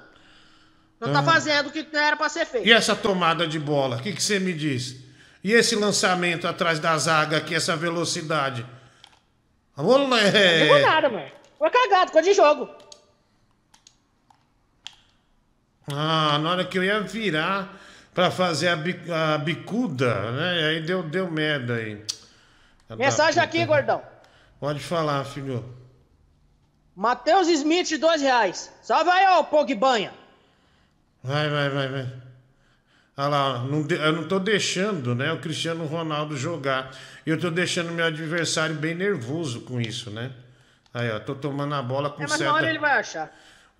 Não 1.01 1.13
tá 1.13 1.19
Ah. 1.21 1.23
fazendo 1.23 1.69
o 1.69 1.71
que 1.73 1.87
era 1.95 2.17
pra 2.17 2.29
ser 2.29 2.45
feito. 2.47 2.67
E 2.69 2.73
essa 2.73 2.95
tomada 2.95 3.47
de 3.47 3.59
bola? 3.59 3.97
O 3.97 4.01
que, 4.03 4.13
que 4.13 4.23
você 4.23 4.39
me 4.39 4.53
diz? 4.53 4.97
E 5.43 5.53
esse 5.53 5.75
lançamento 5.75 6.47
atrás 6.47 6.79
da 6.79 6.97
zaga 6.99 7.39
aqui, 7.39 7.55
essa 7.55 7.75
velocidade? 7.75 8.65
Olé! 9.77 10.59
Não 10.61 10.67
digo 10.77 10.87
nada, 10.87 11.09
mano. 11.09 11.27
Foi 11.59 11.71
cagado, 11.71 12.13
coisa 12.13 12.29
de 12.29 12.35
jogo. 12.37 12.69
Ah, 15.91 16.39
na 16.39 16.51
hora 16.51 16.65
que 16.65 16.79
eu 16.79 16.85
ia 16.85 17.01
virar 17.01 17.69
pra 18.15 18.31
fazer 18.31 18.69
a, 18.69 18.77
bi- 18.77 19.11
a 19.11 19.39
bicuda, 19.39 20.31
né? 20.33 20.69
Aí 20.69 20.81
deu, 20.83 21.03
deu 21.03 21.31
merda 21.31 21.75
aí. 21.75 22.05
Da 22.89 22.97
Mensagem 22.97 23.43
aqui, 23.43 23.65
gordão. 23.65 24.03
Pode 24.61 24.81
falar, 24.81 25.25
filho. 25.25 25.65
Matheus 26.95 27.49
Smith, 27.49 27.99
dois 27.99 28.21
reais. 28.21 28.71
Salve 28.83 29.11
aí, 29.11 29.27
ó, 29.31 29.43
Pogbanha. 29.43 30.13
Vai, 31.23 31.49
vai, 31.49 31.69
vai, 31.71 31.89
vai. 31.89 32.13
Olha 33.17 33.29
lá, 33.29 33.59
não 33.65 33.83
de- 33.83 33.95
eu 33.95 34.13
não 34.13 34.27
tô 34.29 34.39
deixando, 34.39 35.15
né, 35.15 35.33
o 35.33 35.39
Cristiano 35.41 35.85
Ronaldo 35.87 36.37
jogar. 36.37 36.91
E 37.27 37.31
eu 37.31 37.39
tô 37.39 37.51
deixando 37.51 37.93
meu 37.93 38.05
adversário 38.07 38.75
bem 38.75 38.95
nervoso 38.95 39.61
com 39.63 39.81
isso, 39.81 40.11
né? 40.11 40.31
Aí, 40.95 41.11
ó, 41.11 41.19
tô 41.19 41.35
tomando 41.35 41.75
a 41.75 41.83
bola 41.83 42.11
com 42.11 42.19
É, 42.23 42.27
mas 42.27 42.33
certa... 42.33 42.45
na 42.45 42.55
hora 42.55 42.69
ele 42.69 42.79
vai 42.79 42.99
achar. 42.99 43.35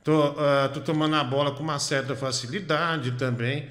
Tô, 0.05 0.35
ah, 0.39 0.69
tô 0.73 0.81
tomando 0.81 1.15
a 1.17 1.23
bola 1.25 1.53
com 1.53 1.63
uma 1.63 1.79
certa 1.79 2.17
facilidade 2.17 3.13
também. 3.13 3.69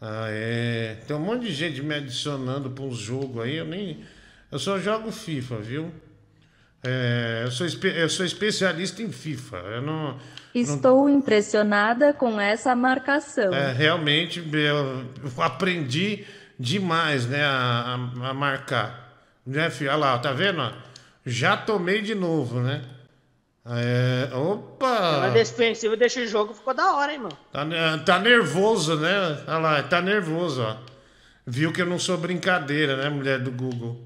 Ah, 0.00 0.26
é. 0.28 0.98
Tem 1.06 1.16
um 1.16 1.20
monte 1.20 1.42
de 1.46 1.52
gente 1.54 1.82
me 1.82 1.94
adicionando 1.94 2.70
para 2.70 2.84
uns 2.84 2.98
jogos 2.98 3.42
aí. 3.42 3.56
Eu 3.56 3.64
nem. 3.64 4.04
Eu 4.52 4.58
só 4.58 4.78
jogo 4.78 5.10
FIFA, 5.10 5.56
viu? 5.58 5.92
É, 6.84 7.42
eu, 7.44 7.50
sou 7.50 7.66
espe- 7.66 7.92
eu 7.96 8.08
sou 8.08 8.24
especialista 8.24 9.02
em 9.02 9.10
FIFA. 9.10 9.56
Eu 9.56 9.82
não. 9.82 10.18
Estou 10.54 11.08
impressionada 11.08 12.12
com 12.12 12.40
essa 12.40 12.74
marcação. 12.74 13.52
É, 13.52 13.72
realmente 13.72 14.42
eu 14.52 15.42
aprendi 15.42 16.24
demais, 16.58 17.26
né, 17.26 17.44
a, 17.44 17.98
a- 18.22 18.28
a 18.30 18.34
marcar. 18.34 19.04
Né, 19.46 19.68
filho? 19.70 19.90
Olha 19.90 19.98
lá, 19.98 20.18
tá 20.18 20.32
vendo? 20.32 20.72
Já 21.24 21.56
tomei 21.56 22.00
de 22.02 22.14
novo, 22.14 22.60
né? 22.60 22.82
É, 23.68 24.30
opa! 24.34 25.18
Mas 25.22 25.32
defensivo 25.32 25.96
desse 25.96 26.26
jogo 26.28 26.54
ficou 26.54 26.72
da 26.72 26.94
hora, 26.94 27.12
hein, 27.12 27.18
mano. 27.18 27.36
Tá, 27.52 27.64
ne- 27.64 27.98
tá 28.04 28.18
nervoso, 28.18 28.96
né? 28.96 29.42
Olha 29.48 29.58
lá, 29.58 29.82
tá 29.82 30.00
nervoso, 30.00 30.62
ó. 30.62 30.76
Viu 31.44 31.72
que 31.72 31.82
eu 31.82 31.86
não 31.86 31.98
sou 31.98 32.16
brincadeira, 32.16 32.96
né, 32.96 33.08
mulher 33.08 33.40
do 33.40 33.50
Google? 33.50 34.00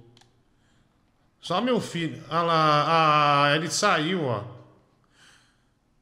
Só 1.40 1.60
meu 1.60 1.80
filho. 1.80 2.22
Olha 2.30 2.42
lá, 2.42 2.84
ah, 3.48 3.56
ele 3.56 3.70
saiu, 3.70 4.24
ó. 4.24 4.42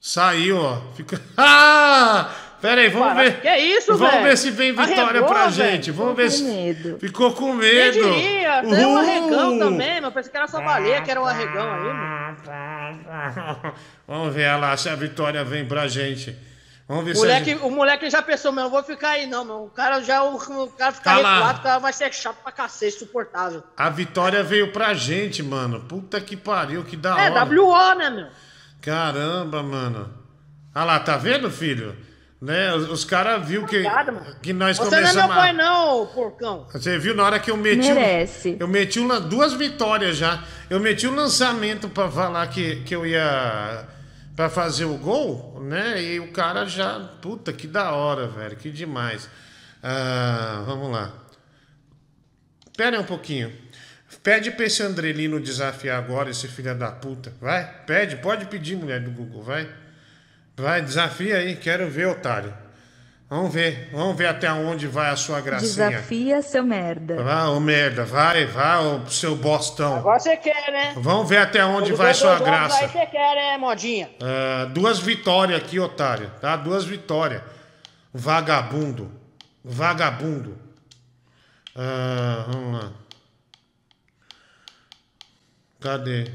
Saiu, 0.01 0.57
ó. 0.59 0.81
Fica. 0.95 1.21
Ah! 1.37 2.31
Pera 2.61 2.81
aí, 2.81 2.89
vamos 2.89 3.15
ver. 3.17 3.41
que 3.41 3.57
isso, 3.57 3.97
Vamos 3.97 4.13
velho? 4.13 4.25
ver 4.25 4.37
se 4.37 4.51
vem 4.51 4.73
vitória 4.73 5.03
Arregou, 5.05 5.29
pra 5.29 5.49
gente. 5.49 5.91
Vamos 5.93 6.17
ver 6.17 6.31
se. 6.31 6.43
medo. 6.43 6.99
Ficou 6.99 7.33
com 7.33 7.59
Quem 7.59 7.73
medo. 7.73 7.93
diria? 7.93 8.63
Tem 8.63 8.85
um 8.85 8.91
Uhul! 8.91 8.99
arregão 8.99 9.59
também, 9.59 10.01
mas 10.01 10.13
pensei 10.13 10.31
que 10.33 10.37
era 10.37 10.49
só 10.49 10.61
baleia, 10.61 11.01
que 11.03 11.11
era 11.11 11.21
um 11.21 11.25
arregão 11.27 11.73
aí, 11.73 11.83
mano. 11.83 13.75
Vamos 14.07 14.35
ver 14.35 14.57
lá 14.57 14.77
se 14.77 14.89
a 14.89 14.95
vitória 14.95 15.45
vem 15.45 15.67
pra 15.67 15.87
gente. 15.89 16.37
Vamos 16.89 17.05
ver 17.05 17.15
moleque, 17.17 17.45
se 17.45 17.51
a 17.51 17.55
gente... 17.55 17.65
o 17.67 17.71
moleque 17.71 18.09
já 18.11 18.23
pensou, 18.23 18.51
meu, 18.51 18.65
não 18.65 18.71
vou 18.71 18.83
ficar 18.83 19.11
aí 19.11 19.27
não, 19.27 19.45
meu. 19.45 19.65
O 19.65 19.71
cara 19.71 20.01
já, 20.01 20.23
o, 20.23 20.35
o 20.37 20.69
cara 20.71 20.91
ficar 20.93 21.11
Tá 21.21 21.35
recuado, 21.35 21.59
o 21.59 21.63
cara 21.63 21.79
vai 21.79 21.93
ser 21.93 22.13
chato 22.15 22.37
pra 22.43 22.51
cacete, 22.51 22.97
insuportável. 22.97 23.63
a 23.77 23.91
vitória 23.91 24.43
veio 24.43 24.73
pra 24.73 24.95
gente, 24.95 25.43
mano. 25.43 25.81
Puta 25.81 26.19
que 26.21 26.35
pariu, 26.37 26.83
que 26.85 26.97
da 26.97 27.11
É, 27.21 27.31
hora. 27.31 27.45
WO, 27.45 27.95
né, 27.95 28.09
meu? 28.11 28.27
Caramba, 28.81 29.63
mano. 29.63 30.11
Olha 30.75 30.85
lá, 30.85 31.01
tá 31.01 31.17
vendo, 31.19 31.51
filho? 31.51 31.95
Né? 32.41 32.73
Os, 32.73 32.89
os 32.89 33.05
caras 33.05 33.47
viu 33.49 33.67
que, 33.67 33.83
que 34.43 34.53
nós 34.53 34.77
Você 34.77 34.91
não 34.91 34.99
é 34.99 35.01
meu 35.01 35.11
começamos 35.11 35.37
pai 35.37 35.51
a... 35.51 35.53
não, 35.53 36.07
porcão. 36.07 36.67
Você 36.71 36.97
viu 36.97 37.13
na 37.15 37.25
hora 37.25 37.41
que 37.41 37.51
eu 37.51 37.57
meti. 37.57 37.93
Merece. 37.93 38.57
Eu 38.61 38.69
meti 38.69 39.01
um, 39.01 39.09
lan- 39.09 39.23
duas 39.23 39.55
vitórias 39.55 40.17
já. 40.17 40.45
Eu 40.71 40.79
meti 40.79 41.07
um 41.09 41.15
lançamento 41.17 41.89
pra 41.89 42.09
falar 42.09 42.47
que, 42.47 42.77
que 42.85 42.95
eu 42.95 43.05
ia. 43.05 43.85
pra 44.37 44.49
fazer 44.49 44.85
o 44.85 44.97
gol, 44.99 45.61
né? 45.63 46.01
E 46.01 46.21
o 46.21 46.31
cara 46.31 46.65
já. 46.67 47.01
Puta, 47.21 47.53
que 47.53 47.67
da 47.67 47.91
hora, 47.91 48.29
velho. 48.29 48.57
Que 48.57 48.71
demais. 48.71 49.29
Ah, 49.83 50.63
vamos 50.65 50.93
lá. 50.93 51.13
Pera 52.77 52.97
aí 52.97 53.03
um 53.03 53.07
pouquinho. 53.07 53.53
Pede 54.23 54.51
pra 54.53 54.65
esse 54.65 54.83
Andrelino 54.83 55.41
desafiar 55.41 55.99
agora, 55.99 56.31
esse 56.31 56.47
filho 56.47 56.75
da 56.77 56.91
puta. 56.93 57.33
Vai, 57.41 57.65
pede, 57.85 58.17
pode 58.17 58.47
pedir, 58.47 58.77
mulher 58.77 59.01
do 59.01 59.11
Google, 59.11 59.43
vai. 59.43 59.69
Vai, 60.59 60.83
desafia 60.83 61.37
aí, 61.37 61.55
quero 61.55 61.89
ver, 61.89 62.07
otário. 62.07 62.53
Vamos 63.31 63.53
ver, 63.53 63.91
vamos 63.93 64.17
ver 64.17 64.27
até 64.27 64.51
onde 64.51 64.89
vai 64.89 65.11
a 65.11 65.17
sua 65.17 65.41
gracinha. 65.41 65.91
Desafia 65.91 66.43
seu 66.43 66.65
merda. 66.65 67.23
Vai, 67.23 67.47
ô 67.47 67.61
merda, 67.61 68.05
vai, 68.05 68.47
vai, 68.47 68.79
ô 68.79 69.07
seu 69.07 69.37
bostão. 69.37 69.97
Agora 69.97 70.19
você 70.19 70.37
quer, 70.37 70.73
né? 70.73 70.95
Vamos 70.97 71.29
ver 71.29 71.37
até 71.37 71.65
onde 71.65 71.93
vai 71.93 72.13
sua 72.13 72.41
graça. 72.41 72.79
Aí 72.79 72.89
você 72.89 73.07
quer, 73.07 73.35
né, 73.37 73.59
modinha? 73.59 74.11
Ah, 74.21 74.65
duas 74.65 74.99
vitórias 74.99 75.63
aqui, 75.63 75.79
otário, 75.79 76.31
tá? 76.41 76.57
Duas 76.57 76.85
vitórias. 76.85 77.43
Vagabundo. 78.13 79.13
Vagabundo. 79.63 80.59
Ah, 81.77 82.47
vamos 82.49 82.83
lá. 82.83 82.93
Cadê? 85.81 86.33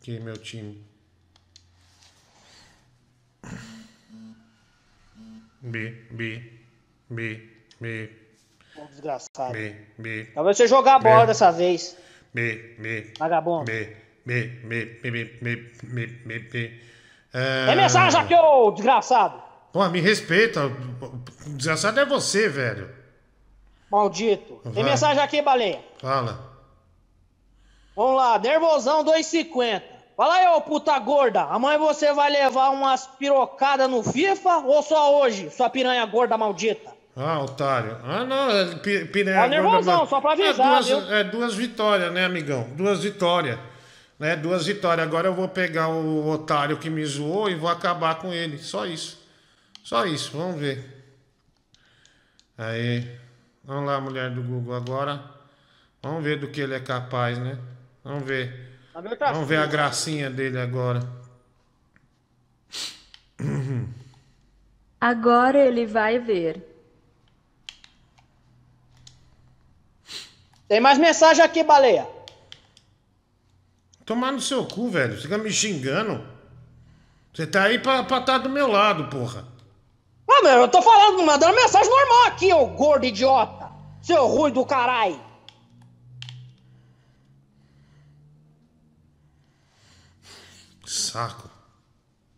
Aqui, 0.00 0.18
meu 0.18 0.36
time. 0.36 0.83
B, 5.62 5.90
B, 6.10 6.52
B, 7.10 7.48
B, 7.80 8.10
Desgraçado. 8.90 9.52
B, 9.52 9.76
B. 9.98 10.24
Talvez 10.34 10.56
você 10.56 10.66
jogar 10.66 10.96
a 10.96 10.98
bola 10.98 11.20
B. 11.20 11.26
dessa 11.26 11.50
vez. 11.50 11.96
B, 12.32 12.76
B. 12.78 13.12
Vagabundo. 13.18 13.64
B, 13.64 13.96
B, 14.26 14.46
B, 14.64 14.84
B, 15.02 15.10
B, 15.10 15.24
B, 15.40 15.56
B, 15.82 16.06
B, 16.06 16.38
B. 16.38 16.80
Tem 17.66 17.76
mensagem 17.76 18.20
aqui, 18.20 18.34
ô 18.34 18.70
desgraçado. 18.70 19.42
Pô, 19.72 19.88
me 19.88 20.00
respeita. 20.00 20.66
O 20.66 21.50
desgraçado 21.56 21.98
é 22.00 22.04
você, 22.04 22.48
velho. 22.48 22.90
Maldito. 23.90 24.60
Tem 24.72 24.84
mensagem 24.84 25.22
aqui, 25.22 25.42
baleia. 25.42 25.84
Fala. 25.98 26.52
Vamos 27.96 28.16
lá, 28.16 28.38
nervosão 28.38 29.04
2,50. 29.04 29.82
Fala 30.16 30.34
aí, 30.34 30.46
ô 30.48 30.60
puta 30.60 30.96
gorda. 30.98 31.42
Amanhã 31.42 31.78
você 31.78 32.12
vai 32.12 32.30
levar 32.30 32.70
umas 32.70 33.06
pirocadas 33.18 33.90
no 33.90 34.02
FIFA 34.02 34.58
ou 34.58 34.82
só 34.82 35.20
hoje, 35.20 35.50
sua 35.50 35.68
piranha 35.68 36.04
gorda 36.06 36.36
maldita? 36.38 36.92
Ah, 37.16 37.40
otário. 37.40 37.98
Ah, 38.04 38.24
não. 38.24 38.50
É, 38.50 38.74
pi- 38.76 39.04
piranha 39.06 39.44
Ó, 39.44 39.46
nervosão, 39.48 39.96
gorda, 39.98 40.10
só 40.10 40.20
pra 40.20 40.30
é 40.30 40.48
avisar, 40.48 40.68
duas, 40.68 40.86
viu? 40.88 41.12
é 41.14 41.24
duas 41.24 41.54
vitórias, 41.54 42.12
né, 42.12 42.24
amigão? 42.24 42.64
Duas 42.76 43.02
vitórias. 43.02 43.58
Né? 44.18 44.36
Duas 44.36 44.66
vitórias. 44.66 45.06
Agora 45.06 45.28
eu 45.28 45.34
vou 45.34 45.48
pegar 45.48 45.88
o 45.88 46.28
otário 46.28 46.76
que 46.78 46.88
me 46.90 47.04
zoou 47.04 47.48
e 47.50 47.54
vou 47.54 47.68
acabar 47.68 48.16
com 48.16 48.32
ele. 48.32 48.58
Só 48.58 48.86
isso. 48.86 49.20
Só 49.82 50.06
isso. 50.06 50.36
Vamos 50.36 50.58
ver. 50.60 51.04
Aí. 52.56 53.08
Vamos 53.64 53.86
lá, 53.86 54.00
mulher 54.00 54.30
do 54.30 54.42
Google, 54.42 54.74
agora. 54.74 55.22
Vamos 56.02 56.22
ver 56.22 56.38
do 56.38 56.48
que 56.48 56.60
ele 56.60 56.74
é 56.74 56.80
capaz, 56.80 57.38
né? 57.38 57.58
Vamos 58.04 58.24
ver. 58.24 58.73
Tá 58.94 59.32
Vamos 59.32 59.48
ver 59.48 59.56
a 59.56 59.66
gracinha 59.66 60.30
dele 60.30 60.56
agora. 60.56 61.00
Agora 65.00 65.58
ele 65.58 65.84
vai 65.84 66.20
ver. 66.20 66.62
Tem 70.68 70.78
mais 70.78 70.96
mensagem 70.96 71.44
aqui, 71.44 71.64
baleia. 71.64 72.08
Tomar 74.04 74.30
no 74.30 74.40
seu 74.40 74.64
cu, 74.64 74.88
velho. 74.88 75.16
Você 75.16 75.22
fica 75.22 75.38
me 75.38 75.50
xingando. 75.50 76.24
Você 77.34 77.48
tá 77.48 77.64
aí 77.64 77.80
pra 77.80 78.02
estar 78.02 78.20
tá 78.20 78.38
do 78.38 78.48
meu 78.48 78.68
lado, 78.68 79.10
porra. 79.10 79.44
Ah, 80.30 80.42
meu, 80.44 80.60
eu 80.60 80.68
tô 80.68 80.80
falando, 80.80 81.20
mandando 81.24 81.56
mensagem 81.56 81.90
normal 81.90 82.26
aqui, 82.28 82.52
ô 82.52 82.66
gordo 82.68 83.04
idiota. 83.04 83.72
Seu 84.00 84.24
ruim 84.28 84.52
do 84.52 84.64
caralho. 84.64 85.33
Saco. 90.94 91.50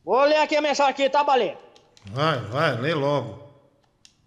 Vou 0.04 0.24
ler 0.24 0.38
aqui 0.38 0.56
a 0.56 0.62
mensagem 0.62 0.90
aqui, 0.92 1.10
tá, 1.10 1.22
baleia? 1.22 1.58
Vai, 2.06 2.40
vai, 2.40 2.76
lê 2.80 2.94
logo. 2.94 3.44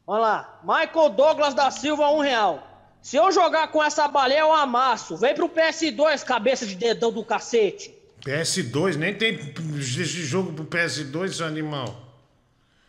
Vamos 0.06 0.22
lá. 0.22 0.60
Michael 0.64 1.10
Douglas 1.10 1.54
da 1.54 1.72
Silva, 1.72 2.10
um 2.10 2.20
real. 2.20 2.64
Se 3.02 3.16
eu 3.16 3.32
jogar 3.32 3.70
com 3.70 3.82
essa 3.82 4.08
baleia, 4.08 4.42
eu 4.42 4.54
amasso. 4.54 5.16
Vem 5.18 5.34
pro 5.34 5.50
PS2, 5.50 6.24
cabeça 6.24 6.66
de 6.66 6.76
dedão 6.76 7.12
do 7.12 7.24
cacete. 7.24 7.96
PS2, 8.22 8.96
nem 8.96 9.18
tem 9.18 9.36
esse 9.80 10.04
jogo 10.26 10.52
pro 10.54 10.66
PS2, 10.66 11.34
seu 11.34 11.46
animal. 11.46 11.96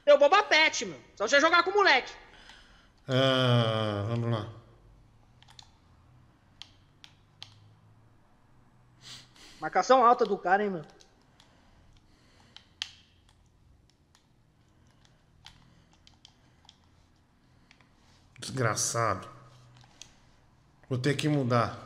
Deu 0.05 0.19
Boba 0.19 0.43
Pet, 0.43 0.85
meu. 0.85 0.99
Só 1.15 1.29
você 1.29 1.41
jogar 1.41 1.63
com 1.63 1.71
o 1.71 1.75
moleque. 1.75 2.13
Ah, 3.09 4.05
vamos 4.09 4.31
lá. 4.31 4.49
Marcação 9.61 10.05
alta 10.05 10.25
do 10.25 10.37
cara, 10.37 10.65
hein, 10.65 10.71
meu. 10.71 11.00
Desgraçado. 18.51 19.29
Vou 20.89 20.99
ter 20.99 21.15
que 21.17 21.29
mudar. 21.29 21.79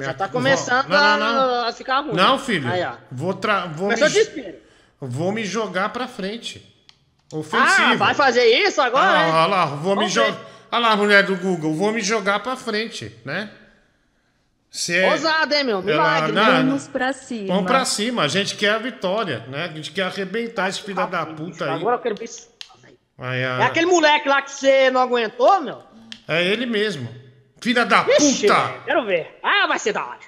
Já 0.00 0.12
tá 0.12 0.28
começando 0.28 0.86
Não, 0.88 1.18
não, 1.18 1.32
não. 1.62 1.68
a 1.68 1.72
ficar 1.72 2.00
ruim. 2.00 2.12
Não, 2.14 2.38
filho. 2.38 2.70
Aí. 2.70 2.86
Vou, 3.10 3.32
tra... 3.32 3.64
vou, 3.66 3.88
Começou 3.90 4.34
me... 4.34 4.54
vou 5.00 5.32
me 5.32 5.44
jogar 5.46 5.88
pra 5.88 6.06
frente. 6.06 6.74
Ofensivo. 7.32 7.92
Ah, 7.92 7.94
vai 7.96 8.14
fazer 8.14 8.44
isso 8.44 8.80
agora? 8.80 9.06
Ah, 9.20 9.44
olha 9.44 9.46
lá, 9.46 9.66
vou 9.66 9.90
me 9.94 10.00
Vamos 10.02 10.12
jogar. 10.12 10.38
Olha 10.70 10.88
lá, 10.88 10.96
mulher 10.96 11.24
do 11.24 11.36
Google, 11.36 11.74
vou 11.74 11.90
me 11.92 12.02
jogar 12.02 12.40
pra 12.40 12.54
frente, 12.56 13.14
né? 13.24 13.50
Se 14.70 14.94
é... 14.94 15.10
Ousado, 15.10 15.54
hein, 15.54 15.64
meu? 15.64 15.76
Ela- 15.78 15.82
Milagre. 15.82 16.32
não, 16.32 16.44
Vamos 16.44 16.86
pra 16.88 17.12
cima. 17.14 17.46
Vamos 17.54 17.64
pra 17.70 17.84
cima, 17.86 18.22
a 18.24 18.28
gente 18.28 18.54
quer 18.56 18.72
a 18.74 18.78
vitória, 18.78 19.40
né? 19.48 19.64
A 19.64 19.68
gente 19.68 19.92
quer 19.92 20.02
arrebentar 20.02 20.68
esse 20.68 20.82
filho 20.82 21.06
da 21.06 21.24
puta 21.24 21.64
aí. 21.64 21.70
Agora 21.70 21.96
eu 21.96 22.00
quero 22.00 22.14
ver 22.14 22.28
se... 23.18 23.22
Aí, 23.24 23.40
É 23.40 23.62
aquele 23.64 23.86
moleque 23.86 24.28
lá 24.28 24.42
que 24.42 24.50
você 24.50 24.90
não 24.90 25.00
aguentou, 25.00 25.60
meu? 25.60 25.82
É 26.26 26.44
ele 26.44 26.66
mesmo. 26.66 27.08
Filha 27.60 27.84
da 27.84 28.06
Ixi, 28.08 28.46
puta! 28.46 28.74
quero 28.84 29.04
ver. 29.04 29.38
Ah, 29.42 29.66
vai 29.66 29.78
ser 29.78 29.92
da 29.92 30.04
hora. 30.04 30.18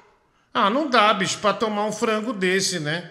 Ah, 0.53 0.69
não 0.69 0.89
dá, 0.89 1.13
bicho, 1.15 1.39
pra 1.39 1.53
tomar 1.53 1.85
um 1.85 1.93
frango 1.93 2.33
desse, 2.33 2.81
né? 2.81 3.09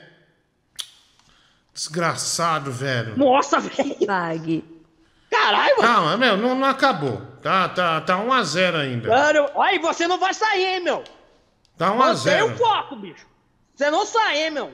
Desgraçado, 1.74 2.72
velho. 2.72 3.17
Nossa, 3.17 3.59
velho. 3.59 4.06
Pague. 4.06 4.64
Caralho, 5.32 5.77
mano. 5.77 5.88
Calma, 5.88 6.17
meu, 6.17 6.35
não, 6.38 6.56
não 6.56 6.67
acabou. 6.67 7.22
Tá, 7.41 7.69
tá, 7.69 8.01
tá 8.01 8.17
1x0 8.17 8.75
ainda. 8.75 9.08
Mano, 9.08 9.49
aí 9.61 9.80
você 9.80 10.08
não 10.08 10.19
vai 10.19 10.33
sair, 10.33 10.66
hein, 10.66 10.80
meu? 10.82 11.03
Tá 11.77 11.93
Mantém 11.93 12.33
1x0. 12.41 12.53
o 12.53 12.58
foco, 12.58 12.95
bicho. 12.98 13.25
Você 13.75 13.90
não 13.90 14.06
sai, 14.06 14.43
hein, 14.43 14.51
meu? 14.51 14.74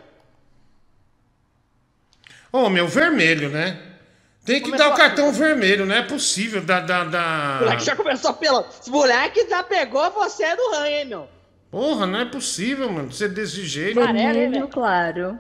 Ô, 2.52 2.70
meu, 2.70 2.88
vermelho, 2.88 3.50
né? 3.50 3.80
Tem 4.46 4.58
que 4.62 4.66
Começou 4.66 4.86
dar 4.86 4.92
o 4.92 4.94
a- 4.94 4.98
cartão 4.98 5.32
vermelho, 5.34 5.86
não 5.88 5.96
é 5.96 6.04
possível. 6.04 6.64
Da, 6.64 6.80
da, 6.80 7.04
O 7.04 7.10
da... 7.10 7.58
moleque 7.62 7.84
já 7.84 7.96
começou 7.96 8.34
pela. 8.36 8.62
Esse 8.80 8.92
moleque 8.92 9.50
já 9.50 9.64
pegou 9.64 10.10
você 10.12 10.56
do 10.56 10.70
ranho, 10.72 10.96
hein, 10.98 11.06
meu? 11.06 11.30
Porra, 11.72 12.06
não 12.06 12.20
é 12.20 12.26
possível, 12.26 12.90
mano, 12.92 13.12
ser 13.12 13.30
desse 13.30 13.66
jeito. 13.66 14.00
Vermelho 14.00 14.68
claro. 14.68 15.40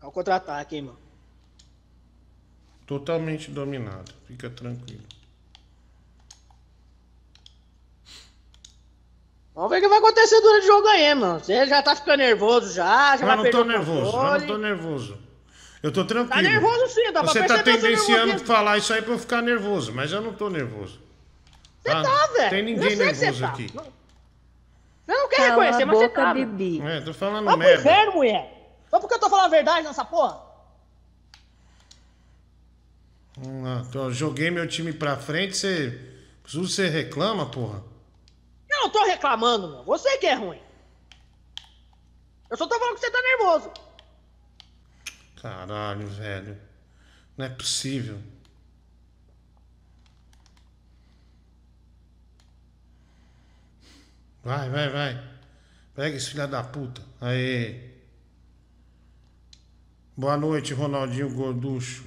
Olha 0.00 0.08
o 0.08 0.12
contra-ataque, 0.12 0.76
hein, 0.76 0.82
meu? 0.82 0.96
Totalmente 2.86 3.50
dominado. 3.50 4.12
Fica 4.26 4.50
tranquilo. 4.50 5.02
Vamos 9.54 9.70
ver 9.70 9.78
o 9.78 9.80
que 9.82 9.88
vai 9.88 9.98
acontecer 9.98 10.40
durante 10.40 10.64
o 10.64 10.66
jogo 10.66 10.88
aí, 10.88 11.14
mano. 11.14 11.40
Você 11.40 11.66
já 11.66 11.82
tá 11.82 11.94
ficando 11.94 12.18
nervoso 12.18 12.72
já, 12.72 13.16
já 13.16 13.26
Eu 13.26 13.36
não 13.36 13.50
tô 13.50 13.64
nervoso, 13.64 14.16
eu 14.16 14.22
não 14.22 14.46
tô 14.46 14.58
nervoso. 14.58 15.18
Eu 15.82 15.92
tô 15.92 16.04
tranquilo. 16.04 16.42
Tá 16.42 16.42
nervoso 16.42 16.88
sim, 16.88 17.12
dá 17.12 17.22
pra 17.22 17.32
Você 17.32 17.40
tá 17.44 17.62
perceber 17.62 17.94
o 17.94 17.98
seu 17.98 18.14
tendenciando 18.16 18.44
falar 18.46 18.78
isso 18.78 18.92
aí 18.94 19.02
pra 19.02 19.12
eu 19.12 19.18
ficar 19.18 19.42
nervoso, 19.42 19.92
mas 19.92 20.12
eu 20.12 20.22
não 20.22 20.32
tô 20.32 20.48
nervoso. 20.48 21.00
Você 21.82 21.90
tá, 21.90 22.26
velho. 22.28 22.50
Tem 22.50 22.62
ninguém 22.62 22.96
você 22.96 23.04
nervoso 23.04 23.40
tá. 23.40 23.48
aqui. 23.48 23.66
Você 23.68 25.12
não 25.18 25.28
quer 25.28 25.36
Cala 25.36 25.48
reconhecer, 25.48 25.84
mas 25.84 25.98
você 25.98 26.08
boca, 26.08 26.22
tá. 26.22 26.34
Bibi. 26.34 26.80
É, 26.80 27.00
tô 27.00 27.12
falando 27.12 27.44
Vamos 27.44 27.58
pro 27.58 27.58
merda. 27.58 27.80
inferno, 27.80 28.12
mulher. 28.12 28.78
Só 28.88 29.00
porque 29.00 29.14
eu 29.14 29.18
tô 29.18 29.28
falando 29.28 29.46
a 29.46 29.48
verdade 29.48 29.86
nessa 29.86 30.04
porra. 30.04 30.40
Vamos 33.36 33.64
lá. 33.64 33.84
Então, 33.88 34.04
eu 34.04 34.12
joguei 34.12 34.50
meu 34.50 34.66
time 34.66 34.92
pra 34.92 35.16
frente, 35.16 35.56
você. 35.56 35.98
Você 36.46 36.88
reclama, 36.88 37.46
porra? 37.46 37.82
Não 38.82 38.90
tô 38.90 39.04
reclamando, 39.04 39.68
meu. 39.68 39.84
Você 39.84 40.18
que 40.18 40.26
é 40.26 40.34
ruim. 40.34 40.60
Eu 42.50 42.56
só 42.56 42.66
tô 42.66 42.76
falando 42.76 42.94
que 42.96 43.00
você 43.00 43.10
tá 43.12 43.22
nervoso. 43.22 43.72
Caralho, 45.40 46.08
velho. 46.08 46.60
Não 47.36 47.46
é 47.46 47.48
possível. 47.48 48.20
Vai, 54.42 54.68
vai, 54.68 54.88
vai. 54.88 55.32
Pega 55.94 56.16
esse 56.16 56.30
filho 56.30 56.48
da 56.48 56.64
puta. 56.64 57.00
Aê. 57.20 57.88
Boa 60.16 60.36
noite, 60.36 60.74
Ronaldinho 60.74 61.32
Gorducho. 61.32 62.04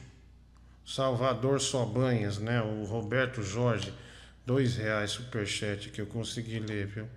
Salvador 0.86 1.62
Sobanhas, 1.62 2.38
né? 2.38 2.62
O 2.62 2.84
Roberto 2.84 3.42
Jorge. 3.42 3.94
Dois 4.45 4.75
reais 4.75 5.11
superchat 5.11 5.90
que 5.90 5.99
eu 5.99 6.06
consegui 6.06 6.59
ler, 6.59 6.85
viu? 6.85 7.09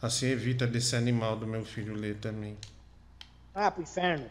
Assim 0.00 0.26
evita 0.26 0.66
desse 0.66 0.96
animal 0.96 1.36
do 1.36 1.46
meu 1.46 1.64
filho 1.64 1.94
ler 1.94 2.16
também. 2.16 2.58
Ah, 3.54 3.70
pro 3.70 3.82
inferno. 3.82 4.28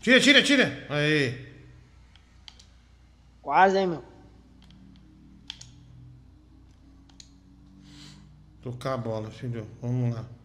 Tira, 0.00 0.20
tira, 0.20 0.42
tira. 0.42 0.86
Aê. 0.88 1.48
Quase, 3.42 3.78
hein, 3.78 3.88
meu. 3.88 4.04
Tocar 8.62 8.94
a 8.94 8.96
bola, 8.96 9.30
filho. 9.30 9.68
Vamos 9.82 10.14
lá. 10.14 10.37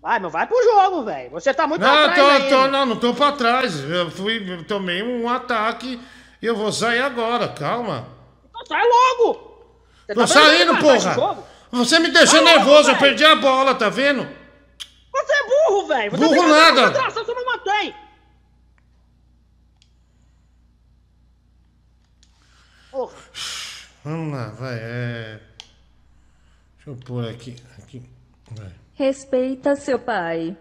Vai, 0.00 0.18
meu, 0.18 0.30
vai 0.30 0.46
pro 0.46 0.62
jogo, 0.62 1.04
velho. 1.04 1.30
Você 1.30 1.52
tá 1.52 1.66
muito 1.66 1.82
Não, 1.82 1.88
atrás 1.88 2.16
tô, 2.18 2.26
ainda. 2.26 2.48
tô, 2.48 2.68
não, 2.68 2.86
não 2.86 2.96
tô 2.96 3.14
pra 3.14 3.32
trás. 3.32 3.78
Eu 3.80 4.10
fui, 4.10 4.42
eu 4.50 4.64
tomei 4.64 5.02
um 5.02 5.28
ataque 5.28 6.00
e 6.40 6.46
eu 6.46 6.56
vou 6.56 6.72
sair 6.72 7.00
agora, 7.00 7.48
calma. 7.48 8.08
Então 8.48 8.64
sai 8.66 8.82
logo! 8.82 9.50
Você 10.06 10.14
Tô 10.14 10.20
tá 10.20 10.26
saindo, 10.26 10.76
porra! 10.78 11.44
Você 11.72 11.98
me 11.98 12.10
deixou 12.10 12.42
Vai 12.42 12.54
logo, 12.54 12.66
nervoso, 12.66 12.90
eu 12.90 12.96
perdi 12.96 13.24
a 13.24 13.36
bola, 13.36 13.74
tá 13.74 13.88
vendo? 13.90 14.26
Você 15.12 15.32
é 15.32 15.68
burro, 15.68 15.86
velho! 15.86 16.10
Burro 16.12 16.48
nada. 16.48 17.10
Você 17.10 17.34
não 17.34 17.44
mantém! 17.44 17.94
Porra. 22.90 23.14
Vamos 24.02 24.32
lá, 24.34 24.48
vai, 24.48 24.78
é. 24.80 25.40
Deixa 26.76 26.90
eu 26.90 26.96
pôr 26.96 27.28
aqui. 27.28 27.54
aqui. 27.78 28.02
Vai. 28.50 28.72
Respeita 28.94 29.76
seu 29.76 29.98
pai. 29.98 30.56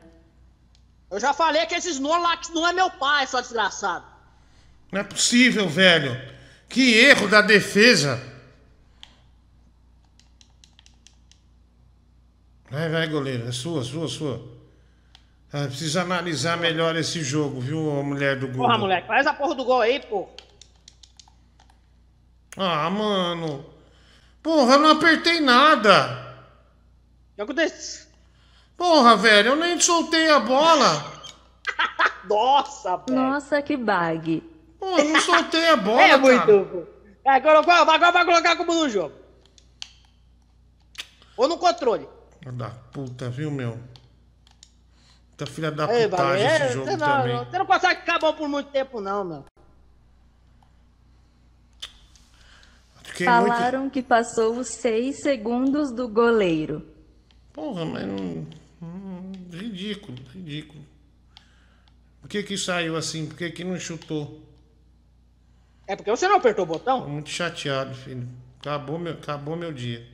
Eu 1.12 1.20
já 1.20 1.34
falei 1.34 1.66
que 1.66 1.76
esse 1.76 1.90
Snorlax 1.90 2.50
não 2.50 2.68
é 2.68 2.74
meu 2.74 2.90
pai, 2.92 3.26
só 3.26 3.42
desgraçado. 3.42 4.06
Não 4.92 5.02
é 5.02 5.04
possível, 5.04 5.68
velho. 5.68 6.20
Que 6.68 6.98
erro 7.00 7.28
da 7.28 7.42
defesa. 7.42 8.22
Vai, 12.70 12.88
vai, 12.90 13.08
goleiro. 13.08 13.48
É 13.48 13.52
sua, 13.52 13.84
sua, 13.84 14.08
sua. 14.08 14.60
Ah, 15.52 15.66
precisa 15.66 16.04
analisar 16.04 16.58
melhor 16.58 16.96
esse 16.96 17.24
jogo, 17.24 17.60
viu, 17.60 17.80
mulher 18.04 18.38
do 18.38 18.48
Google? 18.48 18.68
Porra, 18.68 18.78
moleque, 18.78 19.08
faz 19.08 19.26
a 19.26 19.34
porra 19.34 19.56
do 19.56 19.66
gol 19.66 19.82
aí, 19.82 20.00
pô. 20.00 20.30
Ah, 22.56 22.88
mano. 22.92 23.66
Porra, 24.44 24.74
eu 24.74 24.80
não 24.80 24.92
apertei 24.92 25.40
nada. 25.40 26.29
O 27.40 27.46
que 27.46 27.52
aconteceu? 27.54 28.06
Porra, 28.76 29.16
velho, 29.16 29.50
eu 29.52 29.56
nem 29.56 29.80
soltei 29.80 30.30
a 30.30 30.40
bola. 30.42 31.22
Nossa, 32.30 32.98
velho. 32.98 33.18
Nossa, 33.18 33.62
que 33.62 33.78
bag. 33.78 34.44
Pô, 34.78 34.98
eu 34.98 35.06
não 35.06 35.22
soltei 35.22 35.70
a 35.70 35.76
bola, 35.78 36.02
É 36.02 36.18
muito. 36.18 36.40
cara. 36.46 36.66
pô. 36.66 36.84
Vai, 37.24 37.42
colocou, 37.42 37.74
agora 37.74 38.12
vai 38.12 38.26
colocar 38.26 38.56
como 38.58 38.74
no 38.74 38.90
jogo. 38.90 39.16
Ou 41.38 41.48
no 41.48 41.58
controle. 41.58 42.10
Filha 42.40 42.52
Da 42.52 42.70
puta, 42.92 43.30
viu, 43.30 43.50
meu? 43.50 43.80
Tá 45.38 45.46
filha 45.46 45.72
da 45.72 45.86
Ei, 45.94 46.10
putagem 46.10 46.46
esse 46.46 46.56
é, 46.64 46.72
jogo 46.74 46.86
você, 46.86 46.98
não, 46.98 47.08
também. 47.08 47.38
você 47.38 47.58
não 47.58 47.66
consegue 47.66 48.00
ficar 48.02 48.20
bom 48.20 48.34
por 48.34 48.50
muito 48.50 48.70
tempo, 48.72 49.00
não, 49.00 49.24
meu. 49.24 49.46
Fiquei 53.04 53.30
muito... 53.30 53.48
Falaram 53.48 53.90
que 53.90 54.04
passou 54.04 54.58
os 54.58 54.68
seis 54.68 55.22
segundos 55.22 55.92
do 55.94 56.10
goleiro. 56.10 56.99
Porra, 57.60 57.84
mas 57.84 58.06
não... 58.08 58.48
Ridículo, 59.52 60.18
ridículo. 60.34 60.82
Por 62.22 62.30
que 62.30 62.42
que 62.42 62.58
saiu 62.58 62.96
assim? 62.96 63.28
Por 63.28 63.36
que 63.38 63.52
que 63.52 63.66
não 63.66 63.78
chutou? 63.78 64.42
É 65.86 65.94
porque 65.94 66.10
você 66.10 66.26
não 66.26 66.38
apertou 66.38 66.64
o 66.64 66.68
botão? 66.68 67.02
Tô 67.02 67.10
muito 67.10 67.30
chateado, 67.30 67.94
filho. 67.94 68.26
Acabou 68.62 68.98
meu, 68.98 69.12
acabou 69.14 69.58
meu 69.58 69.74
dia. 69.74 70.08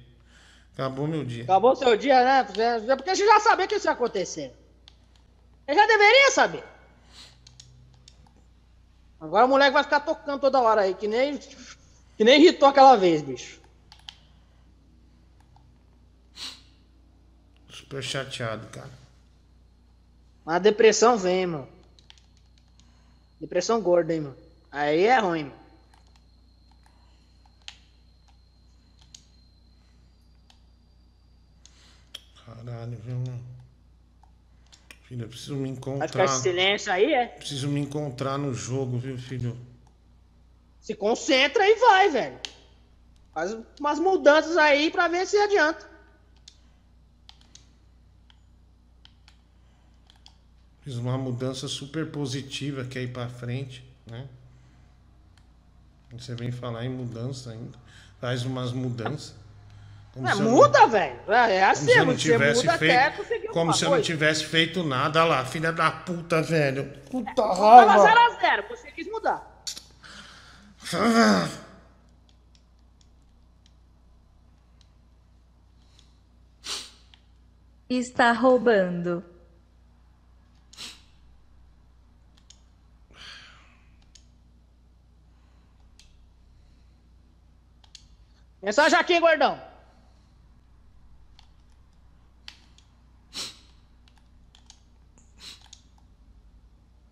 Acabou 0.74 1.06
meu 1.08 1.24
dia. 1.24 1.44
Acabou 1.44 1.74
o 1.74 1.76
seu 1.76 1.96
dia, 1.96 2.24
né? 2.24 2.44
Você- 2.46 2.96
Porque 2.96 3.16
você 3.16 3.26
já 3.26 3.40
sabia 3.40 3.68
que 3.68 3.76
isso 3.76 3.86
ia 3.88 3.92
acontecer. 3.92 4.52
Você 5.68 5.76
já 5.76 5.86
deveria 5.86 6.32
saber. 6.32 6.64
Agora 9.22 9.46
o 9.46 9.50
moleque 9.50 9.72
vai 9.74 9.84
ficar 9.84 10.00
tocando 10.00 10.40
toda 10.42 10.62
hora 10.62 10.82
aí, 10.82 10.96
que 10.96 11.08
nem. 11.08 11.38
Que 12.18 12.24
nem 12.24 12.42
irritou 12.42 12.70
aquela 12.70 12.96
vez, 12.96 13.22
bicho. 13.22 13.60
Super 17.86 18.04
chateado, 18.04 18.68
cara. 18.70 18.90
Mas 20.44 20.56
a 20.56 20.60
depressão 20.60 21.18
vem, 21.20 21.46
mano. 21.46 21.70
Depressão 23.40 23.80
gorda, 23.80 24.12
hein, 24.12 24.22
mano. 24.22 24.38
Aí 24.72 25.06
é 25.06 25.20
ruim, 25.20 25.44
mano. 25.44 25.56
Caralho, 32.46 32.98
viu, 33.04 33.18
meu? 33.18 33.40
Filho, 35.04 35.26
eu 35.26 35.30
preciso 35.30 35.56
me 35.56 35.70
Vai 35.70 35.76
ficar 35.76 35.92
encontrar. 35.92 36.26
esse 36.26 36.42
silêncio 36.42 36.92
aí, 36.92 37.14
é? 37.14 37.28
Preciso 37.28 37.68
me 37.68 37.80
encontrar 37.80 38.38
no 38.38 38.54
jogo, 38.54 38.98
viu, 38.98 39.18
filho? 39.18 39.56
Se 40.82 40.96
concentra 40.96 41.68
e 41.68 41.76
vai, 41.76 42.10
velho. 42.10 42.40
Faz 43.34 43.56
umas 43.80 44.00
mudanças 44.00 44.58
aí 44.58 44.90
pra 44.90 45.08
ver 45.08 45.28
se 45.28 45.38
adianta. 45.38 45.95
Fiz 50.86 50.98
uma 50.98 51.18
mudança 51.18 51.68
super 51.68 52.06
positiva 52.12 52.86
que 52.86 53.00
é 53.00 53.02
ir 53.02 53.12
pra 53.12 53.28
frente, 53.28 53.84
né? 54.06 54.28
Você 56.14 56.36
vem 56.36 56.52
falar 56.52 56.86
em 56.86 56.90
mudança 56.90 57.50
ainda. 57.50 57.76
Faz 58.22 58.46
umas 58.46 58.72
mudanças. 58.72 59.36
Como 60.14 60.28
É, 60.28 60.34
se 60.36 60.42
não- 60.44 60.52
muda, 60.52 60.86
velho. 60.86 61.20
É 61.28 61.60
Como 61.60 61.72
assim, 61.72 61.86
se 61.86 61.92
eu 61.98 62.06
não 62.06 62.14
você 62.14 62.20
tivesse 62.20 62.62
muda 62.66 62.78
feito. 62.78 62.92
até 62.96 63.10
conseguir 63.18 63.48
Como 63.48 63.74
se 63.74 63.84
eu 63.84 63.90
não 63.90 64.02
tivesse 64.02 64.46
feito 64.46 64.84
nada. 64.84 65.22
Olha 65.22 65.30
lá, 65.38 65.46
filha 65.46 65.74
da 65.74 65.90
puta, 65.90 66.42
velho. 66.44 66.86
Puta 67.10 67.34
Tava 67.34 67.86
raiva. 67.98 68.08
0x0, 68.40 68.68
você 68.70 68.92
quis 68.92 69.08
mudar. 69.08 69.64
Ah. 70.94 71.50
Está 77.90 78.32
roubando. 78.32 79.24
Mensagem 88.66 88.98
aqui, 88.98 89.20
gordão. 89.20 89.62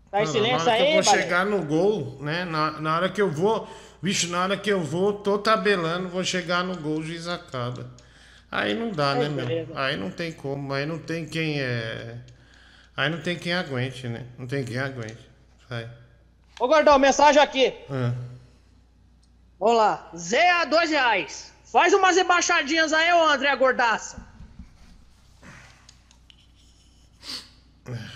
Tá 0.10 0.24
em 0.24 0.26
silêncio 0.26 0.66
na 0.66 0.72
hora 0.74 0.78
que 0.78 0.84
aí, 0.84 0.96
eu 0.96 1.04
vou 1.04 1.12
Balé? 1.12 1.22
chegar 1.22 1.46
no 1.46 1.64
gol, 1.64 2.18
né? 2.22 2.44
Na, 2.46 2.72
na 2.82 2.96
hora 2.96 3.10
que 3.10 3.22
eu 3.22 3.30
vou. 3.32 3.68
Bicho, 4.02 4.28
na 4.30 4.42
hora 4.44 4.58
que 4.58 4.72
eu 4.72 4.82
vou, 4.82 5.14
tô 5.14 5.38
tabelando, 5.38 6.10
vou 6.10 6.24
chegar 6.24 6.64
no 6.64 6.76
gol, 6.76 7.04
juiz 7.04 7.28
acaba. 7.28 7.88
Aí 8.52 8.74
não 8.74 8.92
dá, 8.92 9.14
né, 9.14 9.26
Aí, 9.26 9.30
meu? 9.30 9.46
beleza. 9.46 9.72
Aí 9.76 9.96
não 9.96 10.10
tem 10.10 10.32
como, 10.32 10.74
aí 10.74 10.88
não 10.88 10.98
tem 10.98 11.24
quem 11.26 11.62
é. 11.62 12.18
Aí 12.98 13.10
não 13.12 13.22
tem 13.22 13.38
quem 13.38 13.54
aguente, 13.54 14.08
né? 14.08 14.26
Não 14.40 14.48
tem 14.48 14.66
quem 14.66 14.78
aguente. 14.80 15.30
Vai. 15.70 15.88
Ô, 16.60 16.68
gordão, 16.68 16.98
mensagem 16.98 17.42
aqui. 17.42 17.74
Ah. 17.90 18.12
Vamos 19.60 19.78
lá. 19.78 20.10
Zé 20.16 20.50
a 20.52 20.66
dois 20.66 20.90
reais. 20.90 21.54
Faz 21.66 21.94
umas 21.94 22.18
embaixadinhas 22.18 22.94
aí, 22.94 23.12
ô 23.14 23.24
André 23.28 23.56
Gordaça. 23.56 24.22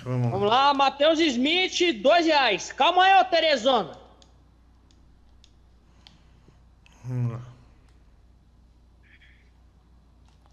Vamos 0.03 0.25
lá. 0.25 0.31
Vamos 0.31 0.49
lá, 0.49 0.73
Matheus 0.73 1.19
Smith, 1.19 2.01
dois 2.01 2.25
reais. 2.25 2.71
Calma 2.71 3.03
aí, 3.03 3.19
ô 3.21 3.25
Teresona. 3.25 3.97
Vamos 7.03 7.33
lá. 7.33 7.41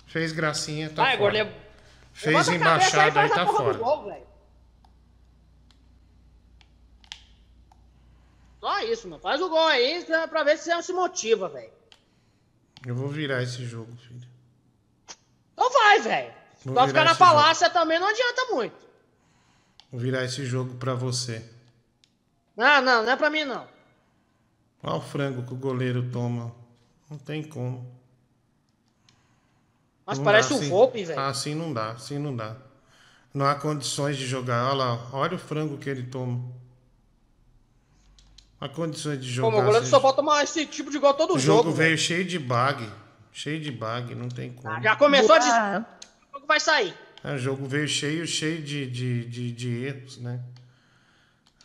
Fez 0.06 0.32
gracinha, 0.32 0.90
tá 0.90 1.02
Vai, 1.02 1.16
fora. 1.16 1.18
goleiro. 1.30 1.52
Fez 2.12 2.48
embaixada 2.48 3.20
aí, 3.20 3.28
tá 3.28 3.46
fora. 3.46 3.76
gol, 3.78 4.12
Só 8.64 8.80
isso, 8.80 9.06
mano. 9.06 9.20
Faz 9.20 9.42
o 9.42 9.50
gol 9.50 9.66
aí 9.66 10.02
pra- 10.30 10.42
ver 10.42 10.56
se 10.56 10.72
você 10.72 10.82
se 10.84 10.92
motiva, 10.94 11.50
velho. 11.50 11.70
Eu 12.86 12.94
vou 12.94 13.08
virar 13.08 13.42
esse 13.42 13.62
jogo, 13.62 13.94
filho. 13.96 14.26
Então 15.52 15.70
vai, 15.70 16.00
velho. 16.00 16.32
Pra 16.72 16.88
ficar 16.88 17.04
na 17.04 17.10
esse 17.10 17.18
jogo. 17.18 17.30
falácia 17.30 17.68
também 17.68 17.98
não 17.98 18.06
adianta 18.08 18.54
muito. 18.54 18.86
Vou 19.92 20.00
virar 20.00 20.24
esse 20.24 20.46
jogo 20.46 20.76
pra 20.76 20.94
você. 20.94 21.46
Não, 22.56 22.80
não, 22.80 23.02
não 23.02 23.12
é 23.12 23.16
pra 23.16 23.28
mim, 23.28 23.44
não. 23.44 23.68
Olha 24.82 24.96
o 24.96 25.00
frango 25.02 25.42
que 25.42 25.52
o 25.52 25.58
goleiro 25.58 26.10
toma. 26.10 26.50
Não 27.10 27.18
tem 27.18 27.42
como. 27.46 27.94
Mas 30.06 30.16
Não 30.16 30.24
parece 30.24 30.48
dá 30.48 30.54
um 30.54 30.58
assim. 30.60 30.70
Volpe, 30.70 31.04
velho. 31.04 31.20
Ah, 31.20 31.28
assim 31.28 31.54
não 31.54 31.70
dá, 31.70 31.90
assim 31.90 32.18
não 32.18 32.34
dá. 32.34 32.56
Não 33.34 33.44
há 33.44 33.56
condições 33.56 34.16
de 34.16 34.26
jogar. 34.26 34.68
Olha 34.70 34.74
lá, 34.74 35.10
olha 35.12 35.36
o 35.36 35.38
frango 35.38 35.76
que 35.76 35.90
ele 35.90 36.04
toma. 36.04 36.63
Há 38.64 38.68
condições 38.70 39.20
de 39.20 39.28
Pô, 39.28 39.34
jogar. 39.34 39.56
meu 39.56 39.64
goleiro 39.66 39.84
só 39.86 40.00
pode 40.00 40.16
tomar 40.16 40.42
esse 40.42 40.64
tipo 40.64 40.90
de 40.90 40.98
gol 40.98 41.12
todo 41.12 41.34
O 41.34 41.38
jogo. 41.38 41.58
jogo 41.58 41.70
velho. 41.72 41.88
veio 41.88 41.98
cheio 41.98 42.24
de 42.24 42.38
bug. 42.38 42.88
Cheio 43.30 43.60
de 43.60 43.70
bug, 43.70 44.14
não 44.14 44.28
tem 44.30 44.54
como. 44.54 44.82
Já 44.82 44.96
começou 44.96 45.34
a 45.34 45.38
dizer. 45.38 45.50
O 46.30 46.32
jogo 46.36 46.46
vai 46.46 46.58
sair. 46.60 46.94
É, 47.22 47.34
o 47.34 47.38
jogo 47.38 47.66
veio 47.66 47.86
cheio, 47.86 48.26
cheio 48.26 48.62
de, 48.62 48.86
de, 48.90 49.24
de, 49.26 49.52
de 49.52 49.84
erros, 49.84 50.16
né? 50.18 50.40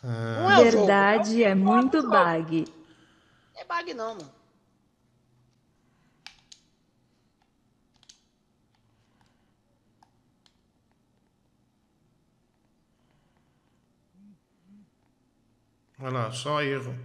Ah, 0.04 0.36
Não 0.40 0.50
é 0.50 0.60
o 0.60 0.70
jogo. 0.70 0.76
Verdade 0.86 1.42
é 1.42 1.54
muito 1.54 2.06
bag. 2.06 2.66
Não 3.54 3.62
é 3.62 3.64
bug, 3.64 3.94
não, 3.94 4.14
mano. 4.16 4.30
Olha 16.02 16.10
lá, 16.10 16.32
só 16.32 16.62
erro. 16.62 16.98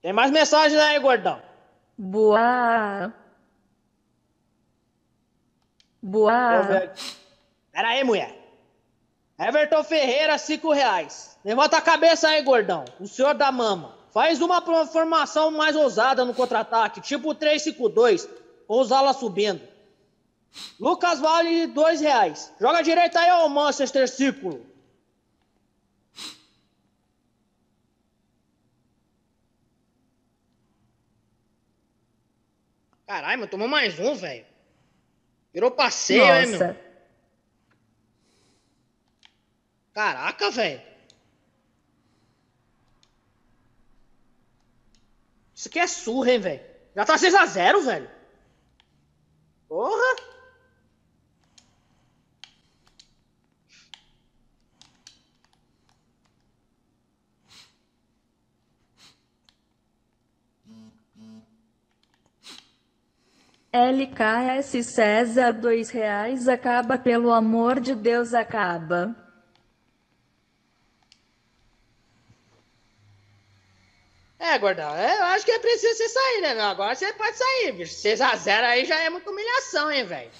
Tem 0.00 0.12
mais 0.12 0.30
mensagem 0.30 0.78
aí, 0.78 0.98
gordão. 0.98 1.42
Boa. 1.98 3.12
Boa. 6.02 6.92
Pera 7.70 7.88
aí, 7.88 8.02
mulher. 8.02 8.34
Everton 9.38 9.84
Ferreira, 9.84 10.38
5 10.38 10.72
reais. 10.72 11.38
Levanta 11.44 11.76
a 11.76 11.82
cabeça 11.82 12.28
aí, 12.28 12.42
gordão. 12.42 12.86
O 12.98 13.06
senhor 13.06 13.34
da 13.34 13.52
mama. 13.52 13.98
Faz 14.12 14.40
uma 14.40 14.62
formação 14.86 15.50
mais 15.50 15.76
ousada 15.76 16.24
no 16.24 16.34
contra-ataque, 16.34 17.00
tipo 17.00 17.34
3-5-2, 17.34 18.28
com 18.66 18.80
os 18.80 18.90
alas 18.90 19.16
subindo. 19.16 19.60
Lucas 20.80 21.20
Vale, 21.20 21.66
2 21.68 22.00
reais. 22.00 22.52
Joga 22.58 22.82
direito 22.82 23.16
aí, 23.16 23.30
ô 23.30 23.48
Manchester 23.48 24.08
Círculo. 24.08 24.69
Caralho, 33.10 33.40
mas 33.40 33.50
tomou 33.50 33.66
mais 33.66 33.98
um, 33.98 34.14
velho. 34.14 34.46
Virou 35.52 35.72
passeio, 35.72 36.22
hein, 36.22 36.46
meu? 36.46 36.60
Nossa. 36.60 36.80
Caraca, 39.92 40.48
velho. 40.52 40.80
Isso 45.52 45.66
aqui 45.66 45.80
é 45.80 45.88
surra, 45.88 46.30
hein, 46.30 46.38
velho. 46.38 46.64
Já 46.94 47.04
tá 47.04 47.16
6x0, 47.16 47.84
velho. 47.84 48.10
Porra. 49.66 50.29
LKS 63.72 64.82
César, 64.84 65.52
dois 65.52 65.90
reais. 65.90 66.48
Acaba, 66.48 66.98
pelo 66.98 67.32
amor 67.32 67.78
de 67.80 67.94
Deus, 67.94 68.34
acaba. 68.34 69.14
É, 74.38 74.58
gordão, 74.58 74.96
é, 74.96 75.18
eu 75.18 75.24
acho 75.24 75.44
que 75.44 75.52
é 75.52 75.58
preciso 75.58 75.98
você 75.98 76.08
sair, 76.08 76.40
né, 76.40 76.54
meu? 76.54 76.64
Agora 76.64 76.94
você 76.94 77.12
pode 77.12 77.36
sair, 77.36 77.72
bicho. 77.72 77.94
6x0 77.94 78.64
aí 78.64 78.84
já 78.86 78.98
é 78.98 79.10
muita 79.10 79.30
humilhação, 79.30 79.90
hein, 79.92 80.04
velho. 80.04 80.30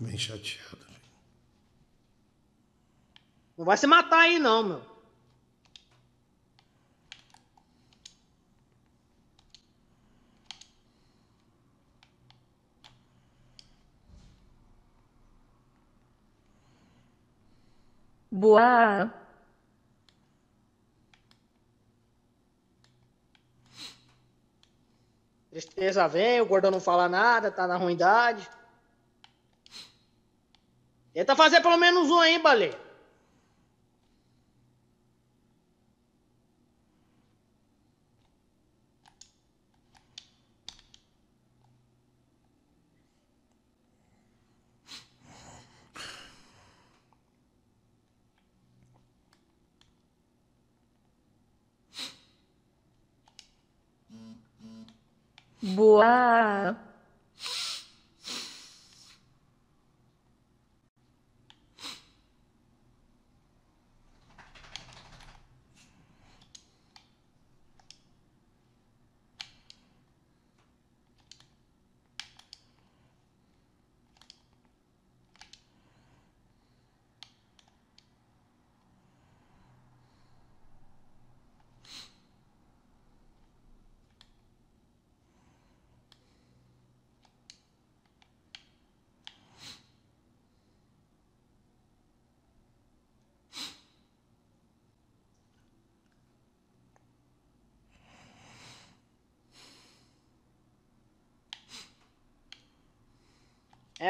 Bem 0.00 0.16
chateado. 0.16 0.78
Não 3.56 3.66
vai 3.66 3.76
se 3.76 3.86
matar 3.86 4.20
aí, 4.20 4.38
não, 4.38 4.62
meu. 4.62 4.82
Boa. 18.32 19.12
Tristeza 25.50 26.08
vem, 26.08 26.40
o 26.40 26.46
gordão 26.46 26.70
não 26.70 26.80
fala 26.80 27.06
nada, 27.08 27.50
tá 27.50 27.66
na 27.66 27.76
ruindade. 27.76 28.48
Tenta 31.12 31.34
fazer 31.36 31.60
pelo 31.60 31.76
menos 31.76 32.08
um 32.10 32.18
aí, 32.20 32.38
Baleia. 32.38 32.78
Boa. 55.62 56.89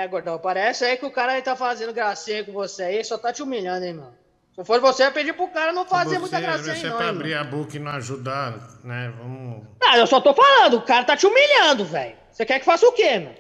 É, 0.01 0.09
gordão, 0.09 0.39
parece 0.39 0.83
aí 0.83 0.97
que 0.97 1.05
o 1.05 1.11
cara 1.11 1.33
aí 1.33 1.43
tá 1.43 1.55
fazendo 1.55 1.93
gracinha 1.93 2.43
com 2.43 2.53
você 2.53 2.85
aí, 2.85 3.05
só 3.05 3.19
tá 3.19 3.35
te 3.35 3.43
humilhando, 3.43 3.85
hein, 3.85 3.93
mano. 3.93 4.15
Se 4.55 4.65
fosse 4.65 4.81
você, 4.81 5.03
eu 5.03 5.07
ia 5.09 5.13
pedir 5.13 5.35
pro 5.35 5.47
cara 5.49 5.75
não 5.75 5.85
fazer 5.85 6.19
muita 6.19 6.41
gracinha 6.41 6.75
Você 6.75 6.87
é 6.87 6.89
não, 6.89 6.97
pra 6.97 7.05
hein, 7.07 7.11
abrir 7.11 7.35
mano. 7.35 7.41
a 7.41 7.45
boca 7.45 7.77
e 7.77 7.79
não 7.79 7.93
ajudar, 7.93 8.53
né? 8.83 9.13
Vamos. 9.19 9.67
Ah, 9.83 9.99
eu 9.99 10.07
só 10.07 10.19
tô 10.19 10.33
falando, 10.33 10.79
o 10.79 10.83
cara 10.83 11.05
tá 11.05 11.15
te 11.19 11.27
humilhando, 11.27 11.85
velho. 11.85 12.17
Você 12.33 12.47
quer 12.47 12.61
que 12.61 12.65
faça 12.65 12.87
o 12.87 12.93
quê, 12.93 13.19
mano? 13.19 13.35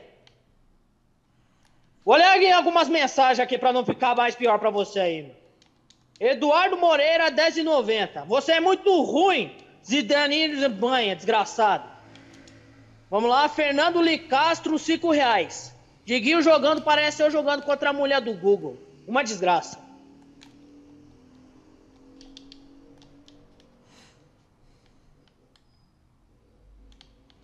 Vou 2.04 2.16
ler 2.16 2.52
algumas 2.52 2.90
mensagens 2.90 3.40
aqui 3.40 3.56
pra 3.56 3.72
não 3.72 3.82
ficar 3.82 4.14
mais 4.14 4.34
pior 4.34 4.58
pra 4.58 4.68
você 4.68 5.00
aí, 5.00 5.22
mano. 5.22 5.34
Eduardo 6.20 6.76
Moreira, 6.76 7.30
10,90. 7.30 8.26
Você 8.26 8.52
é 8.52 8.60
muito 8.60 9.02
ruim, 9.02 9.56
Zidane 9.82 10.68
banha, 10.68 11.16
desgraçado. 11.16 11.88
Vamos 13.10 13.30
lá, 13.30 13.48
Fernando 13.48 14.02
Licastro, 14.02 14.78
5 14.78 15.10
reais. 15.10 15.74
Diguinho 16.10 16.42
jogando, 16.42 16.82
parece 16.82 17.22
eu 17.22 17.30
jogando 17.30 17.62
contra 17.62 17.90
a 17.90 17.92
mulher 17.92 18.20
do 18.20 18.34
Google. 18.34 18.76
Uma 19.06 19.22
desgraça. 19.22 19.78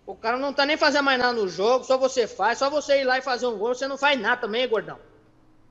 O 0.05 0.13
cara 0.13 0.37
não 0.37 0.51
tá 0.51 0.65
nem 0.65 0.75
fazendo 0.75 1.05
mais 1.05 1.17
nada 1.17 1.31
no 1.31 1.47
jogo, 1.47 1.85
só 1.85 1.97
você 1.97 2.27
faz, 2.27 2.57
só 2.57 2.69
você 2.69 2.99
ir 2.99 3.05
lá 3.05 3.17
e 3.17 3.21
fazer 3.21 3.47
um 3.47 3.57
gol, 3.57 3.73
você 3.73 3.87
não 3.87 3.97
faz 3.97 4.19
nada 4.19 4.41
também, 4.41 4.67
gordão. 4.67 4.99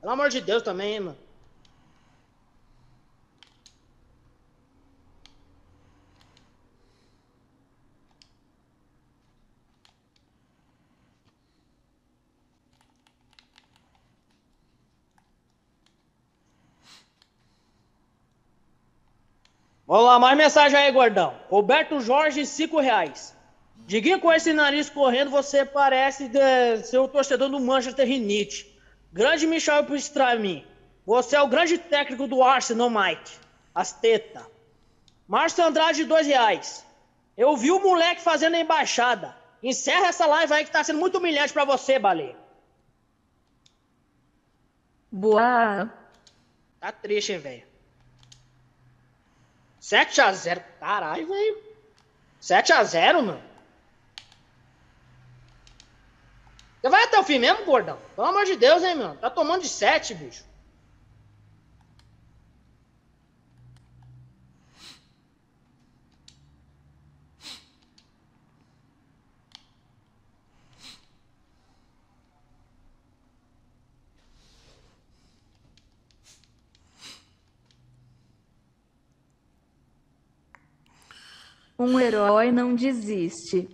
Pelo 0.01 0.13
amor 0.13 0.29
de 0.29 0.41
Deus 0.41 0.63
também, 0.63 0.93
hein, 0.93 0.99
mano. 1.01 1.26
Vamos 19.87 20.05
lá, 20.05 20.19
mais 20.19 20.37
mensagem 20.37 20.77
aí, 20.77 20.91
gordão. 20.91 21.33
Roberto 21.49 21.99
Jorge, 22.01 22.45
5 22.45 22.79
reais. 22.79 23.33
Diguinho 23.85 24.19
com 24.19 24.33
esse 24.33 24.51
nariz 24.51 24.89
correndo, 24.89 25.31
você 25.31 25.63
parece 25.63 26.27
de- 26.27 26.83
ser 26.83 26.97
o 26.97 27.07
torcedor 27.07 27.47
do 27.49 27.59
Manchester 27.59 28.05
United. 28.05 28.67
Grande 29.13 29.47
Michel 29.47 29.85
Pastrami. 29.85 30.67
Você 31.05 31.37
é 31.37 31.41
o 31.41 31.47
grande 31.47 31.77
técnico 31.77 32.27
do 32.27 32.43
Arsenal, 32.43 32.89
Mike. 32.89 33.31
As 33.73 33.93
teta. 33.93 34.45
Márcio 35.25 35.63
Andrade, 35.63 36.03
2 36.03 36.27
reais. 36.27 36.85
Eu 37.37 37.55
vi 37.55 37.71
o 37.71 37.79
moleque 37.79 38.21
fazendo 38.21 38.55
a 38.55 38.59
embaixada. 38.59 39.35
Encerra 39.63 40.07
essa 40.07 40.25
live 40.25 40.53
aí 40.53 40.65
que 40.65 40.71
tá 40.71 40.83
sendo 40.83 40.99
muito 40.99 41.17
humilhante 41.17 41.53
pra 41.53 41.63
você, 41.63 41.97
Baleia. 41.97 42.35
Boa. 45.11 45.89
Tá 46.79 46.91
triste, 46.91 47.31
hein, 47.31 47.39
velho. 47.39 47.63
7x0. 49.87 50.61
Caralho, 50.81 51.27
velho. 51.27 51.63
7x0, 52.41 53.13
mano. 53.21 53.43
Você 56.81 56.89
vai 56.89 57.03
até 57.05 57.17
o 57.17 57.23
fim 57.23 57.39
mesmo, 57.39 57.65
gordão? 57.65 57.97
Pelo 58.15 58.27
amor 58.27 58.45
de 58.45 58.57
Deus, 58.57 58.83
hein, 58.83 58.95
mano? 58.95 59.17
Tá 59.17 59.29
tomando 59.29 59.61
de 59.61 59.69
7, 59.69 60.13
bicho. 60.13 60.43
Um 81.79 81.99
herói 81.99 82.51
não 82.51 82.73
desiste. 82.73 83.69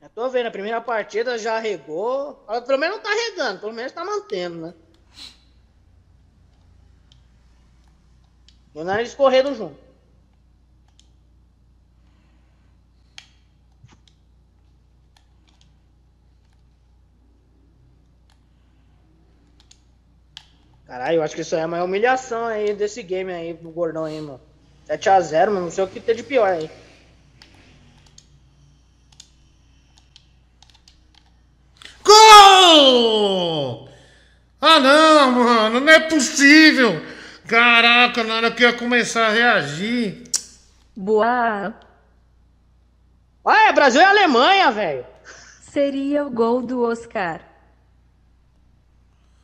Já 0.00 0.08
tô 0.08 0.28
vendo, 0.30 0.46
a 0.46 0.50
primeira 0.50 0.80
partida 0.80 1.36
já 1.36 1.58
regou. 1.58 2.34
Pelo 2.66 2.78
menos 2.78 2.96
não 2.96 3.02
tá 3.02 3.10
regando, 3.10 3.60
pelo 3.60 3.72
menos 3.72 3.92
tá 3.92 4.04
mantendo, 4.04 4.58
né? 4.58 4.74
Mandando 8.74 9.00
eles 9.00 9.14
correndo 9.14 9.54
junto. 9.54 9.88
Caralho, 20.86 21.16
eu 21.16 21.22
acho 21.22 21.34
que 21.34 21.42
isso 21.42 21.54
aí 21.54 21.60
é 21.60 21.64
a 21.64 21.68
maior 21.68 21.84
humilhação 21.84 22.46
aí 22.46 22.72
desse 22.72 23.02
game 23.02 23.30
aí, 23.30 23.52
do 23.52 23.68
gordão 23.70 24.04
aí, 24.04 24.18
mano. 24.22 24.47
7x0, 24.88 25.46
mano, 25.46 25.60
não 25.62 25.70
sei 25.70 25.84
o 25.84 25.88
que 25.88 26.00
tem 26.00 26.14
de 26.14 26.22
pior 26.22 26.48
aí. 26.48 26.70
Gol! 32.02 33.88
Ah 34.60 34.80
não, 34.80 35.30
mano, 35.32 35.80
não 35.80 35.92
é 35.92 36.00
possível! 36.00 37.04
Caraca, 37.46 38.24
na 38.24 38.36
hora 38.36 38.50
que 38.50 38.64
eu 38.64 38.70
ia 38.70 38.76
começar 38.76 39.26
a 39.26 39.32
reagir. 39.32 40.24
Boa. 40.94 41.74
Ué, 43.44 43.72
Brasil 43.72 44.00
e 44.00 44.04
Alemanha, 44.04 44.70
velho. 44.70 45.06
Seria 45.60 46.26
o 46.26 46.30
gol 46.30 46.60
do 46.60 46.82
Oscar. 46.82 47.40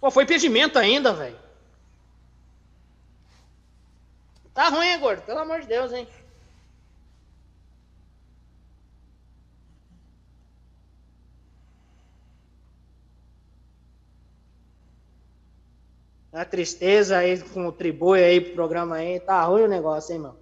Pô, 0.00 0.10
foi 0.10 0.24
impedimento 0.24 0.78
ainda, 0.78 1.14
velho. 1.14 1.43
Tá 4.55 4.68
ruim, 4.68 4.86
hein, 4.86 5.00
gordo? 5.00 5.23
Pelo 5.23 5.41
amor 5.41 5.60
de 5.60 5.66
Deus, 5.66 5.92
hein? 5.92 6.07
A 16.33 16.44
tristeza 16.44 17.18
aí 17.18 17.41
com 17.41 17.66
o 17.66 17.73
tribui 17.73 18.23
aí 18.23 18.41
pro 18.41 18.55
programa 18.55 18.97
aí. 18.97 19.20
Tá 19.20 19.42
ruim 19.44 19.62
o 19.62 19.68
negócio, 19.68 20.12
hein, 20.12 20.20
mano? 20.20 20.36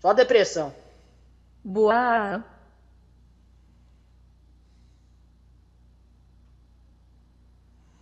Só 0.00 0.12
depressão. 0.12 0.74
Boa. 1.62 2.44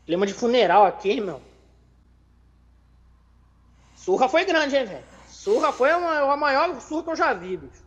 Clima 0.07 0.27
de 0.27 0.35
funeral 0.35 0.85
aqui, 0.85 1.21
meu. 1.21 1.41
Surra 4.03 4.29
foi 4.29 4.45
grande, 4.45 4.75
hein, 4.75 4.85
velho? 4.85 5.05
Surra 5.29 5.73
foi 5.73 5.91
a, 5.91 6.33
a 6.33 6.37
maior 6.37 6.81
surra 6.81 7.05
que 7.05 7.11
eu 7.11 7.17
já 7.17 7.33
vi, 7.35 7.57
bicho. 7.57 7.83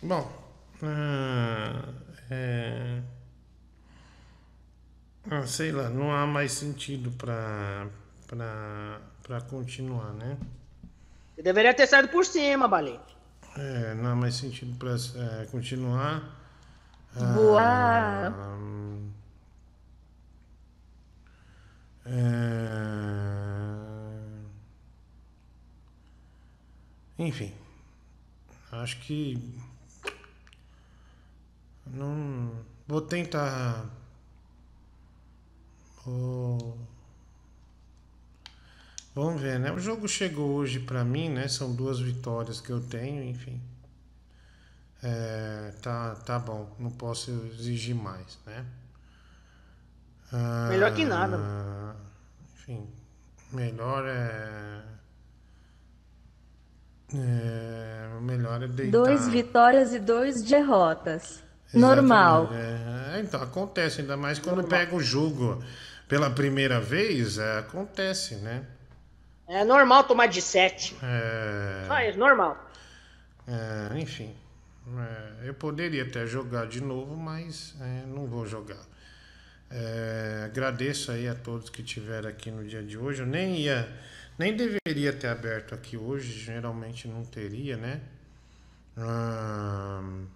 Bom, 0.00 0.30
ah, 0.82 1.88
é... 2.30 3.02
ah, 5.28 5.46
sei 5.46 5.72
lá, 5.72 5.88
não 5.88 6.14
há 6.14 6.24
mais 6.24 6.52
sentido 6.52 7.10
pra, 7.12 7.88
pra, 8.28 9.00
pra 9.24 9.40
continuar, 9.40 10.12
né? 10.12 10.38
Você 11.34 11.42
deveria 11.42 11.74
ter 11.74 11.88
saído 11.88 12.08
por 12.08 12.24
cima, 12.24 12.68
Baleia. 12.68 13.00
É, 13.56 13.94
não 13.94 14.12
há 14.12 14.14
mais 14.14 14.36
sentido 14.36 14.76
pra 14.78 14.92
é, 14.92 15.46
continuar. 15.46 16.22
Boa. 17.34 17.60
Ah, 17.60 18.32
é, 22.06 22.54
Enfim, 27.18 27.52
acho 28.72 29.00
que 29.00 29.38
não 31.86 32.50
vou 32.86 33.00
tentar. 33.00 33.88
Vou... 36.04 36.76
Vamos 39.14 39.40
ver, 39.40 39.60
né? 39.60 39.70
O 39.72 39.78
jogo 39.78 40.08
chegou 40.08 40.50
hoje 40.54 40.80
pra 40.80 41.04
mim, 41.04 41.28
né? 41.28 41.46
São 41.46 41.74
duas 41.74 42.00
vitórias 42.00 42.60
que 42.60 42.70
eu 42.70 42.80
tenho, 42.80 43.22
enfim. 43.22 43.60
É, 45.02 45.72
tá, 45.82 46.14
tá 46.16 46.38
bom, 46.38 46.74
não 46.78 46.90
posso 46.90 47.30
exigir 47.30 47.94
mais, 47.94 48.38
né? 48.46 48.66
Ah, 50.34 50.66
Melhor 50.68 50.92
que 50.92 51.04
nada, 51.04 51.38
mano. 51.38 51.96
Enfim, 52.56 52.88
melhor 53.52 54.04
é. 54.06 54.82
é 57.14 58.18
melhor 58.20 58.62
é 58.62 58.66
deitar. 58.66 58.90
Dois 58.90 59.28
vitórias 59.28 59.94
e 59.94 59.98
dois 59.98 60.42
derrotas. 60.42 61.42
Normal. 61.72 62.44
Exatamente, 62.44 62.82
é. 62.90 63.16
É, 63.16 63.20
então, 63.20 63.42
acontece, 63.42 64.00
ainda 64.00 64.16
mais 64.16 64.38
quando 64.38 64.64
pega 64.64 64.94
o 64.94 65.00
jogo 65.00 65.62
pela 66.08 66.30
primeira 66.30 66.80
vez, 66.80 67.38
é, 67.38 67.58
acontece, 67.58 68.36
né? 68.36 68.66
É 69.46 69.64
normal 69.64 70.04
tomar 70.04 70.26
de 70.26 70.40
7. 70.40 70.96
É, 71.02 71.84
Só 71.86 72.00
isso, 72.00 72.18
normal. 72.18 72.56
é, 73.46 73.98
enfim, 74.00 74.34
é, 74.98 75.48
eu 75.48 75.54
poderia 75.54 76.02
até 76.02 76.26
jogar 76.26 76.66
de 76.66 76.80
novo, 76.80 77.16
mas 77.16 77.74
é, 77.80 78.04
não 78.06 78.26
vou 78.26 78.46
jogar. 78.46 78.82
É, 79.76 80.42
agradeço 80.44 81.10
aí 81.10 81.26
a 81.26 81.34
todos 81.34 81.68
que 81.68 81.82
estiveram 81.82 82.28
aqui 82.28 82.48
no 82.48 82.64
dia 82.64 82.80
de 82.80 82.96
hoje. 82.96 83.22
Eu 83.22 83.26
nem 83.26 83.58
ia, 83.58 83.88
nem 84.38 84.54
deveria 84.56 85.12
ter 85.12 85.26
aberto 85.26 85.74
aqui 85.74 85.96
hoje, 85.96 86.32
geralmente 86.32 87.08
não 87.08 87.24
teria, 87.24 87.76
né? 87.76 88.00
Ahn, 88.96 90.26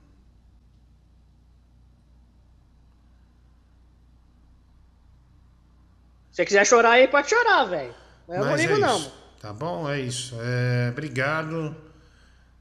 Se 6.33 6.42
você 6.42 6.47
quiser 6.47 6.67
chorar 6.67 6.92
aí, 6.92 7.08
pode 7.08 7.28
chorar, 7.28 7.65
velho. 7.65 7.92
Eu 8.28 8.39
não 8.39 8.47
Mas 8.47 8.60
ligo, 8.60 8.75
é 8.75 8.78
não. 8.78 9.12
Tá 9.41 9.52
bom? 9.52 9.89
É 9.91 10.00
isso. 10.00 10.36
É, 10.41 10.89
obrigado. 10.91 11.76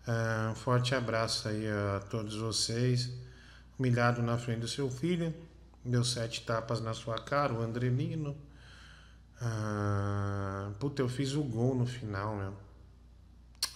É, 0.07 0.49
um 0.49 0.55
forte 0.55 0.95
abraço 0.95 1.47
aí 1.47 1.67
a 1.67 1.99
todos 2.09 2.35
vocês. 2.37 3.11
Humilhado 3.77 4.23
na 4.23 4.35
frente 4.35 4.61
do 4.61 4.67
seu 4.67 4.89
filho. 4.89 5.31
Deu 5.87 6.03
sete 6.03 6.41
tapas 6.41 6.81
na 6.81 6.93
sua 6.93 7.15
cara, 7.15 7.53
o 7.53 7.61
Andrelino. 7.61 8.35
Ah, 9.39 10.69
puta, 10.79 11.01
eu 11.01 11.07
fiz 11.07 11.33
o 11.33 11.41
gol 11.41 11.75
no 11.75 11.85
final, 11.85 12.35
meu. 12.35 12.53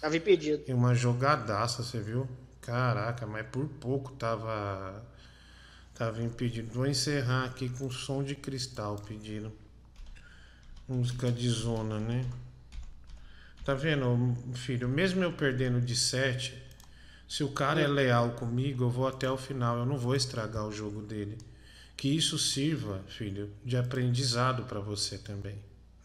Tava 0.02 0.18
impedido. 0.18 0.62
E 0.68 0.74
uma 0.74 0.94
jogadaça, 0.94 1.82
você 1.82 2.02
viu? 2.02 2.28
Caraca, 2.60 3.26
mas 3.26 3.48
por 3.48 3.66
pouco 3.66 4.12
tava. 4.12 5.02
Tava 5.96 6.22
impedido. 6.22 6.74
Vou 6.74 6.86
encerrar 6.86 7.46
aqui 7.46 7.70
com 7.70 7.90
som 7.90 8.22
de 8.22 8.36
cristal 8.36 8.98
pedindo. 8.98 9.50
Música 10.90 11.32
de 11.32 11.50
zona, 11.50 11.98
né? 11.98 12.26
Tá 13.64 13.74
vendo, 13.74 14.36
filho? 14.54 14.90
Mesmo 14.90 15.24
eu 15.24 15.32
perdendo 15.32 15.80
de 15.80 15.96
7, 15.96 16.62
se 17.26 17.42
o 17.42 17.52
cara 17.52 17.80
é 17.80 17.88
leal 17.88 18.32
comigo, 18.32 18.84
eu 18.84 18.90
vou 18.90 19.08
até 19.08 19.32
o 19.32 19.38
final. 19.38 19.78
Eu 19.78 19.86
não 19.86 19.98
vou 19.98 20.14
estragar 20.14 20.66
o 20.66 20.72
jogo 20.74 21.02
dele. 21.02 21.38
Que 22.02 22.18
isso 22.18 22.36
sirva, 22.40 23.00
filho, 23.08 23.52
de 23.64 23.78
aprendizado 23.78 24.64
pra 24.64 24.80
você 24.80 25.20
também. 25.20 25.54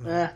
É. 0.04 0.28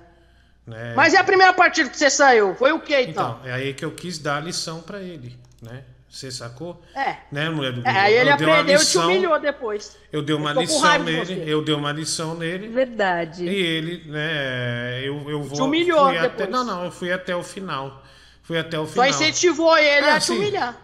Né? 0.66 0.94
Mas 0.96 1.12
e 1.12 1.18
a 1.18 1.22
primeira 1.22 1.52
partida 1.52 1.90
que 1.90 1.98
você 1.98 2.08
saiu? 2.08 2.54
Foi 2.54 2.72
o 2.72 2.80
que 2.80 2.98
então? 2.98 3.36
Então, 3.40 3.46
é 3.46 3.52
aí 3.52 3.74
que 3.74 3.84
eu 3.84 3.90
quis 3.92 4.18
dar 4.18 4.38
a 4.38 4.40
lição 4.40 4.80
pra 4.80 5.02
ele, 5.02 5.38
né? 5.60 5.84
Você 6.08 6.30
sacou? 6.30 6.82
É. 6.96 7.16
Né, 7.30 7.50
mulher 7.50 7.72
do 7.74 7.86
É, 7.86 7.90
aí 7.90 8.14
ele 8.14 8.30
Eu 8.30 8.34
aprendeu 8.36 8.62
e 8.62 8.64
te 8.78 8.80
lição- 8.80 9.04
humilhou 9.04 9.38
depois. 9.38 9.98
Eu 10.10 10.22
dei 10.22 10.34
uma 10.34 10.52
Eu 10.52 10.60
lição 10.62 10.92
de 10.98 11.04
nele, 11.04 11.24
você. 11.26 11.44
eu 11.46 11.62
dei 11.62 11.74
uma 11.74 11.92
lição 11.92 12.34
nele. 12.34 12.68
Verdade. 12.68 13.44
E 13.44 13.54
ele, 13.54 14.10
né, 14.10 15.00
eu, 15.06 15.28
eu 15.28 15.42
vou. 15.42 15.56
Te 15.58 15.60
humilhou 15.62 16.06
fui 16.08 16.16
até, 16.16 16.28
depois. 16.30 16.50
Não, 16.50 16.64
não, 16.64 16.84
eu 16.86 16.90
fui 16.90 17.12
até 17.12 17.36
o 17.36 17.42
final. 17.42 18.02
Fui 18.42 18.58
até 18.58 18.78
o 18.78 18.86
Só 18.86 18.92
final. 18.92 19.08
incentivou 19.10 19.76
ele 19.76 20.06
É, 20.06 20.12
a 20.12 20.18
te 20.18 20.32
humilhar. 20.32 20.74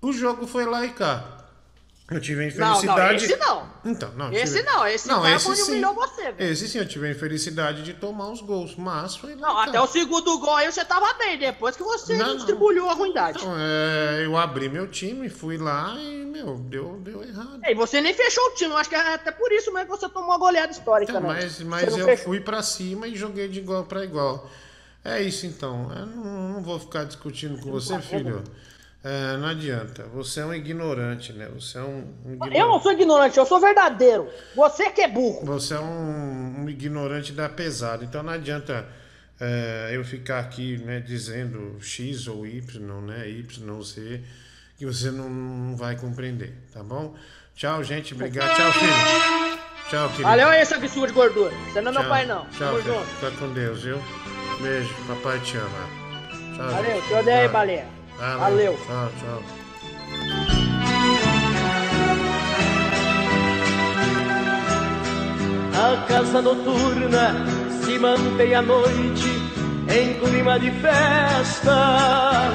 O 0.00 0.10
jogo 0.10 0.46
foi 0.46 0.64
lá 0.64 0.86
e 0.86 0.90
cá. 0.92 1.35
Eu 2.08 2.20
tive 2.20 2.44
a 2.44 2.48
Não, 2.60 2.68
não, 2.70 2.76
infelicidade. 2.76 3.24
esse 3.24 3.36
não. 3.36 3.68
Então, 3.84 4.12
não. 4.12 4.32
Esse 4.32 4.58
tive- 4.58 4.70
não, 4.70 4.86
esse 4.86 5.08
não, 5.08 5.22
cara 5.22 5.34
esse 5.34 5.56
sim. 5.56 5.62
humilhou 5.72 5.92
você, 5.92 6.30
velho. 6.30 6.52
Esse 6.52 6.68
sim, 6.68 6.78
eu 6.78 6.86
tive 6.86 7.08
a 7.08 7.10
infelicidade 7.10 7.82
de 7.82 7.94
tomar 7.94 8.30
os 8.30 8.40
gols. 8.40 8.76
Mas 8.76 9.16
foi. 9.16 9.34
Não, 9.34 9.58
até 9.58 9.80
o 9.80 9.88
segundo 9.88 10.38
gol 10.38 10.54
aí 10.54 10.70
você 10.70 10.84
tava 10.84 11.12
bem, 11.14 11.36
depois 11.36 11.76
que 11.76 11.82
você 11.82 12.16
Não, 12.16 12.28
não. 12.28 12.36
distribuiu 12.36 12.88
a 12.88 12.92
ruindade. 12.92 13.38
Então, 13.38 13.52
é, 13.58 14.24
eu 14.24 14.36
abri 14.36 14.68
meu 14.68 14.86
time, 14.86 15.28
fui 15.28 15.56
lá 15.58 15.96
e, 15.98 16.24
meu, 16.24 16.56
deu, 16.58 16.96
deu 17.00 17.24
errado. 17.24 17.60
E 17.64 17.74
você 17.74 18.00
nem 18.00 18.14
fechou 18.14 18.44
o 18.44 18.54
time, 18.54 18.70
eu 18.70 18.76
acho 18.76 18.88
que 18.88 18.94
é 18.94 19.14
até 19.14 19.32
por 19.32 19.50
isso 19.50 19.72
mesmo 19.72 19.90
que 19.92 19.98
você 20.00 20.08
tomou 20.08 20.28
uma 20.30 20.38
goleada 20.38 20.70
histórica, 20.70 21.10
Então, 21.10 21.22
né? 21.22 21.40
mas 21.40 21.60
mas 21.62 21.90
não 21.90 21.98
eu 21.98 22.04
fechou. 22.04 22.26
fui 22.26 22.38
pra 22.40 22.62
cima 22.62 23.08
e 23.08 23.16
joguei 23.16 23.48
de 23.48 23.58
igual 23.58 23.82
pra 23.84 24.04
igual. 24.04 24.48
É 25.04 25.20
isso 25.22 25.44
então. 25.44 25.90
Eu 25.92 26.06
não, 26.06 26.24
não 26.54 26.62
vou 26.62 26.78
ficar 26.78 27.02
discutindo 27.04 27.58
com 27.60 27.70
você, 27.72 27.98
filho. 28.00 28.44
É, 29.04 29.36
não 29.36 29.48
adianta. 29.48 30.04
Você 30.14 30.40
é 30.40 30.44
um 30.44 30.52
ignorante, 30.52 31.32
né? 31.32 31.48
Você 31.54 31.78
é 31.78 31.82
um, 31.82 32.12
um 32.24 32.32
ignorante. 32.32 32.58
Eu 32.58 32.68
não 32.68 32.80
sou 32.80 32.92
ignorante, 32.92 33.38
eu 33.38 33.46
sou 33.46 33.60
verdadeiro. 33.60 34.28
Você 34.54 34.90
que 34.90 35.00
é 35.00 35.08
burro. 35.08 35.44
Você 35.46 35.74
é 35.74 35.78
um, 35.80 36.64
um 36.64 36.68
ignorante 36.68 37.32
da 37.32 37.48
pesada. 37.48 38.04
Então 38.04 38.22
não 38.22 38.32
adianta 38.32 38.86
é, 39.40 39.90
eu 39.92 40.04
ficar 40.04 40.40
aqui 40.40 40.78
né, 40.78 41.00
dizendo 41.00 41.78
X 41.80 42.26
ou 42.26 42.46
Y, 42.46 43.00
né? 43.02 43.28
Y, 43.28 43.82
Z, 43.82 44.20
que 44.76 44.84
você 44.84 45.10
não, 45.10 45.28
não 45.28 45.76
vai 45.76 45.96
compreender, 45.96 46.54
tá 46.72 46.82
bom? 46.82 47.14
Tchau, 47.54 47.84
gente. 47.84 48.12
Obrigado. 48.12 48.54
Tchau, 48.56 48.72
filho. 48.72 49.56
Tchau, 49.88 50.08
querido. 50.08 50.28
Valeu 50.28 50.48
aí, 50.48 50.60
essa 50.60 50.76
absurda 50.76 51.06
de 51.06 51.12
gordura. 51.12 51.54
Você 51.72 51.80
não 51.80 51.92
é 51.92 51.94
meu 51.94 52.08
pai, 52.08 52.26
não. 52.26 52.44
Tchau, 52.46 52.58
Tamo 52.58 52.82
filho. 52.82 52.94
junto. 52.94 53.06
Fica 53.06 53.30
com 53.32 53.52
Deus, 53.54 53.82
viu? 53.82 53.98
Beijo. 54.60 54.94
Papai 55.06 55.38
te 55.40 55.56
ama. 55.56 55.88
Tchau, 56.56 56.70
Valeu, 56.70 56.94
gente. 56.96 57.06
te 57.06 57.14
odeio, 57.14 57.50
baleia. 57.50 57.95
Valeu. 58.18 58.38
Valeu. 58.38 58.78
Tchau, 58.86 59.10
tchau. 59.20 59.42
A 65.74 66.06
casa 66.08 66.40
noturna 66.40 67.34
se 67.84 67.98
mantém 67.98 68.54
à 68.54 68.62
noite 68.62 69.28
em 69.88 70.14
clima 70.14 70.58
de 70.58 70.70
festa. 70.70 72.50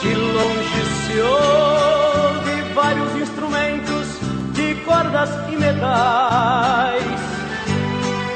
De 0.00 0.14
longe 0.14 0.84
se 1.06 1.20
ouve 1.20 2.62
vários 2.74 3.14
instrumentos 3.16 4.18
de 4.54 4.74
cordas 4.86 5.30
e 5.52 5.56
metais. 5.56 7.02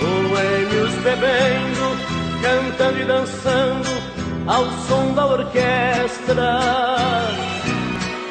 Boêmios 0.01 0.95
bebendo, 1.03 1.97
cantando 2.43 2.99
e 2.99 3.05
dançando 3.05 4.22
ao 4.47 4.65
som 4.89 5.15
da 5.15 5.27
orquestra. 5.27 6.59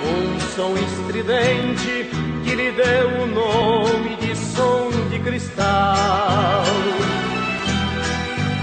Um 0.04 0.40
som 0.56 0.74
estridente 0.76 2.10
que 2.44 2.56
lhe 2.56 2.72
deu 2.72 3.24
o 3.24 3.28
nome 3.28 4.16
de 4.18 4.36
som 4.36 4.90
de 5.10 5.20
cristal. 5.20 6.64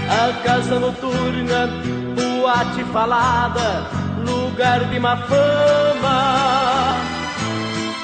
A 0.09 0.33
casa 0.43 0.79
noturna, 0.79 1.67
boate 2.15 2.83
falada, 2.91 3.87
lugar 4.25 4.85
de 4.85 4.99
má 4.99 5.17
fama. 5.17 6.95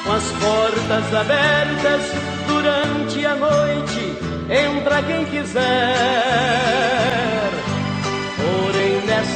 Com 0.04 0.12
as 0.12 0.24
portas 0.24 1.14
abertas 1.14 2.02
durante 2.48 3.26
a 3.26 3.36
noite, 3.36 4.16
entra 4.50 5.02
quem 5.02 5.26
quiser. 5.26 6.66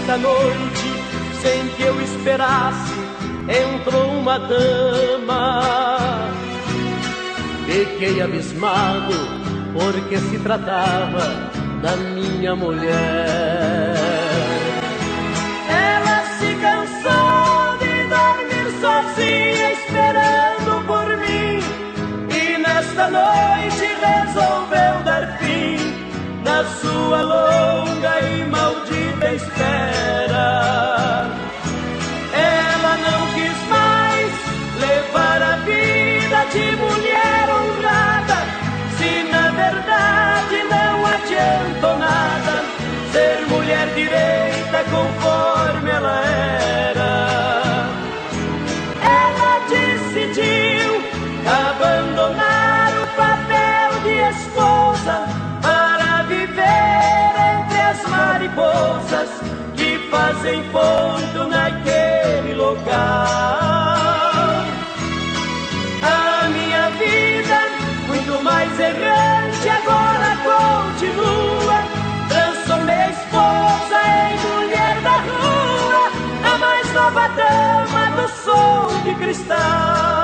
Nesta 0.10 0.28
noite, 0.28 0.88
sem 1.40 1.68
que 1.76 1.84
eu 1.84 2.02
esperasse, 2.02 2.96
entrou 3.48 4.08
uma 4.08 4.40
dama. 4.40 5.62
Fiquei 7.68 8.20
abismado, 8.20 9.14
porque 9.72 10.18
se 10.18 10.40
tratava 10.40 11.52
da 11.84 11.96
minha 11.96 12.56
mulher. 12.56 13.94
Ela 15.70 16.24
se 16.40 16.56
cansou 16.56 17.78
de 17.78 18.08
dormir 18.10 18.68
sozinha, 18.82 19.74
esperando 19.74 20.88
por 20.88 21.06
mim. 21.18 21.62
E 22.36 22.58
nesta 22.58 23.12
noite 23.12 23.86
resolveu 24.02 25.04
dar 25.06 25.38
fim 25.38 25.78
na 26.44 26.66
sua 26.66 27.22
longa 27.22 28.22
e 28.22 28.44
maldita 28.46 28.89
espera. 29.28 30.29
Fazem 60.50 60.64
ponto 60.72 61.48
naquele 61.48 62.56
local. 62.56 62.90
A 66.02 66.48
minha 66.50 66.90
vida, 66.92 67.60
muito 68.08 68.44
mais 68.44 68.80
errante, 68.80 69.70
agora 69.70 70.38
continua. 70.50 71.84
Transformei 72.30 73.10
esposa 73.10 74.00
em 74.26 74.40
mulher 74.48 75.02
da 75.02 75.18
rua, 75.18 76.12
a 76.52 76.58
mais 76.58 76.94
nova 76.94 77.28
dama 77.30 78.22
do 78.22 78.28
som 78.30 79.04
de 79.04 79.16
cristal. 79.16 80.19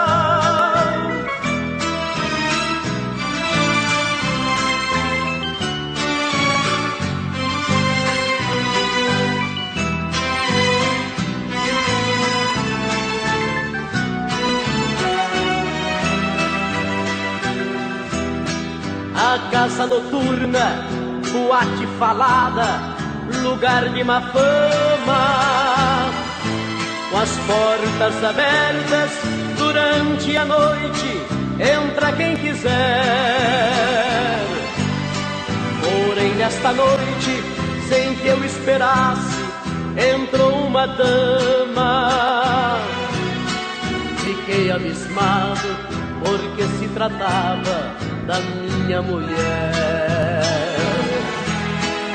Casa 19.86 19.88
noturna, 19.88 20.86
boate 21.32 21.88
falada, 22.00 22.80
lugar 23.44 23.90
de 23.90 24.04
má 24.04 24.22
fama. 24.22 26.12
Com 27.12 27.18
as 27.18 27.30
portas 27.30 28.24
abertas 28.24 29.12
durante 29.58 30.38
a 30.38 30.46
noite, 30.46 31.22
entra 31.60 32.12
quem 32.14 32.36
quiser. 32.38 32.72
Porém, 35.82 36.34
nesta 36.36 36.72
noite, 36.74 37.44
sem 37.88 38.16
que 38.16 38.28
eu 38.28 38.44
esperasse, 38.44 39.46
entrou 40.14 40.66
uma 40.66 40.88
dama. 40.88 42.80
Fiquei 44.18 44.72
abismado, 44.72 45.78
porque 46.26 46.64
se 46.80 46.88
tratava 46.90 47.94
da 48.26 48.40
minha 48.40 49.02
mulher. 49.02 50.42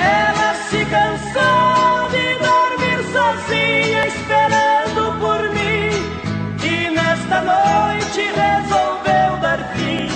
Ela 0.01 0.55
se 0.69 0.85
cansou 0.85 2.09
de 2.11 2.27
dormir 2.49 2.99
sozinha, 3.13 4.07
esperando 4.09 5.03
por 5.21 5.41
mim. 5.51 5.93
E 6.65 6.91
nesta 6.91 7.41
noite 7.41 8.23
resolveu 8.43 9.37
dar 9.41 9.61
fim 9.75 10.09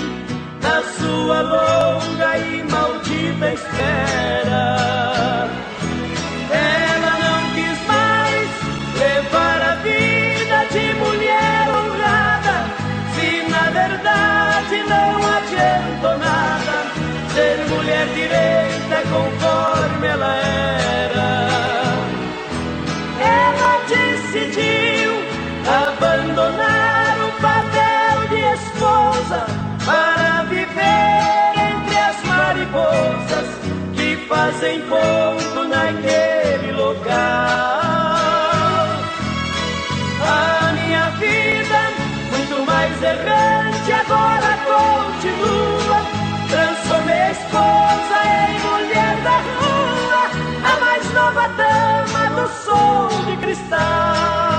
na 0.60 0.82
sua 0.98 1.40
longa 1.40 2.38
e 2.38 2.62
maldita 2.64 3.52
espera. 3.52 4.43
fazem 34.34 34.80
ponto 34.88 35.64
naquele 35.68 36.72
local. 36.72 37.14
A 40.26 40.72
minha 40.72 41.10
vida, 41.22 41.80
muito 42.32 42.66
mais 42.66 42.92
errante, 43.00 43.92
agora 43.92 44.50
continua. 44.72 45.98
Transformei 46.50 47.30
esposa 47.30 48.16
em 48.48 48.58
mulher 48.66 49.14
da 49.22 49.38
rua, 49.56 50.22
a 50.70 50.80
mais 50.80 51.04
nova 51.12 51.48
dama 51.60 52.22
do 52.36 52.48
sol 52.64 53.08
de 53.26 53.36
cristal. 53.36 54.53